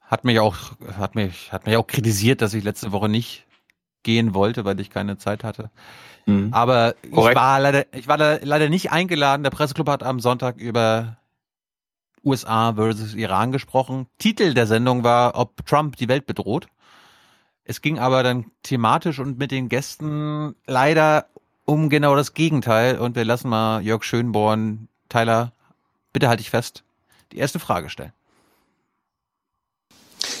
Hat 0.00 0.24
mich 0.24 0.40
auch, 0.40 0.56
hat 0.98 1.14
mich, 1.14 1.52
hat 1.52 1.66
mich 1.66 1.76
auch 1.76 1.86
kritisiert, 1.86 2.42
dass 2.42 2.54
ich 2.54 2.64
letzte 2.64 2.92
Woche 2.92 3.08
nicht 3.08 3.46
gehen 4.02 4.34
wollte, 4.34 4.64
weil 4.64 4.80
ich 4.80 4.90
keine 4.90 5.16
Zeit 5.16 5.44
hatte. 5.44 5.70
Mhm. 6.26 6.48
Aber 6.52 6.94
ich 7.02 7.12
war 7.12 7.60
leider, 7.60 7.84
ich 7.94 8.08
war 8.08 8.18
da 8.18 8.38
leider 8.42 8.68
nicht 8.68 8.90
eingeladen. 8.90 9.42
Der 9.42 9.50
Presseclub 9.50 9.88
hat 9.88 10.02
am 10.02 10.18
Sonntag 10.18 10.56
über 10.56 11.18
USA 12.24 12.74
versus 12.74 13.14
Iran 13.14 13.52
gesprochen. 13.52 14.06
Titel 14.18 14.54
der 14.54 14.66
Sendung 14.66 15.04
war, 15.04 15.36
ob 15.36 15.64
Trump 15.66 15.96
die 15.96 16.08
Welt 16.08 16.26
bedroht. 16.26 16.68
Es 17.64 17.80
ging 17.80 17.98
aber 17.98 18.22
dann 18.22 18.50
thematisch 18.62 19.18
und 19.18 19.38
mit 19.38 19.50
den 19.50 19.68
Gästen 19.68 20.56
leider 20.66 21.26
um 21.64 21.88
genau 21.88 22.16
das 22.16 22.34
Gegenteil. 22.34 22.98
Und 22.98 23.16
wir 23.16 23.24
lassen 23.24 23.48
mal 23.48 23.82
Jörg 23.82 24.04
Schönborn, 24.04 24.88
Tyler, 25.08 25.52
bitte 26.12 26.28
halte 26.28 26.40
ich 26.40 26.50
fest, 26.50 26.84
die 27.32 27.38
erste 27.38 27.58
Frage 27.58 27.88
stellen. 27.88 28.12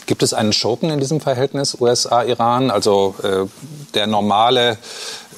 Gibt 0.06 0.22
es 0.22 0.34
einen 0.34 0.52
Schurken 0.52 0.90
in 0.90 1.00
diesem 1.00 1.20
Verhältnis 1.20 1.80
USA-Iran? 1.80 2.70
Also 2.70 3.14
äh, 3.22 3.46
der 3.94 4.06
normale 4.06 4.78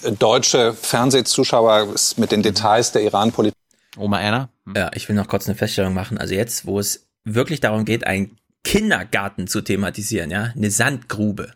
äh, 0.02 0.12
deutsche 0.12 0.72
Fernsehzuschauer 0.74 1.94
ist 1.94 2.18
mit 2.18 2.32
den 2.32 2.42
Details 2.42 2.92
der 2.92 3.02
Iran-Politik. 3.02 3.56
Oma 3.96 4.20
Erna? 4.20 4.48
Hm. 4.66 4.74
Ja, 4.76 4.90
ich 4.94 5.08
will 5.08 5.16
noch 5.16 5.28
kurz 5.28 5.46
eine 5.46 5.54
Feststellung 5.54 5.94
machen. 5.94 6.18
Also 6.18 6.34
jetzt, 6.34 6.66
wo 6.66 6.78
es 6.78 7.06
wirklich 7.24 7.60
darum 7.60 7.84
geht, 7.84 8.06
einen 8.06 8.36
Kindergarten 8.64 9.46
zu 9.46 9.60
thematisieren, 9.60 10.30
ja, 10.30 10.52
eine 10.56 10.70
Sandgrube. 10.70 11.52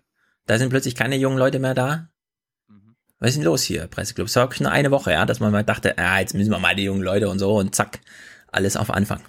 Da 0.47 0.59
sind 0.59 0.69
plötzlich 0.69 0.95
keine 0.95 1.17
jungen 1.17 1.39
Leute 1.39 1.59
mehr 1.59 1.75
da, 1.75 2.09
was 3.21 3.31
ist 3.31 3.37
denn 3.37 3.45
los 3.45 3.63
hier, 3.63 3.87
Presseclub? 3.89 4.29
Es 4.29 4.37
war 4.37 4.45
wirklich 4.45 4.61
nur 4.61 4.71
eine 4.71 4.91
Woche, 4.91 5.13
ja, 5.13 5.27
dass 5.27 5.41
man 5.41 5.51
mal 5.51 5.65
dachte, 5.65 5.95
ja, 5.99 6.21
jetzt 6.21 6.35
müssen 6.35 6.51
wir 6.51 6.59
mal 6.59 6.77
die 6.77 6.85
jungen 6.85 7.03
Leute 7.03 7.29
und 7.29 7.39
so 7.39 7.57
und 7.57 7.75
zack, 7.75 8.01
alles 8.53 8.77
auf 8.77 8.91
Anfang. 8.91 9.21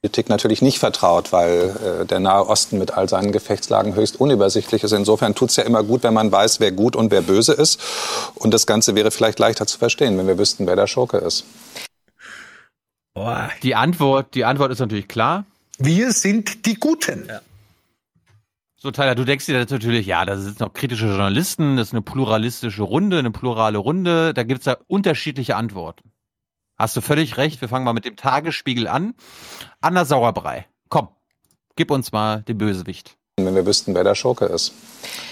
Politik 0.00 0.28
natürlich 0.28 0.62
nicht 0.62 0.78
vertraut, 0.78 1.32
weil 1.32 2.02
äh, 2.02 2.06
der 2.06 2.20
Nahe 2.20 2.46
Osten 2.46 2.78
mit 2.78 2.92
all 2.92 3.08
seinen 3.08 3.32
Gefechtslagen 3.32 3.96
höchst 3.96 4.20
unübersichtlich 4.20 4.84
ist. 4.84 4.92
Insofern 4.92 5.34
tut 5.34 5.50
es 5.50 5.56
ja 5.56 5.64
immer 5.64 5.82
gut, 5.82 6.04
wenn 6.04 6.14
man 6.14 6.30
weiß, 6.30 6.60
wer 6.60 6.70
gut 6.70 6.94
und 6.94 7.10
wer 7.10 7.20
böse 7.20 7.52
ist. 7.52 7.80
Und 8.36 8.54
das 8.54 8.66
Ganze 8.66 8.94
wäre 8.94 9.10
vielleicht 9.10 9.40
leichter 9.40 9.66
zu 9.66 9.76
verstehen, 9.76 10.16
wenn 10.16 10.28
wir 10.28 10.38
wüssten, 10.38 10.68
wer 10.68 10.76
der 10.76 10.86
Schurke 10.86 11.16
ist. 11.16 11.44
Boah. 13.12 13.50
Die 13.64 13.74
Antwort, 13.74 14.36
die 14.36 14.44
Antwort 14.44 14.70
ist 14.70 14.78
natürlich 14.78 15.08
klar. 15.08 15.46
Wir 15.78 16.12
sind 16.12 16.64
die 16.66 16.74
Guten. 16.74 17.26
Ja. 17.28 17.40
So, 18.80 18.92
Tyler, 18.92 19.16
du 19.16 19.24
denkst 19.24 19.46
dir 19.46 19.58
natürlich, 19.58 20.06
ja, 20.06 20.24
das 20.24 20.42
sind 20.42 20.60
noch 20.60 20.72
kritische 20.72 21.06
Journalisten, 21.06 21.76
das 21.76 21.88
ist 21.88 21.94
eine 21.94 22.02
pluralistische 22.02 22.84
Runde, 22.84 23.18
eine 23.18 23.32
plurale 23.32 23.78
Runde, 23.78 24.32
da 24.32 24.44
gibt 24.44 24.60
es 24.60 24.66
ja 24.66 24.76
unterschiedliche 24.86 25.56
Antworten. 25.56 26.12
Hast 26.76 26.96
du 26.96 27.00
völlig 27.00 27.38
recht, 27.38 27.60
wir 27.60 27.68
fangen 27.68 27.84
mal 27.84 27.92
mit 27.92 28.04
dem 28.04 28.14
Tagesspiegel 28.14 28.86
an. 28.86 29.14
Anna 29.80 30.04
Sauerbrei, 30.04 30.66
komm, 30.90 31.08
gib 31.74 31.90
uns 31.90 32.12
mal 32.12 32.42
den 32.42 32.56
Bösewicht. 32.56 33.16
Wenn 33.36 33.56
wir 33.56 33.66
wüssten, 33.66 33.96
wer 33.96 34.04
der 34.04 34.14
Schurke 34.14 34.44
ist. 34.44 34.72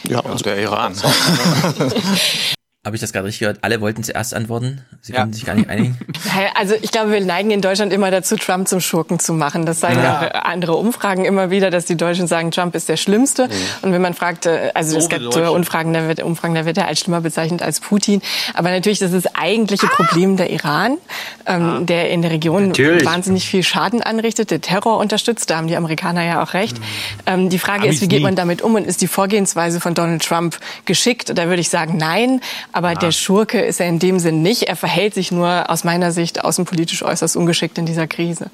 Ja, 0.09 0.21
und 0.21 0.45
der 0.45 0.59
Iran. 0.59 0.97
Habe 2.87 2.95
ich 2.95 3.01
das 3.01 3.13
gerade 3.13 3.27
richtig 3.27 3.41
gehört? 3.41 3.59
Alle 3.63 3.81
wollten 3.81 4.05
zuerst 4.05 4.33
antworten. 4.33 4.81
Sie 5.03 5.13
ja. 5.13 5.19
konnten 5.19 5.33
sich 5.35 5.45
gar 5.45 5.57
nicht 5.57 5.69
einigen. 5.69 5.99
Also 6.55 6.75
ich 6.81 6.91
glaube, 6.91 7.13
wir 7.13 7.21
neigen 7.21 7.51
in 7.51 7.61
Deutschland 7.61 7.93
immer 7.93 8.11
dazu, 8.11 8.37
Trump 8.37 8.69
zum 8.69 8.81
Schurken 8.81 9.19
zu 9.19 9.33
machen. 9.33 9.65
Das 9.65 9.81
zeigen 9.81 10.01
ja. 10.01 10.21
auch 10.21 10.45
andere 10.45 10.75
Umfragen 10.75 11.25
immer 11.25 11.51
wieder, 11.51 11.71
dass 11.71 11.87
die 11.87 11.97
Deutschen 11.97 12.27
sagen, 12.27 12.51
Trump 12.51 12.75
ist 12.75 12.89
der 12.89 12.97
Schlimmste. 12.97 13.49
Mhm. 13.49 13.53
Und 13.83 13.93
wenn 13.93 14.03
man 14.03 14.15
fragt, 14.15 14.47
äh, 14.47 14.71
also 14.75 14.93
so 14.93 14.99
es 14.99 15.09
gibt 15.09 15.25
Umfragen, 15.25 15.93
da 15.93 16.09
wird, 16.09 16.23
Umfragen, 16.23 16.55
da 16.55 16.67
wird 16.67 16.77
er 16.77 16.87
als 16.87 17.01
schlimmer 17.01 17.21
bezeichnet 17.23 17.63
als 17.63 17.81
Putin. 17.81 18.23
Aber 18.55 18.71
natürlich, 18.71 18.99
das 18.99 19.13
ist 19.13 19.27
das 19.27 19.35
eigentliche 19.35 19.87
Problem 19.87 20.37
der 20.37 20.51
Iran, 20.51 20.99
ähm, 21.47 21.87
der 21.87 22.11
in 22.11 22.23
der 22.23 22.31
Region 22.31 22.69
natürlich. 22.69 23.05
wahnsinnig 23.05 23.49
viel 23.49 23.63
Schaden 23.63 24.03
anrichtet, 24.03 24.51
der 24.51 24.61
Terror 24.61 24.99
unterstützt. 24.99 25.51
Da 25.51 25.57
haben 25.57 25.69
die 25.69 25.77
Amerikaner 25.77 26.25
ja 26.25 26.43
auch 26.43 26.55
recht. 26.55 26.79
Mhm. 26.79 26.85
Ähm, 27.27 27.49
die 27.51 27.59
Frage 27.59 27.85
Hab 27.85 27.91
ist, 27.91 28.03
wie 28.03 28.09
geht 28.09 28.23
man 28.23 28.37
damit 28.37 28.63
um 28.63 28.75
und 28.75 28.87
ist 28.87 29.01
die 29.01 29.09
Vorgehensweise 29.09 29.81
von 29.81 29.95
Donald 29.95 30.23
Trump 30.25 30.59
geschickt? 30.85 31.33
Da 31.37 31.49
würde 31.49 31.61
ich 31.61 31.71
sagen, 31.71 31.97
nein. 31.97 32.41
Aber 32.77 32.89
ah. 32.89 32.95
der 32.95 33.11
Schurke 33.11 33.63
ist 33.63 33.81
er 33.81 33.89
in 33.89 33.99
dem 33.99 34.19
Sinn 34.19 34.43
nicht. 34.43 34.65
Er 34.65 34.77
verhält 34.77 35.15
sich 35.15 35.33
nur 35.33 35.71
aus 35.71 35.83
meiner 35.83 36.13
Sicht 36.13 36.45
außenpolitisch 36.45 37.03
äußerst 37.03 37.35
ungeschickt 37.35 37.79
in 37.79 37.87
dieser 37.87 38.07
Krise. 38.07 38.51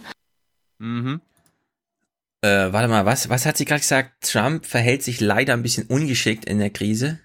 Mhm. 0.78 1.20
Äh, 2.40 2.72
warte 2.72 2.86
mal, 2.86 3.04
was, 3.04 3.28
was 3.30 3.46
hat 3.46 3.56
sie 3.56 3.64
gerade 3.64 3.80
gesagt? 3.80 4.12
Trump 4.20 4.64
verhält 4.64 5.02
sich 5.02 5.20
leider 5.20 5.54
ein 5.54 5.64
bisschen 5.64 5.88
ungeschickt 5.88 6.44
in 6.44 6.60
der 6.60 6.70
Krise. 6.70 7.18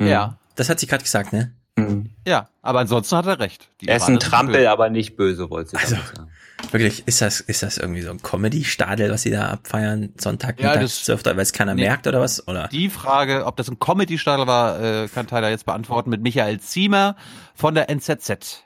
Ja. 0.00 0.38
Das 0.54 0.68
hat 0.68 0.78
sie 0.78 0.86
gerade 0.86 1.02
gesagt, 1.02 1.32
ne? 1.32 1.54
Mhm. 1.74 2.10
Ja, 2.24 2.48
aber 2.62 2.78
ansonsten 2.78 3.16
hat 3.16 3.26
er 3.26 3.40
recht. 3.40 3.68
Die 3.80 3.88
er 3.88 3.96
ist 3.96 4.08
ein 4.08 4.20
Trampel, 4.20 4.68
aber 4.68 4.90
nicht 4.90 5.16
böse, 5.16 5.50
wollte 5.50 5.74
ich 5.74 5.82
also, 5.82 5.96
sagen. 5.96 6.30
Wirklich, 6.70 7.04
ist 7.06 7.22
das, 7.22 7.40
ist 7.40 7.62
das 7.62 7.78
irgendwie 7.78 8.02
so 8.02 8.10
ein 8.10 8.20
Comedy-Stadel, 8.20 9.10
was 9.10 9.22
sie 9.22 9.30
da 9.30 9.48
abfeiern, 9.48 10.12
Sonntag, 10.18 10.60
ja, 10.60 10.76
das, 10.76 11.08
weil 11.08 11.38
es 11.38 11.52
keiner 11.52 11.74
nee, 11.74 11.82
merkt 11.82 12.06
oder 12.06 12.20
was? 12.20 12.46
Oder? 12.46 12.68
Die 12.68 12.90
Frage, 12.90 13.46
ob 13.46 13.56
das 13.56 13.68
ein 13.68 13.78
Comedy-Stadel 13.78 14.46
war, 14.46 14.80
äh, 14.80 15.08
kann 15.08 15.26
Tyler 15.26 15.50
jetzt 15.50 15.64
beantworten 15.64 16.10
mit 16.10 16.20
Michael 16.20 16.60
Ziemer 16.60 17.16
von 17.54 17.74
der 17.74 17.88
NZZ. 17.88 18.64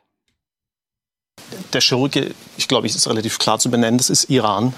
Der 1.73 1.81
Schurke, 1.81 2.35
ich 2.57 2.67
glaube, 2.67 2.87
es 2.87 2.97
ist 2.97 3.09
relativ 3.09 3.39
klar 3.39 3.59
zu 3.59 3.71
benennen, 3.71 3.99
das 3.99 4.11
ist 4.11 4.29
Iran. 4.31 4.75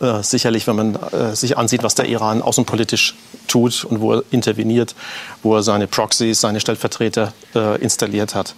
Äh, 0.00 0.22
sicherlich, 0.22 0.66
wenn 0.66 0.76
man 0.76 0.94
äh, 0.96 1.36
sich 1.36 1.56
ansieht, 1.56 1.82
was 1.82 1.94
der 1.94 2.06
Iran 2.06 2.42
außenpolitisch 2.42 3.14
tut 3.46 3.84
und 3.84 4.00
wo 4.00 4.14
er 4.14 4.24
interveniert, 4.30 4.94
wo 5.42 5.54
er 5.54 5.62
seine 5.62 5.86
Proxys, 5.86 6.40
seine 6.40 6.60
Stellvertreter 6.60 7.32
äh, 7.54 7.80
installiert 7.80 8.34
hat. 8.34 8.54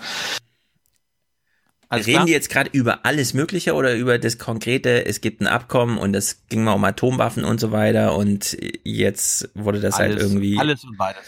Alles 1.89 2.07
Reden 2.07 2.15
klar? 2.15 2.27
die 2.27 2.33
jetzt 2.33 2.51
gerade 2.51 2.71
über 2.73 3.07
alles 3.07 3.33
Mögliche 3.33 3.75
oder 3.75 3.95
über 3.95 4.19
das 4.19 4.39
Konkrete, 4.39 5.07
es 5.07 5.21
gibt 5.21 5.41
ein 5.41 5.47
Abkommen 5.47 5.99
und 5.99 6.17
es 6.17 6.47
ging 6.49 6.65
mal 6.65 6.73
um 6.73 6.85
Atomwaffen 6.85 7.45
und 7.45 7.61
so 7.61 7.71
weiter 7.71 8.17
und 8.17 8.57
jetzt 8.85 9.51
wurde 9.55 9.81
das 9.81 9.99
halt 9.99 10.13
alles, 10.13 10.23
halt 10.23 10.33
irgendwie. 10.33 10.59
Alles 10.59 10.85
und 10.85 10.97
beides. 10.97 11.23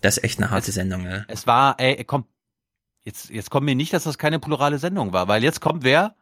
Das 0.00 0.16
ist 0.18 0.24
echt 0.24 0.38
eine 0.38 0.50
harte 0.50 0.70
es, 0.70 0.74
Sendung, 0.74 1.02
ne? 1.02 1.24
Es 1.28 1.46
war, 1.46 1.76
ey, 1.78 2.02
komm, 2.04 2.24
jetzt, 3.04 3.30
jetzt 3.30 3.50
kommt 3.50 3.66
mir 3.66 3.76
nicht, 3.76 3.92
dass 3.92 4.04
das 4.04 4.18
keine 4.18 4.40
plurale 4.40 4.78
Sendung 4.78 5.12
war, 5.12 5.28
weil 5.28 5.44
jetzt 5.44 5.60
kommt 5.60 5.84
wer? 5.84 6.14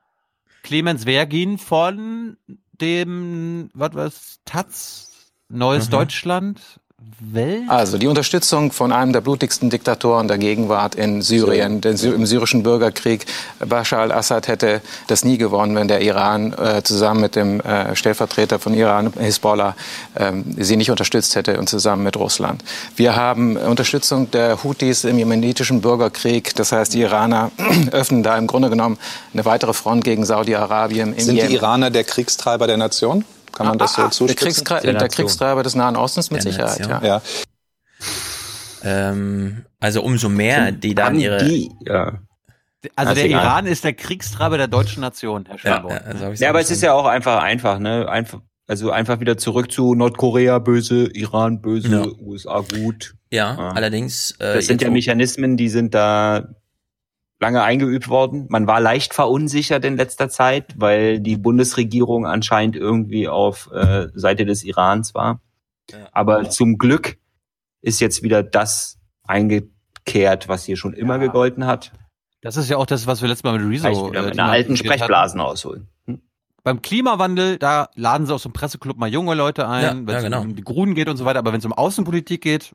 Clemens 0.62 1.04
Vergin 1.04 1.58
von 1.58 2.36
dem, 2.72 3.70
was 3.72 3.94
was, 3.94 4.40
Taz, 4.44 5.32
Neues 5.48 5.86
mhm. 5.86 5.92
Deutschland, 5.92 6.80
Welt? 7.20 7.62
Also 7.68 7.98
die 7.98 8.08
Unterstützung 8.08 8.72
von 8.72 8.92
einem 8.92 9.12
der 9.12 9.20
blutigsten 9.20 9.70
Diktatoren 9.70 10.28
der 10.28 10.38
Gegenwart 10.38 10.94
in 10.94 11.22
Syrien, 11.22 11.80
den, 11.80 11.96
im 11.96 12.26
syrischen 12.26 12.62
Bürgerkrieg. 12.62 13.26
Bashar 13.58 14.00
al-Assad 14.00 14.48
hätte 14.48 14.82
das 15.06 15.24
nie 15.24 15.38
gewonnen, 15.38 15.74
wenn 15.76 15.88
der 15.88 16.02
Iran 16.02 16.52
äh, 16.52 16.82
zusammen 16.82 17.20
mit 17.20 17.36
dem 17.36 17.60
äh, 17.60 17.96
Stellvertreter 17.96 18.58
von 18.58 18.74
Iran, 18.74 19.12
Hisbollah, 19.18 19.76
äh, 20.14 20.32
sie 20.58 20.76
nicht 20.76 20.90
unterstützt 20.90 21.36
hätte 21.36 21.58
und 21.58 21.68
zusammen 21.68 22.02
mit 22.02 22.16
Russland. 22.16 22.62
Wir 22.96 23.16
haben 23.16 23.56
Unterstützung 23.56 24.30
der 24.30 24.62
Houthis 24.62 25.04
im 25.04 25.18
jemenitischen 25.18 25.80
Bürgerkrieg. 25.80 26.54
Das 26.56 26.72
heißt, 26.72 26.92
die 26.92 27.00
Iraner 27.00 27.50
öffnen 27.92 28.22
da 28.22 28.36
im 28.36 28.46
Grunde 28.46 28.68
genommen 28.68 28.98
eine 29.32 29.44
weitere 29.44 29.72
Front 29.72 30.04
gegen 30.04 30.24
Saudi-Arabien. 30.24 31.14
Sind 31.18 31.36
Jemen. 31.36 31.48
die 31.48 31.54
Iraner 31.54 31.90
der 31.90 32.04
Kriegstreiber 32.04 32.66
der 32.66 32.76
Nation? 32.76 33.24
Kann 33.56 33.68
man 33.68 33.78
das 33.78 33.94
so 33.94 34.08
zuspitzen? 34.08 34.26
Der, 34.26 34.36
Kriegskre 34.36 34.80
der, 34.82 34.94
der 34.94 35.08
Kriegstreiber 35.08 35.62
des 35.62 35.74
Nahen 35.74 35.96
Ostens 35.96 36.30
mit 36.30 36.44
der 36.44 36.52
Sicherheit, 36.52 36.78
Nation. 36.80 37.02
ja. 37.02 37.06
ja. 37.06 37.22
Ähm, 38.84 39.64
also 39.80 40.02
umso 40.02 40.28
mehr, 40.28 40.72
die 40.72 40.94
dann 40.94 41.18
ihre... 41.18 41.42
Die, 41.42 41.70
ja. 41.86 42.20
Also 42.94 43.14
der 43.14 43.26
Iran 43.26 43.66
ist 43.66 43.82
der 43.82 43.94
Kriegstreiber 43.94 44.58
der 44.58 44.68
deutschen 44.68 45.00
Nation, 45.00 45.46
Herr 45.46 45.58
Schwabe. 45.58 45.88
Ja, 45.88 46.28
ja, 46.28 46.32
ja, 46.32 46.48
aber 46.50 46.60
es 46.60 46.70
ist 46.70 46.82
ja 46.82 46.92
auch 46.92 47.06
einfach 47.06 47.42
einfach, 47.42 47.80
ne? 47.80 48.08
Einfach, 48.08 48.40
also 48.68 48.90
einfach 48.90 49.18
wieder 49.18 49.36
zurück 49.38 49.72
zu 49.72 49.94
Nordkorea 49.94 50.60
böse, 50.60 51.10
Iran 51.12 51.62
böse, 51.62 51.88
ja. 51.88 52.06
USA 52.20 52.60
gut. 52.60 53.14
Ja, 53.32 53.56
ja. 53.56 53.68
allerdings. 53.70 54.32
Äh, 54.38 54.54
das 54.56 54.66
sind 54.66 54.82
ja 54.82 54.90
Mechanismen, 54.90 55.56
die 55.56 55.68
sind 55.68 55.94
da 55.94 56.54
lange 57.38 57.62
eingeübt 57.62 58.08
worden. 58.08 58.46
Man 58.48 58.66
war 58.66 58.80
leicht 58.80 59.14
verunsichert 59.14 59.84
in 59.84 59.96
letzter 59.96 60.28
Zeit, 60.28 60.74
weil 60.76 61.20
die 61.20 61.36
Bundesregierung 61.36 62.26
anscheinend 62.26 62.76
irgendwie 62.76 63.28
auf 63.28 63.70
äh, 63.72 64.08
Seite 64.14 64.46
des 64.46 64.64
Irans 64.64 65.14
war. 65.14 65.40
Aber 66.12 66.48
zum 66.50 66.78
Glück 66.78 67.18
ist 67.82 68.00
jetzt 68.00 68.22
wieder 68.22 68.42
das 68.42 68.98
eingekehrt, 69.24 70.48
was 70.48 70.64
hier 70.64 70.76
schon 70.76 70.94
immer 70.94 71.14
ja. 71.14 71.26
gegolten 71.26 71.66
hat. 71.66 71.92
Das 72.40 72.56
ist 72.56 72.68
ja 72.68 72.76
auch 72.76 72.86
das, 72.86 73.06
was 73.06 73.22
wir 73.22 73.28
letztes 73.28 73.44
Mal 73.44 73.58
mit 73.58 73.68
Rezo 73.68 74.12
äh, 74.12 74.30
in 74.30 74.40
alten 74.40 74.76
Sprechblasen 74.76 75.40
hatten. 75.40 75.50
ausholen. 75.50 75.88
Hm? 76.06 76.20
Beim 76.62 76.82
Klimawandel, 76.82 77.58
da 77.58 77.88
laden 77.94 78.26
sie 78.26 78.34
aus 78.34 78.42
dem 78.42 78.52
Presseclub 78.52 78.96
mal 78.96 79.08
junge 79.08 79.34
Leute 79.34 79.68
ein, 79.68 79.82
ja, 79.82 79.92
wenn 79.94 80.08
es 80.08 80.14
ja, 80.14 80.20
genau. 80.28 80.40
um 80.42 80.56
die 80.56 80.62
Grünen 80.62 80.94
geht 80.94 81.08
und 81.08 81.16
so 81.16 81.24
weiter. 81.24 81.38
Aber 81.38 81.52
wenn 81.52 81.60
es 81.60 81.64
um 81.64 81.72
Außenpolitik 81.72 82.40
geht, 82.40 82.72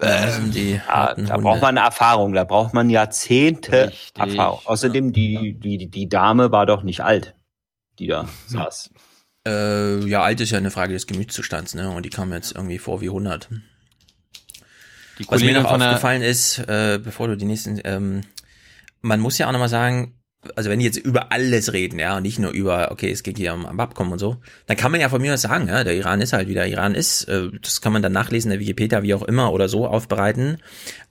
ähm, 0.00 0.50
die 0.50 0.80
ja, 0.86 1.14
da 1.14 1.36
braucht 1.36 1.62
man 1.62 1.76
Erfahrung, 1.76 2.32
da 2.32 2.44
braucht 2.44 2.74
man 2.74 2.90
Jahrzehnte 2.90 3.88
Richtig. 3.88 4.18
Erfahrung. 4.18 4.60
Außerdem, 4.64 5.12
die, 5.12 5.58
die, 5.58 5.90
die 5.90 6.08
Dame 6.08 6.52
war 6.52 6.66
doch 6.66 6.82
nicht 6.82 7.02
alt, 7.02 7.34
die 7.98 8.06
da 8.06 8.28
saß. 8.46 8.90
Äh, 9.46 10.06
ja, 10.06 10.22
alt 10.22 10.40
ist 10.40 10.50
ja 10.50 10.58
eine 10.58 10.70
Frage 10.70 10.92
des 10.92 11.06
Gemütszustands, 11.06 11.74
ne? 11.74 11.90
Und 11.90 12.04
die 12.04 12.10
kam 12.10 12.32
jetzt 12.32 12.52
irgendwie 12.52 12.78
vor 12.78 13.00
wie 13.00 13.08
100. 13.08 13.48
Was 15.28 15.42
mir 15.42 15.60
noch 15.60 15.70
aufgefallen 15.70 16.22
ist, 16.22 16.58
äh, 16.60 16.98
bevor 17.02 17.28
du 17.28 17.36
die 17.36 17.44
nächsten, 17.44 17.80
ähm, 17.84 18.22
man 19.02 19.20
muss 19.20 19.38
ja 19.38 19.48
auch 19.48 19.52
nochmal 19.52 19.68
sagen, 19.68 20.19
also 20.56 20.70
wenn 20.70 20.78
die 20.78 20.86
jetzt 20.86 20.96
über 20.96 21.32
alles 21.32 21.72
reden, 21.72 21.98
ja, 21.98 22.16
und 22.16 22.22
nicht 22.22 22.38
nur 22.38 22.50
über, 22.50 22.90
okay, 22.90 23.10
es 23.10 23.22
geht 23.22 23.36
hier 23.36 23.52
um, 23.52 23.66
Abkommen 23.80 24.12
und 24.12 24.18
so, 24.18 24.38
dann 24.66 24.76
kann 24.76 24.90
man 24.90 25.00
ja 25.00 25.08
von 25.08 25.20
mir 25.20 25.34
aus 25.34 25.42
sagen, 25.42 25.68
ja, 25.68 25.84
der 25.84 25.94
Iran 25.94 26.20
ist 26.20 26.32
halt 26.32 26.48
wie 26.48 26.54
der 26.54 26.66
Iran 26.66 26.94
ist. 26.94 27.24
Äh, 27.24 27.50
das 27.60 27.80
kann 27.80 27.92
man 27.92 28.02
dann 28.02 28.12
nachlesen, 28.12 28.50
der 28.50 28.60
Wikipedia, 28.60 29.02
wie 29.02 29.14
auch 29.14 29.22
immer 29.22 29.52
oder 29.52 29.68
so 29.68 29.86
aufbereiten. 29.86 30.58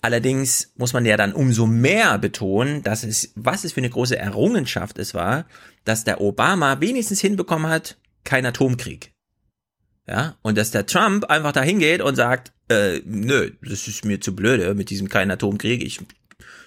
Allerdings 0.02 0.74
muss 0.78 0.94
man 0.94 1.06
ja 1.06 1.16
dann 1.16 1.34
umso 1.34 1.68
mehr 1.68 2.18
betonen, 2.18 2.82
dass 2.82 3.04
es, 3.04 3.32
was 3.36 3.64
es 3.64 3.74
für 3.74 3.82
eine 3.82 3.90
große 3.90 4.18
Errungenschaft 4.18 4.98
es 4.98 5.14
war, 5.14 5.46
dass 5.86 6.04
der 6.04 6.22
Obama 6.22 6.82
wenigstens 6.82 7.22
hinbekommen 7.22 7.70
hat, 7.70 7.98
kein 8.24 8.46
Atomkrieg. 8.46 9.12
Ja, 10.08 10.38
und 10.42 10.58
dass 10.58 10.72
der 10.72 10.88
Trump 10.88 11.26
einfach 11.26 11.52
da 11.52 11.62
hingeht 11.62 12.02
und 12.02 12.16
sagt, 12.16 12.52
äh, 12.68 13.00
nö, 13.06 13.52
das 13.62 13.88
ist 13.88 14.06
mir 14.06 14.20
zu 14.20 14.36
blöde 14.36 14.74
mit 14.74 14.90
diesem 14.90 15.08
keinen 15.08 15.30
Atomkrieg, 15.30 15.84
ich 15.84 16.00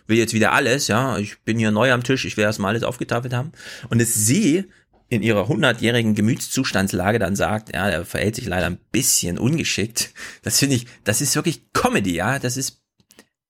will 0.07 0.19
jetzt 0.19 0.35
wieder 0.35 0.53
alles, 0.53 0.89
ja, 0.89 1.19
ich 1.19 1.41
bin 1.43 1.59
hier 1.59 1.71
neu 1.71 1.93
am 1.93 2.03
Tisch, 2.03 2.25
ich 2.25 2.37
will 2.37 2.45
erstmal 2.45 2.71
alles 2.71 2.83
aufgetafelt 2.83 3.33
haben. 3.33 3.53
Und 3.89 4.01
es 4.01 4.15
sie 4.15 4.65
in 5.09 5.23
ihrer 5.23 5.47
hundertjährigen 5.47 6.15
Gemütszustandslage 6.15 7.19
dann 7.19 7.37
sagt, 7.37 7.75
ja, 7.75 7.91
der 7.91 8.07
verhält 8.07 8.37
sich 8.37 8.47
leider 8.47 8.67
ein 8.67 8.79
bisschen 8.93 9.39
ungeschickt. 9.39 10.15
Das 10.43 10.59
finde 10.59 10.77
ich, 10.77 10.87
das 11.05 11.21
ist 11.21 11.37
wirklich 11.37 11.73
Comedy, 11.73 12.15
ja, 12.15 12.39
das 12.39 12.57
ist 12.57 12.83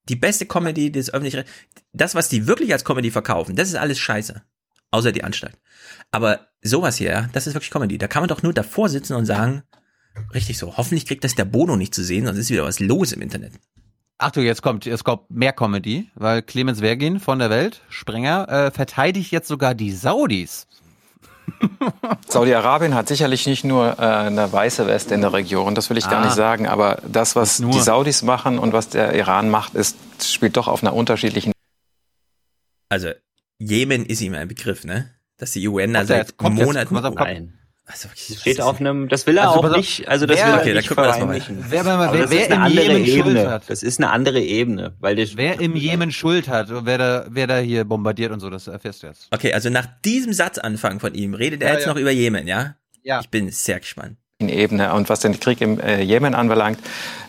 die 0.09 0.17
beste 0.17 0.47
Comedy 0.47 0.91
des 0.91 1.15
öffentlichen, 1.15 1.45
das, 1.93 2.15
was 2.15 2.29
die 2.29 2.47
wirklich 2.47 2.73
als 2.73 2.85
Comedy 2.85 3.11
verkaufen, 3.11 3.55
das 3.55 3.69
ist 3.69 3.77
alles 3.77 3.99
scheiße. 3.99 4.43
Außer 4.91 5.13
die 5.13 5.25
Anstalt. 5.25 5.57
Aber 6.11 6.49
sowas 6.61 6.97
hier, 6.97 7.31
das 7.33 7.47
ist 7.47 7.55
wirklich 7.55 7.71
Comedy. 7.71 7.97
Da 7.97 8.09
kann 8.09 8.23
man 8.23 8.29
doch 8.29 8.43
nur 8.43 8.53
davor 8.53 8.89
sitzen 8.89 9.15
und 9.15 9.25
sagen, 9.25 9.63
richtig 10.35 10.59
so, 10.59 10.77
hoffentlich 10.77 11.07
kriegt 11.07 11.25
das 11.25 11.35
der 11.35 11.47
Bono 11.47 11.77
nicht 11.77 11.95
zu 11.95 12.05
sehen, 12.05 12.27
sonst 12.27 12.39
ist 12.39 12.51
wieder 12.51 12.65
was 12.65 12.81
los 12.81 13.13
im 13.13 13.23
Internet. 13.23 13.55
Achtung, 14.23 14.45
jetzt 14.45 14.63
kommt, 14.63 14.87
jetzt 14.87 15.05
kommt 15.05 15.31
mehr 15.31 15.53
Comedy, 15.53 16.11
weil 16.15 16.43
Clemens 16.43 16.81
Vergin 16.81 17.21
von 17.21 17.39
der 17.39 17.51
Welt, 17.51 17.83
Sprenger, 17.89 18.49
äh, 18.49 18.71
verteidigt 18.71 19.31
jetzt 19.33 19.49
sogar 19.49 19.75
die 19.75 19.93
Saudis. 19.93 20.67
Saudi-Arabien 22.29 22.95
hat 22.95 23.09
sicherlich 23.09 23.47
nicht 23.47 23.65
nur 23.65 23.99
äh, 23.99 24.03
eine 24.03 24.53
weiße 24.53 24.87
Weste 24.87 25.15
in 25.15 25.21
der 25.21 25.33
Region, 25.33 25.75
das 25.75 25.91
will 25.91 25.99
ich 25.99 26.07
ah. 26.07 26.11
gar 26.11 26.25
nicht 26.25 26.35
sagen, 26.35 26.69
aber 26.69 27.03
das, 27.07 27.37
was 27.37 27.57
die 27.59 27.81
Saudis 27.81 28.23
machen 28.23 28.59
und 28.59 28.73
was 28.73 28.89
der 28.89 29.15
Iran 29.15 29.51
macht, 29.51 29.75
ist, 29.75 29.97
spielt 30.23 30.57
doch 30.57 30.69
auf 30.69 30.83
einer 30.83 30.95
unterschiedlichen. 30.95 31.53
Also 32.89 33.11
Jemen 33.59 34.07
ist 34.07 34.21
ihm 34.21 34.35
ein 34.35 34.49
Begriff, 34.49 34.85
ne? 34.85 35.11
Dass 35.37 35.53
die 35.53 35.67
UN 35.67 35.95
da 35.95 36.05
seit 36.05 36.41
Monaten. 36.41 36.95
Nein. 37.15 37.59
Also, 37.85 38.09
steht 38.15 38.61
auf 38.61 38.79
einem, 38.79 39.09
das 39.09 39.27
will 39.27 39.37
er 39.37 39.51
also, 39.51 39.61
auch 39.61 39.77
nicht, 39.77 40.07
also 40.07 40.25
das 40.25 40.39
wer, 40.39 40.47
will 40.47 40.53
er 40.53 40.61
okay, 40.61 40.75
nicht 40.75 40.89
verheimlichen. 40.89 41.65
Wer, 41.69 41.85
wer, 41.85 41.99
wer, 42.13 42.31
wer 42.31 42.51
im 42.51 42.67
Jemen 42.67 43.05
Ebene. 43.05 43.41
Schuld 43.41 43.49
hat. 43.49 43.65
Das 43.69 43.83
ist 43.83 44.01
eine 44.01 44.11
andere 44.11 44.41
Ebene, 44.41 44.95
weil 45.01 45.17
das 45.17 45.37
Wer 45.37 45.61
im 45.61 45.75
Jemen 45.75 46.13
Schuld 46.13 46.47
hat, 46.47 46.69
wer 46.71 46.99
da, 46.99 47.27
wer 47.29 47.47
da 47.49 47.59
hier 47.59 47.85
bombardiert 47.85 48.31
und 48.31 48.39
so, 48.39 48.51
das 48.51 48.69
erfährst 48.69 49.03
du 49.03 49.09
jetzt. 49.09 49.27
Okay, 49.33 49.53
also 49.53 49.69
nach 49.69 49.87
diesem 50.05 50.33
Satzanfang 50.33 51.01
von 51.01 51.15
ihm 51.15 51.35
redet 51.35 51.63
er 51.63 51.71
ja, 51.71 51.75
jetzt 51.75 51.87
ja. 51.87 51.93
noch 51.93 52.01
über 52.01 52.13
Jemen, 52.13 52.47
ja? 52.47 52.77
Ja. 53.03 53.21
Ich 53.21 53.31
bin 53.31 53.51
sehr 53.51 53.81
gespannt. 53.81 54.17
Ebene. 54.49 54.93
Und 54.95 55.09
was 55.09 55.21
den 55.21 55.39
Krieg 55.39 55.61
im 55.61 55.81
äh, 55.81 56.03
Jemen 56.03 56.35
anbelangt, 56.35 56.79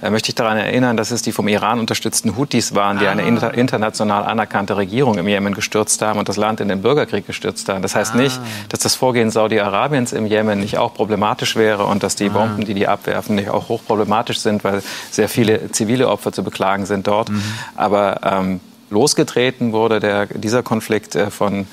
äh, 0.02 0.10
möchte 0.10 0.30
ich 0.30 0.36
daran 0.36 0.58
erinnern, 0.58 0.98
dass 0.98 1.12
es 1.12 1.22
die 1.22 1.32
vom 1.32 1.48
Iran 1.48 1.80
unterstützten 1.80 2.36
Houthis 2.38 2.76
waren, 2.76 3.00
die 3.00 3.08
ah. 3.08 3.12
eine 3.12 3.24
inter 3.24 3.54
international 3.54 4.24
anerkannte 4.24 4.78
Regierung 4.78 5.18
im 5.18 5.28
Jemen 5.28 5.54
gestürzt 5.54 6.02
haben 6.02 6.20
und 6.20 6.30
das 6.30 6.38
Land 6.38 6.60
in 6.60 6.68
den 6.68 6.82
Bürgerkrieg 6.82 7.26
gestürzt 7.26 7.70
haben. 7.70 7.82
Das 7.82 7.96
heißt 7.96 8.14
ah. 8.16 8.18
nicht, 8.18 8.40
dass 8.70 8.80
das 8.80 8.96
Vorgehen 8.96 9.32
Saudi-Arabiens 9.32 10.14
im 10.14 10.26
Jemen 10.26 10.60
nicht 10.60 10.78
auch 10.78 10.94
problematisch 10.94 11.56
wäre 11.56 11.86
und 11.86 12.04
dass 12.04 12.16
die 12.16 12.30
ah. 12.30 12.34
Bomben, 12.34 12.66
die 12.66 12.74
die 12.74 12.88
abwerfen, 12.88 13.36
nicht 13.36 13.50
auch 13.50 13.70
hochproblematisch 13.70 14.40
sind, 14.40 14.64
weil 14.64 14.82
sehr 15.12 15.30
viele 15.30 15.72
zivile 15.72 16.10
Opfer 16.10 16.32
zu 16.32 16.44
beklagen 16.44 16.86
sind 16.86 17.08
dort. 17.08 17.30
Mhm. 17.30 17.44
Aber 17.76 18.20
ähm, 18.24 18.60
losgetreten 18.90 19.74
wurde 19.74 20.00
der, 20.00 20.28
dieser 20.28 20.64
Konflikt 20.64 21.16
äh, 21.16 21.30
von 21.30 21.68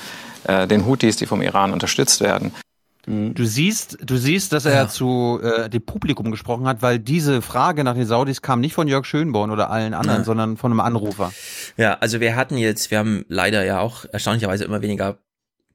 äh, 0.44 0.66
den 0.66 0.86
Houthis, 0.86 1.16
die 1.16 1.26
vom 1.26 1.42
Iran 1.42 1.72
unterstützt 1.72 2.20
werden. 2.20 2.52
Mhm. 3.06 3.34
Du 3.34 3.44
siehst, 3.44 3.98
du 4.02 4.16
siehst, 4.16 4.52
dass 4.52 4.64
er 4.64 4.74
ja. 4.74 4.88
zu 4.88 5.40
äh, 5.42 5.68
dem 5.68 5.82
Publikum 5.82 6.30
gesprochen 6.30 6.66
hat, 6.66 6.82
weil 6.82 6.98
diese 6.98 7.42
Frage 7.42 7.84
nach 7.84 7.94
den 7.94 8.06
Saudis 8.06 8.42
kam 8.42 8.60
nicht 8.60 8.74
von 8.74 8.88
Jörg 8.88 9.04
Schönborn 9.04 9.50
oder 9.50 9.70
allen 9.70 9.94
anderen, 9.94 10.20
ja. 10.20 10.24
sondern 10.24 10.56
von 10.56 10.72
einem 10.72 10.80
Anrufer. 10.80 11.32
Ja, 11.76 11.94
also 11.94 12.20
wir 12.20 12.36
hatten 12.36 12.56
jetzt, 12.56 12.90
wir 12.90 12.98
haben 12.98 13.24
leider 13.28 13.64
ja 13.64 13.80
auch 13.80 14.04
erstaunlicherweise 14.12 14.64
immer 14.64 14.82
weniger 14.82 15.18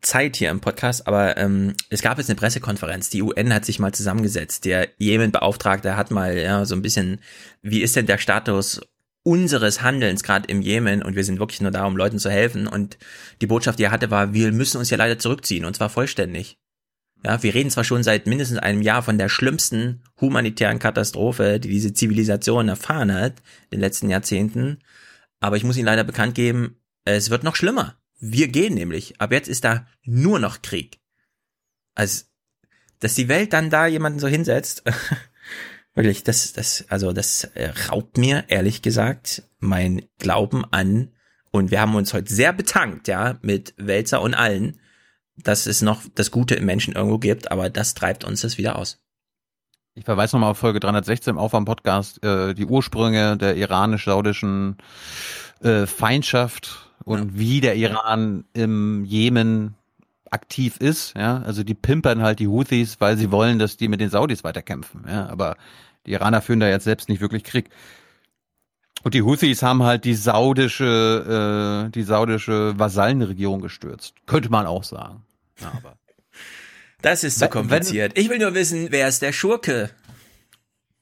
Zeit 0.02 0.36
hier 0.36 0.52
im 0.52 0.62
Podcast, 0.62 1.08
aber 1.08 1.38
ähm, 1.38 1.74
es 1.90 2.02
gab 2.02 2.18
jetzt 2.18 2.30
eine 2.30 2.38
Pressekonferenz. 2.38 3.10
Die 3.10 3.24
UN 3.24 3.54
hat 3.54 3.66
sich 3.66 3.80
mal 3.80 3.92
zusammengesetzt. 3.92 4.66
Der 4.66 4.90
Jemen-Beauftragte 4.98 5.98
hat 5.98 6.12
mal 6.12 6.38
ja 6.38 6.66
so 6.66 6.76
ein 6.76 6.82
bisschen, 6.82 7.20
wie 7.62 7.82
ist 7.82 7.96
denn 7.96 8.06
der 8.06 8.20
Status 8.20 8.82
unseres 9.24 9.82
Handelns 9.82 10.22
gerade 10.22 10.48
im 10.48 10.62
Jemen 10.62 11.02
und 11.02 11.16
wir 11.16 11.24
sind 11.24 11.40
wirklich 11.40 11.60
nur 11.60 11.72
da, 11.72 11.86
um 11.86 11.98
Leuten 11.98 12.20
zu 12.20 12.30
helfen. 12.30 12.68
Und 12.68 13.00
die 13.42 13.48
Botschaft, 13.48 13.80
die 13.80 13.84
er 13.84 13.92
hatte, 13.92 14.12
war, 14.12 14.34
wir 14.34 14.52
müssen 14.52 14.78
uns 14.78 14.92
ja 14.92 14.98
leider 14.98 15.18
zurückziehen 15.18 15.66
und 15.66 15.76
zwar 15.76 15.90
vollständig. 15.90 16.60
Ja, 17.26 17.42
wir 17.42 17.56
reden 17.56 17.72
zwar 17.72 17.84
schon 17.84 18.04
seit 18.04 18.28
mindestens 18.28 18.60
einem 18.60 18.84
Jahr 18.84 19.02
von 19.02 19.18
der 19.18 19.30
schlimmsten 19.30 20.04
humanitären 20.22 20.78
Katastrophe, 20.78 21.60
die 21.60 21.70
diese 21.70 21.92
Zivilisation 21.92 22.70
erfahren 22.70 23.12
hat 23.12 23.40
in 23.72 23.78
den 23.78 23.80
letzten 23.80 24.12
Jahrzehnten, 24.12 24.78
aber 25.40 25.58
ich 25.58 25.64
muss 25.64 25.76
Ihnen 25.76 25.88
leider 25.88 26.04
bekannt 26.04 26.36
geben, 26.36 26.78
es 27.04 27.32
wird 27.32 27.44
noch 27.44 27.56
schlimmer. 27.56 27.98
Wir 28.20 28.48
gehen 28.48 28.76
nämlich. 28.76 29.20
Ab 29.20 29.32
jetzt 29.32 29.48
ist 29.48 29.64
da 29.64 29.88
nur 30.04 30.38
noch 30.38 30.62
Krieg. 30.62 31.00
Also, 31.96 32.26
dass 33.00 33.16
die 33.16 33.28
Welt 33.28 33.54
dann 33.54 33.72
da 33.72 33.88
jemanden 33.88 34.20
so 34.20 34.28
hinsetzt, 34.28 34.84
wirklich, 35.96 36.24
das, 36.24 36.54
das, 36.54 36.86
also 36.90 37.12
das 37.12 37.50
raubt 37.90 38.20
mir 38.20 38.44
ehrlich 38.50 38.84
gesagt 38.84 39.42
mein 39.58 40.04
Glauben 40.20 40.64
an. 40.64 41.12
Und 41.50 41.72
wir 41.72 41.82
haben 41.82 41.96
uns 41.96 42.14
heute 42.14 42.32
sehr 42.32 42.54
betankt, 42.54 43.08
ja, 43.08 43.40
mit 43.42 43.74
Wälzer 43.78 44.22
und 44.22 44.36
allen 44.36 44.80
dass 45.38 45.66
es 45.66 45.82
noch 45.82 46.02
das 46.16 46.32
Gute 46.32 46.56
im 46.56 46.66
Menschen 46.66 46.94
irgendwo 46.94 47.18
gibt, 47.18 47.52
aber 47.52 47.70
das 47.70 47.94
treibt 47.94 48.24
uns 48.24 48.42
das 48.42 48.58
wieder 48.58 48.78
aus. 48.78 49.00
Ich 49.94 50.06
verweise 50.06 50.36
nochmal 50.36 50.52
auf 50.52 50.58
Folge 50.58 50.80
316 50.80 51.32
im 51.32 51.38
Aufwärm-Podcast, 51.38 52.24
äh, 52.24 52.54
die 52.54 52.66
Ursprünge 52.66 53.38
der 53.38 53.56
iranisch-saudischen 53.56 54.78
äh, 55.62 55.86
Feindschaft 55.86 56.90
und 57.06 57.20
ja. 57.20 57.40
wie 57.40 57.62
der 57.62 57.76
Iran 57.76 58.44
im 58.54 59.06
Jemen 59.06 59.76
aktiv 60.32 60.78
ist, 60.78 61.16
ja, 61.16 61.42
also 61.44 61.64
die 61.64 61.76
pimpern 61.76 62.22
halt 62.22 62.40
die 62.40 62.48
Houthis, 62.48 63.00
weil 63.00 63.18
sie 63.18 63.32
wollen, 63.32 63.58
dass 63.58 63.78
die 63.78 63.88
mit 63.88 64.02
den 64.02 64.10
Saudis 64.10 64.44
weiterkämpfen, 64.44 65.06
ja, 65.08 65.28
aber 65.30 65.56
die 66.06 66.12
Iraner 66.12 66.42
führen 66.42 66.60
da 66.60 66.68
jetzt 66.68 66.84
selbst 66.84 67.08
nicht 67.08 67.22
wirklich 67.22 67.44
Krieg. 67.44 67.70
Und 69.06 69.14
die 69.14 69.22
Houthis 69.22 69.62
haben 69.62 69.84
halt 69.84 70.04
die 70.04 70.16
saudische, 70.16 71.86
äh, 71.86 71.92
die 71.92 72.02
saudische 72.02 72.74
Vasallenregierung 72.80 73.62
gestürzt. 73.62 74.16
Könnte 74.26 74.50
man 74.50 74.66
auch 74.66 74.84
sagen. 74.84 75.24
Ja, 75.62 75.74
aber 75.78 76.00
das 77.04 77.24
ist 77.24 77.38
so 77.38 77.48
kompliziert. 77.48 78.18
ich 78.18 78.30
will 78.30 78.40
nur 78.40 78.56
wissen, 78.56 78.88
wer 78.90 79.08
ist 79.08 79.22
der 79.22 79.32
Schurke? 79.32 79.92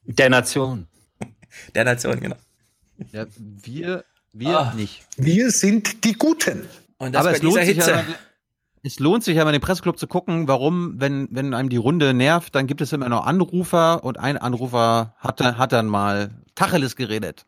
Der 0.04 0.30
Nation. 0.30 0.88
Der 1.76 1.86
Nation, 1.86 2.20
genau. 2.20 2.36
Ja, 3.14 3.26
wir, 3.38 4.04
wir 4.34 4.72
oh. 4.74 4.76
nicht. 4.76 5.06
Wir 5.16 5.50
sind 5.52 6.04
die 6.04 6.14
Guten. 6.14 6.68
Und 6.98 7.14
das 7.14 7.22
aber 7.22 7.30
bei 7.30 7.38
es 7.38 7.42
lohnt 7.42 7.60
Hitze. 7.60 7.86
Sich 7.86 7.88
ja, 7.88 8.04
es 8.84 9.00
lohnt 9.00 9.24
sich 9.24 9.38
ja 9.38 9.46
mal 9.46 9.54
den 9.54 9.62
Presseclub 9.62 9.98
zu 9.98 10.08
gucken, 10.08 10.50
warum, 10.50 11.00
wenn, 11.00 11.30
wenn 11.32 11.54
einem 11.54 11.70
die 11.70 11.78
Runde 11.78 12.14
nervt, 12.14 12.54
dann 12.54 12.68
gibt 12.68 12.82
es 12.82 12.92
immer 12.92 13.08
noch 13.08 13.26
Anrufer 13.26 14.04
und 14.04 14.20
ein 14.20 14.38
Anrufer 14.38 15.16
hat, 15.20 15.40
hat 15.42 15.72
dann 15.72 15.88
mal 15.88 16.32
Tacheles 16.56 16.98
geredet. 16.98 17.46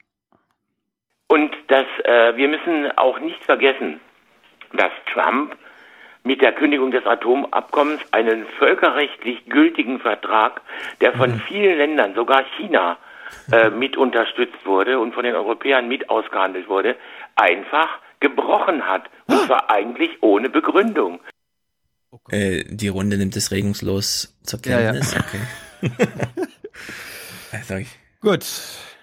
Und 1.27 1.51
das, 1.67 1.85
äh, 2.03 2.35
wir 2.35 2.47
müssen 2.47 2.91
auch 2.97 3.19
nicht 3.19 3.43
vergessen, 3.43 3.99
dass 4.73 4.91
Trump 5.13 5.55
mit 6.23 6.41
der 6.41 6.53
Kündigung 6.53 6.91
des 6.91 7.05
Atomabkommens 7.05 8.01
einen 8.11 8.45
völkerrechtlich 8.57 9.45
gültigen 9.45 9.99
Vertrag, 9.99 10.61
der 11.01 11.13
von 11.13 11.31
mhm. 11.31 11.39
vielen 11.47 11.77
Ländern, 11.77 12.15
sogar 12.15 12.43
China, 12.57 12.97
äh, 13.51 13.69
mit 13.69 13.97
unterstützt 13.97 14.65
wurde 14.65 14.99
und 14.99 15.13
von 15.13 15.23
den 15.23 15.35
Europäern 15.35 15.87
mit 15.87 16.09
ausgehandelt 16.09 16.67
wurde, 16.67 16.95
einfach 17.35 17.99
gebrochen 18.19 18.87
hat. 18.87 19.09
Und 19.27 19.39
zwar 19.45 19.69
eigentlich 19.69 20.11
ohne 20.21 20.49
Begründung. 20.49 21.19
Äh, 22.29 22.63
die 22.67 22.87
Runde 22.87 23.17
nimmt 23.17 23.35
es 23.35 23.51
regungslos 23.51 24.35
zur 24.43 24.61
Kenntnis. 24.61 25.13
Ja, 25.13 25.19
ja. 25.19 25.91
Okay. 25.91 25.91
also 27.51 27.75
Gut, 28.21 28.45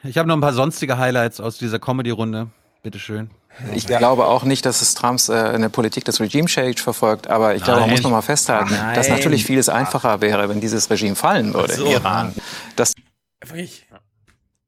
ich 0.02 0.18
habe 0.18 0.28
noch 0.28 0.36
ein 0.36 0.40
paar 0.40 0.52
sonstige 0.52 0.98
Highlights 0.98 1.40
aus 1.40 1.58
dieser 1.58 1.78
Comedy-Runde. 1.78 2.48
Bitteschön. 2.82 3.30
Ich 3.74 3.86
glaube 3.86 4.26
auch 4.26 4.44
nicht, 4.44 4.64
dass 4.64 4.80
es 4.82 4.94
Trumps 4.94 5.28
äh, 5.28 5.34
eine 5.34 5.68
Politik 5.68 6.04
des 6.04 6.20
Regime 6.20 6.46
Change 6.46 6.82
verfolgt, 6.82 7.28
aber 7.28 7.54
ich 7.54 7.60
Nein. 7.60 7.66
glaube, 7.66 7.80
man 7.82 7.90
muss 7.90 8.02
noch 8.02 8.10
mal 8.10 8.22
festhalten, 8.22 8.74
Nein. 8.74 8.94
dass 8.94 9.08
natürlich 9.08 9.44
vieles 9.44 9.68
einfacher 9.68 10.20
wäre, 10.20 10.48
wenn 10.48 10.60
dieses 10.60 10.88
Regime 10.90 11.14
fallen 11.14 11.52
würde 11.52 11.74
so. 11.74 11.84
im 11.84 11.92
Iran. 11.92 12.34
Das 12.76 12.94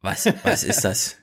was, 0.02 0.28
was 0.42 0.64
ist 0.64 0.84
das? 0.84 1.16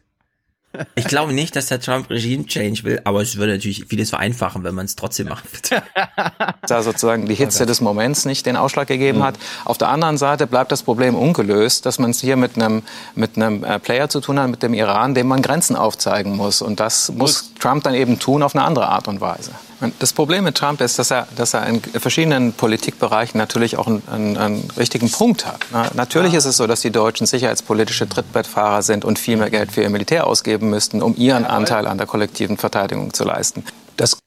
Ich 0.96 1.06
glaube 1.06 1.34
nicht, 1.34 1.56
dass 1.56 1.68
der 1.68 1.80
Trump 1.80 2.10
Regime 2.10 2.46
Change 2.46 2.84
will, 2.84 3.02
aber 3.04 3.22
es 3.22 3.38
würde 3.38 3.54
natürlich 3.54 3.86
vieles 3.88 4.10
vereinfachen, 4.10 4.64
wenn 4.64 4.74
man 4.74 4.86
es 4.86 4.96
trotzdem 4.96 5.28
macht. 5.28 5.72
da 6.68 6.84
sozusagen 6.84 7.26
die 7.26 7.36
Hitze 7.36 7.66
des 7.66 7.82
Moments 7.82 8.26
nicht 8.26 8.46
den 8.46 8.56
Ausschlag 8.56 8.88
gegeben 8.88 9.20
mhm. 9.20 9.24
hat. 9.24 9.36
Auf 9.66 9.78
der 9.78 9.90
anderen 9.90 10.18
Seite 10.18 10.48
bleibt 10.48 10.72
das 10.72 10.84
Problem 10.84 11.16
ungelöst, 11.16 11.86
dass 11.86 12.00
man 12.00 12.12
es 12.12 12.22
hier 12.22 12.38
mit 12.38 12.56
einem, 12.56 12.84
mit 13.16 13.36
einem 13.36 13.64
äh, 13.64 13.80
Player 13.80 14.10
zu 14.10 14.22
tun 14.22 14.40
hat, 14.40 14.50
mit 14.50 14.64
dem 14.64 14.74
Iran, 14.74 15.14
dem 15.14 15.28
man 15.28 15.42
Grenzen 15.42 15.76
aufzeigen 15.76 16.38
muss. 16.38 16.62
Und 16.62 16.80
das 16.80 17.12
muss 17.12 17.51
Trump 17.62 17.84
dann 17.84 17.94
eben 17.94 18.20
tun 18.20 18.44
auf 18.44 18.56
eine 18.56 18.66
andere 18.66 18.90
Art 18.90 19.08
und 19.08 19.22
Weise. 19.22 19.52
Das 20.00 20.14
Problem 20.14 20.44
mit 20.44 20.56
Trump 20.56 20.82
ist, 20.82 21.00
dass 21.00 21.12
er, 21.12 21.28
dass 21.36 21.54
er 21.54 21.66
in 21.68 21.82
verschiedenen 21.82 22.54
Politikbereichen 22.54 23.38
natürlich 23.38 23.78
auch 23.78 23.88
einen, 23.88 24.04
einen, 24.12 24.38
einen 24.38 24.72
richtigen 24.78 25.10
Punkt 25.10 25.46
hat. 25.46 25.66
Na, 25.72 25.90
natürlich 25.94 26.34
ist 26.34 26.46
es 26.46 26.58
so, 26.58 26.68
dass 26.68 26.82
die 26.82 26.92
Deutschen 26.92 27.26
sicherheitspolitische 27.26 28.08
Trittbettfahrer 28.08 28.82
sind 28.82 29.06
und 29.06 29.18
viel 29.18 29.38
mehr 29.38 29.50
Geld 29.50 29.72
für 29.72 29.82
ihr 29.82 29.90
Militär 29.90 30.28
ausgeben 30.28 30.70
müssten, 30.70 31.02
um 31.02 31.16
ihren 31.16 31.46
Anteil 31.46 31.88
an 31.88 31.98
der 31.98 32.08
kollektiven 32.08 32.58
Verteidigung 32.58 33.14
zu 33.14 33.24
leisten. 33.24 33.64
Das 33.98 34.20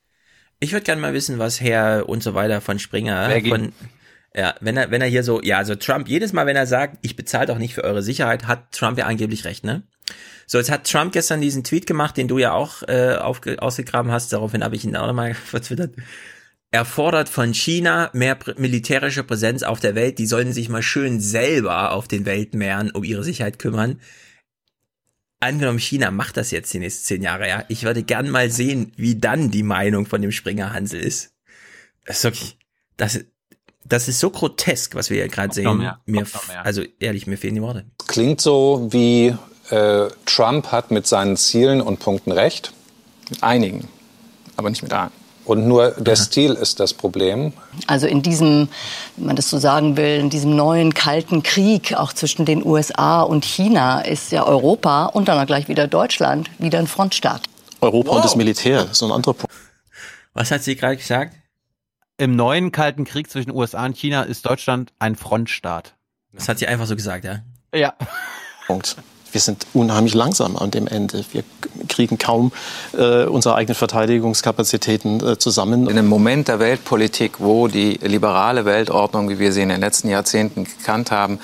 ich 0.61 0.73
würde 0.73 0.85
gerne 0.85 1.01
mal 1.01 1.13
wissen, 1.13 1.39
was 1.39 1.61
Herr 1.61 2.09
und 2.09 2.23
so 2.23 2.35
weiter 2.35 2.61
von 2.61 2.79
Springer 2.79 3.29
von 3.49 3.73
ja, 4.37 4.55
wenn 4.61 4.77
er 4.77 4.91
wenn 4.91 5.01
er 5.01 5.09
hier 5.09 5.23
so 5.23 5.41
ja, 5.43 5.59
also 5.59 5.75
Trump 5.75 6.09
jedes 6.09 6.33
Mal, 6.33 6.47
wenn 6.47 6.57
er 6.57 6.67
sagt, 6.67 6.99
ich 7.03 7.15
bezahle 7.15 7.47
doch 7.47 7.59
nicht 7.59 7.75
für 7.75 7.85
eure 7.85 8.03
Sicherheit, 8.03 8.47
hat 8.47 8.73
Trump 8.73 8.99
ja 8.99 9.07
angeblich 9.07 9.45
recht, 9.45 9.65
ne? 9.65 9.83
So, 10.47 10.59
jetzt 10.59 10.71
hat 10.71 10.91
Trump 10.91 11.13
gestern 11.13 11.41
diesen 11.41 11.65
Tweet 11.65 11.87
gemacht, 11.87 12.17
den 12.17 12.29
du 12.29 12.39
ja 12.39 12.53
auch 12.53 12.83
äh, 12.83 13.17
aufge 13.17 13.61
ausgegraben 13.61 14.13
hast. 14.13 14.33
Daraufhin 14.33 14.65
habe 14.65 14.77
ich 14.77 14.85
ihn 14.85 14.97
auch 14.97 15.07
nochmal 15.07 15.35
vertwittert. 15.47 15.95
Er 16.71 16.85
fordert 16.85 17.29
von 17.29 17.55
China 17.55 18.11
mehr 18.15 18.37
militärische 18.57 19.23
Präsenz 19.23 19.63
auf 19.63 19.79
der 19.79 19.95
Welt. 19.95 20.19
Die 20.19 20.27
sollen 20.27 20.53
sich 20.53 20.69
mal 20.69 20.83
schön 20.83 21.21
selber 21.21 21.93
auf 21.93 22.09
den 22.09 22.27
Weltmeeren 22.27 22.91
um 22.91 23.05
ihre 23.05 23.23
Sicherheit 23.23 23.61
kümmern. 23.61 24.01
Angenommen, 25.39 25.79
China 25.79 26.11
macht 26.11 26.37
das 26.37 26.51
jetzt 26.51 26.73
die 26.75 26.81
nächsten 26.81 27.05
zehn 27.05 27.23
Jahre, 27.23 27.49
ja. 27.49 27.65
Ich 27.69 27.85
würde 27.85 28.03
gern 28.03 28.31
mal 28.31 28.51
sehen, 28.51 28.93
wie 28.97 29.15
dann 29.15 29.51
die 29.51 29.63
Meinung 29.63 30.07
von 30.07 30.21
dem 30.21 30.33
Springer 30.33 30.73
Hansel 30.73 31.01
ist. 31.01 31.35
Das 32.07 32.17
ist 32.19 32.25
wirklich, 32.25 32.59
das, 32.97 33.21
das 33.85 34.09
ist 34.09 34.21
so 34.21 34.31
grotesk, 34.31 34.95
was 34.95 35.11
wir 35.11 35.19
hier 35.19 35.29
gerade 35.29 35.55
sehen. 35.55 35.91
Mir, 36.07 36.27
also 36.63 36.83
ehrlich, 36.99 37.27
mir 37.27 37.37
fehlen 37.37 37.55
die 37.55 37.63
Worte. 37.63 37.85
Klingt 38.07 38.41
so 38.41 38.89
wie 38.91 39.35
äh, 39.71 40.09
Trump 40.27 40.73
hat 40.73 40.91
mit 40.91 41.07
seinen 41.07 41.37
Zielen 41.37 41.81
und 41.81 41.99
Punkten 41.99 42.33
recht. 42.33 42.73
Mit 43.31 43.43
einigen, 43.43 43.89
aber 44.57 44.71
nicht 44.71 44.83
mit 44.83 44.93
allen. 44.93 45.11
Und 45.45 45.67
nur 45.67 45.91
der 45.93 46.17
Stil 46.17 46.53
ist 46.53 46.81
das 46.81 46.95
Problem. 46.95 47.53
Also 47.87 48.07
in 48.07 48.23
diesem, 48.23 48.69
wenn 49.17 49.27
man 49.27 49.37
das 49.37 49.51
so 49.51 49.59
sagen 49.59 49.97
will, 49.97 50.19
in 50.19 50.31
diesem 50.31 50.57
neuen 50.57 50.95
kalten 50.95 51.43
Krieg 51.43 51.95
auch 51.95 52.13
zwischen 52.15 52.47
den 52.47 52.65
USA 52.65 53.21
und 53.23 53.45
China 53.45 54.01
ist 54.01 54.33
ja 54.33 54.47
Europa 54.47 55.07
und 55.07 55.29
dann 55.29 55.39
auch 55.39 55.47
gleich 55.47 55.69
wieder 55.69 55.87
Deutschland 55.87 56.51
wieder 56.59 56.79
ein 56.79 56.87
Frontstaat. 56.87 57.43
Europa 57.83 58.09
wow. 58.09 58.17
und 58.17 58.25
das 58.25 58.37
Militär, 58.37 58.89
so 58.93 59.05
ein 59.05 59.13
anderer 59.13 59.35
Punkt. 59.35 59.55
Was 60.33 60.51
hat 60.51 60.63
sie 60.63 60.77
gerade 60.77 60.97
gesagt? 60.97 61.35
Im 62.17 62.37
neuen 62.37 62.73
kalten 62.73 63.05
Krieg 63.05 63.31
zwischen 63.31 63.51
USA 63.51 63.85
und 63.85 63.97
China 63.97 64.23
ist 64.23 64.47
Deutschland 64.47 64.93
ein 64.99 65.15
Frontstaat. 65.15 65.95
Das 66.33 66.49
hat 66.49 66.59
sie 66.59 66.67
einfach 66.67 66.87
so 66.87 66.97
gesagt, 66.97 67.25
ja? 67.25 67.41
Ja. 67.75 67.93
Punkt 68.67 68.97
wir 69.35 69.41
sind 69.41 69.67
unheimlich 69.75 70.15
langsam 70.15 70.57
an 70.57 70.71
dem 70.71 70.87
Ende. 70.87 71.25
Wir 71.33 71.43
kriegen 71.89 72.19
kaum 72.19 72.53
äh, 72.97 73.25
unsere 73.25 73.57
eigenen 73.57 73.75
Verteidigungskapazitäten 73.75 75.27
äh, 75.27 75.39
zusammen. 75.39 75.89
In 75.89 75.99
einem 75.99 76.09
Moment 76.09 76.47
der 76.47 76.61
Weltpolitik, 76.61 77.41
wo 77.41 77.67
die 77.67 77.99
liberale 78.01 78.65
Weltordnung, 78.65 79.29
wie 79.29 79.41
wir 79.41 79.53
sie 79.53 79.63
in 79.63 79.71
den 79.71 79.81
letzten 79.81 80.09
Jahrzehnten 80.09 80.65
gekannt 80.65 81.11
haben, 81.11 81.41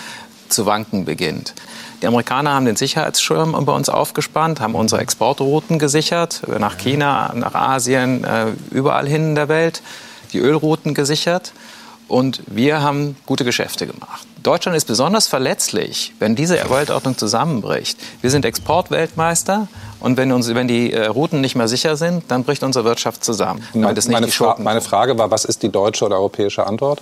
zu 0.49 0.67
wanken 0.67 1.05
beginnt. 1.05 1.55
Die 2.01 2.07
Amerikaner 2.07 2.55
haben 2.55 2.65
den 2.65 2.77
Sicherheitsschirm 2.77 3.53
bei 3.65 3.73
uns 3.73 3.89
aufgespannt, 3.89 4.61
haben 4.61 4.75
unsere 4.75 5.01
Exportrouten 5.03 5.79
gesichert, 5.79 6.43
nach 6.59 6.79
China, 6.79 7.33
nach 7.35 7.55
Asien, 7.55 8.25
äh, 8.25 8.47
überall 8.71 9.07
hin 9.07 9.31
in 9.31 9.35
der 9.35 9.49
Welt, 9.49 9.83
die 10.33 10.39
Ölrouten 10.39 10.95
gesichert. 10.95 11.53
Und 12.11 12.43
wir 12.49 12.83
haben 12.83 13.15
gute 13.25 13.45
Geschäfte 13.45 13.87
gemacht. 13.87 14.27
Deutschland 14.43 14.77
ist 14.77 14.87
besonders 14.87 15.29
verletzlich, 15.29 16.13
wenn 16.19 16.35
diese 16.35 16.59
Weltordnung 16.69 17.17
zusammenbricht. 17.17 17.97
Wir 18.21 18.31
sind 18.31 18.45
Exportweltmeister 18.45 19.69
und 20.01 20.17
wenn, 20.17 20.33
uns, 20.33 20.53
wenn 20.53 20.67
die 20.67 20.93
äh, 20.93 21.07
Routen 21.07 21.41
nicht 21.41 21.55
mehr 21.55 21.69
sicher 21.69 21.97
sind, 21.97 22.25
dann 22.27 22.43
bricht 22.43 22.65
unsere 22.65 22.85
Wirtschaft 22.85 23.23
zusammen. 23.23 23.63
Meine, 23.75 24.01
meine, 24.09 24.27
Fra 24.27 24.57
meine 24.59 24.81
Frage 24.81 25.17
war, 25.19 25.31
was 25.31 25.45
ist 25.45 25.63
die 25.63 25.69
deutsche 25.69 26.05
oder 26.05 26.17
europäische 26.17 26.67
Antwort? 26.67 27.01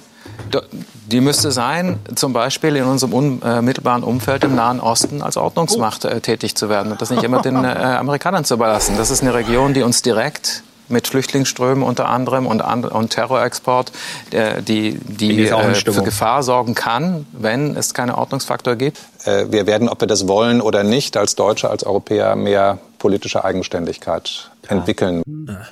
Die 1.06 1.22
müsste 1.22 1.52
sein, 1.52 1.98
zum 2.14 2.34
Beispiel 2.34 2.76
in 2.76 2.84
unserem 2.84 3.14
unmittelbaren 3.14 4.02
Umfeld 4.02 4.44
im 4.44 4.54
Nahen 4.56 4.78
Osten 4.78 5.22
als 5.22 5.38
Ordnungsmacht 5.38 6.04
äh, 6.04 6.20
tätig 6.20 6.54
zu 6.54 6.68
werden 6.68 6.92
und 6.92 7.00
das 7.00 7.08
nicht 7.08 7.22
immer 7.22 7.40
den 7.40 7.64
äh, 7.64 7.68
Amerikanern 7.68 8.44
zu 8.44 8.54
überlassen. 8.54 8.96
Das 8.98 9.10
ist 9.10 9.22
eine 9.22 9.32
Region, 9.32 9.72
die 9.72 9.82
uns 9.82 10.02
direkt 10.02 10.64
mit 10.88 11.08
Flüchtlingsströmen 11.08 11.82
unter 11.82 12.08
anderem 12.08 12.46
und, 12.46 12.60
und 12.60 13.10
Terrorexport, 13.10 13.92
die, 14.32 14.98
die 14.98 15.46
äh, 15.46 15.74
für 15.74 16.02
Gefahr 16.02 16.42
sorgen 16.42 16.74
kann, 16.74 17.26
wenn 17.32 17.76
es 17.76 17.94
keine 17.94 18.18
Ordnungsfaktor 18.18 18.76
gibt? 18.76 18.98
Äh, 19.24 19.46
wir 19.50 19.66
werden, 19.66 19.88
ob 19.88 20.00
wir 20.00 20.08
das 20.08 20.28
wollen 20.28 20.60
oder 20.60 20.84
nicht, 20.84 21.16
als 21.16 21.34
Deutsche, 21.34 21.70
als 21.70 21.84
Europäer 21.84 22.36
mehr 22.36 22.78
politische 22.98 23.44
Eigenständigkeit 23.44 24.50
ja. 24.64 24.76
entwickeln. 24.76 25.22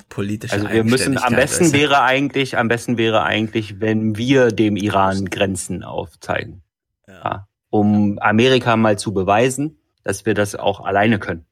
Politische 0.09 0.53
also 0.53 0.69
wir 0.69 0.83
müssen 0.83 1.17
am 1.17 1.35
besten 1.35 1.73
wäre 1.73 2.01
eigentlich, 2.01 2.57
am 2.57 2.67
besten 2.67 2.97
wäre 2.97 3.23
eigentlich, 3.23 3.79
wenn 3.79 4.17
wir 4.17 4.51
dem 4.51 4.75
Iran 4.75 5.25
Grenzen 5.25 5.83
aufzeigen, 5.83 6.63
ja. 7.07 7.47
um 7.69 8.17
Amerika 8.19 8.77
mal 8.77 8.97
zu 8.97 9.13
beweisen, 9.13 9.79
dass 10.03 10.25
wir 10.25 10.33
das 10.33 10.55
auch 10.55 10.79
alleine 10.81 11.19
können 11.19 11.45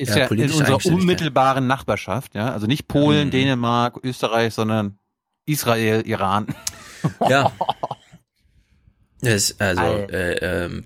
ist 0.00 0.16
ja, 0.16 0.18
ja 0.18 0.26
in 0.26 0.50
unserer 0.50 0.84
unmittelbaren 0.86 1.66
Nachbarschaft, 1.66 2.34
ja, 2.34 2.52
also 2.52 2.66
nicht 2.66 2.88
Polen, 2.88 3.28
mhm. 3.28 3.32
Dänemark, 3.32 3.98
Österreich, 4.02 4.54
sondern 4.54 4.98
Israel, 5.46 6.02
Iran. 6.06 6.46
Ja. 7.28 7.52
Das, 9.22 9.60
also, 9.60 9.82
äh, 9.82 10.64
äh, 10.64 10.82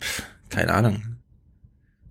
keine 0.48 0.74
Ahnung. 0.74 1.18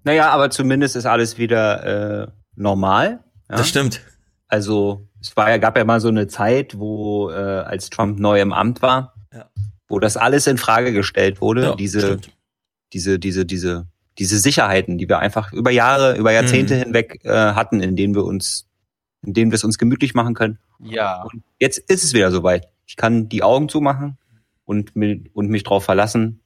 Naja, 0.06 0.30
aber 0.30 0.50
zumindest 0.52 0.96
ist 0.96 1.06
alles 1.06 1.38
wieder 1.38 2.24
äh, 2.24 2.28
normal. 2.56 3.26
Ja? 3.50 3.58
Das 3.58 3.68
stimmt. 3.68 4.00
Also 4.48 5.10
es 5.20 5.36
war 5.36 5.50
ja, 5.50 5.58
gab 5.58 5.78
ja 5.78 5.84
mal 5.84 6.00
so 6.00 6.08
eine 6.08 6.28
Zeit, 6.28 6.80
wo 6.80 7.30
äh, 7.30 7.34
als 7.34 7.90
Trump 7.90 8.20
neu 8.20 8.40
im 8.40 8.54
Amt 8.54 8.82
war, 8.82 9.16
ja. 9.34 9.50
wo 9.90 10.00
das 10.00 10.16
alles 10.16 10.48
in 10.48 10.58
Frage 10.58 10.94
gestellt 10.94 11.42
wurde. 11.42 11.64
Ja, 11.64 11.76
diese, 11.76 12.00
stimmt. 12.00 12.32
diese, 12.94 13.20
diese, 13.20 13.46
diese 13.46 13.88
diese 14.20 14.38
Sicherheiten, 14.38 14.98
die 14.98 15.10
wir 15.10 15.20
einfach 15.20 15.54
über 15.54 15.72
Jahre, 15.72 16.18
über 16.18 16.32
Jahrzehnte 16.32 16.76
mhm. 16.76 16.80
hinweg 16.84 17.20
äh, 17.24 17.30
hatten, 17.30 17.82
in 17.82 17.96
denen 17.96 18.16
wir 18.16 18.24
uns, 18.24 18.70
in 19.24 19.34
denen 19.34 19.52
wir 19.52 19.56
es 19.56 19.64
uns 19.64 19.78
gemütlich 19.78 20.14
machen 20.14 20.34
können. 20.34 20.60
Ja. 20.80 21.24
Und 21.24 21.44
jetzt 21.60 21.78
ist 21.78 22.04
es 22.04 22.14
wieder 22.14 22.32
soweit. 22.32 22.68
Ich 22.86 22.96
kann 22.96 23.30
die 23.30 23.44
Augen 23.44 23.70
zumachen 23.70 24.18
und, 24.66 24.96
und 24.96 25.50
mich 25.50 25.64
darauf 25.64 25.84
verlassen, 25.84 26.42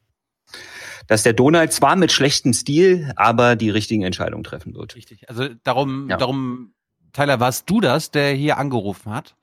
dass 1.07 1.23
der 1.23 1.33
Donald 1.33 1.73
zwar 1.73 1.95
mit 1.95 2.11
schlechtem 2.11 2.53
Stil, 2.53 3.11
aber 3.15 3.55
die 3.55 3.69
richtigen 3.69 4.03
Entscheidungen 4.03 4.43
treffen 4.43 4.75
wird. 4.75 4.95
Richtig. 4.95 5.29
Also 5.29 5.49
darum, 5.63 6.09
ja. 6.09 6.17
darum, 6.17 6.73
Tyler, 7.13 7.39
warst 7.39 7.69
du 7.69 7.81
das, 7.81 8.11
der 8.11 8.31
hier 8.33 8.57
angerufen 8.57 9.13
hat? 9.13 9.35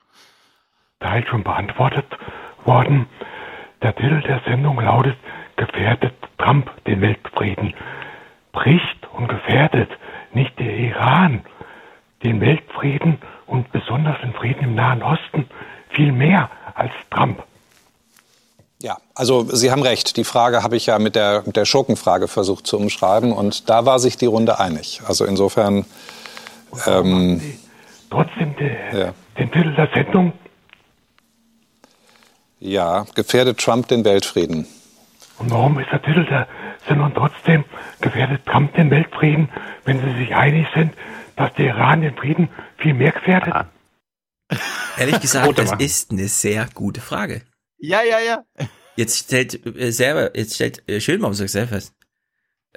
Teil 1.01 1.27
schon 1.27 1.43
beantwortet 1.43 2.07
worden. 2.65 3.07
Der 3.83 3.95
Titel 3.95 4.23
der 4.23 4.41
Sendung 4.47 4.81
lautet 4.81 5.17
Gefährdet 5.57 6.15
Trump 6.39 6.71
den 6.87 7.01
Weltfrieden 7.01 7.75
bricht 8.55 9.07
und 9.13 9.29
gefährdet 9.29 9.91
nicht 10.33 10.59
der 10.59 10.75
Iran 10.75 11.45
den 12.23 12.41
Weltfrieden 12.41 13.19
und 13.47 13.71
besonders 13.71 14.19
den 14.23 14.33
Frieden 14.33 14.65
im 14.65 14.75
Nahen 14.75 15.03
Osten 15.03 15.47
viel 15.91 16.11
mehr 16.11 16.51
als 16.75 16.93
Trump. 17.11 17.45
Ja, 18.81 18.97
also 19.15 19.45
Sie 19.45 19.71
haben 19.71 19.83
recht. 19.83 20.17
Die 20.17 20.25
Frage 20.25 20.63
habe 20.63 20.77
ich 20.77 20.87
ja 20.87 20.99
mit 20.99 21.15
der, 21.15 21.43
mit 21.47 21.57
der 21.57 21.65
Schurkenfrage 21.65 22.29
versucht 22.29 22.67
zu 22.67 22.77
umschreiben 22.79 23.33
und 23.33 23.71
da 23.71 23.87
war 23.87 23.99
sich 23.99 24.17
die 24.17 24.27
Runde 24.27 24.59
einig. 24.59 25.01
Also 25.07 25.25
insofern. 25.25 25.85
Ähm, 26.87 27.41
trotzdem 28.11 28.57
de, 28.57 28.77
ja. 28.93 29.13
den 29.39 29.51
Titel 29.51 29.75
der 29.75 29.89
Sendung? 29.95 30.33
Ja, 32.59 33.05
gefährdet 33.15 33.59
Trump 33.59 33.89
den 33.89 34.05
Weltfrieden. 34.05 34.67
Und 35.39 35.51
warum 35.51 35.79
ist 35.79 35.91
der 35.91 36.03
Titel 36.03 36.25
der 36.27 36.49
Sendung 36.87 37.13
trotzdem 37.15 37.65
gefährdet 38.01 38.47
Trump 38.47 38.75
den 38.75 38.91
Weltfrieden, 38.91 39.49
wenn 39.85 40.01
sie 40.01 40.17
sich 40.19 40.35
einig 40.35 40.67
sind, 40.75 40.93
dass 41.37 41.53
der 41.55 41.67
Iran 41.67 42.03
den 42.03 42.15
Frieden 42.17 42.49
viel 42.79 42.95
mehr 42.95 43.13
gefährdet? 43.13 43.53
Ah. 43.53 43.69
Ehrlich 44.97 45.21
gesagt, 45.21 45.59
das 45.59 45.73
ist 45.79 46.11
eine 46.11 46.29
sehr 46.29 46.69
gute 46.75 47.01
Frage. 47.01 47.43
Ja, 47.79 48.03
ja, 48.03 48.19
ja. 48.21 48.45
Jetzt 48.97 49.19
stellt 49.19 49.67
äh, 49.67 49.91
selber, 49.91 50.37
jetzt 50.37 50.55
stellt 50.55 50.89
äh, 50.89 51.01
Schönbaum 51.01 51.35
sich 51.35 51.51
selber 51.51 51.69
fest. 51.69 51.95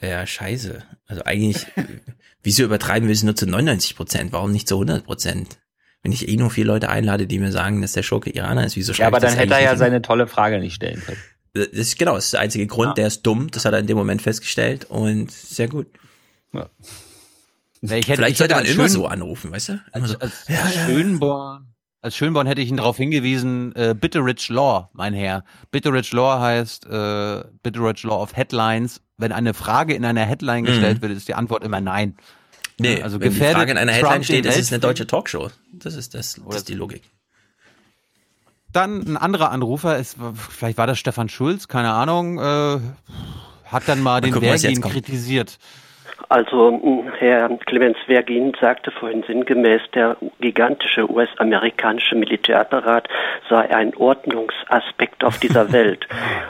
Ja, 0.01 0.25
scheiße. 0.25 0.83
Also 1.05 1.23
eigentlich, 1.25 1.65
wieso 2.43 2.63
übertreiben 2.63 3.07
wir 3.07 3.13
es 3.13 3.23
nur 3.23 3.35
zu 3.35 3.45
99 3.47 3.95
Prozent? 3.95 4.31
Warum 4.31 4.51
nicht 4.51 4.67
zu 4.67 4.75
100 4.75 5.05
Prozent? 5.05 5.59
Wenn 6.03 6.11
ich 6.11 6.27
eh 6.27 6.35
nur 6.37 6.49
vier 6.49 6.65
Leute 6.65 6.89
einlade, 6.89 7.27
die 7.27 7.39
mir 7.39 7.51
sagen, 7.51 7.81
dass 7.81 7.91
der 7.91 8.03
Schurke 8.03 8.29
Iraner 8.29 8.65
ist, 8.65 8.75
wieso 8.75 8.93
Ja, 8.93 9.07
aber 9.07 9.19
dann 9.19 9.33
hätte 9.33 9.53
er 9.53 9.61
ja 9.61 9.75
seine 9.75 10.01
tolle 10.01 10.27
Frage 10.27 10.59
nicht 10.59 10.75
stellen 10.75 11.01
können. 11.05 11.17
Das 11.57 11.67
ist, 11.67 11.99
genau, 11.99 12.15
das 12.15 12.25
ist 12.25 12.33
der 12.33 12.41
einzige 12.41 12.67
Grund, 12.67 12.89
ja. 12.89 12.93
der 12.93 13.07
ist 13.07 13.23
dumm. 13.23 13.49
Das 13.51 13.65
hat 13.65 13.73
er 13.73 13.79
in 13.79 13.87
dem 13.87 13.97
Moment 13.97 14.21
festgestellt 14.21 14.85
und 14.85 15.31
sehr 15.31 15.67
gut. 15.67 15.87
Ja. 16.53 16.69
Ich 17.81 17.91
hätte, 17.91 18.15
Vielleicht 18.15 18.37
sollte 18.37 18.55
man 18.55 18.65
immer 18.65 18.89
so 18.89 19.07
anrufen, 19.07 19.51
weißt 19.51 19.69
du? 19.69 19.83
Als, 19.91 20.09
so. 20.09 20.19
als, 20.19 20.47
ja, 20.47 20.61
als 20.61 20.75
Schönborn, 20.75 21.67
als 22.01 22.15
Schönborn 22.15 22.47
hätte 22.47 22.61
ich 22.61 22.69
ihn 22.69 22.77
darauf 22.77 22.97
hingewiesen, 22.97 23.75
äh, 23.75 23.95
Bitterrich 23.99 24.49
Law, 24.49 24.89
mein 24.93 25.13
Herr. 25.13 25.43
Bitterrich 25.71 26.11
Law 26.11 26.39
heißt 26.39 26.85
äh, 26.85 27.43
Bitterrich 27.63 28.03
Law 28.03 28.21
of 28.21 28.35
Headlines. 28.35 29.01
Wenn 29.17 29.31
eine 29.31 29.53
Frage 29.53 29.93
in 29.93 30.05
einer 30.05 30.25
Headline 30.25 30.61
mhm. 30.61 30.67
gestellt 30.67 31.01
wird, 31.01 31.11
ist 31.11 31.27
die 31.27 31.33
Antwort 31.33 31.63
immer 31.63 31.81
nein. 31.81 32.15
Nee, 32.79 33.01
also 33.01 33.19
wenn 33.19 33.33
die 33.33 33.39
Frage 33.39 33.71
in 33.71 33.77
einer 33.77 33.91
Headline 33.91 34.23
steht, 34.23 34.45
ist 34.45 34.57
es 34.57 34.71
eine 34.71 34.79
deutsche 34.79 35.07
Talkshow. 35.07 35.49
Das 35.73 35.95
ist 35.95 36.13
das, 36.13 36.39
das 36.47 36.55
ist 36.57 36.69
die 36.69 36.75
Logik. 36.75 37.01
Dann 38.77 39.01
ein 39.07 39.17
anderer 39.17 39.49
Anrufer, 39.49 39.97
ist, 39.97 40.17
vielleicht 40.49 40.77
war 40.77 40.85
das 40.85 40.99
Stefan 40.99 41.29
Schulz, 41.29 41.67
keine 41.67 41.93
Ahnung, 41.93 42.37
äh, 42.37 42.79
hat 43.65 43.87
dann 43.87 44.03
mal, 44.03 44.21
mal 44.21 44.21
den 44.21 44.33
Vergin 44.33 44.81
kritisiert. 44.81 45.57
Also 46.29 47.07
Herr 47.19 47.49
Clemens 47.65 47.97
Vergin 48.05 48.53
sagte 48.59 48.91
vorhin 48.91 49.23
sinngemäß, 49.23 49.81
der 49.93 50.17
gigantische 50.41 51.09
US-amerikanische 51.09 52.15
Militärapparat 52.15 53.07
sei 53.49 53.73
ein 53.73 53.95
Ordnungsaspekt 53.95 55.23
auf 55.23 55.39
dieser 55.39 55.71
Welt. 55.71 56.05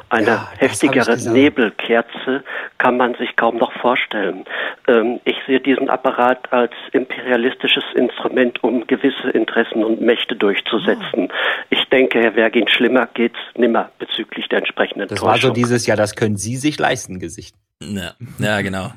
Eine 0.09 0.27
ja, 0.27 0.51
heftigere 0.57 1.15
Nebelkerze 1.17 2.43
kann 2.79 2.97
man 2.97 3.13
sich 3.15 3.35
kaum 3.35 3.57
noch 3.57 3.71
vorstellen. 3.73 4.45
Ähm, 4.87 5.19
ich 5.25 5.35
sehe 5.45 5.59
diesen 5.59 5.89
Apparat 5.89 6.51
als 6.51 6.73
imperialistisches 6.93 7.83
Instrument, 7.93 8.63
um 8.63 8.87
gewisse 8.87 9.29
Interessen 9.29 9.83
und 9.83 10.01
Mächte 10.01 10.35
durchzusetzen. 10.35 11.31
Ich 11.69 11.85
denke, 11.89 12.19
Herr 12.19 12.33
Vergin, 12.33 12.67
schlimmer 12.67 13.07
geht's 13.13 13.39
nimmer 13.55 13.91
bezüglich 13.99 14.49
der 14.49 14.59
entsprechenden 14.59 15.07
Das 15.07 15.19
Täuschung. 15.19 15.27
war 15.27 15.37
so 15.37 15.51
dieses 15.51 15.85
Jahr, 15.85 15.97
das 15.97 16.15
können 16.15 16.37
Sie 16.37 16.55
sich 16.55 16.79
leisten, 16.79 17.19
Gesicht. 17.19 17.55
Ja, 17.79 18.13
ja 18.39 18.61
genau. 18.61 18.91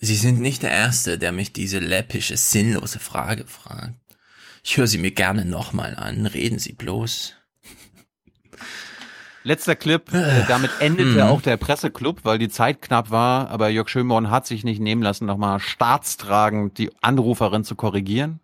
Sie 0.00 0.14
sind 0.14 0.40
nicht 0.40 0.62
der 0.62 0.70
Erste, 0.70 1.18
der 1.18 1.32
mich 1.32 1.52
diese 1.52 1.80
läppische, 1.80 2.36
sinnlose 2.36 3.00
Frage 3.00 3.46
fragt. 3.46 3.94
Ich 4.62 4.76
höre 4.76 4.86
sie 4.86 4.98
mir 4.98 5.10
gerne 5.10 5.44
nochmal 5.44 5.96
an. 5.96 6.26
Reden 6.26 6.58
Sie 6.58 6.72
bloß. 6.72 7.34
Letzter 9.44 9.76
Clip, 9.76 10.12
äh, 10.12 10.44
damit 10.46 10.70
endete 10.80 11.10
mhm. 11.10 11.20
auch 11.22 11.40
der 11.40 11.56
Presseclub, 11.56 12.20
weil 12.24 12.38
die 12.38 12.48
Zeit 12.48 12.82
knapp 12.82 13.10
war, 13.10 13.48
aber 13.48 13.70
Jörg 13.70 13.88
Schönborn 13.88 14.30
hat 14.30 14.46
sich 14.46 14.62
nicht 14.62 14.80
nehmen 14.80 15.00
lassen, 15.00 15.26
nochmal 15.26 15.58
staatstragend 15.58 16.76
die 16.76 16.90
Anruferin 17.00 17.64
zu 17.64 17.74
korrigieren. 17.74 18.40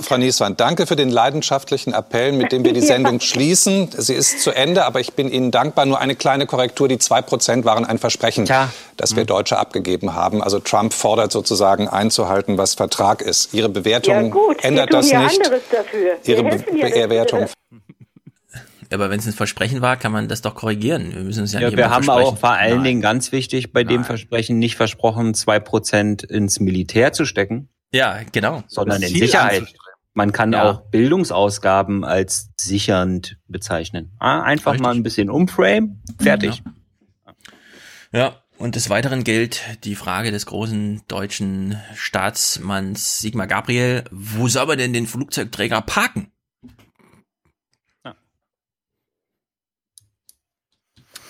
Frau 0.00 0.16
Nieswand, 0.16 0.60
danke 0.60 0.86
für 0.86 0.96
den 0.96 1.08
leidenschaftlichen 1.08 1.92
Appell, 1.92 2.32
mit 2.32 2.52
dem 2.52 2.64
wir 2.64 2.72
die 2.72 2.80
Sendung 2.82 3.14
ja. 3.14 3.20
schließen. 3.20 3.90
Sie 3.96 4.14
ist 4.14 4.40
zu 4.40 4.50
Ende, 4.50 4.84
aber 4.84 5.00
ich 5.00 5.14
bin 5.14 5.30
Ihnen 5.30 5.50
dankbar. 5.50 5.86
Nur 5.86 6.00
eine 6.00 6.16
kleine 6.16 6.46
Korrektur. 6.46 6.88
Die 6.88 6.98
zwei 6.98 7.22
Prozent 7.22 7.64
waren 7.64 7.84
ein 7.84 7.98
Versprechen, 7.98 8.46
ja. 8.46 8.70
das 8.96 9.16
wir 9.16 9.24
mhm. 9.24 9.28
Deutsche 9.28 9.58
abgegeben 9.58 10.14
haben. 10.14 10.42
Also 10.42 10.58
Trump 10.58 10.92
fordert 10.92 11.32
sozusagen 11.32 11.88
einzuhalten, 11.88 12.58
was 12.58 12.74
Vertrag 12.74 13.22
ist. 13.22 13.54
Ihre 13.54 13.68
Bewertung 13.68 14.14
ja, 14.14 14.30
gut. 14.30 14.64
ändert 14.64 14.92
das 14.92 15.12
nicht. 15.12 15.40
Dafür. 15.70 16.16
Ihre 16.24 16.42
Be 16.42 16.58
Bewertung. 16.58 17.46
Aber 18.92 19.10
wenn 19.10 19.18
es 19.18 19.26
ein 19.26 19.32
Versprechen 19.32 19.80
war, 19.80 19.96
kann 19.96 20.12
man 20.12 20.28
das 20.28 20.40
doch 20.42 20.54
korrigieren. 20.54 21.12
Wir 21.14 21.22
müssen 21.22 21.44
es 21.44 21.52
ja, 21.52 21.60
ja 21.60 21.66
nicht 21.68 21.76
Wir 21.76 21.90
haben 21.90 22.08
auch 22.08 22.38
vor 22.38 22.50
allen 22.50 22.76
Nein. 22.76 22.84
Dingen 22.84 23.00
ganz 23.00 23.32
wichtig 23.32 23.72
bei 23.72 23.82
Nein. 23.82 23.94
dem 23.94 24.04
Versprechen 24.04 24.58
nicht 24.58 24.76
versprochen, 24.76 25.34
zwei 25.34 25.58
Prozent 25.58 26.22
ins 26.22 26.60
Militär 26.60 27.12
zu 27.12 27.24
stecken. 27.24 27.68
Ja, 27.92 28.20
genau. 28.32 28.62
Sondern 28.66 29.02
in 29.02 29.08
Sicherheit. 29.08 29.64
Man 30.14 30.30
kann 30.30 30.52
ja. 30.52 30.70
auch 30.70 30.80
Bildungsausgaben 30.90 32.04
als 32.04 32.50
sichernd 32.58 33.36
bezeichnen. 33.48 34.12
Ah, 34.20 34.42
einfach 34.42 34.72
Richtig. 34.72 34.86
mal 34.86 34.94
ein 34.94 35.02
bisschen 35.02 35.28
umframe, 35.28 36.00
fertig. 36.20 36.62
Ja. 37.26 37.34
ja. 38.12 38.40
Und 38.56 38.76
des 38.76 38.88
Weiteren 38.88 39.24
gilt 39.24 39.60
die 39.82 39.96
Frage 39.96 40.30
des 40.30 40.46
großen 40.46 41.02
deutschen 41.08 41.76
Staatsmanns 41.96 43.18
Sigmar 43.18 43.48
Gabriel, 43.48 44.04
wo 44.12 44.46
soll 44.46 44.66
man 44.66 44.78
denn 44.78 44.92
den 44.92 45.08
Flugzeugträger 45.08 45.80
parken? 45.82 46.30
Ja. 48.04 48.14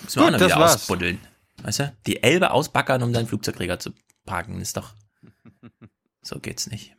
Müssen 0.03 0.19
wir 0.19 0.25
Gut, 0.25 0.35
auch 0.35 0.39
noch 0.39 0.45
wieder 0.45 0.59
war's. 0.59 0.75
ausbuddeln. 0.75 1.19
Weißt 1.63 1.79
du? 1.79 1.95
Die 2.05 2.21
Elbe 2.21 2.51
ausbackern, 2.51 3.01
um 3.01 3.11
deinen 3.11 3.25
Flugzeugträger 3.25 3.79
zu 3.79 3.93
parken, 4.25 4.61
ist 4.61 4.77
doch. 4.77 4.93
So 6.21 6.39
geht's 6.39 6.65
nicht. 6.65 6.95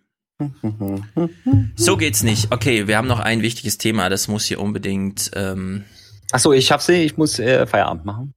So 1.77 1.97
geht's 1.97 2.23
nicht. 2.23 2.53
Okay, 2.53 2.87
wir 2.87 2.97
haben 2.99 3.09
noch 3.09 3.21
ein 3.21 3.43
wichtiges 3.43 3.79
Thema, 3.79 4.09
das 4.09 4.29
muss 4.29 4.45
hier 4.45 4.61
unbedingt. 4.61 5.31
Ähm 5.35 5.85
Ach 6.33 6.41
so, 6.41 6.53
ich 6.53 6.71
hab's, 6.73 6.89
ich 6.89 7.17
muss 7.17 7.39
äh, 7.39 7.67
Feierabend 7.67 8.05
machen. 8.05 8.35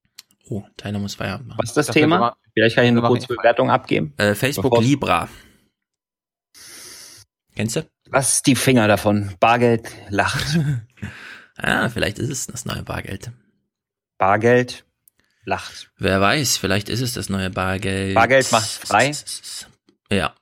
Oh, 0.50 0.64
Tyler 0.78 1.00
muss 1.00 1.16
Feierabend 1.16 1.50
machen. 1.50 1.60
Was 1.62 1.70
ist 1.70 1.78
das, 1.78 1.88
das 1.88 1.94
Thema? 1.94 2.38
Vielleicht 2.54 2.76
kann 2.76 2.86
ich 2.86 2.92
eine 2.92 3.02
kurze 3.02 3.28
Bewertung 3.28 3.70
abgeben. 3.70 4.14
Äh, 4.18 4.34
Facebook 4.36 4.72
Bevor 4.72 4.82
Libra. 4.82 5.30
Kennst 7.56 7.76
du? 7.76 7.86
Was 8.10 8.42
die 8.42 8.56
Finger 8.56 8.88
davon? 8.88 9.36
Bargeld 9.40 9.92
lacht. 10.10 10.60
ah, 11.58 11.90
vielleicht 11.90 12.18
ist 12.20 12.30
es 12.30 12.48
das 12.48 12.66
neue 12.66 12.84
Bargeld. 12.84 13.32
Bargeld 14.18 14.86
lacht. 15.44 15.92
Wer 15.98 16.22
weiß, 16.22 16.58
vielleicht 16.58 16.90
ist 16.90 17.02
es 17.02 17.14
das 17.14 17.30
neue 17.30 17.50
Bargeld. 17.50 18.16
Bargeld 18.16 18.52
macht 18.52 18.70
frei. 18.70 19.12
Ja. 20.12 20.34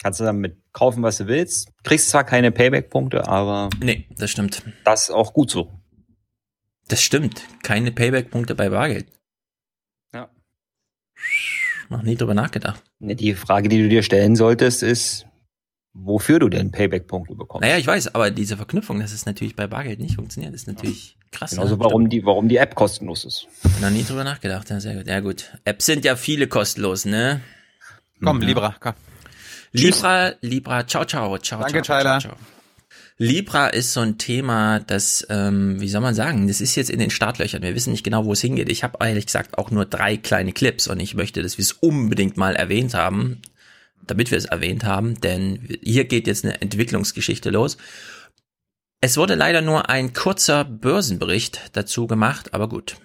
Kannst 0.00 0.20
du 0.20 0.24
damit 0.24 0.56
kaufen, 0.72 1.02
was 1.02 1.18
du 1.18 1.26
willst. 1.26 1.72
Kriegst 1.82 2.10
zwar 2.10 2.24
keine 2.24 2.52
Payback-Punkte, 2.52 3.26
aber. 3.26 3.68
Nee, 3.82 4.06
das 4.16 4.30
stimmt. 4.30 4.62
Das 4.84 5.04
ist 5.04 5.10
auch 5.10 5.32
gut 5.32 5.50
so. 5.50 5.72
Das 6.86 7.02
stimmt. 7.02 7.42
Keine 7.62 7.90
Payback-Punkte 7.90 8.54
bei 8.54 8.70
Bargeld. 8.70 9.08
Ja. 10.14 10.30
Noch 11.88 12.02
nie 12.02 12.14
drüber 12.14 12.34
nachgedacht. 12.34 12.82
Die 13.00 13.34
Frage, 13.34 13.68
die 13.68 13.82
du 13.82 13.88
dir 13.88 14.02
stellen 14.02 14.36
solltest, 14.36 14.82
ist, 14.82 15.26
wofür 15.92 16.38
du 16.38 16.48
denn 16.48 16.70
Payback-Punkte 16.70 17.34
bekommst. 17.34 17.62
Naja, 17.62 17.76
ich 17.76 17.86
weiß, 17.86 18.14
aber 18.14 18.30
diese 18.30 18.56
Verknüpfung, 18.56 19.00
dass 19.00 19.12
es 19.12 19.26
natürlich 19.26 19.56
bei 19.56 19.66
Bargeld 19.66 19.98
nicht 19.98 20.14
funktioniert, 20.14 20.54
ist 20.54 20.68
natürlich 20.68 21.18
krass. 21.32 21.50
Genauso, 21.50 21.74
ja, 21.74 21.80
warum 21.80 22.08
die, 22.08 22.24
warum 22.24 22.48
die 22.48 22.56
App 22.56 22.76
kostenlos 22.76 23.24
ist. 23.24 23.48
Noch 23.80 23.90
nie 23.90 24.04
drüber 24.04 24.24
nachgedacht, 24.24 24.70
ja, 24.70 24.80
sehr 24.80 24.94
gut. 24.94 25.06
Ja, 25.08 25.20
gut. 25.20 25.58
Apps 25.64 25.86
sind 25.86 26.04
ja 26.04 26.14
viele 26.14 26.46
kostenlos, 26.46 27.04
ne? 27.04 27.40
Komm, 28.22 28.36
mhm. 28.38 28.44
Libra, 28.44 28.76
komm. 28.78 28.94
Libra, 29.72 30.32
Libra, 30.40 30.86
ciao, 30.86 31.04
ciao, 31.04 31.38
ciao, 31.38 31.60
Danke, 31.62 31.82
ciao, 31.82 32.00
ciao, 32.00 32.20
ciao. 32.20 32.36
Libra 33.20 33.66
ist 33.66 33.92
so 33.92 34.00
ein 34.00 34.16
Thema, 34.16 34.78
das, 34.78 35.26
ähm, 35.28 35.80
wie 35.80 35.88
soll 35.88 36.00
man 36.00 36.14
sagen, 36.14 36.46
das 36.46 36.60
ist 36.60 36.76
jetzt 36.76 36.88
in 36.88 37.00
den 37.00 37.10
Startlöchern. 37.10 37.62
Wir 37.62 37.74
wissen 37.74 37.90
nicht 37.90 38.04
genau, 38.04 38.24
wo 38.24 38.32
es 38.32 38.40
hingeht. 38.40 38.70
Ich 38.70 38.84
habe 38.84 39.04
ehrlich 39.04 39.26
gesagt 39.26 39.58
auch 39.58 39.72
nur 39.72 39.84
drei 39.86 40.16
kleine 40.16 40.52
Clips 40.52 40.86
und 40.86 41.00
ich 41.00 41.14
möchte, 41.14 41.42
dass 41.42 41.58
wir 41.58 41.62
es 41.62 41.72
unbedingt 41.72 42.36
mal 42.36 42.54
erwähnt 42.54 42.94
haben, 42.94 43.42
damit 44.06 44.30
wir 44.30 44.38
es 44.38 44.44
erwähnt 44.44 44.84
haben, 44.84 45.20
denn 45.20 45.78
hier 45.82 46.04
geht 46.04 46.28
jetzt 46.28 46.44
eine 46.44 46.60
Entwicklungsgeschichte 46.60 47.50
los. 47.50 47.76
Es 49.00 49.16
wurde 49.16 49.34
leider 49.34 49.62
nur 49.62 49.90
ein 49.90 50.12
kurzer 50.12 50.64
Börsenbericht 50.64 51.70
dazu 51.72 52.06
gemacht, 52.06 52.54
aber 52.54 52.68
gut. 52.68 52.96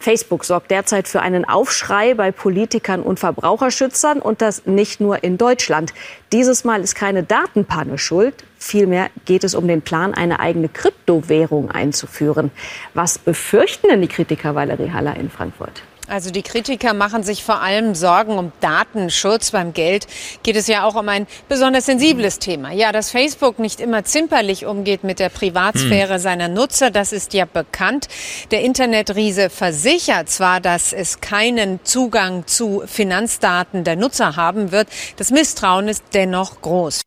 Facebook 0.00 0.46
sorgt 0.46 0.70
derzeit 0.70 1.08
für 1.08 1.20
einen 1.20 1.44
Aufschrei 1.44 2.14
bei 2.14 2.32
Politikern 2.32 3.02
und 3.02 3.20
Verbraucherschützern 3.20 4.20
und 4.20 4.40
das 4.40 4.64
nicht 4.64 4.98
nur 4.98 5.22
in 5.22 5.36
Deutschland. 5.36 5.92
Dieses 6.32 6.64
Mal 6.64 6.80
ist 6.80 6.94
keine 6.94 7.22
Datenpanne 7.22 7.98
schuld. 7.98 8.34
Vielmehr 8.58 9.10
geht 9.26 9.44
es 9.44 9.54
um 9.54 9.68
den 9.68 9.82
Plan, 9.82 10.14
eine 10.14 10.40
eigene 10.40 10.70
Kryptowährung 10.70 11.70
einzuführen. 11.70 12.50
Was 12.94 13.18
befürchten 13.18 13.88
denn 13.88 14.00
die 14.00 14.08
Kritiker 14.08 14.54
Valerie 14.54 14.90
Haller 14.90 15.16
in 15.16 15.28
Frankfurt? 15.28 15.82
Also 16.10 16.30
die 16.30 16.42
Kritiker 16.42 16.92
machen 16.92 17.22
sich 17.22 17.44
vor 17.44 17.60
allem 17.60 17.94
Sorgen 17.94 18.36
um 18.36 18.50
Datenschutz. 18.60 19.52
Beim 19.52 19.72
Geld 19.72 20.08
geht 20.42 20.56
es 20.56 20.66
ja 20.66 20.82
auch 20.84 20.96
um 20.96 21.08
ein 21.08 21.28
besonders 21.48 21.86
sensibles 21.86 22.40
Thema. 22.40 22.72
Ja, 22.72 22.90
dass 22.90 23.12
Facebook 23.12 23.60
nicht 23.60 23.80
immer 23.80 24.04
zimperlich 24.04 24.66
umgeht 24.66 25.04
mit 25.04 25.20
der 25.20 25.28
Privatsphäre 25.28 26.14
hm. 26.14 26.20
seiner 26.20 26.48
Nutzer, 26.48 26.90
das 26.90 27.12
ist 27.12 27.32
ja 27.32 27.44
bekannt. 27.44 28.08
Der 28.50 28.62
Internetriese 28.62 29.50
versichert 29.50 30.28
zwar, 30.28 30.60
dass 30.60 30.92
es 30.92 31.20
keinen 31.20 31.78
Zugang 31.84 32.44
zu 32.48 32.82
Finanzdaten 32.86 33.84
der 33.84 33.94
Nutzer 33.94 34.34
haben 34.34 34.72
wird. 34.72 34.88
Das 35.16 35.30
Misstrauen 35.30 35.86
ist 35.86 36.02
dennoch 36.12 36.60
groß. 36.60 37.02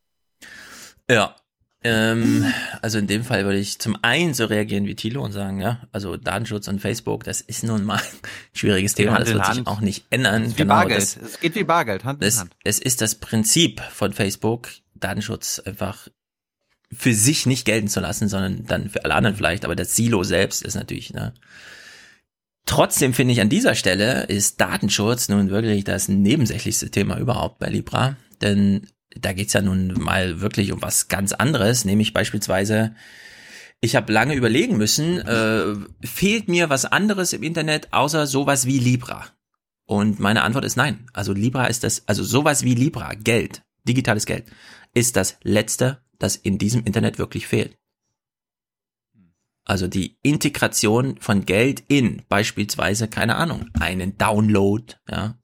Ja, 1.10 1.36
ähm, 1.84 2.46
also 2.82 2.98
in 2.98 3.08
dem 3.08 3.24
Fall 3.24 3.44
würde 3.46 3.60
ich 3.60 3.80
zum 3.80 3.98
einen 4.02 4.34
so 4.34 4.46
reagieren 4.46 4.86
wie 4.86 4.96
Thilo 4.96 5.24
und 5.24 5.32
sagen, 5.32 5.60
ja, 5.60 5.82
also 5.92 6.18
Datenschutz 6.18 6.68
und 6.68 6.80
Facebook, 6.80 7.24
das 7.24 7.42
ist 7.42 7.64
nun 7.64 7.84
mal 7.84 7.98
ein 7.98 8.02
schwieriges 8.54 8.96
Thema, 8.96 9.20
das 9.20 9.34
wird 9.34 9.46
sich 9.46 9.68
auch 9.68 9.82
nicht 9.82 10.06
ändern. 10.10 10.44
Es, 10.44 10.56
genau, 10.56 10.76
Bargeld. 10.76 11.02
Das, 11.02 11.18
es 11.18 11.40
geht 11.40 11.56
wie 11.56 11.64
Bargeld, 11.64 12.04
Hand 12.06 12.24
das, 12.24 12.36
in 12.36 12.42
Hand. 12.42 12.56
Es 12.64 12.80
ist 12.80 13.02
das 13.02 13.16
Prinzip 13.16 13.82
von 13.82 14.14
Facebook, 14.14 14.70
Datenschutz 14.96 15.60
einfach 15.60 16.08
für 16.92 17.14
sich 17.14 17.46
nicht 17.46 17.66
gelten 17.66 17.88
zu 17.88 18.00
lassen, 18.00 18.28
sondern 18.28 18.66
dann 18.66 18.90
für 18.90 19.04
alle 19.04 19.16
anderen 19.16 19.36
vielleicht, 19.36 19.66
aber 19.66 19.76
das 19.76 19.96
Silo 19.96 20.24
selbst 20.24 20.62
ist 20.62 20.76
natürlich, 20.76 21.14
ne. 21.14 21.34
Trotzdem 22.66 23.14
finde 23.14 23.34
ich 23.34 23.42
an 23.42 23.50
dieser 23.50 23.76
Stelle 23.76 24.24
ist 24.24 24.62
Datenschutz 24.62 25.28
nun 25.28 25.50
wirklich 25.50 25.84
das 25.84 26.08
nebensächlichste 26.08 26.90
Thema 26.90 27.18
überhaupt 27.18 27.60
bei 27.60 27.68
Libra, 27.68 28.16
denn 28.42 28.88
da 29.20 29.34
geht's 29.34 29.54
ja 29.54 29.62
nun 29.62 29.94
mal 29.94 30.42
wirklich 30.42 30.72
um 30.72 30.82
was 30.82 31.08
ganz 31.08 31.34
anderes, 31.34 31.86
nämlich 31.86 32.14
beispielsweise, 32.14 32.96
ich 33.82 33.96
habe 33.96 34.12
lange 34.12 34.36
überlegen 34.36 34.78
müssen, 34.78 35.20
äh, 35.20 35.76
fehlt 36.04 36.48
mir 36.48 36.70
was 36.70 36.86
anderes 36.86 37.34
im 37.34 37.44
Internet 37.44 37.92
außer 37.92 38.28
sowas 38.28 38.66
wie 38.66 38.80
Libra? 38.80 39.28
Und 39.86 40.20
meine 40.20 40.44
Antwort 40.44 40.66
ist 40.66 40.78
nein. 40.78 41.08
Also 41.14 41.34
Libra 41.34 41.66
ist 41.66 41.84
das, 41.84 42.08
also 42.08 42.24
sowas 42.24 42.64
wie 42.64 42.74
Libra, 42.74 43.14
Geld, 43.14 43.64
digitales 43.84 44.26
Geld, 44.26 44.46
ist 44.94 45.16
das 45.16 45.38
Letzte, 45.44 46.02
das 46.20 46.36
in 46.36 46.58
diesem 46.58 46.84
Internet 46.86 47.20
wirklich 47.20 47.48
fehlt. 47.48 47.78
Also 49.66 49.88
die 49.88 50.18
Integration 50.24 51.18
von 51.20 51.46
Geld 51.46 51.84
in 51.88 52.22
beispielsweise, 52.28 53.08
keine 53.08 53.36
Ahnung, 53.36 53.70
einen 53.80 54.18
Download, 54.18 54.94
ja, 55.10 55.38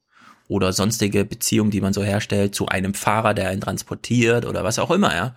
oder 0.50 0.72
sonstige 0.72 1.24
Beziehungen, 1.24 1.70
die 1.70 1.80
man 1.80 1.92
so 1.92 2.02
herstellt, 2.02 2.56
zu 2.56 2.66
einem 2.66 2.92
Fahrer, 2.92 3.34
der 3.34 3.48
einen 3.48 3.60
transportiert 3.60 4.44
oder 4.44 4.64
was 4.64 4.80
auch 4.80 4.90
immer, 4.90 5.14
ja. 5.14 5.36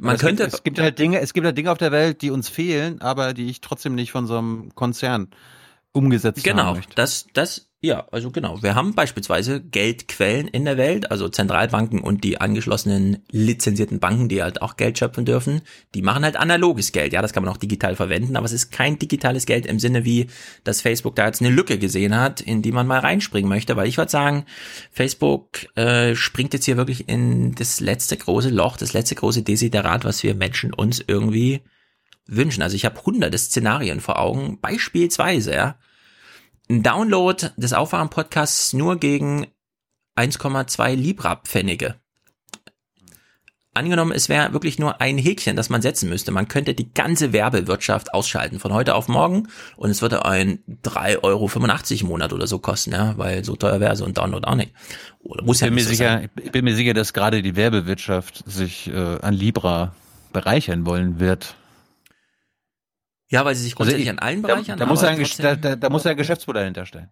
Man 0.00 0.14
es 0.14 0.22
könnte. 0.22 0.44
Gibt, 0.44 0.54
es 0.54 0.62
gibt 0.62 0.78
halt 0.78 0.98
Dinge, 0.98 1.20
es 1.20 1.34
gibt 1.34 1.44
halt 1.44 1.58
Dinge 1.58 1.70
auf 1.70 1.76
der 1.76 1.92
Welt, 1.92 2.22
die 2.22 2.30
uns 2.30 2.48
fehlen, 2.48 3.02
aber 3.02 3.34
die 3.34 3.50
ich 3.50 3.60
trotzdem 3.60 3.94
nicht 3.94 4.10
von 4.10 4.26
so 4.26 4.38
einem 4.38 4.74
Konzern 4.74 5.28
umgesetzt 5.94 6.44
genau, 6.44 6.64
haben 6.64 6.76
möchte. 6.76 6.90
Genau, 6.90 6.96
das, 6.96 7.26
das 7.32 7.68
ja, 7.84 8.06
also 8.12 8.30
genau. 8.30 8.62
Wir 8.62 8.74
haben 8.74 8.94
beispielsweise 8.94 9.60
Geldquellen 9.60 10.48
in 10.48 10.64
der 10.64 10.78
Welt, 10.78 11.10
also 11.10 11.28
Zentralbanken 11.28 12.00
und 12.00 12.24
die 12.24 12.40
angeschlossenen 12.40 13.18
lizenzierten 13.30 14.00
Banken, 14.00 14.30
die 14.30 14.42
halt 14.42 14.62
auch 14.62 14.78
Geld 14.78 14.98
schöpfen 14.98 15.26
dürfen. 15.26 15.60
Die 15.94 16.00
machen 16.00 16.24
halt 16.24 16.36
analoges 16.36 16.92
Geld. 16.92 17.12
Ja, 17.12 17.20
das 17.20 17.34
kann 17.34 17.44
man 17.44 17.52
auch 17.52 17.58
digital 17.58 17.94
verwenden, 17.94 18.36
aber 18.36 18.46
es 18.46 18.54
ist 18.54 18.72
kein 18.72 18.98
digitales 18.98 19.44
Geld 19.44 19.66
im 19.66 19.78
Sinne 19.78 20.06
wie, 20.06 20.28
dass 20.64 20.80
Facebook 20.80 21.14
da 21.14 21.26
jetzt 21.26 21.42
eine 21.42 21.50
Lücke 21.50 21.78
gesehen 21.78 22.18
hat, 22.18 22.40
in 22.40 22.62
die 22.62 22.72
man 22.72 22.86
mal 22.86 23.00
reinspringen 23.00 23.50
möchte. 23.50 23.76
Weil 23.76 23.86
ich 23.86 23.98
würde 23.98 24.10
sagen, 24.10 24.46
Facebook 24.90 25.66
äh, 25.76 26.14
springt 26.14 26.54
jetzt 26.54 26.64
hier 26.64 26.78
wirklich 26.78 27.06
in 27.10 27.54
das 27.54 27.80
letzte 27.80 28.16
große 28.16 28.48
Loch, 28.48 28.78
das 28.78 28.94
letzte 28.94 29.14
große 29.14 29.42
Desiderat, 29.42 30.06
was 30.06 30.22
wir 30.22 30.34
Menschen 30.34 30.72
uns 30.72 31.04
irgendwie 31.06 31.60
wünschen. 32.26 32.62
Also 32.62 32.76
ich 32.76 32.84
habe 32.84 33.02
hunderte 33.04 33.38
Szenarien 33.38 34.00
vor 34.00 34.18
Augen, 34.18 34.60
beispielsweise, 34.60 35.54
ja 35.54 35.76
ein 36.70 36.82
Download 36.82 37.50
des 37.56 37.72
Aufwachen-Podcasts 37.72 38.72
nur 38.72 38.96
gegen 38.96 39.46
1,2 40.16 40.94
Libra-Pfennige. 40.94 41.96
angenommen, 43.76 44.12
es 44.12 44.28
wäre 44.28 44.52
wirklich 44.52 44.78
nur 44.78 45.00
ein 45.00 45.18
Häkchen, 45.18 45.56
das 45.56 45.68
man 45.68 45.82
setzen 45.82 46.08
müsste. 46.08 46.30
Man 46.30 46.46
könnte 46.46 46.74
die 46.74 46.94
ganze 46.94 47.32
Werbewirtschaft 47.32 48.14
ausschalten 48.14 48.60
von 48.60 48.72
heute 48.72 48.94
auf 48.94 49.08
morgen 49.08 49.48
und 49.76 49.90
es 49.90 50.00
würde 50.00 50.24
ein 50.24 50.60
3,85 50.84 51.22
Euro 51.24 51.50
im 52.00 52.06
Monat 52.06 52.32
oder 52.32 52.46
so 52.46 52.60
kosten, 52.60 52.92
ja, 52.92 53.18
weil 53.18 53.44
so 53.44 53.56
teuer 53.56 53.80
wäre 53.80 53.96
so 53.96 54.04
ein 54.04 54.14
Download 54.14 54.46
auch 54.46 54.54
nicht. 54.54 54.72
Oder 55.24 55.42
muss 55.42 55.60
ja 55.60 55.66
bin 55.66 55.74
mir 55.74 55.82
so 55.82 55.88
sicher, 55.90 56.04
sein. 56.04 56.30
Ich 56.40 56.52
bin 56.52 56.64
mir 56.64 56.76
sicher, 56.76 56.94
dass 56.94 57.12
gerade 57.12 57.42
die 57.42 57.56
Werbewirtschaft 57.56 58.44
sich 58.46 58.86
äh, 58.86 59.18
an 59.20 59.34
Libra 59.34 59.92
bereichern 60.32 60.86
wollen 60.86 61.18
wird. 61.18 61.56
Ja, 63.34 63.44
weil 63.44 63.56
sie 63.56 63.64
sich 63.64 63.72
also 63.72 63.78
grundsätzlich 63.78 64.08
also 64.08 64.16
ich, 64.16 64.22
an 64.22 64.28
allen 64.28 64.42
Bereichern. 64.42 64.78
Da, 64.78 64.84
da 64.84 64.88
muss 64.88 65.02
ja 65.02 65.08
ein, 65.08 65.26
da, 65.38 65.56
da, 65.56 65.74
da 65.74 65.90
muss 65.90 66.06
ein 66.06 66.16
Geschäftsmodell 66.16 66.66
hinterstellen. 66.66 67.08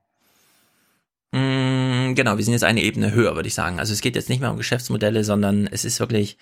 Mm, 1.32 2.14
genau, 2.14 2.36
wir 2.36 2.44
sind 2.44 2.52
jetzt 2.52 2.62
eine 2.62 2.80
Ebene 2.80 3.10
höher, 3.10 3.34
würde 3.34 3.48
ich 3.48 3.54
sagen. 3.54 3.80
Also 3.80 3.92
es 3.92 4.02
geht 4.02 4.14
jetzt 4.14 4.28
nicht 4.28 4.38
mehr 4.38 4.52
um 4.52 4.56
Geschäftsmodelle, 4.56 5.24
sondern 5.24 5.66
es 5.66 5.84
ist 5.84 5.98
wirklich 5.98 6.38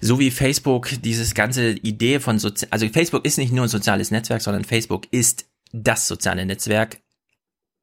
so 0.00 0.18
wie 0.18 0.32
Facebook, 0.32 0.88
dieses 1.02 1.34
ganze 1.34 1.70
Idee 1.70 2.18
von 2.18 2.40
Sozi 2.40 2.66
also 2.70 2.88
Facebook 2.88 3.24
ist 3.24 3.38
nicht 3.38 3.52
nur 3.52 3.66
ein 3.66 3.68
soziales 3.68 4.10
Netzwerk, 4.10 4.42
sondern 4.42 4.64
Facebook 4.64 5.06
ist 5.12 5.46
das 5.72 6.08
soziale 6.08 6.44
Netzwerk. 6.44 6.98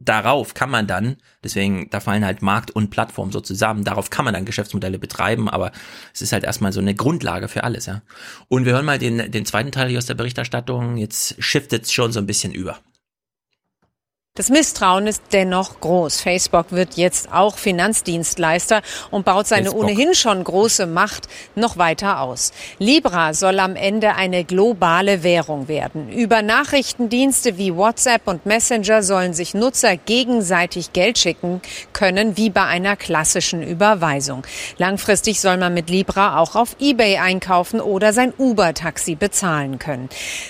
Darauf 0.03 0.53
kann 0.53 0.69
man 0.69 0.87
dann, 0.87 1.17
deswegen, 1.43 1.89
da 1.89 1.99
fallen 1.99 2.25
halt 2.25 2.41
Markt 2.41 2.71
und 2.71 2.89
Plattform 2.89 3.31
so 3.31 3.39
zusammen, 3.39 3.83
darauf 3.83 4.09
kann 4.09 4.25
man 4.25 4.33
dann 4.33 4.45
Geschäftsmodelle 4.45 4.97
betreiben, 4.97 5.49
aber 5.49 5.71
es 6.13 6.21
ist 6.21 6.33
halt 6.33 6.43
erstmal 6.43 6.73
so 6.73 6.79
eine 6.79 6.95
Grundlage 6.95 7.47
für 7.47 7.63
alles, 7.63 7.85
ja. 7.85 8.01
Und 8.47 8.65
wir 8.65 8.73
hören 8.73 8.85
mal 8.85 8.99
den, 8.99 9.31
den 9.31 9.45
zweiten 9.45 9.71
Teil 9.71 9.89
hier 9.89 9.99
aus 9.99 10.07
der 10.07 10.15
Berichterstattung, 10.15 10.97
jetzt 10.97 11.35
shiftet 11.41 11.83
es 11.83 11.91
schon 11.91 12.11
so 12.11 12.19
ein 12.19 12.25
bisschen 12.25 12.51
über. 12.51 12.79
Das 14.35 14.47
Misstrauen 14.47 15.07
ist 15.07 15.23
dennoch 15.33 15.81
groß. 15.81 16.21
Facebook 16.21 16.71
wird 16.71 16.93
jetzt 16.93 17.33
auch 17.33 17.57
Finanzdienstleister 17.57 18.81
und 19.09 19.25
baut 19.25 19.45
seine 19.45 19.71
Facebook. 19.71 19.83
ohnehin 19.83 20.15
schon 20.15 20.41
große 20.41 20.85
Macht 20.85 21.27
noch 21.55 21.75
weiter 21.75 22.21
aus. 22.21 22.53
Libra 22.79 23.33
soll 23.33 23.59
am 23.59 23.75
Ende 23.75 24.15
eine 24.15 24.45
globale 24.45 25.23
Währung 25.23 25.67
werden. 25.67 26.07
Über 26.13 26.43
Nachrichtendienste 26.43 27.57
wie 27.57 27.75
WhatsApp 27.75 28.25
und 28.25 28.45
Messenger 28.45 29.03
sollen 29.03 29.33
sich 29.33 29.53
Nutzer 29.53 29.97
gegenseitig 29.97 30.93
Geld 30.93 31.19
schicken 31.19 31.61
können, 31.91 32.37
wie 32.37 32.49
bei 32.49 32.63
einer 32.63 32.95
klassischen 32.95 33.61
Überweisung. 33.61 34.47
Langfristig 34.77 35.41
soll 35.41 35.57
man 35.57 35.73
mit 35.73 35.89
Libra 35.89 36.39
auch 36.39 36.55
auf 36.55 36.77
eBay 36.79 37.17
einkaufen 37.17 37.81
oder 37.81 38.13
sein 38.13 38.31
Uber-Taxi 38.37 39.15
bezahlen 39.15 39.77
können. 39.77 40.07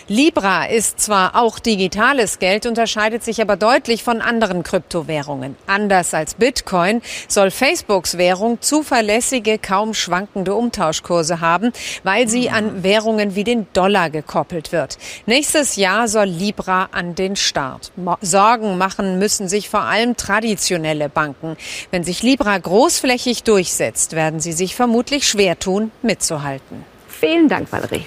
Libra 0.08 0.66
ist 0.66 1.00
zwar 1.00 1.36
auch 1.36 1.58
digitales 1.58 2.38
Geld, 2.38 2.68
unterscheidet 2.68 3.24
sich 3.24 3.42
aber 3.42 3.56
deutlich 3.56 3.71
deutlich 3.72 4.04
von 4.04 4.20
anderen 4.20 4.64
Kryptowährungen. 4.64 5.56
Anders 5.66 6.14
als 6.14 6.34
Bitcoin 6.34 7.02
soll 7.30 7.52
Facebooks 7.52 8.18
Währung 8.18 8.60
zuverlässige, 8.60 9.58
kaum 9.60 9.94
schwankende 9.94 10.56
Umtauschkurse 10.56 11.40
haben, 11.40 11.72
weil 12.04 12.28
sie 12.28 12.50
an 12.50 12.84
Währungen 12.84 13.34
wie 13.36 13.46
den 13.46 13.68
Dollar 13.72 14.10
gekoppelt 14.10 14.74
wird. 14.74 14.98
Nächstes 15.26 15.78
Jahr 15.78 16.10
soll 16.10 16.26
Libra 16.26 16.90
an 16.92 17.16
den 17.16 17.38
Start. 17.38 17.94
Sorgen 18.20 18.78
machen 18.78 19.20
müssen 19.20 19.48
sich 19.48 19.70
vor 19.70 19.84
allem 19.84 20.18
traditionelle 20.18 21.08
Banken. 21.08 21.56
Wenn 21.92 22.04
sich 22.04 22.24
Libra 22.24 22.58
großflächig 22.58 23.44
durchsetzt, 23.44 24.18
werden 24.18 24.42
sie 24.42 24.52
sich 24.52 24.76
vermutlich 24.76 25.26
schwer 25.26 25.58
tun, 25.58 25.92
mitzuhalten. 26.02 26.84
Vielen 27.08 27.48
Dank, 27.48 27.72
Valerie. 27.72 28.06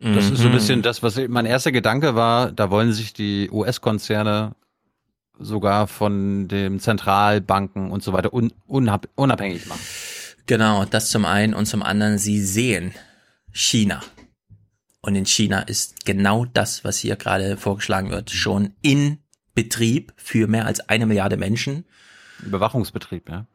Das 0.00 0.30
ist 0.30 0.38
so 0.38 0.44
ein 0.44 0.50
mhm. 0.50 0.54
bisschen 0.54 0.82
das, 0.82 1.02
was 1.02 1.18
mein 1.28 1.46
erster 1.46 1.72
Gedanke 1.72 2.14
war, 2.14 2.52
da 2.52 2.70
wollen 2.70 2.92
sich 2.92 3.12
die 3.12 3.50
US-Konzerne 3.50 4.54
sogar 5.40 5.88
von 5.88 6.46
den 6.48 6.78
Zentralbanken 6.78 7.90
und 7.90 8.02
so 8.02 8.12
weiter 8.12 8.32
un 8.32 8.52
unabhängig 8.66 9.66
machen. 9.66 9.80
Genau, 10.46 10.84
das 10.84 11.10
zum 11.10 11.24
einen 11.24 11.52
und 11.52 11.66
zum 11.66 11.82
anderen, 11.82 12.18
sie 12.18 12.40
sehen 12.40 12.94
China. 13.52 14.00
Und 15.00 15.14
in 15.14 15.26
China 15.26 15.60
ist 15.60 16.04
genau 16.04 16.44
das, 16.44 16.84
was 16.84 16.98
hier 16.98 17.16
gerade 17.16 17.56
vorgeschlagen 17.56 18.10
wird, 18.10 18.30
schon 18.30 18.74
in 18.82 19.18
Betrieb 19.54 20.12
für 20.16 20.46
mehr 20.46 20.66
als 20.66 20.80
eine 20.88 21.06
Milliarde 21.06 21.36
Menschen. 21.36 21.84
Überwachungsbetrieb, 22.44 23.28
ja. 23.28 23.46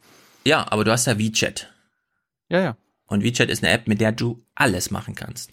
Ja, 0.45 0.71
aber 0.71 0.83
du 0.83 0.91
hast 0.91 1.07
ja 1.07 1.17
WeChat. 1.17 1.71
Ja, 2.49 2.61
ja. 2.61 2.77
Und 3.07 3.23
WeChat 3.23 3.49
ist 3.49 3.63
eine 3.63 3.71
App, 3.71 3.87
mit 3.87 4.01
der 4.01 4.11
du 4.11 4.45
alles 4.55 4.91
machen 4.91 5.15
kannst. 5.15 5.51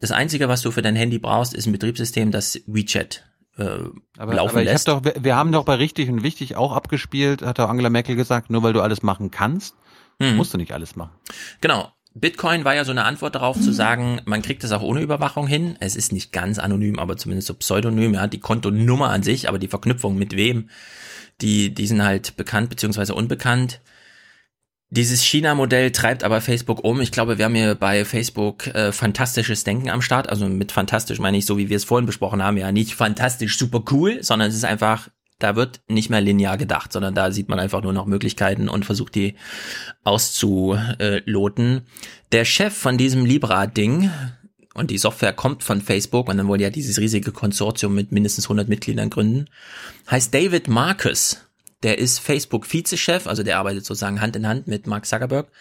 Das 0.00 0.12
Einzige, 0.12 0.48
was 0.48 0.62
du 0.62 0.70
für 0.70 0.82
dein 0.82 0.96
Handy 0.96 1.18
brauchst, 1.18 1.54
ist 1.54 1.66
ein 1.66 1.72
Betriebssystem, 1.72 2.30
das 2.30 2.60
WeChat 2.66 3.24
äh, 3.58 3.78
aber, 4.18 4.34
laufen 4.34 4.50
aber 4.50 4.62
ich 4.62 4.68
lässt. 4.68 4.88
Hab 4.88 5.02
doch, 5.02 5.14
wir, 5.14 5.24
wir 5.24 5.36
haben 5.36 5.52
doch 5.52 5.64
bei 5.64 5.74
richtig 5.74 6.08
und 6.10 6.22
wichtig 6.22 6.56
auch 6.56 6.72
abgespielt, 6.72 7.42
hat 7.42 7.58
auch 7.60 7.68
Angela 7.68 7.90
Merkel 7.90 8.16
gesagt, 8.16 8.50
nur 8.50 8.62
weil 8.62 8.72
du 8.72 8.82
alles 8.82 9.02
machen 9.02 9.30
kannst, 9.30 9.74
hm. 10.20 10.36
musst 10.36 10.52
du 10.52 10.58
nicht 10.58 10.72
alles 10.72 10.96
machen. 10.96 11.12
Genau. 11.60 11.90
Bitcoin 12.14 12.64
war 12.64 12.74
ja 12.74 12.86
so 12.86 12.92
eine 12.92 13.04
Antwort 13.04 13.34
darauf 13.34 13.60
zu 13.60 13.72
sagen, 13.72 14.22
man 14.24 14.40
kriegt 14.40 14.64
es 14.64 14.72
auch 14.72 14.80
ohne 14.80 15.02
Überwachung 15.02 15.46
hin. 15.46 15.76
Es 15.80 15.96
ist 15.96 16.12
nicht 16.14 16.32
ganz 16.32 16.58
anonym, 16.58 16.98
aber 16.98 17.18
zumindest 17.18 17.46
so 17.46 17.52
pseudonym, 17.52 18.14
ja, 18.14 18.26
die 18.26 18.40
Kontonummer 18.40 19.10
an 19.10 19.22
sich, 19.22 19.50
aber 19.50 19.58
die 19.58 19.68
Verknüpfung 19.68 20.16
mit 20.16 20.34
wem, 20.34 20.70
die, 21.42 21.74
die 21.74 21.86
sind 21.86 22.02
halt 22.02 22.38
bekannt 22.38 22.70
beziehungsweise 22.70 23.14
unbekannt. 23.14 23.82
Dieses 24.90 25.22
China-Modell 25.22 25.90
treibt 25.90 26.22
aber 26.22 26.40
Facebook 26.40 26.84
um. 26.84 27.00
Ich 27.00 27.10
glaube, 27.10 27.38
wir 27.38 27.44
haben 27.44 27.56
hier 27.56 27.74
bei 27.74 28.04
Facebook 28.04 28.68
äh, 28.68 28.92
fantastisches 28.92 29.64
Denken 29.64 29.90
am 29.90 30.00
Start. 30.00 30.28
Also 30.28 30.48
mit 30.48 30.70
fantastisch 30.70 31.18
meine 31.18 31.36
ich 31.36 31.46
so, 31.46 31.58
wie 31.58 31.68
wir 31.68 31.76
es 31.76 31.84
vorhin 31.84 32.06
besprochen 32.06 32.42
haben, 32.42 32.56
ja 32.56 32.70
nicht 32.70 32.94
fantastisch 32.94 33.58
super 33.58 33.82
cool, 33.90 34.22
sondern 34.22 34.48
es 34.48 34.54
ist 34.54 34.64
einfach, 34.64 35.08
da 35.40 35.56
wird 35.56 35.80
nicht 35.88 36.08
mehr 36.08 36.20
linear 36.20 36.56
gedacht, 36.56 36.92
sondern 36.92 37.16
da 37.16 37.32
sieht 37.32 37.48
man 37.48 37.58
einfach 37.58 37.82
nur 37.82 37.92
noch 37.92 38.06
Möglichkeiten 38.06 38.68
und 38.68 38.84
versucht 38.84 39.16
die 39.16 39.34
auszuloten. 40.04 41.82
Der 42.30 42.44
Chef 42.44 42.72
von 42.72 42.96
diesem 42.96 43.24
Libra-Ding, 43.24 44.10
und 44.76 44.90
die 44.90 44.98
Software 44.98 45.32
kommt 45.32 45.62
von 45.62 45.80
Facebook 45.80 46.28
und 46.28 46.36
dann 46.36 46.48
wollen 46.48 46.60
ja 46.60 46.68
dieses 46.68 46.98
riesige 46.98 47.32
Konsortium 47.32 47.94
mit 47.94 48.12
mindestens 48.12 48.44
100 48.44 48.68
Mitgliedern 48.68 49.08
gründen, 49.08 49.46
heißt 50.10 50.34
David 50.34 50.68
Marcus. 50.68 51.45
Der 51.86 51.98
ist 51.98 52.18
Facebook-Vizechef, 52.18 53.28
also 53.28 53.44
der 53.44 53.58
arbeitet 53.58 53.86
sozusagen 53.86 54.20
Hand 54.20 54.34
in 54.34 54.48
Hand 54.48 54.66
mit 54.66 54.88
Mark 54.88 55.06
Zuckerberg. 55.06 55.52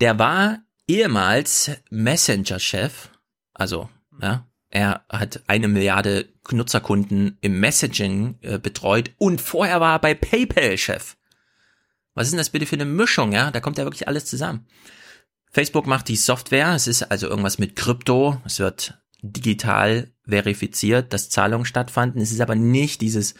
Der 0.00 0.18
war 0.18 0.58
ehemals 0.88 1.70
Messenger-Chef, 1.90 3.10
also 3.52 3.88
ja, 4.20 4.48
er 4.70 5.04
hat 5.08 5.44
eine 5.46 5.68
Milliarde 5.68 6.28
Nutzerkunden 6.50 7.38
im 7.40 7.60
Messaging 7.60 8.36
äh, 8.40 8.58
betreut 8.58 9.12
und 9.16 9.40
vorher 9.40 9.80
war 9.80 9.92
er 9.92 9.98
bei 10.00 10.14
PayPal 10.14 10.76
Chef. 10.76 11.16
Was 12.14 12.26
ist 12.26 12.32
denn 12.32 12.38
das 12.38 12.50
bitte 12.50 12.66
für 12.66 12.74
eine 12.74 12.84
Mischung, 12.84 13.30
ja? 13.30 13.52
Da 13.52 13.60
kommt 13.60 13.78
ja 13.78 13.84
wirklich 13.84 14.08
alles 14.08 14.24
zusammen. 14.24 14.66
Facebook 15.52 15.86
macht 15.86 16.08
die 16.08 16.16
Software, 16.16 16.74
es 16.74 16.88
ist 16.88 17.04
also 17.04 17.28
irgendwas 17.28 17.60
mit 17.60 17.76
Krypto, 17.76 18.42
es 18.44 18.58
wird 18.58 19.00
digital 19.22 20.10
verifiziert, 20.26 21.12
dass 21.12 21.30
Zahlungen 21.30 21.64
stattfanden. 21.64 22.20
Es 22.20 22.32
ist 22.32 22.40
aber 22.40 22.56
nicht 22.56 23.00
dieses 23.00 23.36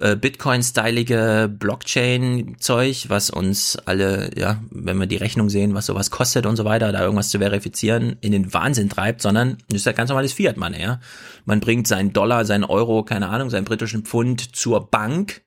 äh, 0.00 0.16
Bitcoin-stylige 0.16 1.54
Blockchain-Zeug, 1.56 3.06
was 3.08 3.30
uns 3.30 3.76
alle, 3.84 4.30
ja, 4.36 4.62
wenn 4.70 4.98
wir 4.98 5.06
die 5.06 5.16
Rechnung 5.16 5.48
sehen, 5.48 5.74
was 5.74 5.86
sowas 5.86 6.10
kostet 6.10 6.46
und 6.46 6.56
so 6.56 6.64
weiter, 6.64 6.90
da 6.92 7.02
irgendwas 7.02 7.30
zu 7.30 7.38
verifizieren, 7.38 8.16
in 8.20 8.32
den 8.32 8.52
Wahnsinn 8.52 8.88
treibt, 8.88 9.22
sondern 9.22 9.58
das 9.68 9.78
ist 9.78 9.86
ja 9.86 9.92
ganz 9.92 10.10
normales 10.10 10.32
Fiat-Money, 10.32 10.80
ja. 10.80 11.00
Man 11.44 11.60
bringt 11.60 11.86
seinen 11.86 12.12
Dollar, 12.12 12.44
seinen 12.44 12.64
Euro, 12.64 13.04
keine 13.04 13.28
Ahnung, 13.28 13.50
seinen 13.50 13.64
britischen 13.64 14.02
Pfund 14.02 14.56
zur 14.56 14.90
Bank, 14.90 15.42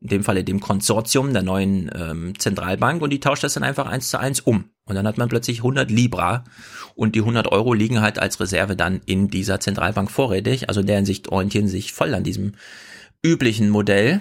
in 0.00 0.08
dem 0.08 0.24
Falle 0.24 0.44
dem 0.44 0.60
Konsortium 0.60 1.32
der 1.32 1.42
neuen 1.42 1.90
ähm, 1.94 2.38
Zentralbank 2.38 3.00
und 3.00 3.10
die 3.10 3.20
tauscht 3.20 3.42
das 3.42 3.54
dann 3.54 3.64
einfach 3.64 3.86
eins 3.86 4.10
zu 4.10 4.18
eins 4.18 4.40
um. 4.40 4.70
Und 4.84 4.96
dann 4.96 5.06
hat 5.06 5.16
man 5.16 5.30
plötzlich 5.30 5.58
100 5.58 5.90
Libra 5.90 6.44
und 6.94 7.14
die 7.14 7.20
100 7.20 7.50
Euro 7.50 7.72
liegen 7.72 8.02
halt 8.02 8.18
als 8.18 8.38
Reserve 8.38 8.76
dann 8.76 9.00
in 9.06 9.28
dieser 9.28 9.60
Zentralbank 9.60 10.10
vorrätig. 10.10 10.68
Also 10.68 10.82
deren 10.82 11.06
Sicht 11.06 11.28
orientieren 11.28 11.68
sich 11.68 11.94
voll 11.94 12.14
an 12.14 12.22
diesem 12.22 12.52
üblichen 13.24 13.70
Modell. 13.70 14.20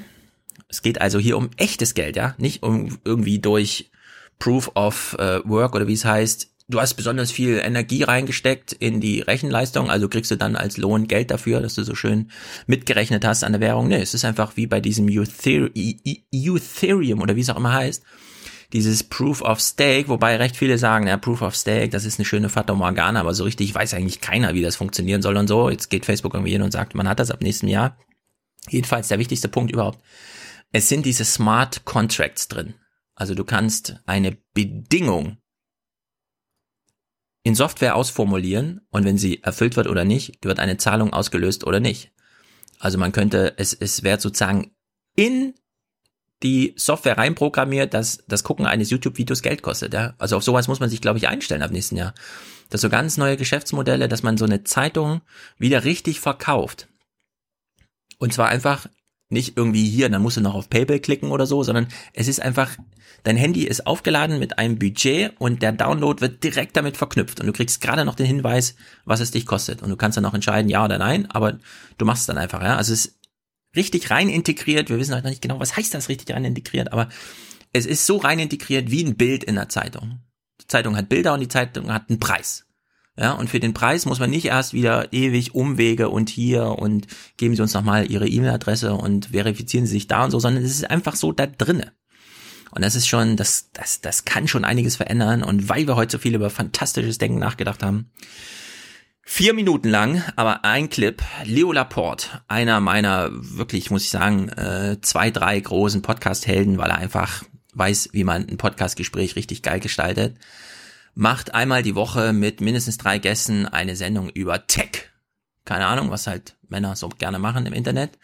Es 0.69 0.82
geht 0.82 1.01
also 1.01 1.19
hier 1.19 1.38
um 1.38 1.49
echtes 1.57 1.93
Geld, 1.93 2.15
ja, 2.15 2.33
nicht 2.38 2.64
um 2.64 2.98
irgendwie 3.03 3.38
durch 3.40 3.91
Proof 4.40 4.72
of 4.75 5.15
äh, 5.19 5.41
Work 5.43 5.75
oder 5.75 5.88
wie 5.88 5.93
es 5.93 6.06
heißt. 6.06 6.49
Du 6.69 6.80
hast 6.80 6.93
besonders 6.95 7.30
viel 7.32 7.59
Energie 7.64 8.03
reingesteckt 8.03 8.72
in 8.72 9.01
die 9.01 9.19
Rechenleistung, 9.19 9.91
also 9.91 10.07
kriegst 10.07 10.32
du 10.32 10.38
dann 10.38 10.56
als 10.56 10.77
Lohn 10.77 11.07
Geld 11.07 11.30
dafür, 11.30 11.59
dass 11.59 11.75
du 11.75 11.83
so 11.83 11.93
schön 11.93 12.32
mitgerechnet 12.65 13.25
hast 13.25 13.43
an 13.43 13.51
der 13.51 13.61
Währung. 13.61 13.90
Nee, 13.90 14.01
es 14.01 14.14
ist 14.14 14.23
einfach 14.23 14.56
wie 14.56 14.65
bei 14.65 14.80
diesem 14.80 15.09
Ethereum 15.09 15.72
oder 17.22 17.35
wie 17.35 17.41
es 17.41 17.49
auch 17.49 17.57
immer 17.57 17.73
heißt 17.73 18.03
dieses 18.73 19.03
Proof 19.03 19.43
of 19.43 19.59
Stake, 19.59 20.09
wobei 20.09 20.35
recht 20.35 20.57
viele 20.57 20.80
sagen, 20.80 21.06
ja, 21.07 21.15
Proof 21.17 21.43
of 21.43 21.56
Stake, 21.56 21.90
das 21.90 22.06
ist 22.06 22.17
eine 22.17 22.25
schöne 22.25 22.49
Fata 22.49 22.73
Morgana, 22.73 23.19
aber 23.19 23.35
so 23.35 23.43
richtig 23.43 23.73
weiß 23.73 23.93
eigentlich 23.93 24.19
keiner, 24.19 24.56
wie 24.56 24.64
das 24.64 24.75
funktionieren 24.75 25.22
soll 25.22 25.38
und 25.38 25.48
so. 25.48 25.69
Jetzt 25.69 25.91
geht 25.91 26.06
Facebook 26.06 26.33
irgendwie 26.33 26.53
hin 26.53 26.64
und 26.64 26.72
sagt, 26.72 26.95
man 26.95 27.07
hat 27.07 27.19
das 27.19 27.30
ab 27.30 27.41
nächstem 27.41 27.69
Jahr. 27.69 27.95
Jedenfalls 28.69 29.09
der 29.09 29.19
wichtigste 29.19 29.50
Punkt 29.50 29.72
überhaupt. 29.72 30.00
Es 30.72 30.90
sind 30.90 31.06
diese 31.06 31.25
Smart 31.25 31.85
Contracts 31.85 32.48
drin. 32.48 32.75
Also 33.16 33.35
du 33.35 33.43
kannst 33.43 34.00
eine 34.06 34.38
Bedingung 34.53 35.38
in 37.43 37.56
Software 37.56 37.95
ausformulieren 37.95 38.82
und 38.90 39.03
wenn 39.03 39.17
sie 39.17 39.43
erfüllt 39.43 39.75
wird 39.75 39.88
oder 39.88 40.06
nicht, 40.06 40.43
wird 40.43 40.59
eine 40.59 40.77
Zahlung 40.77 41.14
ausgelöst 41.14 41.66
oder 41.66 41.80
nicht. 41.80 42.11
Also 42.80 42.98
man 42.98 43.11
könnte, 43.11 43.53
es, 43.58 43.74
es 43.74 44.03
wäre 44.03 44.19
sozusagen 44.19 44.72
in 45.16 45.53
die 46.42 46.74
Software 46.75 47.17
reinprogrammiert, 47.17 47.93
dass 47.93 48.24
das 48.27 48.43
Gucken 48.43 48.66
eines 48.66 48.90
YouTube-Videos 48.90 49.42
Geld 49.42 49.61
kostet. 49.61 49.93
Ja? 49.93 50.16
Also 50.17 50.38
auf 50.38 50.43
sowas 50.43 50.67
muss 50.67 50.80
man 50.80 50.90
sich, 50.90 51.01
glaube 51.01 51.17
ich, 51.17 51.27
einstellen 51.27 51.61
ab 51.61 51.72
nächsten 51.72 51.95
Jahr. 51.95 52.14
Das 52.69 52.82
so 52.82 52.90
ganz 52.90 53.17
neue 53.17 53.38
Geschäftsmodelle, 53.38 54.09
dass 54.09 54.24
man 54.24 54.38
so 54.38 54.45
eine 54.45 54.64
Zeitung 54.64 55.22
wieder 55.58 55.83
richtig 55.83 56.19
verkauft. 56.19 56.88
Und 58.19 58.33
zwar 58.33 58.50
einfach 58.50 58.88
nicht 59.30 59.58
irgendwie 59.58 59.90
hier, 59.90 60.09
dann 60.09 60.22
musst 60.22 60.38
du 60.38 60.42
noch 60.42 60.53
auf 60.53 60.69
PayPal 60.69 61.00
klicken 61.00 61.32
oder 61.32 61.45
so, 61.45 61.64
sondern 61.64 61.88
es 62.14 62.27
ist 62.27 62.42
einfach, 62.42 62.77
dein 63.24 63.35
Handy 63.35 63.64
ist 63.64 63.88
aufgeladen 63.88 64.40
mit 64.40 64.59
einem 64.59 64.80
Budget 64.80 65.33
und 65.40 65.61
der 65.61 65.72
Download 65.72 66.22
wird 66.22 66.43
direkt 66.43 66.77
damit 66.77 66.98
verknüpft 66.98 67.40
und 67.40 67.48
du 67.48 67.53
kriegst 67.53 67.82
gerade 67.82 68.06
noch 68.06 68.16
den 68.16 68.27
Hinweis, 68.27 68.75
was 69.06 69.19
es 69.19 69.32
dich 69.32 69.45
kostet 69.45 69.82
und 69.82 69.90
du 69.90 69.98
kannst 69.98 70.17
dann 70.17 70.24
noch 70.24 70.33
entscheiden, 70.33 70.69
ja 70.69 70.85
oder 70.85 70.98
nein, 70.98 71.30
aber 71.32 71.58
du 71.98 72.06
machst 72.06 72.22
es 72.22 72.27
dann 72.27 72.38
einfach, 72.38 72.61
ja. 72.61 72.77
Also 72.77 72.93
es 72.93 73.06
ist 73.06 73.19
richtig 73.75 74.11
rein 74.11 74.30
integriert. 74.30 74.90
Wir 74.90 75.00
wissen 75.00 75.14
halt 75.14 75.24
noch 75.24 75.32
nicht 75.32 75.42
genau, 75.42 75.59
was 75.59 75.75
heißt 75.75 75.93
das 75.93 76.09
richtig 76.09 76.33
rein 76.35 76.45
integriert, 76.45 76.93
aber 76.93 77.09
es 77.74 77.85
ist 77.85 78.06
so 78.06 78.17
rein 78.17 78.40
integriert 78.40 78.92
wie 78.92 79.03
ein 79.03 79.16
Bild 79.16 79.43
in 79.43 79.56
der 79.56 79.69
Zeitung. 79.69 80.19
Die 80.61 80.67
Zeitung 80.67 80.95
hat 80.95 81.09
Bilder 81.09 81.33
und 81.33 81.40
die 81.40 81.48
Zeitung 81.48 81.92
hat 81.92 82.09
einen 82.09 82.19
Preis. 82.19 82.66
Ja, 83.17 83.33
und 83.33 83.50
für 83.50 83.59
den 83.59 83.74
Preis 83.74 84.06
muss 84.06 84.19
man 84.19 84.32
nicht 84.32 84.45
erst 84.45 84.74
wieder 84.74 85.14
ewig 85.14 85.53
Umwege 85.53 86.09
und 86.09 86.30
hier 86.30 86.66
und 86.66 87.06
geben 87.38 87.56
Sie 87.56 87.61
uns 87.61 87.74
nochmal 87.74 88.09
Ihre 88.09 88.27
E-Mail-Adresse 88.27 88.93
und 88.93 89.27
verifizieren 89.27 89.85
Sie 89.85 89.93
sich 89.93 90.08
da 90.08 90.24
und 90.24 90.32
so, 90.32 90.40
sondern 90.40 90.64
es 90.64 90.72
ist 90.72 90.90
einfach 90.90 91.16
so 91.16 91.32
da 91.32 91.45
drinne. 91.45 91.93
Und 92.72 92.83
das 92.83 92.95
ist 92.95 93.08
schon, 93.08 93.38
das, 93.38 93.69
das, 93.72 94.01
das 94.01 94.25
kann 94.25 94.48
schon 94.48 94.66
einiges 94.66 94.95
verändern. 94.95 95.43
Und 95.43 95.69
weil 95.69 95.85
wir 95.85 95.95
heute 95.95 96.14
so 96.14 96.17
viel 96.17 96.33
über 96.33 96.50
fantastisches 96.50 97.19
Denken 97.19 97.38
nachgedacht 97.38 97.83
haben, 97.83 98.09
Vier 99.25 99.53
Minuten 99.53 99.90
lang, 99.90 100.22
aber 100.35 100.66
ein 100.66 100.90
Clip. 100.90 101.24
Leo 101.45 101.72
Laporte, 101.72 102.42
einer 102.50 102.82
meiner 102.82 103.30
wirklich, 103.32 103.90
muss 103.90 104.03
ich 104.03 104.09
sagen, 104.09 104.50
äh, 104.50 104.98
zwei, 105.01 105.32
drei 105.32 105.58
großen 105.58 106.01
Podcast-Helden, 106.01 106.77
weil 106.77 106.90
er 106.90 106.98
einfach 106.98 107.43
weiß, 107.74 108.09
wie 108.11 108.25
man 108.25 108.48
ein 108.48 108.58
Podcast-Gespräch 108.58 109.38
richtig 109.38 109.64
geil 109.64 109.80
gestaltet, 109.80 110.38
macht 111.14 111.53
einmal 111.53 111.83
die 111.83 111.95
Woche 111.95 112.33
mit 112.33 112.61
mindestens 112.61 112.98
drei 112.98 113.19
Gästen 113.19 113.66
eine 113.66 113.95
Sendung 113.95 114.30
über 114.30 114.67
Tech. 114.67 115.09
Keine 115.66 115.85
Ahnung, 115.85 116.09
was 116.09 116.27
halt 116.27 116.58
Männer 116.67 116.95
so 116.95 117.09
gerne 117.09 117.40
machen 117.40 117.66
im 117.66 117.74
Internet. 117.74 118.17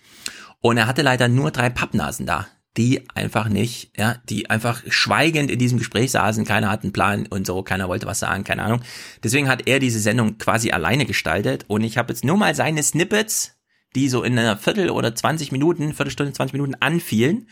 Und 0.61 0.77
er 0.77 0.88
hatte 0.88 1.01
leider 1.01 1.27
nur 1.27 1.51
drei 1.51 1.69
Pappnasen 1.69 2.26
da 2.26 2.48
die 2.77 3.03
einfach 3.14 3.50
nicht, 3.50 3.92
ja, 3.98 4.16
die 4.30 4.50
einfach 4.50 4.82
schweigend 4.88 5.51
in 5.51 5.59
diesem 5.59 5.80
Gespräch 5.80 6.11
saßen, 6.11 6.45
keiner 6.45 6.69
hat 6.69 6.84
einen 6.84 6.93
Plan 6.93 7.26
und 7.27 7.45
so, 7.45 7.64
keiner 7.64 7.90
wollte 7.90 8.06
was 8.06 8.19
sagen, 8.19 8.43
keine 8.43 8.64
Ahnung. 8.64 8.82
Deswegen 9.24 9.50
hat 9.50 9.68
er 9.68 9.80
diese 9.80 10.00
Sendung 10.00 10.38
quasi 10.38 10.72
alleine 10.72 11.06
gestaltet 11.06 11.66
und 11.68 11.84
ich 11.84 11.98
habe 11.98 12.14
jetzt 12.14 12.24
nur 12.24 12.38
mal 12.38 12.56
seine 12.56 12.84
Snippets, 12.84 13.58
die 13.95 14.08
so 14.08 14.24
in 14.24 14.38
einer 14.38 14.56
Viertel 14.56 14.92
oder 14.92 15.14
20 15.14 15.51
Minuten, 15.51 15.93
Viertelstunde, 15.93 16.32
20 16.32 16.53
Minuten 16.53 16.76
anfielen, 16.76 17.48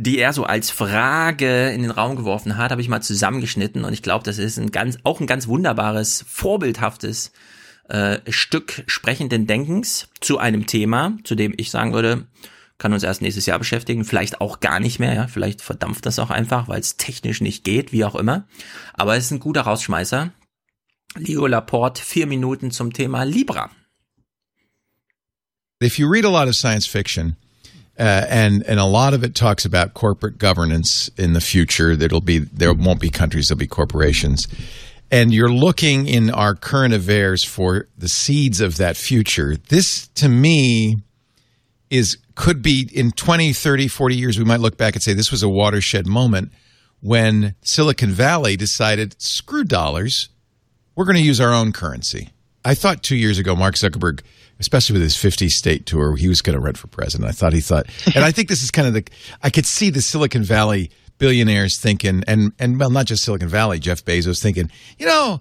die 0.00 0.20
er 0.20 0.32
so 0.32 0.44
als 0.44 0.70
Frage 0.70 1.70
in 1.70 1.82
den 1.82 1.90
Raum 1.90 2.14
geworfen 2.14 2.56
hat, 2.56 2.70
habe 2.70 2.80
ich 2.80 2.88
mal 2.88 3.00
zusammengeschnitten 3.00 3.82
und 3.84 3.92
ich 3.92 4.00
glaube, 4.02 4.24
das 4.24 4.38
ist 4.38 4.56
ein 4.56 4.70
ganz, 4.70 4.96
auch 5.02 5.18
ein 5.18 5.26
ganz 5.26 5.48
wunderbares, 5.48 6.24
vorbildhaftes 6.28 7.32
äh, 7.88 8.20
Stück 8.28 8.84
sprechenden 8.86 9.48
Denkens 9.48 10.08
zu 10.20 10.38
einem 10.38 10.66
Thema, 10.66 11.18
zu 11.24 11.34
dem 11.34 11.52
ich 11.56 11.72
sagen 11.72 11.92
würde, 11.94 12.28
kann 12.78 12.92
uns 12.92 13.02
erst 13.02 13.22
nächstes 13.22 13.46
Jahr 13.46 13.58
beschäftigen, 13.58 14.04
vielleicht 14.04 14.40
auch 14.40 14.60
gar 14.60 14.78
nicht 14.78 15.00
mehr, 15.00 15.14
ja, 15.14 15.26
vielleicht 15.26 15.62
verdampft 15.62 16.06
das 16.06 16.20
auch 16.20 16.30
einfach, 16.30 16.68
weil 16.68 16.78
es 16.78 16.96
technisch 16.96 17.40
nicht 17.40 17.64
geht, 17.64 17.90
wie 17.90 18.04
auch 18.04 18.14
immer. 18.14 18.46
Aber 18.94 19.16
es 19.16 19.24
ist 19.24 19.30
ein 19.32 19.40
guter 19.40 19.62
Rausschmeißer. 19.62 20.32
Leo 21.16 21.48
Laporte, 21.48 22.00
vier 22.00 22.28
Minuten 22.28 22.70
zum 22.70 22.92
Thema 22.92 23.24
Libra. 23.24 23.72
If 25.82 25.98
you 25.98 26.08
read 26.08 26.24
a 26.24 26.30
lot 26.30 26.46
of 26.46 26.54
science 26.54 26.86
fiction, 26.86 27.36
Uh, 27.98 28.24
and 28.28 28.62
and 28.64 28.78
a 28.78 28.84
lot 28.84 29.12
of 29.12 29.24
it 29.24 29.34
talks 29.34 29.64
about 29.64 29.94
corporate 29.94 30.38
governance 30.38 31.10
in 31.16 31.32
the 31.32 31.40
future. 31.40 31.96
That'll 31.96 32.20
be 32.20 32.38
there 32.38 32.72
won't 32.72 33.00
be 33.00 33.10
countries, 33.10 33.48
there'll 33.48 33.58
be 33.58 33.66
corporations, 33.66 34.46
and 35.10 35.34
you're 35.34 35.52
looking 35.52 36.06
in 36.06 36.30
our 36.30 36.54
current 36.54 36.94
affairs 36.94 37.44
for 37.44 37.88
the 37.96 38.08
seeds 38.08 38.60
of 38.60 38.76
that 38.76 38.96
future. 38.96 39.56
This, 39.56 40.08
to 40.08 40.28
me, 40.28 40.98
is 41.90 42.18
could 42.34 42.62
be 42.62 42.88
in 42.92 43.10
20, 43.10 43.52
30, 43.52 43.88
40 43.88 44.16
years, 44.16 44.38
we 44.38 44.44
might 44.44 44.60
look 44.60 44.76
back 44.76 44.94
and 44.94 45.02
say 45.02 45.12
this 45.12 45.32
was 45.32 45.42
a 45.42 45.48
watershed 45.48 46.06
moment 46.06 46.52
when 47.00 47.54
Silicon 47.62 48.10
Valley 48.10 48.56
decided, 48.56 49.14
screw 49.18 49.64
dollars, 49.64 50.28
we're 50.94 51.04
going 51.04 51.16
to 51.16 51.22
use 51.22 51.40
our 51.40 51.52
own 51.52 51.72
currency. 51.72 52.30
I 52.64 52.74
thought 52.74 53.02
two 53.02 53.16
years 53.16 53.38
ago, 53.38 53.56
Mark 53.56 53.74
Zuckerberg, 53.74 54.22
especially 54.60 54.94
with 54.94 55.02
his 55.02 55.16
50 55.16 55.48
state 55.48 55.86
tour, 55.86 56.16
he 56.16 56.28
was 56.28 56.42
going 56.42 56.54
to 56.54 56.60
run 56.60 56.74
for 56.74 56.86
president. 56.88 57.28
I 57.28 57.32
thought 57.32 57.52
he 57.52 57.60
thought, 57.60 57.86
and 58.14 58.24
I 58.24 58.32
think 58.32 58.48
this 58.48 58.62
is 58.62 58.70
kind 58.70 58.88
of 58.88 58.94
the, 58.94 59.04
I 59.42 59.50
could 59.50 59.66
see 59.66 59.90
the 59.90 60.02
Silicon 60.02 60.42
Valley 60.42 60.90
billionaires 61.18 61.78
thinking, 61.78 62.22
and, 62.26 62.52
and 62.58 62.78
well, 62.78 62.90
not 62.90 63.06
just 63.06 63.24
Silicon 63.24 63.48
Valley, 63.48 63.78
Jeff 63.78 64.04
Bezos 64.04 64.42
thinking, 64.42 64.70
you 64.98 65.06
know, 65.06 65.40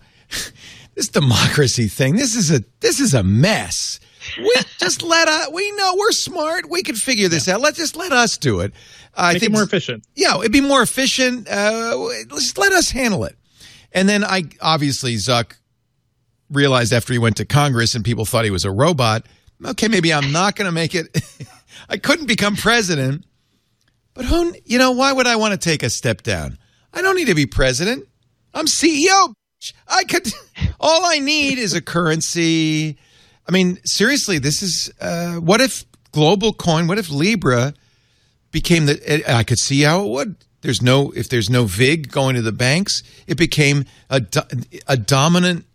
this 0.95 1.09
democracy 1.09 1.87
thing, 1.87 2.15
this 2.15 2.35
is 2.35 2.51
a, 2.51 2.63
this 2.79 2.99
is 2.99 3.13
a 3.13 3.23
mess 3.23 3.99
we 4.37 4.53
just 4.77 5.03
let 5.03 5.27
us. 5.27 5.49
We 5.51 5.71
know 5.73 5.95
we're 5.97 6.11
smart. 6.11 6.69
We 6.69 6.83
can 6.83 6.95
figure 6.95 7.27
this 7.27 7.47
yeah. 7.47 7.55
out. 7.55 7.61
Let's 7.61 7.77
just 7.77 7.95
let 7.95 8.11
us 8.11 8.37
do 8.37 8.59
it. 8.61 8.73
Uh, 9.15 9.27
Make 9.27 9.35
I 9.35 9.39
think 9.39 9.43
it 9.43 9.51
more 9.53 9.63
efficient. 9.63 10.03
Yeah, 10.15 10.37
it'd 10.39 10.51
be 10.51 10.61
more 10.61 10.81
efficient. 10.81 11.47
Uh, 11.49 12.07
just 12.29 12.57
let 12.57 12.71
us 12.71 12.89
handle 12.89 13.23
it. 13.23 13.35
And 13.91 14.07
then 14.07 14.23
I 14.23 14.43
obviously 14.61 15.15
Zuck 15.15 15.53
realized 16.49 16.93
after 16.93 17.13
he 17.13 17.19
went 17.19 17.37
to 17.37 17.45
Congress 17.45 17.95
and 17.95 18.03
people 18.03 18.25
thought 18.25 18.45
he 18.45 18.51
was 18.51 18.65
a 18.65 18.71
robot. 18.71 19.25
Okay, 19.63 19.87
maybe 19.87 20.13
I'm 20.13 20.31
not 20.31 20.55
going 20.55 20.67
to 20.67 20.71
make 20.71 20.93
it. 20.93 21.07
I 21.89 21.97
couldn't 21.97 22.27
become 22.27 22.55
president. 22.55 23.25
But 24.13 24.25
who? 24.25 24.55
You 24.65 24.77
know, 24.77 24.91
why 24.91 25.13
would 25.13 25.27
I 25.27 25.35
want 25.35 25.59
to 25.59 25.69
take 25.69 25.83
a 25.83 25.89
step 25.89 26.23
down? 26.23 26.57
I 26.93 27.01
don't 27.01 27.15
need 27.15 27.27
to 27.27 27.35
be 27.35 27.45
president. 27.45 28.07
I'm 28.53 28.65
CEO. 28.65 29.33
I 29.87 30.03
could. 30.03 30.31
All 30.79 31.05
I 31.05 31.19
need 31.19 31.57
is 31.57 31.73
a 31.73 31.81
currency 31.81 32.97
I 33.47 33.51
mean, 33.51 33.79
seriously, 33.85 34.39
this 34.39 34.61
is 34.61 34.91
uh, 34.99 35.35
what 35.35 35.61
if 35.61 35.85
global 36.11 36.53
coin? 36.53 36.87
What 36.87 36.97
if 36.97 37.09
Libra 37.09 37.73
became 38.51 38.85
the? 38.87 39.23
I 39.31 39.43
could 39.43 39.59
see 39.59 39.81
how 39.81 40.05
it 40.05 40.09
would. 40.09 40.35
There's 40.61 40.81
no 40.81 41.11
if 41.11 41.29
there's 41.29 41.49
no 41.49 41.63
vig 41.65 42.11
going 42.11 42.35
to 42.35 42.41
the 42.41 42.51
banks, 42.51 43.03
it 43.25 43.37
became 43.37 43.85
a 44.09 44.21
a 44.87 44.97
dominant 44.97 45.65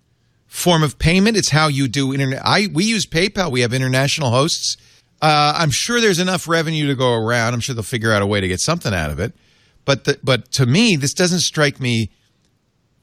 form 0.52 0.82
of 0.82 0.98
payment. 0.98 1.34
It's 1.36 1.48
how 1.48 1.68
you 1.68 1.88
do 1.88 2.12
internet. 2.12 2.42
I 2.44 2.68
we 2.70 2.84
use 2.84 3.06
PayPal. 3.06 3.50
We 3.50 3.62
have 3.62 3.72
international 3.72 4.30
hosts. 4.30 4.76
Uh, 5.22 5.54
I'm 5.56 5.70
sure 5.70 6.00
there's 6.00 6.18
enough 6.18 6.46
revenue 6.46 6.88
to 6.88 6.94
go 6.94 7.14
around. 7.14 7.54
I'm 7.54 7.60
sure 7.60 7.74
they'll 7.74 7.82
figure 7.82 8.12
out 8.12 8.20
a 8.20 8.26
way 8.26 8.40
to 8.40 8.48
get 8.48 8.60
something 8.60 8.92
out 8.92 9.10
of 9.10 9.18
it. 9.18 9.32
But 9.86 10.04
the, 10.04 10.18
but 10.22 10.52
to 10.52 10.66
me, 10.66 10.96
this 10.96 11.14
doesn't 11.14 11.40
strike 11.40 11.80
me 11.80 12.10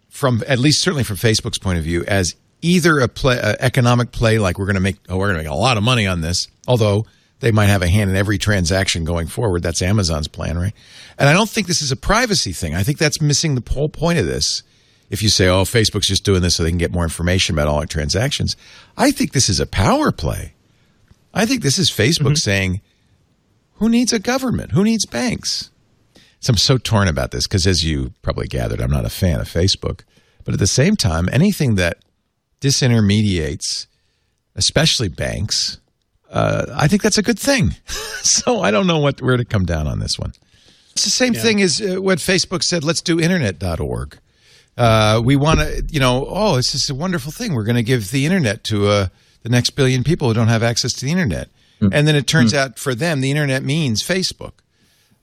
from 0.10 0.44
at 0.48 0.60
least 0.60 0.84
certainly 0.84 1.03
from 1.03 1.16
Facebook's 1.16 1.58
point 1.58 1.80
of 1.80 1.84
view 1.84 2.03
as 2.08 2.36
either 2.61 3.00
a 3.00 3.08
play, 3.08 3.38
a 3.38 3.56
economic 3.60 4.11
play, 4.11 4.38
like 4.38 4.60
we're 4.60 4.66
going 4.66 4.76
to 4.76 4.82
make, 4.82 4.98
oh, 5.10 5.18
we're 5.18 5.34
going 5.34 5.38
to 5.38 5.44
make 5.44 5.52
a 5.52 5.56
lot 5.56 5.78
of 5.78 5.84
money 5.84 6.06
on 6.06 6.22
this, 6.22 6.48
although 6.68 7.06
they 7.40 7.52
might 7.52 7.68
have 7.68 7.82
a 7.82 7.88
hand 7.88 8.10
in 8.11 8.16
every 8.16 8.38
transaction 8.38 9.06
going 9.06 9.28
forward. 9.28 9.64
That's 9.64 9.82
Amazon's 9.82 10.28
plan, 10.28 10.58
right? 10.58 10.74
And 11.18 11.28
I 11.28 11.34
don't 11.34 11.50
think 11.50 11.68
this 11.68 11.82
is 11.82 11.92
a 11.92 11.95
privacy 11.95 12.52
thing. 12.52 12.76
I 12.76 12.84
think 12.84 12.98
that's 12.98 13.22
missing 13.22 13.56
the 13.56 13.74
whole 13.74 13.90
point 13.90 14.19
of 14.19 14.26
this. 14.26 14.61
If 15.09 15.23
you 15.23 15.29
say, 15.29 15.47
oh, 15.47 15.63
Facebook's 15.63 16.07
just 16.07 16.23
doing 16.23 16.41
this 16.41 16.55
so 16.55 16.63
they 16.63 16.69
can 16.69 16.77
get 16.77 16.91
more 16.91 17.03
information 17.03 17.55
about 17.55 17.67
all 17.67 17.79
our 17.79 17.85
transactions, 17.85 18.55
I 18.95 19.11
think 19.11 19.31
this 19.31 19.49
is 19.49 19.59
a 19.59 19.65
power 19.65 20.11
play. 20.11 20.53
I 21.33 21.45
think 21.45 21.61
this 21.63 21.79
is 21.79 21.89
Facebook 21.89 22.27
mm-hmm. 22.27 22.35
saying, 22.35 22.81
who 23.75 23.89
needs 23.89 24.13
a 24.13 24.19
government? 24.19 24.71
Who 24.71 24.83
needs 24.83 25.05
banks? 25.05 25.71
So 26.41 26.51
I'm 26.51 26.57
so 26.57 26.77
torn 26.77 27.07
about 27.07 27.31
this 27.31 27.47
because, 27.47 27.67
as 27.67 27.83
you 27.83 28.13
probably 28.21 28.47
gathered, 28.47 28.81
I'm 28.81 28.91
not 28.91 29.05
a 29.05 29.09
fan 29.09 29.39
of 29.39 29.47
Facebook. 29.47 30.01
But 30.43 30.53
at 30.53 30.59
the 30.59 30.67
same 30.67 30.95
time, 30.95 31.27
anything 31.31 31.75
that 31.75 31.97
disintermediates, 32.61 33.88
especially 34.55 35.09
banks, 35.09 35.79
uh, 36.29 36.67
I 36.73 36.88
think 36.88 37.01
that's 37.01 37.17
a 37.17 37.23
good 37.23 37.39
thing. 37.39 37.75
so 38.21 38.61
I 38.61 38.71
don't 38.71 38.88
know 38.88 38.99
what 38.99 39.21
where 39.21 39.38
to 39.38 39.45
come 39.45 39.65
down 39.65 39.88
on 39.88 39.99
this 39.99 40.17
one. 40.17 40.33
It's 40.93 41.03
the 41.03 41.09
same 41.09 41.33
yeah. 41.33 41.41
thing 41.41 41.61
as 41.61 41.81
uh, 41.81 42.01
what 42.01 42.19
Facebook 42.19 42.63
said. 42.63 42.83
Let's 42.83 43.01
do 43.01 43.19
internet.org. 43.19 44.19
Uh, 44.80 45.22
we 45.24 45.35
want 45.35 45.59
to, 45.59 45.83
you 45.90 45.99
know, 45.99 46.25
oh, 46.27 46.56
this 46.56 46.74
is 46.74 46.90
a 46.90 46.95
wonderful 46.95 47.32
thing. 47.32 47.53
We're 47.53 47.66
going 47.66 47.75
to 47.75 47.83
give 47.83 48.11
the 48.11 48.25
internet 48.25 48.64
to 48.66 48.88
uh, 48.88 49.08
the 49.43 49.49
next 49.49 49.72
billion 49.72 50.03
people 50.03 50.27
who 50.27 50.33
don't 50.33 50.48
have 50.48 50.64
access 50.64 50.93
to 50.93 51.06
the 51.06 51.11
internet. 51.11 51.49
Mm. 51.82 51.91
And 51.93 52.08
then 52.08 52.16
it 52.16 52.27
turns 52.27 52.53
mm. 52.53 52.58
out 52.58 52.80
for 52.80 52.95
them, 52.95 53.22
the 53.22 53.30
internet 53.30 53.64
means 53.64 54.01
Facebook. 54.01 54.53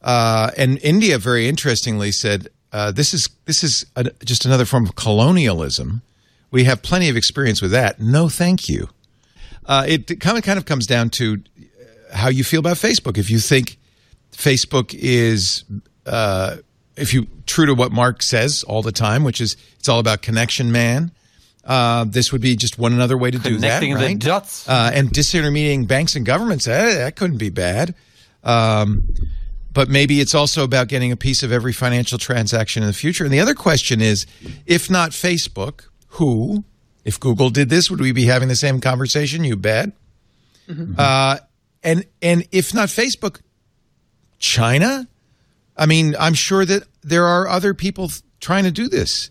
Uh, 0.02 0.50
and 0.56 0.78
India, 0.82 1.18
very 1.18 1.48
interestingly, 1.48 2.12
said 2.12 2.48
uh, 2.72 2.92
this 2.92 3.14
is 3.14 3.28
this 3.46 3.64
is 3.64 3.86
a, 3.96 4.04
just 4.24 4.44
another 4.44 4.64
form 4.64 4.84
of 4.84 4.94
colonialism 4.94 6.02
we 6.50 6.64
have 6.64 6.82
plenty 6.82 7.08
of 7.08 7.16
experience 7.16 7.60
with 7.60 7.72
that. 7.72 8.00
No, 8.00 8.28
thank 8.28 8.68
you. 8.68 8.88
Uh, 9.66 9.84
it 9.86 10.20
kind 10.20 10.38
of 10.38 10.44
kind 10.44 10.58
of 10.58 10.64
comes 10.64 10.86
down 10.86 11.10
to 11.10 11.42
how 12.12 12.28
you 12.28 12.44
feel 12.44 12.60
about 12.60 12.76
Facebook. 12.76 13.18
If 13.18 13.30
you 13.30 13.40
think 13.40 13.78
Facebook 14.32 14.94
is, 14.94 15.64
uh, 16.06 16.56
if 16.96 17.14
you 17.14 17.26
true 17.46 17.66
to 17.66 17.74
what 17.74 17.92
Mark 17.92 18.22
says 18.22 18.62
all 18.62 18.82
the 18.82 18.92
time, 18.92 19.24
which 19.24 19.40
is 19.40 19.56
it's 19.78 19.88
all 19.88 19.98
about 19.98 20.22
connection, 20.22 20.72
man. 20.72 21.12
Uh, 21.64 22.04
this 22.04 22.30
would 22.30 22.40
be 22.40 22.54
just 22.54 22.78
one 22.78 22.92
another 22.92 23.18
way 23.18 23.30
to 23.30 23.38
do 23.38 23.58
that, 23.58 23.82
right? 23.82 24.20
The 24.20 24.26
dots. 24.26 24.68
Uh, 24.68 24.90
and 24.94 25.10
disintermediating 25.10 25.88
banks 25.88 26.14
and 26.14 26.24
governments, 26.24 26.68
eh, 26.68 26.94
that 26.94 27.16
couldn't 27.16 27.38
be 27.38 27.50
bad. 27.50 27.94
Um, 28.44 29.08
but 29.72 29.90
maybe 29.90 30.20
it's 30.20 30.34
also 30.34 30.62
about 30.62 30.88
getting 30.88 31.10
a 31.10 31.16
piece 31.16 31.42
of 31.42 31.52
every 31.52 31.72
financial 31.72 32.18
transaction 32.18 32.82
in 32.82 32.86
the 32.86 32.92
future. 32.94 33.24
And 33.24 33.32
the 33.32 33.40
other 33.40 33.54
question 33.54 34.00
is, 34.00 34.26
if 34.64 34.88
not 34.88 35.10
Facebook, 35.10 35.88
who? 36.06 36.64
If 37.04 37.20
Google 37.20 37.50
did 37.50 37.68
this, 37.68 37.90
would 37.90 38.00
we 38.00 38.12
be 38.12 38.24
having 38.24 38.48
the 38.48 38.56
same 38.56 38.80
conversation? 38.80 39.44
You 39.44 39.56
bet. 39.56 39.90
Mm-hmm. 40.68 40.94
Uh, 40.96 41.38
and 41.82 42.06
and 42.22 42.46
if 42.52 42.72
not 42.72 42.88
Facebook, 42.88 43.40
China. 44.38 45.08
I 45.76 45.86
mean, 45.86 46.14
I'm 46.18 46.34
sure 46.34 46.64
that 46.64 46.84
there 47.02 47.26
are 47.26 47.48
other 47.48 47.74
people 47.74 48.10
trying 48.40 48.64
to 48.64 48.70
do 48.70 48.88
this. 48.88 49.30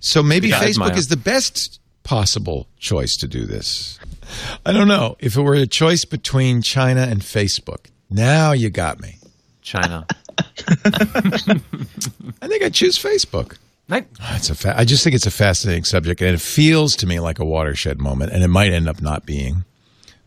So 0.00 0.22
maybe 0.22 0.48
yeah, 0.48 0.62
Facebook 0.62 0.96
is 0.96 1.08
the 1.08 1.16
best 1.16 1.80
possible 2.02 2.66
choice 2.78 3.16
to 3.18 3.28
do 3.28 3.46
this. 3.46 3.98
I 4.66 4.72
don't 4.72 4.88
know. 4.88 5.16
If 5.18 5.36
it 5.36 5.42
were 5.42 5.54
a 5.54 5.66
choice 5.66 6.04
between 6.04 6.62
China 6.62 7.02
and 7.02 7.20
Facebook, 7.20 7.86
now 8.08 8.52
you 8.52 8.70
got 8.70 9.00
me. 9.00 9.16
China. 9.62 10.06
I 10.84 12.48
think 12.48 12.62
I 12.62 12.70
choose 12.70 12.98
Facebook. 12.98 13.56
Right. 13.88 14.06
It's 14.30 14.50
a 14.50 14.54
fa- 14.54 14.74
I 14.78 14.84
just 14.84 15.02
think 15.02 15.16
it's 15.16 15.26
a 15.26 15.32
fascinating 15.32 15.84
subject, 15.84 16.20
and 16.22 16.34
it 16.34 16.40
feels 16.40 16.94
to 16.96 17.06
me 17.06 17.18
like 17.18 17.40
a 17.40 17.44
watershed 17.44 18.00
moment, 18.00 18.32
and 18.32 18.42
it 18.42 18.48
might 18.48 18.72
end 18.72 18.88
up 18.88 19.02
not 19.02 19.26
being, 19.26 19.64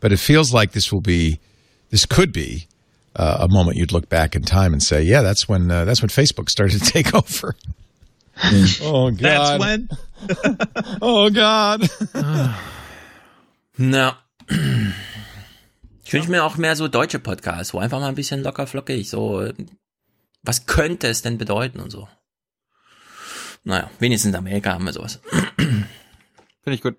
but 0.01 0.11
it 0.11 0.17
feels 0.17 0.53
like 0.53 0.73
this 0.73 0.91
will 0.91 1.01
be, 1.01 1.39
this 1.89 2.05
could 2.05 2.33
be 2.33 2.67
uh, 3.15 3.37
a 3.41 3.47
moment 3.47 3.77
you'd 3.77 3.91
look 3.91 4.09
back 4.09 4.35
in 4.35 4.43
time 4.43 4.73
and 4.73 4.81
say, 4.81 5.03
yeah, 5.03 5.21
that's 5.21 5.47
when 5.47 5.69
uh, 5.69 5.85
that's 5.85 6.01
when 6.01 6.09
Facebook 6.09 6.49
started 6.49 6.81
to 6.81 6.91
take 6.91 7.13
over. 7.15 7.55
oh 8.81 9.11
God. 9.11 9.19
That's 9.19 9.59
when. 9.59 9.89
oh 11.01 11.29
God. 11.29 11.89
Na. 13.77 14.17
Ich 16.03 16.13
wünsche 16.13 16.29
mir 16.29 16.43
auch 16.43 16.57
mehr 16.57 16.75
so 16.75 16.87
deutsche 16.87 17.19
Podcasts, 17.19 17.73
wo 17.73 17.79
einfach 17.79 17.99
mal 17.99 18.09
ein 18.09 18.15
bisschen 18.15 18.43
locker 18.43 18.67
flockig, 18.67 19.09
so, 19.09 19.51
was 20.43 20.65
könnte 20.65 21.07
es 21.07 21.21
denn 21.21 21.37
bedeuten 21.37 21.79
und 21.79 21.91
so. 21.91 22.07
Naja, 23.63 23.89
wenigstens 23.99 24.29
in 24.29 24.35
Amerika 24.35 24.73
haben 24.73 24.85
wir 24.85 24.93
sowas. 24.93 25.19
Finde 25.57 25.87
ich 26.65 26.81
gut. 26.81 26.97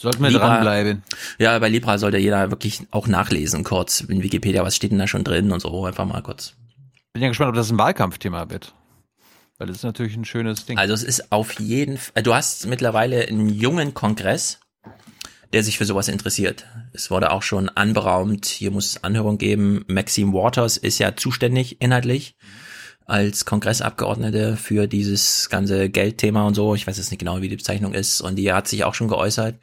Sollten 0.00 0.22
wir 0.22 0.30
Libra, 0.30 0.46
dranbleiben. 0.46 1.02
Ja, 1.38 1.58
bei 1.58 1.68
Libra 1.68 1.98
sollte 1.98 2.16
jeder 2.16 2.50
wirklich 2.50 2.86
auch 2.90 3.06
nachlesen, 3.06 3.64
kurz 3.64 4.00
in 4.00 4.22
Wikipedia, 4.22 4.64
was 4.64 4.74
steht 4.74 4.92
denn 4.92 4.98
da 4.98 5.06
schon 5.06 5.24
drin 5.24 5.52
und 5.52 5.60
so, 5.60 5.84
einfach 5.84 6.06
mal 6.06 6.22
kurz. 6.22 6.54
Bin 7.12 7.22
ja 7.22 7.28
gespannt, 7.28 7.50
ob 7.50 7.54
das 7.54 7.70
ein 7.70 7.76
Wahlkampfthema 7.76 8.48
wird. 8.48 8.74
Weil 9.58 9.66
das 9.66 9.76
ist 9.76 9.82
natürlich 9.82 10.16
ein 10.16 10.24
schönes 10.24 10.64
Ding. 10.64 10.78
Also 10.78 10.94
es 10.94 11.02
ist 11.02 11.30
auf 11.32 11.60
jeden 11.60 11.98
Fall, 11.98 12.12
äh, 12.14 12.22
du 12.22 12.34
hast 12.34 12.66
mittlerweile 12.66 13.28
einen 13.28 13.50
jungen 13.50 13.92
Kongress, 13.92 14.58
der 15.52 15.62
sich 15.62 15.76
für 15.76 15.84
sowas 15.84 16.08
interessiert. 16.08 16.64
Es 16.94 17.10
wurde 17.10 17.30
auch 17.30 17.42
schon 17.42 17.68
anberaumt, 17.68 18.46
hier 18.46 18.70
muss 18.70 18.86
es 18.86 19.04
Anhörung 19.04 19.36
geben. 19.36 19.84
Maxine 19.86 20.32
Waters 20.32 20.78
ist 20.78 20.98
ja 20.98 21.14
zuständig 21.14 21.82
inhaltlich. 21.82 22.36
Mhm 22.40 22.59
als 23.10 23.44
Kongressabgeordnete 23.44 24.56
für 24.56 24.86
dieses 24.86 25.48
ganze 25.50 25.90
Geldthema 25.90 26.46
und 26.46 26.54
so. 26.54 26.74
Ich 26.74 26.86
weiß 26.86 26.96
jetzt 26.96 27.10
nicht 27.10 27.18
genau, 27.18 27.40
wie 27.42 27.48
die 27.48 27.56
Bezeichnung 27.56 27.92
ist. 27.92 28.20
Und 28.20 28.36
die 28.36 28.52
hat 28.52 28.68
sich 28.68 28.84
auch 28.84 28.94
schon 28.94 29.08
geäußert. 29.08 29.56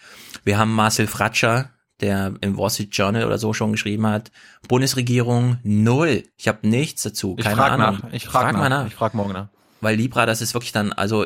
Wir 0.44 0.58
haben 0.58 0.74
Marcel 0.74 1.08
Fratscher, 1.08 1.72
der 2.02 2.36
im 2.42 2.58
Wall 2.58 2.70
Street 2.70 2.96
Journal 2.96 3.26
oder 3.26 3.38
so 3.38 3.54
schon 3.54 3.72
geschrieben 3.72 4.06
hat. 4.06 4.32
Bundesregierung 4.68 5.58
null. 5.64 6.24
Ich 6.38 6.48
habe 6.48 6.68
nichts 6.68 7.04
dazu. 7.04 7.36
Keine 7.36 7.54
ich 7.54 7.58
frag 7.58 7.72
Ahnung. 7.72 8.00
Nach. 8.04 8.14
Ich 8.14 8.26
frage 8.26 8.44
frag 8.46 8.54
nach. 8.54 8.60
mal 8.60 8.70
nach. 8.70 8.88
Ich 8.88 8.96
frage 8.96 9.18
morgen 9.18 9.34
nach. 9.34 9.48
Weil 9.80 9.96
Libra, 9.96 10.26
das 10.26 10.42
ist 10.42 10.54
wirklich 10.54 10.72
dann, 10.72 10.92
also 10.92 11.26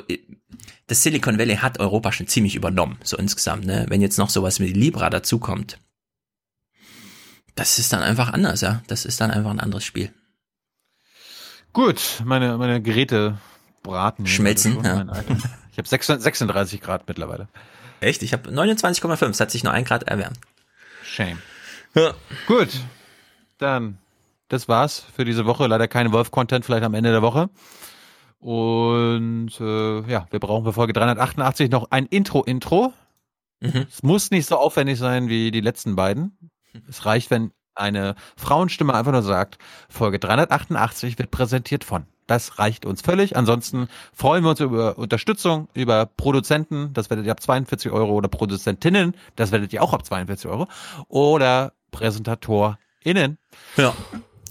das 0.88 1.03
Silicon 1.03 1.40
Valley 1.40 1.56
hat 1.56 1.80
Europa 1.80 2.11
schon 2.11 2.27
ziemlich 2.27 2.56
übernommen, 2.56 2.98
so 3.03 3.17
insgesamt. 3.17 3.66
Ne? 3.66 3.85
Wenn 3.88 4.01
jetzt 4.01 4.17
noch 4.17 4.30
sowas 4.30 4.59
mit 4.59 4.75
Libra 4.75 5.09
dazukommt, 5.09 5.80
das 7.56 7.80
ist 7.80 7.93
dann 7.93 8.01
einfach 8.01 8.33
anders, 8.33 8.61
ja. 8.61 8.82
Das 8.88 9.06
ist 9.06 9.22
dann 9.22 9.32
einfach 9.32 9.51
ein 9.51 9.59
anderes 9.59 9.83
Spiel. 9.83 10.11
Gut, 11.74 12.22
meine, 12.25 12.58
meine 12.58 12.82
Geräte 12.82 13.38
braten. 13.83 14.27
Schmelzen, 14.27 14.83
ja. 14.83 15.06
Ich 15.72 15.77
habe 15.77 15.88
36 15.88 16.82
Grad 16.82 17.08
mittlerweile. 17.08 17.48
Echt? 18.01 18.24
Ich 18.24 18.33
habe 18.33 18.50
29,5. 18.50 19.30
Es 19.30 19.40
hat 19.40 19.51
sich 19.51 19.64
nur 19.64 19.74
ein 19.74 19.85
Grad 19.85 20.03
erwärmt. 20.03 20.38
Shame. 21.03 21.38
Ja. 21.95 22.14
Gut, 22.48 22.69
dann 23.58 23.98
das 24.51 24.67
war's 24.67 25.06
für 25.16 25.24
diese 25.24 25.45
Woche. 25.45 25.66
Leider 25.67 25.88
kein 25.88 26.11
Wolf-Content, 26.11 26.66
vielleicht 26.66 26.83
am 26.83 26.93
Ende 26.93 27.11
der 27.11 27.22
Woche. 27.22 27.50
Und 28.40 29.51
äh, 29.61 30.01
ja, 30.11 30.27
wir 30.30 30.40
brauchen 30.40 30.66
für 30.66 30.74
Folge 30.74 30.93
388 30.93 31.69
noch 31.69 31.90
ein 31.91 32.06
Intro-Intro. 32.06 32.91
Mhm. 33.61 33.85
Es 33.88 34.03
muss 34.03 34.32
nicht 34.32 34.48
so 34.48 34.58
aufwendig 34.58 35.00
sein 35.00 35.30
wie 35.30 35.51
die 35.51 35.61
letzten 35.61 35.95
beiden. 35.95 36.38
Es 36.90 37.06
reicht, 37.06 37.32
wenn 37.32 37.51
eine 37.75 38.16
Frauenstimme 38.35 38.93
einfach 38.93 39.11
nur 39.11 39.24
sagt, 39.24 39.58
Folge 39.90 40.19
388 40.19 41.17
wird 41.17 41.32
präsentiert 41.32 41.83
von. 41.83 42.06
Das 42.27 42.59
reicht 42.59 42.85
uns 42.85 43.01
völlig. 43.01 43.35
Ansonsten 43.35 43.90
freuen 44.14 44.43
wir 44.43 44.51
uns 44.51 44.59
über 44.59 44.98
Unterstützung, 44.98 45.67
über 45.74 46.06
Produzenten, 46.06 46.93
das 46.93 47.09
werdet 47.09 47.25
ihr 47.25 47.32
ab 47.32 47.41
42 47.41 47.91
Euro, 47.91 48.14
oder 48.14 48.30
Produzentinnen, 48.30 49.16
das 49.35 49.51
werdet 49.51 49.74
ihr 49.74 49.83
auch 49.83 49.93
ab 49.93 50.06
42 50.06 50.50
Euro, 50.50 50.67
oder 51.09 51.74
PräsentatorInnen. 51.91 53.38
Ja. 53.75 53.93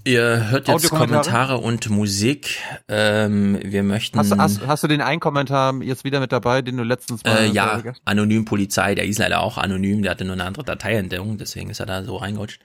Ihr 0.04 0.50
hört 0.50 0.68
jetzt 0.68 0.90
Kommentare 0.90 1.58
und 1.58 1.90
Musik. 1.90 2.58
Ähm, 2.88 3.58
wir 3.62 3.82
möchten. 3.82 4.18
Hast, 4.18 4.36
hast, 4.36 4.66
hast, 4.66 4.82
du 4.82 4.88
den 4.88 5.00
einen 5.00 5.20
Kommentar 5.20 5.74
jetzt 5.82 6.04
wieder 6.04 6.20
mit 6.20 6.32
dabei, 6.32 6.62
den 6.62 6.76
du 6.76 6.82
letztens 6.82 7.24
mal? 7.24 7.44
Äh, 7.44 7.46
ja, 7.48 7.82
anonym 8.04 8.44
Polizei. 8.44 8.94
Der 8.94 9.06
ist 9.06 9.18
leider 9.18 9.40
auch 9.40 9.58
anonym. 9.58 10.02
Der 10.02 10.12
hatte 10.12 10.24
nur 10.24 10.34
eine 10.34 10.44
andere 10.44 10.64
Dateiänderung, 10.64 11.38
deswegen 11.38 11.70
ist 11.70 11.80
er 11.80 11.86
da 11.86 12.02
so 12.02 12.16
reingerutscht. 12.16 12.60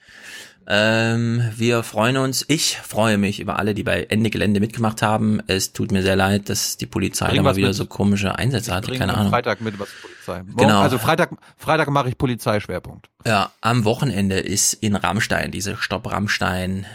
Ähm, 0.67 1.43
wir 1.55 1.83
freuen 1.83 2.17
uns. 2.17 2.43
Ich 2.47 2.77
freue 2.77 3.17
mich 3.17 3.39
über 3.39 3.59
alle, 3.59 3.75
die 3.75 3.83
bei 3.83 4.03
Ende 4.09 4.30
Gelände 4.30 4.59
mitgemacht 4.59 5.01
haben. 5.01 5.41
Es 5.47 5.73
tut 5.73 5.91
mir 5.91 6.01
sehr 6.01 6.15
leid, 6.15 6.49
dass 6.49 6.77
die 6.77 6.88
Polizei 6.88 7.35
da 7.35 7.41
mal 7.43 7.55
wieder 7.55 7.67
mit. 7.67 7.75
so 7.75 7.85
komische 7.85 8.35
Einsätze 8.35 8.73
hatte. 8.73 8.91
Keine 8.93 9.14
Ahnung. 9.14 9.30
Freitag 9.30 9.61
mit 9.61 9.77
was 9.80 9.89
Polizei. 10.01 10.43
Genau. 10.57 10.81
Also 10.81 10.97
Freitag, 10.97 11.31
Freitag 11.57 11.89
mache 11.89 12.09
ich 12.09 12.17
Polizeischwerpunkt. 12.17 13.09
Ja, 13.25 13.51
am 13.61 13.85
Wochenende 13.85 14.39
ist 14.39 14.73
in 14.73 14.95
Rammstein 14.95 15.51
diese 15.51 15.77
Stopp 15.77 16.11
Rammstein. 16.11 16.88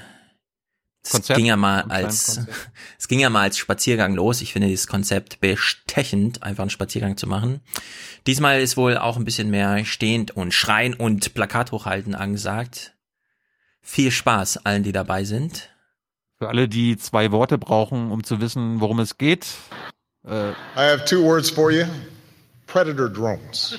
Es 1.02 1.26
ging 1.28 1.46
ja 1.46 1.56
mal 1.56 1.82
als, 1.82 2.40
es 2.98 3.08
ging 3.08 3.20
ja 3.20 3.30
mal 3.30 3.42
als 3.42 3.56
Spaziergang 3.56 4.14
los. 4.14 4.42
Ich 4.42 4.52
finde 4.52 4.68
dieses 4.68 4.86
Konzept 4.86 5.40
bestechend, 5.40 6.42
einfach 6.42 6.62
einen 6.62 6.70
Spaziergang 6.70 7.16
zu 7.16 7.26
machen. 7.26 7.60
Diesmal 8.26 8.60
ist 8.60 8.76
wohl 8.76 8.98
auch 8.98 9.16
ein 9.16 9.24
bisschen 9.24 9.50
mehr 9.50 9.84
stehend 9.84 10.30
und 10.36 10.52
schreien 10.52 10.94
und 10.94 11.34
Plakat 11.34 11.72
hochhalten 11.72 12.14
angesagt. 12.14 12.94
Viel 13.80 14.10
Spaß 14.10 14.66
allen, 14.66 14.82
die 14.82 14.92
dabei 14.92 15.24
sind. 15.24 15.70
Für 16.38 16.48
alle, 16.48 16.68
die 16.68 16.96
zwei 16.96 17.32
Worte 17.32 17.58
brauchen, 17.58 18.10
um 18.10 18.24
zu 18.24 18.40
wissen, 18.40 18.80
worum 18.80 19.00
es 19.00 19.18
geht. 19.18 19.46
Äh, 20.26 20.50
I 20.50 20.54
have 20.74 21.04
two 21.06 21.22
words 21.22 21.50
for 21.50 21.70
you. 21.70 21.86
Predator 22.66 23.08
drones. 23.08 23.78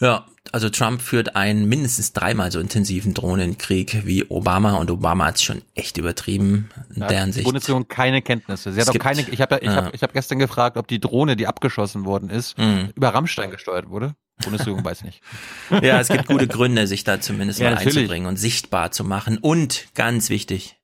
Ja, 0.00 0.26
also 0.54 0.68
Trump 0.68 1.02
führt 1.02 1.36
einen 1.36 1.68
mindestens 1.68 2.12
dreimal 2.12 2.52
so 2.52 2.60
intensiven 2.60 3.14
Drohnenkrieg 3.14 4.06
wie 4.06 4.24
Obama 4.28 4.74
und 4.76 4.90
Obama 4.90 5.26
hat 5.26 5.36
es 5.36 5.42
schon 5.42 5.62
echt 5.74 5.98
übertrieben 5.98 6.68
in 6.94 7.02
ja, 7.02 7.08
deren 7.08 7.32
Sicht. 7.32 7.40
Die 7.40 7.44
Bundesregierung 7.44 7.88
keine 7.88 8.22
Kenntnisse. 8.22 8.72
Sie 8.72 8.80
hat 8.80 8.88
auch 8.88 8.98
keine, 8.98 9.22
ich 9.22 9.40
habe 9.40 9.56
ja, 9.56 9.62
ich 9.62 9.68
ja. 9.68 9.76
habe 9.76 9.90
ich 9.92 10.02
hab 10.02 10.12
gestern 10.12 10.38
gefragt, 10.38 10.76
ob 10.76 10.88
die 10.88 11.00
Drohne, 11.00 11.36
die 11.36 11.46
abgeschossen 11.46 12.04
worden 12.04 12.30
ist, 12.30 12.58
mhm. 12.58 12.90
über 12.94 13.10
Rammstein 13.10 13.50
gesteuert 13.50 13.88
wurde. 13.88 14.14
Bundesregierung 14.42 14.84
weiß 14.84 15.04
nicht. 15.04 15.22
Ja, 15.82 16.00
es 16.00 16.08
gibt 16.08 16.26
gute 16.26 16.46
Gründe, 16.46 16.86
sich 16.86 17.04
da 17.04 17.20
zumindest 17.20 17.60
ja, 17.60 17.70
mal 17.70 17.76
natürlich. 17.76 17.96
einzubringen 17.98 18.28
und 18.28 18.36
sichtbar 18.36 18.90
zu 18.92 19.04
machen. 19.04 19.38
Und 19.38 19.88
ganz 19.94 20.30
wichtig, 20.30 20.76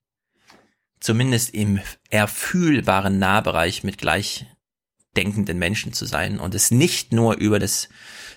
zumindest 0.99 1.53
im 1.53 1.79
erfühlbaren 2.09 3.19
Nahbereich 3.19 3.83
mit 3.83 3.97
gleichdenkenden 3.97 5.59
Menschen 5.59 5.93
zu 5.93 6.05
sein 6.05 6.39
und 6.39 6.55
es 6.55 6.71
nicht 6.71 7.11
nur 7.11 7.35
über 7.35 7.59
das 7.59 7.89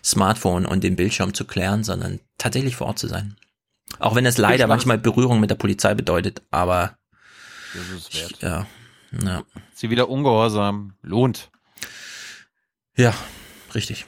Smartphone 0.07 0.67
und 0.67 0.85
den 0.85 0.95
Bildschirm 0.95 1.35
zu 1.35 1.45
klären, 1.45 1.83
sondern 1.83 2.21
tatsächlich 2.39 2.77
vor 2.77 2.87
Ort 2.87 2.99
zu 2.99 3.09
sein. 3.09 3.37
Auch 3.99 4.15
wenn 4.15 4.25
es 4.25 4.39
leider 4.39 4.67
manchmal 4.67 4.99
Berührung 4.99 5.41
mit 5.41 5.51
der 5.51 5.57
Polizei 5.57 5.95
bedeutet, 5.95 6.43
aber 6.51 6.97
das 7.75 7.89
ist 7.91 8.15
wert. 8.15 8.43
ja, 8.43 8.67
ja. 9.23 9.43
Sie 9.75 9.91
wieder 9.91 10.09
ungehorsam 10.09 10.95
lohnt. 11.03 11.51
Ja, 12.97 13.15
richtig. 13.75 14.07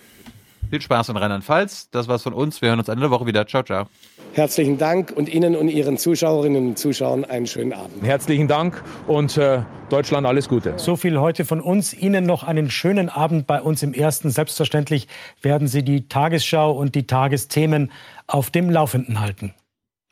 Viel 0.70 0.82
Spaß 0.82 1.08
in 1.08 1.16
Rheinland-Pfalz. 1.16 1.88
Das 1.90 2.08
war's 2.08 2.22
von 2.22 2.34
uns. 2.34 2.60
Wir 2.60 2.68
hören 2.68 2.78
uns 2.78 2.88
Ende 2.88 3.02
der 3.02 3.10
Woche 3.10 3.26
wieder. 3.26 3.47
Ciao, 3.47 3.62
ciao. 3.62 3.86
Herzlichen 4.34 4.76
Dank 4.76 5.12
und 5.12 5.28
Ihnen 5.28 5.56
und 5.56 5.68
Ihren 5.68 5.97
Zuschauerinnen 5.97 6.68
und 6.68 6.78
Zuschauern 6.78 7.24
einen 7.24 7.47
schönen 7.47 7.72
Abend. 7.72 8.05
Herzlichen 8.05 8.48
Dank 8.48 8.82
und 9.06 9.36
äh, 9.38 9.62
Deutschland 9.88 10.26
alles 10.26 10.48
Gute. 10.48 10.74
So 10.78 10.97
viel 10.97 11.18
heute 11.18 11.47
von 11.47 11.60
uns. 11.60 11.94
Ihnen 11.94 12.26
noch 12.26 12.42
einen 12.42 12.70
schönen 12.70 13.08
Abend 13.08 13.47
bei 13.47 13.62
uns 13.62 13.82
im 13.82 13.94
Ersten. 13.94 14.30
Selbstverständlich 14.30 15.08
werden 15.40 15.68
Sie 15.68 15.82
die 15.82 16.08
Tagesschau 16.08 16.72
und 16.72 16.94
die 16.94 17.06
Tagesthemen 17.06 17.90
auf 18.26 18.50
dem 18.50 18.68
Laufenden 18.68 19.20
halten. 19.20 19.55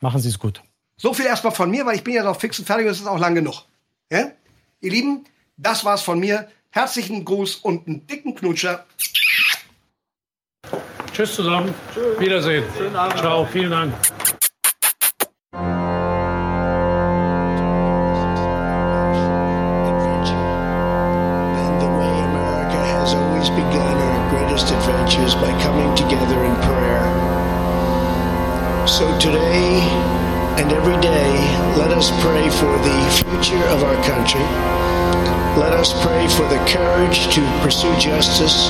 Machen 0.01 0.19
Sie 0.19 0.29
es 0.29 0.39
gut. 0.39 0.63
So 0.97 1.13
viel 1.13 1.27
erstmal 1.27 1.53
von 1.53 1.69
mir, 1.69 1.85
weil 1.85 1.95
ich 1.95 2.03
bin 2.03 2.15
ja 2.15 2.23
noch 2.23 2.39
fix 2.39 2.57
und 2.57 2.65
fertig 2.65 2.87
und 2.87 2.91
es 2.91 2.99
ist 2.99 3.07
auch 3.07 3.19
lang 3.19 3.35
genug. 3.35 3.65
Ja? 4.11 4.31
Ihr 4.81 4.91
Lieben, 4.91 5.25
das 5.57 5.85
war's 5.85 6.01
von 6.01 6.19
mir. 6.19 6.47
Herzlichen 6.71 7.23
Gruß 7.23 7.57
und 7.57 7.87
einen 7.87 8.07
dicken 8.07 8.33
Knutscher. 8.33 8.85
Tschüss 11.13 11.35
zusammen. 11.35 11.73
Tschüss. 11.93 12.19
Wiedersehen. 12.19 12.63
Schönen 12.77 12.95
Abend. 12.95 13.19
Ciao, 13.19 13.45
vielen 13.45 13.71
Dank. 13.71 13.93
adventures 24.87 25.35
by 25.35 25.51
coming 25.61 25.95
together 25.95 26.43
in 26.43 26.55
prayer. 26.67 27.03
So 28.87 29.05
today 29.19 29.79
and 30.59 30.71
every 30.71 30.99
day, 31.01 31.33
let 31.77 31.91
us 31.91 32.11
pray 32.21 32.49
for 32.49 32.71
the 32.87 32.99
future 33.19 33.63
of 33.67 33.83
our 33.83 33.95
country. 34.03 34.41
Let 35.59 35.73
us 35.73 35.93
pray 36.03 36.27
for 36.27 36.47
the 36.47 36.59
courage 36.67 37.33
to 37.35 37.41
pursue 37.61 37.93
justice 37.99 38.69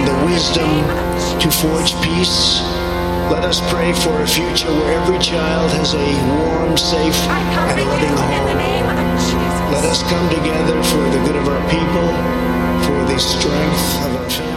and 0.00 0.08
the 0.08 0.24
wisdom 0.24 0.70
to 1.40 1.50
forge 1.50 1.92
peace. 2.02 2.60
Let 3.30 3.44
us 3.44 3.60
pray 3.70 3.92
for 3.92 4.22
a 4.22 4.26
future 4.26 4.72
where 4.72 5.00
every 5.00 5.18
child 5.18 5.70
has 5.72 5.94
a 5.94 6.08
warm, 6.28 6.76
safe, 6.76 7.16
and 7.28 7.80
loving 7.80 8.16
home. 8.16 8.56
Let 9.72 9.84
us 9.84 10.02
come 10.04 10.28
together 10.30 10.82
for 10.84 11.04
the 11.14 11.20
good 11.26 11.36
of 11.36 11.48
our 11.48 11.62
people, 11.70 12.08
for 12.86 12.98
the 13.12 13.18
strength 13.18 14.04
of 14.06 14.16
our 14.16 14.30
families, 14.30 14.49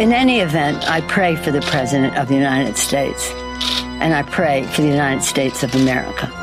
In 0.00 0.14
any 0.14 0.40
event, 0.40 0.88
I 0.90 1.02
pray 1.02 1.36
for 1.36 1.50
the 1.50 1.60
President 1.60 2.16
of 2.16 2.28
the 2.28 2.34
United 2.34 2.78
States, 2.78 3.30
and 4.00 4.14
I 4.14 4.22
pray 4.22 4.62
for 4.62 4.80
the 4.80 4.88
United 4.88 5.22
States 5.22 5.62
of 5.62 5.74
America. 5.74 6.39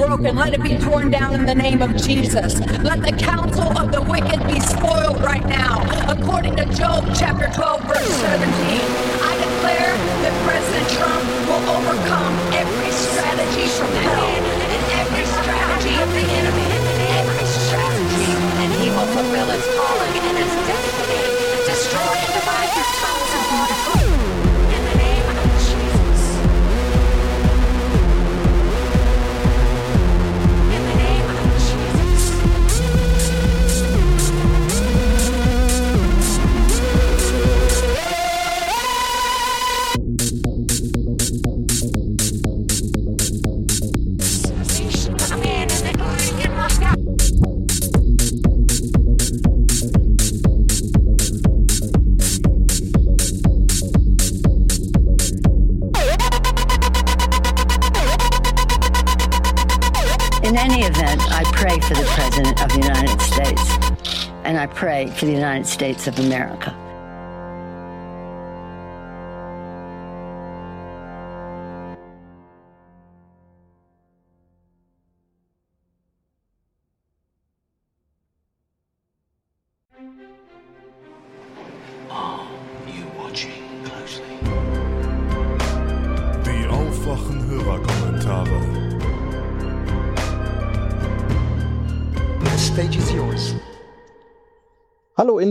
Broken. 0.00 0.36
Let 0.36 0.54
it 0.54 0.62
be 0.62 0.76
torn 0.78 1.10
down 1.10 1.34
in 1.34 1.46
the 1.46 1.54
name 1.54 1.82
of 1.82 1.96
Jesus. 1.96 2.58
Let 2.82 3.02
the 3.02 3.12
counsel 3.12 3.68
of 3.78 3.92
the 3.92 4.02
wicked 4.02 4.40
be 4.46 4.58
spoiled 4.60 5.20
right 5.20 5.44
now. 5.46 5.80
According 6.08 6.56
to 6.56 6.64
Job 6.72 7.04
chapter 7.14 7.48
12, 7.52 7.84
verse 7.84 8.12
17, 8.24 8.42
I 9.22 9.32
declare 9.38 9.92
that 10.24 10.34
President 10.44 10.88
Trump 10.96 11.24
will 11.48 11.64
overcome 11.76 12.34
every 12.52 12.92
strategy 12.92 13.66
from 13.76 13.92
hell 14.08 14.24
and 14.24 14.84
every 15.04 15.24
strategy 15.24 15.94
of 16.00 16.08
the 16.16 16.26
enemy, 16.40 16.68
every 17.20 17.46
strategy, 17.46 18.32
and 18.64 18.70
he 18.80 18.88
will 18.90 19.10
fulfill 19.14 19.48
his 19.52 19.66
calling 19.76 20.22
and 20.26 20.36
his 20.40 20.52
destiny. 20.64 21.22
Destroy 21.64 22.16
and 22.24 22.32
divide 22.34 22.99
pray 64.80 65.08
for 65.08 65.26
the 65.26 65.32
United 65.32 65.66
States 65.66 66.06
of 66.06 66.18
America. 66.18 66.74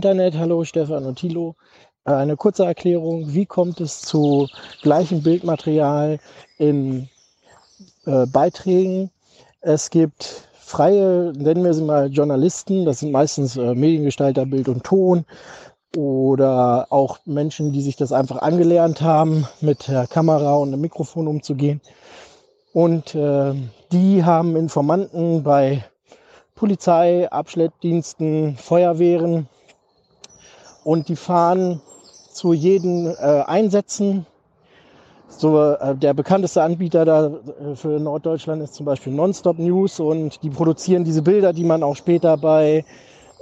Internet, 0.09 0.39
hallo 0.39 0.63
Stefan 0.63 1.05
und 1.05 1.19
Thilo. 1.19 1.55
Äh, 2.03 2.13
eine 2.13 2.35
kurze 2.35 2.65
Erklärung, 2.65 3.31
wie 3.31 3.45
kommt 3.45 3.79
es 3.79 4.01
zu 4.01 4.47
gleichem 4.81 5.21
Bildmaterial 5.21 6.17
in 6.57 7.07
äh, 8.07 8.25
Beiträgen? 8.25 9.11
Es 9.61 9.91
gibt 9.91 10.49
freie, 10.59 11.31
nennen 11.37 11.63
wir 11.63 11.75
sie 11.75 11.83
mal 11.83 12.07
Journalisten, 12.07 12.85
das 12.85 13.01
sind 13.01 13.11
meistens 13.11 13.55
äh, 13.55 13.75
Mediengestalter, 13.75 14.47
Bild 14.47 14.67
und 14.67 14.83
Ton 14.83 15.25
oder 15.95 16.87
auch 16.89 17.19
Menschen, 17.25 17.71
die 17.71 17.83
sich 17.83 17.95
das 17.95 18.11
einfach 18.11 18.41
angelernt 18.41 19.01
haben, 19.01 19.45
mit 19.61 19.87
der 19.87 20.07
Kamera 20.07 20.55
und 20.55 20.71
dem 20.71 20.81
Mikrofon 20.81 21.27
umzugehen. 21.27 21.81
Und 22.73 23.13
äh, 23.13 23.53
die 23.91 24.23
haben 24.23 24.55
Informanten 24.55 25.43
bei 25.43 25.85
Polizei, 26.55 27.31
Abschleppdiensten, 27.31 28.57
Feuerwehren 28.57 29.47
und 30.83 31.09
die 31.09 31.15
fahren 31.15 31.81
zu 32.31 32.53
jeden 32.53 33.07
äh, 33.07 33.43
Einsätzen. 33.45 34.25
So, 35.27 35.61
äh, 35.61 35.95
der 35.95 36.13
bekannteste 36.13 36.63
Anbieter 36.63 37.05
da 37.05 37.27
äh, 37.27 37.75
für 37.75 37.99
Norddeutschland 37.99 38.61
ist 38.61 38.75
zum 38.75 38.85
Beispiel 38.85 39.13
Nonstop 39.13 39.59
News 39.59 39.99
und 39.99 40.41
die 40.43 40.49
produzieren 40.49 41.03
diese 41.03 41.21
Bilder, 41.21 41.53
die 41.53 41.63
man 41.63 41.83
auch 41.83 41.95
später 41.95 42.37
bei 42.37 42.85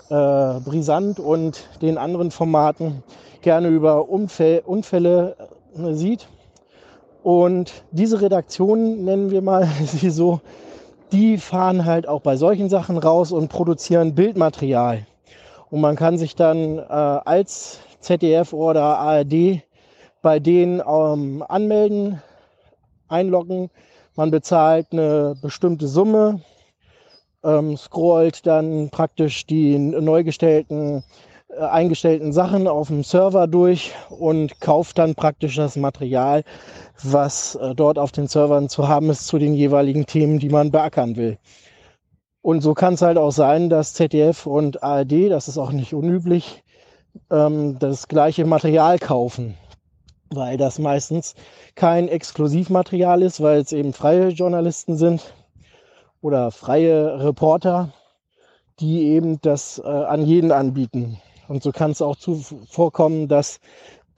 äh, 0.09 0.59
Brisant 0.59 1.19
und 1.19 1.67
den 1.81 1.97
anderen 1.97 2.31
Formaten 2.31 3.03
gerne 3.41 3.69
über 3.69 4.09
Unfälle, 4.09 4.61
Unfälle 4.63 5.35
äh, 5.77 5.93
sieht. 5.93 6.27
Und 7.23 7.83
diese 7.91 8.21
Redaktion, 8.21 9.03
nennen 9.03 9.31
wir 9.31 9.41
mal 9.41 9.67
sie 9.85 10.09
so, 10.09 10.41
die 11.11 11.37
fahren 11.37 11.85
halt 11.85 12.07
auch 12.07 12.21
bei 12.21 12.35
solchen 12.35 12.69
Sachen 12.69 12.97
raus 12.97 13.31
und 13.31 13.49
produzieren 13.49 14.15
Bildmaterial. 14.15 15.05
Und 15.69 15.81
man 15.81 15.95
kann 15.95 16.17
sich 16.17 16.35
dann 16.35 16.77
äh, 16.77 16.81
als 16.81 17.79
ZDF 17.99 18.53
oder 18.53 18.97
ARD 18.97 19.61
bei 20.21 20.39
denen 20.39 20.81
ähm, 20.85 21.43
anmelden, 21.47 22.21
einloggen. 23.07 23.69
Man 24.15 24.31
bezahlt 24.31 24.87
eine 24.91 25.35
bestimmte 25.41 25.87
Summe, 25.87 26.41
ähm, 27.43 27.77
scrollt 27.77 28.45
dann 28.45 28.89
praktisch 28.89 29.45
die 29.45 29.77
neu 29.77 30.23
gestellten, 30.23 31.03
äh, 31.49 31.61
eingestellten 31.61 32.33
Sachen 32.33 32.67
auf 32.67 32.87
dem 32.87 33.03
Server 33.03 33.47
durch 33.47 33.93
und 34.09 34.59
kauft 34.59 34.97
dann 34.97 35.15
praktisch 35.15 35.55
das 35.55 35.75
Material, 35.75 36.43
was 37.03 37.55
äh, 37.55 37.75
dort 37.75 37.99
auf 37.99 38.11
den 38.11 38.27
Servern 38.27 38.69
zu 38.69 38.87
haben 38.87 39.09
ist 39.09 39.27
zu 39.27 39.37
den 39.37 39.53
jeweiligen 39.53 40.05
Themen, 40.05 40.39
die 40.39 40.49
man 40.49 40.71
beackern 40.71 41.15
will. 41.15 41.37
Und 42.41 42.61
so 42.61 42.73
kann 42.73 42.93
es 42.93 43.01
halt 43.01 43.17
auch 43.17 43.31
sein, 43.31 43.69
dass 43.69 43.93
ZDF 43.93 44.45
und 44.45 44.83
ARD, 44.83 45.29
das 45.29 45.47
ist 45.47 45.57
auch 45.57 45.71
nicht 45.71 45.93
unüblich, 45.93 46.63
ähm, 47.31 47.77
das 47.79 48.07
gleiche 48.07 48.45
Material 48.45 48.99
kaufen, 48.99 49.55
weil 50.29 50.57
das 50.57 50.79
meistens 50.79 51.35
kein 51.75 52.07
Exklusivmaterial 52.07 53.21
ist, 53.21 53.41
weil 53.41 53.59
es 53.61 53.71
eben 53.71 53.93
freie 53.93 54.29
Journalisten 54.29 54.97
sind 54.97 55.33
oder 56.21 56.51
freie 56.51 57.23
Reporter, 57.23 57.93
die 58.79 59.07
eben 59.07 59.41
das 59.41 59.79
äh, 59.79 59.87
an 59.87 60.25
jeden 60.25 60.51
anbieten. 60.51 61.19
Und 61.47 61.63
so 61.63 61.71
kann 61.71 61.91
es 61.91 62.01
auch 62.01 62.15
zu 62.15 62.43
vorkommen, 62.69 63.27
dass 63.27 63.59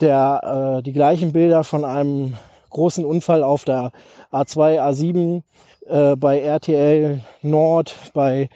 der, 0.02 0.78
äh, 0.80 0.84
die 0.84 0.94
gleichen 0.94 1.32
Bilder 1.32 1.64
von 1.64 1.86
einem 1.86 2.36
großen 2.70 3.06
Unfall 3.06 3.44
auf 3.44 3.66
der 3.66 3.92
A2, 4.32 4.80
A7 4.80 5.44
äh, 5.90 6.16
bei 6.16 6.40
RTL 6.40 7.22
Nord, 7.42 7.96
bei 8.14 8.50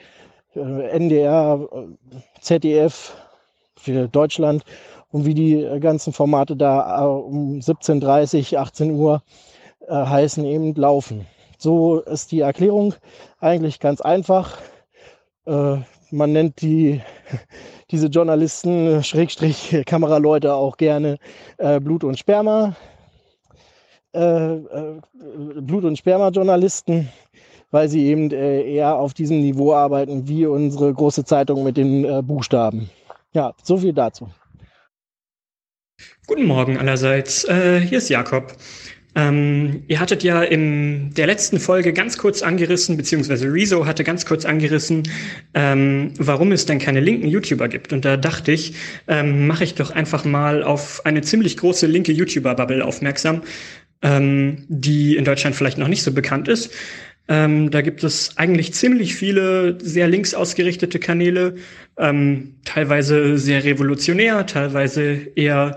äh, 0.54 0.88
NDR, 0.88 1.68
äh, 1.72 2.16
ZDF 2.40 3.16
für 3.76 4.08
Deutschland 4.08 4.64
und 5.10 5.24
wie 5.26 5.34
die 5.34 5.68
ganzen 5.80 6.12
Formate 6.12 6.56
da 6.56 7.02
äh, 7.02 7.06
um 7.06 7.58
17.30, 7.58 8.56
18 8.56 8.92
Uhr 8.92 9.22
äh, 9.88 9.94
heißen, 9.94 10.44
eben 10.44 10.74
laufen. 10.74 11.26
So 11.58 12.00
ist 12.00 12.32
die 12.32 12.40
Erklärung 12.40 12.94
eigentlich 13.40 13.80
ganz 13.80 14.00
einfach. 14.00 14.58
Äh, 15.46 15.76
man 16.10 16.32
nennt 16.32 16.60
die, 16.62 17.00
diese 17.90 18.08
Journalisten, 18.08 19.02
Schrägstrich, 19.02 19.82
Kameraleute 19.86 20.54
auch 20.54 20.76
gerne 20.76 21.18
äh, 21.58 21.80
Blut- 21.80 22.04
und 22.04 22.18
Sperma. 22.18 22.76
Äh, 24.14 24.54
äh, 24.54 25.00
Blut- 25.60 25.84
und 25.84 25.98
Sperma-Journalisten, 25.98 27.08
weil 27.74 27.88
sie 27.88 28.06
eben 28.06 28.30
äh, 28.30 28.62
eher 28.62 28.94
auf 28.94 29.14
diesem 29.14 29.40
Niveau 29.40 29.74
arbeiten 29.74 30.28
wie 30.28 30.46
unsere 30.46 30.94
große 30.94 31.24
Zeitung 31.24 31.64
mit 31.64 31.76
den 31.76 32.04
äh, 32.04 32.22
Buchstaben. 32.22 32.88
Ja, 33.32 33.52
so 33.64 33.78
viel 33.78 33.92
dazu. 33.92 34.30
Guten 36.28 36.46
Morgen 36.46 36.78
allerseits. 36.78 37.42
Äh, 37.42 37.80
hier 37.80 37.98
ist 37.98 38.08
Jakob. 38.10 38.56
Ähm, 39.16 39.82
ihr 39.88 39.98
hattet 39.98 40.22
ja 40.22 40.44
in 40.44 41.14
der 41.14 41.26
letzten 41.26 41.58
Folge 41.58 41.92
ganz 41.92 42.16
kurz 42.16 42.42
angerissen, 42.42 42.96
beziehungsweise 42.96 43.52
Rezo 43.52 43.86
hatte 43.86 44.04
ganz 44.04 44.24
kurz 44.24 44.44
angerissen, 44.44 45.02
ähm, 45.54 46.12
warum 46.16 46.52
es 46.52 46.66
denn 46.66 46.78
keine 46.78 47.00
linken 47.00 47.26
YouTuber 47.26 47.66
gibt. 47.66 47.92
Und 47.92 48.04
da 48.04 48.16
dachte 48.16 48.52
ich, 48.52 48.74
ähm, 49.08 49.48
mache 49.48 49.64
ich 49.64 49.74
doch 49.74 49.90
einfach 49.90 50.24
mal 50.24 50.62
auf 50.62 51.04
eine 51.06 51.22
ziemlich 51.22 51.56
große 51.56 51.88
linke 51.88 52.12
YouTuber-Bubble 52.12 52.84
aufmerksam, 52.84 53.42
ähm, 54.02 54.64
die 54.68 55.16
in 55.16 55.24
Deutschland 55.24 55.56
vielleicht 55.56 55.78
noch 55.78 55.88
nicht 55.88 56.04
so 56.04 56.12
bekannt 56.12 56.46
ist. 56.46 56.72
Ähm, 57.26 57.70
da 57.70 57.80
gibt 57.80 58.04
es 58.04 58.36
eigentlich 58.36 58.74
ziemlich 58.74 59.14
viele 59.14 59.78
sehr 59.80 60.08
links 60.08 60.34
ausgerichtete 60.34 60.98
Kanäle, 60.98 61.56
ähm, 61.98 62.56
teilweise 62.64 63.38
sehr 63.38 63.64
revolutionär, 63.64 64.46
teilweise 64.46 65.28
eher 65.34 65.76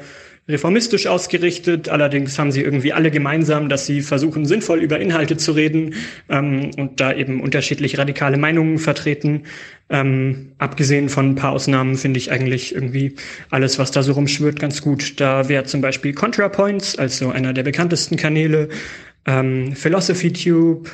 reformistisch 0.50 1.08
ausgerichtet. 1.08 1.90
Allerdings 1.90 2.40
haben 2.40 2.52
sie 2.52 2.62
irgendwie 2.62 2.94
alle 2.94 3.12
gemeinsam, 3.12 3.70
dass 3.70 3.86
sie 3.86 4.02
versuchen, 4.02 4.46
sinnvoll 4.46 4.80
über 4.80 5.00
Inhalte 5.00 5.38
zu 5.38 5.52
reden 5.52 5.96
ähm, 6.30 6.72
und 6.78 7.00
da 7.00 7.14
eben 7.14 7.42
unterschiedlich 7.42 7.98
radikale 7.98 8.38
Meinungen 8.38 8.78
vertreten. 8.78 9.44
Ähm, 9.90 10.54
abgesehen 10.58 11.10
von 11.10 11.32
ein 11.32 11.36
paar 11.36 11.52
Ausnahmen 11.52 11.96
finde 11.96 12.18
ich 12.18 12.32
eigentlich 12.32 12.76
irgendwie 12.76 13.16
alles, 13.50 13.80
was 13.80 13.92
da 13.92 14.04
so 14.04 14.14
rumschwirrt, 14.14 14.60
ganz 14.60 14.82
gut. 14.82 15.20
Da 15.20 15.50
wäre 15.50 15.66
zum 15.66 15.82
Beispiel 15.82 16.14
ContraPoints, 16.14 16.98
also 16.98 17.30
einer 17.30 17.54
der 17.54 17.64
bekanntesten 17.64 18.16
Kanäle, 18.16 18.70
ähm, 19.26 19.76
PhilosophyTube, 19.76 20.90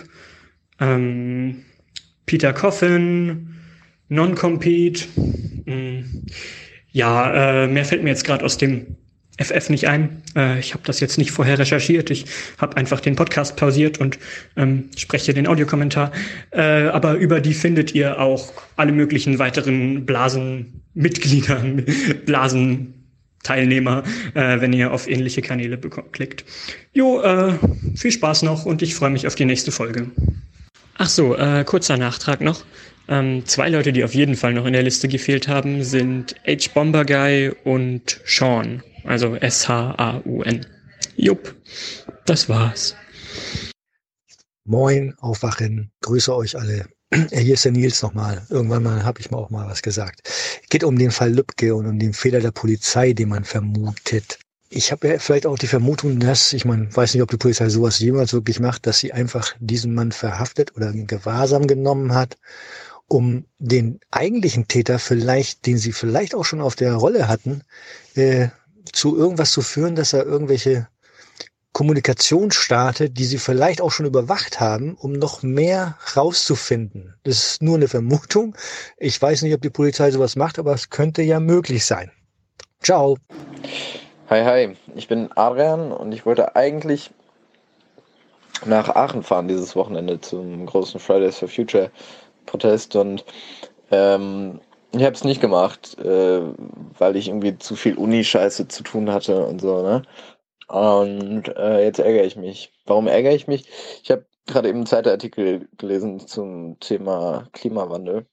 ähm, 0.80 1.64
Peter 2.26 2.54
Coffin, 2.54 3.56
Non-Compete. 4.10 5.06
Mm, 5.66 6.26
ja, 6.92 7.64
äh, 7.64 7.68
mehr 7.68 7.86
fällt 7.86 8.04
mir 8.04 8.10
jetzt 8.10 8.26
gerade 8.26 8.46
aus 8.46 8.58
dem 8.58 8.98
FF 9.38 9.70
nicht 9.70 9.88
ein. 9.88 10.22
Äh, 10.36 10.60
ich 10.60 10.74
habe 10.74 10.84
das 10.86 11.00
jetzt 11.00 11.18
nicht 11.18 11.32
vorher 11.32 11.58
recherchiert. 11.58 12.12
Ich 12.12 12.26
habe 12.60 12.78
einfach 12.78 13.00
den 13.00 13.16
Podcast 13.16 13.56
pausiert 13.56 14.00
und 14.00 14.20
ähm, 14.56 14.90
spreche 14.96 15.34
den 15.34 15.48
Audiokommentar. 15.48 16.12
Äh, 16.52 16.88
aber 16.88 17.16
über 17.16 17.40
die 17.42 17.54
findet 17.54 17.96
ihr 17.96 18.20
auch 18.20 18.54
alle 18.76 18.92
möglichen 18.92 19.40
weiteren 19.40 20.06
Blasenmitglieder, 20.06 21.64
Blasenteilnehmer, 22.26 24.04
äh, 24.36 24.62
wenn 24.62 24.74
ihr 24.74 24.94
auf 24.94 25.10
ähnliche 25.10 25.42
Kanäle 25.42 25.80
klickt. 26.12 26.46
Jo, 26.94 27.22
äh, 27.22 27.54
viel 27.96 28.12
Spaß 28.12 28.44
noch 28.44 28.66
und 28.66 28.84
ich 28.84 28.94
freue 28.94 29.10
mich 29.10 29.26
auf 29.26 29.34
die 29.34 29.46
nächste 29.46 29.72
Folge. 29.72 30.12
Ach 30.98 31.10
so, 31.10 31.36
äh, 31.36 31.64
kurzer 31.64 31.98
Nachtrag 31.98 32.42
noch. 32.42 32.64
Ähm, 33.08 33.46
zwei 33.46 33.70
Leute, 33.70 33.92
die 33.92 34.04
auf 34.04 34.14
jeden 34.14 34.36
Fall 34.36 34.54
noch 34.54 34.66
in 34.66 34.74
der 34.74 34.84
Liste 34.84 35.08
gefehlt 35.08 35.48
haben, 35.48 35.84
sind 35.84 36.36
H. 36.48 36.70
Bomber 36.74 37.04
Guy 37.06 37.52
und 37.64 38.22
Sean. 38.26 38.84
Also 39.04 39.36
S-H-A-U-N. 39.36 40.66
Jupp, 41.16 41.56
das 42.26 42.48
war's. 42.48 42.96
Moin, 44.66 45.14
aufwachen, 45.20 45.92
grüße 46.02 46.34
euch 46.34 46.58
alle. 46.58 46.86
Hier 47.32 47.54
ist 47.54 47.66
der 47.66 47.74
Nils 47.74 48.02
nochmal. 48.02 48.46
Irgendwann 48.50 48.84
mal 48.84 49.04
habe 49.04 49.20
ich 49.20 49.30
mal 49.30 49.38
auch 49.40 49.50
mal 49.50 49.68
was 49.68 49.82
gesagt. 49.82 50.22
Geht 50.70 50.84
um 50.84 50.98
den 50.98 51.12
Fall 51.12 51.34
Lübcke 51.34 51.76
und 51.76 51.86
um 51.86 52.00
den 52.00 52.14
Fehler 52.14 52.40
der 52.40 52.52
Polizei, 52.52 53.14
den 53.14 53.30
man 53.30 53.44
vermutet. 53.44 54.40
Ich 54.76 54.92
habe 54.92 55.08
ja 55.08 55.20
vielleicht 55.20 55.46
auch 55.46 55.60
die 55.60 55.68
Vermutung, 55.68 56.20
dass, 56.20 56.52
ich 56.52 56.66
meine, 56.66 56.94
weiß 56.96 57.14
nicht, 57.14 57.22
ob 57.22 57.30
die 57.30 57.38
Polizei 57.38 57.70
sowas 57.70 58.00
jemals 58.00 58.34
wirklich 58.34 58.60
macht, 58.60 58.88
dass 58.88 58.98
sie 58.98 59.14
einfach 59.14 59.54
diesen 59.60 59.94
Mann 59.94 60.12
verhaftet 60.12 60.76
oder 60.76 60.90
in 60.90 61.06
Gewahrsam 61.06 61.68
genommen 61.68 62.16
hat, 62.16 62.38
um 63.08 63.46
den 63.60 64.00
eigentlichen 64.10 64.68
Täter 64.68 64.98
vielleicht, 64.98 65.68
den 65.68 65.78
sie 65.78 65.92
vielleicht 65.92 66.34
auch 66.34 66.44
schon 66.44 66.60
auf 66.60 66.76
der 66.76 66.96
Rolle 66.96 67.28
hatten, 67.28 67.62
äh, 68.16 68.48
zu 68.92 69.16
irgendwas 69.16 69.52
zu 69.52 69.62
führen, 69.62 69.94
dass 69.94 70.12
er 70.12 70.26
irgendwelche 70.26 70.88
Kommunikation 71.72 72.50
startet, 72.50 73.20
die 73.20 73.26
sie 73.26 73.38
vielleicht 73.38 73.80
auch 73.80 73.92
schon 73.92 74.08
überwacht 74.08 74.60
haben, 74.60 74.96
um 74.96 75.14
noch 75.14 75.44
mehr 75.44 76.00
rauszufinden. 76.16 77.14
Das 77.24 77.38
ist 77.38 77.62
nur 77.62 77.76
eine 77.76 77.88
Vermutung. 77.88 78.56
Ich 78.98 79.22
weiß 79.22 79.44
nicht, 79.44 79.54
ob 79.54 79.62
die 79.62 79.70
Polizei 79.70 80.10
sowas 80.10 80.36
macht, 80.36 80.58
aber 80.58 80.74
es 80.74 80.90
könnte 80.90 81.22
ja 81.22 81.40
möglich 81.40 81.86
sein. 81.86 82.12
Ciao. 82.82 83.18
Hi, 84.34 84.44
hi. 84.44 84.76
Ich 84.96 85.08
bin 85.08 85.30
Adrian 85.36 85.92
und 85.92 86.12
ich 86.12 86.26
wollte 86.26 86.56
eigentlich 86.56 87.12
nach 88.66 88.90
Aachen 88.90 89.22
fahren 89.22 89.48
dieses 89.48 89.76
Wochenende 89.76 90.22
zum 90.22 90.66
großen 90.66 91.00
Fridays 91.00 91.38
for 91.38 91.48
Future 91.48 91.92
Protest 92.48 92.96
und 92.96 93.24
ähm, 93.92 94.60
ich 94.92 95.04
habe 95.04 95.14
es 95.14 95.24
nicht 95.24 95.40
gemacht, 95.40 96.00
äh, 96.00 96.42
weil 96.98 97.16
ich 97.16 97.28
irgendwie 97.28 97.60
zu 97.60 97.76
viel 97.76 97.96
Uni-Scheiße 97.96 98.68
zu 98.68 98.82
tun 98.82 99.12
hatte 99.12 99.46
und 99.46 99.62
so, 99.62 99.84
ne? 99.84 100.02
Und 100.68 101.56
äh, 101.56 101.84
jetzt 101.84 102.00
ärgere 102.00 102.24
ich 102.24 102.36
mich. 102.36 102.74
Warum 102.88 103.06
ärgere 103.06 103.36
ich 103.36 103.48
mich? 103.48 103.68
Ich 104.02 104.10
habe 104.10 104.26
gerade 104.48 104.68
eben 104.68 104.80
einen 104.80 104.88
Zeitartikel 104.88 105.70
gelesen 105.78 106.26
zum 106.26 106.80
Thema 106.80 107.50
Klimawandel. 107.54 108.26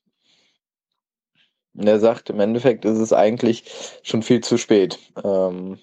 Und 1.75 1.87
er 1.87 2.01
sagt, 2.01 2.31
im 2.31 2.41
Endeffekt 2.41 2.87
ist 2.87 2.99
es 2.99 3.12
eigentlich 3.12 3.65
schon 4.03 4.23
viel 4.23 4.41
zu 4.41 4.57
spät. 4.57 4.99
Ähm, 5.23 5.79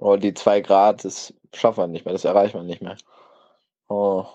oh, 0.00 0.16
die 0.16 0.34
zwei 0.34 0.60
Grad, 0.60 1.04
das 1.04 1.32
schaffen 1.54 1.82
wir 1.82 1.86
nicht 1.88 2.04
mehr, 2.04 2.12
das 2.14 2.24
erreichen 2.24 2.58
wir 2.58 2.64
nicht 2.64 2.82
mehr. 2.82 2.96
Oh. 3.88 4.26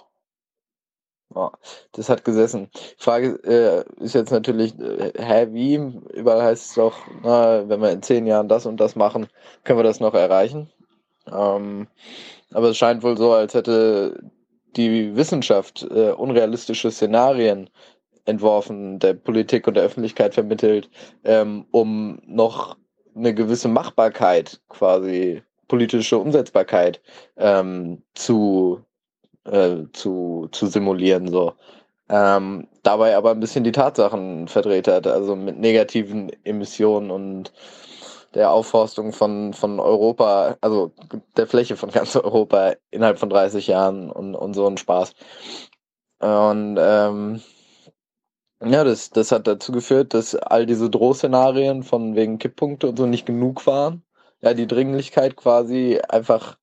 Oh, 1.34 1.50
das 1.92 2.08
hat 2.08 2.24
gesessen. 2.24 2.70
Frage 2.98 3.40
äh, 3.44 4.04
ist 4.04 4.16
jetzt 4.16 4.32
natürlich, 4.32 4.78
äh, 4.80 5.12
hä, 5.18 5.48
wie? 5.52 5.76
Überall 6.14 6.44
heißt 6.44 6.70
es 6.70 6.74
doch, 6.76 6.96
na, 7.24 7.68
wenn 7.68 7.82
wir 7.82 7.92
in 7.92 8.04
zehn 8.04 8.26
Jahren 8.26 8.48
das 8.48 8.66
und 8.66 8.80
das 8.80 8.96
machen, 8.96 9.28
können 9.64 9.80
wir 9.80 9.84
das 9.84 10.00
noch 10.00 10.14
erreichen. 10.14 10.72
Ähm, 11.28 11.88
aber 12.54 12.70
es 12.70 12.78
scheint 12.78 13.04
wohl 13.04 13.18
so, 13.18 13.34
als 13.34 13.54
hätte 13.54 14.32
die 14.78 15.16
Wissenschaft 15.16 15.84
äh, 15.84 16.12
unrealistische 16.12 16.92
Szenarien 16.92 17.70
entworfen, 18.26 19.00
der 19.00 19.14
Politik 19.14 19.68
und 19.68 19.76
der 19.76 19.84
Öffentlichkeit 19.84 20.34
vermittelt, 20.34 20.90
ähm, 21.24 21.66
um 21.72 22.22
noch 22.26 22.78
eine 23.16 23.34
gewisse 23.34 23.68
Machbarkeit, 23.68 24.62
quasi 24.70 25.42
politische 25.68 26.18
Umsetzbarkeit 26.18 27.02
ähm, 27.38 28.04
zu 28.14 28.84
äh, 29.46 29.86
zu, 29.94 30.50
zu 30.52 30.68
simulieren, 30.68 31.30
so. 31.30 31.54
Ähm, 32.10 32.68
dabei 32.84 33.16
aber 33.18 33.32
ein 33.32 33.40
bisschen 33.40 33.64
die 33.64 33.72
Tatsachen 33.72 34.48
verdreht 34.48 34.88
hat, 34.88 35.08
also 35.08 35.36
mit 35.36 35.60
negativen 35.60 36.32
Emissionen 36.44 37.10
und 37.12 37.52
der 38.36 38.52
Aufforstung 38.52 39.14
von, 39.14 39.54
von 39.54 39.80
Europa, 39.80 40.58
also 40.62 40.92
der 41.38 41.48
Fläche 41.48 41.78
von 41.78 41.90
ganz 41.92 42.16
Europa 42.16 42.76
innerhalb 42.92 43.20
von 43.20 43.30
30 43.30 43.68
Jahren 43.68 44.12
und, 44.12 44.36
und 44.36 44.54
so 44.54 44.68
ein 44.68 44.78
Spaß. 44.78 45.14
Und 46.20 46.78
ähm, 46.80 47.42
ja, 48.64 48.84
das, 48.84 49.10
das 49.10 49.32
hat 49.32 49.48
dazu 49.48 49.72
geführt, 49.72 50.14
dass 50.14 50.36
all 50.36 50.66
diese 50.66 50.90
Drohszenarien 50.90 51.84
von 51.84 52.16
wegen 52.16 52.40
Kipppunkte 52.40 52.88
und 52.90 52.98
so 52.98 53.06
nicht 53.06 53.26
genug 53.26 53.66
waren. 53.68 54.05
Ja, 54.46 54.54
die 54.54 54.68
Dringlichkeit 54.68 55.36
quasi 55.36 56.00
einfach 56.08 56.58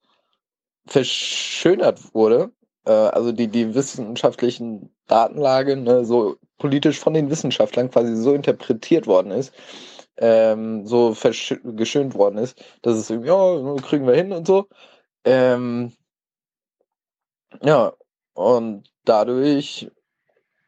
verschönert 0.87 2.15
wurde 2.15 2.53
äh, 2.85 2.91
also 2.91 3.33
die, 3.33 3.49
die 3.49 3.75
wissenschaftlichen 3.75 4.95
Datenlage 5.07 5.77
ne, 5.77 6.05
so 6.05 6.37
politisch 6.59 6.99
von 6.99 7.15
den 7.15 7.31
Wissenschaftlern 7.31 7.91
quasi 7.91 8.17
so 8.17 8.35
interpretiert 8.35 9.07
worden 9.07 9.33
ist, 9.33 9.53
ähm, 10.19 10.87
so 10.87 11.17
geschönt 11.65 12.15
worden 12.15 12.39
ist, 12.39 12.63
dass 12.83 12.97
es 12.97 13.11
irgendwie, 13.11 13.29
ja, 13.29 13.77
kriegen 13.83 14.07
wir 14.07 14.15
hin 14.15 14.33
und 14.33 14.47
so. 14.47 14.69
Ähm, 15.25 15.93
ja, 17.63 17.93
und 18.35 18.91
dadurch 19.05 19.91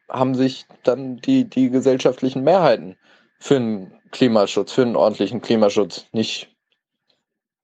haben 0.09 0.35
sich 0.35 0.67
dann 0.83 1.17
die, 1.19 1.49
die 1.49 1.71
gesellschaftlichen 1.71 2.45
Mehrheiten 2.45 2.97
für 3.39 3.57
einen 3.57 4.01
Klimaschutz, 4.11 4.73
für 4.73 4.83
einen 4.83 4.97
ordentlichen 4.97 5.41
Klimaschutz 5.41 6.07
nicht, 6.13 6.54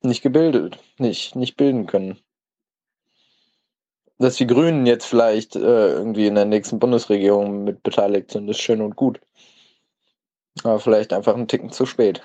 nicht 0.02 0.22
gebildet, 0.22 0.78
nicht, 0.98 1.36
nicht 1.36 1.56
bilden 1.56 1.86
können. 1.86 2.18
Dass 4.18 4.36
die 4.36 4.46
Grünen 4.46 4.86
jetzt 4.86 5.06
vielleicht 5.06 5.56
äh, 5.56 5.92
irgendwie 5.92 6.26
in 6.26 6.34
der 6.34 6.44
nächsten 6.44 6.78
Bundesregierung 6.78 7.64
mit 7.64 7.82
beteiligt 7.82 8.30
sind, 8.30 8.48
ist 8.48 8.60
schön 8.60 8.82
und 8.82 8.96
gut. 8.96 9.20
Aber 10.62 10.78
vielleicht 10.78 11.12
einfach 11.12 11.34
einen 11.34 11.48
Ticken 11.48 11.70
zu 11.70 11.86
spät. 11.86 12.22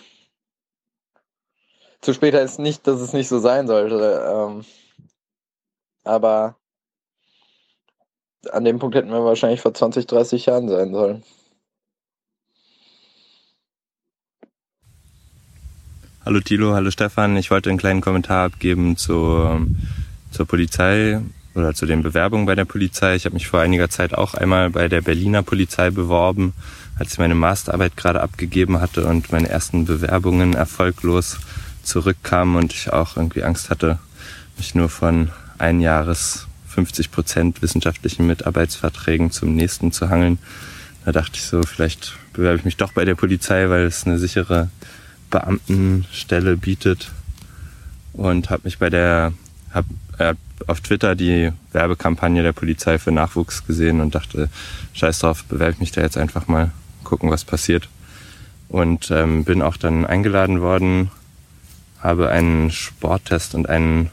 Zu 2.01 2.13
spät 2.13 2.33
heißt 2.33 2.59
nicht, 2.59 2.85
dass 2.85 2.99
es 2.99 3.13
nicht 3.13 3.29
so 3.29 3.39
sein 3.39 3.67
sollte. 3.67 4.25
Ähm, 4.27 4.65
aber 6.03 6.57
an 8.51 8.63
dem 8.63 8.79
Punkt 8.79 8.95
hätten 8.95 9.11
wir 9.11 9.23
wahrscheinlich 9.23 9.61
vor 9.61 9.73
20, 9.73 10.05
30 10.05 10.45
Jahren 10.45 10.69
sein 10.69 10.93
sollen. 10.93 11.23
Hallo 16.25 16.39
Tilo, 16.39 16.73
hallo 16.73 16.89
Stefan. 16.89 17.37
Ich 17.37 17.51
wollte 17.51 17.69
einen 17.69 17.77
kleinen 17.77 18.01
Kommentar 18.01 18.45
abgeben 18.45 18.97
zur, 18.97 19.61
zur 20.31 20.47
Polizei 20.47 21.21
oder 21.53 21.75
zu 21.75 21.85
den 21.85 22.01
Bewerbungen 22.01 22.47
bei 22.47 22.55
der 22.55 22.65
Polizei. 22.65 23.13
Ich 23.13 23.25
habe 23.25 23.35
mich 23.35 23.45
vor 23.45 23.59
einiger 23.59 23.91
Zeit 23.91 24.15
auch 24.15 24.33
einmal 24.33 24.71
bei 24.71 24.87
der 24.87 25.01
Berliner 25.01 25.43
Polizei 25.43 25.91
beworben, 25.91 26.53
als 26.97 27.13
ich 27.13 27.19
meine 27.19 27.35
Masterarbeit 27.35 27.95
gerade 27.95 28.21
abgegeben 28.21 28.81
hatte 28.81 29.05
und 29.05 29.31
meine 29.31 29.49
ersten 29.49 29.85
Bewerbungen 29.85 30.55
erfolglos 30.55 31.37
zurückkamen 31.83 32.55
und 32.55 32.73
ich 32.73 32.91
auch 32.91 33.17
irgendwie 33.17 33.43
Angst 33.43 33.69
hatte, 33.69 33.99
mich 34.57 34.73
nur 34.73 34.89
von 34.89 35.29
ein 35.59 35.79
Jahres 35.79 36.47
50 36.69 37.11
Prozent 37.11 37.61
wissenschaftlichen 37.61 38.25
Mitarbeitsverträgen 38.25 39.29
zum 39.29 39.53
nächsten 39.53 39.91
zu 39.91 40.09
hangeln. 40.09 40.39
Da 41.05 41.11
dachte 41.11 41.33
ich 41.35 41.43
so, 41.43 41.61
vielleicht 41.61 42.17
bewerbe 42.33 42.57
ich 42.57 42.65
mich 42.65 42.77
doch 42.77 42.93
bei 42.93 43.05
der 43.05 43.13
Polizei, 43.13 43.69
weil 43.69 43.83
es 43.83 44.07
eine 44.07 44.17
sichere 44.17 44.71
Beamtenstelle 45.35 46.55
bietet 46.55 47.11
und 48.13 48.49
habe 48.49 48.61
mich 48.63 48.79
bei 48.79 48.89
der 48.89 49.33
hab, 49.73 49.83
äh, 50.17 50.33
auf 50.67 50.79
Twitter 50.79 51.15
die 51.15 51.51
Werbekampagne 51.73 52.41
der 52.41 52.53
Polizei 52.53 52.97
für 52.97 53.11
Nachwuchs 53.11 53.67
gesehen 53.67 53.99
und 53.99 54.15
dachte, 54.15 54.49
scheiß 54.93 55.19
drauf, 55.19 55.43
bewerbe 55.43 55.73
ich 55.73 55.79
mich 55.79 55.91
da 55.91 56.01
jetzt 56.01 56.17
einfach 56.17 56.47
mal, 56.47 56.71
gucken, 57.03 57.29
was 57.29 57.43
passiert. 57.43 57.89
Und 58.69 59.11
ähm, 59.11 59.43
bin 59.43 59.61
auch 59.61 59.75
dann 59.75 60.05
eingeladen 60.05 60.61
worden, 60.61 61.11
habe 61.99 62.29
einen 62.29 62.71
Sporttest 62.71 63.53
und 63.53 63.67
einen 63.67 64.09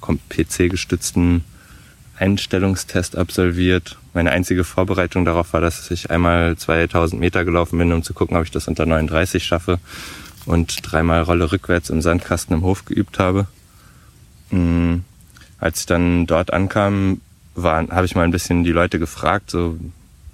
PC-gestützten 0.00 1.44
Einstellungstest 2.18 3.16
absolviert. 3.16 3.98
Meine 4.14 4.30
einzige 4.30 4.64
Vorbereitung 4.64 5.24
darauf 5.24 5.52
war, 5.52 5.60
dass 5.60 5.90
ich 5.90 6.10
einmal 6.10 6.56
2000 6.56 7.20
Meter 7.20 7.44
gelaufen 7.44 7.78
bin, 7.78 7.92
um 7.92 8.02
zu 8.02 8.14
gucken, 8.14 8.36
ob 8.36 8.44
ich 8.44 8.50
das 8.50 8.66
unter 8.66 8.86
39 8.86 9.44
schaffe 9.44 9.78
und 10.46 10.78
dreimal 10.82 11.22
Rolle 11.22 11.52
rückwärts 11.52 11.90
im 11.90 12.02
Sandkasten 12.02 12.56
im 12.56 12.62
Hof 12.62 12.84
geübt 12.84 13.18
habe. 13.18 13.46
Mhm. 14.50 15.04
Als 15.58 15.80
ich 15.80 15.86
dann 15.86 16.26
dort 16.26 16.52
ankam, 16.52 17.20
habe 17.56 18.06
ich 18.06 18.14
mal 18.14 18.24
ein 18.24 18.30
bisschen 18.30 18.64
die 18.64 18.72
Leute 18.72 18.98
gefragt, 18.98 19.50
so 19.50 19.78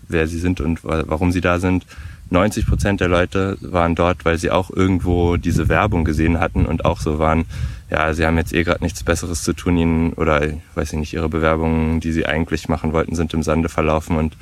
wer 0.08 0.28
sie 0.28 0.38
sind 0.38 0.60
und 0.60 0.84
warum 0.84 1.32
sie 1.32 1.40
da 1.40 1.58
sind. 1.58 1.84
90 2.30 2.66
Prozent 2.66 3.00
der 3.00 3.08
Leute 3.08 3.56
waren 3.60 3.94
dort, 3.94 4.24
weil 4.24 4.38
sie 4.38 4.50
auch 4.50 4.70
irgendwo 4.70 5.36
diese 5.36 5.68
Werbung 5.68 6.04
gesehen 6.04 6.40
hatten 6.40 6.66
und 6.66 6.84
auch 6.84 7.00
so 7.00 7.18
waren, 7.18 7.44
ja, 7.90 8.12
sie 8.14 8.26
haben 8.26 8.36
jetzt 8.36 8.52
eh 8.52 8.64
gerade 8.64 8.82
nichts 8.82 9.04
Besseres 9.04 9.42
zu 9.42 9.52
tun, 9.52 9.76
ihnen 9.76 10.12
oder 10.12 10.44
ich 10.44 10.56
weiß 10.74 10.92
nicht, 10.94 11.12
ihre 11.12 11.28
Bewerbungen, 11.28 12.00
die 12.00 12.12
sie 12.12 12.26
eigentlich 12.26 12.68
machen 12.68 12.92
wollten, 12.92 13.14
sind 13.14 13.32
im 13.34 13.44
Sande 13.44 13.68
verlaufen 13.68 14.16
und 14.16 14.36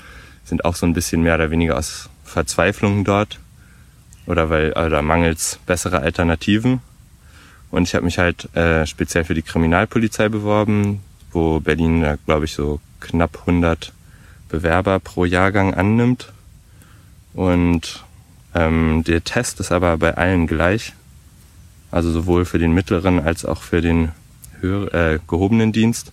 sind 0.45 0.65
auch 0.65 0.77
so 0.77 0.87
ein 0.87 0.95
bisschen 0.95 1.23
mehr 1.23 1.35
oder 1.35 1.51
weniger 1.51 1.77
aus 1.77 2.09
Verzweiflung 2.25 3.05
dort 3.05 3.39
oder 4.27 4.51
weil 4.51 4.73
oder 4.73 5.03
mangels 5.03 5.59
bessere 5.67 6.01
Alternativen. 6.01 6.81
Und 7.71 7.89
ich 7.89 7.95
habe 7.95 8.05
mich 8.05 8.19
halt 8.19 8.55
äh, 8.55 8.87
speziell 8.87 9.25
für 9.25 9.35
die 9.35 9.43
Kriminalpolizei 9.43 10.29
beworben, 10.29 11.01
wo 11.33 11.61
Berlin, 11.61 12.19
glaube 12.25 12.45
ich, 12.45 12.53
so 12.53 12.81
knapp 13.01 13.41
100 13.41 13.93
Bewerber 14.49 15.01
pro 15.01 15.25
Jahrgang 15.25 15.75
annimmt. 15.75 16.33
Und 17.35 18.05
ähm, 18.55 19.03
der 19.05 19.25
Test 19.25 19.59
ist 19.61 19.73
aber 19.73 19.97
bei 19.99 20.17
allen 20.17 20.47
gleich. 20.47 20.93
Also 21.91 22.11
sowohl 22.11 22.45
für 22.45 22.59
den 22.59 22.73
mittleren 22.73 23.21
als 23.21 23.45
auch 23.45 23.63
für 23.63 23.81
den 23.81 24.13
höher, 24.61 24.95
äh, 24.95 25.19
gehobenen 25.27 25.73
Dienst. 25.73 26.13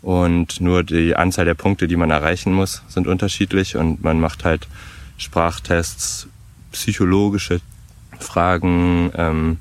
Und 0.00 0.60
nur 0.60 0.82
die 0.82 1.14
Anzahl 1.14 1.44
der 1.44 1.54
Punkte, 1.54 1.86
die 1.86 1.96
man 1.96 2.10
erreichen 2.10 2.52
muss, 2.52 2.82
sind 2.88 3.06
unterschiedlich. 3.06 3.76
Und 3.76 4.02
man 4.02 4.20
macht 4.20 4.44
halt 4.44 4.66
Sprachtests, 5.18 6.26
psychologische 6.72 7.60
Fragen 8.18 9.12
ähm, 9.16 9.58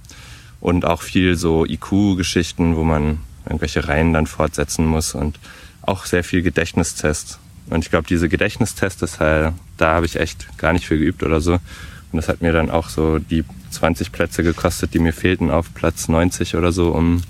und 0.60 0.86
auch 0.86 1.02
viel 1.02 1.36
so 1.36 1.66
IQ-Geschichten, 1.66 2.76
wo 2.76 2.84
man 2.84 3.20
irgendwelche 3.46 3.88
Reihen 3.88 4.14
dann 4.14 4.28
fortsetzen 4.28 4.86
muss 4.86 5.16
und 5.16 5.40
auch 5.82 6.06
sehr 6.06 6.24
viel 6.24 6.42
Gedächtnistests. 6.42 7.40
Und 7.70 7.84
ich 7.84 7.90
glaube, 7.90 8.08
diese 8.08 8.30
Gedächtnistests, 8.30 9.20
äh, 9.20 9.52
da 9.78 9.94
habe 9.94 10.06
ich 10.06 10.18
echt 10.18 10.58
gar 10.58 10.74
nicht 10.74 10.88
viel 10.88 11.00
geübt 11.00 11.24
oder 11.24 11.42
so. 11.42 11.54
Und 11.54 12.18
das 12.18 12.28
hat 12.28 12.42
mir 12.42 12.52
dann 12.52 12.70
auch 12.70 12.90
so 12.90 13.20
die 13.20 13.44
20 13.72 14.12
Plätze 14.12 14.44
gekostet, 14.44 14.94
die 14.94 15.00
mir 15.00 15.14
fehlten 15.14 15.50
auf 15.50 15.74
Platz 15.74 16.08
90 16.08 16.56
oder 16.56 16.72
so, 16.72 16.90
um 16.90 17.22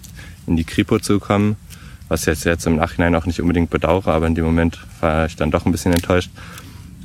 in 0.47 0.57
die 0.57 0.63
Kripo 0.63 0.99
zu 0.99 1.19
kommen. 1.19 1.55
Was 2.07 2.21
ich 2.21 2.27
jetzt, 2.27 2.43
jetzt 2.43 2.65
im 2.65 2.75
Nachhinein 2.75 3.15
auch 3.15 3.25
nicht 3.25 3.39
unbedingt 3.39 3.69
bedauere, 3.69 4.09
aber 4.09 4.27
in 4.27 4.35
dem 4.35 4.43
Moment 4.43 4.79
war 4.99 5.27
ich 5.27 5.35
dann 5.35 5.51
doch 5.51 5.65
ein 5.65 5.71
bisschen 5.71 5.93
enttäuscht. 5.93 6.31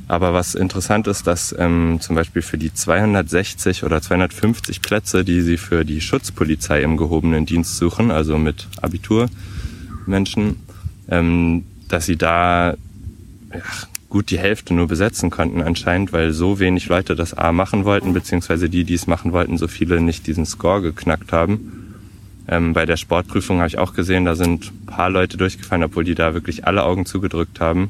Aber 0.07 0.33
was 0.33 0.55
interessant 0.55 1.07
ist, 1.07 1.27
dass 1.27 1.53
ähm, 1.57 1.97
zum 1.99 2.15
Beispiel 2.15 2.41
für 2.41 2.57
die 2.57 2.73
260 2.73 3.83
oder 3.83 4.01
250 4.01 4.81
Plätze, 4.81 5.25
die 5.25 5.41
sie 5.41 5.57
für 5.57 5.83
die 5.83 5.99
Schutzpolizei 5.99 6.81
im 6.81 6.95
gehobenen 6.95 7.45
Dienst 7.45 7.77
suchen, 7.77 8.09
also 8.09 8.37
mit 8.37 8.67
Abiturmenschen, 8.81 10.55
ähm, 11.09 11.65
dass 11.89 12.05
sie 12.05 12.15
da 12.15 12.75
ja, 13.53 13.61
gut 14.09 14.29
die 14.29 14.39
Hälfte 14.39 14.73
nur 14.73 14.87
besetzen 14.87 15.29
konnten 15.29 15.61
anscheinend, 15.61 16.13
weil 16.13 16.31
so 16.31 16.59
wenig 16.59 16.87
Leute 16.87 17.15
das 17.15 17.33
A 17.33 17.51
machen 17.51 17.83
wollten, 17.83 18.13
beziehungsweise 18.13 18.69
die, 18.69 18.85
die 18.85 18.93
es 18.93 19.07
machen 19.07 19.33
wollten, 19.33 19.57
so 19.57 19.67
viele 19.67 19.99
nicht 19.99 20.25
diesen 20.25 20.45
Score 20.45 20.81
geknackt 20.81 21.33
haben. 21.33 21.95
Ähm, 22.47 22.71
bei 22.71 22.85
der 22.85 22.95
Sportprüfung 22.95 23.57
habe 23.57 23.67
ich 23.67 23.77
auch 23.77 23.93
gesehen, 23.93 24.23
da 24.23 24.35
sind 24.35 24.71
paar 24.85 25.09
Leute 25.09 25.35
durchgefallen, 25.35 25.83
obwohl 25.83 26.05
die 26.05 26.15
da 26.15 26.33
wirklich 26.33 26.65
alle 26.65 26.83
Augen 26.83 27.05
zugedrückt 27.05 27.59
haben. 27.59 27.89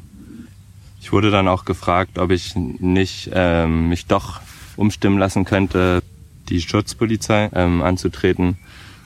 Ich 1.00 1.11
wurde 1.11 1.32
dann 1.32 1.48
auch 1.48 1.66
gefragt, 1.66 2.17
ob 2.19 2.32
ich 2.32 2.56
nicht 2.56 3.30
ähm, 3.34 3.90
mich 3.90 4.08
doch 4.08 4.42
umstimmen 4.76 5.17
lassen 5.17 5.45
könnte, 5.45 6.01
die 6.50 6.61
Schutzpolizei 6.61 7.50
ähm, 7.53 7.82
anzutreten. 7.82 8.58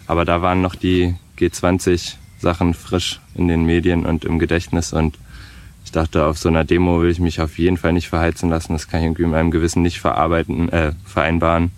Aber 0.07 0.25
da 0.25 0.41
waren 0.41 0.61
noch 0.61 0.75
die 0.75 1.15
G20 1.37 2.15
Sachen 2.39 2.73
frisch 2.73 3.19
in 3.35 3.47
den 3.47 3.65
Medien 3.65 4.05
und 4.05 4.25
im 4.25 4.39
Gedächtnis 4.39 4.93
und 4.93 5.17
ich 5.83 5.91
dachte, 5.91 6.25
auf 6.25 6.37
so 6.37 6.47
einer 6.47 6.63
Demo 6.63 7.01
will 7.01 7.09
ich 7.09 7.19
mich 7.19 7.41
auf 7.41 7.57
jeden 7.57 7.77
Fall 7.77 7.91
nicht 7.91 8.07
verheizen 8.07 8.49
lassen. 8.49 8.73
Das 8.73 8.87
kann 8.87 8.99
ich 8.99 9.07
irgendwie 9.07 9.23
in 9.23 9.31
meinem 9.31 9.51
Gewissen 9.51 9.81
nicht 9.81 9.99
verarbeiten, 9.99 10.69
äh, 10.69 10.93
vereinbaren, 11.05 11.71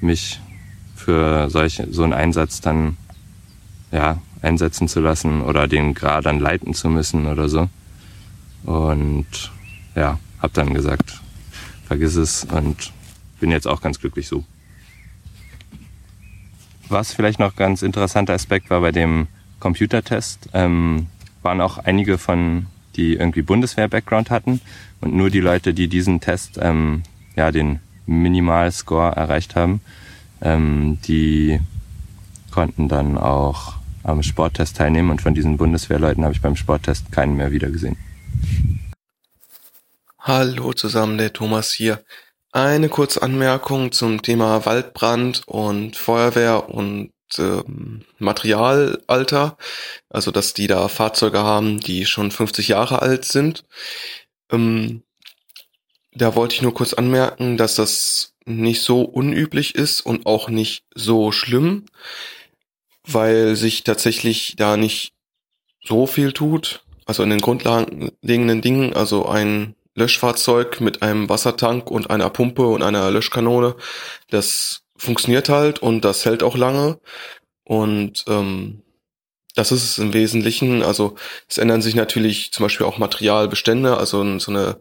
mich 0.00 0.40
für 0.94 1.48
solch, 1.48 1.82
so 1.90 2.02
einen 2.02 2.12
Einsatz 2.12 2.60
dann 2.60 2.96
ja, 3.92 4.18
einsetzen 4.42 4.88
zu 4.88 5.00
lassen 5.00 5.40
oder 5.40 5.68
den 5.68 5.94
Grad 5.94 6.26
dann 6.26 6.40
leiten 6.40 6.74
zu 6.74 6.90
müssen 6.90 7.26
oder 7.26 7.48
so. 7.48 7.68
Und 8.66 9.52
ja, 9.94 10.18
hab 10.42 10.52
dann 10.54 10.74
gesagt, 10.74 11.20
vergiss 11.86 12.16
es 12.16 12.44
und 12.44 12.92
bin 13.40 13.50
jetzt 13.50 13.66
auch 13.66 13.80
ganz 13.80 14.00
glücklich 14.00 14.26
so. 14.26 14.44
Was 16.88 17.12
vielleicht 17.12 17.38
noch 17.38 17.56
ganz 17.56 17.82
interessanter 17.82 18.34
Aspekt 18.34 18.68
war 18.70 18.80
bei 18.80 18.92
dem 18.92 19.28
Computertest, 19.60 20.50
ähm, 20.52 21.06
waren 21.42 21.60
auch 21.60 21.78
einige 21.78 22.18
von 22.18 22.66
die 22.96 23.14
irgendwie 23.14 23.42
Bundeswehr-Background 23.42 24.30
hatten 24.30 24.60
und 25.00 25.14
nur 25.14 25.30
die 25.30 25.40
Leute, 25.40 25.74
die 25.74 25.88
diesen 25.88 26.20
Test, 26.20 26.58
ähm, 26.60 27.02
ja, 27.36 27.52
den 27.52 27.80
Minimalscore 28.06 29.14
erreicht 29.14 29.54
haben, 29.54 29.80
ähm, 30.40 30.98
die 31.06 31.60
konnten 32.50 32.88
dann 32.88 33.18
auch 33.18 33.74
am 34.02 34.22
Sporttest 34.22 34.76
teilnehmen 34.76 35.10
und 35.10 35.20
von 35.22 35.34
diesen 35.34 35.56
Bundeswehrleuten 35.56 36.24
habe 36.24 36.34
ich 36.34 36.40
beim 36.40 36.56
Sporttest 36.56 37.12
keinen 37.12 37.36
mehr 37.36 37.52
wiedergesehen. 37.52 37.96
Hallo 40.18 40.72
zusammen, 40.72 41.18
der 41.18 41.32
Thomas 41.32 41.72
hier. 41.72 42.04
Eine 42.52 42.88
kurze 42.88 43.22
Anmerkung 43.22 43.92
zum 43.92 44.22
Thema 44.22 44.66
Waldbrand 44.66 45.42
und 45.46 45.96
Feuerwehr 45.96 46.68
und 46.68 47.12
ähm, 47.38 48.04
Materialalter, 48.18 49.56
also 50.08 50.30
dass 50.30 50.54
die 50.54 50.66
da 50.66 50.88
Fahrzeuge 50.88 51.38
haben, 51.40 51.80
die 51.80 52.06
schon 52.06 52.30
50 52.30 52.68
Jahre 52.68 53.02
alt 53.02 53.24
sind. 53.24 53.64
Ähm, 54.50 55.02
da 56.12 56.34
wollte 56.34 56.54
ich 56.54 56.62
nur 56.62 56.74
kurz 56.74 56.94
anmerken, 56.94 57.56
dass 57.56 57.74
das 57.74 58.34
nicht 58.46 58.82
so 58.82 59.02
unüblich 59.02 59.74
ist 59.74 60.00
und 60.00 60.26
auch 60.26 60.48
nicht 60.48 60.84
so 60.94 61.32
schlimm, 61.32 61.86
weil 63.04 63.56
sich 63.56 63.84
tatsächlich 63.84 64.54
da 64.56 64.76
nicht 64.76 65.12
so 65.84 66.06
viel 66.06 66.32
tut. 66.32 66.85
Also 67.06 67.22
in 67.22 67.30
den 67.30 67.40
grundlegenden 67.40 68.60
Dingen, 68.60 68.92
also 68.94 69.26
ein 69.26 69.74
Löschfahrzeug 69.94 70.80
mit 70.80 71.02
einem 71.02 71.28
Wassertank 71.28 71.90
und 71.90 72.10
einer 72.10 72.28
Pumpe 72.30 72.66
und 72.66 72.82
einer 72.82 73.10
Löschkanone, 73.10 73.76
das 74.28 74.82
funktioniert 74.96 75.48
halt 75.48 75.78
und 75.78 76.04
das 76.04 76.24
hält 76.24 76.42
auch 76.42 76.56
lange. 76.56 76.98
Und 77.64 78.24
ähm, 78.28 78.82
das 79.54 79.72
ist 79.72 79.84
es 79.84 79.98
im 79.98 80.12
Wesentlichen. 80.12 80.82
Also 80.82 81.14
es 81.48 81.58
ändern 81.58 81.82
sich 81.82 81.94
natürlich 81.94 82.52
zum 82.52 82.64
Beispiel 82.64 82.86
auch 82.86 82.98
Materialbestände. 82.98 83.96
Also 83.96 84.38
so 84.38 84.50
eine 84.52 84.78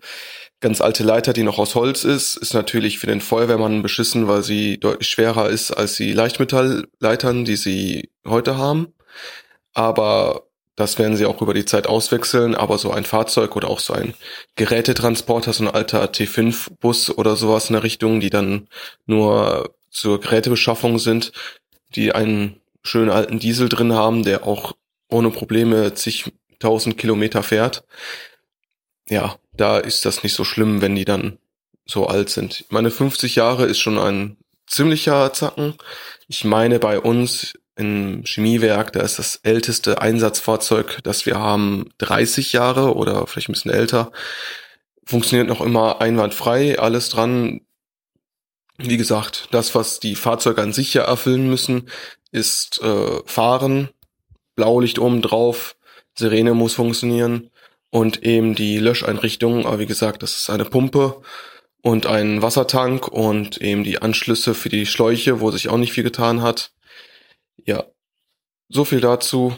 ganz 0.60 0.82
alte 0.82 1.04
Leiter, 1.04 1.34
die 1.34 1.44
noch 1.44 1.60
aus 1.60 1.76
Holz 1.76 2.04
ist, 2.04 2.36
ist 2.36 2.54
natürlich 2.54 3.00
für 3.00 3.08
den 3.08 3.22
Feuerwehrmann 3.22 3.82
beschissen, 3.82 4.28
weil 4.28 4.44
sie 4.44 4.80
deutlich 4.80 5.08
schwerer 5.08 5.50
ist 5.50 5.72
als 5.72 5.96
die 5.96 6.12
Leichtmetallleitern, 6.14 7.46
die 7.46 7.56
sie 7.56 8.12
heute 8.26 8.58
haben. 8.58 8.94
Aber 9.74 10.48
das 10.76 11.00
werden 11.00 11.16
sie 11.16 11.26
auch 11.26 11.42
über 11.42 11.54
die 11.54 11.66
Zeit 11.66 11.88
auswechseln, 11.88 12.54
aber 12.54 12.78
so 12.78 12.92
ein 12.92 13.06
Fahrzeug 13.06 13.56
oder 13.56 13.70
auch 13.70 13.80
so 13.80 13.94
ein 13.94 14.14
Gerätetransporter, 14.56 15.54
so 15.54 15.64
ein 15.64 15.74
alter 15.74 16.06
T5-Bus 16.06 17.18
oder 17.18 17.36
sowas 17.36 17.70
in 17.70 17.74
der 17.74 17.84
Richtung, 17.84 18.20
die 18.20 18.30
dann 18.30 18.68
nur 19.06 19.74
zur 19.90 20.20
Gerätebeschaffung 20.20 21.00
sind, 21.00 21.32
die 21.96 22.12
einen 22.12 22.60
schönen 22.84 23.10
alten 23.10 23.40
Diesel 23.40 23.70
drin 23.70 23.94
haben, 23.94 24.24
der 24.24 24.46
auch 24.46 24.74
ohne 25.10 25.32
Probleme 25.32 25.94
zigtausend 25.94 26.98
Kilometer 26.98 27.42
fährt. 27.42 27.86
Ja, 29.08 29.38
da 29.54 29.78
ist 29.78 30.06
das 30.06 30.24
nicht 30.24 30.34
so 30.34 30.44
schlimm, 30.44 30.82
wenn 30.82 30.96
die 30.96 31.06
dann 31.06 31.38
so 31.86 32.08
alt 32.08 32.30
sind. 32.30 32.66
Meine 32.70 32.92
50 32.92 33.36
Jahre 33.36 33.66
ist 33.66 33.80
schon 33.80 33.98
ein 33.98 34.38
ziemlicher 34.68 35.32
Zacken. 35.32 35.76
Ich 36.28 36.44
meine, 36.44 36.80
bei 36.80 37.00
uns 37.00 37.54
im 37.76 38.24
Chemiewerk, 38.24 38.94
da 38.94 39.02
ist 39.02 39.20
das 39.20 39.38
älteste 39.44 40.02
Einsatzfahrzeug, 40.02 41.00
das 41.04 41.26
wir 41.26 41.38
haben, 41.38 41.90
30 41.98 42.54
Jahre 42.54 42.96
oder 42.96 43.28
vielleicht 43.28 43.50
ein 43.50 43.54
bisschen 43.54 43.72
älter. 43.72 44.12
Funktioniert 45.06 45.48
noch 45.48 45.62
immer 45.62 46.02
einwandfrei, 46.02 46.80
alles 46.80 47.10
dran. 47.10 47.62
Wie 48.78 48.98
gesagt, 48.98 49.50
das, 49.52 49.76
was 49.76 50.00
die 50.00 50.16
Fahrzeuge 50.16 50.62
an 50.62 50.74
sich 50.74 50.94
ja 50.94 51.04
erfüllen 51.04 51.50
müssen, 51.50 51.90
ist 52.32 52.82
äh, 52.82 53.22
Fahren, 53.26 53.90
Blaulicht 54.56 55.00
oben 55.00 55.22
drauf, 55.22 55.76
Sirene 56.18 56.54
muss 56.54 56.74
funktionieren 56.74 57.52
und 57.90 58.24
eben 58.24 58.56
die 58.56 58.78
Löscheinrichtung. 58.80 59.66
Aber 59.66 59.80
wie 59.80 59.86
gesagt, 59.86 60.24
das 60.24 60.38
ist 60.38 60.50
eine 60.50 60.66
Pumpe 60.66 61.22
und 61.82 62.08
ein 62.08 62.42
Wassertank 62.42 63.08
und 63.08 63.62
eben 63.62 63.84
die 63.84 64.02
Anschlüsse 64.02 64.54
für 64.54 64.70
die 64.70 64.86
Schläuche, 64.86 65.40
wo 65.40 65.52
sich 65.52 65.70
auch 65.70 65.78
nicht 65.78 65.94
viel 65.94 66.04
getan 66.04 66.42
hat. 66.42 66.72
Ja, 67.64 67.86
so 68.70 68.86
viel 68.86 69.02
dazu. 69.02 69.56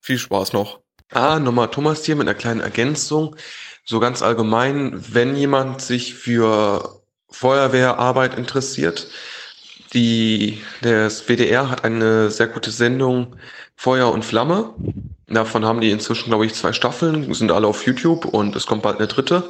Viel 0.00 0.18
Spaß 0.18 0.52
noch. 0.52 0.80
Ah, 1.10 1.38
nochmal 1.38 1.70
Thomas 1.70 2.04
hier 2.04 2.16
mit 2.16 2.28
einer 2.28 2.38
kleinen 2.38 2.60
Ergänzung. 2.60 3.36
So 3.84 4.00
ganz 4.00 4.22
allgemein, 4.22 5.02
wenn 5.14 5.36
jemand 5.36 5.80
sich 5.80 6.14
für 6.14 7.02
Feuerwehrarbeit 7.30 8.36
interessiert, 8.36 9.08
die, 9.94 10.62
das 10.82 11.28
WDR 11.28 11.70
hat 11.70 11.84
eine 11.84 12.30
sehr 12.30 12.48
gute 12.48 12.70
Sendung 12.70 13.36
Feuer 13.76 14.12
und 14.12 14.24
Flamme. 14.24 14.74
Davon 15.26 15.64
haben 15.64 15.80
die 15.80 15.90
inzwischen, 15.90 16.28
glaube 16.28 16.46
ich, 16.46 16.54
zwei 16.54 16.72
Staffeln, 16.72 17.32
sind 17.32 17.52
alle 17.52 17.66
auf 17.66 17.86
YouTube 17.86 18.26
und 18.26 18.56
es 18.56 18.66
kommt 18.66 18.82
bald 18.82 18.98
eine 18.98 19.08
dritte 19.08 19.48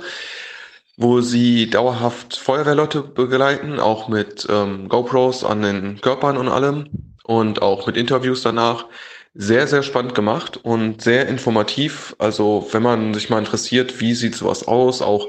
wo 0.99 1.21
sie 1.21 1.71
dauerhaft 1.71 2.37
Feuerwehrleute 2.37 3.03
begleiten, 3.03 3.79
auch 3.79 4.09
mit 4.09 4.49
ähm, 4.51 4.89
GoPros 4.89 5.45
an 5.45 5.63
den 5.63 6.01
Körpern 6.01 6.37
und 6.37 6.49
allem 6.49 7.15
und 7.23 7.63
auch 7.63 7.87
mit 7.87 7.97
Interviews 7.97 8.43
danach. 8.43 8.87
Sehr, 9.33 9.69
sehr 9.69 9.85
spannend 9.85 10.17
gemacht 10.17 10.57
und 10.57 11.01
sehr 11.01 11.29
informativ. 11.29 12.17
Also 12.19 12.67
wenn 12.73 12.83
man 12.83 13.15
sich 13.15 13.31
mal 13.31 13.39
interessiert, 13.39 14.01
wie 14.01 14.13
sieht 14.13 14.35
sowas 14.35 14.67
aus, 14.67 15.01
auch 15.01 15.29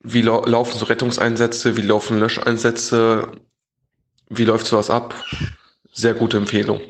wie 0.00 0.22
lau 0.22 0.44
laufen 0.44 0.78
so 0.78 0.84
Rettungseinsätze, 0.84 1.76
wie 1.76 1.82
laufen 1.82 2.20
Löscheinsätze, 2.20 3.32
wie 4.28 4.44
läuft 4.44 4.66
sowas 4.66 4.90
ab. 4.90 5.12
Sehr 5.92 6.14
gute 6.14 6.36
Empfehlung. 6.36 6.80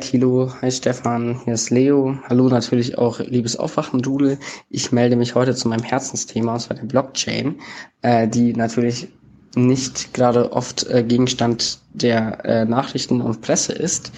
Hallo, 0.00 0.52
hi 0.62 0.70
Stefan, 0.70 1.40
hier 1.44 1.54
ist 1.54 1.70
Leo. 1.70 2.16
Hallo 2.28 2.48
natürlich 2.48 2.98
auch 2.98 3.18
liebes 3.18 3.56
Aufwachen-Dudel. 3.56 4.38
Ich 4.70 4.92
melde 4.92 5.16
mich 5.16 5.34
heute 5.34 5.56
zu 5.56 5.68
meinem 5.68 5.82
Herzensthema, 5.82 6.54
und 6.54 6.60
zwar 6.60 6.76
der 6.76 6.84
Blockchain, 6.84 7.56
äh, 8.02 8.28
die 8.28 8.52
natürlich 8.52 9.08
nicht 9.56 10.14
gerade 10.14 10.52
oft 10.52 10.86
äh, 10.88 11.02
Gegenstand 11.02 11.80
der 11.92 12.44
äh, 12.44 12.64
Nachrichten 12.64 13.20
und 13.20 13.40
Presse 13.40 13.72
ist. 13.72 14.12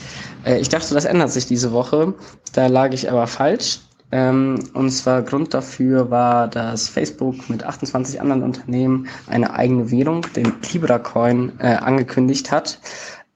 Äh, 0.44 0.60
ich 0.60 0.68
dachte, 0.68 0.92
das 0.92 1.06
ändert 1.06 1.30
sich 1.30 1.46
diese 1.46 1.72
Woche. 1.72 2.12
Da 2.52 2.66
lag 2.66 2.92
ich 2.92 3.10
aber 3.10 3.26
falsch. 3.26 3.80
Ähm, 4.12 4.58
und 4.74 4.90
zwar 4.90 5.22
Grund 5.22 5.54
dafür 5.54 6.10
war, 6.10 6.48
dass 6.48 6.88
Facebook 6.88 7.48
mit 7.48 7.64
28 7.64 8.20
anderen 8.20 8.42
Unternehmen 8.42 9.08
eine 9.28 9.54
eigene 9.54 9.90
Währung, 9.90 10.26
den 10.36 10.52
Libra 10.72 10.98
Coin, 10.98 11.52
äh, 11.58 11.68
angekündigt 11.76 12.50
hat. 12.52 12.78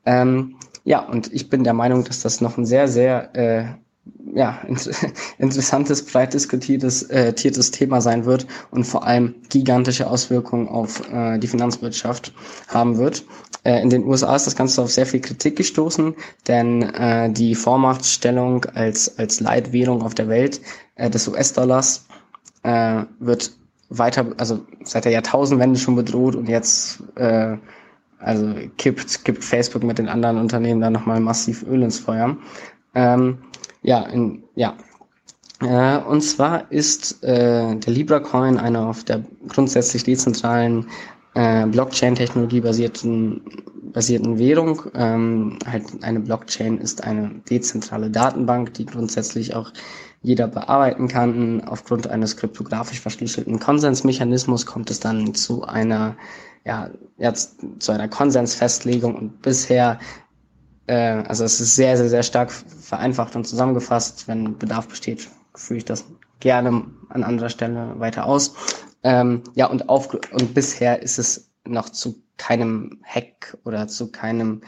Ähm, 0.05 0.57
ja, 0.85 1.01
und 1.01 1.33
ich 1.33 1.49
bin 1.49 1.65
der 1.65 1.73
Meinung, 1.73 2.05
dass 2.05 2.21
das 2.21 2.41
noch 2.41 2.59
ein 2.59 2.67
sehr, 2.67 2.89
sehr 2.89 3.35
äh, 3.35 3.65
ja, 4.35 4.61
interessantes, 5.39 6.05
breit 6.05 6.35
diskutiertes 6.35 7.05
äh, 7.05 7.33
tiertes 7.33 7.71
Thema 7.71 8.01
sein 8.01 8.25
wird 8.27 8.47
und 8.71 8.85
vor 8.85 9.07
allem 9.07 9.35
gigantische 9.49 10.07
Auswirkungen 10.09 10.69
auf 10.69 11.01
äh, 11.11 11.39
die 11.39 11.47
Finanzwirtschaft 11.47 12.33
haben 12.69 12.99
wird. 12.99 13.25
Äh, 13.63 13.81
in 13.81 13.91
den 13.91 14.05
USA 14.05 14.37
ist 14.37 14.47
das 14.47 14.57
Ganze 14.57 14.83
auf 14.83 14.91
sehr 14.91 15.07
viel 15.07 15.21
Kritik 15.21 15.57
gestoßen, 15.57 16.15
denn 16.49 16.83
äh, 16.83 17.31
die 17.31 17.55
Vormachtstellung 17.55 18.67
als, 18.75 19.19
als 19.19 19.41
Leitwährung 19.41 20.03
auf 20.03 20.15
der 20.15 20.29
Welt 20.29 20.61
äh, 20.97 21.09
des 21.09 21.27
US-Dollars 21.29 22.07
äh, 22.63 23.05
wird 23.21 23.53
weiter, 23.89 24.27
also 24.37 24.61
seit 24.83 25.05
der 25.05 25.13
Jahrtausendwende 25.13 25.79
schon 25.79 25.97
bedroht 25.97 26.35
und 26.35 26.49
jetzt 26.49 27.03
äh, 27.17 27.57
also 28.25 28.55
kippt, 28.79 29.25
kippt 29.25 29.45
Facebook 29.45 29.83
mit 29.83 29.99
den 29.99 30.09
anderen 30.09 30.39
Unternehmen 30.39 30.81
da 30.81 30.91
nochmal 30.91 31.21
massiv 31.21 31.63
Öl 31.65 31.83
ins 31.83 31.99
Feuer. 31.99 32.37
Ähm, 32.95 33.39
ja, 33.83 34.03
in, 34.07 34.43
ja. 34.55 34.75
Äh, 35.61 35.99
und 35.99 36.23
zwar 36.23 36.71
ist 36.73 37.23
äh, 37.23 37.77
der 37.77 37.93
Libra 37.93 38.21
Coin 38.21 38.59
eine 38.59 38.87
auf 38.87 39.05
der 39.05 39.23
grundsätzlich 39.49 40.05
dezentralen 40.05 40.87
äh, 41.35 41.67
Blockchain-Technologie 41.67 42.61
basierten, 42.61 43.43
basierten 43.93 44.39
Währung. 44.39 44.83
Ähm, 44.95 45.59
halt 45.67 45.85
eine 46.03 46.21
Blockchain 46.21 46.79
ist 46.79 47.05
eine 47.05 47.31
dezentrale 47.49 48.11
Datenbank, 48.11 48.75
die 48.75 48.87
grundsätzlich 48.87 49.55
auch 49.55 49.73
jeder 50.23 50.49
bearbeiten 50.49 51.09
kann. 51.09 51.63
Aufgrund 51.65 52.09
eines 52.09 52.37
kryptografisch 52.37 53.01
verschlüsselten 53.01 53.61
Konsensmechanismus 53.61 54.65
kommt 54.67 54.91
es 54.91 55.01
dann 55.01 55.35
zu 55.35 55.65
einer 55.65 56.17
ja, 56.65 56.91
jetzt 57.19 57.57
zu 57.79 57.93
einer 57.93 58.09
Konsensfestlegung 58.09 59.15
und 59.15 59.43
bisher, 59.43 59.99
äh, 60.87 60.95
also 60.95 61.45
es 61.45 61.61
ist 61.61 61.77
sehr, 61.77 61.97
sehr, 61.97 62.09
sehr 62.09 62.23
stark 62.23 62.51
vereinfacht 62.51 63.37
und 63.37 63.47
zusammengefasst. 63.47 64.27
Wenn 64.29 64.59
Bedarf 64.59 64.89
besteht, 64.89 65.29
führe 65.55 65.79
ich 65.79 65.85
das 65.85 66.05
gerne 66.41 66.87
an 67.11 67.23
anderer 67.23 67.51
Stelle 67.51 67.99
weiter 67.99 68.27
aus. 68.27 68.55
Ähm, 69.03 69.43
ja, 69.55 69.67
und, 69.67 69.89
auf, 69.89 70.15
und 70.15 70.55
bisher 70.55 71.03
ist 71.03 71.19
es 71.19 71.51
noch 71.67 71.91
zu 71.91 72.23
keinem 72.37 73.01
Hack 73.05 73.57
oder 73.65 73.87
zu 73.87 74.11
keinem 74.11 74.63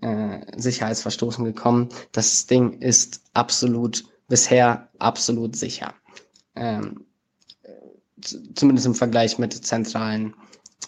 äh, 0.00 0.40
Sicherheitsverstoßen 0.56 1.44
gekommen. 1.44 1.88
Das 2.12 2.46
Ding 2.46 2.80
ist 2.80 3.22
absolut, 3.32 4.04
bisher 4.28 4.88
absolut 4.98 5.56
sicher. 5.56 5.94
Ähm, 6.54 7.06
zumindest 8.54 8.86
im 8.86 8.94
Vergleich 8.94 9.38
mit 9.38 9.52
zentralen 9.52 10.34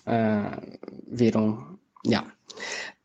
Währung. 0.06 1.78
Ja. 2.04 2.24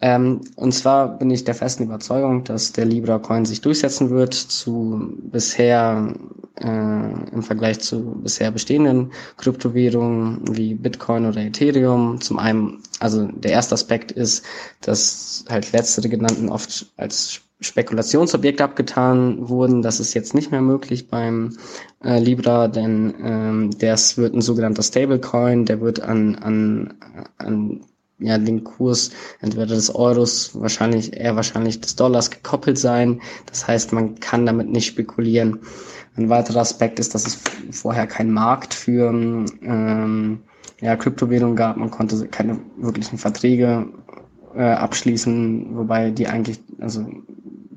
Ähm, 0.01 0.41
und 0.55 0.73
zwar 0.73 1.17
bin 1.17 1.29
ich 1.31 1.45
der 1.45 1.55
festen 1.55 1.83
Überzeugung, 1.83 2.43
dass 2.43 2.73
der 2.73 2.85
Libra 2.85 3.17
Coin 3.19 3.45
sich 3.45 3.61
durchsetzen 3.61 4.09
wird 4.09 4.33
zu 4.33 5.13
bisher 5.31 6.13
äh, 6.59 6.65
im 6.65 7.43
Vergleich 7.43 7.79
zu 7.79 8.21
bisher 8.21 8.51
bestehenden 8.51 9.11
Kryptowährungen 9.37 10.55
wie 10.55 10.73
Bitcoin 10.73 11.25
oder 11.25 11.41
Ethereum. 11.41 12.19
Zum 12.21 12.39
einen, 12.39 12.83
also 12.99 13.27
der 13.27 13.51
erste 13.51 13.75
Aspekt 13.75 14.11
ist, 14.11 14.45
dass 14.81 15.45
halt 15.49 15.71
letztere 15.71 16.09
genannten 16.09 16.49
oft 16.49 16.91
als 16.97 17.41
Spekulationsobjekte 17.61 18.63
abgetan 18.63 19.47
wurden. 19.47 19.81
Das 19.81 19.99
ist 19.99 20.13
jetzt 20.13 20.33
nicht 20.33 20.51
mehr 20.51 20.61
möglich 20.61 21.07
beim 21.07 21.57
äh, 22.03 22.19
Libra, 22.19 22.67
denn 22.67 23.13
ähm, 23.23 23.69
das 23.79 24.17
wird 24.17 24.33
ein 24.33 24.41
sogenannter 24.41 24.83
Stablecoin, 24.83 25.65
der 25.65 25.79
wird 25.81 26.01
an, 26.01 26.35
an, 26.35 26.93
an 27.37 27.81
ja, 28.19 28.37
den 28.37 28.63
Kurs 28.63 29.11
entweder 29.41 29.67
des 29.67 29.93
Euros, 29.93 30.59
wahrscheinlich 30.59 31.13
eher 31.13 31.35
wahrscheinlich 31.35 31.81
des 31.81 31.95
Dollars 31.95 32.31
gekoppelt 32.31 32.77
sein. 32.77 33.21
Das 33.45 33.67
heißt, 33.67 33.93
man 33.93 34.19
kann 34.19 34.45
damit 34.45 34.69
nicht 34.69 34.85
spekulieren. 34.85 35.59
Ein 36.17 36.29
weiterer 36.29 36.61
Aspekt 36.61 36.99
ist, 36.99 37.13
dass 37.13 37.27
es 37.27 37.39
vorher 37.71 38.07
keinen 38.07 38.31
Markt 38.31 38.73
für 38.73 39.09
ähm, 39.09 40.39
ja, 40.79 40.95
Kryptowährungen 40.95 41.57
gab. 41.57 41.77
Man 41.77 41.91
konnte 41.91 42.25
keine 42.27 42.59
wirklichen 42.77 43.17
Verträge 43.17 43.87
äh, 44.55 44.61
abschließen, 44.61 45.75
wobei 45.77 46.11
die 46.11 46.27
eigentlich, 46.27 46.59
also 46.79 47.05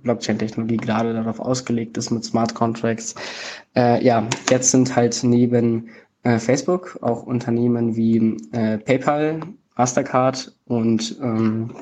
Blockchain-Technologie 0.02 0.76
gerade 0.76 1.12
darauf 1.12 1.40
ausgelegt 1.40 1.96
ist 1.96 2.10
mit 2.10 2.24
Smart 2.24 2.54
Contracts. 2.54 3.14
Äh, 3.76 4.04
ja, 4.04 4.26
jetzt 4.50 4.70
sind 4.70 4.94
halt 4.94 5.18
neben 5.22 5.88
äh, 6.22 6.38
Facebook 6.38 6.98
auch 7.02 7.24
Unternehmen 7.24 7.96
wie 7.96 8.36
äh, 8.52 8.78
PayPal, 8.78 9.40
Mastercard 9.76 10.52
und 10.66 11.16
ähm, 11.22 11.72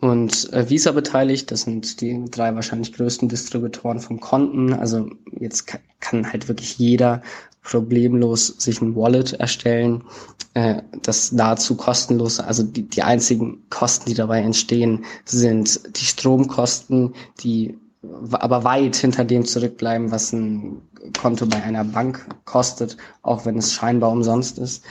und 0.00 0.50
äh, 0.54 0.68
Visa 0.70 0.92
beteiligt. 0.92 1.50
Das 1.50 1.62
sind 1.62 2.00
die 2.00 2.24
drei 2.30 2.54
wahrscheinlich 2.54 2.94
größten 2.94 3.28
Distributoren 3.28 4.00
von 4.00 4.18
Konten. 4.18 4.72
Also 4.72 5.10
jetzt 5.38 5.66
kann, 5.66 5.80
kann 6.00 6.32
halt 6.32 6.48
wirklich 6.48 6.78
jeder 6.78 7.22
problemlos 7.62 8.46
sich 8.46 8.80
ein 8.80 8.96
Wallet 8.96 9.34
erstellen, 9.34 10.04
äh, 10.54 10.82
das 11.02 11.32
nahezu 11.32 11.76
kostenlos, 11.76 12.40
also 12.40 12.62
die, 12.62 12.82
die 12.88 13.02
einzigen 13.02 13.62
Kosten, 13.70 14.08
die 14.08 14.14
dabei 14.14 14.40
entstehen, 14.40 15.04
sind 15.24 15.80
die 15.98 16.04
Stromkosten, 16.04 17.14
die 17.40 17.78
aber 18.32 18.64
weit 18.64 18.96
hinter 18.96 19.24
dem 19.24 19.44
zurückbleiben, 19.44 20.10
was 20.10 20.32
ein 20.32 20.80
Konto 21.20 21.46
bei 21.46 21.62
einer 21.62 21.84
Bank 21.84 22.26
kostet, 22.46 22.96
auch 23.22 23.44
wenn 23.44 23.58
es 23.58 23.72
scheinbar 23.74 24.10
umsonst 24.10 24.58
ist. 24.58 24.82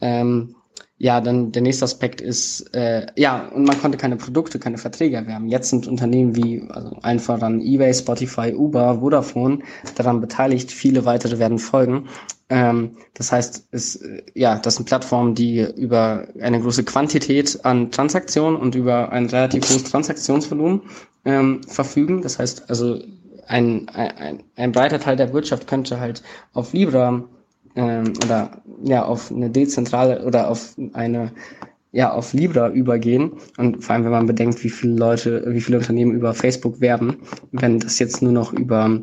Ähm, 0.00 0.54
ja, 1.02 1.20
dann 1.20 1.50
der 1.50 1.62
nächste 1.62 1.84
Aspekt 1.84 2.20
ist, 2.20 2.72
äh, 2.76 3.06
ja, 3.16 3.48
und 3.48 3.64
man 3.64 3.76
konnte 3.80 3.98
keine 3.98 4.14
Produkte, 4.14 4.60
keine 4.60 4.78
Verträge 4.78 5.16
erwerben. 5.16 5.48
Jetzt 5.48 5.70
sind 5.70 5.88
Unternehmen 5.88 6.36
wie, 6.36 6.62
also 6.70 6.96
einfach 7.02 7.40
dann 7.40 7.60
eBay, 7.60 7.92
Spotify, 7.92 8.54
Uber, 8.54 9.00
Vodafone 9.00 9.58
daran 9.96 10.20
beteiligt. 10.20 10.70
Viele 10.70 11.04
weitere 11.04 11.40
werden 11.40 11.58
folgen. 11.58 12.08
Ähm, 12.48 12.98
das 13.14 13.32
heißt, 13.32 13.66
es, 13.72 14.00
ja, 14.34 14.60
das 14.60 14.76
sind 14.76 14.84
Plattformen, 14.84 15.34
die 15.34 15.66
über 15.76 16.28
eine 16.40 16.60
große 16.60 16.84
Quantität 16.84 17.64
an 17.64 17.90
Transaktionen 17.90 18.56
und 18.60 18.76
über 18.76 19.10
ein 19.10 19.26
relativ 19.26 19.68
hohes 19.68 19.82
Transaktionsvolumen 19.82 20.82
ähm, 21.24 21.64
verfügen. 21.64 22.22
Das 22.22 22.38
heißt, 22.38 22.70
also 22.70 23.00
ein, 23.48 23.88
ein, 23.88 24.44
ein 24.54 24.70
breiter 24.70 25.00
Teil 25.00 25.16
der 25.16 25.32
Wirtschaft 25.32 25.66
könnte 25.66 25.98
halt 25.98 26.22
auf 26.52 26.72
Libra 26.72 27.24
ähm, 27.76 28.12
oder 28.24 28.62
ja 28.84 29.04
auf 29.04 29.30
eine 29.30 29.50
dezentrale 29.50 30.24
oder 30.24 30.48
auf 30.48 30.74
eine 30.92 31.32
ja 31.92 32.12
auf 32.12 32.32
Libra 32.32 32.70
übergehen. 32.70 33.32
Und 33.58 33.84
vor 33.84 33.94
allem 33.94 34.04
wenn 34.04 34.10
man 34.12 34.26
bedenkt, 34.26 34.62
wie 34.64 34.70
viele 34.70 34.94
Leute, 34.94 35.44
wie 35.48 35.60
viele 35.60 35.78
Unternehmen 35.78 36.14
über 36.14 36.34
Facebook 36.34 36.80
werben, 36.80 37.18
wenn 37.52 37.78
das 37.78 37.98
jetzt 37.98 38.22
nur 38.22 38.32
noch 38.32 38.52
über 38.52 39.00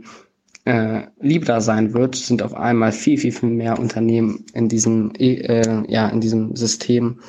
äh, 0.66 1.04
Libra 1.22 1.62
sein 1.62 1.94
wird, 1.94 2.16
sind 2.16 2.42
auf 2.42 2.54
einmal 2.54 2.92
viel 2.92 3.18
viel 3.18 3.32
viel 3.32 3.50
mehr 3.50 3.80
Unternehmen 3.80 4.46
in 4.54 4.68
diesem 4.68 5.14
äh, 5.18 5.84
ja 5.92 6.10
in 6.10 6.20
diesem 6.20 6.56
System 6.56 7.20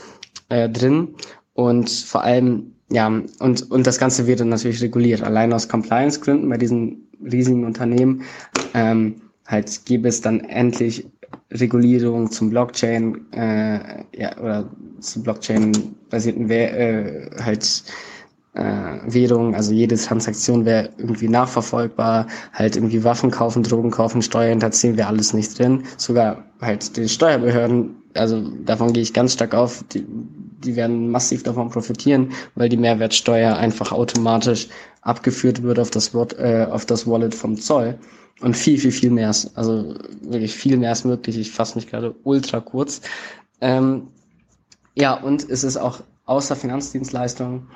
äh, 0.49 0.69
drin. 0.69 1.15
Und 1.53 1.91
vor 1.91 2.25
allem 2.25 2.73
ja 2.91 3.07
und 3.39 3.71
und 3.71 3.87
das 3.87 3.99
Ganze 3.99 4.27
wird 4.27 4.41
dann 4.41 4.49
natürlich 4.49 4.83
reguliert, 4.83 5.23
allein 5.23 5.53
aus 5.53 5.69
Compliance-Gründen 5.69 6.49
bei 6.49 6.57
diesen 6.57 7.07
riesigen 7.23 7.65
Unternehmen 7.65 8.23
ähm, 8.73 9.17
halt 9.47 9.85
gäbe 9.85 10.09
es 10.09 10.23
dann 10.23 10.41
endlich 10.41 11.07
Regulierung 11.51 12.31
zum 12.31 12.51
Blockchain 12.51 13.33
äh, 13.33 14.05
ja, 14.17 14.39
oder 14.39 14.71
zu 15.01 15.23
Blockchain-basierten 15.23 16.51
äh, 16.51 17.31
halt 17.43 17.85
äh, 18.55 18.99
Währungen, 19.07 19.55
also 19.55 19.73
jede 19.73 19.97
Transaktion 19.97 20.65
wäre 20.65 20.91
irgendwie 20.99 21.29
nachverfolgbar, 21.29 22.27
halt 22.53 22.77
irgendwie 22.77 23.05
Waffen 23.05 23.31
kaufen, 23.31 23.63
Drogen 23.63 23.91
kaufen, 23.91 24.23
Steuern 24.23 24.51
hinterziehen 24.51 24.97
wäre 24.97 25.09
alles 25.09 25.33
nicht 25.33 25.59
drin. 25.59 25.85
Sogar 25.97 26.45
halt 26.61 26.97
die 26.97 27.09
Steuerbehörden, 27.09 27.97
also 28.15 28.43
davon 28.65 28.93
gehe 28.93 29.03
ich 29.03 29.13
ganz 29.13 29.35
stark 29.35 29.55
auf, 29.55 29.85
die, 29.93 30.05
die 30.65 30.77
werden 30.77 31.11
massiv 31.11 31.43
davon 31.43 31.71
profitieren, 31.71 32.33
weil 32.55 32.69
die 32.69 32.77
Mehrwertsteuer 32.77 33.57
einfach 33.57 33.93
automatisch 33.93 34.69
abgeführt 35.03 35.63
wird 35.63 35.79
auf 35.79 35.91
das, 35.91 36.13
äh, 36.15 36.67
auf 36.71 36.87
das 36.87 37.07
Wallet 37.07 37.35
vom 37.35 37.57
Zoll. 37.57 37.99
Und 38.41 38.57
viel, 38.57 38.79
viel, 38.79 38.93
viel 38.93 39.11
mehr 39.11 39.31
ist, 39.31 39.57
also 39.57 39.95
wirklich 40.23 40.55
viel 40.55 40.77
mehr 40.79 40.93
ist 40.93 41.05
möglich. 41.05 41.37
Ich 41.37 41.51
fasse 41.51 41.77
mich 41.77 41.87
gerade 41.87 42.15
ultra 42.25 42.61
kurz. 42.61 43.03
Ähm, 43.61 44.09
ja, 44.95 45.15
und 45.15 45.49
es 45.49 45.63
ist 45.63 45.77
auch 45.77 46.01
außer 46.25 46.57
Finanzdienstleistungen 46.57 47.69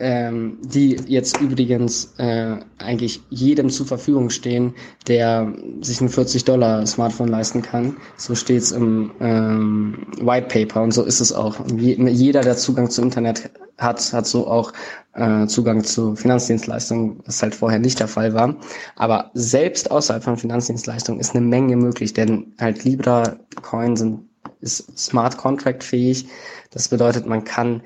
ähm, 0.00 0.56
die 0.62 0.96
jetzt 1.06 1.40
übrigens 1.40 2.14
äh, 2.16 2.56
eigentlich 2.78 3.20
jedem 3.28 3.68
zur 3.68 3.86
Verfügung 3.86 4.30
stehen, 4.30 4.74
der 5.06 5.52
sich 5.82 6.00
ein 6.00 6.08
40 6.08 6.44
Dollar 6.44 6.86
Smartphone 6.86 7.28
leisten 7.28 7.60
kann. 7.60 7.98
So 8.16 8.34
steht's 8.34 8.70
im 8.72 9.12
ähm, 9.20 10.06
White 10.20 10.48
Paper 10.48 10.82
und 10.82 10.92
so 10.92 11.04
ist 11.04 11.20
es 11.20 11.32
auch. 11.32 11.56
jeder, 11.76 12.40
der 12.40 12.56
Zugang 12.56 12.88
zum 12.88 13.04
Internet 13.04 13.50
hat, 13.76 14.12
hat 14.12 14.26
so 14.26 14.46
auch 14.46 14.72
äh, 15.14 15.46
Zugang 15.46 15.84
zu 15.84 16.16
Finanzdienstleistungen, 16.16 17.20
was 17.26 17.42
halt 17.42 17.54
vorher 17.54 17.78
nicht 17.78 18.00
der 18.00 18.08
Fall 18.08 18.32
war. 18.32 18.56
Aber 18.96 19.30
selbst 19.34 19.90
außerhalb 19.90 20.24
von 20.24 20.38
Finanzdienstleistungen 20.38 21.20
ist 21.20 21.36
eine 21.36 21.44
Menge 21.44 21.76
möglich, 21.76 22.14
denn 22.14 22.54
halt 22.58 22.84
Libra 22.84 23.36
Coin 23.60 23.96
sind, 23.96 24.20
ist 24.60 24.98
Smart 24.98 25.36
Contract 25.36 25.84
fähig. 25.84 26.26
Das 26.70 26.88
bedeutet, 26.88 27.26
man 27.26 27.44
kann 27.44 27.82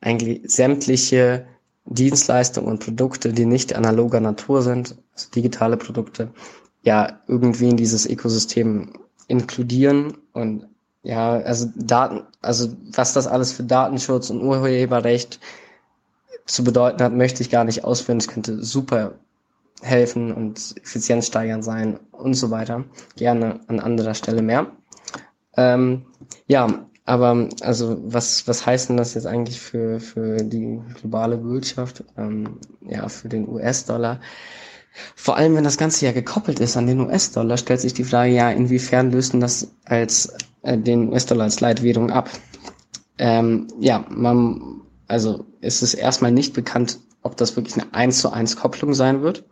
eigentlich 0.00 0.40
sämtliche 0.44 1.46
Dienstleistungen 1.90 2.70
und 2.70 2.84
Produkte, 2.84 3.32
die 3.32 3.46
nicht 3.46 3.74
analoger 3.74 4.20
Natur 4.20 4.62
sind, 4.62 4.96
also 5.14 5.30
digitale 5.30 5.76
Produkte, 5.76 6.30
ja, 6.82 7.20
irgendwie 7.26 7.68
in 7.68 7.76
dieses 7.76 8.06
Ökosystem 8.06 8.92
inkludieren 9.26 10.18
und 10.32 10.66
ja, 11.02 11.32
also 11.32 11.68
Daten, 11.76 12.22
also 12.42 12.68
was 12.92 13.12
das 13.12 13.26
alles 13.26 13.52
für 13.52 13.62
Datenschutz 13.62 14.30
und 14.30 14.42
Urheberrecht 14.42 15.40
zu 16.44 16.64
bedeuten 16.64 17.02
hat, 17.02 17.12
möchte 17.14 17.42
ich 17.42 17.50
gar 17.50 17.64
nicht 17.64 17.84
ausführen. 17.84 18.18
Es 18.18 18.28
könnte 18.28 18.62
super 18.64 19.14
helfen 19.80 20.32
und 20.32 20.74
Effizienz 20.82 21.26
steigern 21.26 21.62
sein 21.62 22.00
und 22.10 22.34
so 22.34 22.50
weiter. 22.50 22.84
Gerne 23.16 23.60
an 23.68 23.80
anderer 23.80 24.14
Stelle 24.14 24.42
mehr. 24.42 24.66
Ähm, 25.56 26.06
ja, 26.46 26.87
aber 27.08 27.48
also 27.62 27.98
was, 28.04 28.46
was 28.46 28.66
heißt 28.66 28.90
denn 28.90 28.98
das 28.98 29.14
jetzt 29.14 29.26
eigentlich 29.26 29.58
für, 29.58 29.98
für 29.98 30.36
die 30.44 30.78
globale 31.00 31.42
Wirtschaft, 31.42 32.04
ähm, 32.18 32.58
ja, 32.86 33.08
für 33.08 33.28
den 33.30 33.48
US-Dollar? 33.48 34.20
Vor 35.16 35.36
allem, 35.36 35.54
wenn 35.54 35.64
das 35.64 35.78
Ganze 35.78 36.04
ja 36.04 36.12
gekoppelt 36.12 36.60
ist 36.60 36.76
an 36.76 36.86
den 36.86 37.00
US-Dollar, 37.00 37.56
stellt 37.56 37.80
sich 37.80 37.94
die 37.94 38.04
Frage, 38.04 38.32
ja, 38.32 38.50
inwiefern 38.50 39.10
löst 39.10 39.32
das 39.40 39.68
als 39.86 40.34
äh, 40.62 40.76
den 40.76 41.08
US-Dollar 41.08 41.44
als 41.44 41.60
Leitwährung 41.60 42.10
ab? 42.10 42.28
Ähm, 43.16 43.68
ja, 43.80 44.04
man, 44.10 44.82
also 45.06 45.46
es 45.62 45.82
ist 45.82 45.94
erstmal 45.94 46.32
nicht 46.32 46.52
bekannt, 46.52 46.98
ob 47.22 47.38
das 47.38 47.56
wirklich 47.56 47.74
eine 47.74 47.94
1 47.94 48.18
zu 48.18 48.30
1 48.30 48.56
Kopplung 48.56 48.92
sein 48.92 49.22
wird. 49.22 49.44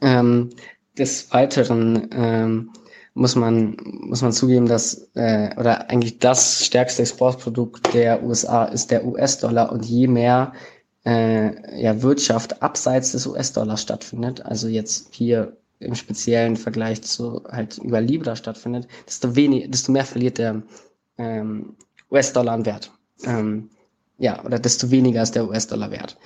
Ähm, 0.00 0.48
des 0.96 1.30
Weiteren 1.32 2.08
ähm, 2.12 2.70
muss 3.14 3.36
man, 3.36 3.76
muss 3.82 4.22
man 4.22 4.32
zugeben, 4.32 4.66
dass, 4.66 5.10
äh, 5.14 5.50
oder 5.58 5.90
eigentlich 5.90 6.18
das 6.18 6.64
stärkste 6.64 7.02
Exportprodukt 7.02 7.92
der 7.94 8.22
USA 8.22 8.64
ist 8.64 8.90
der 8.90 9.04
US-Dollar 9.04 9.70
und 9.72 9.84
je 9.84 10.06
mehr 10.06 10.52
äh, 11.04 11.80
ja, 11.82 12.02
Wirtschaft 12.02 12.62
abseits 12.62 13.12
des 13.12 13.26
US-Dollars 13.26 13.82
stattfindet, 13.82 14.44
also 14.46 14.68
jetzt 14.68 15.08
hier 15.10 15.56
im 15.80 15.94
speziellen 15.94 16.56
Vergleich 16.56 17.02
zu 17.02 17.42
halt 17.50 17.78
über 17.78 18.00
Libra 18.00 18.36
stattfindet, 18.36 18.86
desto 19.06 19.34
weniger, 19.34 19.68
desto 19.68 19.92
mehr 19.92 20.04
verliert 20.04 20.38
der 20.38 20.62
ähm, 21.18 21.76
US-Dollar 22.10 22.54
an 22.54 22.66
Wert. 22.66 22.92
Ähm, 23.24 23.68
ja, 24.18 24.42
oder 24.44 24.58
desto 24.58 24.90
weniger 24.90 25.22
ist 25.22 25.34
der 25.34 25.48
US-Dollar 25.48 25.90
wert. 25.90 26.16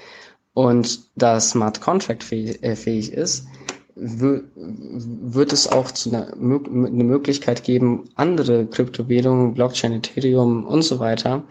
Und 0.52 1.00
da 1.16 1.40
Smart 1.40 1.80
Contract 1.80 2.22
fähig, 2.22 2.62
äh, 2.62 2.76
fähig 2.76 3.12
ist, 3.12 3.46
wird 3.96 5.52
es 5.54 5.66
auch 5.66 5.90
zu 5.90 6.10
einer 6.10 6.32
eine 6.34 7.04
Möglichkeit 7.04 7.64
geben, 7.64 8.04
andere 8.14 8.66
Kryptowährungen, 8.66 9.54
Blockchain, 9.54 9.92
Ethereum 9.92 10.66
und 10.66 10.82
so 10.82 10.98
weiter 11.00 11.42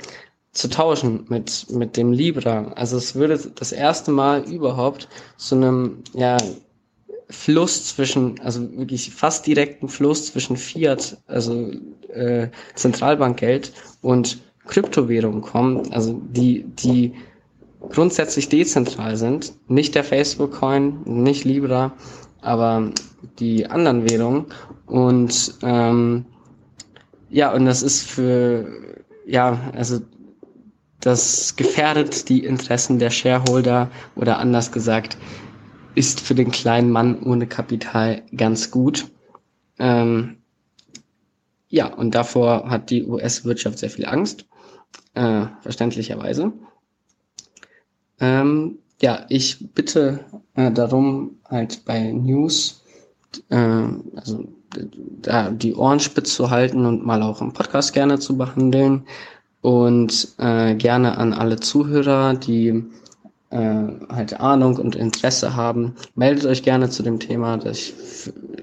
zu 0.52 0.70
tauschen 0.70 1.26
mit, 1.28 1.66
mit 1.72 1.98
dem 1.98 2.14
Libra. 2.14 2.72
Also 2.76 2.98
es 2.98 3.16
würde 3.16 3.38
das 3.56 3.72
erste 3.72 4.12
Mal 4.12 4.44
überhaupt 4.50 5.10
zu 5.38 5.56
einem, 5.56 6.04
ja, 6.14 6.38
Fluss 7.30 7.88
zwischen, 7.88 8.40
also 8.42 8.62
wirklich 8.78 9.10
fast 9.12 9.48
direkten 9.48 9.90
Fluss 9.90 10.28
zwischen 10.28 10.58
Fiat, 10.58 11.18
also 11.26 11.72
äh, 12.10 12.50
Zentralbankgeld 12.76 13.74
und 14.02 14.38
Kryptowährungen 14.68 15.42
kommen, 15.42 15.92
also 15.92 16.22
die, 16.30 16.64
die 16.64 17.14
grundsätzlich 17.90 18.50
dezentral 18.50 19.18
sind, 19.18 19.54
nicht 19.68 19.96
der 19.96 20.04
Facebook-Coin, 20.04 21.02
nicht 21.06 21.46
Libra, 21.46 21.94
aber 22.46 22.92
die 23.40 23.68
anderen 23.68 24.10
Währungen. 24.10 24.46
Und 24.86 25.56
ähm, 25.64 26.26
ja, 27.30 27.52
und 27.54 27.66
das 27.66 27.82
ist 27.82 28.08
für, 28.08 28.68
ja, 29.26 29.60
also 29.74 30.00
das 31.02 31.56
gefährdet 31.56 32.30
die 32.30 32.44
Interessen 32.44 33.00
der 33.00 33.10
Shareholder 33.12 33.90
oder 34.16 34.40
anders 34.40 34.72
gesagt, 34.72 35.18
ist 35.96 36.20
für 36.20 36.36
den 36.36 36.52
kleinen 36.52 36.92
Mann 36.92 37.22
ohne 37.24 37.48
Kapital 37.48 38.24
ganz 38.36 38.72
gut. 38.72 39.12
Ähm, 39.80 40.38
ja, 41.70 41.94
und 41.94 42.16
davor 42.16 42.70
hat 42.70 42.90
die 42.90 43.06
US-Wirtschaft 43.06 43.80
sehr 43.80 43.90
viel 43.90 44.06
Angst, 44.06 44.46
äh, 45.14 45.46
verständlicherweise. 45.62 46.54
Ähm, 48.20 48.80
ja, 49.02 49.26
ich 49.30 49.74
bitte 49.74 50.22
äh, 50.56 50.72
darum, 50.72 51.38
halt 51.50 51.84
bei 51.86 52.12
News, 52.12 52.84
äh, 53.50 53.56
also 54.16 54.48
da 55.22 55.50
die 55.52 55.76
Ohren 55.76 56.00
spitz 56.00 56.36
zu 56.36 56.50
halten 56.50 56.86
und 56.86 57.06
mal 57.06 57.22
auch 57.22 57.42
im 57.42 57.54
Podcast 57.54 57.94
gerne 57.94 58.20
zu 58.20 58.38
behandeln. 58.38 59.06
Und 59.62 60.36
äh, 60.38 60.76
gerne 60.76 61.18
an 61.18 61.34
alle 61.34 61.60
Zuhörer, 61.60 62.36
die 62.36 62.84
äh, 63.50 63.88
halt 64.10 64.40
Ahnung 64.40 64.78
und 64.78 64.96
Interesse 64.96 65.56
haben, 65.56 65.96
meldet 66.14 66.46
euch 66.46 66.62
gerne 66.62 66.90
zu 66.90 67.02
dem 67.02 67.20
Thema. 67.20 67.58
Dass 67.58 67.78
ich, 67.78 67.94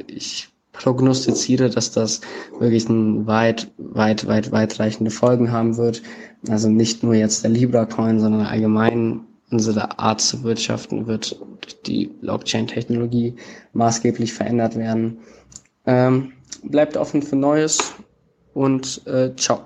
ich 0.06 0.48
prognostiziere, 0.72 1.70
dass 1.70 1.90
das 1.90 2.20
wirklich 2.58 2.88
ein 2.88 3.26
weit, 3.26 3.70
weit, 3.78 4.28
weit, 4.28 4.52
weitreichende 4.52 5.10
Folgen 5.10 5.50
haben 5.50 5.76
wird. 5.76 6.02
Also 6.48 6.68
nicht 6.68 7.02
nur 7.02 7.14
jetzt 7.14 7.42
der 7.42 7.50
Libra-Coin, 7.50 8.20
sondern 8.20 8.46
allgemein 8.46 9.20
unsere 9.52 9.98
Art 9.98 10.20
zu 10.20 10.42
wirtschaften 10.42 11.06
wird 11.06 11.38
die 11.86 12.06
Blockchain-Technologie 12.06 13.36
maßgeblich 13.74 14.32
verändert 14.32 14.76
werden. 14.76 15.18
Ähm, 15.86 16.32
bleibt 16.62 16.96
offen 16.96 17.22
für 17.22 17.36
Neues 17.36 17.92
und 18.54 19.06
äh, 19.06 19.34
ciao. 19.36 19.60